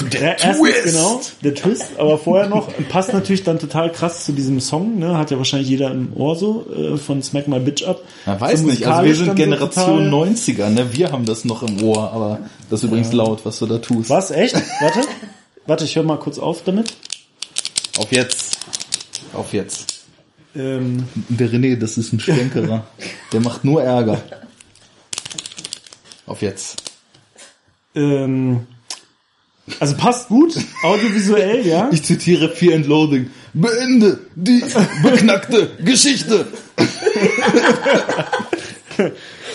der 0.02 0.36
Twist. 0.36 0.85
genau, 0.85 1.20
der 1.43 1.55
Twist, 1.55 1.85
aber 1.98 2.18
vorher 2.18 2.48
noch 2.48 2.68
passt 2.89 3.12
natürlich 3.12 3.43
dann 3.43 3.59
total 3.59 3.93
krass 3.93 4.24
zu 4.24 4.32
diesem 4.32 4.60
Song, 4.60 4.98
ne? 4.98 5.18
Hat 5.18 5.31
ja 5.31 5.39
wahrscheinlich 5.39 5.68
jeder 5.68 5.90
im 5.90 6.12
Ohr 6.16 6.36
so 6.36 6.66
äh, 6.74 6.97
von 6.97 7.22
Smack 7.22 7.48
My 7.48 7.59
Bitch 7.59 7.85
Up. 7.85 8.02
Ja, 8.27 8.40
weiß 8.40 8.60
so 8.60 8.66
nicht, 8.66 8.86
also 8.86 9.05
wir 9.05 9.14
sind 9.14 9.36
Generation 9.36 10.10
so 10.10 10.16
90er, 10.16 10.68
ne? 10.68 10.93
Wir 10.93 11.12
haben 11.12 11.24
das 11.24 11.44
noch 11.44 11.62
im 11.62 11.82
Ohr, 11.82 12.12
aber 12.12 12.40
das 12.68 12.81
ist 12.81 12.85
übrigens 12.89 13.10
ja. 13.10 13.18
laut, 13.18 13.44
was 13.44 13.59
du 13.59 13.66
da 13.66 13.78
tust. 13.78 14.10
Was 14.10 14.31
echt? 14.31 14.55
Warte. 14.81 15.01
Warte, 15.66 15.85
ich 15.85 15.97
höre 15.97 16.02
mal 16.05 16.18
kurz 16.18 16.39
auf 16.39 16.62
damit. 16.64 16.94
Auf 17.98 18.10
jetzt. 18.12 18.59
Auf 19.32 19.52
jetzt. 19.52 20.01
Ähm, 20.55 21.05
der 21.28 21.48
René, 21.48 21.77
das 21.77 21.97
ist 21.97 22.12
ein 22.12 22.20
Schwenkerer. 22.20 22.86
Der 23.32 23.40
macht 23.40 23.64
nur 23.64 23.82
Ärger. 23.82 24.20
Auf 26.27 26.43
jetzt. 26.43 26.82
Ähm, 27.94 28.66
also 29.79 29.97
passt 29.97 30.29
gut, 30.29 30.57
audiovisuell, 30.83 31.67
ja. 31.67 31.89
Ich 31.93 32.03
zitiere 32.03 32.49
Fear 32.49 32.77
and 32.77 32.87
Loathing. 32.87 33.31
Beende 33.53 34.21
die 34.35 34.63
beknackte 35.03 35.71
Geschichte. 35.85 36.47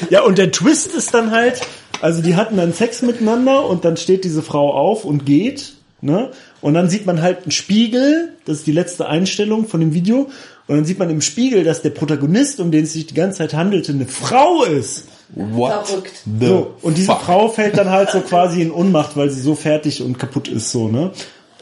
ja, 0.09 0.21
und 0.21 0.37
der 0.37 0.51
Twist 0.51 0.93
ist 0.93 1.13
dann 1.13 1.31
halt, 1.31 1.61
also 2.01 2.21
die 2.21 2.35
hatten 2.35 2.57
dann 2.57 2.73
Sex 2.73 3.01
miteinander 3.01 3.65
und 3.65 3.85
dann 3.85 3.97
steht 3.97 4.23
diese 4.23 4.41
Frau 4.41 4.73
auf 4.73 5.05
und 5.05 5.25
geht 5.25 5.75
Ne? 6.05 6.29
Und 6.61 6.75
dann 6.75 6.87
sieht 6.87 7.07
man 7.07 7.23
halt 7.23 7.43
einen 7.43 7.51
Spiegel, 7.51 8.33
das 8.45 8.57
ist 8.57 8.67
die 8.67 8.71
letzte 8.71 9.07
Einstellung 9.07 9.67
von 9.67 9.79
dem 9.79 9.95
Video, 9.95 10.29
und 10.67 10.75
dann 10.75 10.85
sieht 10.85 10.99
man 10.99 11.09
im 11.09 11.21
Spiegel, 11.21 11.63
dass 11.63 11.81
der 11.81 11.89
Protagonist, 11.91 12.59
um 12.59 12.69
den 12.69 12.83
es 12.83 12.93
sich 12.93 13.07
die 13.07 13.15
ganze 13.15 13.39
Zeit 13.39 13.55
handelte, 13.55 13.91
eine 13.91 14.05
Frau 14.05 14.63
ist. 14.63 15.07
What? 15.29 15.87
Verrückt. 15.87 16.23
So, 16.39 16.75
und 16.81 16.97
diese 16.97 17.07
fuck? 17.07 17.21
Frau 17.21 17.49
fällt 17.49 17.77
dann 17.77 17.89
halt 17.89 18.11
so 18.11 18.21
quasi 18.21 18.61
in 18.61 18.71
Unmacht, 18.71 19.17
weil 19.17 19.29
sie 19.29 19.41
so 19.41 19.55
fertig 19.55 20.01
und 20.01 20.19
kaputt 20.19 20.47
ist, 20.47 20.71
so, 20.71 20.87
ne? 20.87 21.11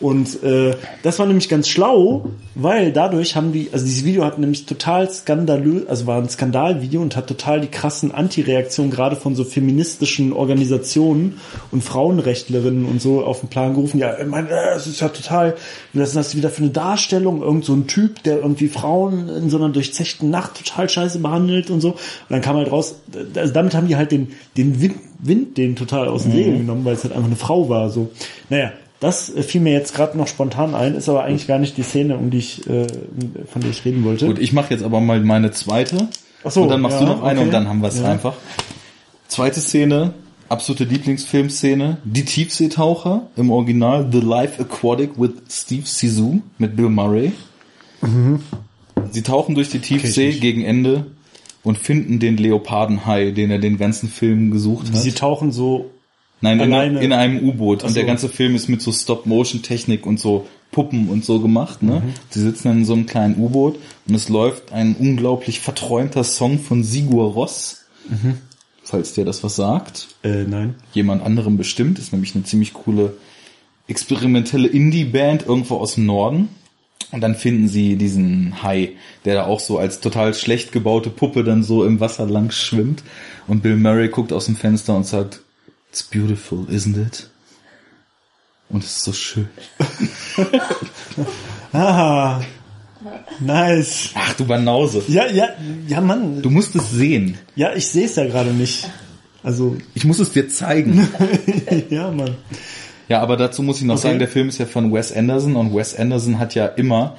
Und 0.03 0.43
äh, 0.43 0.75
das 1.01 1.17
war 1.17 1.25
nämlich 1.25 1.47
ganz 1.47 1.69
schlau, 1.69 2.25
weil 2.55 2.91
dadurch 2.91 3.37
haben 3.37 3.53
die, 3.53 3.69
also 3.71 3.85
dieses 3.85 4.03
Video 4.03 4.25
hat 4.25 4.37
nämlich 4.37 4.65
total 4.65 5.09
skandalös, 5.09 5.87
also 5.87 6.07
war 6.07 6.17
ein 6.17 6.27
Skandalvideo 6.27 7.01
und 7.01 7.15
hat 7.15 7.27
total 7.27 7.61
die 7.61 7.67
krassen 7.67 8.11
Antireaktionen 8.11 8.91
gerade 8.91 9.15
von 9.15 9.33
so 9.33 9.45
feministischen 9.45 10.33
Organisationen 10.33 11.39
und 11.71 11.85
Frauenrechtlerinnen 11.85 12.83
und 12.83 13.01
so 13.01 13.23
auf 13.23 13.39
den 13.39 13.47
Plan 13.47 13.75
gerufen. 13.75 13.97
Ja, 13.97 14.19
ich 14.19 14.27
meine, 14.27 14.49
das 14.49 14.87
ist 14.87 14.99
ja 14.99 15.07
total, 15.07 15.55
was 15.93 16.09
ist 16.09 16.17
das 16.17 16.35
wieder 16.35 16.49
für 16.49 16.63
eine 16.63 16.71
Darstellung? 16.71 17.41
Irgend 17.41 17.63
so 17.63 17.73
ein 17.73 17.87
Typ, 17.87 18.23
der 18.23 18.39
irgendwie 18.39 18.67
Frauen 18.67 19.29
in 19.29 19.49
so 19.49 19.55
einer 19.55 19.69
durchzechten 19.69 20.29
Nacht 20.29 20.65
total 20.65 20.89
scheiße 20.89 21.19
behandelt 21.19 21.69
und 21.69 21.79
so. 21.79 21.91
Und 21.91 21.99
dann 22.27 22.41
kam 22.41 22.57
halt 22.57 22.69
raus, 22.69 22.95
also 23.35 23.53
damit 23.53 23.73
haben 23.73 23.87
die 23.87 23.95
halt 23.95 24.11
den, 24.11 24.33
den 24.57 24.81
Wind, 24.81 24.95
Wind 25.19 25.57
den 25.57 25.77
total 25.77 26.09
aus 26.09 26.23
dem 26.23 26.33
Leben 26.33 26.55
mhm. 26.55 26.57
genommen, 26.57 26.83
weil 26.83 26.95
es 26.95 27.05
halt 27.05 27.13
einfach 27.13 27.27
eine 27.27 27.37
Frau 27.37 27.69
war. 27.69 27.89
So, 27.89 28.11
naja, 28.49 28.73
das 29.03 29.31
fiel 29.45 29.59
mir 29.59 29.73
jetzt 29.73 29.93
gerade 29.93 30.17
noch 30.17 30.27
spontan 30.27 30.75
ein, 30.75 30.95
ist 30.95 31.09
aber 31.09 31.23
eigentlich 31.23 31.45
gar 31.45 31.59
nicht 31.59 31.75
die 31.75 31.83
Szene, 31.83 32.17
um 32.17 32.29
die 32.29 32.37
ich, 32.37 32.65
äh, 32.69 32.87
von 33.51 33.61
der 33.61 33.71
ich 33.71 33.83
reden 33.83 34.05
wollte. 34.05 34.27
Gut, 34.27 34.39
ich 34.39 34.53
mache 34.53 34.73
jetzt 34.73 34.83
aber 34.83 35.01
mal 35.01 35.19
meine 35.19 35.51
zweite. 35.51 36.07
Ach 36.43 36.51
so, 36.51 36.63
und 36.63 36.69
dann 36.69 36.79
machst 36.79 37.01
ja, 37.01 37.05
du 37.05 37.11
noch 37.11 37.21
eine 37.21 37.39
okay. 37.39 37.47
und 37.47 37.53
dann 37.53 37.67
haben 37.67 37.81
wir 37.81 37.89
es 37.89 37.99
ja. 37.99 38.05
einfach. 38.05 38.35
Zweite 39.27 39.59
Szene, 39.59 40.13
absolute 40.47 40.85
Lieblingsfilmszene, 40.85 41.97
die 42.05 42.23
Tiefseetaucher 42.23 43.27
im 43.35 43.51
Original 43.51 44.07
The 44.09 44.21
Life 44.21 44.61
Aquatic 44.61 45.19
with 45.19 45.31
Steve 45.49 45.85
Sisu 45.85 46.39
mit 46.57 46.77
Bill 46.77 46.89
Murray. 46.89 47.33
Mhm. 48.01 48.39
Sie 49.11 49.21
tauchen 49.21 49.55
durch 49.55 49.69
die 49.69 49.79
Tiefsee 49.79 50.31
gegen 50.31 50.63
Ende 50.63 51.07
und 51.63 51.77
finden 51.77 52.19
den 52.19 52.37
Leopardenhai, 52.37 53.31
den 53.31 53.51
er 53.51 53.59
den 53.59 53.77
ganzen 53.77 54.07
Film 54.07 54.51
gesucht 54.51 54.87
hat. 54.87 54.95
Sie 54.95 55.11
tauchen 55.11 55.51
so 55.51 55.91
Nein, 56.43 56.59
in, 56.59 56.97
in, 56.97 57.13
einem 57.13 57.47
U-Boot. 57.47 57.85
Und 57.85 57.95
der 57.95 58.03
ganze 58.03 58.27
Film 58.27 58.53
ist 58.53 58.67
mit 58.67 58.81
so 58.81 58.91
Stop-Motion-Technik 58.91 60.05
und 60.05 60.19
so 60.19 60.45
Puppen 60.71 61.07
und 61.07 61.23
so 61.23 61.39
gemacht. 61.39 61.81
Ne? 61.81 62.01
Mhm. 62.01 62.13
Sie 62.31 62.41
sitzen 62.41 62.69
in 62.69 62.85
so 62.85 62.91
einem 62.91 63.05
kleinen 63.05 63.37
U-Boot 63.39 63.79
und 64.07 64.13
es 64.13 64.27
läuft 64.27 64.73
ein 64.73 64.93
unglaublich 64.99 65.61
verträumter 65.61 66.25
Song 66.25 66.59
von 66.59 66.83
Sigur 66.83 67.31
Ross. 67.31 67.85
Mhm. 68.09 68.39
Falls 68.83 69.13
dir 69.13 69.23
das 69.23 69.41
was 69.45 69.55
sagt. 69.55 70.09
Äh, 70.21 70.43
nein. 70.43 70.75
Jemand 70.91 71.23
anderem 71.23 71.55
bestimmt. 71.55 71.97
Ist 71.97 72.11
nämlich 72.11 72.35
eine 72.35 72.43
ziemlich 72.43 72.73
coole 72.73 73.13
experimentelle 73.87 74.67
Indie-Band 74.67 75.45
irgendwo 75.47 75.77
aus 75.77 75.95
dem 75.95 76.05
Norden. 76.05 76.49
Und 77.13 77.21
dann 77.21 77.35
finden 77.35 77.69
sie 77.69 77.95
diesen 77.95 78.61
Hai, 78.63 78.93
der 79.23 79.35
da 79.35 79.45
auch 79.45 79.61
so 79.61 79.77
als 79.77 80.01
total 80.01 80.33
schlecht 80.33 80.73
gebaute 80.73 81.09
Puppe 81.09 81.45
dann 81.45 81.63
so 81.63 81.85
im 81.85 82.01
Wasser 82.01 82.25
lang 82.25 82.51
schwimmt. 82.51 83.01
Und 83.47 83.63
Bill 83.63 83.77
Murray 83.77 84.09
guckt 84.09 84.33
aus 84.33 84.47
dem 84.47 84.57
Fenster 84.57 84.97
und 84.97 85.05
sagt, 85.05 85.39
It's 85.93 86.01
beautiful, 86.01 86.65
isn't 86.71 86.97
it? 86.97 87.29
Und 88.67 88.83
es 88.83 88.97
ist 88.97 89.03
so 89.03 89.13
schön. 89.13 89.47
ah, 91.71 92.41
nice. 93.39 94.09
Ach, 94.15 94.33
du 94.33 94.45
Banause. 94.45 95.03
Ja, 95.07 95.27
ja, 95.27 95.49
ja, 95.87 96.01
Mann. 96.01 96.41
Du 96.41 96.49
musst 96.49 96.75
es 96.75 96.89
sehen. 96.89 97.37
Ja, 97.55 97.75
ich 97.75 97.85
sehe 97.89 98.05
es 98.05 98.15
ja 98.15 98.25
gerade 98.25 98.49
nicht. 98.49 98.89
Also. 99.43 99.77
Ich 99.93 100.03
muss 100.03 100.17
es 100.17 100.31
dir 100.31 100.49
zeigen. 100.49 101.07
ja, 101.91 102.09
Mann. 102.09 102.37
Ja, 103.07 103.21
aber 103.21 103.37
dazu 103.37 103.61
muss 103.61 103.77
ich 103.77 103.83
noch 103.83 103.93
okay. 103.93 104.07
sagen, 104.07 104.17
der 104.17 104.27
Film 104.27 104.49
ist 104.49 104.57
ja 104.57 104.65
von 104.65 104.91
Wes 104.91 105.15
Anderson 105.15 105.55
und 105.55 105.75
Wes 105.75 105.95
Anderson 105.95 106.39
hat 106.39 106.55
ja 106.55 106.65
immer, 106.65 107.17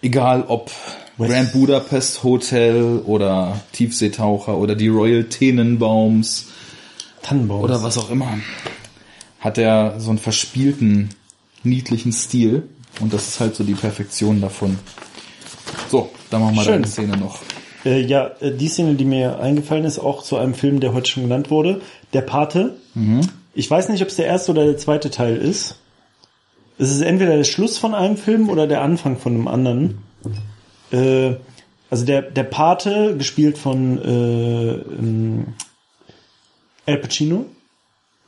egal 0.00 0.44
ob 0.48 0.70
West. 1.18 1.30
Grand 1.30 1.52
Budapest 1.52 2.24
Hotel 2.24 3.02
oder 3.04 3.60
Tiefseetaucher 3.72 4.56
oder 4.56 4.74
die 4.74 4.88
Royal 4.88 5.24
Tenenbaums 5.24 6.46
Tannenbaum. 7.26 7.62
Oder 7.62 7.82
was 7.82 7.98
auch 7.98 8.10
immer. 8.10 8.38
Hat 9.40 9.58
er 9.58 9.98
so 9.98 10.10
einen 10.10 10.18
verspielten, 10.18 11.10
niedlichen 11.62 12.12
Stil. 12.12 12.68
Und 13.00 13.12
das 13.12 13.28
ist 13.28 13.40
halt 13.40 13.54
so 13.54 13.64
die 13.64 13.74
Perfektion 13.74 14.40
davon. 14.40 14.78
So, 15.90 16.10
dann 16.30 16.40
machen 16.40 16.54
wir 16.54 16.62
Schön. 16.62 16.72
deine 16.74 16.86
Szene 16.86 17.16
noch. 17.16 17.40
Äh, 17.84 18.00
ja, 18.00 18.30
äh, 18.40 18.52
die 18.52 18.68
Szene, 18.68 18.94
die 18.94 19.04
mir 19.04 19.40
eingefallen 19.40 19.84
ist, 19.84 19.98
auch 19.98 20.22
zu 20.22 20.36
einem 20.36 20.54
Film, 20.54 20.80
der 20.80 20.94
heute 20.94 21.10
schon 21.10 21.24
genannt 21.24 21.50
wurde. 21.50 21.80
Der 22.12 22.22
Pate. 22.22 22.76
Mhm. 22.94 23.20
Ich 23.54 23.70
weiß 23.70 23.88
nicht, 23.88 24.02
ob 24.02 24.08
es 24.08 24.16
der 24.16 24.26
erste 24.26 24.52
oder 24.52 24.64
der 24.64 24.76
zweite 24.76 25.10
Teil 25.10 25.36
ist. 25.36 25.76
Es 26.78 26.90
ist 26.90 27.00
entweder 27.00 27.36
der 27.36 27.44
Schluss 27.44 27.78
von 27.78 27.94
einem 27.94 28.16
Film 28.16 28.50
oder 28.50 28.66
der 28.66 28.82
Anfang 28.82 29.18
von 29.18 29.34
einem 29.34 29.48
anderen. 29.48 29.98
Äh, 30.92 31.34
also 31.90 32.04
der, 32.04 32.22
der 32.22 32.44
Pate, 32.44 33.16
gespielt 33.16 33.58
von 33.58 33.98
äh, 33.98 34.74
Al 36.86 36.98
Pacino, 36.98 37.46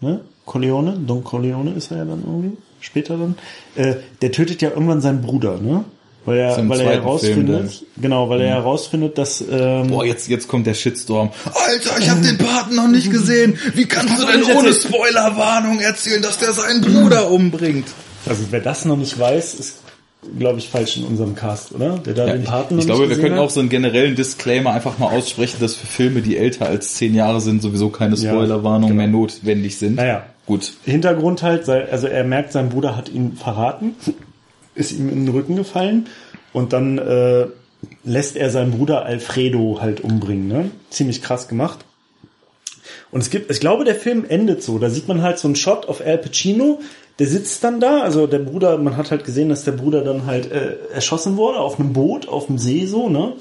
ne? 0.00 0.20
Corleone, 0.44 0.98
Don 1.06 1.22
Corleone 1.22 1.72
ist 1.72 1.90
er 1.90 1.98
ja 1.98 2.04
dann 2.04 2.22
irgendwie, 2.26 2.56
später 2.80 3.16
dann. 3.16 3.36
Äh, 3.76 3.96
der 4.22 4.32
tötet 4.32 4.62
ja 4.62 4.70
irgendwann 4.70 5.00
seinen 5.00 5.20
Bruder, 5.20 5.58
ne? 5.58 5.84
Weil 6.24 6.38
er, 6.38 6.68
weil 6.68 6.80
er 6.80 6.92
herausfindet, 6.92 7.84
genau, 7.96 8.28
weil 8.28 8.42
er 8.42 8.50
mhm. 8.50 8.62
herausfindet, 8.62 9.16
dass 9.16 9.42
ähm, 9.50 9.86
Boah, 9.86 10.04
jetzt 10.04 10.28
jetzt 10.28 10.46
kommt 10.46 10.66
der 10.66 10.74
Shitstorm. 10.74 11.30
Alter, 11.44 11.98
ich 11.98 12.10
habe 12.10 12.20
den 12.20 12.36
Paten 12.36 12.74
noch 12.74 12.88
nicht 12.88 13.10
gesehen. 13.10 13.58
Wie 13.72 13.86
kannst 13.86 14.20
du 14.20 14.26
denn 14.26 14.44
ohne 14.54 14.74
Spoilerwarnung 14.74 15.80
erzählen, 15.80 16.20
dass 16.20 16.38
der 16.38 16.52
seinen 16.52 16.82
Bruder 16.82 17.30
umbringt? 17.30 17.86
Also 18.26 18.44
wer 18.50 18.60
das 18.60 18.84
noch 18.84 18.98
nicht 18.98 19.18
weiß, 19.18 19.54
ist 19.54 19.76
glaube 20.36 20.58
ich, 20.58 20.68
falsch 20.68 20.96
in 20.96 21.04
unserem 21.04 21.34
Cast, 21.34 21.72
oder? 21.72 21.98
Der 21.98 22.14
da 22.14 22.26
ja, 22.26 22.32
den 22.32 22.44
Paten 22.44 22.78
Ich 22.78 22.86
glaube, 22.86 23.08
wir 23.08 23.16
können 23.16 23.36
hat. 23.36 23.40
auch 23.40 23.50
so 23.50 23.60
einen 23.60 23.68
generellen 23.68 24.16
Disclaimer 24.16 24.72
einfach 24.72 24.98
mal 24.98 25.16
aussprechen, 25.16 25.58
dass 25.60 25.74
für 25.74 25.86
Filme, 25.86 26.22
die 26.22 26.36
älter 26.36 26.66
als 26.66 26.94
zehn 26.94 27.14
Jahre 27.14 27.40
sind, 27.40 27.62
sowieso 27.62 27.88
keine 27.90 28.16
Spoilerwarnung 28.16 28.90
ja, 28.90 28.94
genau. 28.94 28.96
mehr 28.96 29.08
notwendig 29.08 29.78
sind. 29.78 29.96
Naja. 29.96 30.26
Gut. 30.46 30.72
Hintergrund 30.84 31.42
halt, 31.42 31.68
also 31.68 32.06
er 32.06 32.24
merkt, 32.24 32.52
sein 32.52 32.70
Bruder 32.70 32.96
hat 32.96 33.10
ihn 33.10 33.36
verraten, 33.36 33.94
ist 34.74 34.92
ihm 34.92 35.08
in 35.08 35.26
den 35.26 35.34
Rücken 35.34 35.56
gefallen 35.56 36.06
und 36.52 36.72
dann 36.72 36.98
äh, 36.98 37.46
lässt 38.02 38.36
er 38.36 38.50
seinen 38.50 38.72
Bruder 38.72 39.04
Alfredo 39.04 39.78
halt 39.80 40.00
umbringen. 40.00 40.48
Ne? 40.48 40.70
Ziemlich 40.90 41.22
krass 41.22 41.48
gemacht. 41.48 41.84
Und 43.10 43.20
es 43.20 43.30
gibt, 43.30 43.50
ich 43.50 43.60
glaube, 43.60 43.84
der 43.84 43.94
Film 43.94 44.24
endet 44.28 44.62
so. 44.62 44.78
Da 44.78 44.90
sieht 44.90 45.08
man 45.08 45.22
halt 45.22 45.38
so 45.38 45.48
einen 45.48 45.56
Shot 45.56 45.86
auf 45.86 46.04
Al 46.04 46.18
Pacino, 46.18 46.80
der 47.18 47.26
sitzt 47.26 47.64
dann 47.64 47.80
da, 47.80 48.02
also 48.02 48.26
der 48.26 48.38
Bruder, 48.38 48.78
man 48.78 48.96
hat 48.96 49.10
halt 49.10 49.24
gesehen, 49.24 49.48
dass 49.48 49.64
der 49.64 49.72
Bruder 49.72 50.02
dann 50.02 50.26
halt 50.26 50.50
äh, 50.52 50.76
erschossen 50.92 51.36
wurde 51.36 51.58
auf 51.58 51.80
einem 51.80 51.92
Boot, 51.92 52.28
auf 52.28 52.46
dem 52.46 52.58
See 52.58 52.86
so, 52.86 53.08
ne? 53.08 53.32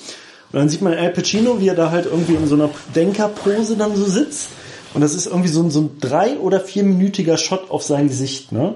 Und 0.51 0.59
dann 0.59 0.69
sieht 0.69 0.81
man 0.81 0.93
Al 0.93 1.11
Pacino, 1.11 1.59
wie 1.59 1.67
er 1.67 1.75
da 1.75 1.91
halt 1.91 2.05
irgendwie 2.05 2.35
in 2.35 2.47
so 2.47 2.55
einer 2.55 2.69
Denkerpose 2.95 3.75
dann 3.75 3.95
so 3.95 4.05
sitzt. 4.05 4.49
Und 4.93 5.01
das 5.01 5.13
ist 5.13 5.27
irgendwie 5.27 5.49
so 5.49 5.61
ein, 5.61 5.69
so 5.69 5.81
ein 5.81 5.97
drei- 5.99 6.37
oder 6.37 6.61
vierminütiger 6.61 7.37
Shot 7.37 7.69
auf 7.69 7.83
sein 7.83 8.07
Gesicht, 8.07 8.51
ne? 8.51 8.75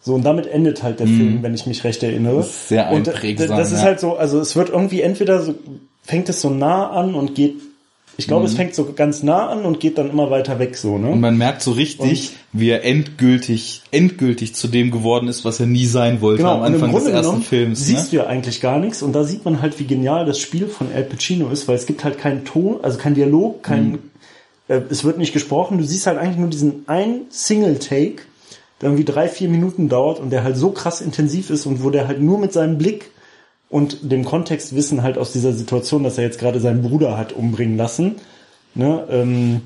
So, 0.00 0.14
und 0.14 0.24
damit 0.24 0.46
endet 0.46 0.82
halt 0.82 0.98
der 0.98 1.06
mm. 1.06 1.16
Film, 1.16 1.42
wenn 1.42 1.54
ich 1.54 1.66
mich 1.66 1.84
recht 1.84 2.02
erinnere. 2.02 2.38
Das 2.38 2.46
ist 2.46 2.68
sehr 2.68 2.88
einprägsam. 2.88 3.50
Und 3.50 3.56
das 3.56 3.70
ist 3.70 3.82
halt 3.82 4.00
so, 4.00 4.16
also 4.16 4.40
es 4.40 4.56
wird 4.56 4.70
irgendwie 4.70 5.00
entweder 5.00 5.42
so, 5.42 5.54
fängt 6.02 6.28
es 6.28 6.40
so 6.40 6.50
nah 6.50 6.90
an 6.90 7.14
und 7.14 7.34
geht 7.34 7.56
ich 8.16 8.26
glaube, 8.26 8.42
mhm. 8.42 8.50
es 8.50 8.54
fängt 8.54 8.74
so 8.74 8.92
ganz 8.92 9.22
nah 9.22 9.48
an 9.48 9.64
und 9.64 9.80
geht 9.80 9.96
dann 9.96 10.10
immer 10.10 10.30
weiter 10.30 10.58
weg 10.58 10.76
so, 10.76 10.98
ne? 10.98 11.08
Und 11.08 11.20
man 11.20 11.38
merkt 11.38 11.62
so 11.62 11.72
richtig, 11.72 12.30
und 12.30 12.60
wie 12.60 12.68
er 12.68 12.84
endgültig, 12.84 13.82
endgültig 13.90 14.54
zu 14.54 14.68
dem 14.68 14.90
geworden 14.90 15.28
ist, 15.28 15.44
was 15.44 15.60
er 15.60 15.66
nie 15.66 15.86
sein 15.86 16.20
wollte 16.20 16.42
genau, 16.42 16.56
am 16.56 16.62
Anfang 16.62 16.92
des 16.92 17.06
ersten 17.06 17.42
Films. 17.42 17.80
Ne? 17.80 17.96
Siehst 17.96 18.12
du 18.12 18.16
ja 18.16 18.26
eigentlich 18.26 18.60
gar 18.60 18.78
nichts 18.78 19.02
und 19.02 19.12
da 19.12 19.24
sieht 19.24 19.44
man 19.44 19.62
halt, 19.62 19.78
wie 19.78 19.86
genial 19.86 20.26
das 20.26 20.38
Spiel 20.38 20.66
von 20.66 20.88
Al 20.94 21.04
Pacino 21.04 21.48
ist, 21.48 21.68
weil 21.68 21.76
es 21.76 21.86
gibt 21.86 22.04
halt 22.04 22.18
keinen 22.18 22.44
Ton, 22.44 22.80
also 22.82 22.98
kein 22.98 23.14
Dialog, 23.14 23.62
kein, 23.62 23.92
mhm. 23.92 23.98
äh, 24.68 24.80
es 24.90 25.04
wird 25.04 25.16
nicht 25.16 25.32
gesprochen, 25.32 25.78
du 25.78 25.84
siehst 25.84 26.06
halt 26.06 26.18
eigentlich 26.18 26.38
nur 26.38 26.50
diesen 26.50 26.84
ein 26.88 27.22
Single 27.30 27.78
Take, 27.78 28.22
der 28.82 28.90
irgendwie 28.90 29.04
drei, 29.04 29.28
vier 29.28 29.48
Minuten 29.48 29.88
dauert 29.88 30.20
und 30.20 30.30
der 30.30 30.44
halt 30.44 30.56
so 30.56 30.70
krass 30.70 31.00
intensiv 31.00 31.48
ist 31.48 31.64
und 31.64 31.82
wo 31.82 31.88
der 31.88 32.08
halt 32.08 32.20
nur 32.20 32.38
mit 32.38 32.52
seinem 32.52 32.76
Blick 32.76 33.10
und 33.72 33.98
dem 34.02 34.24
Kontextwissen 34.24 35.02
halt 35.02 35.16
aus 35.16 35.32
dieser 35.32 35.54
Situation, 35.54 36.04
dass 36.04 36.18
er 36.18 36.24
jetzt 36.24 36.38
gerade 36.38 36.60
seinen 36.60 36.82
Bruder 36.82 37.16
hat 37.16 37.32
umbringen 37.32 37.78
lassen, 37.78 38.16
ne, 38.74 39.04
ähm, 39.10 39.62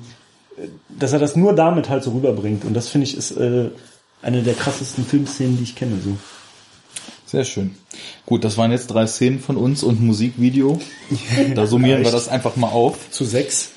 dass 0.97 1.11
er 1.11 1.19
das 1.19 1.35
nur 1.35 1.53
damit 1.53 1.89
halt 1.89 2.03
so 2.03 2.11
rüberbringt. 2.11 2.63
Und 2.63 2.73
das 2.73 2.87
finde 2.87 3.05
ich 3.05 3.17
ist 3.17 3.31
äh, 3.31 3.69
eine 4.21 4.43
der 4.43 4.53
krassesten 4.53 5.05
Filmszenen, 5.05 5.57
die 5.57 5.63
ich 5.63 5.75
kenne. 5.75 5.97
So. 6.01 6.17
Sehr 7.25 7.43
schön. 7.43 7.75
Gut, 8.25 8.45
das 8.45 8.57
waren 8.57 8.71
jetzt 8.71 8.87
drei 8.87 9.05
Szenen 9.07 9.41
von 9.41 9.57
uns 9.57 9.83
und 9.83 10.01
Musikvideo. 10.01 10.79
Da 11.53 11.67
summieren 11.67 12.05
wir 12.05 12.11
das 12.11 12.29
einfach 12.29 12.55
mal 12.55 12.69
auf. 12.69 13.11
Zu 13.11 13.25
sechs. 13.25 13.71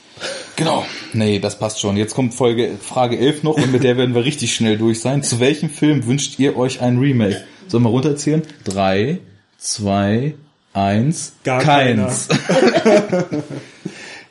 Genau. 0.55 0.85
Nee, 1.13 1.41
das 1.41 1.59
passt 1.59 1.81
schon. 1.81 1.97
Jetzt 1.97 2.15
kommt 2.15 2.35
Folge 2.35 2.77
Frage 2.81 3.19
11 3.19 3.43
noch 3.43 3.57
und 3.57 3.73
mit 3.73 3.83
der 3.83 3.97
werden 3.97 4.15
wir 4.15 4.25
richtig 4.25 4.55
schnell 4.55 4.79
durch 4.79 5.01
sein. 5.01 5.25
Zu 5.25 5.41
welchem 5.41 5.71
Film 5.71 6.07
wünscht 6.07 6.39
ihr 6.39 6.57
euch 6.57 6.81
ein 6.81 6.99
Remake? 6.99 7.43
Sollen 7.67 7.83
wir 7.83 7.91
runterzählen? 7.91 8.43
Drei, 8.65 9.21
zwei, 9.61 10.35
eins, 10.73 11.35
Gar 11.45 11.61
keins. 11.61 12.29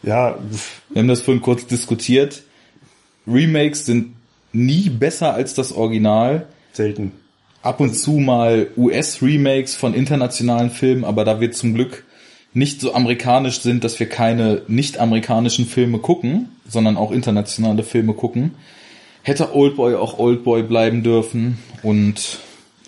ja. 0.03 0.37
Wir 0.89 1.01
haben 1.01 1.07
das 1.07 1.21
vorhin 1.21 1.41
kurz 1.41 1.67
diskutiert. 1.67 2.43
Remakes 3.27 3.85
sind 3.85 4.15
nie 4.51 4.89
besser 4.89 5.33
als 5.33 5.53
das 5.53 5.71
Original. 5.71 6.47
Selten. 6.73 7.11
Ab 7.61 7.79
und 7.79 7.93
zu 7.93 8.13
mal 8.13 8.67
US-Remakes 8.75 9.75
von 9.75 9.93
internationalen 9.93 10.71
Filmen, 10.71 11.03
aber 11.03 11.25
da 11.25 11.39
wir 11.39 11.51
zum 11.51 11.75
Glück 11.75 12.05
nicht 12.53 12.81
so 12.81 12.93
amerikanisch 12.93 13.59
sind, 13.59 13.83
dass 13.83 13.99
wir 13.99 14.09
keine 14.09 14.63
nicht-amerikanischen 14.67 15.67
Filme 15.67 15.99
gucken, 15.99 16.49
sondern 16.67 16.97
auch 16.97 17.11
internationale 17.11 17.83
Filme 17.83 18.13
gucken, 18.13 18.55
hätte 19.21 19.53
Oldboy 19.53 19.95
auch 19.95 20.17
Oldboy 20.17 20.63
bleiben 20.63 21.03
dürfen 21.03 21.59
und 21.83 22.39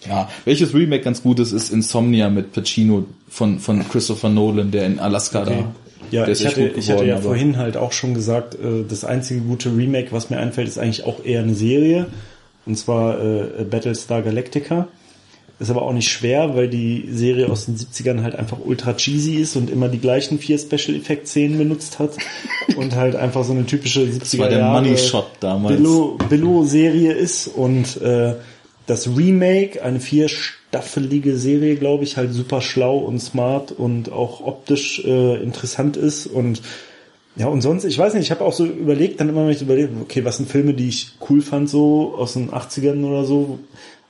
ja, 0.08 0.30
welches 0.46 0.74
Remake 0.74 1.04
ganz 1.04 1.22
gut 1.22 1.40
ist, 1.40 1.52
ist 1.52 1.72
Insomnia 1.72 2.30
mit 2.30 2.54
Pacino 2.54 3.06
von, 3.30 3.60
von 3.60 3.88
Christopher 3.88 4.30
Nolan, 4.30 4.72
der 4.72 4.86
in 4.86 5.00
Alaska 5.00 5.44
okay. 5.44 5.58
da. 5.60 5.76
Ja, 6.12 6.28
ich 6.28 6.46
hatte, 6.46 6.56
geworden, 6.56 6.80
ich 6.80 6.92
hatte 6.92 7.06
ja 7.06 7.18
vorhin 7.18 7.58
halt 7.58 7.78
auch 7.78 7.94
schon 7.94 8.14
gesagt, 8.14 8.56
äh, 8.56 8.84
das 8.88 9.06
einzige 9.06 9.42
gute 9.42 9.76
Remake, 9.76 10.12
was 10.12 10.30
mir 10.30 10.38
einfällt, 10.38 10.68
ist 10.68 10.78
eigentlich 10.78 11.06
auch 11.06 11.24
eher 11.24 11.42
eine 11.42 11.56
Serie. 11.56 12.08
Und 12.66 12.78
zwar 12.78 13.20
äh, 13.24 13.64
Battlestar 13.64 14.22
Galactica. 14.22 14.88
Ist 15.60 15.70
aber 15.70 15.84
auch 15.84 15.94
nicht 15.94 16.10
schwer, 16.10 16.56
weil 16.56 16.70
die 16.70 17.08
Serie 17.12 17.48
aus 17.48 17.66
den 17.66 17.78
70ern 17.78 18.24
halt 18.24 18.36
einfach 18.36 18.58
ultra 18.66 18.94
cheesy 18.94 19.36
ist 19.36 19.56
und 19.56 19.70
immer 19.70 19.90
die 19.90 20.00
gleichen 20.00 20.40
vier 20.40 20.58
Special 20.58 20.98
Effect 20.98 21.28
Szenen 21.28 21.60
benutzt 21.60 22.00
hat 22.00 22.18
und 22.76 22.96
halt 22.96 23.16
einfach 23.16 23.44
so 23.44 23.54
eine 23.54 23.68
typische 23.68 24.02
70er 24.02 24.20
das 24.20 24.38
war 24.40 24.50
der 24.50 24.66
Money 24.66 24.98
Shot 24.98 25.28
damals. 25.40 25.78
Billo, 25.78 26.18
Billo 26.30 26.64
Serie 26.64 27.14
ist 27.14 27.48
und 27.48 28.02
äh, 28.02 28.34
das 28.88 29.08
Remake, 29.16 29.84
eine 29.84 30.00
vierstaffelige 30.00 31.38
Serie, 31.38 31.76
glaube 31.76 32.04
ich, 32.04 32.18
halt 32.18 32.34
super 32.34 32.62
schlau 32.62 32.98
und 32.98 33.20
smart 33.20 33.72
und 33.72 34.12
auch 34.12 34.42
optisch 34.42 35.04
äh, 35.06 35.42
interessant 35.42 35.98
ist 35.98 36.28
und 36.28 36.62
ja, 37.38 37.48
und 37.48 37.62
sonst, 37.62 37.86
ich 37.86 37.98
weiß 37.98 38.14
nicht, 38.14 38.24
ich 38.24 38.32
habe 38.32 38.44
auch 38.44 38.54
so 38.54 38.66
überlegt, 38.66 39.22
dann 39.22 39.30
immer 39.30 39.46
wenn 39.46 39.54
ich 39.54 39.62
überlegt, 39.62 39.94
okay, 40.02 40.26
was 40.26 40.38
sind 40.38 40.50
Filme, 40.50 40.74
die 40.74 40.90
ich 40.90 41.14
cool 41.30 41.42
fand, 41.42 41.70
so 41.70 42.14
aus 42.18 42.34
den 42.34 42.52
80ern 42.52 43.06
oder 43.06 43.24
so. 43.24 43.60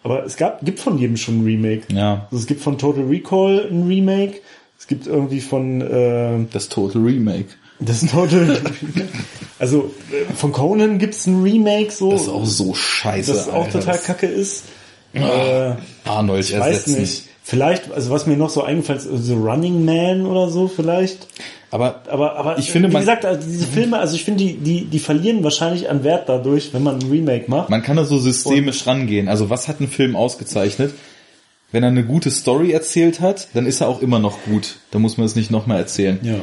Aber 0.04 0.26
es 0.26 0.38
gab, 0.38 0.66
gibt 0.66 0.80
von 0.80 0.98
jedem 0.98 1.18
schon 1.18 1.42
ein 1.42 1.46
Remake. 1.46 1.84
Ja. 1.94 2.28
Also 2.32 2.42
es 2.42 2.48
gibt 2.48 2.62
von 2.62 2.80
Total 2.80 3.04
Recall 3.04 3.68
ein 3.70 3.86
Remake. 3.86 4.42
Es 4.80 4.88
gibt 4.88 5.06
irgendwie 5.06 5.42
von 5.42 5.82
äh, 5.82 6.46
Das 6.52 6.70
Total 6.70 7.04
Remake. 7.04 7.50
Das 7.82 8.04
ist. 8.04 8.14
Also 9.60 9.94
äh, 10.12 10.34
von 10.34 10.52
Conan 10.52 10.98
gibt's 10.98 11.28
ein 11.28 11.44
Remake 11.44 11.92
so. 11.92 12.12
Das 12.12 12.24
ist 12.24 12.30
auch 12.30 12.46
so 12.46 12.74
scheiße. 12.74 13.32
Das 13.34 13.48
auch 13.48 13.66
Alter, 13.66 13.80
total 13.80 13.98
kacke 14.00 14.26
ist. 14.26 14.64
Äh, 15.14 15.74
Arnold 16.06 16.46
ich 16.46 16.54
ersetzen. 16.54 16.94
weiß 16.94 17.00
nicht. 17.00 17.24
Vielleicht, 17.44 17.92
also 17.92 18.12
was 18.12 18.28
mir 18.28 18.38
noch 18.38 18.50
so 18.50 18.64
eingefallen 18.64 19.00
ist, 19.00 19.26
so 19.26 19.36
Running 19.36 19.84
Man 19.84 20.26
oder 20.26 20.50
so 20.50 20.68
vielleicht. 20.68 21.28
Aber, 21.70 22.02
aber, 22.10 22.36
aber 22.38 22.58
ich 22.58 22.72
finde, 22.72 22.90
wie 22.92 22.98
gesagt, 22.98 23.24
also 23.24 23.48
diese 23.48 23.66
Filme, 23.66 23.98
also 24.00 24.16
ich 24.16 24.26
finde, 24.26 24.44
die, 24.44 24.58
die, 24.58 24.86
die 24.86 25.00
verlieren 25.00 25.44
wahrscheinlich 25.44 25.90
an 25.90 26.04
Wert 26.04 26.28
dadurch, 26.28 26.74
wenn 26.74 26.84
man 26.84 27.00
ein 27.00 27.10
Remake 27.10 27.50
macht. 27.50 27.70
Man 27.70 27.82
kann 27.82 27.98
da 27.98 28.06
so 28.06 28.20
systemisch 28.20 28.82
Und, 28.82 28.88
rangehen. 28.88 29.28
Also 29.28 29.50
was 29.50 29.68
hat 29.68 29.80
ein 29.80 29.88
Film 29.88 30.16
ausgezeichnet? 30.16 30.94
Wenn 31.72 31.84
er 31.84 31.90
eine 31.90 32.04
gute 32.04 32.30
Story 32.30 32.72
erzählt 32.72 33.22
hat, 33.22 33.48
dann 33.54 33.66
ist 33.66 33.80
er 33.80 33.88
auch 33.88 34.02
immer 34.02 34.20
noch 34.20 34.44
gut. 34.44 34.78
Da 34.92 35.00
muss 35.00 35.18
man 35.18 35.26
es 35.26 35.36
nicht 35.36 35.52
nochmal 35.52 35.78
erzählen. 35.78 36.20
Ja. 36.24 36.42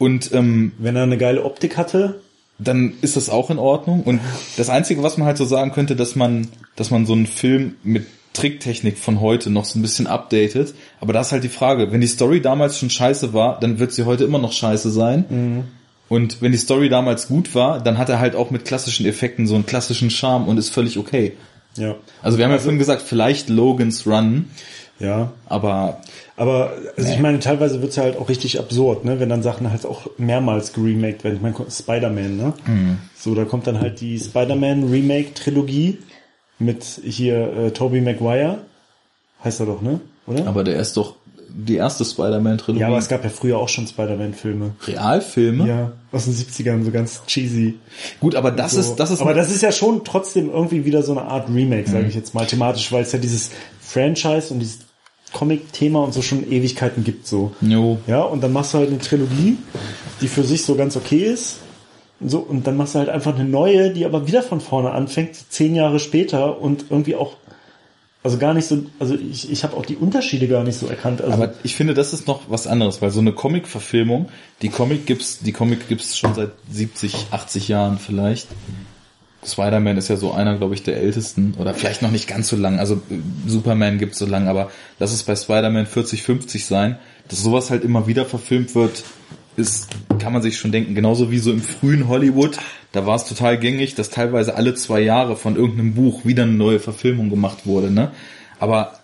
Und 0.00 0.32
ähm, 0.32 0.72
wenn 0.78 0.96
er 0.96 1.02
eine 1.02 1.18
geile 1.18 1.44
Optik 1.44 1.76
hatte, 1.76 2.22
dann 2.58 2.94
ist 3.02 3.16
das 3.16 3.28
auch 3.28 3.50
in 3.50 3.58
Ordnung. 3.58 4.02
Und 4.02 4.18
das 4.56 4.70
Einzige, 4.70 5.02
was 5.02 5.18
man 5.18 5.26
halt 5.26 5.36
so 5.36 5.44
sagen 5.44 5.72
könnte, 5.72 5.94
dass 5.94 6.16
man, 6.16 6.48
dass 6.74 6.90
man 6.90 7.04
so 7.04 7.12
einen 7.12 7.26
Film 7.26 7.74
mit 7.82 8.06
Tricktechnik 8.32 8.96
von 8.96 9.20
heute 9.20 9.50
noch 9.50 9.66
so 9.66 9.78
ein 9.78 9.82
bisschen 9.82 10.06
updatet. 10.06 10.74
Aber 11.02 11.12
da 11.12 11.20
ist 11.20 11.32
halt 11.32 11.44
die 11.44 11.50
Frage, 11.50 11.92
wenn 11.92 12.00
die 12.00 12.06
Story 12.06 12.40
damals 12.40 12.78
schon 12.78 12.88
scheiße 12.88 13.34
war, 13.34 13.60
dann 13.60 13.78
wird 13.78 13.92
sie 13.92 14.04
heute 14.04 14.24
immer 14.24 14.38
noch 14.38 14.52
scheiße 14.52 14.90
sein. 14.90 15.26
Mhm. 15.28 15.64
Und 16.08 16.40
wenn 16.40 16.52
die 16.52 16.58
Story 16.58 16.88
damals 16.88 17.28
gut 17.28 17.54
war, 17.54 17.78
dann 17.78 17.98
hat 17.98 18.08
er 18.08 18.20
halt 18.20 18.34
auch 18.34 18.50
mit 18.50 18.64
klassischen 18.64 19.04
Effekten 19.04 19.46
so 19.46 19.54
einen 19.54 19.66
klassischen 19.66 20.08
Charme 20.08 20.48
und 20.48 20.56
ist 20.56 20.70
völlig 20.70 20.96
okay. 20.96 21.34
Ja. 21.76 21.96
Also 22.22 22.38
wir 22.38 22.46
haben 22.46 22.52
ja 22.52 22.56
also, 22.56 22.64
vorhin 22.64 22.78
gesagt, 22.78 23.02
vielleicht 23.02 23.50
Logan's 23.50 24.06
Run. 24.06 24.46
Ja. 25.00 25.32
Aber. 25.48 26.00
Aber, 26.36 26.72
also 26.96 27.08
nee. 27.08 27.14
ich 27.14 27.20
meine, 27.20 27.40
teilweise 27.40 27.82
wird's 27.82 27.96
ja 27.96 28.04
halt 28.04 28.16
auch 28.16 28.28
richtig 28.28 28.58
absurd, 28.58 29.04
ne, 29.04 29.18
wenn 29.18 29.28
dann 29.28 29.42
Sachen 29.42 29.70
halt 29.70 29.84
auch 29.84 30.08
mehrmals 30.18 30.72
geremaked 30.72 31.24
werden. 31.24 31.36
Ich 31.36 31.42
meine, 31.42 31.70
Spider-Man, 31.70 32.36
ne? 32.36 32.52
Mhm. 32.66 32.98
So, 33.16 33.34
da 33.34 33.44
kommt 33.44 33.66
dann 33.66 33.80
halt 33.80 34.00
die 34.00 34.18
Spider-Man 34.18 34.84
Remake-Trilogie 34.90 35.98
mit 36.58 36.84
hier 37.02 37.52
äh, 37.56 37.70
Tobey 37.72 38.00
Maguire. 38.00 38.58
Heißt 39.42 39.60
er 39.60 39.66
doch, 39.66 39.80
ne? 39.80 40.00
Oder? 40.26 40.46
Aber 40.46 40.64
der 40.64 40.76
ist 40.76 40.96
doch 40.96 41.16
die 41.52 41.76
erste 41.76 42.04
Spider-Man-Trilogie. 42.04 42.80
Ja, 42.80 42.88
aber 42.88 42.98
es 42.98 43.08
gab 43.08 43.24
ja 43.24 43.30
früher 43.30 43.58
auch 43.58 43.68
schon 43.68 43.86
Spider-Man-Filme. 43.86 44.72
Realfilme? 44.86 45.66
Ja, 45.66 45.92
aus 46.12 46.24
den 46.24 46.34
70ern, 46.34 46.84
so 46.84 46.90
ganz 46.90 47.22
cheesy. 47.26 47.78
Gut, 48.20 48.34
aber 48.34 48.50
das 48.50 48.72
so. 48.72 48.80
ist, 48.80 48.96
das 48.96 49.10
ist. 49.10 49.20
Aber 49.20 49.34
das 49.34 49.50
ist 49.50 49.62
ja 49.62 49.72
schon 49.72 50.04
trotzdem 50.04 50.50
irgendwie 50.50 50.84
wieder 50.84 51.02
so 51.02 51.12
eine 51.12 51.22
Art 51.22 51.48
Remake, 51.48 51.88
mhm. 51.88 51.92
sage 51.92 52.06
ich 52.06 52.14
jetzt 52.14 52.34
mal 52.34 52.46
thematisch, 52.46 52.92
weil 52.92 53.02
es 53.02 53.12
ja 53.12 53.18
dieses 53.18 53.50
Franchise 53.80 54.52
und 54.52 54.60
dieses 54.60 54.89
Comic-Thema 55.32 56.02
und 56.02 56.14
so 56.14 56.22
schon 56.22 56.50
Ewigkeiten 56.50 57.04
gibt, 57.04 57.26
so. 57.26 57.52
Jo. 57.60 57.98
Ja, 58.06 58.22
und 58.22 58.42
dann 58.42 58.52
machst 58.52 58.74
du 58.74 58.78
halt 58.78 58.88
eine 58.88 58.98
Trilogie, 58.98 59.56
die 60.20 60.28
für 60.28 60.44
sich 60.44 60.64
so 60.64 60.74
ganz 60.74 60.96
okay 60.96 61.24
ist 61.24 61.56
so, 62.22 62.38
und 62.38 62.66
dann 62.66 62.76
machst 62.76 62.94
du 62.94 62.98
halt 62.98 63.08
einfach 63.08 63.34
eine 63.34 63.44
neue, 63.44 63.90
die 63.90 64.04
aber 64.04 64.26
wieder 64.26 64.42
von 64.42 64.60
vorne 64.60 64.90
anfängt, 64.90 65.36
zehn 65.48 65.74
Jahre 65.74 65.98
später 65.98 66.60
und 66.60 66.86
irgendwie 66.90 67.16
auch, 67.16 67.36
also 68.22 68.36
gar 68.36 68.52
nicht 68.52 68.66
so, 68.66 68.84
also 68.98 69.14
ich, 69.14 69.50
ich 69.50 69.64
habe 69.64 69.74
auch 69.76 69.86
die 69.86 69.96
Unterschiede 69.96 70.46
gar 70.46 70.62
nicht 70.62 70.78
so 70.78 70.86
erkannt. 70.86 71.22
Also 71.22 71.32
aber 71.32 71.54
ich 71.62 71.74
finde, 71.74 71.94
das 71.94 72.12
ist 72.12 72.26
noch 72.26 72.42
was 72.48 72.66
anderes, 72.66 73.00
weil 73.00 73.10
so 73.10 73.20
eine 73.20 73.32
Comic-Verfilmung, 73.32 74.28
die 74.60 74.68
Comic 74.68 75.06
gibt's, 75.06 75.38
die 75.38 75.52
Comic 75.52 75.88
gibt's 75.88 76.18
schon 76.18 76.34
seit 76.34 76.50
70, 76.70 77.28
80 77.30 77.68
Jahren 77.68 77.98
vielleicht. 77.98 78.48
Spider-Man 79.46 79.96
ist 79.96 80.08
ja 80.08 80.16
so 80.16 80.32
einer, 80.32 80.56
glaube 80.58 80.74
ich, 80.74 80.82
der 80.82 80.98
ältesten 80.98 81.54
oder 81.58 81.72
vielleicht 81.72 82.02
noch 82.02 82.10
nicht 82.10 82.28
ganz 82.28 82.48
so 82.48 82.56
lang. 82.56 82.78
Also 82.78 83.00
Superman 83.46 83.98
gibt's 83.98 84.18
so 84.18 84.26
lang, 84.26 84.48
aber 84.48 84.70
lass 84.98 85.12
es 85.12 85.22
bei 85.22 85.34
Spider-Man 85.34 85.86
40, 85.86 86.22
50 86.22 86.66
sein, 86.66 86.98
dass 87.28 87.42
sowas 87.42 87.70
halt 87.70 87.84
immer 87.84 88.06
wieder 88.06 88.26
verfilmt 88.26 88.74
wird, 88.74 89.02
ist, 89.56 89.88
kann 90.18 90.32
man 90.32 90.42
sich 90.42 90.58
schon 90.58 90.72
denken, 90.72 90.94
genauso 90.94 91.30
wie 91.30 91.38
so 91.38 91.50
im 91.50 91.62
frühen 91.62 92.08
Hollywood, 92.08 92.58
da 92.92 93.06
war 93.06 93.16
es 93.16 93.24
total 93.24 93.58
gängig, 93.58 93.94
dass 93.94 94.10
teilweise 94.10 94.54
alle 94.54 94.74
zwei 94.74 95.00
Jahre 95.00 95.36
von 95.36 95.56
irgendeinem 95.56 95.94
Buch 95.94 96.24
wieder 96.24 96.42
eine 96.44 96.52
neue 96.52 96.80
Verfilmung 96.80 97.30
gemacht 97.30 97.66
wurde, 97.66 97.90
ne? 97.90 98.10
Aber 98.58 99.00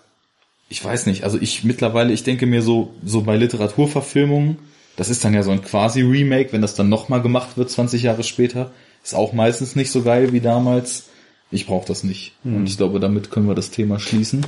ich 0.69 0.83
weiß 0.83 1.05
nicht, 1.05 1.23
also 1.23 1.37
ich 1.39 1.63
mittlerweile, 1.63 2.13
ich 2.13 2.23
denke 2.23 2.45
mir 2.45 2.61
so, 2.61 2.93
so 3.03 3.21
bei 3.21 3.37
Literaturverfilmungen, 3.37 4.57
das 4.97 5.09
ist 5.09 5.23
dann 5.23 5.33
ja 5.33 5.43
so 5.43 5.51
ein 5.51 5.61
quasi 5.61 6.01
Remake, 6.01 6.51
wenn 6.53 6.61
das 6.61 6.75
dann 6.75 6.89
nochmal 6.89 7.21
gemacht 7.21 7.57
wird, 7.57 7.69
20 7.69 8.03
Jahre 8.03 8.23
später, 8.23 8.71
ist 9.07 9.15
auch 9.15 9.31
meistens 9.31 9.75
nicht 9.75 9.89
so 9.89 10.01
geil 10.01 10.33
wie 10.33 10.41
damals. 10.41 11.05
Ich 11.49 11.65
brauche 11.65 11.87
das 11.87 12.03
nicht. 12.03 12.33
Hm. 12.43 12.57
Und 12.57 12.69
ich 12.69 12.75
glaube, 12.75 12.99
damit 12.99 13.31
können 13.31 13.47
wir 13.47 13.55
das 13.55 13.71
Thema 13.71 13.99
schließen. 13.99 14.45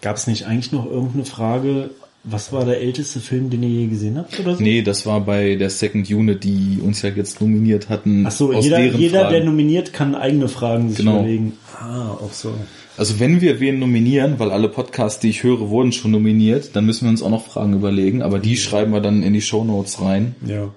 Gab 0.00 0.16
es 0.16 0.28
nicht 0.28 0.46
eigentlich 0.46 0.70
noch 0.70 0.86
irgendeine 0.86 1.24
Frage, 1.24 1.90
Was 2.22 2.52
war 2.52 2.64
der 2.64 2.80
älteste 2.80 3.20
Film, 3.20 3.48
den 3.48 3.62
ihr 3.62 3.68
je 3.68 3.86
gesehen 3.86 4.18
habt 4.18 4.38
oder 4.38 4.56
so? 4.56 4.62
Nee, 4.62 4.82
das 4.82 5.06
war 5.06 5.20
bei 5.20 5.56
der 5.56 5.70
Second 5.70 6.10
Unit, 6.10 6.44
die 6.44 6.78
uns 6.82 7.02
ja 7.02 7.10
jetzt 7.10 7.40
nominiert 7.40 7.88
hatten. 7.88 8.24
Ach 8.26 8.30
so, 8.30 8.52
jeder, 8.52 8.84
jeder 8.84 9.30
der 9.30 9.44
nominiert, 9.44 9.92
kann 9.92 10.14
eigene 10.14 10.48
Fragen 10.48 10.90
sich 10.90 10.98
genau. 10.98 11.20
überlegen. 11.20 11.54
Ah, 11.80 12.10
auch 12.10 12.32
so. 12.32 12.52
Also 12.96 13.18
wenn 13.18 13.40
wir 13.40 13.60
wen 13.60 13.78
nominieren, 13.78 14.38
weil 14.38 14.50
alle 14.50 14.68
Podcasts, 14.68 15.20
die 15.20 15.30
ich 15.30 15.42
höre, 15.42 15.70
wurden 15.70 15.92
schon 15.92 16.10
nominiert, 16.10 16.74
dann 16.74 16.84
müssen 16.86 17.04
wir 17.04 17.10
uns 17.10 17.22
auch 17.22 17.30
noch 17.30 17.46
Fragen 17.46 17.72
überlegen, 17.72 18.22
aber 18.22 18.38
die 18.40 18.56
schreiben 18.56 18.92
wir 18.92 19.00
dann 19.00 19.22
in 19.22 19.32
die 19.32 19.40
Show 19.40 19.64
Notes 19.64 20.00
rein. 20.00 20.34
Ja. 20.44 20.68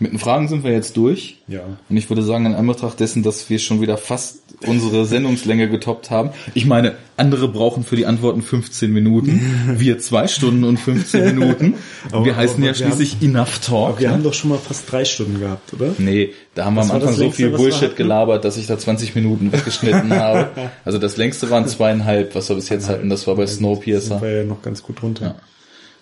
Mit 0.00 0.12
den 0.12 0.18
Fragen 0.18 0.46
sind 0.48 0.62
wir 0.62 0.72
jetzt 0.72 0.96
durch. 0.96 1.38
Ja. 1.48 1.60
Und 1.88 1.96
ich 1.96 2.08
würde 2.08 2.22
sagen, 2.22 2.46
in 2.46 2.54
Anbetracht 2.54 3.00
dessen, 3.00 3.22
dass 3.22 3.50
wir 3.50 3.58
schon 3.58 3.80
wieder 3.80 3.96
fast 3.96 4.42
unsere 4.66 5.04
Sendungslänge 5.06 5.68
getoppt 5.68 6.10
haben. 6.10 6.30
Ich 6.54 6.66
meine, 6.66 6.94
andere 7.16 7.48
brauchen 7.48 7.84
für 7.84 7.96
die 7.96 8.06
Antworten 8.06 8.42
15 8.42 8.92
Minuten. 8.92 9.40
Wir 9.78 9.98
zwei 9.98 10.28
Stunden 10.28 10.64
und 10.64 10.78
15 10.78 11.36
Minuten. 11.36 11.74
aber, 12.12 12.24
wir 12.24 12.36
heißen 12.36 12.62
ja 12.62 12.74
schließlich 12.74 13.16
haben, 13.16 13.26
Enough 13.26 13.58
Talk. 13.58 13.88
Aber 13.88 14.00
wir 14.00 14.08
ne? 14.08 14.14
haben 14.14 14.22
doch 14.22 14.34
schon 14.34 14.50
mal 14.50 14.58
fast 14.58 14.90
drei 14.90 15.04
Stunden 15.04 15.40
gehabt, 15.40 15.74
oder? 15.74 15.94
Nee, 15.98 16.30
da 16.54 16.64
haben 16.64 16.76
das 16.76 16.88
wir 16.88 16.94
am 16.94 17.00
Anfang 17.00 17.14
so 17.14 17.30
viel 17.30 17.50
Bullshit 17.50 17.96
gelabert, 17.96 18.44
dass 18.44 18.56
ich 18.56 18.66
da 18.66 18.78
20 18.78 19.14
Minuten 19.14 19.52
weggeschnitten 19.52 20.12
habe. 20.14 20.50
Also 20.84 20.98
das 20.98 21.16
längste 21.16 21.50
waren 21.50 21.66
zweieinhalb, 21.66 22.34
was 22.34 22.48
wir 22.48 22.56
bis 22.56 22.68
jetzt 22.68 22.88
hatten. 22.88 23.08
Das 23.08 23.26
war 23.26 23.36
bei 23.36 23.46
Snowpiercer. 23.46 24.14
Das 24.14 24.22
war 24.22 24.28
ja 24.28 24.44
noch 24.44 24.62
ganz 24.62 24.82
gut 24.82 25.02
runter. 25.02 25.24
Ja. 25.24 25.34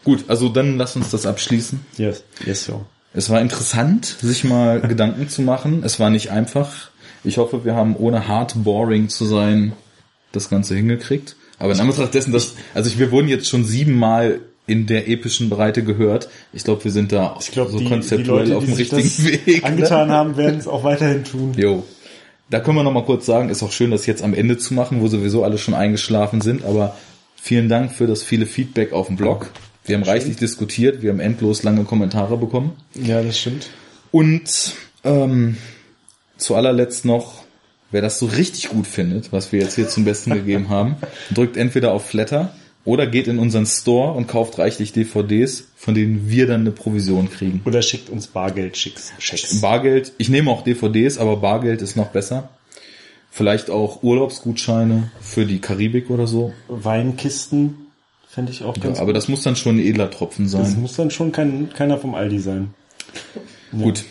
Gut, 0.05 0.25
also 0.29 0.49
dann 0.49 0.79
lass 0.79 0.97
uns 0.97 1.11
das 1.11 1.27
abschließen. 1.27 1.81
Yes, 1.99 2.23
yes, 2.45 2.65
so. 2.65 2.87
Es 3.17 3.31
war 3.31 3.41
interessant, 3.41 4.05
sich 4.05 4.45
mal 4.45 4.81
Gedanken 4.89 5.29
zu 5.29 5.43
machen. 5.43 5.83
Es 5.85 5.99
war 5.99 6.11
nicht 6.11 6.31
einfach. 6.31 6.91
Ich 7.25 7.39
hoffe, 7.39 7.65
wir 7.65 7.75
haben 7.75 7.97
ohne 7.97 8.29
hard 8.29 8.63
boring 8.63 9.09
zu 9.09 9.25
sein 9.25 9.73
das 10.33 10.51
Ganze 10.51 10.77
hingekriegt. 10.77 11.35
Aber 11.59 11.73
in 11.73 11.81
Anbetracht 11.81 12.13
dessen, 12.13 12.33
dass, 12.33 12.55
also 12.75 12.99
wir 12.99 13.11
wurden 13.11 13.29
jetzt 13.29 13.49
schon 13.49 13.65
siebenmal 13.65 14.41
in 14.67 14.87
der 14.87 15.09
epischen 15.09 15.49
Breite 15.49 15.83
gehört. 15.83 16.29
Ich 16.53 16.65
glaube, 16.65 16.85
wir 16.85 16.91
sind 16.91 17.11
da 17.13 17.37
ich 17.41 17.51
glaub, 17.53 17.71
so 17.71 17.79
die, 17.79 17.89
konzeptuell 17.89 18.45
die 18.45 18.51
Leute, 18.51 18.57
auf 18.59 18.65
dem 18.65 18.75
richtigen 18.75 19.25
Weg. 19.25 19.63
Ne? 19.63 19.69
Angetan 19.69 20.09
ne? 20.09 20.15
haben, 20.15 20.37
werden 20.37 20.59
es 20.59 20.69
auch 20.69 20.85
weiterhin 20.85 21.25
tun. 21.25 21.53
Jo. 21.57 21.85
Da 22.51 22.61
können 22.61 22.77
wir 22.77 22.83
noch 22.83 22.93
mal 22.93 23.05
kurz 23.05 23.25
sagen, 23.27 23.49
ist 23.49 23.63
auch 23.63 23.73
schön, 23.73 23.91
das 23.91 24.07
jetzt 24.07 24.23
am 24.23 24.35
Ende 24.35 24.59
zu 24.59 24.75
machen, 24.75 25.01
wo 25.01 25.09
sowieso 25.09 25.43
alle 25.43 25.57
schon 25.57 25.75
eingeschlafen 25.75 26.43
sind. 26.43 26.65
Aber 26.65 26.97
vielen 27.35 27.69
Dank 27.69 27.93
für 27.93 28.07
das 28.07 28.23
viele 28.23 28.45
Feedback 28.45 28.93
auf 28.93 29.07
dem 29.07 29.17
Blog. 29.17 29.51
Wir 29.87 29.97
haben 29.97 30.03
reichlich 30.03 30.37
diskutiert, 30.37 31.03
wir 31.03 31.11
haben 31.11 31.21
endlos 31.21 31.63
lange 31.63 31.85
Kommentare 31.85 32.37
bekommen. 32.37 32.73
Ja, 32.95 33.23
das 33.23 33.39
stimmt. 33.39 33.71
Und 34.11 34.75
ähm, 35.05 35.57
zu 36.37 36.57
allerletzt 36.57 37.05
noch, 37.05 37.45
wer 37.93 38.03
das 38.03 38.19
so 38.19 38.27
richtig 38.27 38.69
gut 38.69 38.87
findet, 38.87 39.33
was 39.33 39.53
wir 39.53 39.61
jetzt 39.61 39.77
hier 39.77 39.89
zum 39.89 40.05
Besten 40.05 40.31
gegeben 40.35 40.69
haben, 40.69 40.97
drückt 41.33 41.57
entweder 41.57 41.93
auf 41.93 42.07
Flatter 42.07 42.53
oder 42.85 43.07
geht 43.07 43.29
in 43.29 43.39
unseren 43.39 43.67
Store 43.67 44.13
und 44.13 44.27
kauft 44.27 44.59
reichlich 44.59 44.93
DVDs, 44.93 45.69
von 45.77 45.95
denen 45.95 46.29
wir 46.29 46.47
dann 46.47 46.63
eine 46.63 46.73
Provision 46.73 47.31
kriegen. 47.31 47.63
Oder 47.65 47.83
schickt 47.83 48.11
uns 48.11 48.27
Bargeld, 48.27 48.77
Schicks, 48.77 49.13
Schicks. 49.19 49.61
Bargeld, 49.61 50.13
ich 50.19 50.29
nehme 50.29 50.51
auch 50.51 50.63
DVDs, 50.63 51.19
aber 51.19 51.37
Bargeld 51.37 51.83
ist 51.83 51.97
noch 51.97 52.09
besser. 52.09 52.51
Vielleicht 53.31 53.71
auch 53.71 54.03
Urlaubsgutscheine 54.03 55.11
für 55.21 55.45
die 55.45 55.61
Karibik 55.61 56.11
oder 56.11 56.27
so. 56.27 56.55
Weinkisten 56.69 57.86
Fände 58.37 58.53
ich 58.53 58.63
auch 58.65 58.75
ganz 58.75 58.99
ja, 58.99 59.03
Aber 59.03 59.13
gut. 59.13 59.17
das 59.17 59.29
muss 59.29 59.41
dann 59.45 59.57
schon 59.57 59.77
ein 59.77 59.79
edler 59.79 60.11
Tropfen 60.11 60.47
sein. 60.47 60.61
Das 60.61 60.77
muss 60.77 60.95
dann 60.95 61.11
schon 61.11 61.33
kein, 61.33 61.73
keiner 61.73 61.97
vom 61.97 62.15
Aldi 62.15 62.39
sein. 62.39 62.75
Ja. 63.73 63.83
Gut. 63.83 64.05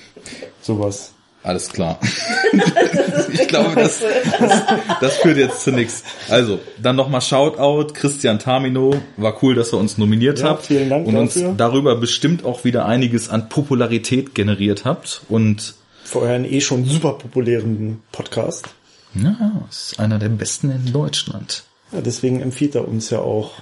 Sowas. 0.61 1.13
Alles 1.41 1.69
klar. 1.69 1.97
ich 3.31 3.47
glaube, 3.47 3.73
das, 3.75 4.01
das, 4.37 4.63
das 4.99 5.17
führt 5.17 5.37
jetzt 5.37 5.63
zu 5.63 5.71
nichts. 5.71 6.03
Also, 6.27 6.59
dann 6.81 6.97
nochmal 6.97 7.21
Shoutout, 7.21 7.93
Christian 7.93 8.37
Tamino. 8.37 8.95
War 9.15 9.41
cool, 9.41 9.55
dass 9.55 9.71
ihr 9.71 9.77
uns 9.77 9.97
nominiert 9.97 10.39
ja, 10.39 10.49
habt. 10.49 10.65
Vielen 10.65 10.89
Dank 10.89 11.07
und 11.07 11.13
dafür. 11.13 11.47
uns 11.47 11.57
darüber 11.57 11.95
bestimmt 11.95 12.43
auch 12.43 12.65
wieder 12.65 12.85
einiges 12.85 13.29
an 13.29 13.47
Popularität 13.47 14.35
generiert 14.35 14.83
habt. 14.83 15.21
Und 15.29 15.75
für 16.03 16.19
euren 16.19 16.43
eh 16.43 16.59
schon 16.59 16.83
super 16.83 17.13
populären 17.13 18.01
Podcast. 18.11 18.67
Ja, 19.13 19.65
ist 19.69 19.99
einer 19.99 20.19
der 20.19 20.29
besten 20.29 20.69
in 20.69 20.91
Deutschland. 20.91 21.63
Ja, 21.93 22.01
deswegen 22.01 22.41
empfiehlt 22.41 22.75
er 22.75 22.87
uns 22.87 23.09
ja 23.09 23.19
auch 23.19 23.53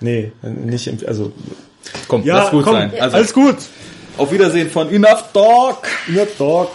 Nee, 0.00 0.32
nicht, 0.42 1.06
also. 1.06 1.32
Komm, 2.08 2.24
ja, 2.24 2.36
lass 2.38 2.50
gut 2.50 2.64
komm, 2.64 2.74
sein. 2.74 2.92
Also, 2.98 3.16
alles 3.16 3.32
gut. 3.32 3.56
Auf 4.16 4.32
Wiedersehen 4.32 4.70
von 4.70 4.90
Enough 4.92 5.32
Talk. 5.32 5.86
Enough 6.08 6.36
Talk. 6.36 6.70